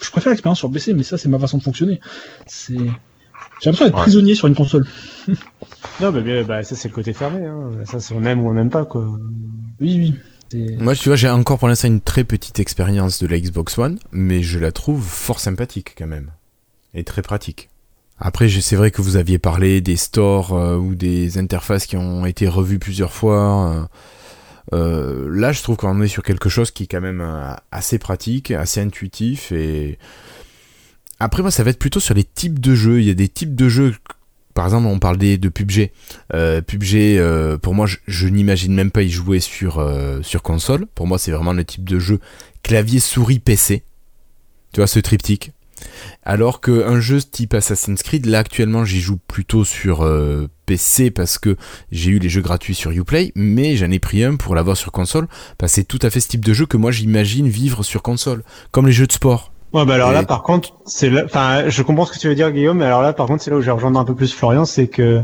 je 0.01 0.09
préfère 0.11 0.31
l'expérience 0.31 0.59
sur 0.59 0.71
PC, 0.71 0.93
mais 0.93 1.03
ça, 1.03 1.17
c'est 1.17 1.29
ma 1.29 1.39
façon 1.39 1.57
de 1.57 1.63
fonctionner. 1.63 1.99
C'est. 2.45 2.73
J'ai 2.75 3.69
l'impression 3.71 3.85
d'être 3.85 3.95
Ouais. 3.95 4.01
prisonnier 4.01 4.35
sur 4.35 4.47
une 4.47 4.55
console. 4.55 4.85
Non, 5.99 6.11
bah, 6.11 6.21
bien, 6.21 6.43
bah, 6.43 6.61
ça 6.63 6.75
c'est 6.75 6.89
le 6.89 6.93
côté 6.93 7.11
fermé. 7.13 7.45
Hein. 7.45 7.71
Ça, 7.85 7.99
c'est 7.99 8.13
on 8.13 8.23
aime 8.23 8.41
ou 8.45 8.49
on 8.49 8.53
n'aime 8.53 8.69
pas 8.69 8.85
quoi. 8.85 9.01
Oui, 9.81 9.95
oui. 9.97 10.15
C'est- 10.51 10.77
Moi, 10.79 10.95
tu 10.95 11.09
vois, 11.09 11.15
j'ai 11.15 11.29
encore 11.29 11.57
pour 11.57 11.67
l'instant 11.67 11.87
une 11.87 12.01
très 12.01 12.23
petite 12.23 12.59
expérience 12.59 13.19
de 13.21 13.27
la 13.27 13.39
Xbox 13.39 13.77
One, 13.79 13.97
mais 14.11 14.43
je 14.43 14.59
la 14.59 14.71
trouve 14.71 15.03
fort 15.03 15.39
sympathique 15.39 15.95
quand 15.97 16.05
même. 16.07 16.31
Et 16.93 17.03
très 17.03 17.21
pratique. 17.23 17.69
Après, 18.19 18.47
c'est 18.49 18.75
vrai 18.75 18.91
que 18.91 19.01
vous 19.01 19.15
aviez 19.15 19.39
parlé 19.39 19.81
des 19.81 19.95
stores 19.95 20.53
euh, 20.53 20.75
ou 20.77 20.95
des 20.95 21.37
interfaces 21.39 21.85
qui 21.87 21.97
ont 21.97 22.25
été 22.25 22.47
revues 22.47 22.79
plusieurs 22.79 23.13
fois. 23.13 23.71
euh, 23.73 23.83
euh, 24.73 25.27
là, 25.29 25.51
je 25.51 25.61
trouve 25.61 25.77
qu'on 25.77 26.01
est 26.01 26.07
sur 26.07 26.23
quelque 26.23 26.49
chose 26.49 26.71
qui 26.71 26.83
est 26.83 26.87
quand 26.87 27.01
même 27.01 27.21
euh, 27.21 27.53
assez 27.71 27.99
pratique, 27.99 28.51
assez 28.51 28.81
intuitif. 28.81 29.51
Et 29.51 29.97
après, 31.19 31.41
moi, 31.41 31.51
ça 31.51 31.63
va 31.63 31.69
être 31.69 31.79
plutôt 31.79 31.99
sur 31.99 32.13
les 32.13 32.23
types 32.23 32.59
de 32.59 32.75
jeux. 32.75 32.99
Il 32.99 33.07
y 33.07 33.09
a 33.09 33.13
des 33.13 33.29
types 33.29 33.55
de 33.55 33.69
jeux. 33.69 33.95
Par 34.53 34.65
exemple, 34.65 34.87
on 34.87 34.99
parle 34.99 35.17
des, 35.17 35.37
de 35.37 35.49
PUBG. 35.49 35.91
Euh, 36.33 36.61
PUBG, 36.61 37.21
pour 37.61 37.75
moi, 37.75 37.85
je, 38.07 38.27
n'imagine 38.27 38.73
même 38.73 38.91
pas 38.91 39.03
y 39.03 39.09
jouer 39.09 39.39
sur, 39.39 39.85
sur 40.23 40.41
console. 40.41 40.87
Pour 40.87 41.07
moi, 41.07 41.19
c'est 41.19 41.31
vraiment 41.31 41.53
le 41.53 41.63
type 41.63 41.87
de 41.87 41.99
jeu 41.99 42.19
clavier, 42.63 42.99
souris, 42.99 43.39
PC. 43.39 43.83
Tu 44.73 44.79
vois, 44.79 44.87
ce 44.87 44.99
triptyque. 44.99 45.51
Alors 46.29 46.59
qu'un 46.59 46.99
jeu 46.99 47.21
type 47.21 47.53
Assassin's 47.53 48.03
Creed, 48.03 48.25
là 48.25 48.39
actuellement 48.39 48.83
j'y 48.83 48.99
joue 48.99 49.15
plutôt 49.15 49.63
sur 49.63 50.03
euh, 50.03 50.49
PC 50.65 51.09
parce 51.09 51.37
que 51.37 51.55
j'ai 51.89 52.11
eu 52.11 52.19
les 52.19 52.27
jeux 52.27 52.41
gratuits 52.41 52.75
sur 52.75 52.91
Uplay, 52.91 53.31
mais 53.33 53.77
j'en 53.77 53.89
ai 53.91 53.99
pris 53.99 54.25
un 54.25 54.35
pour 54.35 54.53
l'avoir 54.53 54.75
sur 54.75 54.91
console, 54.91 55.29
parce 55.57 55.71
que 55.71 55.75
c'est 55.77 55.83
tout 55.85 55.99
à 56.01 56.09
fait 56.09 56.19
ce 56.19 56.27
type 56.27 56.43
de 56.43 56.51
jeu 56.51 56.65
que 56.65 56.75
moi 56.75 56.91
j'imagine 56.91 57.47
vivre 57.47 57.81
sur 57.81 58.01
console, 58.01 58.43
comme 58.71 58.87
les 58.87 58.91
jeux 58.91 59.07
de 59.07 59.13
sport. 59.13 59.53
Ouais, 59.71 59.85
bah 59.85 59.93
alors 59.93 60.11
Et- 60.11 60.15
là, 60.15 60.23
par 60.23 60.43
contre, 60.43 60.73
c'est 60.85 61.09
là, 61.09 61.21
enfin, 61.23 61.69
je 61.69 61.81
comprends 61.81 62.05
ce 62.05 62.11
que 62.11 62.19
tu 62.19 62.27
veux 62.27 62.35
dire, 62.35 62.51
Guillaume, 62.51 62.79
mais 62.79 62.85
alors 62.85 63.03
là, 63.03 63.13
par 63.13 63.27
contre, 63.27 63.41
c'est 63.41 63.51
là 63.51 63.55
où 63.55 63.61
j'ai 63.61 63.71
rejoindre 63.71 63.97
un 63.97 64.03
peu 64.03 64.13
plus 64.13 64.33
Florian, 64.33 64.65
c'est 64.65 64.89
que, 64.89 65.23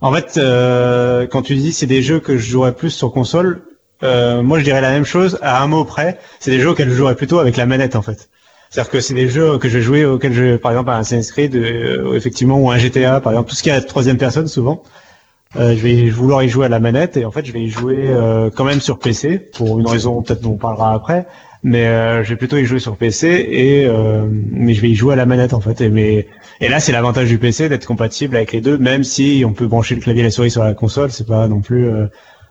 en 0.00 0.14
fait, 0.14 0.38
euh, 0.38 1.26
quand 1.26 1.42
tu 1.42 1.56
dis 1.56 1.74
c'est 1.74 1.84
des 1.86 2.00
jeux 2.00 2.20
que 2.20 2.38
je 2.38 2.50
jouerais 2.50 2.74
plus 2.74 2.90
sur 2.90 3.12
console, 3.12 3.64
euh, 4.02 4.42
moi 4.42 4.60
je 4.60 4.64
dirais 4.64 4.80
la 4.80 4.92
même 4.92 5.04
chose 5.04 5.38
à 5.42 5.62
un 5.62 5.66
mot 5.66 5.84
près. 5.84 6.18
C'est 6.40 6.50
des 6.52 6.60
jeux 6.60 6.70
auxquels 6.70 6.88
je 6.88 6.94
jouerais 6.94 7.16
plutôt 7.16 7.38
avec 7.38 7.58
la 7.58 7.66
manette, 7.66 7.96
en 7.96 8.02
fait. 8.02 8.30
C'est-à-dire 8.70 8.90
que 8.90 9.00
c'est 9.00 9.14
des 9.14 9.28
jeux 9.28 9.58
que 9.58 9.68
je 9.68 9.78
vais 9.78 9.82
jouer 9.84 10.04
auxquels 10.04 10.32
je, 10.34 10.56
par 10.56 10.72
exemple, 10.72 10.90
un 10.90 10.98
Assassin's 10.98 11.32
Creed, 11.32 11.54
euh, 11.56 12.14
effectivement, 12.14 12.58
ou 12.60 12.70
un 12.70 12.76
GTA, 12.78 13.20
par 13.20 13.32
exemple, 13.32 13.48
tout 13.50 13.56
ce 13.56 13.62
qui 13.62 13.70
est 13.70 13.72
à 13.72 13.76
la 13.76 13.82
troisième 13.82 14.18
personne, 14.18 14.46
souvent. 14.48 14.82
Euh, 15.56 15.74
je 15.74 15.80
vais 15.80 16.10
vouloir 16.10 16.42
y 16.42 16.48
jouer 16.50 16.66
à 16.66 16.68
la 16.68 16.78
manette 16.78 17.16
et 17.16 17.24
en 17.24 17.30
fait 17.30 17.46
je 17.46 17.52
vais 17.54 17.62
y 17.62 17.70
jouer 17.70 17.96
euh, 18.08 18.50
quand 18.54 18.64
même 18.64 18.82
sur 18.82 18.98
PC 18.98 19.38
pour 19.38 19.80
une 19.80 19.86
raison 19.86 20.20
peut-être 20.20 20.42
dont 20.42 20.52
on 20.52 20.56
parlera 20.58 20.92
après 20.92 21.26
mais 21.62 21.86
euh, 21.86 22.22
je 22.22 22.28
vais 22.28 22.36
plutôt 22.36 22.58
y 22.58 22.66
jouer 22.66 22.80
sur 22.80 22.98
PC 22.98 23.46
et 23.50 23.88
mais 24.52 24.74
je 24.74 24.82
vais 24.82 24.90
y 24.90 24.94
jouer 24.94 25.14
à 25.14 25.16
la 25.16 25.24
manette 25.24 25.54
en 25.54 25.62
fait 25.62 25.80
et 25.80 25.88
mais 25.88 26.28
et 26.60 26.68
là 26.68 26.80
c'est 26.80 26.92
l'avantage 26.92 27.28
du 27.28 27.38
PC 27.38 27.70
d'être 27.70 27.86
compatible 27.86 28.36
avec 28.36 28.52
les 28.52 28.60
deux 28.60 28.76
même 28.76 29.04
si 29.04 29.42
on 29.46 29.54
peut 29.54 29.66
brancher 29.66 29.94
le 29.94 30.02
clavier 30.02 30.20
et 30.20 30.24
la 30.24 30.30
souris 30.30 30.50
sur 30.50 30.62
la 30.62 30.74
console 30.74 31.10
c'est 31.12 31.26
pas 31.26 31.48
non 31.48 31.62
plus 31.62 31.88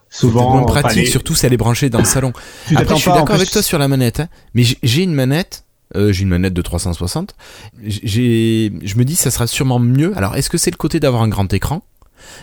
souvent 0.09 0.63
enfin, 0.63 0.81
pratique, 0.81 1.03
les- 1.03 1.09
surtout 1.11 1.35
si 1.35 1.45
elle 1.45 1.53
est 1.53 1.57
branchée 1.57 1.91
dans 1.91 1.99
le 1.99 2.05
salon. 2.05 2.33
Après, 2.75 2.95
je 2.95 3.01
suis 3.01 3.11
d'accord 3.11 3.35
avec 3.35 3.51
toi 3.51 3.61
sur 3.61 3.77
la 3.77 3.87
manette, 3.87 4.21
hein, 4.21 4.27
mais 4.55 4.63
j'ai 4.81 5.03
une 5.03 5.13
manette. 5.13 5.65
Euh, 5.95 6.11
j'ai 6.11 6.23
une 6.23 6.29
manette 6.29 6.53
de 6.53 6.61
360. 6.61 7.35
J'ai, 7.83 8.71
je 8.83 8.97
me 8.97 9.05
dis, 9.05 9.15
ça 9.15 9.31
sera 9.31 9.47
sûrement 9.47 9.79
mieux. 9.79 10.15
Alors, 10.17 10.35
est-ce 10.35 10.49
que 10.49 10.57
c'est 10.57 10.71
le 10.71 10.77
côté 10.77 10.99
d'avoir 10.99 11.21
un 11.23 11.27
grand 11.27 11.51
écran? 11.53 11.83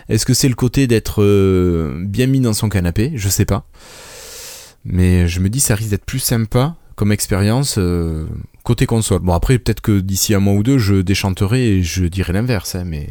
Est-ce 0.08 0.24
que 0.24 0.34
c'est 0.34 0.48
le 0.48 0.54
côté 0.54 0.86
d'être 0.86 1.22
euh, 1.22 1.98
bien 2.00 2.26
mis 2.26 2.40
dans 2.40 2.54
son 2.54 2.68
canapé? 2.68 3.12
Je 3.14 3.28
sais 3.28 3.44
pas. 3.44 3.66
Mais 4.84 5.28
je 5.28 5.40
me 5.40 5.48
dis, 5.48 5.60
ça 5.60 5.74
risque 5.74 5.90
d'être 5.90 6.04
plus 6.04 6.18
sympa 6.18 6.76
comme 6.96 7.12
expérience 7.12 7.76
euh, 7.78 8.26
côté 8.62 8.86
console. 8.86 9.20
Bon, 9.20 9.32
après, 9.32 9.58
peut-être 9.58 9.80
que 9.80 10.00
d'ici 10.00 10.34
un 10.34 10.40
mois 10.40 10.54
ou 10.54 10.62
deux, 10.62 10.78
je 10.78 10.96
déchanterai 10.96 11.68
et 11.68 11.82
je 11.82 12.04
dirai 12.04 12.32
l'inverse, 12.32 12.74
hein, 12.74 12.84
mais 12.84 13.08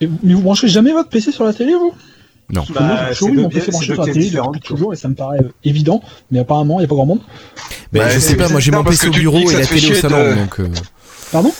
Mais 0.00 0.34
vous 0.34 0.42
branchez 0.42 0.68
jamais 0.68 0.92
votre 0.92 1.08
PC 1.08 1.32
sur 1.32 1.44
la 1.44 1.52
télé, 1.52 1.72
vous? 1.74 1.92
Non. 2.52 2.62
Moi, 2.78 2.90
j'ai 3.10 3.14
toujours 3.14 3.28
eu 3.34 3.38
mon 3.38 3.48
PC 3.48 3.70
branché 3.70 3.94
sur 3.94 4.04
la 4.06 4.12
télé 4.12 4.30
depuis 4.30 4.60
toujours 4.60 4.92
et 4.92 4.96
ça 4.96 5.08
me 5.08 5.14
paraît 5.14 5.38
euh, 5.40 5.52
évident, 5.64 6.02
mais 6.30 6.40
apparemment 6.40 6.76
il 6.76 6.82
n'y 6.82 6.84
a 6.84 6.88
pas 6.88 6.94
grand 6.94 7.06
monde. 7.06 7.20
Ben, 7.92 8.00
Bah, 8.00 8.08
je 8.08 8.14
c'est 8.14 8.20
sais 8.20 8.36
pas, 8.36 8.48
moi 8.48 8.60
j'ai 8.60 8.70
mon 8.70 8.84
PC 8.84 9.08
au 9.08 9.12
bureau 9.12 9.38
et 9.50 9.54
la 9.56 9.66
télé 9.66 9.90
au 9.90 9.94
salon, 9.94 10.34
donc... 10.36 10.60
euh, 10.60 10.68
Pardon 11.32 11.50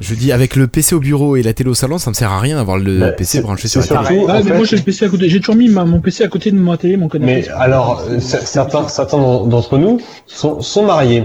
Je 0.00 0.14
dis, 0.14 0.32
avec 0.32 0.56
le 0.56 0.66
PC 0.66 0.94
au 0.94 1.00
bureau 1.00 1.36
et 1.36 1.42
la 1.42 1.52
télé 1.52 1.68
au 1.68 1.74
salon, 1.74 1.98
ça 1.98 2.10
me 2.10 2.14
sert 2.14 2.30
à 2.32 2.40
rien 2.40 2.56
d'avoir 2.56 2.78
le 2.78 2.98
Bah, 3.00 3.12
PC 3.12 3.42
branché 3.42 3.68
sur 3.68 3.80
la 3.80 3.86
télé. 3.86 3.98
surtout- 4.20 4.26
Ah, 4.30 4.40
mais 4.42 4.50
fait- 4.50 4.56
moi 4.56 4.64
j'ai 4.66 4.76
le 4.76 4.82
PC 4.82 5.04
à 5.04 5.08
côté, 5.08 5.28
j'ai 5.28 5.40
toujours 5.40 5.56
mis 5.56 5.68
ma- 5.68 5.84
mon 5.84 6.00
PC 6.00 6.24
à 6.24 6.28
côté 6.28 6.50
de 6.50 6.56
ma 6.56 6.76
télé, 6.78 6.96
mon 6.96 7.08
canapé. 7.08 7.32
Mais 7.42 7.48
alors, 7.50 8.02
euh, 8.08 8.18
certains, 8.20 8.88
certains 8.88 9.18
d'entre 9.18 9.76
nous 9.78 10.00
sont, 10.26 10.60
sont 10.62 10.84
mariés. 10.86 11.24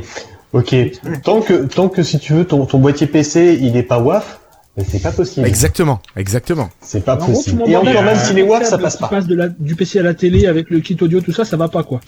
Ok. 0.53 0.75
Tant 1.23 1.41
que, 1.41 1.53
tant 1.65 1.89
que 1.89 2.01
si 2.03 2.17
tu 2.19 2.33
veux, 2.33 2.45
ton, 2.45 2.65
ton 2.65 2.79
boîtier 2.79 3.07
PC, 3.07 3.57
il 3.61 3.75
est 3.77 3.83
pas 3.83 3.99
WAF, 3.99 4.39
mais 4.77 4.83
c'est 4.87 5.01
pas 5.01 5.11
possible. 5.11 5.47
Exactement, 5.47 6.01
exactement. 6.17 6.69
C'est 6.81 7.03
pas 7.03 7.15
possible. 7.15 7.63
Et 7.65 7.75
en 7.75 7.81
encore, 7.81 7.93
même 8.03 8.07
un 8.07 8.19
s'il 8.19 8.37
est 8.39 8.43
WAF, 8.43 8.65
ça 8.65 8.77
passe 8.77 8.97
pas. 8.97 9.07
passe 9.07 9.25
de 9.25 9.35
la, 9.35 9.47
du 9.47 9.75
PC 9.75 9.99
à 9.99 10.03
la 10.03 10.13
télé 10.13 10.47
avec 10.47 10.69
le 10.69 10.79
kit 10.81 10.97
audio, 10.99 11.21
tout 11.21 11.31
ça, 11.31 11.45
ça 11.45 11.55
va 11.55 11.69
pas 11.69 11.83
quoi. 11.83 12.01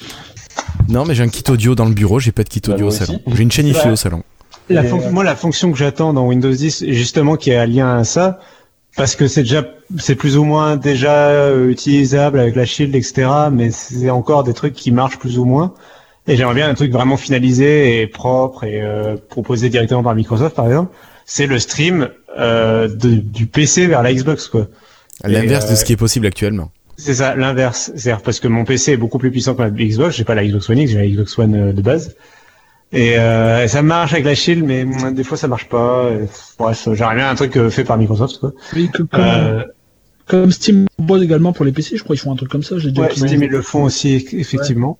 Non, 0.89 1.05
mais 1.05 1.15
j'ai 1.15 1.23
un 1.23 1.29
kit 1.29 1.43
audio 1.49 1.75
dans 1.75 1.85
le 1.85 1.93
bureau, 1.93 2.19
j'ai 2.19 2.31
pas 2.31 2.43
de 2.43 2.49
kit 2.49 2.61
Bah, 2.65 2.73
audio 2.73 2.87
au 2.87 2.91
salon. 2.91 3.19
J'ai 3.27 3.43
une 3.43 3.51
chaîne 3.51 3.67
IFI 3.67 3.89
au 3.89 3.95
salon. 3.95 4.23
La 4.69 4.81
euh, 4.81 5.11
Moi, 5.11 5.23
la 5.23 5.35
fonction 5.35 5.71
que 5.71 5.77
j'attends 5.77 6.13
dans 6.13 6.27
Windows 6.27 6.51
10, 6.51 6.85
justement, 6.89 7.37
qui 7.37 7.51
est 7.51 7.57
un 7.57 7.65
lien 7.65 7.97
à 7.97 8.03
ça, 8.03 8.39
parce 8.97 9.15
que 9.15 9.27
c'est 9.27 9.43
déjà, 9.43 9.63
c'est 9.97 10.15
plus 10.15 10.37
ou 10.37 10.43
moins 10.43 10.75
déjà 10.75 11.29
euh, 11.29 11.69
utilisable 11.69 12.39
avec 12.39 12.55
la 12.55 12.65
Shield, 12.65 12.95
etc. 12.95 13.29
Mais 13.51 13.71
c'est 13.71 14.09
encore 14.09 14.43
des 14.43 14.53
trucs 14.53 14.73
qui 14.73 14.91
marchent 14.91 15.19
plus 15.19 15.39
ou 15.39 15.45
moins. 15.45 15.73
Et 16.27 16.35
j'aimerais 16.35 16.55
bien 16.55 16.69
un 16.69 16.73
truc 16.73 16.91
vraiment 16.91 17.15
finalisé 17.15 18.01
et 18.01 18.07
propre 18.07 18.65
et 18.65 18.81
euh, 18.81 19.15
proposé 19.29 19.69
directement 19.69 20.03
par 20.03 20.15
Microsoft, 20.15 20.55
par 20.55 20.65
exemple. 20.65 20.93
C'est 21.29 21.45
le 21.45 21.59
stream 21.59 22.09
euh, 22.39 22.87
de- 22.87 23.15
du 23.15 23.45
PC 23.45 23.85
vers 23.85 24.01
la 24.01 24.13
Xbox, 24.13 24.47
quoi. 24.47 24.67
À 25.23 25.27
l'inverse 25.27 25.69
de 25.69 25.75
ce 25.75 25.83
qui 25.85 25.93
est 25.93 25.97
possible 25.97 26.25
actuellement. 26.25 26.71
C'est 26.95 27.15
ça, 27.15 27.35
l'inverse. 27.35 27.91
C'est-à-dire 27.95 28.23
parce 28.23 28.39
que 28.39 28.47
mon 28.47 28.63
PC 28.65 28.93
est 28.93 28.97
beaucoup 28.97 29.17
plus 29.19 29.29
puissant 29.29 29.53
que 29.53 29.61
ma 29.61 29.69
Xbox. 29.69 30.15
J'ai 30.15 30.23
pas 30.23 30.33
la 30.35 30.45
Xbox 30.45 30.69
One 30.69 30.79
X, 30.79 30.91
j'ai 30.93 30.97
la 30.97 31.07
Xbox 31.07 31.37
One 31.37 31.55
euh, 31.55 31.73
de 31.73 31.81
base. 31.81 32.15
Et, 32.93 33.15
euh, 33.17 33.65
et 33.65 33.67
ça 33.67 33.81
marche 33.81 34.13
avec 34.13 34.23
la 34.25 34.33
Shield, 34.33 34.63
mais 34.63 34.85
des 35.11 35.23
fois 35.25 35.37
ça 35.37 35.47
marche 35.49 35.67
pas. 35.67 36.09
Et, 36.11 36.27
bref, 36.57 36.87
j'aimerais 36.93 37.15
bien 37.15 37.29
un 37.29 37.35
truc 37.35 37.57
euh, 37.57 37.69
fait 37.69 37.83
par 37.83 37.97
Microsoft, 37.97 38.37
quoi. 38.39 38.53
Oui, 38.73 38.89
que- 38.93 39.03
comme, 39.03 39.21
Euh, 39.21 39.63
comme 40.25 40.51
Steam 40.51 40.85
propose 40.97 41.21
également 41.23 41.51
pour 41.53 41.65
les 41.65 41.71
PC, 41.73 41.97
je 41.97 42.03
crois 42.03 42.15
qu'ils 42.15 42.23
font 42.23 42.31
un 42.31 42.35
truc 42.37 42.49
comme 42.49 42.63
ça, 42.63 42.77
j'ai 42.77 42.91
ouais. 42.91 43.09
Steam 43.13 43.43
ils 43.43 43.49
le 43.49 43.61
font 43.61 43.83
aussi, 43.83 44.15
eff- 44.17 44.39
effectivement. 44.39 44.97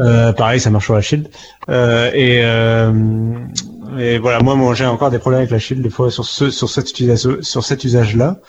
Euh, 0.00 0.32
pareil, 0.32 0.58
ça 0.58 0.70
marche 0.70 0.86
sur 0.86 0.94
la 0.94 1.00
Shield. 1.02 1.28
Euh, 1.70 2.10
et, 2.14 2.40
euh, 2.42 2.92
et 3.98 4.18
voilà, 4.18 4.40
moi, 4.40 4.54
moi 4.54 4.74
j'ai 4.74 4.86
encore 4.86 5.10
des 5.10 5.18
problèmes 5.18 5.40
avec 5.40 5.50
la 5.50 5.58
Shield 5.58 5.82
des 5.82 5.90
fois 5.90 6.10
sur 6.10 6.24
ce, 6.24 6.50
sur 6.50 6.68
cet 6.70 6.98
usage, 7.00 7.40
sur 7.40 7.64
cet 7.64 7.84
usage-là. 7.84 8.40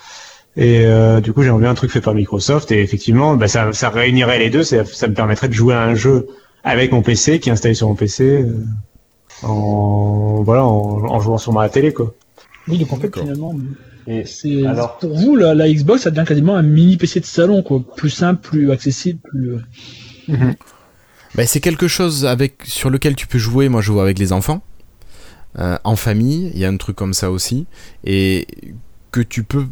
Et 0.56 0.86
euh, 0.86 1.20
du 1.20 1.32
coup, 1.32 1.42
j'aimerais 1.42 1.60
bien 1.60 1.70
un 1.70 1.74
truc 1.74 1.90
fait 1.90 2.00
par 2.00 2.14
Microsoft. 2.14 2.72
Et 2.72 2.80
effectivement, 2.80 3.36
bah, 3.36 3.46
ça, 3.48 3.72
ça 3.72 3.90
réunirait 3.90 4.38
les 4.38 4.48
deux. 4.50 4.62
Ça, 4.62 4.84
ça 4.86 5.06
me 5.08 5.14
permettrait 5.14 5.48
de 5.48 5.52
jouer 5.52 5.74
à 5.74 5.82
un 5.82 5.94
jeu 5.94 6.28
avec 6.64 6.92
mon 6.92 7.02
PC 7.02 7.40
qui 7.40 7.48
est 7.50 7.52
installé 7.52 7.74
sur 7.74 7.88
mon 7.88 7.94
PC, 7.94 8.42
euh, 8.42 8.64
en 9.42 10.42
voilà, 10.42 10.64
en, 10.64 11.04
en 11.04 11.20
jouant 11.20 11.38
sur 11.38 11.52
ma 11.52 11.68
télé, 11.68 11.92
quoi. 11.92 12.14
Oui, 12.68 12.78
donc 12.78 12.92
en 12.92 12.96
fait, 12.96 13.14
finalement, 13.16 13.54
Et 14.08 14.24
c'est 14.24 14.66
alors, 14.66 14.98
pour 14.98 15.14
vous, 15.16 15.36
la, 15.36 15.54
la 15.54 15.68
Xbox, 15.70 16.02
ça 16.02 16.10
devient 16.10 16.26
quasiment 16.26 16.56
un 16.56 16.62
mini 16.62 16.96
PC 16.96 17.20
de 17.20 17.26
salon, 17.26 17.62
quoi. 17.62 17.82
Plus 17.96 18.10
simple, 18.10 18.40
plus 18.40 18.70
accessible, 18.70 19.20
plus. 19.22 19.54
euh, 20.30 20.34
Ben, 21.34 21.46
c'est 21.46 21.60
quelque 21.60 21.86
chose 21.86 22.24
avec 22.24 22.62
sur 22.64 22.88
lequel 22.90 23.14
tu 23.14 23.26
peux 23.26 23.38
jouer. 23.38 23.68
Moi, 23.68 23.80
je 23.82 23.86
joue 23.88 24.00
avec 24.00 24.18
les 24.18 24.32
enfants. 24.32 24.62
Euh, 25.58 25.78
en 25.84 25.96
famille, 25.96 26.50
il 26.54 26.60
y 26.60 26.64
a 26.64 26.68
un 26.68 26.76
truc 26.76 26.96
comme 26.96 27.14
ça 27.14 27.30
aussi. 27.30 27.66
Et 28.04 28.46
que 29.10 29.20
tu 29.20 29.42
peux 29.42 29.66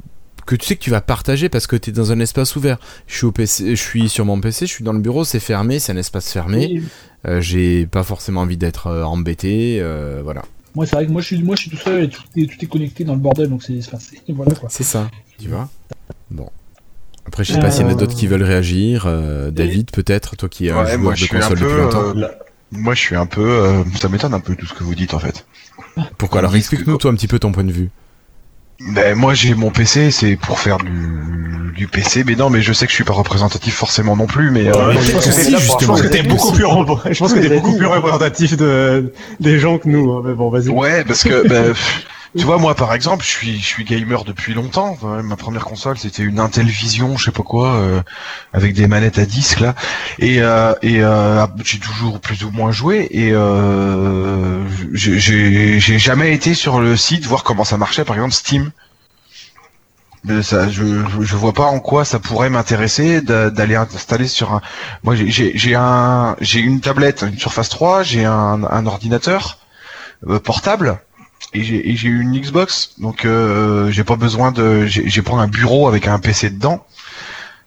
que 0.46 0.56
tu 0.56 0.66
sais 0.66 0.76
que 0.76 0.82
tu 0.82 0.90
vas 0.90 1.00
partager 1.00 1.48
parce 1.48 1.66
que 1.66 1.74
tu 1.76 1.88
es 1.88 1.92
dans 1.92 2.12
un 2.12 2.20
espace 2.20 2.54
ouvert. 2.54 2.78
Je 3.06 3.16
suis 3.16 3.24
au 3.26 3.32
PC, 3.32 3.76
je 3.76 3.82
suis 3.82 4.08
sur 4.10 4.26
mon 4.26 4.40
PC, 4.40 4.66
je 4.66 4.72
suis 4.72 4.84
dans 4.84 4.92
le 4.92 4.98
bureau, 5.00 5.24
c'est 5.24 5.40
fermé, 5.40 5.78
c'est 5.78 5.92
un 5.92 5.96
espace 5.96 6.30
fermé. 6.30 6.68
oui. 6.74 6.82
Euh, 7.26 7.40
j'ai 7.40 7.86
pas 7.86 8.02
forcément 8.02 8.42
envie 8.42 8.58
d'être 8.58 8.88
euh, 8.88 9.04
embêté, 9.04 9.78
euh, 9.80 10.20
voilà. 10.22 10.42
Moi, 10.74 10.84
c'est 10.84 10.96
vrai 10.96 11.06
que 11.06 11.10
moi, 11.12 11.22
je 11.22 11.26
suis, 11.28 11.42
moi, 11.42 11.56
je 11.56 11.62
suis 11.62 11.70
tout 11.70 11.78
seul 11.78 12.04
et 12.04 12.08
tout 12.10 12.22
est, 12.36 12.46
tout 12.46 12.62
est 12.62 12.68
connecté 12.68 13.04
dans 13.04 13.14
le 13.14 13.20
bordel, 13.20 13.48
donc 13.48 13.62
c'est, 13.62 13.78
enfin, 13.78 13.98
c'est- 13.98 14.20
voilà 14.34 14.54
quoi. 14.54 14.68
C'est 14.70 14.82
ça, 14.84 15.08
tu 15.40 15.48
vois? 15.48 15.70
Bon. 16.30 16.50
Après, 17.26 17.42
je 17.44 17.52
sais 17.54 17.60
pas 17.60 17.70
s'il 17.70 17.86
y 17.86 17.88
en 17.88 17.92
a 17.92 17.94
d'autres 17.94 18.14
qui 18.14 18.26
veulent 18.26 18.42
réagir. 18.42 19.04
Euh, 19.06 19.50
David, 19.50 19.90
peut-être, 19.90 20.36
toi 20.36 20.50
qui 20.50 20.66
es 20.66 20.70
un 20.72 20.84
Ouais, 20.84 20.90
joueur 20.90 21.00
moi, 21.00 21.14
de 21.14 21.24
un 21.24 21.26
console 21.40 21.58
peu, 21.58 21.64
depuis 21.64 21.76
longtemps. 21.80 22.18
euh, 22.18 22.28
Moi, 22.72 22.94
je 22.94 23.00
suis 23.00 23.16
un 23.16 23.24
peu. 23.24 23.40
euh, 23.48 23.82
ça 23.98 24.10
m'étonne 24.10 24.34
un 24.34 24.40
peu 24.40 24.54
tout 24.56 24.66
ce 24.66 24.74
que 24.74 24.84
vous 24.84 24.94
dites 24.94 25.14
en 25.14 25.18
fait. 25.18 25.46
Pourquoi 26.18 26.40
Alors, 26.40 26.56
explique-nous 26.56 26.96
que- 26.96 27.02
toi 27.02 27.10
un 27.10 27.14
petit 27.14 27.28
peu 27.28 27.38
ton 27.38 27.52
point 27.52 27.64
de 27.64 27.72
vue. 27.72 27.90
Ben, 28.94 29.16
moi, 29.16 29.34
j'ai 29.34 29.54
mon 29.54 29.70
PC, 29.70 30.10
c'est 30.10 30.34
pour 30.36 30.58
faire 30.58 30.78
du, 30.78 31.72
du 31.76 31.86
PC, 31.86 32.24
mais 32.26 32.34
non, 32.34 32.50
mais 32.50 32.60
je 32.60 32.72
sais 32.72 32.86
que 32.86 32.90
je 32.90 32.96
suis 32.96 33.04
pas 33.04 33.12
représentatif 33.12 33.74
forcément 33.74 34.16
non 34.16 34.26
plus, 34.26 34.50
mais. 34.50 34.66
euh, 34.66 34.88
Ouais, 34.88 34.96
je 35.00 35.12
pense 35.12 35.26
que 35.26 35.30
si, 35.32 35.44
t'es- 35.46 35.50
je 35.52 35.58
justement. 35.58 35.92
pense 35.94 36.02
que 36.02 36.06
t'es 36.08 36.22
beaucoup 36.24 36.52
plus, 36.52 36.64
rem- 36.64 36.86
je 37.10 37.18
pense 37.18 37.32
que 37.32 37.38
Oui, 37.38 37.42
t'es 37.44 37.48
mais 37.50 37.56
beaucoup 37.56 37.70
vas-y. 37.70 37.78
plus 37.78 37.86
représentatif 37.86 38.56
de, 38.56 39.12
des 39.38 39.58
gens 39.60 39.78
que 39.78 39.88
nous. 39.88 40.12
hein. 40.12 40.22
Mais 40.26 40.34
bon, 40.34 40.50
vas-y. 40.50 40.68
Ouais, 40.70 41.04
parce 41.04 41.22
que 41.22 41.46
ben, 41.48 41.72
tu 42.36 42.44
vois, 42.44 42.58
moi 42.58 42.74
par 42.74 42.92
exemple, 42.94 43.24
je 43.24 43.30
suis 43.30 43.58
je 43.58 43.64
suis 43.64 43.84
gamer 43.84 44.24
depuis 44.24 44.54
longtemps. 44.54 44.96
Ma 45.02 45.36
première 45.36 45.64
console, 45.64 45.98
c'était 45.98 46.22
une 46.24 46.40
Intel 46.40 46.66
Vision, 46.66 47.16
je 47.16 47.26
sais 47.26 47.30
pas 47.30 47.42
quoi, 47.44 47.74
euh, 47.76 48.02
avec 48.52 48.74
des 48.74 48.88
manettes 48.88 49.18
à 49.18 49.26
disque 49.26 49.60
là. 49.60 49.74
Et 50.18 50.42
euh, 50.42 50.74
et 50.82 51.02
euh, 51.02 51.46
j'ai 51.64 51.78
toujours 51.78 52.20
plus 52.20 52.42
ou 52.44 52.50
moins 52.50 52.72
joué. 52.72 53.06
Et 53.12 53.30
euh, 53.32 54.62
j'ai 54.92 55.98
jamais 55.98 56.34
été 56.34 56.54
sur 56.54 56.80
le 56.80 56.96
site 56.96 57.24
voir 57.26 57.44
comment 57.44 57.64
ça 57.64 57.76
marchait, 57.76 58.04
par 58.04 58.16
exemple 58.16 58.34
Steam. 58.34 58.70
Ça, 60.42 60.70
je, 60.70 60.82
je, 61.20 61.36
vois 61.36 61.52
pas 61.52 61.64
en 61.66 61.80
quoi 61.80 62.06
ça 62.06 62.18
pourrait 62.18 62.48
m'intéresser 62.48 63.20
d'a- 63.20 63.50
d'aller 63.50 63.74
installer 63.76 64.26
sur 64.26 64.54
un. 64.54 64.62
Moi, 65.02 65.14
j'ai 65.16 65.74
un, 65.74 66.34
j'ai 66.40 66.60
une 66.60 66.80
tablette, 66.80 67.26
une 67.28 67.38
Surface 67.38 67.68
3, 67.68 68.02
j'ai 68.04 68.24
un, 68.24 68.64
un 68.64 68.86
ordinateur 68.86 69.58
euh, 70.26 70.38
portable 70.40 70.98
et 71.54 71.62
j'ai 71.62 71.90
et 71.90 71.96
j'ai 71.96 72.08
une 72.08 72.38
Xbox. 72.38 72.90
Donc, 72.98 73.24
euh, 73.24 73.90
j'ai 73.90 74.04
pas 74.04 74.16
besoin 74.16 74.52
de. 74.52 74.86
J'ai 74.86 75.22
pas 75.22 75.34
un 75.34 75.46
bureau 75.48 75.88
avec 75.88 76.06
un 76.08 76.18
PC 76.18 76.50
dedans. 76.50 76.84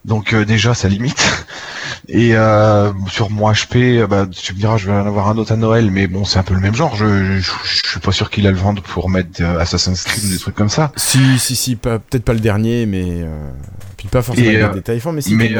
Donc 0.06 0.32
euh, 0.34 0.46
déjà, 0.46 0.74
ça 0.74 0.88
limite. 0.88 1.46
Et 2.10 2.36
euh, 2.38 2.94
sur 3.10 3.30
mon 3.30 3.52
HP, 3.52 4.06
bah, 4.06 4.26
tu 4.32 4.54
me 4.54 4.60
diras, 4.60 4.78
je 4.78 4.86
vais 4.88 4.94
en 4.94 5.06
avoir 5.06 5.28
un 5.28 5.38
autre 5.38 5.52
à 5.52 5.58
Noël, 5.58 5.92
mais 5.92 6.08
bon, 6.08 6.24
c'est 6.24 6.40
un 6.40 6.44
peu 6.44 6.54
le 6.54 6.62
même 6.62 6.76
genre. 6.76 6.96
Je, 6.96 7.40
je, 7.42 7.52
je 7.66 7.88
suis 7.90 8.00
pas 8.00 8.14
sûr 8.14 8.30
qu'il 8.30 8.48
a 8.48 8.52
le 8.52 8.58
vendre 8.58 8.82
pour 8.82 9.10
mettre 9.10 9.42
euh, 9.42 9.60
Assassin's 9.60 10.04
Creed 10.04 10.24
ou 10.24 10.30
des 10.30 10.38
trucs 10.38 10.56
comme 10.56 10.70
ça. 10.70 10.94
Si, 10.96 11.38
si, 11.40 11.58
si, 11.58 11.76
pas- 11.76 12.00
peut-être 12.00 12.24
pas 12.24 12.34
le 12.34 12.40
dernier, 12.40 12.86
mais. 12.86 13.04
euh, 13.10 13.50
Puis 13.98 14.08
pas 14.08 14.22
forcément 14.22 14.48
Et, 14.50 14.56
avec 14.56 14.64
euh, 14.64 14.68
des 14.70 14.76
détails 14.76 15.02
mais 15.12 15.22
si. 15.22 15.36
mais 15.36 15.54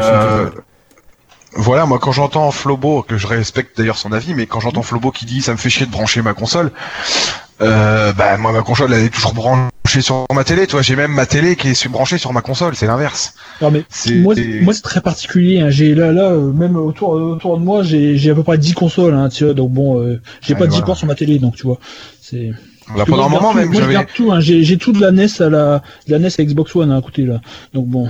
voilà, 1.56 1.86
moi 1.86 2.00
quand 2.00 2.12
j'entends 2.12 2.52
Flobo, 2.52 3.02
que 3.02 3.18
je 3.18 3.28
respecte 3.28 3.78
d'ailleurs 3.78 3.98
son 3.98 4.12
avis, 4.14 4.34
mais 4.34 4.46
quand 4.46 4.60
j'entends 4.60 4.84
Flobo 4.84 5.12
qui 5.12 5.26
dit 5.26 5.42
ça 5.42 5.52
me 5.54 5.58
fait 5.58 5.70
chier 5.70 5.86
de 5.86 5.92
brancher 5.92 6.22
ma 6.22 6.34
console, 6.34 6.72
euh, 7.62 8.14
bah 8.14 8.38
moi 8.38 8.52
ma 8.52 8.62
console 8.62 8.94
elle 8.94 9.04
est 9.06 9.10
toujours 9.10 9.34
branchée 9.34 10.02
sur 10.02 10.26
ma 10.34 10.44
télé, 10.44 10.68
toi 10.68 10.82
j'ai 10.82 10.96
même 10.96 11.12
ma 11.12 11.26
télé 11.26 11.56
qui 11.56 11.70
est 11.70 11.88
branchée 11.88 12.18
sur 12.18 12.34
ma 12.34 12.42
console, 12.42 12.76
c'est 12.76 12.86
l'inverse. 12.88 13.34
Non 13.62 13.72
mais 13.72 13.84
moi, 14.22 14.36
c'est- 14.36 14.82
très 14.84 15.02
particulier. 15.02 15.60
Hein. 15.62 15.70
J'ai 15.70 15.96
là, 15.96 16.12
là, 16.12 16.30
euh, 16.32 16.52
même 16.52 16.76
autour, 16.76 17.10
autour 17.10 17.58
de 17.58 17.64
moi, 17.64 17.82
j'ai, 17.84 18.16
j'ai 18.18 18.30
à 18.32 18.36
peu 18.36 18.44
près 18.44 18.58
10 18.60 18.74
consoles. 18.74 19.16
Hein, 19.16 19.30
tu 19.30 19.46
vois, 19.46 19.54
donc 19.56 19.72
bon, 19.72 20.00
euh, 20.00 20.22
j'ai 20.42 20.54
Ouais, 20.54 20.60
pas 20.60 20.66
10 20.68 20.72
voilà. 20.72 20.86
ports 20.86 20.98
sur 20.98 21.08
ma 21.08 21.16
télé, 21.16 21.40
donc 21.40 21.56
tu 21.56 21.64
vois. 21.64 21.80
C'est. 22.22 22.52
Bah, 22.90 22.94
Parce 22.98 23.06
que 23.06 23.12
pendant 23.12 23.26
un 23.26 23.30
moment 23.30 23.54
même, 23.54 23.70
tout, 23.70 23.74
je 23.76 23.80
j'avais, 23.92 24.06
tout. 24.06 24.32
Hein. 24.32 24.40
J'ai, 24.40 24.78
tout 24.78 24.92
de 24.94 25.02
la 25.02 25.12
NES 25.12 25.26
à 25.42 25.50
la, 25.50 25.82
de 26.08 26.12
la 26.12 26.20
NES 26.20 26.30
à 26.38 26.44
Xbox 26.44 26.76
One 26.76 26.92
hein, 26.92 26.98
à 27.00 27.02
côté 27.02 27.24
là. 27.24 27.42
Donc 27.74 27.88
bon. 27.88 28.08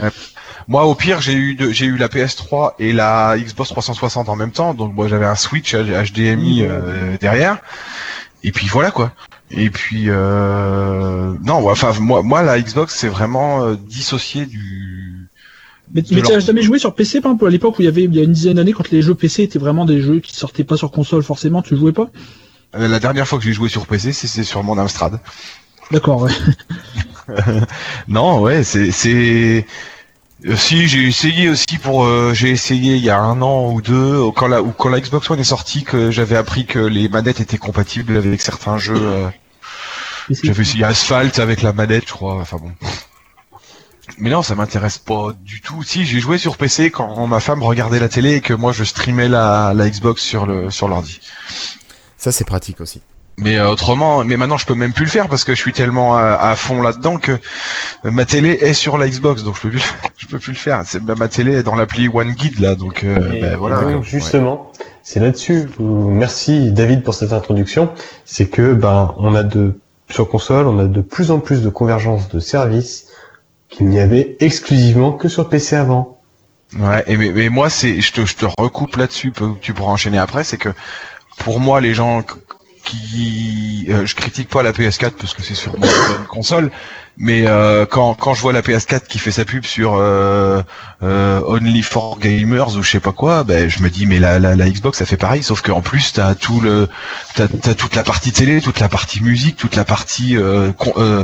moi 0.68 0.86
au 0.86 0.94
pire 0.94 1.20
j'ai 1.22 1.34
eu 1.34 1.56
de- 1.56 1.72
j'ai 1.72 1.86
eu 1.88 1.98
la 1.98 2.10
PS3 2.10 2.74
et 2.78 2.94
la 2.94 3.36
Xbox 3.40 3.70
360 3.70 4.30
en 4.30 4.36
même 4.36 4.52
temps, 4.52 4.74
donc 4.76 4.94
moi 4.94 5.08
j'avais 5.08 5.26
un 5.26 5.34
Switch 5.36 5.74
HDMI 5.74 6.62
euh, 6.62 7.18
derrière, 7.20 7.58
et 8.44 8.52
puis 8.52 8.68
voilà 8.68 8.92
quoi. 8.92 9.14
Et 9.50 9.70
puis 9.70 10.06
euh, 10.10 11.34
non, 11.44 11.68
enfin 11.70 11.94
moi 12.00 12.22
moi 12.22 12.44
la 12.44 12.60
Xbox 12.62 12.94
c'est 12.96 13.08
vraiment 13.08 13.64
euh, 13.64 13.76
dissocié 13.76 14.46
du 14.46 15.30
Mais, 15.94 16.04
mais 16.12 16.22
leur- 16.22 16.32
t'as 16.32 16.40
jamais 16.40 16.62
joué 16.62 16.80
sur 16.80 16.96
PC, 16.96 17.22
par 17.22 17.32
exemple, 17.32 17.48
à 17.48 17.50
l'époque 17.50 17.80
où 17.80 17.82
il 17.82 17.86
y 17.86 17.88
avait, 17.88 18.04
il 18.04 18.16
y 18.16 18.20
a 18.20 18.24
une 18.24 18.34
dizaine 18.34 18.56
d'années, 18.56 18.74
quand 18.74 18.90
les 18.92 19.02
jeux 19.02 19.16
PC 19.16 19.44
étaient 19.44 19.60
vraiment 19.60 19.86
des 19.86 20.02
jeux 20.02 20.20
qui 20.20 20.36
sortaient 20.36 20.64
pas 20.66 20.78
sur 20.78 20.92
console 20.92 21.24
forcément, 21.24 21.62
tu 21.62 21.76
jouais 21.78 21.94
pas? 21.94 22.10
Euh, 22.76 22.88
La 22.88 23.00
dernière 23.00 23.28
fois 23.28 23.40
que 23.40 23.46
j'ai 23.46 23.54
joué 23.54 23.70
sur 23.70 23.88
PC, 23.88 24.12
c'est 24.14 24.44
sur 24.44 24.64
mon 24.64 24.78
Amstrad. 24.78 25.20
D'accord, 25.92 26.22
ouais. 26.24 26.32
non, 28.08 28.42
ouais, 28.42 28.64
c'est 28.64 28.92
c'est 28.92 29.66
si 30.56 30.88
j'ai 30.88 31.04
essayé 31.08 31.50
aussi 31.50 31.78
pour 31.82 32.06
euh, 32.06 32.34
j'ai 32.34 32.50
essayé 32.50 32.96
il 32.96 33.04
y 33.04 33.10
a 33.10 33.20
un 33.20 33.42
an 33.42 33.72
ou 33.72 33.82
deux 33.82 33.94
euh, 34.28 34.32
quand 34.32 34.48
la 34.48 34.62
ou 34.62 34.72
quand 34.72 34.90
la 34.90 35.00
Xbox 35.02 35.30
One 35.30 35.40
est 35.40 35.44
sortie 35.44 35.84
que 35.84 36.12
j'avais 36.12 36.38
appris 36.38 36.66
que 36.66 36.80
les 36.80 37.10
manettes 37.10 37.42
étaient 37.42 37.58
compatibles 37.58 38.16
avec 38.18 38.42
certains 38.42 38.78
jeux. 38.78 38.96
euh, 38.98 39.30
j'avais 40.30 40.62
essayé 40.62 40.84
Asphalt 40.84 41.40
avec 41.40 41.62
la 41.62 41.74
manette, 41.74 42.08
je 42.08 42.14
crois. 42.14 42.36
Enfin 42.36 42.58
bon. 42.58 42.72
Mais 44.18 44.30
non, 44.30 44.42
ça 44.42 44.56
m'intéresse 44.56 44.98
pas 44.98 45.34
du 45.44 45.62
tout. 45.62 45.84
Si 45.84 46.06
j'ai 46.06 46.20
joué 46.20 46.38
sur 46.38 46.58
PC 46.58 46.92
quand 46.92 47.28
ma 47.28 47.40
femme 47.40 47.62
regardait 47.62 48.00
la 48.00 48.10
télé 48.10 48.36
et 48.36 48.42
que 48.42 48.54
moi 48.54 48.72
je 48.72 48.84
streamais 48.84 49.28
la, 49.28 49.74
la 49.76 49.90
Xbox 49.90 50.22
sur 50.22 50.46
le 50.46 50.72
sur 50.72 50.88
l'ordi. 50.88 51.20
Ça, 52.18 52.32
c'est 52.32 52.46
pratique 52.46 52.82
aussi. 52.82 53.02
Mais 53.40 53.58
euh, 53.58 53.70
autrement, 53.70 54.24
mais 54.24 54.36
maintenant 54.36 54.58
je 54.58 54.66
peux 54.66 54.74
même 54.74 54.94
plus 54.94 55.06
le 55.06 55.12
faire 55.12 55.28
parce 55.28 55.44
que 55.44 55.54
je 55.54 55.62
suis 55.62 55.72
tellement 55.72 56.18
à, 56.18 56.34
à 56.34 56.56
fond 56.56 56.82
là-dedans 56.82 57.18
que 57.18 57.34
euh, 57.34 57.38
ma 58.12 58.26
télé 58.26 58.50
est 58.50 58.74
sur 58.74 58.98
la 58.98 59.08
Xbox, 59.08 59.44
donc 59.44 59.56
je 59.58 59.62
peux 59.62 59.70
plus, 59.70 59.94
je 60.18 60.26
peux 60.26 60.40
plus 60.40 60.54
le 60.54 60.58
faire. 60.58 60.82
C'est 60.86 61.04
bah, 61.04 61.14
ma 61.16 61.28
télé 61.28 61.54
est 61.58 61.64
dans 61.64 61.76
l'appli 61.76 62.10
One 62.12 62.32
Guide 62.32 62.60
là, 62.60 62.74
donc 62.74 63.04
euh, 63.04 63.40
ben, 63.40 63.56
voilà. 63.56 63.82
donc, 63.82 64.04
justement, 64.04 64.72
c'est 65.04 65.20
là-dessus. 65.20 65.70
Merci 65.80 66.72
David 66.72 67.04
pour 67.04 67.14
cette 67.14 67.32
introduction. 67.32 67.92
C'est 68.26 68.48
que 68.48 68.74
ben 68.74 69.14
on 69.18 69.36
a 69.36 69.44
de 69.44 69.80
sur 70.10 70.28
console, 70.28 70.66
on 70.66 70.80
a 70.80 70.86
de 70.86 71.02
plus 71.02 71.30
en 71.30 71.40
plus 71.40 71.62
de 71.62 71.70
convergence 71.70 72.30
de 72.30 72.40
services 72.40 73.06
qu'il 73.70 73.88
n'y 73.88 74.00
avait 74.00 74.36
exclusivement 74.40 75.12
que 75.12 75.28
sur 75.28 75.48
PC 75.48 75.76
avant. 75.76 76.18
Ouais, 76.80 77.04
et 77.06 77.16
mais, 77.18 77.32
mais 77.32 77.50
moi 77.50 77.70
c'est, 77.70 78.02
je 78.02 78.12
te, 78.14 78.26
je 78.26 78.36
te 78.36 78.46
recoupe 78.58 78.96
là-dessus, 78.96 79.32
tu 79.62 79.74
pourras 79.74 79.92
enchaîner 79.92 80.18
après, 80.18 80.44
c'est 80.44 80.58
que 80.58 80.70
pour 81.38 81.60
moi 81.60 81.82
les 81.82 81.94
gens 81.94 82.24
qui, 82.88 83.86
euh, 83.90 84.06
je 84.06 84.16
critique 84.16 84.50
pas 84.50 84.64
la 84.64 84.72
PS4 84.72 85.12
parce 85.20 85.34
que 85.34 85.44
c'est 85.44 85.56
sur 85.56 85.76
une 85.76 85.82
bonne 85.82 86.26
console, 86.30 86.72
mais 87.18 87.44
euh, 87.48 87.86
quand 87.86 88.14
quand 88.14 88.34
je 88.34 88.42
vois 88.42 88.54
la 88.54 88.62
PS4 88.62 89.08
qui 89.08 89.20
fait 89.20 89.32
sa 89.32 89.44
pub 89.46 89.66
sur 89.66 89.96
euh, 89.96 90.62
euh, 91.04 91.42
Only 91.46 91.82
for 91.82 92.18
Gamers 92.20 92.76
ou 92.78 92.84
je 92.84 92.90
sais 92.92 93.00
pas 93.00 93.12
quoi, 93.12 93.44
ben 93.44 93.70
je 93.70 93.82
me 93.84 93.90
dis 93.90 94.06
mais 94.06 94.20
la, 94.20 94.40
la, 94.40 94.56
la 94.56 94.70
Xbox 94.70 95.00
ça 95.00 95.06
fait 95.06 95.18
pareil, 95.18 95.44
sauf 95.44 95.62
qu'en 95.62 95.82
plus 95.82 96.14
t'as 96.14 96.34
tout 96.36 96.62
le, 96.62 96.88
t'as, 97.36 97.48
t'as 97.48 97.74
toute 97.74 97.96
la 97.96 98.04
partie 98.04 98.32
télé, 98.32 98.62
toute 98.62 98.80
la 98.80 98.90
partie 98.90 99.22
musique, 99.22 99.58
toute 99.58 99.76
la 99.76 99.84
partie 99.86 100.38
euh, 100.38 100.72
con- 100.72 100.94
euh, 100.98 101.24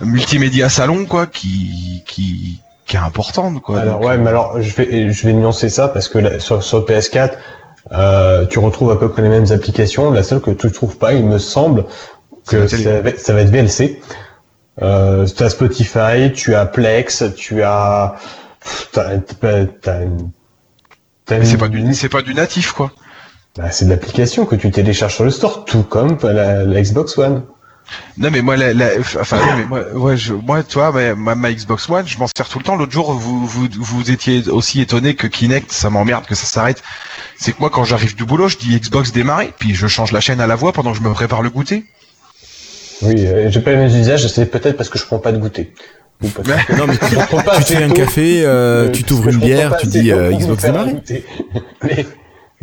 multimédia 0.00 0.68
salon 0.68 1.04
quoi, 1.04 1.26
qui 1.26 2.02
qui 2.06 2.60
qui 2.86 2.96
est 2.96 3.00
importante 3.00 3.60
quoi. 3.62 3.80
Alors 3.80 4.00
Donc, 4.00 4.08
ouais, 4.08 4.18
mais 4.18 4.30
alors 4.30 4.60
je 4.62 4.74
vais 4.74 5.12
je 5.12 5.26
vais 5.26 5.32
nuancer 5.34 5.68
ça 5.68 5.88
parce 5.88 6.08
que 6.08 6.18
là, 6.18 6.40
sur, 6.40 6.62
sur 6.62 6.84
PS4, 6.84 7.32
euh, 7.90 8.46
tu 8.46 8.58
retrouves 8.60 8.90
à 8.92 8.96
peu 8.96 9.08
près 9.10 9.22
les 9.22 9.28
mêmes 9.28 9.50
applications. 9.50 10.10
La 10.12 10.22
seule 10.22 10.40
que 10.40 10.50
tu 10.52 10.70
trouves 10.70 10.96
pas, 10.98 11.14
il 11.14 11.26
me 11.26 11.38
semble, 11.38 11.86
que 12.46 12.66
ça 12.68 13.00
va, 13.00 13.16
ça 13.16 13.32
va 13.32 13.40
être 13.40 13.50
VLC. 13.50 14.00
Euh, 14.80 15.26
tu 15.26 15.42
as 15.42 15.50
Spotify, 15.50 16.32
tu 16.34 16.54
as 16.54 16.66
Plex, 16.66 17.24
tu 17.36 17.62
as 17.62 18.14
t'as 18.92 19.18
t'as- 19.18 19.66
t'as 19.66 20.02
une- 20.02 20.30
t'as 21.26 21.38
Mais 21.38 21.44
c'est 21.44 21.56
pas 21.58 21.68
du 21.68 21.94
c'est 21.94 22.08
pas 22.08 22.22
du 22.22 22.34
natif 22.34 22.72
quoi. 22.72 22.92
Bah, 23.56 23.70
c'est 23.70 23.84
de 23.84 23.90
l'application 23.90 24.46
que 24.46 24.56
tu 24.56 24.70
télécharges 24.70 25.14
sur 25.14 25.24
le 25.24 25.30
store, 25.30 25.64
tout 25.66 25.82
comme 25.82 26.16
la, 26.22 26.64
la 26.64 26.80
Xbox 26.80 27.18
One. 27.18 27.42
Non 28.18 28.30
mais 28.30 28.42
moi 28.42 28.56
la, 28.56 28.72
la- 28.72 28.90
enfin 29.20 29.36
non, 29.38 29.56
mais 29.56 29.64
moi 29.64 29.80
ouais 29.94 30.16
je 30.16 30.32
moi 30.34 30.62
toi 30.62 30.92
ma, 30.92 31.14
ma, 31.14 31.34
ma 31.34 31.52
Xbox 31.52 31.88
One 31.88 32.06
je 32.06 32.18
m'en 32.18 32.26
sers 32.36 32.48
tout 32.48 32.58
le 32.58 32.64
temps 32.64 32.76
l'autre 32.76 32.92
jour 32.92 33.12
vous 33.14 33.46
vous 33.46 33.66
vous 33.78 34.10
étiez 34.10 34.48
aussi 34.48 34.80
étonné 34.80 35.14
que 35.14 35.26
Kinect 35.26 35.70
ça 35.72 35.90
m'emmerde 35.90 36.26
que 36.26 36.34
ça 36.34 36.46
s'arrête 36.46 36.82
c'est 37.38 37.52
que 37.52 37.60
moi 37.60 37.70
quand 37.70 37.84
j'arrive 37.84 38.14
du 38.16 38.24
boulot 38.24 38.48
je 38.48 38.56
dis 38.58 38.78
Xbox 38.78 39.12
démarrer 39.12 39.52
puis 39.58 39.74
je 39.74 39.86
change 39.86 40.12
la 40.12 40.20
chaîne 40.20 40.40
à 40.40 40.46
la 40.46 40.54
voix 40.54 40.72
pendant 40.72 40.92
que 40.92 40.98
je 40.98 41.02
me 41.02 41.12
prépare 41.12 41.42
le 41.42 41.50
goûter 41.50 41.84
Oui, 43.02 43.14
euh, 43.26 43.50
j'ai 43.50 43.60
pas 43.60 43.72
le 43.72 43.78
même 43.78 43.88
usage, 44.00 44.26
c'est 44.28 44.46
peut-être 44.46 44.76
parce 44.76 44.88
que 44.88 44.98
je 44.98 45.04
prends 45.04 45.18
pas 45.18 45.32
de 45.32 45.38
goûter. 45.38 45.72
Ou 46.22 46.28
parce 46.28 46.46
que- 46.66 46.76
Non, 46.76 46.86
mais 46.86 46.96
tu, 47.08 47.16
pas 47.44 47.56
tu 47.56 47.62
fais 47.74 47.82
un 47.82 47.88
tôt. 47.88 47.94
café, 47.94 48.42
euh, 48.44 48.48
Euh, 48.48 48.90
tu 48.92 49.02
parce 49.02 49.06
t'ouvres 49.08 49.28
une 49.30 49.38
bière, 49.40 49.76
tu 49.76 49.88
dis 49.88 50.12
euh, 50.12 50.30
Xbox 50.32 50.62
démarrer. 50.62 50.94
Mais 51.82 52.06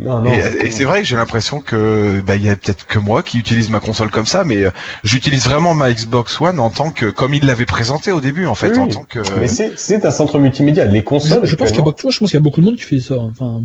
non, 0.00 0.20
non. 0.22 0.32
et, 0.32 0.66
et 0.66 0.70
c'est 0.70 0.84
vrai 0.84 1.00
que 1.02 1.06
j'ai 1.06 1.16
l'impression 1.16 1.60
que 1.60 2.20
bah 2.20 2.36
il 2.36 2.44
y 2.44 2.48
a 2.48 2.56
peut-être 2.56 2.86
que 2.86 2.98
moi 2.98 3.22
qui 3.22 3.38
utilise 3.38 3.70
ma 3.70 3.80
console 3.80 4.10
comme 4.10 4.26
ça 4.26 4.44
mais 4.44 4.64
euh, 4.64 4.70
j'utilise 5.04 5.44
vraiment 5.44 5.74
ma 5.74 5.92
Xbox 5.92 6.40
One 6.40 6.58
en 6.58 6.70
tant 6.70 6.90
que 6.90 7.06
comme 7.06 7.34
il 7.34 7.44
l'avait 7.46 7.66
présenté 7.66 8.12
au 8.12 8.20
début 8.20 8.46
en 8.46 8.54
fait 8.54 8.70
Oui, 8.70 8.78
en 8.78 8.88
tant 8.88 9.04
que 9.04 9.20
Mais 9.38 9.46
c'est 9.48 9.72
c'est 9.78 10.04
un 10.04 10.10
centre 10.10 10.38
multimédia. 10.38 10.84
Les 10.86 11.04
consoles. 11.04 11.44
je 11.44 11.54
pense 11.56 11.68
qu'il 11.68 11.78
y 11.78 11.80
a, 11.80 11.84
beaucoup- 11.84 11.96
tu 11.98 12.02
vois, 12.02 12.10
je 12.12 12.18
pense 12.18 12.30
qu'il 12.30 12.38
y 12.38 12.42
a 12.42 12.44
beaucoup 12.44 12.60
de 12.60 12.66
monde 12.66 12.76
qui 12.76 12.82
fait 12.82 13.00
ça. 13.00 13.16
Enfin, 13.18 13.62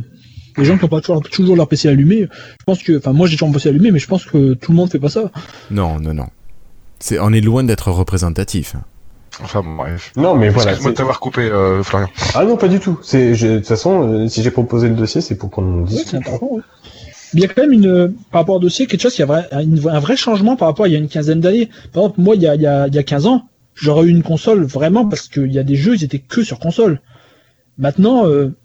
les 0.57 0.65
gens 0.65 0.77
qui 0.77 0.83
n'ont 0.83 0.89
pas 0.89 1.01
toujours, 1.01 1.21
toujours 1.21 1.55
leur 1.55 1.67
PC 1.67 1.89
allumé, 1.89 2.27
je 2.59 2.63
pense 2.65 2.81
que, 2.83 2.97
enfin, 2.97 3.11
moi 3.13 3.27
j'ai 3.27 3.35
toujours 3.35 3.49
mon 3.49 3.53
PC 3.53 3.69
allumé, 3.69 3.91
mais 3.91 3.99
je 3.99 4.07
pense 4.07 4.25
que 4.25 4.53
tout 4.53 4.71
le 4.71 4.77
monde 4.77 4.89
fait 4.91 4.99
pas 4.99 5.09
ça. 5.09 5.31
Non, 5.71 5.99
non, 5.99 6.13
non. 6.13 6.27
C'est, 6.99 7.19
on 7.19 7.31
est 7.33 7.41
loin 7.41 7.63
d'être 7.63 7.91
représentatif. 7.91 8.75
Enfin 9.43 9.61
bon 9.61 9.75
bref 9.75 10.11
Non, 10.15 10.35
mais 10.35 10.49
voilà. 10.49 10.71
excuse-moi 10.71 10.91
de 10.91 10.97
t'avoir 10.97 11.19
coupé 11.19 11.41
euh, 11.41 11.83
Florian 11.83 12.09
Ah 12.33 12.43
non, 12.45 12.57
pas 12.57 12.67
du 12.67 12.79
tout. 12.79 12.99
C'est 13.03 13.31
de 13.31 13.57
toute 13.57 13.67
façon, 13.67 14.07
euh, 14.07 14.27
si 14.27 14.41
j'ai 14.43 14.51
proposé 14.51 14.87
le 14.89 14.95
dossier, 14.95 15.21
c'est 15.21 15.35
pour 15.35 15.49
qu'on 15.51 15.79
Ouais, 15.81 15.85
discute. 15.85 16.07
c'est 16.09 16.17
important, 16.17 16.47
ouais. 16.51 16.61
Il 17.33 17.41
y 17.41 17.45
a 17.45 17.47
quand 17.49 17.61
même 17.63 17.73
une, 17.73 18.13
par 18.31 18.41
rapport 18.41 18.55
au 18.55 18.59
dossier, 18.59 18.87
quelque 18.87 19.01
chose, 19.01 19.17
il 19.17 19.21
y 19.21 19.23
a 19.23 19.25
vrai- 19.25 19.47
une- 19.63 19.81
un 19.89 19.99
vrai 19.99 20.15
changement 20.15 20.55
par 20.55 20.67
rapport 20.69 20.85
à 20.85 20.87
il 20.87 20.93
y 20.93 20.95
a 20.95 20.99
une 20.99 21.09
quinzaine 21.09 21.41
d'années. 21.41 21.69
Par 21.91 22.03
exemple, 22.03 22.21
moi, 22.21 22.35
il 22.35 22.41
y 22.41 22.47
a, 22.47 22.55
il 22.55 22.61
y 22.61 22.67
a, 22.67 22.87
il 22.87 22.95
y 22.95 22.97
a 22.97 23.03
15 23.03 23.25
ans, 23.25 23.49
j'aurais 23.73 24.05
eu 24.07 24.09
une 24.09 24.23
console 24.23 24.63
vraiment 24.63 25.05
parce 25.05 25.27
qu'il 25.27 25.51
y 25.51 25.59
a 25.59 25.63
des 25.63 25.75
jeux, 25.75 25.95
ils 25.95 26.03
étaient 26.05 26.19
que 26.19 26.43
sur 26.43 26.59
console. 26.59 27.01
Maintenant, 27.77 28.25
euh, 28.25 28.55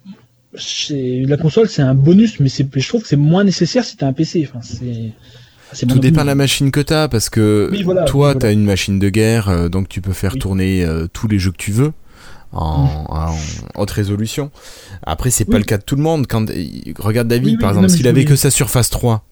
la 0.88 1.36
console, 1.36 1.68
c'est 1.68 1.82
un 1.82 1.94
bonus, 1.94 2.38
mais 2.40 2.48
c'est, 2.48 2.66
je 2.74 2.88
trouve 2.88 3.02
que 3.02 3.08
c'est 3.08 3.16
moins 3.16 3.44
nécessaire 3.44 3.84
si 3.84 3.96
t'as 3.96 4.06
un 4.06 4.12
PC. 4.12 4.48
Enfin, 4.48 4.60
c'est 4.62 5.12
Tout 5.88 5.98
dépend 5.98 6.22
de 6.22 6.26
la 6.26 6.34
machine 6.34 6.70
que 6.70 6.80
t'as, 6.80 7.08
parce 7.08 7.30
que 7.30 7.68
Oui, 7.70 7.82
voilà, 7.82 8.02
toi, 8.04 8.28
oui, 8.28 8.32
voilà. 8.32 8.38
t'as 8.40 8.52
une 8.52 8.64
machine 8.64 8.98
de 8.98 9.08
guerre, 9.08 9.48
euh, 9.48 9.68
donc 9.68 9.88
tu 9.88 10.00
peux 10.00 10.12
faire 10.12 10.32
Oui. 10.34 10.38
tourner 10.38 10.84
euh, 10.84 11.06
tous 11.12 11.28
les 11.28 11.38
jeux 11.38 11.52
que 11.52 11.56
tu 11.56 11.72
veux 11.72 11.92
en, 12.52 13.06
en 13.08 13.36
haute 13.80 13.90
résolution. 13.90 14.50
Après, 15.04 15.30
c'est 15.30 15.44
pas 15.44 15.58
le 15.58 15.64
cas 15.64 15.78
de 15.78 15.82
tout 15.84 15.96
le 15.96 16.02
monde. 16.02 16.26
Quand 16.26 16.46
regarde 16.98 17.28
David, 17.28 17.44
Oui, 17.46 17.52
oui, 17.52 17.58
par 17.58 17.70
exemple, 17.70 17.88
s'il 17.88 18.08
avait 18.08 18.24
que 18.24 18.36
sa 18.36 18.50
Surface 18.50 18.90
3, 18.90 19.24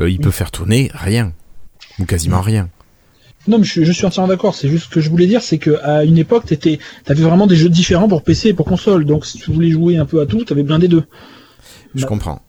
euh, 0.00 0.10
il 0.10 0.18
peut 0.18 0.30
faire 0.30 0.50
tourner 0.50 0.90
rien 0.94 1.32
ou 1.98 2.04
quasiment 2.06 2.40
rien. 2.40 2.68
Non, 3.48 3.58
mais 3.58 3.64
je, 3.64 3.84
je 3.84 3.92
suis 3.92 4.04
entièrement 4.06 4.28
d'accord. 4.28 4.54
C'est 4.54 4.68
juste 4.68 4.86
ce 4.86 4.90
que 4.90 5.00
je 5.00 5.08
voulais 5.08 5.26
dire, 5.28 5.40
c'est 5.42 5.58
que 5.58 5.78
à 5.84 6.02
une 6.04 6.18
époque, 6.18 6.46
t'étais, 6.46 6.78
t'avais 7.04 7.22
vraiment 7.22 7.46
des 7.46 7.54
jeux 7.56 7.68
différents 7.68 8.08
pour 8.08 8.22
PC 8.22 8.48
et 8.48 8.54
pour 8.54 8.66
console. 8.66 9.04
Donc, 9.04 9.24
si 9.24 9.38
tu 9.38 9.52
voulais 9.52 9.70
jouer 9.70 9.98
un 9.98 10.04
peu 10.06 10.20
à 10.20 10.26
tout, 10.26 10.42
t'avais 10.44 10.62
bien 10.64 10.78
des 10.80 10.88
deux. 10.88 11.04
Je 11.94 12.02
Bah, 12.02 12.08
comprends. 12.08 12.42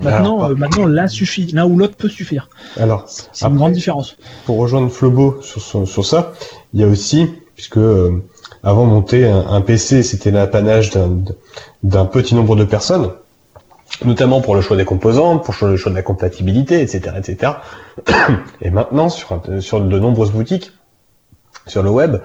Maintenant, 0.00 0.38
Alors, 0.38 0.50
euh, 0.50 0.54
maintenant, 0.54 0.86
l'un 0.86 1.08
suffit, 1.08 1.46
l'un 1.52 1.66
ou 1.66 1.76
l'autre 1.76 1.96
peut 1.96 2.08
suffire. 2.08 2.48
Alors, 2.78 3.04
C'est 3.06 3.46
une 3.46 3.56
grande 3.56 3.72
différence. 3.72 4.16
pour 4.46 4.58
rejoindre 4.58 4.90
Flobo 4.90 5.40
sur, 5.42 5.60
sur, 5.60 5.86
sur 5.86 6.06
ça, 6.06 6.32
il 6.72 6.80
y 6.80 6.84
a 6.84 6.86
aussi, 6.86 7.28
puisque 7.54 7.76
euh, 7.76 8.22
avant 8.62 8.86
monter 8.86 9.28
un, 9.28 9.46
un 9.46 9.60
PC, 9.60 10.02
c'était 10.02 10.30
l'apanage 10.30 10.90
d'un 10.90 11.22
d'un 11.82 12.04
petit 12.04 12.34
nombre 12.34 12.56
de 12.56 12.64
personnes, 12.64 13.10
notamment 14.04 14.40
pour 14.40 14.54
le 14.54 14.60
choix 14.60 14.76
des 14.76 14.84
composants, 14.84 15.38
pour 15.38 15.54
le 15.66 15.76
choix 15.76 15.90
de 15.90 15.96
la 15.96 16.02
compatibilité, 16.02 16.80
etc., 16.80 17.16
etc. 17.16 17.52
Et 18.60 18.70
maintenant, 18.70 19.08
sur, 19.08 19.42
sur 19.60 19.80
de 19.80 19.98
nombreuses 19.98 20.32
boutiques, 20.32 20.72
sur 21.66 21.82
le 21.82 21.90
web, 21.90 22.18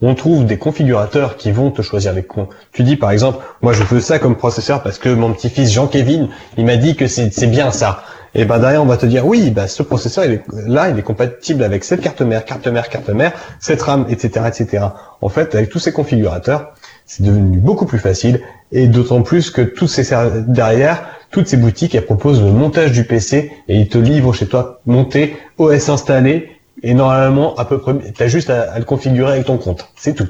on 0.00 0.14
trouve 0.14 0.44
des 0.44 0.58
configurateurs 0.58 1.36
qui 1.36 1.50
vont 1.50 1.70
te 1.70 1.82
choisir 1.82 2.12
les 2.12 2.22
con. 2.22 2.48
Tu 2.72 2.82
dis 2.82 2.96
par 2.96 3.10
exemple, 3.10 3.44
moi 3.62 3.72
je 3.72 3.82
veux 3.82 4.00
ça 4.00 4.18
comme 4.18 4.36
processeur 4.36 4.82
parce 4.82 4.98
que 4.98 5.08
mon 5.08 5.32
petit-fils 5.32 5.72
Jean-Kévin, 5.72 6.28
il 6.56 6.64
m'a 6.64 6.76
dit 6.76 6.94
que 6.94 7.06
c'est 7.06 7.50
bien 7.50 7.70
ça. 7.70 8.04
Et 8.34 8.44
ben 8.44 8.58
derrière 8.58 8.82
on 8.82 8.86
va 8.86 8.96
te 8.96 9.06
dire 9.06 9.26
oui, 9.26 9.50
bah 9.50 9.66
ce 9.66 9.82
processeur 9.82 10.24
il 10.24 10.32
est, 10.32 10.42
là 10.66 10.90
il 10.90 10.98
est 10.98 11.02
compatible 11.02 11.64
avec 11.64 11.82
cette 11.82 12.00
carte 12.00 12.20
mère, 12.20 12.44
carte 12.44 12.66
mère, 12.68 12.88
carte 12.88 13.08
mère, 13.08 13.32
cette 13.58 13.82
RAM, 13.82 14.06
etc., 14.08 14.46
etc. 14.46 14.84
En 15.20 15.28
fait, 15.28 15.54
avec 15.54 15.70
tous 15.70 15.78
ces 15.78 15.92
configurateurs, 15.92 16.74
c'est 17.06 17.22
devenu 17.22 17.58
beaucoup 17.58 17.86
plus 17.86 17.98
facile 17.98 18.40
et 18.70 18.86
d'autant 18.86 19.22
plus 19.22 19.50
que 19.50 19.62
tous 19.62 19.86
ces 19.86 20.14
derrière, 20.46 21.08
toutes 21.30 21.48
ces 21.48 21.56
boutiques 21.56 21.94
elles 21.94 22.04
proposent 22.04 22.42
le 22.42 22.52
montage 22.52 22.92
du 22.92 23.04
PC 23.04 23.50
et 23.66 23.76
ils 23.76 23.88
te 23.88 23.98
livrent 23.98 24.34
chez 24.34 24.46
toi 24.46 24.80
monté, 24.86 25.36
OS 25.56 25.88
installé 25.88 26.57
et 26.82 26.94
normalement 26.94 27.54
à 27.56 27.64
peu 27.64 27.78
près, 27.80 27.94
t'as 28.16 28.28
juste 28.28 28.50
à, 28.50 28.70
à 28.72 28.78
le 28.78 28.84
configurer 28.84 29.32
avec 29.32 29.46
ton 29.46 29.58
compte, 29.58 29.88
c'est 29.96 30.14
tout. 30.14 30.28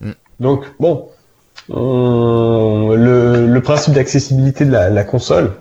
Mm. 0.00 0.10
Donc 0.40 0.64
bon, 0.78 1.08
on- 1.68 2.94
le, 2.96 3.46
le 3.46 3.60
principe 3.62 3.94
d'accessibilité 3.94 4.64
de 4.64 4.72
la, 4.72 4.90
la 4.90 5.04
console 5.04 5.52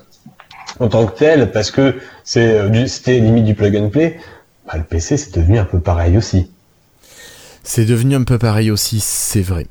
en 0.79 0.87
tant 0.87 1.05
que 1.05 1.17
tel, 1.17 1.51
parce 1.51 1.71
que 1.71 1.95
c'est 2.23 2.57
euh, 2.59 2.69
du- 2.69 2.87
c'était 2.87 3.19
limite 3.19 3.45
du 3.45 3.55
plug 3.55 3.75
and 3.75 3.89
play, 3.89 4.19
bah, 4.65 4.73
le 4.77 4.83
PC 4.83 5.17
c'est 5.17 5.35
devenu 5.37 5.57
un 5.59 5.65
peu 5.65 5.79
pareil 5.79 6.17
aussi. 6.17 6.49
C'est 7.63 7.85
devenu 7.85 8.15
un 8.15 8.23
peu 8.23 8.37
pareil 8.37 8.71
aussi, 8.71 8.99
c'est 8.99 9.41
vrai. 9.41 9.67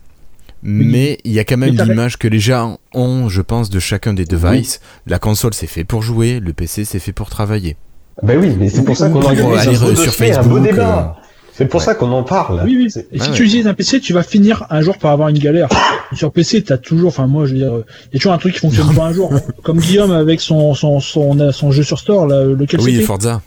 Mais 0.62 1.18
il 1.24 1.32
y 1.32 1.38
a 1.38 1.44
quand 1.44 1.56
même 1.56 1.74
l'image 1.76 2.18
que 2.18 2.26
les 2.26 2.40
gens 2.40 2.78
ont, 2.92 3.28
je 3.28 3.42
pense, 3.42 3.70
de 3.70 3.78
chacun 3.78 4.12
des 4.12 4.24
devices. 4.24 4.80
La 5.06 5.20
console 5.20 5.54
c'est 5.54 5.68
fait 5.68 5.84
pour 5.84 6.02
jouer, 6.02 6.40
le 6.40 6.52
PC 6.52 6.84
c'est 6.84 6.98
fait 6.98 7.12
pour 7.12 7.30
travailler. 7.30 7.76
Ben 8.22 8.38
oui, 8.38 8.56
mais 8.58 8.68
c'est 8.68 8.84
pour 8.84 8.96
ça 8.96 9.08
qu'on 9.10 9.22
ce 9.22 10.10
sur 10.10 10.38
un 10.38 10.42
beau 10.42 10.58
débat. 10.58 11.16
C'est 11.52 11.66
pour 11.66 11.80
ouais. 11.80 11.86
ça 11.86 11.96
qu'on 11.96 12.12
en 12.12 12.22
parle. 12.22 12.62
Oui, 12.64 12.76
oui. 12.76 13.02
Et 13.12 13.18
Ah 13.18 13.24
si 13.24 13.30
ouais. 13.30 13.36
tu 13.36 13.42
utilises 13.42 13.66
un 13.66 13.74
PC, 13.74 13.98
tu 13.98 14.12
vas 14.12 14.22
finir 14.22 14.64
un 14.70 14.80
jour 14.80 14.96
par 14.96 15.10
avoir 15.10 15.28
une 15.28 15.38
galère. 15.38 15.68
Sur 16.14 16.30
PC, 16.30 16.62
t'as 16.62 16.78
toujours, 16.78 17.08
enfin 17.08 17.26
moi, 17.26 17.46
je 17.46 17.52
veux 17.52 17.58
dire, 17.58 17.72
il 18.12 18.14
y 18.14 18.16
a 18.16 18.18
toujours 18.20 18.32
un 18.32 18.38
truc 18.38 18.54
qui 18.54 18.60
fonctionne 18.60 18.94
pas 18.94 19.06
un 19.06 19.12
jour. 19.12 19.32
Comme 19.64 19.80
Guillaume 19.80 20.12
avec 20.12 20.40
son 20.40 20.74
son 20.74 21.00
son, 21.00 21.50
son 21.52 21.72
jeu 21.72 21.82
sur 21.82 21.98
store, 21.98 22.28
là, 22.28 22.44
lequel 22.44 22.80
Oui, 22.80 22.92
c'était 22.92 23.04
Forza. 23.04 23.42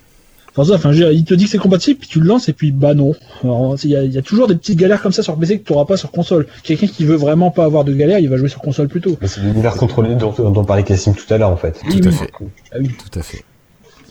Enfin, 0.53 0.65
ça, 0.65 0.76
enfin, 0.76 0.91
je 0.91 0.98
veux 0.98 1.06
dire, 1.06 1.14
il 1.14 1.23
te 1.23 1.34
dit 1.34 1.45
que 1.45 1.52
c'est 1.52 1.57
compatible, 1.57 2.02
puis 2.02 2.10
tu 2.10 2.19
le 2.19 2.27
lances, 2.27 2.49
et 2.49 2.53
puis 2.53 2.73
bah 2.73 2.93
non. 2.93 3.14
Il 3.43 3.89
y, 3.89 3.95
a, 3.95 4.03
il 4.03 4.11
y 4.11 4.18
a 4.18 4.22
toujours 4.22 4.48
des 4.48 4.56
petites 4.56 4.77
galères 4.77 5.02
comme 5.02 5.14
ça 5.14 5.23
sur 5.23 5.38
PC 5.38 5.60
que 5.60 5.65
tu 5.65 5.72
n'auras 5.72 5.85
pas 5.85 5.95
sur 5.95 6.11
console. 6.11 6.48
Quelqu'un 6.64 6.88
qui 6.88 7.06
veut 7.06 7.15
vraiment 7.15 7.49
pas 7.49 7.64
avoir 7.64 7.85
de 7.85 7.93
galère, 7.93 8.19
il 8.19 8.27
va 8.30 8.35
jouer 8.35 8.49
sur 8.49 8.60
console 8.60 8.89
plutôt. 8.89 9.18
C'est 9.26 9.39
l'univers 9.39 9.76
contrôlé 9.76 10.15
dont, 10.15 10.31
dont 10.31 10.65
parlait 10.65 10.84
Cassim 10.84 11.14
tout 11.14 11.34
à 11.34 11.38
l'heure 11.38 11.49
en 11.52 11.56
fait. 11.56 11.80
Tout 11.89 12.06
à 12.06 12.11
fait. 12.11 12.31
Ah 12.73 12.76
oui. 12.81 12.89
Tout 12.89 13.18
à 13.18 13.23
fait. 13.23 13.45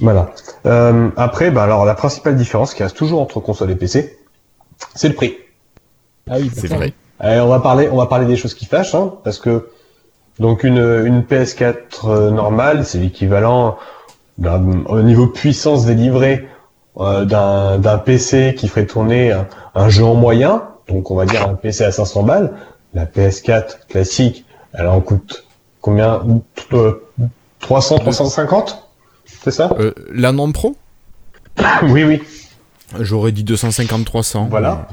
Voilà. 0.01 0.31
Euh, 0.67 1.11
après, 1.17 1.51
bah 1.51 1.63
alors 1.63 1.85
la 1.85 1.95
principale 1.95 2.37
différence 2.37 2.75
qui 2.75 2.83
reste 2.83 2.97
toujours 2.97 3.21
entre 3.21 3.41
console 3.41 3.71
et 3.71 3.77
PC, 3.77 4.19
c'est 4.95 5.09
le 5.09 5.15
prix. 5.15 5.37
Ah 6.29 6.37
oui, 6.39 6.51
C'est 6.55 6.69
vrai. 6.69 6.93
Euh, 7.23 7.41
on 7.41 7.49
va 7.49 7.61
parler, 7.61 7.89
on 7.93 7.97
va 7.97 8.07
parler 8.07 8.27
des 8.27 8.37
choses 8.37 8.55
qui 8.55 8.65
fâchent, 8.65 8.95
hein, 8.95 9.13
parce 9.25 9.39
que 9.39 9.69
donc 10.39 10.65
une, 10.65 10.79
une 10.79 11.21
PS4 11.21 11.75
euh, 12.05 12.31
normale, 12.31 12.87
c'est 12.87 12.99
l'équivalent 12.99 13.77
au 14.43 15.03
niveau 15.03 15.27
puissance 15.27 15.85
délivrée 15.85 16.49
euh, 16.99 17.27
d'un 17.27 17.79
d'un 17.79 17.99
PC 17.99 18.55
qui 18.57 18.69
ferait 18.69 18.87
tourner 18.87 19.33
un, 19.33 19.47
un 19.75 19.89
jeu 19.91 20.05
en 20.05 20.15
moyen, 20.15 20.63
donc 20.89 21.11
on 21.11 21.15
va 21.15 21.27
dire 21.27 21.47
un 21.47 21.55
PC 21.55 21.85
à 21.85 21.93
500 21.93 22.23
balles. 22.23 22.53
La 22.95 23.05
PS4 23.05 23.87
classique, 23.89 24.45
elle 24.73 24.89
en 24.89 25.01
coûte 25.01 25.45
combien? 25.81 26.23
Euh, 26.73 27.03
300, 27.61 27.99
350 27.99 28.90
C'est 29.43 29.51
ça 29.51 29.71
Euh, 29.79 29.93
la 30.13 30.33
non 30.33 30.51
pro 30.53 30.77
Oui, 31.83 32.05
oui. 32.05 32.23
J'aurais 33.01 33.33
dit 33.33 33.45
250-300. 33.45 34.49
Voilà. 34.49 34.87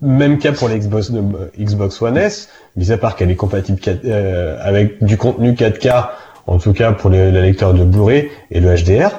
Même 0.00 0.38
cas 0.38 0.52
pour 0.52 0.68
l'Xbox 0.68 1.10
euh, 1.12 1.50
Xbox 1.58 2.00
One 2.02 2.16
S, 2.16 2.48
mis 2.76 2.92
à 2.92 2.98
part 2.98 3.16
qu'elle 3.16 3.30
est 3.30 3.36
compatible 3.36 3.80
4 3.80 4.00
euh, 4.04 4.56
avec 4.62 5.02
du 5.02 5.16
contenu 5.16 5.52
4K, 5.52 6.08
en 6.46 6.58
tout 6.58 6.72
cas 6.72 6.92
pour 6.92 7.10
les, 7.10 7.32
les 7.32 7.42
lecteurs 7.42 7.74
de 7.74 7.82
Blu-ray 7.84 8.30
et 8.52 8.60
le 8.60 8.74
HDR. 8.76 9.10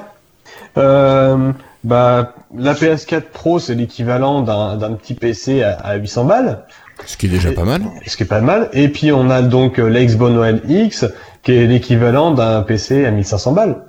Euh, 0.78 1.52
bah, 1.84 2.34
la 2.56 2.72
PS4 2.74 3.22
Pro, 3.32 3.58
c'est 3.58 3.74
l'équivalent 3.74 4.42
d'un 4.42 4.92
petit 4.94 5.14
PC 5.14 5.62
à, 5.62 5.72
à 5.74 5.96
800 5.96 6.24
balles, 6.24 6.64
Ce 7.04 7.16
qui 7.16 7.26
est 7.26 7.30
déjà 7.30 7.50
Et- 7.50 7.54
pas 7.54 7.64
mal. 7.64 7.82
ce 8.06 8.16
qui 8.16 8.22
est 8.22 8.26
pas 8.26 8.40
mal. 8.40 8.70
Et 8.72 8.88
puis 8.88 9.12
on 9.12 9.28
a 9.28 9.42
donc 9.42 9.78
euh, 9.78 9.88
la 9.88 10.02
Xbox 10.04 10.34
One 10.34 10.60
X, 10.68 11.04
qui 11.42 11.52
est 11.52 11.66
l'équivalent 11.66 12.30
d'un 12.32 12.62
PC 12.62 13.04
à 13.04 13.10
1500 13.10 13.52
balles. 13.52 13.82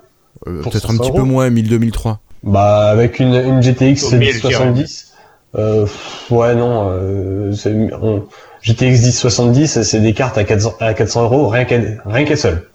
Euh, 0.48 0.62
Peut-être 0.64 0.86
un 0.90 0.96
500 0.98 1.04
petit 1.04 1.12
peu 1.12 1.24
moins, 1.24 1.50
1000-2003. 1.50 2.18
Bah, 2.44 2.90
avec 2.90 3.20
une, 3.20 3.34
une 3.36 3.62
GTX 3.62 4.04
Au 4.06 4.12
mille, 4.18 4.34
1070. 4.34 5.12
Euh, 5.58 5.86
ouais, 6.30 6.56
non, 6.56 6.90
euh, 6.92 7.54
on- 8.02 8.24
GTX 8.64 9.02
1070, 9.04 9.82
c'est 9.84 10.00
des 10.00 10.14
cartes 10.14 10.38
à 10.38 10.44
400, 10.44 10.74
à 10.80 10.94
400 10.94 11.24
euros, 11.24 11.48
rien 11.50 11.66
qu'elle, 11.66 12.02
rien 12.06 12.26
qu'elle 12.26 12.38
seule. 12.38 12.68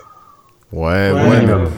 Ouais, 0.73 1.11
Ouais, 1.11 1.13
ouais. 1.13 1.37
minimum. 1.41 1.69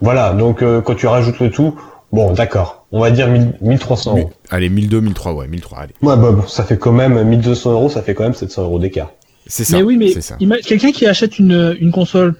Voilà, 0.00 0.32
donc 0.32 0.62
euh, 0.62 0.80
quand 0.80 0.94
tu 0.94 1.06
rajoutes 1.06 1.38
le 1.40 1.50
tout, 1.50 1.74
bon, 2.12 2.32
d'accord, 2.32 2.86
on 2.90 3.00
va 3.00 3.10
dire 3.10 3.28
1000 3.28 3.52
1300 3.60 4.14
Mi- 4.14 4.20
euros. 4.22 4.30
Allez, 4.50 4.68
1002, 4.70 5.00
1003, 5.00 5.32
ouais, 5.34 5.46
1003, 5.46 5.78
allez. 5.78 5.94
Ouais, 6.02 6.16
bah, 6.16 6.32
bon, 6.32 6.46
ça 6.46 6.64
fait 6.64 6.78
quand 6.78 6.92
même 6.92 7.22
1200 7.22 7.72
euros, 7.72 7.88
ça 7.90 8.02
fait 8.02 8.14
quand 8.14 8.24
même 8.24 8.34
700 8.34 8.62
euros 8.64 8.78
d'écart. 8.78 9.10
C'est 9.46 9.64
ça. 9.64 9.76
Mais 9.76 9.82
oui, 9.82 9.96
mais 9.98 10.10
c'est 10.12 10.20
ça. 10.22 10.36
ima- 10.40 10.60
quelqu'un 10.60 10.90
qui 10.90 11.06
achète 11.06 11.38
une, 11.38 11.76
une 11.80 11.92
console, 11.92 12.34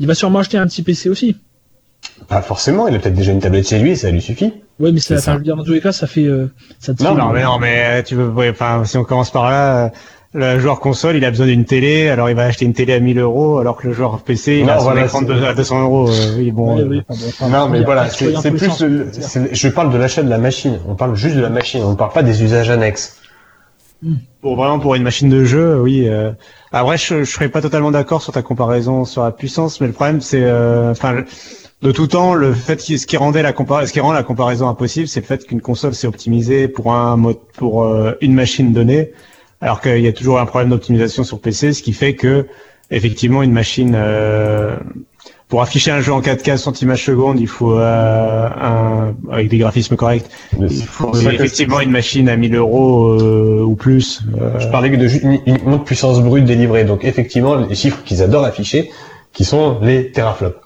il 0.00 0.06
va 0.06 0.14
sûrement 0.14 0.40
acheter 0.40 0.58
un 0.58 0.66
petit 0.66 0.82
PC 0.82 1.08
aussi. 1.08 1.36
Pas 2.26 2.42
forcément, 2.42 2.88
il 2.88 2.94
a 2.94 2.98
peut-être 2.98 3.14
déjà 3.14 3.32
une 3.32 3.40
tablette 3.40 3.68
chez 3.68 3.78
lui 3.78 3.92
et 3.92 3.96
ça 3.96 4.10
lui 4.10 4.20
suffit. 4.20 4.52
Ouais, 4.80 4.92
mais 4.92 5.00
C'est 5.00 5.14
ça, 5.14 5.14
enfin, 5.14 5.22
ça. 5.22 5.32
je 5.34 5.38
veux 5.38 5.44
dire, 5.44 5.56
dans 5.56 5.64
tous 5.64 5.72
les 5.72 5.80
cas, 5.80 5.92
ça 5.92 6.06
fait, 6.06 6.24
euh, 6.24 6.52
ça 6.78 6.94
te 6.94 7.02
Non, 7.02 7.14
fait- 7.14 7.20
Non, 7.22 7.32
mais 7.32 7.42
non, 7.42 7.58
mais 7.58 7.82
euh, 7.84 8.02
tu 8.02 8.14
veux, 8.16 8.28
ouais, 8.28 8.50
enfin, 8.50 8.82
si 8.84 8.96
on 8.98 9.04
commence 9.04 9.30
par 9.30 9.50
là, 9.50 9.84
euh, 9.86 9.88
le 10.34 10.58
joueur 10.60 10.78
console, 10.80 11.16
il 11.16 11.24
a 11.24 11.30
besoin 11.30 11.46
d'une 11.46 11.64
télé, 11.64 12.08
alors 12.10 12.28
il 12.28 12.36
va 12.36 12.44
acheter 12.44 12.64
une 12.66 12.74
télé 12.74 12.92
à 12.92 13.00
1000 13.00 13.18
euros, 13.18 13.58
alors 13.58 13.76
que 13.76 13.88
le 13.88 13.94
joueur 13.94 14.18
PC, 14.20 14.58
il 14.58 14.66
Non, 14.66 14.72
a 14.74 14.78
son 14.78 14.84
voilà, 14.84 15.04
écran 15.04 15.20
c'est- 15.20 15.24
de 15.26 15.42
à 15.44 15.54
200 15.54 15.80
euros. 15.82 16.08
euh, 16.10 16.36
oui, 16.36 16.50
bon. 16.50 16.76
Ouais, 16.76 16.82
euh, 16.82 16.86
oui, 16.88 17.02
enfin, 17.08 17.18
bon, 17.20 17.28
enfin, 17.28 17.48
Non, 17.48 17.68
mais 17.70 17.82
voilà, 17.82 18.08
c'est 18.10 18.26
plus, 18.50 18.58
sens, 18.68 18.82
le- 18.82 19.08
je 19.50 19.68
parle 19.68 19.90
de 19.90 19.96
l'achat 19.96 20.22
de 20.22 20.28
la 20.30 20.38
machine. 20.38 20.78
On 20.86 20.94
parle 20.96 21.14
juste 21.16 21.34
de 21.36 21.40
la 21.40 21.48
machine, 21.50 21.82
on 21.82 21.90
ne 21.92 21.96
parle 21.96 22.12
pas 22.12 22.22
des 22.22 22.42
usages 22.42 22.68
annexes. 22.70 23.16
Pour 24.42 24.54
vraiment 24.54 24.78
pour 24.78 24.94
une 24.94 25.02
machine 25.02 25.28
de 25.28 25.44
jeu, 25.44 25.80
oui. 25.80 26.08
Euh... 26.08 26.30
Après, 26.70 26.96
je, 26.96 27.24
je 27.24 27.30
serais 27.32 27.48
pas 27.48 27.60
totalement 27.60 27.90
d'accord 27.90 28.22
sur 28.22 28.32
ta 28.32 28.42
comparaison 28.42 29.04
sur 29.04 29.24
la 29.24 29.32
puissance, 29.32 29.80
mais 29.80 29.88
le 29.88 29.92
problème, 29.92 30.20
c'est, 30.20 30.42
euh, 30.44 30.92
enfin, 30.92 31.12
le- 31.14 31.24
de 31.82 31.92
tout 31.92 32.06
temps, 32.08 32.34
le 32.34 32.52
fait 32.52 32.76
qui, 32.76 32.98
ce 32.98 33.06
qui 33.06 33.16
rendait 33.16 33.42
la 33.42 33.52
ce 33.52 33.92
qui 33.92 34.00
rend 34.00 34.12
la 34.12 34.22
comparaison 34.22 34.68
impossible, 34.68 35.06
c'est 35.08 35.20
le 35.20 35.26
fait 35.26 35.46
qu'une 35.46 35.60
console 35.60 35.94
s'est 35.94 36.06
optimisée 36.06 36.68
pour 36.68 36.92
un 36.92 37.16
mode, 37.16 37.38
pour 37.56 37.84
euh, 37.84 38.12
une 38.20 38.34
machine 38.34 38.72
donnée, 38.72 39.12
alors 39.60 39.80
qu'il 39.80 40.00
y 40.00 40.08
a 40.08 40.12
toujours 40.12 40.40
un 40.40 40.46
problème 40.46 40.70
d'optimisation 40.70 41.24
sur 41.24 41.40
PC, 41.40 41.72
ce 41.72 41.82
qui 41.82 41.92
fait 41.92 42.14
que 42.14 42.46
effectivement 42.90 43.42
une 43.42 43.52
machine 43.52 43.94
euh, 43.96 44.76
pour 45.48 45.62
afficher 45.62 45.90
un 45.90 46.00
jeu 46.00 46.12
en 46.12 46.20
4K 46.20 46.44
60 46.44 46.82
images 46.82 47.04
secondes, 47.04 47.40
il 47.40 47.46
faut 47.46 47.78
euh, 47.78 48.48
un, 48.48 49.14
avec 49.30 49.48
des 49.48 49.56
graphismes 49.56 49.96
corrects. 49.96 50.26
Il 50.60 50.82
faut 50.82 51.14
effectivement 51.14 51.80
une 51.80 51.90
machine 51.90 52.28
à 52.28 52.36
1000 52.36 52.54
euros 52.54 53.14
euh, 53.14 53.62
ou 53.62 53.74
plus. 53.74 54.22
Je 54.58 54.66
parlais 54.68 54.90
que 54.90 54.96
de 54.96 55.08
uniquement 55.46 55.78
de 55.78 55.84
puissance 55.84 56.20
brute 56.20 56.44
délivrée. 56.44 56.84
Donc 56.84 57.04
effectivement, 57.04 57.54
les 57.54 57.74
chiffres 57.74 58.02
qu'ils 58.04 58.22
adorent 58.22 58.44
afficher, 58.44 58.90
qui 59.32 59.44
sont 59.44 59.78
les 59.80 60.12
teraflops. 60.12 60.60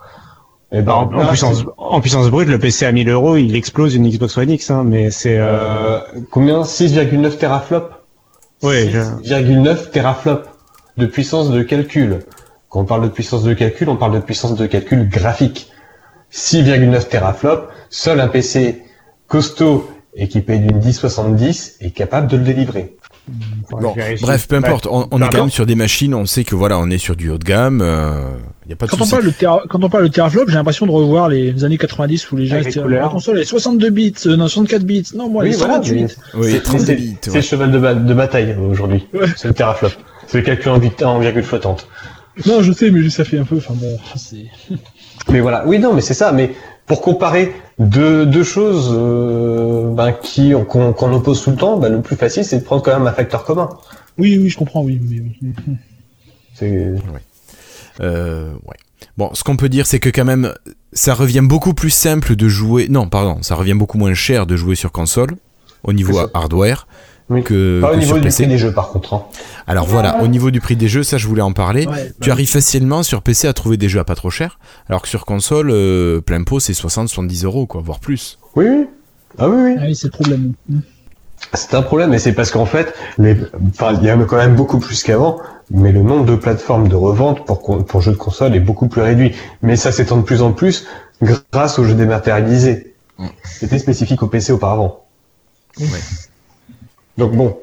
Et 0.75 0.81
ben, 0.81 0.93
en, 0.93 1.13
en 1.13 1.27
puissance, 1.27 1.65
en 1.77 2.01
puissance 2.01 2.31
brute, 2.31 2.49
le 2.49 2.59
PC 2.59 2.87
à 2.87 2.93
1000 2.93 3.09
euros, 3.11 3.37
il 3.37 3.55
explose 3.55 3.95
une 3.95 4.09
Xbox 4.09 4.37
One 4.39 4.51
X, 4.51 4.71
hein, 4.71 4.85
mais 4.87 5.11
c'est. 5.11 5.37
Euh... 5.39 5.49
euh, 5.51 6.01
combien? 6.31 6.63
6,9 6.63 7.37
teraflops 7.37 7.95
Oui, 8.63 8.89
je- 8.91 8.99
6,9 8.99 9.91
teraflops 9.91 10.49
de 10.97 11.07
puissance 11.07 11.51
de 11.51 11.63
calcul. 11.63 12.21
Quand 12.71 12.81
on 12.81 12.85
parle 12.85 13.03
de 13.03 13.09
puissance 13.09 13.43
de 13.43 13.53
calcul, 13.53 13.91
on 13.91 13.97
parle 13.97 14.15
de 14.15 14.21
puissance 14.21 14.55
de 14.55 14.67
calcul 14.67 15.09
graphique. 15.09 15.71
6,9 16.33 17.09
teraflops, 17.09 17.69
seul 17.91 18.21
un 18.21 18.29
PC 18.29 18.83
costaud 19.27 19.87
équipé 20.15 20.57
d'une 20.59 20.79
1070 20.79 21.77
est 21.81 21.91
capable 21.91 22.29
de 22.29 22.37
le 22.39 22.45
délivrer. 22.45 22.97
Bon, 23.71 23.95
bref, 24.23 24.49
peu 24.49 24.57
importe. 24.57 24.87
On, 24.91 25.07
on 25.11 25.23
est 25.23 25.29
quand 25.29 25.39
même 25.43 25.51
sur 25.51 25.65
des 25.67 25.75
machines. 25.77 26.15
On 26.15 26.27
sait 26.27 26.45
que 26.45 26.55
voilà, 26.55 26.79
on 26.79 26.91
est 26.91 26.99
sur 26.99 27.15
du 27.17 27.31
haut 27.31 27.39
de 27.39 27.45
gamme. 27.45 27.79
Il 28.67 28.71
y 28.71 28.73
a 28.73 28.77
pas 28.77 28.87
de 28.87 28.91
Quand 28.91 29.01
on, 29.01 29.07
parle 29.09 29.25
de 29.25 29.31
tera- 29.31 29.63
quand 29.69 29.83
on 29.83 29.89
parle 29.89 30.05
de 30.05 30.13
teraflop, 30.13 30.45
j'ai 30.49 30.55
l'impression 30.55 30.87
de 30.87 30.93
revoir 30.93 31.29
les 31.29 31.65
années 31.65 31.79
90 31.79 32.31
où 32.31 32.37
les 32.37 32.47
gens 32.47 32.57
les 32.57 32.69
étaient 32.69 32.81
couleurs. 32.81 33.03
la 33.07 33.09
console 33.09 33.39
est 33.41 33.45
62 33.45 33.91
bits, 33.91 34.15
euh, 34.27 34.37
non 34.37 34.47
64 34.49 34.85
bits, 34.85 35.03
non 35.15 35.29
moi 35.29 35.43
Oui, 35.45 35.51
les 35.51 35.57
voilà, 35.57 35.75
128 35.83 35.95
mais 35.95 36.07
bits. 36.07 36.15
Oui, 36.35 36.51
c'est- 36.53 36.61
32 36.63 36.85
c'est- 36.85 36.95
bits, 36.97 37.17
C'est 37.21 37.31
ouais. 37.31 37.37
le 37.37 37.43
cheval 37.43 37.71
de, 37.73 37.79
ba- 37.79 37.95
de 37.95 38.15
bataille 38.15 38.57
aujourd'hui. 38.71 39.07
Ouais. 39.15 39.27
C'est 39.37 39.49
le 39.49 39.55
teraflop. 39.55 39.89
C'est 40.27 40.39
le 40.39 40.45
calcul 40.45 40.71
en, 40.71 40.79
vit- 40.79 41.05
en 41.05 41.19
virgule 41.19 41.43
flottante. 41.43 41.87
Non, 42.47 42.63
je 42.63 42.73
sais, 42.73 42.91
mais 42.91 43.09
ça 43.11 43.25
fait 43.25 43.39
un 43.39 43.45
peu. 43.45 43.57
Enfin 43.59 43.75
bon, 43.75 43.99
c'est. 44.17 44.47
Mais 45.31 45.41
voilà, 45.41 45.65
oui, 45.67 45.79
non, 45.79 45.93
mais 45.93 46.01
c'est 46.01 46.15
ça. 46.15 46.33
Mais 46.33 46.55
pour 46.87 47.01
comparer 47.01 47.53
deux, 47.79 48.27
deux 48.27 48.43
choses 48.45 48.91
euh, 48.93 49.93
ben, 49.95 50.13
qui 50.13 50.53
qu'on 50.69 50.93
qu'on 50.93 51.13
oppose 51.13 51.43
tout 51.43 51.51
le 51.51 51.57
temps, 51.57 51.79
ben, 51.79 51.91
le 51.91 52.03
plus 52.03 52.17
facile, 52.17 52.45
c'est 52.45 52.59
de 52.59 52.65
prendre 52.65 52.83
quand 52.83 52.97
même 52.97 53.07
un 53.07 53.13
facteur 53.13 53.45
commun. 53.45 53.69
Oui, 54.19 54.39
oui, 54.41 54.51
je 54.51 54.59
comprends, 54.59 54.83
oui. 54.83 55.01
C'est 56.55 56.95
Euh, 58.01 58.53
ouais. 58.67 58.77
Bon, 59.19 59.31
ce 59.35 59.45
qu'on 59.45 59.57
peut 59.57 59.69
dire, 59.69 59.87
c'est 59.87 60.01
que 60.01 60.09
quand 60.09 60.25
même, 60.25 60.53
ça 60.93 61.15
revient 61.15 61.43
beaucoup 61.43 61.75
plus 61.75 61.91
simple 61.91 62.37
de 62.37 62.49
jouer. 62.49 62.89
Non, 62.89 63.09
pardon, 63.09 63.43
ça 63.43 63.55
revient 63.55 63.75
beaucoup 63.75 63.99
moins 63.99 64.15
cher 64.15 64.47
de 64.47 64.57
jouer 64.57 64.75
sur 64.75 64.93
console 64.93 65.37
au 65.85 65.93
niveau 65.93 66.19
hardware 66.35 66.87
Oui. 67.31 67.43
que, 67.43 67.81
pas 67.81 67.89
au 67.89 67.93
que 67.93 67.97
niveau 67.99 68.07
sur 68.09 68.17
du 68.17 68.23
PC. 68.23 68.43
prix 68.45 68.53
des 68.53 68.59
jeux, 68.59 68.73
par 68.73 68.91
contre. 68.91 69.15
hein. 69.15 69.23
Alors 69.67 69.87
voilà, 69.87 70.23
au 70.23 70.27
niveau 70.29 70.51
du 70.51 70.61
prix 70.61 70.77
des 70.77 70.89
jeux, 70.89 71.03
ça 71.03 71.17
je 71.19 71.27
voulais 71.29 71.41
en 71.43 71.53
parler. 71.53 71.87
Ouais, 71.87 72.13
tu 72.21 72.29
bah, 72.29 72.33
arrives 72.35 72.51
facilement 72.51 73.03
sur 73.03 73.23
PC 73.23 73.49
à 73.49 73.53
trouver 73.53 73.77
des 73.77 73.89
jeux 73.89 74.01
à 74.01 74.05
pas 74.05 74.15
trop 74.17 74.31
cher, 74.31 74.59
alors 74.89 75.03
que 75.03 75.09
sur 75.09 75.25
console, 75.25 75.71
euh, 75.71 76.21
plein 76.21 76.43
pot, 76.43 76.61
c'est 76.61 76.73
60-70 76.75 77.45
euros, 77.45 77.67
quoi, 77.67 77.81
voire 77.83 78.01
plus. 78.01 78.39
Oui, 78.57 78.67
oui. 78.69 78.87
Ah 79.39 79.49
oui, 79.49 79.57
oui. 79.63 79.75
Ah 79.79 79.85
oui, 79.87 79.95
c'est 79.97 80.09
le 80.09 80.13
problème. 80.13 80.53
C'est 81.55 81.75
un 81.75 81.83
problème, 81.83 82.13
et 82.15 82.19
c'est 82.19 82.33
parce 82.35 82.51
qu'en 82.51 82.67
fait, 82.67 82.95
les, 83.19 83.37
enfin, 83.69 83.97
il 84.01 84.07
y 84.07 84.13
en 84.13 84.21
a 84.21 84.25
quand 84.25 84.37
même 84.37 84.55
beaucoup 84.55 84.79
plus 84.79 85.03
qu'avant, 85.03 85.41
mais 85.71 85.91
le 85.91 86.03
nombre 86.03 86.25
de 86.25 86.37
plateformes 86.37 86.87
de 86.89 86.95
revente 86.95 87.47
pour, 87.47 87.63
con- 87.63 87.83
pour 87.83 88.01
jeux 88.01 88.13
de 88.13 88.17
console 88.17 88.55
est 88.55 88.61
beaucoup 88.61 88.89
plus 88.89 89.01
réduit. 89.03 89.33
Mais 89.63 89.77
ça 89.77 89.91
s'étend 89.91 90.19
de 90.19 90.23
plus 90.23 90.43
en 90.43 90.53
plus 90.53 90.87
grâce 91.53 91.79
aux 91.79 91.85
jeux 91.85 91.95
dématérialisés. 91.95 92.95
C'était 93.45 93.79
spécifique 93.79 94.23
au 94.23 94.27
PC 94.29 94.53
auparavant. 94.53 95.05
Donc 97.19 97.33
bon, 97.33 97.59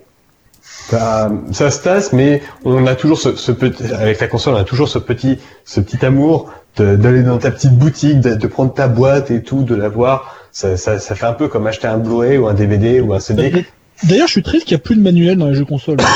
ça, 0.62 1.32
ça 1.52 1.72
se 1.72 1.82
tasse, 1.82 2.14
mais 2.14 2.42
on 2.66 2.86
a 2.88 2.96
toujours 2.96 3.20
ce, 3.20 3.36
ce 3.36 3.52
petit, 3.52 3.84
avec 3.94 4.20
la 4.20 4.28
console, 4.28 4.56
on 4.56 4.58
a 4.58 4.64
toujours 4.64 4.90
ce 4.90 5.00
petit, 5.00 5.40
ce 5.66 5.80
petit 5.80 6.06
amour 6.06 6.52
d'aller 6.78 7.24
dans 7.24 7.38
ta 7.38 7.52
petite 7.52 7.74
boutique, 7.74 8.22
de, 8.22 8.36
de 8.36 8.48
prendre 8.48 8.74
ta 8.74 8.88
boîte 8.88 9.32
et 9.32 9.44
tout, 9.44 9.64
de 9.64 9.76
la 9.76 9.90
voir. 9.90 10.36
Ça, 10.52 10.78
ça, 10.78 10.98
ça 11.00 11.16
fait 11.16 11.26
un 11.26 11.34
peu 11.34 11.48
comme 11.48 11.68
acheter 11.68 11.88
un 11.88 11.98
Blu-ray 11.98 12.38
ou 12.38 12.48
un 12.48 12.54
DVD 12.54 13.02
ou 13.02 13.14
un 13.14 13.20
CD. 13.20 13.66
D'ailleurs, 14.04 14.28
je 14.28 14.34
suis 14.34 14.44
triste 14.44 14.66
qu'il 14.66 14.76
n'y 14.76 14.82
a 14.82 14.84
plus 14.84 14.96
de 14.96 15.02
manuel 15.02 15.38
dans 15.38 15.48
les 15.48 15.56
jeux 15.56 15.66
consoles. 15.66 15.98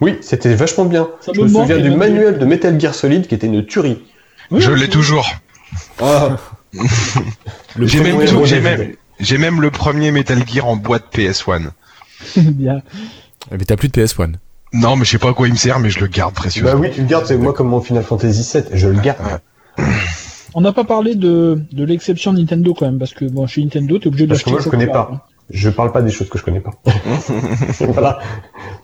Oui, 0.00 0.16
c'était 0.20 0.54
vachement 0.54 0.84
bien. 0.84 1.08
Ça 1.20 1.32
Je 1.34 1.40
me 1.40 1.48
souviens 1.48 1.78
du 1.78 1.90
manuel 1.90 2.38
de 2.38 2.44
Metal 2.44 2.80
Gear 2.80 2.94
Solid 2.94 3.26
qui 3.26 3.34
était 3.34 3.48
une 3.48 3.66
tuerie. 3.66 4.04
Oui, 4.52 4.60
Je 4.60 4.70
l'ai 4.70 4.86
toujours. 4.86 5.28
Ah, 6.00 6.36
Le 7.76 7.84
J'ai 7.84 7.98
premier 7.98 8.12
même, 8.60 8.94
j'ai 9.18 9.38
même, 9.38 9.54
même 9.54 9.60
le 9.60 9.72
premier 9.72 10.12
Metal 10.12 10.38
Gear 10.46 10.68
en 10.68 10.76
boîte 10.76 11.06
PS1. 11.12 11.70
Bien. 12.36 12.82
Mais 13.50 13.64
t'as 13.64 13.76
plus 13.76 13.88
de 13.88 14.00
PS1. 14.00 14.34
Non, 14.72 14.96
mais 14.96 15.04
je 15.04 15.10
sais 15.10 15.18
pas 15.18 15.30
à 15.30 15.32
quoi 15.32 15.48
il 15.48 15.52
me 15.52 15.58
sert, 15.58 15.78
mais 15.78 15.90
je 15.90 16.00
le 16.00 16.06
garde 16.06 16.34
précieux. 16.34 16.62
bah 16.62 16.76
oui, 16.76 16.90
tu 16.92 17.00
le 17.00 17.06
gardes, 17.06 17.26
c'est 17.26 17.38
moi 17.38 17.52
comme 17.54 17.68
mon 17.68 17.80
Final 17.80 18.02
Fantasy 18.02 18.58
VII, 18.58 18.64
je 18.72 18.88
le 18.88 19.00
garde. 19.00 19.40
On 20.54 20.60
n'a 20.60 20.72
pas 20.72 20.84
parlé 20.84 21.14
de, 21.14 21.62
de 21.72 21.84
l'exception 21.84 22.32
Nintendo 22.32 22.74
quand 22.74 22.86
même, 22.86 22.98
parce 22.98 23.14
que 23.14 23.24
bon, 23.24 23.46
chez 23.46 23.62
Nintendo, 23.62 23.98
t'es 23.98 24.08
obligé 24.08 24.26
Parce 24.26 24.42
que 24.42 24.50
moi, 24.50 24.60
je 24.62 24.68
connais 24.68 24.86
pas. 24.86 25.28
Je 25.50 25.70
parle 25.70 25.92
pas 25.92 26.02
des 26.02 26.10
choses 26.10 26.28
que 26.28 26.38
je 26.38 26.44
connais 26.44 26.60
pas. 26.60 26.72
voilà. 27.80 28.18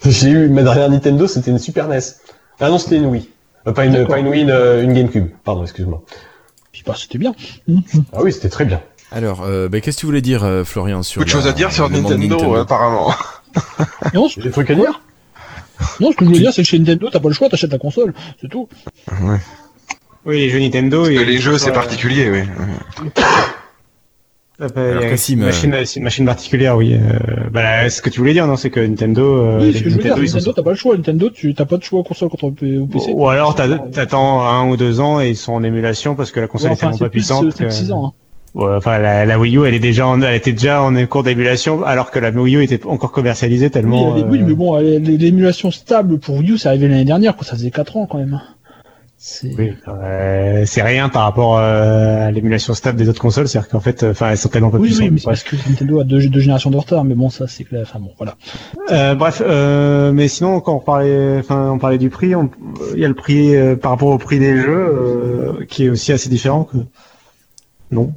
J'ai 0.04 0.30
eu 0.30 0.48
ma 0.48 0.62
dernière 0.62 0.88
Nintendo, 0.88 1.26
c'était 1.26 1.50
une 1.50 1.58
Super 1.58 1.88
NES. 1.88 1.98
Ah 2.60 2.70
non, 2.70 2.78
c'était 2.78 2.96
une 2.96 3.06
Wii. 3.06 3.28
Euh, 3.66 3.72
pas 3.72 3.84
une, 3.84 4.06
pas 4.06 4.18
une 4.18 4.28
Wii, 4.28 4.42
une, 4.42 4.50
une 4.50 4.92
GameCube. 4.94 5.28
Pardon, 5.42 5.62
excuse-moi. 5.62 6.02
Puis, 6.72 6.82
bah, 6.86 6.94
c'était 6.96 7.18
bien. 7.18 7.34
Ah 8.12 8.22
oui, 8.22 8.32
c'était 8.32 8.48
très 8.48 8.64
bien. 8.64 8.80
Alors, 9.14 9.42
euh, 9.44 9.68
ben, 9.68 9.80
qu'est-ce 9.80 9.96
que 9.96 10.00
tu 10.00 10.06
voulais 10.06 10.20
dire, 10.22 10.42
euh, 10.42 10.64
Florian, 10.64 11.02
sur 11.04 11.20
Peu 11.20 11.24
de 11.24 11.30
choses 11.30 11.46
à 11.46 11.52
dire 11.52 11.70
sur 11.72 11.88
Nintendo, 11.88 12.56
apparemment. 12.56 13.12
Non, 14.14 14.28
ce- 14.28 14.34
J'ai 14.40 14.42
des 14.48 14.50
trucs 14.50 14.70
à 14.70 14.74
dire 14.74 15.00
non, 16.00 16.10
ce 16.10 16.16
que 16.16 16.24
je 16.24 16.28
voulais 16.30 16.40
dire, 16.40 16.52
c'est 16.52 16.62
que 16.62 16.68
chez 16.68 16.78
Nintendo, 16.78 17.08
t'as 17.12 17.20
pas 17.20 17.28
le 17.28 17.34
choix, 17.34 17.48
t'achètes 17.48 17.70
la 17.72 17.78
console, 17.78 18.12
c'est 18.40 18.48
tout. 18.48 18.68
Oui, 20.26 20.38
les 20.38 20.48
jeux 20.50 20.58
Nintendo. 20.60 21.02
Parce 21.04 21.14
que 21.14 21.20
les 21.22 21.38
jeux, 21.38 21.58
c'est 21.58 21.70
euh, 21.70 21.72
particulier, 21.74 22.30
oui. 22.30 22.42
Ah, 24.60 24.66
bah, 24.72 24.82
Alors, 24.82 25.02
il 25.02 25.04
y 25.04 25.06
a 25.06 25.10
Cassim, 25.10 25.32
une 25.40 25.44
machine, 25.46 25.74
c'est 25.84 25.96
une 25.98 26.04
machine 26.04 26.26
particulière, 26.26 26.76
oui. 26.76 26.94
Euh, 26.94 27.48
bah, 27.50 27.90
ce 27.90 28.00
que 28.00 28.08
tu 28.08 28.20
voulais 28.20 28.34
dire, 28.34 28.46
non, 28.46 28.56
c'est 28.56 28.70
que 28.70 28.78
Nintendo, 28.78 29.22
euh, 29.42 29.58
oui, 29.60 29.74
ce 29.76 29.82
que 29.82 29.90
je 29.90 29.96
veux 29.96 30.00
dire, 30.02 30.16
Nintendo, 30.16 30.40
sont 30.40 30.52
t'as 30.52 30.62
pas 30.62 30.70
le 30.70 30.76
choix. 30.76 30.96
Nintendo, 30.96 31.28
tu 31.28 31.52
t'as 31.56 31.64
pas 31.64 31.76
de 31.76 31.82
choix 31.82 32.04
console 32.04 32.28
contre 32.28 32.44
au 32.44 32.50
PC. 32.52 33.10
Ou 33.14 33.28
alors 33.28 33.56
t'as- 33.56 33.78
t'attends 33.78 34.46
un 34.46 34.68
ou 34.68 34.76
deux 34.76 35.00
ans 35.00 35.20
et 35.20 35.30
ils 35.30 35.36
sont 35.36 35.54
en 35.54 35.64
émulation 35.64 36.14
parce 36.14 36.30
que 36.30 36.38
la 36.38 36.46
console 36.46 36.70
Ouais, 36.70 36.76
est 36.76 36.78
tellement 36.78 36.98
pas 36.98 37.08
puissante. 37.08 37.46
c'est 37.50 37.64
que- 37.64 37.70
six 37.70 37.90
ans. 37.90 38.06
hein. 38.06 38.12
Ouais, 38.54 38.70
enfin, 38.76 38.98
la, 38.98 39.26
la 39.26 39.38
Wii 39.38 39.56
U, 39.56 39.66
elle 39.66 39.74
est 39.74 39.80
déjà, 39.80 40.06
en, 40.06 40.22
elle 40.22 40.36
était 40.36 40.52
déjà 40.52 40.80
en 40.82 40.94
cours 41.06 41.24
d'émulation, 41.24 41.82
alors 41.84 42.12
que 42.12 42.20
la 42.20 42.30
Wii 42.30 42.56
U 42.56 42.62
était 42.62 42.86
encore 42.86 43.10
commercialisée 43.10 43.68
tellement. 43.68 44.14
oui, 44.14 44.22
euh, 44.40 44.44
mais 44.46 44.54
bon, 44.54 44.76
l'émulation 44.78 45.72
stable 45.72 46.18
pour 46.20 46.36
Wii 46.36 46.52
U, 46.52 46.58
c'est 46.58 46.68
arrivé 46.68 46.86
l'année 46.86 47.04
dernière, 47.04 47.34
quoi. 47.36 47.44
Ça 47.44 47.54
faisait 47.56 47.72
4 47.72 47.96
ans 47.96 48.06
quand 48.06 48.18
même. 48.18 48.40
C'est. 49.16 49.54
oui, 49.58 49.72
euh, 49.88 50.64
c'est 50.66 50.82
rien 50.82 51.08
par 51.08 51.22
rapport 51.22 51.56
euh, 51.58 52.28
à 52.28 52.30
l'émulation 52.30 52.74
stable 52.74 52.98
des 52.98 53.08
autres 53.08 53.22
consoles, 53.22 53.48
c'est-à-dire 53.48 53.70
qu'en 53.70 53.80
fait, 53.80 54.02
euh, 54.02 54.10
enfin, 54.10 54.30
elles 54.30 54.36
sont 54.36 54.50
tellement 54.50 54.70
pas 54.70 54.76
Oui, 54.78 54.88
puissantes. 54.88 55.04
oui, 55.06 55.10
mais 55.12 55.18
c'est 55.18 55.24
parce 55.24 55.42
que 55.44 55.56
Nintendo 55.68 56.00
a 56.00 56.04
deux, 56.04 56.28
deux 56.28 56.40
générations 56.40 56.70
de 56.70 56.76
retard, 56.76 57.04
mais 57.04 57.14
bon, 57.14 57.30
ça, 57.30 57.46
c'est 57.48 57.64
clair. 57.64 57.80
Enfin 57.82 58.00
bon, 58.00 58.10
voilà. 58.18 58.36
Euh, 58.92 59.14
bref, 59.14 59.40
euh, 59.44 60.12
mais 60.12 60.28
sinon, 60.28 60.60
quand 60.60 60.74
on 60.74 60.80
parlait, 60.80 61.38
enfin, 61.38 61.70
on 61.70 61.78
parlait 61.78 61.96
du 61.98 62.10
prix, 62.10 62.34
on- 62.34 62.50
il 62.94 63.00
y 63.00 63.04
a 63.04 63.08
le 63.08 63.14
prix 63.14 63.56
euh, 63.56 63.76
par 63.76 63.92
rapport 63.92 64.08
au 64.08 64.18
prix 64.18 64.38
des 64.38 64.56
jeux 64.58 64.68
euh, 64.68 65.64
qui 65.68 65.86
est 65.86 65.88
aussi 65.90 66.12
assez 66.12 66.28
différent 66.28 66.64
que. 66.64 66.76
Non. 67.90 68.12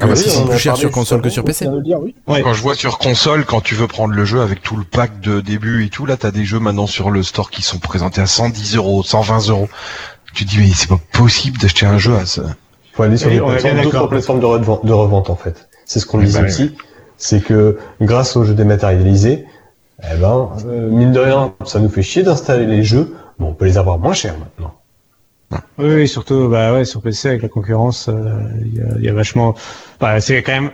Ah 0.00 0.06
bah 0.06 0.12
Oui, 0.12 0.18
si, 0.18 0.36
en 0.38 0.46
plus 0.46 0.58
cher 0.58 0.76
sur 0.76 0.90
console 0.90 1.22
que 1.22 1.28
sur. 1.28 1.44
PC. 1.44 1.66
Dire, 1.84 2.00
oui. 2.00 2.14
Ouais. 2.26 2.42
Quand 2.42 2.52
je 2.54 2.62
vois 2.62 2.74
sur 2.74 2.98
console, 2.98 3.44
quand 3.44 3.60
tu 3.60 3.74
veux 3.74 3.86
prendre 3.86 4.14
le 4.14 4.24
jeu 4.24 4.40
avec 4.40 4.62
tout 4.62 4.76
le 4.76 4.84
pack 4.84 5.20
de 5.20 5.40
début 5.40 5.84
et 5.84 5.88
tout, 5.90 6.06
là, 6.06 6.16
t'as 6.16 6.30
des 6.30 6.44
jeux 6.44 6.58
maintenant 6.58 6.86
sur 6.86 7.10
le 7.10 7.22
store 7.22 7.50
qui 7.50 7.62
sont 7.62 7.78
présentés 7.78 8.20
à 8.20 8.26
110 8.26 8.76
euros, 8.76 9.02
120 9.02 9.48
euros. 9.48 9.68
Tu 10.34 10.44
te 10.44 10.50
dis, 10.50 10.58
mais 10.58 10.70
c'est 10.74 10.88
pas 10.88 11.00
possible 11.12 11.58
d'acheter 11.58 11.86
un 11.86 11.98
jeu 11.98 12.14
à 12.16 12.26
ça. 12.26 12.42
faut 12.94 13.02
aller 13.04 13.16
sur 13.16 13.30
bien 13.30 13.42
plateformes, 13.44 13.74
d'autres 13.76 13.92
d'accord. 13.92 14.08
plateformes 14.08 14.40
de 14.40 14.46
revente, 14.46 14.84
de 14.86 14.92
revente 14.92 15.30
en 15.30 15.36
fait. 15.36 15.68
C'est 15.84 16.00
ce 16.00 16.06
qu'on 16.06 16.18
Oui, 16.18 16.24
disait 16.26 16.40
bah 16.40 16.46
oui. 16.46 16.52
aussi, 16.52 16.74
c'est 17.16 17.40
que 17.40 17.78
grâce 18.00 18.36
aux 18.36 18.44
jeux 18.44 18.54
dématérialisés, 18.54 19.46
eh 20.02 20.16
ben, 20.16 20.50
euh, 20.66 20.90
mine 20.90 21.12
de 21.12 21.20
rien, 21.20 21.54
ça 21.64 21.78
nous 21.78 21.88
fait 21.88 22.02
chier 22.02 22.22
d'installer 22.22 22.66
les 22.66 22.82
jeux, 22.82 23.14
mais 23.38 23.46
on 23.46 23.54
peut 23.54 23.64
les 23.64 23.78
avoir 23.78 23.98
moins 23.98 24.12
chers 24.12 24.36
maintenant. 24.38 24.74
Oui, 25.78 25.86
oui, 25.94 26.08
surtout, 26.08 26.48
bah 26.48 26.72
ouais, 26.72 26.84
sur 26.84 27.00
PC 27.02 27.28
avec 27.28 27.42
la 27.42 27.48
concurrence, 27.48 28.08
euh, 28.08 28.14
il 28.64 28.74
y, 28.76 28.80
a, 28.80 28.84
il 28.98 29.04
y 29.04 29.08
a 29.08 29.12
vachement. 29.12 29.54
Bah, 30.00 30.20
c'est 30.20 30.42
quand 30.42 30.52
même. 30.52 30.70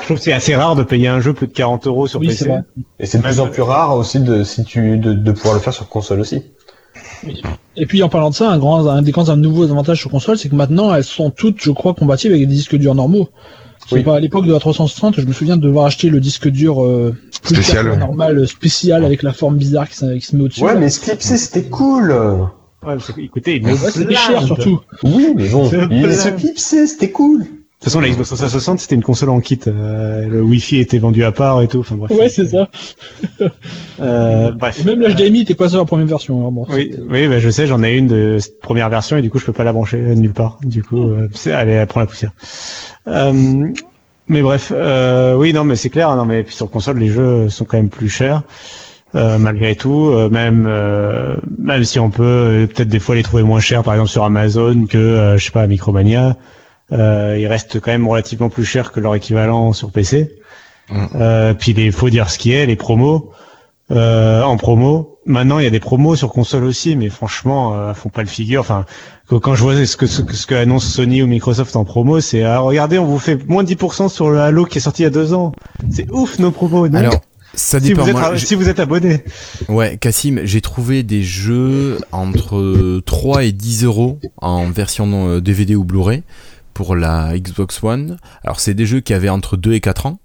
Je 0.00 0.04
trouve 0.06 0.16
que 0.18 0.22
c'est 0.24 0.32
assez 0.32 0.54
rare 0.56 0.74
de 0.76 0.82
payer 0.82 1.06
un 1.08 1.20
jeu 1.20 1.32
plus 1.32 1.46
de 1.46 1.52
40 1.52 1.86
euros 1.86 2.06
sur 2.08 2.20
Oui, 2.20 2.26
PC. 2.28 2.50
Et 2.98 3.06
c'est 3.06 3.18
de 3.18 3.22
plus 3.22 3.38
en 3.40 3.46
plus 3.48 3.62
rare 3.62 3.96
aussi 3.96 4.18
de, 4.20 4.42
si 4.42 4.64
tu, 4.64 4.98
de, 4.98 5.12
de 5.14 5.32
pouvoir 5.32 5.54
le 5.54 5.60
faire 5.60 5.72
sur 5.72 5.88
console 5.88 6.20
aussi. 6.20 6.42
Et 7.76 7.86
puis 7.86 8.02
en 8.02 8.08
parlant 8.08 8.30
de 8.30 8.34
ça, 8.34 8.50
un 8.50 8.58
grand, 8.58 8.86
un 8.86 9.02
des 9.02 9.12
grands 9.12 9.34
nouveaux 9.36 9.64
avantages 9.70 10.00
sur 10.00 10.10
console, 10.10 10.36
c'est 10.36 10.48
que 10.48 10.54
maintenant 10.54 10.94
elles 10.94 11.04
sont 11.04 11.30
toutes, 11.30 11.62
je 11.62 11.70
crois, 11.70 11.94
compatibles 11.94 12.34
avec 12.34 12.46
des 12.48 12.54
disques 12.54 12.76
durs 12.76 12.94
normaux. 12.94 13.28
Je 13.84 13.90
sais 13.90 13.94
Oui. 13.96 14.02
pas, 14.02 14.16
à 14.16 14.20
l'époque 14.20 14.46
de 14.46 14.52
la 14.52 14.58
360, 14.58 15.20
je 15.20 15.26
me 15.26 15.32
souviens 15.32 15.56
de 15.56 15.62
devoir 15.62 15.86
acheter 15.86 16.08
le 16.08 16.18
disque 16.20 16.48
dur 16.48 16.82
euh, 16.82 17.14
plus 17.42 17.56
Spécial, 17.56 17.96
normal, 17.98 18.38
euh, 18.38 18.46
spécial 18.46 19.04
avec 19.04 19.22
la 19.22 19.32
forme 19.32 19.56
bizarre 19.56 19.88
qui, 19.88 19.96
se- 19.96 20.14
qui 20.16 20.22
se 20.26 20.36
met 20.36 20.44
au-dessus. 20.44 20.62
Ouais, 20.64 20.74
mais 20.76 20.88
Sclipsy, 20.90 21.38
c'était 21.38 21.64
cool! 21.64 22.14
Ouais, 22.86 22.94
parce 22.96 23.12
que, 23.12 23.20
écoutez, 23.20 23.56
il 23.56 23.64
Ouais, 23.64 23.72
me 23.72 23.76
c'était 23.76 24.14
cher 24.14 24.42
surtout. 24.42 24.80
Oui, 25.02 25.32
mais 25.36 25.48
bon, 25.48 25.70
il 25.90 26.14
se 26.14 26.28
clipsait, 26.28 26.86
c'était 26.86 27.10
cool! 27.10 27.40
De 27.84 27.86
toute 27.86 27.92
façon, 27.92 28.00
la 28.00 28.08
Xbox 28.08 28.28
360, 28.28 28.80
c'était 28.80 28.94
une 28.94 29.02
console 29.02 29.28
en 29.28 29.40
kit. 29.40 29.60
Euh, 29.66 30.26
le 30.26 30.40
Wi-Fi 30.40 30.78
était 30.78 30.96
vendu 30.98 31.22
à 31.22 31.32
part 31.32 31.60
et 31.60 31.68
tout. 31.68 31.80
Enfin 31.80 31.96
bref. 31.96 32.10
Ouais, 32.18 32.28
c'est 32.30 32.46
ça. 32.46 32.68
Euh, 34.00 34.50
bref. 34.50 34.80
Et 34.80 34.84
même 34.84 35.00
l'HDMI 35.00 35.42
était 35.42 35.54
pas 35.54 35.68
sur 35.68 35.78
la 35.78 35.84
première 35.84 36.06
version. 36.06 36.48
hein, 36.48 36.50
bon, 36.50 36.66
Oui, 36.70 36.92
oui, 37.10 37.28
bah, 37.28 37.38
je 37.38 37.48
sais, 37.48 37.68
j'en 37.68 37.80
ai 37.84 37.92
une 37.92 38.08
de 38.08 38.38
cette 38.40 38.58
première 38.58 38.88
version 38.88 39.16
et 39.16 39.22
du 39.22 39.30
coup, 39.30 39.38
je 39.38 39.44
peux 39.44 39.52
pas 39.52 39.62
la 39.62 39.72
brancher 39.72 39.98
euh, 39.98 40.14
nulle 40.16 40.32
part. 40.32 40.58
Du 40.64 40.82
coup, 40.82 41.10
euh, 41.10 41.28
elle, 41.46 41.86
prend 41.86 42.00
la 42.00 42.06
poussière. 42.06 42.32
Euh, 43.06 43.68
mais 44.26 44.42
bref, 44.42 44.72
euh, 44.74 45.36
oui, 45.36 45.52
non, 45.52 45.62
mais 45.62 45.76
c'est 45.76 45.90
clair. 45.90 46.14
Non, 46.16 46.24
mais 46.24 46.42
puis 46.42 46.54
sur 46.56 46.68
console, 46.70 46.98
les 46.98 47.08
jeux 47.08 47.48
sont 47.50 47.64
quand 47.64 47.76
même 47.76 47.88
plus 47.88 48.08
chers. 48.08 48.42
Euh, 49.14 49.38
malgré 49.38 49.76
tout, 49.76 50.08
euh, 50.08 50.28
même 50.28 50.66
euh, 50.66 51.36
même 51.58 51.84
si 51.84 52.00
on 52.00 52.10
peut 52.10 52.24
euh, 52.24 52.66
peut-être 52.66 52.88
des 52.88 52.98
fois 52.98 53.14
les 53.14 53.22
trouver 53.22 53.44
moins 53.44 53.60
chers, 53.60 53.84
par 53.84 53.94
exemple 53.94 54.10
sur 54.10 54.24
Amazon 54.24 54.86
que 54.86 54.98
euh, 54.98 55.38
je 55.38 55.44
sais 55.44 55.52
pas 55.52 55.68
Micromania, 55.68 56.36
euh, 56.90 57.36
ils 57.38 57.46
restent 57.46 57.78
quand 57.78 57.92
même 57.92 58.08
relativement 58.08 58.48
plus 58.48 58.64
chers 58.64 58.90
que 58.90 58.98
leur 58.98 59.14
équivalent 59.14 59.72
sur 59.72 59.92
PC. 59.92 60.32
Mm. 60.90 61.04
Euh, 61.14 61.54
puis 61.54 61.72
il 61.78 61.92
faut 61.92 62.10
dire 62.10 62.28
ce 62.28 62.38
qui 62.38 62.52
est, 62.52 62.66
les 62.66 62.74
promos 62.76 63.30
euh, 63.92 64.42
en 64.42 64.56
promo. 64.56 65.18
Maintenant, 65.26 65.58
il 65.58 65.64
y 65.64 65.66
a 65.66 65.70
des 65.70 65.80
promos 65.80 66.16
sur 66.16 66.30
console 66.30 66.64
aussi, 66.64 66.96
mais 66.96 67.08
franchement, 67.08 67.74
euh, 67.74 67.94
font 67.94 68.08
pas 68.10 68.20
le 68.22 68.28
figure. 68.28 68.60
Enfin, 68.60 68.84
quand 69.28 69.54
je 69.54 69.62
vois 69.62 69.86
ce 69.86 69.96
que 69.96 70.06
ce, 70.06 70.22
que- 70.22 70.34
ce 70.34 70.46
que 70.46 70.54
annonce 70.54 70.84
Sony 70.84 71.22
ou 71.22 71.26
Microsoft 71.26 71.76
en 71.76 71.84
promo, 71.84 72.20
c'est 72.20 72.42
ah, 72.42 72.58
regardez, 72.58 72.98
on 72.98 73.06
vous 73.06 73.18
fait 73.18 73.38
moins 73.48 73.62
de 73.62 73.68
10% 73.72 74.08
sur 74.08 74.28
le 74.28 74.40
Halo 74.40 74.64
qui 74.66 74.78
est 74.78 74.80
sorti 74.82 75.02
il 75.02 75.04
y 75.04 75.06
a 75.06 75.10
deux 75.10 75.32
ans. 75.32 75.52
C'est 75.90 76.10
ouf 76.10 76.38
nos 76.38 76.50
promos. 76.50 76.88
non 76.88 76.98
Alors, 76.98 77.20
ça 77.56 77.80
si 77.80 77.88
dépend. 77.88 78.02
vous, 78.02 78.08
êtes, 78.10 78.14
Moi, 78.16 78.34
j'ai- 78.36 78.46
si 78.46 78.54
vous 78.54 78.68
êtes 78.68 78.80
abonné. 78.80 79.24
Ouais, 79.68 79.96
Cassim, 79.96 80.40
j'ai 80.44 80.60
trouvé 80.60 81.02
des 81.02 81.22
jeux 81.22 81.98
entre 82.12 83.00
3 83.06 83.44
et 83.44 83.52
10 83.52 83.84
euros 83.84 84.18
en 84.38 84.70
version 84.70 85.28
euh, 85.28 85.40
DVD 85.40 85.74
ou 85.76 85.84
Blu-ray 85.84 86.22
pour 86.72 86.96
la 86.96 87.38
Xbox 87.38 87.82
One. 87.82 88.18
Alors, 88.42 88.60
c'est 88.60 88.74
des 88.74 88.86
jeux 88.86 89.00
qui 89.00 89.14
avaient 89.14 89.28
entre 89.28 89.56
2 89.56 89.72
et 89.74 89.80
4 89.80 90.06
ans. 90.06 90.18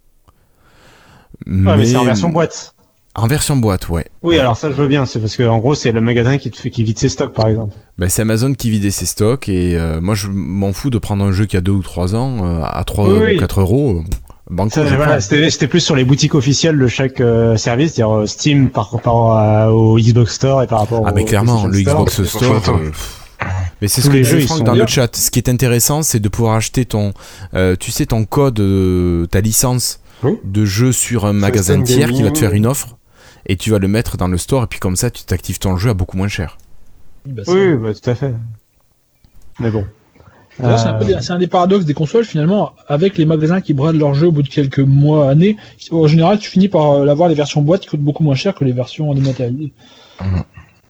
Ouais, 1.48 1.78
mais, 1.78 1.86
c'est 1.86 1.96
en 1.96 2.04
version 2.06 2.30
boîte. 2.30 2.76
En 3.16 3.28
version 3.28 3.56
boîte, 3.58 3.90
ouais. 3.90 4.06
Oui, 4.22 4.38
alors 4.38 4.56
ça 4.56 4.70
je 4.70 4.76
veux 4.76 4.88
bien, 4.88 5.06
c'est 5.06 5.20
parce 5.20 5.36
que 5.36 5.44
en 5.44 5.58
gros 5.58 5.74
c'est 5.74 5.92
le 5.92 6.00
magasin 6.00 6.38
qui 6.38 6.52
te 6.52 6.58
fait 6.58 6.70
qui 6.70 6.84
vide 6.84 6.98
ses 7.00 7.10
stocks 7.10 7.34
par 7.34 7.48
exemple. 7.48 7.76
Ben, 7.98 8.08
c'est 8.08 8.22
Amazon 8.22 8.54
qui 8.54 8.70
vidait 8.70 8.92
ses 8.92 9.06
stocks 9.08 9.50
et 9.50 9.78
euh, 9.78 10.00
moi 10.00 10.14
je 10.16 10.28
m'en 10.28 10.72
fous 10.74 10.90
de 10.92 11.00
prendre 11.00 11.24
un 11.26 11.32
jeu 11.32 11.46
qui 11.46 11.58
a 11.58 11.62
2 11.62 11.72
ou 11.72 11.82
3 11.82 12.16
ans 12.16 12.46
euh, 12.46 12.62
à 12.64 12.84
3 12.84 13.08
Oui, 13.10 13.12
ou 13.18 13.24
oui. 13.24 13.38
4 13.38 13.62
euros. 13.62 14.04
Banco, 14.50 14.72
Ça, 14.72 14.86
je 14.86 14.96
voilà, 14.96 15.12
prends. 15.14 15.22
c'était 15.22 15.50
c'était 15.52 15.68
plus 15.68 15.80
sur 15.80 15.96
les 15.96 16.04
boutiques 16.04 16.34
officielles 16.34 16.78
de 16.80 16.88
chaque 16.88 17.22
euh, 17.22 17.56
service, 17.56 17.94
c'est-à-dire 17.94 18.16
euh, 18.18 18.26
Steam 18.26 18.70
par 18.70 18.92
rapport 18.92 19.38
à- 19.38 19.72
au 19.72 19.98
Xbox 20.00 20.34
Store 20.34 20.64
et 20.64 20.68
par 20.68 20.80
rapport 20.80 21.04
Ah 21.06 21.12
au 21.12 21.16
mais 21.16 21.24
clairement, 21.26 21.68
le 21.68 21.80
Xbox 21.82 22.24
Store, 22.24 22.62
euh, 22.70 22.90
mais 23.82 23.88
c'est 23.88 24.02
Tous 24.02 24.08
ce 24.08 24.12
que 24.12 24.18
les 24.18 24.24
jeux, 24.24 24.40
ils 24.40 24.48
Franck 24.48 24.58
sont 24.60 24.64
dans 24.64 24.74
bien. 24.74 24.84
le 24.84 24.88
chat. 24.90 25.16
Ce 25.16 25.30
qui 25.30 25.38
est 25.40 25.50
intéressant, 25.50 26.02
c'est 26.02 26.20
de 26.20 26.28
pouvoir 26.30 26.56
acheter 26.56 26.86
ton, 26.86 27.14
euh, 27.54 27.76
tu 27.80 27.92
sais, 27.92 28.08
ton 28.08 28.26
code, 28.26 28.60
euh, 28.60 29.28
ta 29.28 29.40
licence 29.42 30.00
Oui. 30.24 30.34
de 30.44 30.66
jeu 30.66 30.92
sur 30.92 31.26
un 31.26 31.34
magasin 31.34 31.82
tiers 31.84 32.10
qui 32.12 32.24
va 32.24 32.32
te 32.32 32.40
faire 32.40 32.54
une 32.54 32.66
offre 32.66 32.98
et 33.46 33.56
tu 33.56 33.70
vas 33.70 33.78
le 33.80 33.88
mettre 33.88 34.18
dans 34.18 34.28
le 34.28 34.38
store 34.40 34.64
et 34.64 34.68
puis 34.68 34.80
comme 34.80 34.96
ça, 34.96 35.12
tu 35.12 35.24
t'actives 35.26 35.60
ton 35.60 35.78
jeu 35.78 35.92
à 35.92 35.94
beaucoup 35.94 36.18
moins 36.18 36.28
cher. 36.28 36.58
Bah, 37.28 37.44
Oui, 37.48 37.76
bah, 37.76 37.90
tout 37.94 38.10
à 38.10 38.16
fait. 38.16 38.34
Mais 39.60 39.70
bon. 39.70 39.86
D'ailleurs, 40.60 40.80
C'est 40.80 40.88
un, 40.90 41.00
des- 41.00 41.16
c'est 41.22 41.32
un 41.34 41.40
des 41.40 41.48
paradoxes 41.48 41.86
des 41.86 41.94
consoles 41.94 42.26
finalement, 42.26 42.72
avec 42.88 43.18
les 43.18 43.26
magasins 43.26 43.62
qui 43.62 43.74
bradent 43.74 43.96
leurs 43.96 44.14
jeux 44.14 44.28
au 44.28 44.32
bout 44.32 44.44
de 44.44 44.50
quelques 44.50 44.80
mois, 44.80 45.30
années. 45.30 45.56
En 45.92 46.08
général, 46.08 46.38
tu 46.40 46.50
finis 46.50 46.68
par 46.68 46.92
euh, 46.92 47.06
l'avoir 47.06 47.30
les 47.30 47.36
versions 47.36 47.62
boîte 47.62 47.82
qui 47.82 47.88
coûtent 47.88 48.02
beaucoup 48.02 48.24
moins 48.24 48.36
cher 48.36 48.54
que 48.56 48.66
les 48.66 48.72
versions 48.74 49.14
dématérialisées. 49.14 49.72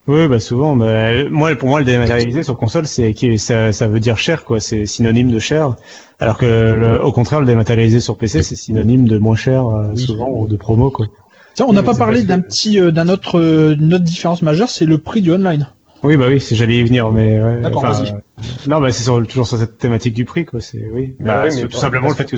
Oui, 0.07 0.27
bah 0.27 0.39
souvent. 0.39 0.75
Bah, 0.75 1.23
moi, 1.29 1.55
pour 1.55 1.69
moi, 1.69 1.79
le 1.79 1.85
dématérialisé 1.85 2.41
sur 2.41 2.57
console, 2.57 2.87
c'est 2.87 3.13
ça, 3.37 3.71
ça 3.71 3.87
veut 3.87 3.99
dire 3.99 4.17
cher, 4.17 4.43
quoi. 4.43 4.59
C'est 4.59 4.87
synonyme 4.87 5.31
de 5.31 5.37
cher. 5.39 5.75
Alors 6.19 6.37
que, 6.37 6.45
le- 6.45 7.03
au 7.03 7.11
contraire, 7.11 7.39
le 7.39 7.45
dématérialisé 7.45 7.99
sur 7.99 8.17
PC, 8.17 8.41
c'est 8.41 8.55
synonyme 8.55 9.07
de 9.07 9.19
moins 9.19 9.35
cher, 9.35 9.67
euh, 9.67 9.95
souvent, 9.95 10.29
ou 10.29 10.47
de 10.47 10.55
promo, 10.55 10.89
quoi. 10.89 11.05
Tiens, 11.53 11.65
on 11.69 11.73
n'a 11.73 11.81
Oui, 11.81 11.85
pas 11.85 11.93
parlé 11.95 12.23
d'un 12.23 12.39
petit, 12.39 12.79
euh, 12.79 12.89
d'un 12.91 13.07
autre, 13.07 13.39
euh, 13.39 13.75
d'une 13.75 13.93
autre 13.93 14.03
différence 14.03 14.41
majeure, 14.41 14.69
c'est 14.69 14.85
le 14.85 14.97
prix 14.97 15.21
du 15.21 15.31
online. 15.31 15.67
Oui, 16.03 16.15
bah 16.17 16.26
oui, 16.30 16.39
c'est- 16.39 16.55
j'allais 16.55 16.77
y 16.77 16.84
venir, 16.84 17.11
mais 17.11 17.41
ouais, 17.41 17.61
D'accord, 17.61 17.84
enfin, 17.85 18.01
vas-y. 18.03 18.13
euh, 18.13 18.19
non, 18.67 18.80
bah 18.80 18.91
c'est 18.91 19.03
sur- 19.03 19.26
toujours 19.27 19.47
sur 19.47 19.57
cette 19.57 19.77
thématique 19.77 20.13
du 20.13 20.23
prix, 20.26 20.45
quoi. 20.45 20.61
C'est 20.61 20.88
oui. 20.93 21.15
Bah, 21.19 21.41
oui, 21.45 21.51
c'est 21.51 21.63
mais 21.63 21.67
tout 21.67 21.77
simplement 21.77 22.07
le 22.09 22.13
fait 22.15 22.26
que 22.26 22.38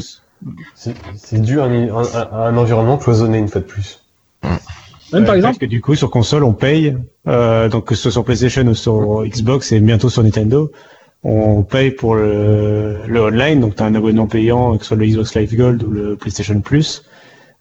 C'est 1.15 1.41
dû 1.41 1.59
à 1.59 1.65
un, 1.65 1.87
à- 1.89 2.19
à 2.45 2.47
un 2.47 2.57
environnement 2.57 2.97
cloisonné 2.97 3.37
une 3.37 3.47
fois 3.47 3.61
de 3.61 3.67
plus. 3.67 4.03
Même 5.13 5.25
par 5.25 5.35
exemple, 5.35 5.53
parce 5.53 5.57
que 5.59 5.65
du 5.65 5.81
coup 5.81 5.93
sur 5.93 6.09
console 6.09 6.43
on 6.43 6.53
paye, 6.53 6.95
euh, 7.27 7.67
donc 7.69 7.85
que 7.85 7.95
ce 7.95 8.03
soit 8.03 8.11
sur 8.11 8.23
PlayStation 8.23 8.65
ou 8.65 8.73
sur 8.73 9.23
Xbox 9.25 9.71
et 9.73 9.79
bientôt 9.81 10.09
sur 10.09 10.23
Nintendo, 10.23 10.71
on 11.23 11.63
paye 11.63 11.91
pour 11.91 12.15
le, 12.15 12.95
le 13.07 13.21
online, 13.21 13.59
donc 13.59 13.75
tu 13.75 13.83
as 13.83 13.85
un 13.85 13.93
abonnement 13.93 14.25
payant, 14.25 14.77
que 14.77 14.83
ce 14.83 14.87
soit 14.87 14.97
le 14.97 15.05
Xbox 15.05 15.35
Live 15.35 15.55
Gold 15.55 15.83
ou 15.83 15.91
le 15.91 16.15
PlayStation 16.15 16.59
Plus, 16.61 17.03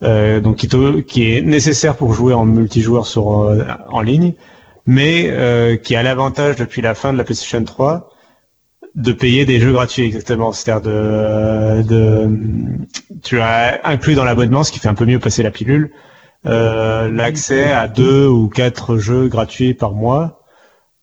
euh, 0.05 0.40
donc 0.40 0.56
qui, 0.56 0.68
te- 0.68 1.01
qui 1.01 1.32
est 1.35 1.43
nécessaire 1.43 1.97
pour 1.97 2.14
jouer 2.14 2.32
en 2.35 2.44
multijoueur 2.47 3.05
sur 3.06 3.40
euh, 3.43 3.64
en 3.90 4.01
ligne, 4.01 4.32
mais 4.91 5.29
euh, 5.31 5.77
qui 5.77 5.95
a 5.95 6.03
l'avantage 6.03 6.57
depuis 6.57 6.83
la 6.83 6.97
fin 6.97 7.12
de 7.12 7.19
la 7.19 7.23
PlayStation 7.23 7.62
3 7.62 8.11
de 8.97 9.12
payer 9.12 9.45
des 9.45 9.61
jeux 9.61 9.71
gratuits 9.71 10.03
exactement, 10.03 10.51
c'est-à-dire 10.51 10.91
de, 10.91 11.83
de 11.83 12.29
tu 13.23 13.39
as 13.41 13.81
inclus 13.85 14.17
dans 14.17 14.25
l'abonnement, 14.25 14.65
ce 14.65 14.73
qui 14.73 14.81
fait 14.81 14.89
un 14.89 14.95
peu 14.95 15.05
mieux 15.07 15.21
passer 15.21 15.45
la 15.45 15.53
pilule, 15.53 15.93
euh, 16.47 17.09
l'accès 17.09 17.71
à 17.71 17.87
deux 17.87 18.27
ou 18.27 18.49
quatre 18.49 18.97
jeux 18.97 19.29
gratuits 19.29 19.75
par 19.75 19.93
mois 19.93 20.40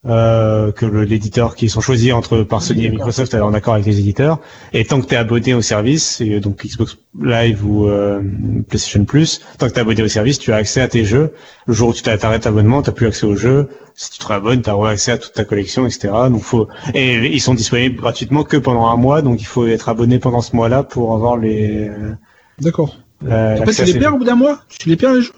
euh, 0.06 0.72
que 0.72 0.86
l'éditeur 0.86 1.56
qui 1.56 1.70
sont 1.70 1.82
choisis 1.82 2.14
entre 2.14 2.44
par 2.44 2.62
Sony 2.62 2.86
et 2.86 2.90
Microsoft 2.90 3.34
est 3.34 3.40
en 3.40 3.54
accord 3.54 3.74
avec 3.74 3.88
les 3.88 4.00
éditeurs. 4.00 4.40
Et 4.72 4.86
tant 4.86 5.02
que 5.02 5.08
tu 5.08 5.16
es 5.16 5.18
abonné 5.18 5.54
au 5.54 5.62
service 5.62 6.22
et 6.22 6.40
donc 6.40 6.64
Xbox 6.66 6.98
Live 7.20 7.66
ou 7.66 7.88
euh, 7.88 8.22
PlayStation 8.70 9.06
Plus 9.06 9.42
tant 9.58 9.68
que 9.68 9.74
tu 9.74 9.78
es 9.80 9.82
abonné 9.82 10.04
au 10.04 10.08
service 10.08 10.38
tu 10.38 10.54
as 10.54 10.58
accès 10.58 10.82
à 10.82 10.88
tes 10.88 11.04
jeux. 11.04 11.34
Le 11.66 11.74
jour 11.74 11.90
où 11.90 11.94
tu 11.94 12.04
t'arrêtes 12.04 12.46
l'abonnement 12.46 12.84
tu 12.84 12.92
plus 12.92 13.08
accès 13.08 13.26
aux 13.26 13.36
jeux. 13.36 13.70
Si 13.96 14.12
tu 14.12 14.20
te 14.20 14.28
réabonnes 14.28 14.62
tu 14.62 14.70
as 14.70 14.88
accès 14.88 15.14
à 15.14 15.18
toute 15.18 15.34
ta 15.34 15.44
collection 15.44 15.86
etc 15.88 16.10
donc 16.30 16.44
faut 16.44 16.68
et 16.94 17.16
ils 17.34 17.42
sont 17.42 17.56
disponibles 17.56 18.00
gratuitement 18.00 18.44
que 18.44 18.58
pendant 18.58 18.88
un 18.88 18.98
mois 18.98 19.24
donc 19.24 19.42
il 19.42 19.48
faut 19.48 19.66
être 19.66 19.90
abonné 19.90 20.20
pendant 20.20 20.42
ce 20.42 20.56
mois 20.56 20.70
là 20.70 20.84
pour 20.84 21.16
avoir 21.16 21.38
les 21.38 21.90
euh, 21.90 22.14
d'accord. 22.62 22.98
euh, 23.26 23.54
Après, 23.54 23.66
l'accès 23.66 23.86
tu 23.86 23.94
les 23.94 24.00
perds 24.00 24.14
au 24.14 24.20
bout 24.20 24.26
d'un 24.26 24.36
mois. 24.36 24.60
Tu 24.70 24.90
les 24.90 24.96
perds 24.96 25.16
les 25.16 25.22
jeux 25.24 25.34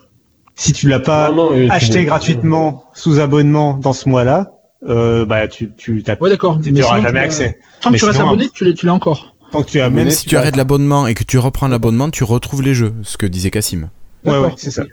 si 0.59 0.73
tu 0.73 0.87
l'as 0.89 0.99
pas 0.99 1.31
Non, 1.31 1.51
non, 1.55 1.69
acheté 1.69 2.05
gratuitement 2.05 2.83
sous 2.93 3.19
abonnement 3.19 3.73
dans 3.77 3.93
ce 3.93 4.09
mois-là, 4.09 4.51
euh, 4.87 5.25
bah 5.25 5.47
tu 5.47 5.71
tu 5.77 6.03
t'as 6.03 6.15
Ouais, 6.19 6.29
d'accord. 6.29 6.59
tu 6.61 6.71
n'auras 6.71 7.01
jamais 7.01 7.19
tu- 7.19 7.25
accès. 7.25 7.59
Tant 7.81 7.89
que 7.89 7.93
Mais 7.93 7.99
tu 7.99 8.05
restes 8.05 8.19
abonné, 8.19 8.49
tu 8.53 8.65
l'as 8.65 8.73
tu 8.73 8.85
l'as 8.85 8.93
encore. 8.93 9.35
Tant 9.51 9.63
que 9.63 9.69
tu 9.69 9.79
abonné, 9.81 10.03
Même 10.05 10.11
si 10.11 10.27
tu 10.27 10.37
arrêtes 10.37 10.55
l'abonnement 10.55 11.07
et 11.07 11.13
que 11.15 11.23
tu 11.23 11.37
reprends 11.39 11.67
l'abonnement, 11.67 12.09
tu 12.11 12.23
retrouves 12.23 12.61
les 12.61 12.73
jeux, 12.75 12.93
ce 13.03 13.17
que 13.17 13.25
disait 13.25 13.49
Cassim. 13.51 13.89
Ouais, 14.25 14.37
ouais, 14.37 14.53
c'est 14.57 14.69
ça. 14.71 14.83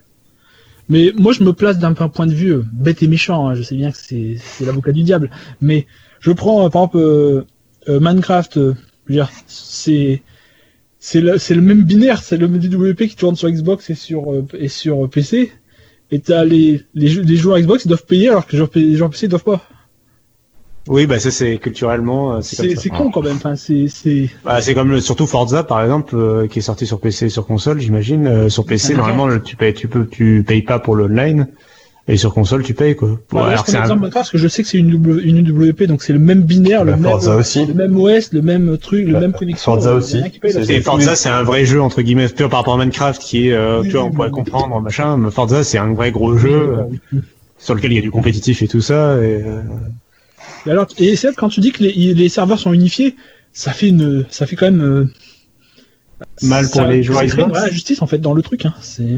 Mais 0.88 1.12
moi, 1.16 1.32
je 1.32 1.42
me 1.42 1.52
place 1.52 1.78
d'un 1.78 1.92
point 1.94 2.26
de 2.26 2.32
vue 2.32 2.52
euh, 2.52 2.64
bête 2.72 3.02
et 3.02 3.08
méchant. 3.08 3.48
hein. 3.48 3.54
Je 3.54 3.62
sais 3.62 3.74
bien 3.74 3.90
que 3.90 3.98
c'est 3.98 4.36
c'est 4.40 4.64
l'avocat 4.64 4.92
du 4.92 5.02
diable, 5.02 5.30
mais 5.60 5.86
je 6.20 6.30
prends 6.32 6.64
euh, 6.64 6.68
par 6.70 6.82
exemple 6.84 6.98
euh, 6.98 7.42
euh, 7.88 7.98
Minecraft. 8.00 8.56
euh, 8.56 8.74
je 9.06 9.12
veux 9.12 9.18
dire, 9.18 9.30
c'est 9.46 10.22
c'est 11.08 11.20
le 11.26 11.38
c'est 11.38 11.54
le 11.54 11.62
même 11.70 11.82
binaire, 11.90 12.20
c'est 12.26 12.36
le 12.36 12.48
DWP 12.48 13.00
qui 13.10 13.16
tourne 13.16 13.36
sur 13.36 13.48
Xbox 13.48 13.90
et 13.90 13.94
sur 13.94 14.32
euh, 14.32 14.44
et 14.58 14.68
sur 14.68 15.04
euh, 15.04 15.08
PC. 15.08 15.52
Et 16.10 16.18
t'as 16.26 16.44
les 16.44 16.82
les, 16.94 17.08
jeux- 17.12 17.22
les 17.22 17.36
joueurs 17.36 17.58
Xbox 17.60 17.84
ils 17.84 17.88
doivent 17.88 18.06
payer 18.14 18.28
alors 18.32 18.44
que 18.46 18.52
les 18.52 18.58
joueurs, 18.58 18.70
P- 18.70 18.80
les 18.80 18.96
joueurs 18.96 19.10
PC 19.10 19.26
ils 19.26 19.28
doivent 19.28 19.44
pas. 19.54 19.60
Oui, 20.88 21.06
bah 21.06 21.18
ça 21.18 21.30
c'est 21.32 21.58
culturellement 21.58 22.34
euh, 22.36 22.40
c'est 22.42 22.76
C'est 22.76 22.88
con 22.90 23.10
quand 23.10 23.22
même. 23.22 23.36
Enfin, 23.36 23.56
c'est 23.56 23.86
c'est 23.88 24.30
Bah, 24.44 24.60
c'est 24.60 24.74
comme 24.74 24.90
le, 24.90 25.00
surtout 25.00 25.26
Forza 25.26 25.64
par 25.64 25.82
exemple 25.82 26.14
euh, 26.16 26.46
qui 26.48 26.60
est 26.60 26.62
sorti 26.70 26.86
sur 26.86 27.00
PC 27.00 27.26
et 27.26 27.28
sur 27.28 27.44
console, 27.46 27.80
j'imagine. 27.80 28.26
Euh, 28.26 28.48
sur 28.48 28.64
PC 28.66 28.92
Ah, 28.94 28.98
normalement 28.98 29.26
le- 29.28 29.42
tu 29.42 29.56
payes 29.56 29.74
tu 29.74 29.88
peux 29.88 30.06
tu 30.06 30.44
payes 30.46 30.62
pas 30.62 30.78
pour 30.78 30.94
l'online 30.96 31.48
et 32.08 32.16
sur 32.16 32.32
console 32.32 32.62
tu 32.62 32.72
payes 32.74 32.94
quoi. 32.94 33.18
Bon, 33.30 33.38
Ouais, 33.40 33.52
alors 33.52 33.64
je 33.66 33.72
c'est 33.72 33.76
un- 33.78 33.82
Minecraft 33.86 34.12
parce 34.14 34.30
que 34.30 34.38
je 34.38 34.46
sais 34.48 34.62
que 34.62 34.68
c'est 34.68 34.78
une, 34.78 34.90
W- 34.90 35.22
une 35.24 35.38
UWP, 35.46 35.84
donc 35.88 36.02
c'est 36.02 36.12
le 36.12 36.18
même 36.20 36.42
binaire, 36.42 36.84
le 36.84 36.92
Bah, 36.92 36.98
même, 36.98 37.36
aussi. 37.38 37.66
le 37.66 37.74
même 37.74 37.96
OS, 37.98 38.32
le 38.32 38.42
même 38.42 38.78
truc, 38.78 39.06
le 39.06 39.12
Bah, 39.14 39.20
même 39.20 39.32
connexion. 39.32 39.72
Forza 39.72 39.94
aussi. 39.94 40.20
Et 40.68 40.80
Forza, 40.80 41.16
c'est 41.16 41.28
un 41.28 41.42
vrai 41.42 41.64
jeu 41.64 41.80
entre 41.82 42.02
guillemets 42.02 42.28
pur 42.28 42.48
par 42.48 42.60
rapport 42.60 42.74
à 42.74 42.78
Minecraft 42.78 43.20
qui 43.20 43.48
est, 43.48 43.52
euh, 43.52 43.80
Oui, 43.80 43.86
tu 43.88 43.92
vois, 43.94 44.02
oui, 44.04 44.08
on 44.08 44.12
pourrait 44.14 44.28
oui. 44.28 44.34
comprendre, 44.34 44.80
machin. 44.80 45.16
Mais 45.16 45.30
Forza, 45.30 45.64
c'est 45.64 45.78
un 45.78 45.92
vrai 45.94 46.12
gros 46.12 46.36
jeu 46.38 46.78
euh, 47.12 47.18
sur 47.58 47.74
lequel 47.74 47.92
il 47.92 47.96
y 47.96 47.98
a 47.98 48.02
du 48.02 48.10
compétitif 48.12 48.62
et 48.62 48.68
tout 48.68 48.80
ça. 48.82 49.16
Et, 49.18 49.42
euh, 49.42 49.60
Et 50.66 50.70
alors, 50.70 50.86
et 50.98 51.16
c'est 51.16 51.34
quand 51.34 51.48
tu 51.48 51.58
dis 51.60 51.72
que 51.72 51.82
les, 51.82 52.14
les 52.14 52.28
serveurs 52.28 52.60
sont 52.60 52.72
unifiés, 52.72 53.16
ça 53.52 53.72
fait 53.72 53.88
une, 53.88 54.24
ça 54.30 54.46
fait 54.46 54.54
quand 54.54 54.66
même 54.70 54.80
euh, 54.82 55.06
Mal 56.42 56.64
pour 56.66 56.82
ça- 56.82 56.86
les 56.86 57.02
joueurs 57.02 57.18
crée 57.26 57.42
une 57.42 57.48
vraie 57.50 57.70
en 58.00 58.06
fait 58.06 58.18
dans 58.18 58.32
le 58.34 58.42
truc. 58.42 58.64
Hein. 58.64 58.74
C'est 58.80 59.16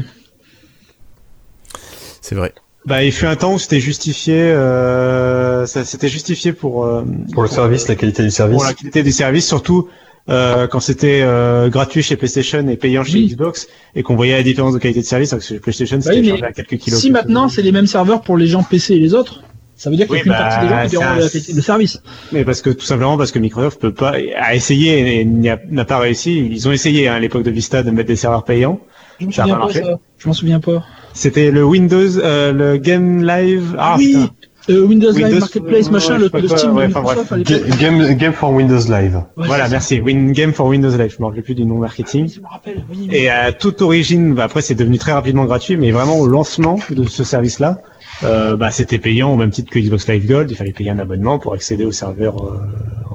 C'est 2.21 2.35
vrai. 2.35 2.53
Bah, 2.89 3.03
il 3.03 3.11
fut 3.11 3.27
un 3.27 3.35
temps 3.35 3.53
où 3.53 3.59
c'était 3.59 3.79
justifié, 3.79 4.33
euh, 4.41 5.65
ça 5.67 5.85
c'était 5.85 6.07
justifié 6.07 6.53
pour 6.53 6.85
euh, 6.85 7.03
Pour 7.33 7.43
le 7.43 7.47
service, 7.49 7.87
la 7.87 7.95
qualité 7.95 8.23
du 8.23 8.31
service. 8.31 8.55
pour 8.57 8.65
la 8.65 8.73
qualité 8.73 9.03
des 9.03 9.11
services, 9.11 9.47
surtout 9.47 9.87
euh, 10.29 10.67
quand 10.67 10.79
c'était 10.79 11.21
euh, 11.21 11.69
gratuit 11.69 12.01
chez 12.03 12.15
PlayStation 12.15 12.67
et 12.67 12.77
payant 12.77 13.03
chez 13.03 13.19
Oui. 13.19 13.27
Xbox, 13.27 13.67
et 13.95 14.01
qu'on 14.03 14.15
voyait 14.15 14.35
la 14.37 14.43
différence 14.43 14.73
de 14.73 14.79
qualité 14.79 15.01
de 15.01 15.05
service. 15.05 15.31
Alors 15.33 15.41
que 15.41 15.47
chez 15.47 15.59
PlayStation, 15.59 15.97
Bah 15.97 16.03
c'était 16.13 16.31
oui, 16.31 16.41
à 16.43 16.51
quelques 16.51 16.77
kilos. 16.77 16.99
si 16.99 17.11
maintenant 17.11 17.47
c'est 17.47 17.61
les 17.61 17.71
mêmes 17.71 17.87
serveurs 17.87 18.21
pour 18.21 18.37
les 18.37 18.47
gens 18.47 18.63
PC 18.63 18.95
et 18.95 18.99
les 18.99 19.13
autres, 19.13 19.43
ça 19.75 19.89
veut 19.89 19.95
dire 19.95 20.07
qu'il 20.07 20.17
y 20.17 20.21
a 20.21 20.23
bah, 20.25 20.37
partie 20.37 20.65
des 20.65 20.69
gens 20.73 20.87
qui 20.89 21.03
un- 21.03 21.15
la 21.19 21.29
qualité 21.29 21.53
de 21.53 21.61
service. 21.61 22.01
Mais 22.31 22.43
parce 22.43 22.61
que 22.63 22.69
tout 22.71 22.85
simplement 22.85 23.17
parce 23.17 23.31
que 23.31 23.39
Microsoft 23.39 23.79
peut 23.79 23.93
pas 23.93 24.15
a 24.39 24.55
essayé 24.55 25.19
et 25.21 25.25
n'a 25.25 25.85
pas 25.85 25.99
réussi. 25.99 26.37
Ils 26.51 26.67
ont 26.67 26.71
essayé 26.71 27.07
hein, 27.07 27.13
à 27.13 27.19
l'époque 27.19 27.43
de 27.43 27.51
Vista 27.51 27.81
de 27.83 27.91
mettre 27.91 28.07
des 28.09 28.15
serveurs 28.15 28.43
payants. 28.45 28.79
Je 29.19 29.25
me 29.25 29.31
souviens 29.31 29.57
pas 29.57 29.73
ça. 29.73 29.99
Je 30.17 30.27
m'en 30.27 30.33
souviens 30.33 30.59
pas. 30.59 30.83
C'était 31.13 31.51
le 31.51 31.63
Windows, 31.63 32.17
euh, 32.17 32.51
le 32.51 32.77
Game 32.77 33.23
Live. 33.25 33.75
Ah 33.77 33.95
oui, 33.97 34.29
euh, 34.69 34.85
Windows, 34.85 35.11
Live 35.11 35.39
Marketplace 35.39 35.87
ouais, 35.87 35.91
machin, 35.91 36.17
le, 36.17 36.27
Steam 36.47 36.75
ouais, 36.75 36.85
enfin, 36.87 37.01
bref. 37.01 37.33
Game, 37.79 38.13
Game 38.13 38.33
for 38.33 38.51
Windows 38.51 38.79
Live. 38.87 39.23
Ouais, 39.35 39.47
Voilà, 39.47 39.67
merci. 39.67 39.99
Win 39.99 40.31
Game 40.31 40.53
for 40.53 40.67
Windows 40.67 40.95
Live. 40.95 41.15
Je 41.17 41.21
me 41.21 41.27
rappelle 41.27 41.43
plus 41.43 41.55
du 41.55 41.65
nom 41.65 41.77
marketing. 41.77 42.29
Je 42.29 42.39
me 42.39 42.45
rappelle. 42.45 42.83
Oui, 42.89 43.07
oui. 43.09 43.15
Et 43.15 43.29
à 43.29 43.51
toute 43.51 43.81
origine, 43.81 44.35
bah, 44.35 44.43
après 44.43 44.61
c'est 44.61 44.75
devenu 44.75 44.99
très 44.99 45.13
rapidement 45.13 45.45
gratuit, 45.45 45.75
mais 45.77 45.91
vraiment 45.91 46.19
au 46.19 46.27
lancement 46.27 46.77
de 46.89 47.03
ce 47.05 47.23
service-là, 47.23 47.79
euh, 48.23 48.57
bah, 48.57 48.69
c'était 48.69 48.99
payant 48.99 49.33
au 49.33 49.37
même 49.37 49.49
titre 49.49 49.71
que 49.71 49.79
Xbox 49.79 50.07
Live 50.07 50.27
Gold. 50.27 50.51
Il 50.51 50.55
fallait 50.55 50.73
payer 50.73 50.91
un 50.91 50.99
abonnement 50.99 51.39
pour 51.39 51.53
accéder 51.53 51.85
au 51.85 51.91
serveur 51.91 52.43
euh, 52.43 52.59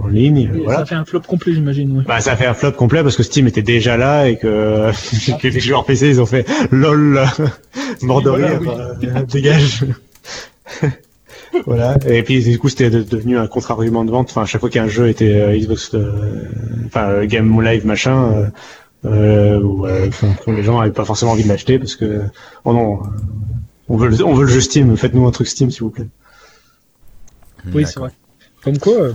en 0.05 0.09
ligne. 0.09 0.39
Et 0.39 0.47
voilà. 0.63 0.81
Ça 0.81 0.87
fait 0.87 0.95
un 0.95 1.05
flop 1.05 1.21
complet, 1.21 1.53
j'imagine. 1.55 2.05
Bah, 2.07 2.21
ça 2.21 2.37
fait 2.37 2.47
un 2.47 2.55
flop 2.55 2.73
complet 2.73 3.03
parce 3.03 3.17
que 3.17 3.23
Steam 3.23 3.47
était 3.47 3.63
déjà 3.63 3.97
là 3.97 4.29
et 4.29 4.37
que, 4.39 4.91
que 5.41 5.49
les 5.49 5.61
joueurs 5.61 5.85
PC 5.85 6.09
ils 6.09 6.21
ont 6.21 6.27
fait 6.27 6.47
lol, 6.71 7.21
mort 8.03 8.23
de 8.23 8.31
rire, 8.31 8.61
euh, 8.67 9.23
dégage. 9.29 9.85
voilà. 11.67 11.97
Et 12.07 12.23
puis 12.23 12.43
du 12.43 12.59
coup 12.59 12.69
c'était 12.69 12.91
de- 12.91 13.03
devenu 13.03 13.39
un 13.39 13.47
contre-argument 13.47 14.05
de 14.05 14.11
vente. 14.11 14.31
Enfin, 14.31 14.43
à 14.43 14.47
chaque 14.47 14.61
fois 14.61 14.71
qu'un 14.71 14.89
jeu 14.89 15.09
était 15.09 15.35
euh, 15.41 15.57
Xbox, 15.59 15.91
euh, 15.95 16.49
enfin 16.87 17.25
Game 17.27 17.61
Live 17.63 17.87
machin, 17.87 18.51
euh, 19.05 20.11
les 20.47 20.63
gens 20.63 20.79
n'avaient 20.81 20.93
pas 20.93 21.05
forcément 21.05 21.33
envie 21.33 21.45
de 21.45 21.49
l'acheter 21.49 21.79
parce 21.79 21.95
que 21.97 22.23
oh 22.65 22.73
non, 22.73 23.03
on 23.89 23.97
veut 23.97 24.09
le, 24.09 24.25
on 24.25 24.35
veut 24.35 24.45
le 24.47 24.51
jeu 24.51 24.61
Steam. 24.61 24.97
Faites-nous 24.97 25.27
un 25.27 25.31
truc 25.31 25.47
Steam 25.47 25.71
s'il 25.71 25.83
vous 25.83 25.91
plaît. 25.91 26.07
Oui, 27.73 27.85
c'est 27.87 27.99
vrai. 28.01 28.11
Comme 28.63 28.79
quoi. 28.79 29.11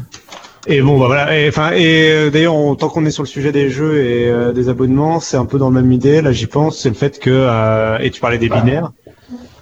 Et 0.67 0.81
bon, 0.81 0.99
bah 0.99 1.07
voilà. 1.07 1.39
Et 1.39 1.47
enfin, 1.47 1.71
et 1.71 2.11
euh, 2.11 2.29
d'ailleurs, 2.29 2.53
tant 2.77 2.89
qu'on 2.89 3.05
est 3.05 3.11
sur 3.11 3.23
le 3.23 3.27
sujet 3.27 3.51
des 3.51 3.69
jeux 3.69 4.03
et 4.03 4.27
euh, 4.27 4.51
des 4.51 4.69
abonnements, 4.69 5.19
c'est 5.19 5.37
un 5.37 5.45
peu 5.45 5.57
dans 5.57 5.69
la 5.69 5.81
même 5.81 5.91
idée. 5.91 6.21
Là, 6.21 6.31
j'y 6.31 6.47
pense, 6.47 6.79
c'est 6.79 6.89
le 6.89 6.95
fait 6.95 7.19
que 7.19 7.29
euh, 7.29 7.97
et 7.99 8.11
tu 8.11 8.19
parlais 8.19 8.37
des 8.37 8.49
binaires. 8.49 8.91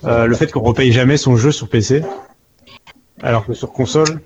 le 0.03 0.33
fait 0.33 0.51
qu'on 0.51 0.61
repaye 0.61 0.91
jamais 0.91 1.17
son 1.17 1.35
jeu 1.35 1.51
sur 1.51 1.69
PC, 1.69 2.03
alors 3.21 3.45
que 3.45 3.53
sur 3.53 3.71
console, 3.71 4.21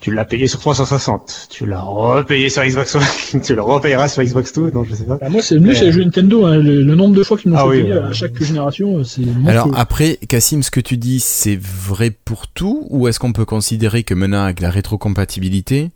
tu 0.00 0.14
l'as 0.14 0.24
payé 0.24 0.46
sur 0.46 0.60
360, 0.60 1.48
tu 1.50 1.66
l'as 1.66 1.80
repayé 1.80 2.48
sur 2.50 2.62
Xbox 2.64 2.94
One, 2.94 3.02
tu 3.42 3.54
le 3.54 3.62
repayeras 3.62 4.08
sur 4.08 4.22
Xbox 4.22 4.52
Two, 4.52 4.70
donc 4.70 4.86
je 4.88 4.94
sais 4.94 5.04
pas. 5.04 5.16
Bah, 5.16 5.28
moi, 5.28 5.42
c'est 5.42 5.58
Mais, 5.58 5.74
c'est 5.74 5.86
les 5.86 5.92
jeux 5.92 6.04
Nintendo. 6.04 6.46
hein. 6.46 6.56
Le, 6.58 6.82
le 6.82 6.94
nombre 6.94 7.16
de 7.16 7.22
fois 7.24 7.36
qu'ils 7.36 7.50
m'ont 7.50 7.56
Ah 7.58 7.62
fait 7.64 7.68
oui, 7.68 7.82
payer 7.82 7.94
ouais. 7.94 8.00
à 8.00 8.12
chaque 8.12 8.40
génération, 8.42 8.98
euh, 8.98 9.04
c'est 9.04 9.22
monstrueux. 9.22 9.48
Alors 9.50 9.70
après, 9.76 10.16
Cassim, 10.28 10.62
ce 10.62 10.70
que 10.70 10.80
tu 10.80 10.96
dis, 10.98 11.18
c'est 11.20 11.58
vrai 11.60 12.10
pour 12.10 12.46
tout 12.46 12.86
ou 12.90 13.08
est-ce 13.08 13.18
qu'on 13.18 13.32
peut 13.32 13.44
considérer 13.44 14.04
que 14.04 14.14
maintenant 14.14 14.44
avec 14.44 14.60
la 14.60 14.70
rétrocompatibilité, 14.70 15.90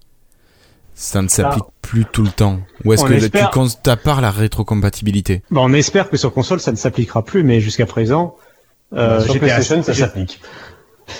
ça 0.95 1.23
ne 1.23 1.29
s'applique 1.29 1.65
plus 1.81 2.05
tout 2.05 2.23
le 2.23 2.31
temps? 2.31 2.59
Ou 2.85 2.93
est-ce 2.93 3.05
que 3.05 3.12
espère. 3.15 3.51
tu 3.51 3.55
comptes 3.59 3.87
à 3.87 3.97
part 3.97 4.20
la 4.20 4.31
rétrocompatibilité? 4.31 5.43
Bon, 5.51 5.62
on 5.70 5.73
espère 5.74 6.11
que 6.11 6.16
sur 6.16 6.33
console 6.35 6.61
ça 6.61 6.73
ne 6.73 6.77
s'appliquera 6.77 7.24
plus, 7.24 7.45
mais 7.45 7.61
jusqu'à 7.61 7.87
présent, 7.87 8.35
euh, 8.95 9.20
sur 9.23 9.35
GTA 9.35 9.47
PlayStation, 9.47 9.83
ça 9.83 9.95
s'applique. 9.95 10.41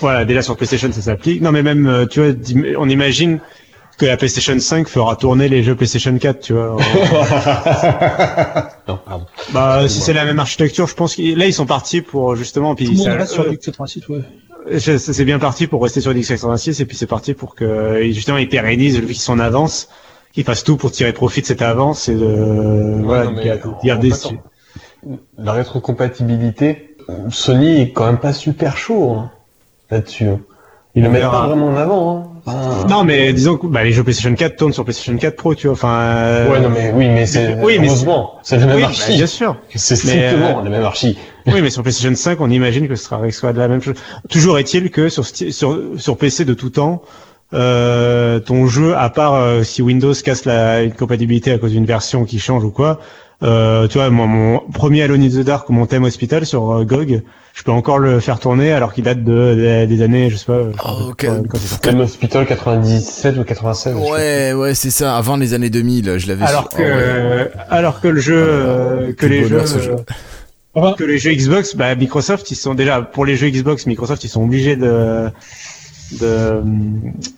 Voilà, 0.01 0.25
déjà 0.25 0.43
sur 0.43 0.57
PlayStation 0.57 0.91
ça 0.93 1.03
s'applique. 1.03 1.43
Non, 1.43 1.53
mais 1.53 1.63
même, 1.63 1.87
euh, 1.87 2.07
tu 2.07 2.21
vois, 2.21 2.33
on 2.79 2.89
imagine 2.89 3.39
que 3.99 4.07
la 4.07 4.17
PlayStation 4.17 4.59
5 4.59 4.89
fera 4.89 5.17
tourner 5.17 5.49
les 5.49 5.63
jeux 5.63 5.75
PlayStation 5.77 6.17
4, 6.17 6.41
tu 6.41 6.53
vois. 6.55 6.77
non, 8.89 8.99
pardon. 9.05 9.27
bah, 9.53 9.89
si 9.89 10.01
c'est 10.01 10.13
la 10.13 10.25
même 10.25 10.39
architecture, 10.39 10.87
je 10.87 10.95
pense 10.95 11.17
que 11.17 11.37
là 11.39 11.47
ils 11.47 11.53
sont 11.53 11.67
partis 11.67 12.01
pour 12.01 12.37
justement, 12.37 12.75
puis 12.75 12.87
Tout 12.87 12.97
ça- 12.97 13.15
reste 13.15 13.33
sur 13.33 13.43
euh, 13.45 13.53
X86, 13.53 14.03
ouais. 14.09 14.21
je- 14.71 14.97
c'est 14.99 15.25
bien 15.25 15.39
parti 15.39 15.67
pour 15.67 15.83
rester 15.83 16.01
sur 16.01 16.13
l'X86 16.13 16.81
et 16.81 16.85
puis 16.87 16.97
c'est 16.97 17.07
parti 17.07 17.35
pour 17.35 17.55
que 17.55 17.97
et 18.01 18.13
justement 18.13 18.39
ils 18.39 18.49
pérennisent 18.49 18.99
vu 18.99 19.07
qu'ils 19.09 19.17
sont 19.17 19.35
en 19.35 19.39
avance, 19.41 19.89
qu'ils 20.33 20.45
fassent 20.45 20.65
tout 20.65 20.77
pour 20.77 20.91
tirer 20.91 21.13
profit 21.13 21.43
de 21.43 21.47
cette 21.47 21.63
avance 21.63 22.09
et 22.09 22.15
de 22.15 23.03
voilà, 23.05 23.25
non, 23.25 23.33
mais 23.37 23.45
de 23.45 23.51
en- 23.69 23.79
garder. 23.85 24.13
en 24.13 24.17
fait, 24.17 24.35
La 25.39 25.53
rétrocompatibilité, 25.53 26.97
Sony 27.31 27.83
est 27.83 27.93
quand 27.93 28.07
même 28.07 28.19
pas 28.21 28.33
super 28.33 28.77
chaud 28.77 29.11
hein, 29.11 29.31
là-dessus. 29.93 30.27
hein. 30.29 30.41
Ils 30.95 31.03
le 31.03 31.09
mettent 31.09 31.23
pas 31.23 31.47
vraiment 31.47 31.69
en 31.69 31.77
avant. 31.77 32.19
Hein. 32.19 32.29
Enfin, 32.45 32.87
Non, 32.89 33.03
mais 33.05 33.33
disons 33.33 33.57
que 33.57 33.67
bah, 33.67 33.83
les 33.83 33.93
jeux 33.93 34.03
PlayStation 34.03 34.35
4 34.35 34.57
tournent 34.57 34.73
sur 34.75 34.85
PlayStation 34.85 35.17
4 35.17 35.37
Pro, 35.37 35.55
tu 35.55 35.69
vois. 35.69 35.73
Enfin. 35.75 36.01
euh, 36.01 36.51
Ouais, 36.53 36.61
non, 36.61 36.69
mais 36.69 36.93
oui, 36.95 37.07
mais 37.09 37.25
c'est 37.25 37.55
Oui, 37.63 37.79
mais 37.81 37.87
heureusement, 37.87 38.35
c'est 38.43 38.59
le 38.59 38.67
même 38.67 38.77
oui, 38.77 38.83
archi. 38.83 39.01
bah, 39.13 39.17
bien 39.17 39.27
sûr. 39.27 39.57
C'est 39.75 39.97
strictement 39.97 40.59
euh, 40.61 40.65
la 40.65 40.69
même 40.71 40.85
archi. 40.85 41.17
Oui, 41.47 41.63
mais 41.63 41.71
sur 41.71 41.83
PlayStation 41.83 42.15
5, 42.15 42.41
on 42.43 42.51
imagine 42.51 42.89
que 42.89 42.95
ce 42.97 43.05
sera, 43.05 43.19
que 43.23 43.31
ce 43.31 43.41
sera 43.41 43.55
de 43.55 43.59
la 43.59 43.69
même 43.69 43.81
chose. 43.81 43.95
Toujours 44.29 44.59
est-il 44.59 44.91
que 44.91 45.09
sur, 45.09 45.25
sur, 45.25 45.79
sur 45.97 46.17
PC 46.19 46.45
de 46.45 46.53
tout 46.53 46.69
temps, 46.71 47.01
euh, 47.55 48.39
ton 48.41 48.67
jeu, 48.67 48.95
à 48.97 49.09
part 49.09 49.35
euh, 49.35 49.63
si 49.63 49.81
Windows 49.83 50.13
casse 50.25 50.45
la 50.45 50.83
une 50.83 50.93
compatibilité 50.93 51.53
à 51.53 51.59
cause 51.59 51.73
d'une 51.73 51.87
version 51.87 52.25
qui 52.25 52.39
change 52.39 52.65
ou 52.65 52.71
quoi, 52.71 52.99
euh, 53.43 53.89
tu 53.89 53.99
vois, 53.99 54.09
moi, 54.11 54.27
mon 54.27 54.61
premier 54.73 55.03
Alone 55.03 55.23
in 55.23 55.29
the 55.29 55.45
Dark 55.45 55.69
ou 55.69 55.73
mon 55.73 55.87
thème 55.87 56.05
Hospital 56.05 56.47
sur 56.47 56.73
euh, 56.73 56.85
GOG, 56.85 57.23
je 57.55 57.63
peux 57.65 57.73
encore 57.73 57.99
le 57.99 58.21
faire 58.21 58.39
tourner 58.39 58.73
alors 58.73 58.93
qu'il 58.95 59.05
date 59.05 59.25
de, 59.25 59.55
des- 59.55 59.87
des 59.87 60.03
années, 60.03 60.31
je 60.31 60.37
sais 60.37 60.47
pas. 60.47 60.61
Oh, 60.85 61.13
sorti. 61.19 61.27
Comme 61.83 62.01
Hospital 62.01 62.47
97 62.47 63.37
ou 63.39 63.45
96. 63.45 63.95
je 63.95 64.03
sais 64.05 64.11
Ouais, 64.11 64.53
ouais, 64.55 64.75
c'est 64.75 64.91
ça. 64.91 65.17
Avant 65.17 65.37
les 65.37 65.53
années 65.55 65.71
2000, 65.71 66.19
je 66.19 66.29
l'avais. 66.29 66.45
Alors 66.45 66.69
sur- 66.71 66.79
que, 66.79 66.83
Oh, 66.83 67.37
ouais. 67.37 67.51
alors 67.69 68.01
que 68.01 68.09
le 68.09 68.21
jeu, 68.21 68.37
euh, 68.39 69.13
que 69.13 69.27
les 69.27 69.43
jeux, 69.43 69.49
bonheur, 69.51 69.69
ce 69.69 69.79
jeu. 69.81 69.97
euh, 70.77 70.93
que 70.95 71.05
les 71.05 71.19
jeux 71.19 71.33
Xbox, 71.35 71.75
bah, 71.77 71.95
Microsoft, 71.95 72.51
ils 72.51 72.57
sont 72.57 72.75
déjà 72.75 73.03
pour 73.03 73.27
les 73.27 73.37
jeux 73.37 73.51
Xbox, 73.51 73.87
Microsoft, 73.87 74.25
ils 74.25 74.29
sont 74.29 74.43
obligés 74.45 74.77
de 74.77 75.29
de 76.21 76.63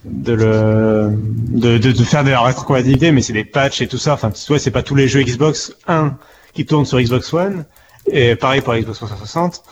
de 0.05 0.32
le 0.32 1.12
de, 1.48 1.78
de, 1.78 1.92
de 1.92 2.05
faire 2.05 2.24
de 2.24 2.30
la 2.30 2.40
rétrocompatibilité, 2.40 3.12
mais 3.12 3.22
c'est 3.22 3.32
des 3.32 3.44
patchs 3.44 3.82
et 3.82 3.86
tout 3.88 3.98
ça. 3.98 4.14
Enfin, 4.14 4.30
tu 4.30 4.46
vois, 4.48 4.59
c'est 4.59 4.70
pas 4.70 4.82
tous 4.82 4.94
les 4.94 5.09
jeux 5.09 5.22
Xbox 5.22 5.74
1 5.86 6.16
qui 6.52 6.66
tournent 6.66 6.86
sur 6.86 7.01
Xbox 7.01 7.32
One, 7.32 7.64
et 8.06 8.36
pareil 8.36 8.60
pour 8.60 8.74
Xbox 8.74 8.98
360. 8.98 9.62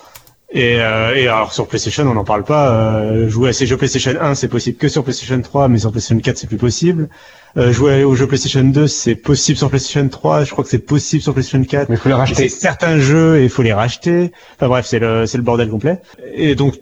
Et, 0.55 0.81
euh, 0.81 1.15
et 1.17 1.29
alors 1.29 1.53
sur 1.55 1.67
PlayStation, 1.67 2.05
on 2.07 2.13
n'en 2.15 2.25
parle 2.25 2.45
pas. 2.45 2.73
Euh, 2.75 3.29
jouer 3.29 3.49
à 3.51 3.53
ces 3.55 3.65
jeux 3.65 3.79
PlayStation 3.79 4.13
1, 4.21 4.35
c'est 4.35 4.49
possible 4.49 4.77
que 4.77 4.89
sur 4.89 5.03
PlayStation 5.03 5.41
3, 5.41 5.69
mais 5.69 5.79
sur 5.79 5.91
PlayStation 5.91 6.21
4, 6.21 6.37
c'est 6.37 6.47
plus 6.47 6.59
possible. 6.59 7.09
Euh, 7.57 7.73
jouer 7.73 8.05
aux 8.05 8.15
jeux 8.15 8.27
PlayStation 8.27 8.63
2, 8.63 8.87
c'est 8.87 9.15
possible 9.15 9.57
sur 9.57 9.71
PlayStation 9.71 10.07
3. 10.09 10.45
Je 10.45 10.51
crois 10.51 10.63
que 10.65 10.69
c'est 10.69 10.79
possible 10.79 11.23
sur 11.23 11.33
PlayStation 11.33 11.65
4. 11.65 11.89
Mais 11.89 11.97
il 11.97 11.99
faut 11.99 12.09
les 12.11 12.15
racheter. 12.15 12.49
C'est 12.49 12.61
certains 12.61 12.99
jeux 12.99 13.39
et 13.41 13.45
il 13.45 13.51
faut 13.51 13.63
les 13.63 13.73
racheter. 13.73 14.33
Enfin 14.57 14.69
bref, 14.69 14.87
c'est 14.87 14.99
le 14.99 15.25
c'est 15.27 15.39
le 15.39 15.43
bordel 15.43 15.71
complet. 15.71 16.01
Et 16.35 16.55
donc 16.55 16.75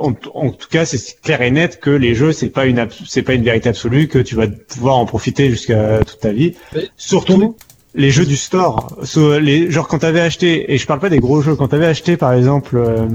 en, 0.00 0.12
en 0.34 0.50
tout 0.50 0.68
cas, 0.70 0.84
c'est 0.84 1.20
clair 1.22 1.40
et 1.40 1.50
net 1.50 1.80
que 1.80 1.90
les 1.90 2.14
jeux 2.14 2.32
c'est 2.32 2.48
pas 2.50 2.66
une 2.66 2.86
c'est 3.06 3.22
pas 3.22 3.32
une 3.34 3.42
vérité 3.44 3.70
absolue 3.70 4.06
que 4.08 4.18
tu 4.18 4.34
vas 4.34 4.46
pouvoir 4.48 4.96
en 4.96 5.06
profiter 5.06 5.48
jusqu'à 5.48 6.00
toute 6.04 6.20
ta 6.20 6.32
vie. 6.32 6.54
Mais- 6.74 6.88
Surtout 6.96 7.56
les 7.94 8.10
jeux 8.10 8.26
du 8.26 8.36
store, 8.36 8.96
So, 9.04 9.38
les 9.38 9.70
genre 9.70 9.88
quand 9.88 9.98
t'avais 9.98 10.20
acheté 10.20 10.72
et 10.72 10.78
je 10.78 10.86
parle 10.86 11.00
pas 11.00 11.10
des 11.10 11.20
gros 11.20 11.40
jeux, 11.42 11.54
quand 11.54 11.68
t'avais 11.68 11.86
acheté 11.86 12.16
par 12.16 12.32
exemple 12.32 12.76
euh, 12.76 13.06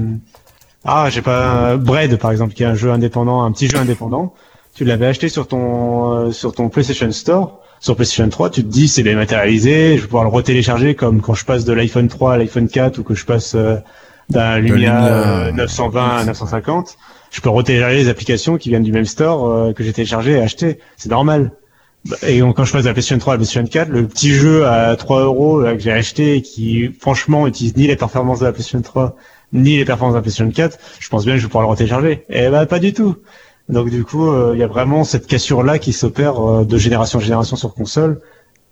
ah 0.84 1.08
j'ai 1.10 1.22
pas 1.22 1.76
Bread 1.76 2.16
par 2.16 2.32
exemple 2.32 2.54
qui 2.54 2.62
est 2.62 2.66
un 2.66 2.74
jeu 2.74 2.90
indépendant, 2.90 3.42
un 3.42 3.52
petit 3.52 3.68
jeu 3.68 3.78
indépendant, 3.78 4.34
tu 4.74 4.84
l'avais 4.84 5.06
acheté 5.06 5.28
sur 5.28 5.48
ton 5.48 6.12
euh, 6.12 6.32
sur 6.32 6.54
ton 6.54 6.68
PlayStation 6.68 7.10
Store 7.12 7.60
sur 7.80 7.96
PlayStation 7.96 8.28
3, 8.28 8.50
tu 8.50 8.62
te 8.62 8.68
dis 8.68 8.88
c'est 8.88 9.02
dématérialisé, 9.02 9.96
je 9.96 10.02
vais 10.02 10.06
pouvoir 10.06 10.24
le 10.24 10.30
retélécharger 10.30 10.94
comme 10.94 11.22
quand 11.22 11.34
je 11.34 11.46
passe 11.46 11.64
de 11.64 11.72
l'iPhone 11.72 12.08
3 12.08 12.34
à 12.34 12.36
l'iPhone 12.36 12.68
4 12.68 12.98
ou 12.98 13.02
que 13.02 13.14
je 13.14 13.24
passe 13.24 13.54
euh, 13.54 13.76
d'un 14.28 14.58
Lumia, 14.58 14.74
Lumia, 14.74 15.06
euh, 15.06 15.52
920 15.52 16.16
à 16.18 16.24
950. 16.24 16.98
Je 17.30 17.40
peux 17.40 17.48
retélécharger 17.48 17.96
les 17.96 18.08
applications 18.08 18.58
qui 18.58 18.68
viennent 18.68 18.82
du 18.82 18.92
même 18.92 19.06
store 19.06 19.48
euh, 19.48 19.72
que 19.72 19.82
j'ai 19.82 19.92
téléchargé 19.94 20.32
et 20.32 20.40
acheté. 20.40 20.78
C'est 20.98 21.10
normal. 21.10 21.52
Et 22.26 22.40
quand 22.40 22.64
je 22.64 22.72
passe 22.72 22.82
de 22.82 22.88
la 22.88 22.94
PlayStation 22.94 23.18
3 23.18 23.34
à 23.34 23.36
la 23.36 23.38
PlayStation 23.38 23.66
4, 23.66 23.88
le 23.88 24.06
petit 24.06 24.32
jeu 24.32 24.66
à 24.66 24.96
3 24.96 25.22
euros 25.22 25.62
que 25.62 25.78
j'ai 25.78 25.92
acheté 25.92 26.36
et 26.36 26.42
qui 26.42 26.90
franchement 26.98 27.46
utilise 27.46 27.76
ni 27.76 27.86
les 27.86 27.96
performances 27.96 28.40
de 28.40 28.46
la 28.46 28.52
PlayStation 28.52 28.80
3 28.80 29.16
ni 29.52 29.76
les 29.76 29.84
performances 29.84 30.14
de 30.14 30.18
la 30.18 30.22
PlayStation 30.22 30.50
4, 30.50 30.78
je 30.98 31.08
pense 31.08 31.24
bien 31.24 31.34
que 31.34 31.40
je 31.40 31.44
vais 31.44 31.48
pouvoir 31.48 31.64
le 31.64 31.70
retélécharger. 31.70 32.24
Et 32.30 32.48
bah 32.48 32.64
pas 32.66 32.78
du 32.78 32.92
tout. 32.92 33.16
Donc 33.68 33.90
du 33.90 34.04
coup, 34.04 34.28
euh, 34.30 34.52
il 34.54 34.60
y 34.60 34.62
a 34.62 34.66
vraiment 34.66 35.04
cette 35.04 35.26
cassure 35.26 35.62
là 35.62 35.78
qui 35.78 35.92
s'opère 35.92 36.40
euh, 36.40 36.64
de 36.64 36.78
génération 36.78 37.18
en 37.18 37.22
génération 37.22 37.56
sur 37.56 37.74
console 37.74 38.20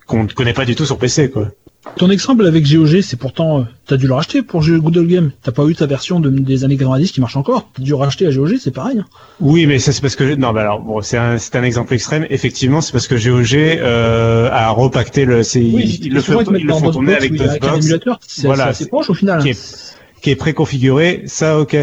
qu'on 0.07 0.23
ne 0.23 0.29
connaît 0.29 0.53
pas 0.53 0.65
du 0.65 0.75
tout 0.75 0.85
sur 0.85 0.97
PC 0.97 1.29
quoi. 1.29 1.49
Ton 1.97 2.09
exemple 2.09 2.45
avec 2.45 2.65
GOG, 2.65 3.01
c'est 3.01 3.17
pourtant, 3.17 3.59
euh, 3.59 3.63
t'as 3.85 3.97
dû 3.97 4.07
le 4.07 4.13
racheter 4.13 4.41
pour 4.41 4.61
jouer 4.61 4.79
Good 4.79 4.97
Old 4.97 5.09
Game. 5.09 5.31
T'as 5.43 5.51
pas 5.51 5.65
eu 5.65 5.75
ta 5.75 5.85
version 5.85 6.21
de- 6.21 6.29
des 6.29 6.63
années 6.63 6.77
90 6.77 7.11
qui 7.11 7.19
marche 7.19 7.35
encore. 7.35 7.69
T'as 7.75 7.83
dû 7.83 7.93
racheter 7.93 8.25
à 8.25 8.31
GOG, 8.31 8.55
c'est 8.59 8.71
pareil. 8.71 8.99
hein. 8.99 9.05
Oui, 9.41 9.65
mais 9.65 9.79
ça 9.79 9.91
c'est 9.91 9.99
parce 10.01 10.15
que 10.15 10.35
non, 10.35 10.53
bah 10.53 10.61
alors 10.61 10.79
bon, 10.79 11.01
c'est 11.01 11.17
un 11.17 11.37
c'est 11.37 11.55
un 11.57 11.63
exemple 11.63 11.93
extrême. 11.93 12.25
Effectivement, 12.29 12.79
c'est 12.79 12.93
parce 12.93 13.07
que 13.07 13.15
GOG 13.15 13.53
euh, 13.55 14.49
a 14.51 14.69
repacté 14.69 15.25
le 15.25 15.43
c'est 15.43 15.59
Oui, 15.59 15.99
ils 16.01 16.13
le 16.13 16.21
font 16.21 16.41
ils 16.41 16.65
le 16.65 16.91
tourner 16.91 17.15
avec 17.15 17.31
ou 17.33 17.41
avec 17.41 17.63
un 17.63 17.67
DOSBox 17.67 17.85
émulateur. 17.85 18.19
C'est 18.25 18.47
Voilà, 18.47 18.65
assez 18.67 18.87
proche 18.87 19.09
au 19.09 19.13
final. 19.13 19.41
qui 19.41 19.49
est 19.49 19.95
qui 20.21 20.29
est 20.31 20.35
préconfiguré. 20.35 21.23
Ça, 21.25 21.59
ok. 21.59 21.75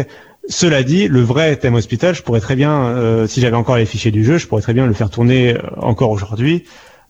Cela 0.49 0.81
dit, 0.83 1.07
le 1.09 1.19
vrai 1.21 1.57
thème 1.57 1.75
hospital, 1.75 2.15
je 2.15 2.21
pourrais 2.23 2.39
très 2.39 2.55
bien, 2.55 2.71
euh, 2.71 3.27
si 3.27 3.41
j'avais 3.41 3.57
encore 3.57 3.75
les 3.75 3.85
fichiers 3.85 4.11
du 4.11 4.23
jeu, 4.23 4.37
je 4.37 4.47
pourrais 4.47 4.61
très 4.61 4.73
bien 4.73 4.87
le 4.87 4.93
faire 4.93 5.09
tourner 5.09 5.55
euh, 5.55 5.59
encore 5.81 6.09
aujourd'hui 6.11 6.63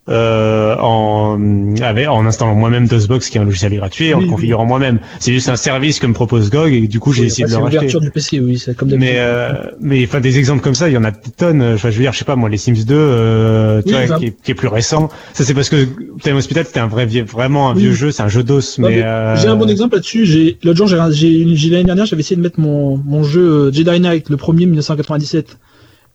euh, 0.09 0.75
en 0.79 1.37
avec, 1.81 2.07
en 2.07 2.25
installant 2.25 2.55
moi-même 2.55 2.87
DOSBox, 2.87 3.29
qui 3.29 3.37
est 3.37 3.41
un 3.41 3.45
logiciel 3.45 3.73
gratuit, 3.75 4.13
en 4.13 4.17
Oui, 4.17 4.23
le 4.23 4.27
oui. 4.29 4.33
configurant 4.35 4.65
moi-même. 4.65 4.99
C'est 5.19 5.33
juste 5.33 5.49
un 5.49 5.55
service 5.55 5.99
que 5.99 6.07
me 6.07 6.13
propose 6.13 6.49
GOG 6.49 6.73
et 6.73 6.87
du 6.87 6.99
coup 6.99 7.13
j'ai 7.13 7.21
Oui, 7.21 7.27
essayé 7.27 7.45
de 7.45 7.51
le 7.51 7.57
racheter. 7.57 7.99
du 7.99 8.11
PC, 8.11 8.39
oui, 8.39 8.57
c'est 8.57 8.75
comme. 8.75 8.89
Mais 8.95 9.15
euh, 9.17 9.53
mais 9.79 10.03
enfin 10.05 10.19
des 10.19 10.39
exemples 10.39 10.61
comme 10.61 10.75
ça, 10.75 10.89
il 10.89 10.93
y 10.93 10.97
en 10.97 11.03
a 11.03 11.11
des 11.11 11.31
tonnes. 11.35 11.61
Enfin, 11.61 11.89
je 11.89 11.95
veux 11.97 12.01
dire, 12.03 12.13
je 12.13 12.19
sais 12.19 12.25
pas 12.25 12.35
moi, 12.35 12.49
les 12.49 12.57
Sims 12.57 12.85
2, 12.85 12.95
euh, 12.95 13.81
tu 13.85 13.91
vois, 13.93 14.05
bah. 14.07 14.17
qui, 14.19 14.25
est, 14.27 14.41
qui 14.43 14.51
est 14.51 14.55
plus 14.55 14.67
récent. 14.67 15.09
Ça 15.33 15.43
c'est 15.43 15.53
parce 15.53 15.69
que 15.69 15.85
Time 16.23 16.35
Hospital 16.37 16.65
c'était 16.65 16.79
un 16.79 16.87
vrai 16.87 17.05
vieux, 17.05 17.23
vraiment 17.23 17.69
un 17.69 17.73
vieux 17.73 17.93
jeu, 17.93 18.11
c'est 18.11 18.23
un 18.23 18.27
jeu 18.29 18.43
d'os. 18.43 18.77
Mais, 18.79 18.89
mais 18.89 19.03
euh, 19.03 19.35
J'ai 19.35 19.47
un 19.47 19.55
bon 19.55 19.69
exemple 19.69 19.95
là-dessus. 19.95 20.25
J'ai 20.25 20.57
l'autre 20.63 20.77
jour, 20.77 20.87
j'ai 20.87 20.97
j'ai- 21.11 21.55
j'ai- 21.55 21.69
l'année 21.69 21.83
dernière, 21.83 22.05
j'avais 22.05 22.21
essayé 22.21 22.35
de 22.37 22.41
mettre 22.41 22.59
mon 22.59 22.97
mon 22.97 23.23
jeu 23.23 23.41
euh, 23.41 23.71
Jedi 23.71 23.99
Knight, 23.99 24.29
le 24.29 24.37
premier 24.37 24.65
1997. 24.65 25.57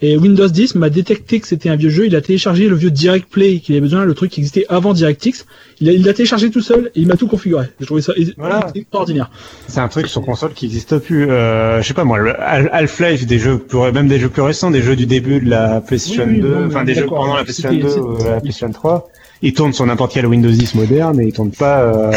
Et 0.04 0.16
Windows 0.16 0.48
10 0.48 0.74
m'a 0.74 0.90
détecté 0.90 1.38
que 1.38 1.46
c'était 1.46 1.68
un 1.68 1.76
vieux 1.76 1.88
jeu. 1.88 2.06
Il 2.06 2.16
a 2.16 2.20
téléchargé 2.20 2.66
le 2.68 2.74
vieux 2.74 2.90
Direct 2.90 3.28
Play 3.30 3.60
qu'il 3.60 3.74
avait 3.76 3.80
besoin, 3.82 4.04
le 4.04 4.14
truc 4.14 4.32
qui 4.32 4.40
existait 4.40 4.66
avant 4.68 4.92
DirectX. 4.94 5.46
Il 5.80 5.88
a- 5.88 5.92
il 5.92 6.04
l'a 6.04 6.12
téléchargé 6.12 6.50
tout 6.50 6.60
seul 6.60 6.90
et 6.96 7.00
il 7.00 7.06
m'a 7.06 7.16
tout 7.16 7.28
configuré. 7.28 7.66
J'ai 7.78 7.86
trouvé 7.86 8.02
ça 8.02 8.12
Voilà. 8.36 8.66
extraordinaire. 8.74 9.30
C'est 9.68 9.78
un 9.80 9.86
truc 9.86 10.08
sur 10.08 10.22
console 10.22 10.54
qui 10.54 10.64
n'existe 10.66 10.98
plus. 10.98 11.30
Euh, 11.30 11.80
je 11.80 11.86
sais 11.86 11.94
pas 11.94 12.02
moi, 12.04 12.18
Half-Life, 12.38 13.26
des 13.26 13.38
jeux 13.38 13.58
plus, 13.58 13.78
même 13.92 14.08
des 14.08 14.18
jeux 14.18 14.28
plus 14.28 14.42
récents, 14.42 14.72
des 14.72 14.82
jeux 14.82 14.96
du 14.96 15.06
début 15.06 15.40
de 15.40 15.48
la 15.48 15.80
PlayStation 15.80 16.24
Oui, 16.26 16.34
oui, 16.34 16.40
2, 16.40 16.48
non, 16.48 16.60
mais 16.62 16.66
enfin 16.66 16.84
des 16.84 16.94
jeux 16.94 17.06
pendant 17.06 17.36
la 17.36 17.44
PlayStation 17.44 17.78
2 17.80 17.88
c'était- 17.88 18.00
ou 18.00 18.16
la 18.24 18.40
PlayStation 18.40 18.70
3. 18.72 19.08
Ils 19.40 19.54
tournent 19.54 19.72
sur 19.72 19.86
n'importe 19.86 20.12
quel 20.14 20.26
Windows 20.26 20.50
10 20.50 20.74
moderne 20.74 21.20
et 21.20 21.26
ils 21.28 21.32
tournent 21.32 21.50
pas. 21.52 21.80
Euh... 21.82 22.10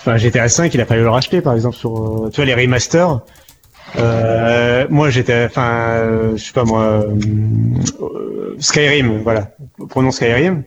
Enfin 0.00 0.16
GTA 0.18 0.48
5, 0.48 0.72
il 0.74 0.80
a 0.80 0.86
fallu 0.86 1.02
le 1.02 1.10
racheter 1.10 1.40
par 1.40 1.54
exemple 1.54 1.76
sur, 1.76 2.26
euh, 2.26 2.30
tu 2.30 2.36
vois 2.36 2.44
les 2.44 2.54
remasters. 2.54 3.20
Euh, 3.96 4.86
moi 4.90 5.10
j'étais, 5.10 5.46
enfin, 5.46 5.68
euh, 5.70 6.36
je 6.36 6.44
sais 6.44 6.52
pas 6.52 6.64
moi, 6.64 7.04
euh, 7.04 8.54
Skyrim, 8.58 9.22
voilà, 9.22 9.50
prenons 9.88 10.10
Skyrim. 10.10 10.62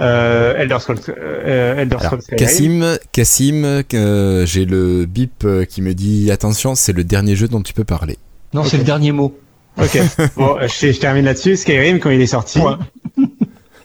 Euh, 0.00 0.56
Elder 0.56 0.76
Scrolls, 0.78 0.98
euh, 1.08 1.76
Elder 1.76 1.96
Alors, 1.96 2.02
Scrolls 2.20 2.22
Skyrim. 2.22 2.38
Cassim, 2.38 2.98
Cassim, 3.10 3.82
euh, 3.94 4.46
j'ai 4.46 4.64
le 4.64 5.06
bip 5.06 5.44
qui 5.68 5.82
me 5.82 5.92
dit 5.92 6.30
attention, 6.30 6.76
c'est 6.76 6.92
le 6.92 7.02
dernier 7.02 7.34
jeu 7.34 7.48
dont 7.48 7.62
tu 7.62 7.72
peux 7.72 7.82
parler. 7.84 8.16
Non, 8.54 8.62
c'est 8.64 8.76
le 8.76 8.84
dernier 8.84 9.10
mot. 9.12 9.36
Ok. 9.76 9.98
Bon, 10.36 10.56
je, 10.62 10.92
je 10.92 10.98
termine 11.00 11.24
là-dessus. 11.24 11.56
Skyrim, 11.56 11.98
quand 11.98 12.10
il 12.10 12.20
est 12.20 12.26
sorti, 12.26 12.60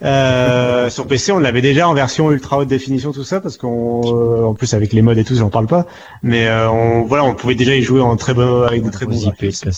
Euh, 0.04 0.90
sur 0.90 1.08
PC, 1.08 1.32
on 1.32 1.40
l'avait 1.40 1.62
déjà 1.62 1.88
en 1.88 1.94
version 1.94 2.32
ultra 2.32 2.58
haute 2.58 2.68
définition, 2.68 3.12
tout 3.14 3.24
ça, 3.24 3.40
parce 3.40 3.58
qu'on, 3.58 4.02
euh, 4.06 4.44
en 4.44 4.54
plus 4.54 4.74
avec 4.74 4.92
les 4.92 5.02
mods 5.02 5.14
et 5.14 5.24
tout, 5.24 5.36
j'en 5.36 5.50
parle 5.50 5.68
pas. 5.68 5.86
Mais 6.24 6.48
euh, 6.48 6.70
on, 6.70 7.04
voilà, 7.04 7.24
on 7.24 7.36
pouvait 7.36 7.56
déjà 7.56 7.76
y 7.76 7.82
jouer 7.82 8.02
en 8.02 8.18
très 8.18 8.34
bon, 8.34 8.64
avec 8.64 8.84
des 8.84 8.92
très 8.92 9.06
bons 9.06 9.20
graphismes. 9.20 9.72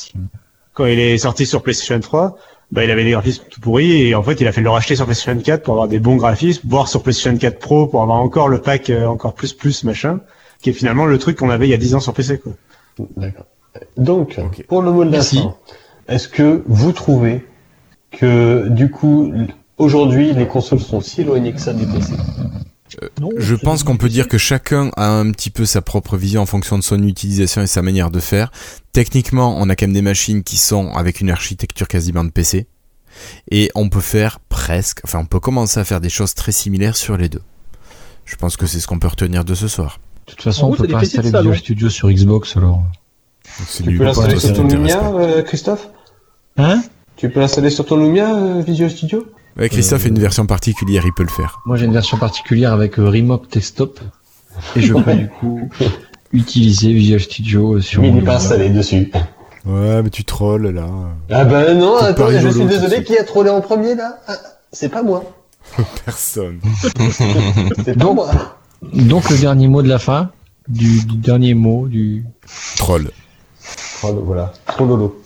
Quand 0.74 0.86
il 0.86 1.00
est 1.00 1.18
sorti 1.18 1.46
sur 1.46 1.62
PlayStation 1.62 2.00
3, 2.00 2.38
bah, 2.72 2.84
il 2.84 2.92
avait 2.92 3.04
des 3.04 3.12
graphismes 3.12 3.44
tout 3.50 3.62
pourris 3.62 4.08
et 4.08 4.16
en 4.16 4.24
fait, 4.24 4.42
il 4.42 4.48
a 4.48 4.52
fait 4.52 4.62
le 4.62 4.70
racheter 4.70 4.96
sur 4.96 5.06
PlayStation 5.06 5.40
4 5.40 5.64
pour 5.64 5.76
avoir 5.76 5.88
des 5.88 6.00
bons 6.00 6.16
graphismes, 6.16 6.68
voire 6.68 6.88
sur 6.88 7.04
PlayStation 7.04 7.38
4 7.38 7.60
Pro 7.60 7.88
pour 7.88 8.02
avoir 8.02 8.18
encore 8.18 8.50
le 8.50 8.60
pack 8.60 8.90
euh, 8.90 9.06
encore 9.06 9.34
plus 9.34 9.54
plus 9.54 9.84
machin, 9.84 10.20
qui 10.62 10.72
est 10.72 10.74
finalement 10.74 11.06
le 11.06 11.18
truc 11.20 11.38
qu'on 11.38 11.50
avait 11.50 11.68
il 11.68 11.72
y 11.72 11.76
a 11.76 11.78
10 11.78 11.96
ans 11.96 12.00
sur 12.00 12.14
PC, 12.14 12.40
quoi. 12.40 12.54
D'accord. 13.16 13.46
Donc, 13.98 14.40
pour 14.68 14.82
le 14.82 14.92
mot 14.92 15.06
de 15.06 15.12
la 15.12 15.22
fin, 15.22 15.56
est-ce 16.08 16.28
que 16.28 16.64
vous 16.68 16.92
trouvez 16.94 17.46
que 18.12 18.68
du 18.70 18.90
coup, 18.90 19.32
aujourd'hui, 19.78 20.34
les 20.34 20.48
consoles 20.48 20.80
sont 20.80 21.02
si 21.02 21.22
éloignées 21.22 21.54
que 21.54 21.62
ça 21.62 21.74
du 21.74 21.86
PC 21.86 22.14
Je 23.38 23.56
pense 23.56 23.84
qu'on 23.84 23.98
peut 23.98 24.10
dire 24.10 24.28
que 24.28 24.38
chacun 24.38 24.90
a 24.98 25.08
un 25.10 25.32
petit 25.32 25.50
peu 25.50 25.66
sa 25.66 25.82
propre 25.82 26.18
vision 26.18 26.42
en 26.42 26.46
fonction 26.46 26.78
de 26.78 26.84
son 26.84 27.02
utilisation 27.04 27.62
et 27.62 27.68
sa 27.68 27.82
manière 27.82 28.12
de 28.12 28.20
faire. 28.20 28.52
Techniquement, 28.94 29.56
on 29.60 29.70
a 29.70 29.76
quand 29.76 29.86
même 29.88 29.94
des 29.94 30.02
machines 30.02 30.44
qui 30.44 30.58
sont 30.58 30.92
avec 30.94 31.22
une 31.22 31.30
architecture 31.30 31.88
quasiment 31.88 32.24
de 32.24 32.30
PC. 32.32 32.68
Et 33.50 33.72
on 33.76 33.88
peut 33.90 34.02
faire 34.02 34.40
presque, 34.50 35.00
enfin 35.06 35.20
on 35.20 35.26
peut 35.26 35.40
commencer 35.40 35.80
à 35.80 35.86
faire 35.86 36.02
des 36.02 36.10
choses 36.10 36.34
très 36.34 36.52
similaires 36.52 36.98
sur 36.98 37.16
les 37.18 37.30
deux. 37.30 37.42
Je 38.26 38.36
pense 38.36 38.58
que 38.58 38.66
c'est 38.68 38.80
ce 38.82 38.88
qu'on 38.88 39.00
peut 39.00 39.08
retenir 39.08 39.46
de 39.46 39.56
ce 39.56 39.68
soir. 39.70 40.00
De 40.28 40.32
toute 40.32 40.42
façon, 40.42 40.66
En 40.66 40.68
on 40.68 40.72
gros, 40.74 40.84
peut 40.84 40.88
pas 40.92 41.00
des 41.02 41.06
installer. 41.18 41.30
Visual 41.30 41.58
Studio 41.58 41.90
sur 41.90 42.10
Xbox 42.12 42.58
alors. 42.58 42.84
C'est 43.68 43.84
Tu 43.84 43.90
du- 43.92 43.98
peux 44.00 44.04
l'installer 44.04 44.40
sur 44.40 44.54
ton 44.54 44.68
Lumia, 44.68 45.12
euh, 45.14 45.42
Christophe? 45.44 45.88
Hein? 46.58 46.82
Tu 47.16 47.30
peux 47.30 47.40
l'installer 47.40 47.70
sur 47.70 47.86
ton 47.86 47.96
Lumia, 47.98 48.36
euh, 48.36 48.62
Visual 48.62 48.90
Studio? 48.90 49.26
Ouais, 49.58 49.70
Christophe 49.70 50.06
a 50.06 50.10
une 50.10 50.20
version 50.20 50.46
particulière, 50.46 51.04
il 51.06 51.14
peut 51.14 51.24
le 51.24 51.30
faire. 51.30 51.60
Moi, 51.66 51.78
j'ai 51.78 51.86
une 51.86 51.94
version 51.94 52.18
particulière 52.18 52.74
avec 52.74 53.00
euh, 53.00 53.10
Remote 53.10 53.52
Desktop 53.54 54.00
et 54.76 54.82
je 54.82 54.94
peux 54.94 55.14
du 55.14 55.30
coup 55.30 55.70
utiliser 56.34 56.92
Visual 56.92 57.20
Studio 57.22 57.76
euh, 57.76 57.82
sur 57.82 58.02
Mais 58.02 58.10
il 58.10 58.16
n'est 58.16 58.22
pas 58.22 58.36
installé 58.36 58.70
dessus. 58.70 59.12
Ouais, 59.66 60.04
mais 60.04 60.10
tu 60.10 60.24
trolls 60.26 60.68
là. 60.70 60.86
Ah 61.32 61.46
ben 61.46 61.78
non, 61.78 61.96
attends, 61.98 62.30
je 62.30 62.50
suis 62.50 62.66
désolé, 62.66 63.04
qui 63.04 63.18
a 63.18 63.24
trollé 63.24 63.50
en 63.50 63.62
premier 63.62 63.96
là? 63.96 64.20
Ah, 64.28 64.36
C'est 64.72 64.90
pas 64.90 65.02
moi. 65.04 65.24
Personne. 66.06 66.60
C'est 67.12 67.86
pas 67.86 67.94
Donc- 67.96 68.16
moi. 68.16 68.30
Donc 68.94 69.30
le 69.30 69.38
dernier 69.38 69.68
mot 69.68 69.82
de 69.82 69.88
la 69.90 69.98
fin, 70.00 70.30
du, 70.68 71.04
du 71.06 71.16
dernier 71.16 71.54
mot 71.56 71.88
du. 71.88 72.24
Troll. 72.78 73.10
Oh, 74.04 74.22
voilà, 74.24 74.54
trop 74.68 74.86
lolo. 74.86 75.20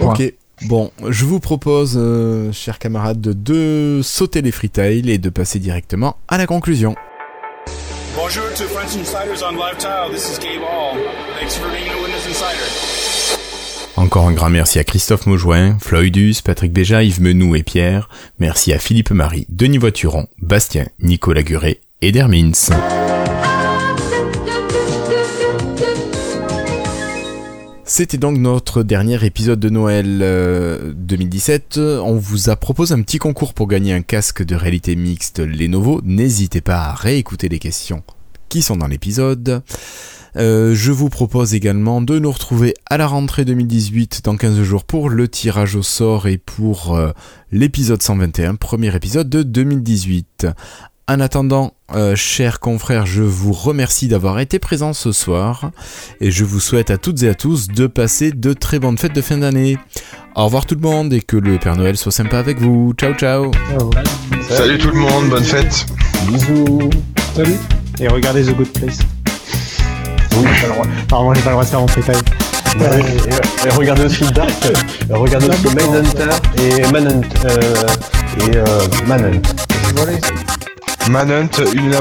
Ok. 0.00 0.32
Bon, 0.62 0.90
je 1.06 1.24
vous 1.26 1.38
propose, 1.38 1.94
euh, 1.96 2.50
chers 2.50 2.78
camarades, 2.78 3.20
de, 3.20 3.32
de 3.34 4.00
sauter 4.02 4.40
les 4.40 4.50
freetiles 4.50 5.10
et 5.10 5.18
de 5.18 5.28
passer 5.28 5.58
directement 5.58 6.16
à 6.28 6.38
la 6.38 6.46
conclusion. 6.46 6.94
Bonjour 8.16 8.44
to 8.56 8.64
French 8.64 8.96
Insiders 8.96 9.46
on 9.46 9.52
Live 9.52 9.76
Tile. 9.78 10.10
This 10.10 10.30
is 10.32 10.40
Gabe 10.40 10.62
Hall. 10.62 10.98
Thanks 11.38 11.56
for 11.56 11.68
being 11.68 11.90
a 11.90 12.02
Windows 12.02 12.26
Insider. 12.26 13.36
Encore 13.96 14.28
un 14.28 14.32
grand 14.32 14.50
merci 14.50 14.78
à 14.78 14.84
Christophe 14.84 15.26
Maujoin, 15.26 15.78
Floydus, 15.78 16.36
Patrick 16.42 16.72
Béja, 16.72 17.02
Yves 17.02 17.20
Menou 17.20 17.54
et 17.54 17.62
Pierre. 17.62 18.08
Merci 18.38 18.72
à 18.72 18.78
Philippe 18.78 19.10
Marie, 19.10 19.46
Denis 19.50 19.78
Voituron, 19.78 20.26
Bastien, 20.40 20.86
Nicolas 21.00 21.42
Guré 21.42 21.80
et 22.00 22.12
Dermins. 22.12 22.52
C'était 27.96 28.18
donc 28.18 28.36
notre 28.36 28.82
dernier 28.82 29.24
épisode 29.24 29.58
de 29.58 29.70
Noël 29.70 30.18
euh, 30.20 30.92
2017. 30.94 31.78
On 31.78 32.16
vous 32.16 32.50
a 32.50 32.56
proposé 32.56 32.92
un 32.92 33.00
petit 33.00 33.16
concours 33.16 33.54
pour 33.54 33.68
gagner 33.68 33.94
un 33.94 34.02
casque 34.02 34.42
de 34.42 34.54
réalité 34.54 34.94
mixte 34.96 35.38
Lenovo. 35.38 36.02
N'hésitez 36.04 36.60
pas 36.60 36.76
à 36.76 36.92
réécouter 36.92 37.48
les 37.48 37.58
questions 37.58 38.02
qui 38.50 38.60
sont 38.60 38.76
dans 38.76 38.86
l'épisode. 38.86 39.62
Euh, 40.36 40.74
je 40.74 40.92
vous 40.92 41.08
propose 41.08 41.54
également 41.54 42.02
de 42.02 42.18
nous 42.18 42.30
retrouver 42.30 42.74
à 42.84 42.98
la 42.98 43.06
rentrée 43.06 43.46
2018 43.46 44.20
dans 44.24 44.36
15 44.36 44.60
jours 44.60 44.84
pour 44.84 45.08
le 45.08 45.26
tirage 45.26 45.74
au 45.74 45.82
sort 45.82 46.28
et 46.28 46.36
pour 46.36 46.94
euh, 46.94 47.12
l'épisode 47.50 48.02
121, 48.02 48.56
premier 48.56 48.94
épisode 48.94 49.30
de 49.30 49.42
2018. 49.42 50.48
En 51.08 51.20
attendant, 51.20 51.72
euh, 51.94 52.16
chers 52.16 52.58
confrères, 52.58 53.06
je 53.06 53.22
vous 53.22 53.52
remercie 53.52 54.08
d'avoir 54.08 54.40
été 54.40 54.58
présents 54.58 54.92
ce 54.92 55.12
soir 55.12 55.70
et 56.20 56.32
je 56.32 56.42
vous 56.44 56.58
souhaite 56.58 56.90
à 56.90 56.98
toutes 56.98 57.22
et 57.22 57.28
à 57.28 57.34
tous 57.34 57.68
de 57.68 57.86
passer 57.86 58.32
de 58.32 58.52
très 58.52 58.80
bonnes 58.80 58.98
fêtes 58.98 59.14
de 59.14 59.20
fin 59.20 59.38
d'année. 59.38 59.78
Au 60.34 60.46
revoir 60.46 60.66
tout 60.66 60.74
le 60.74 60.80
monde 60.80 61.12
et 61.12 61.20
que 61.20 61.36
le 61.36 61.58
Père 61.58 61.76
Noël 61.76 61.96
soit 61.96 62.10
sympa 62.10 62.40
avec 62.40 62.60
vous. 62.60 62.92
Ciao 62.98 63.14
ciao 63.14 63.52
Salut 64.48 64.78
tout 64.78 64.90
le 64.90 64.98
monde, 64.98 65.28
bonne 65.30 65.44
fête. 65.44 65.86
Bisous. 66.26 66.90
Salut. 67.36 67.54
Et 68.00 68.08
regardez 68.08 68.42
The 68.42 68.56
Good 68.56 68.72
Place. 68.72 68.98
Oui, 70.36 70.44
j'ai 70.56 70.62
pas 70.62 70.66
le 70.66 70.72
droit. 70.72 70.86
Apparemment, 71.04 71.34
j'ai 71.34 71.42
pas 71.42 71.50
le 71.50 71.54
droit 71.54 71.64
de 71.64 71.68
faire 71.68 71.82
en 71.82 71.86
freestyle. 71.86 72.16
Ouais, 72.80 73.00
et, 73.64 73.68
et 73.68 73.70
regardez 73.70 74.04
aussi 74.06 74.24
Dark, 74.32 74.50
et 75.08 75.14
regardez 75.14 75.48
aussi 75.50 75.68
Mindhunter 75.68 76.30
et 76.58 76.90
Manhunt. 76.90 77.22
Euh, 77.44 77.86
et 78.40 78.56
euh, 78.56 78.88
Manhunt. 79.06 79.40
Manhunt, 81.10 81.50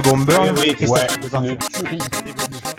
Bomber. 0.02 0.36
Oui, 0.41 0.49
oui, 0.57 0.76
Christophe, 0.76 1.32
Ouais, 1.32 2.74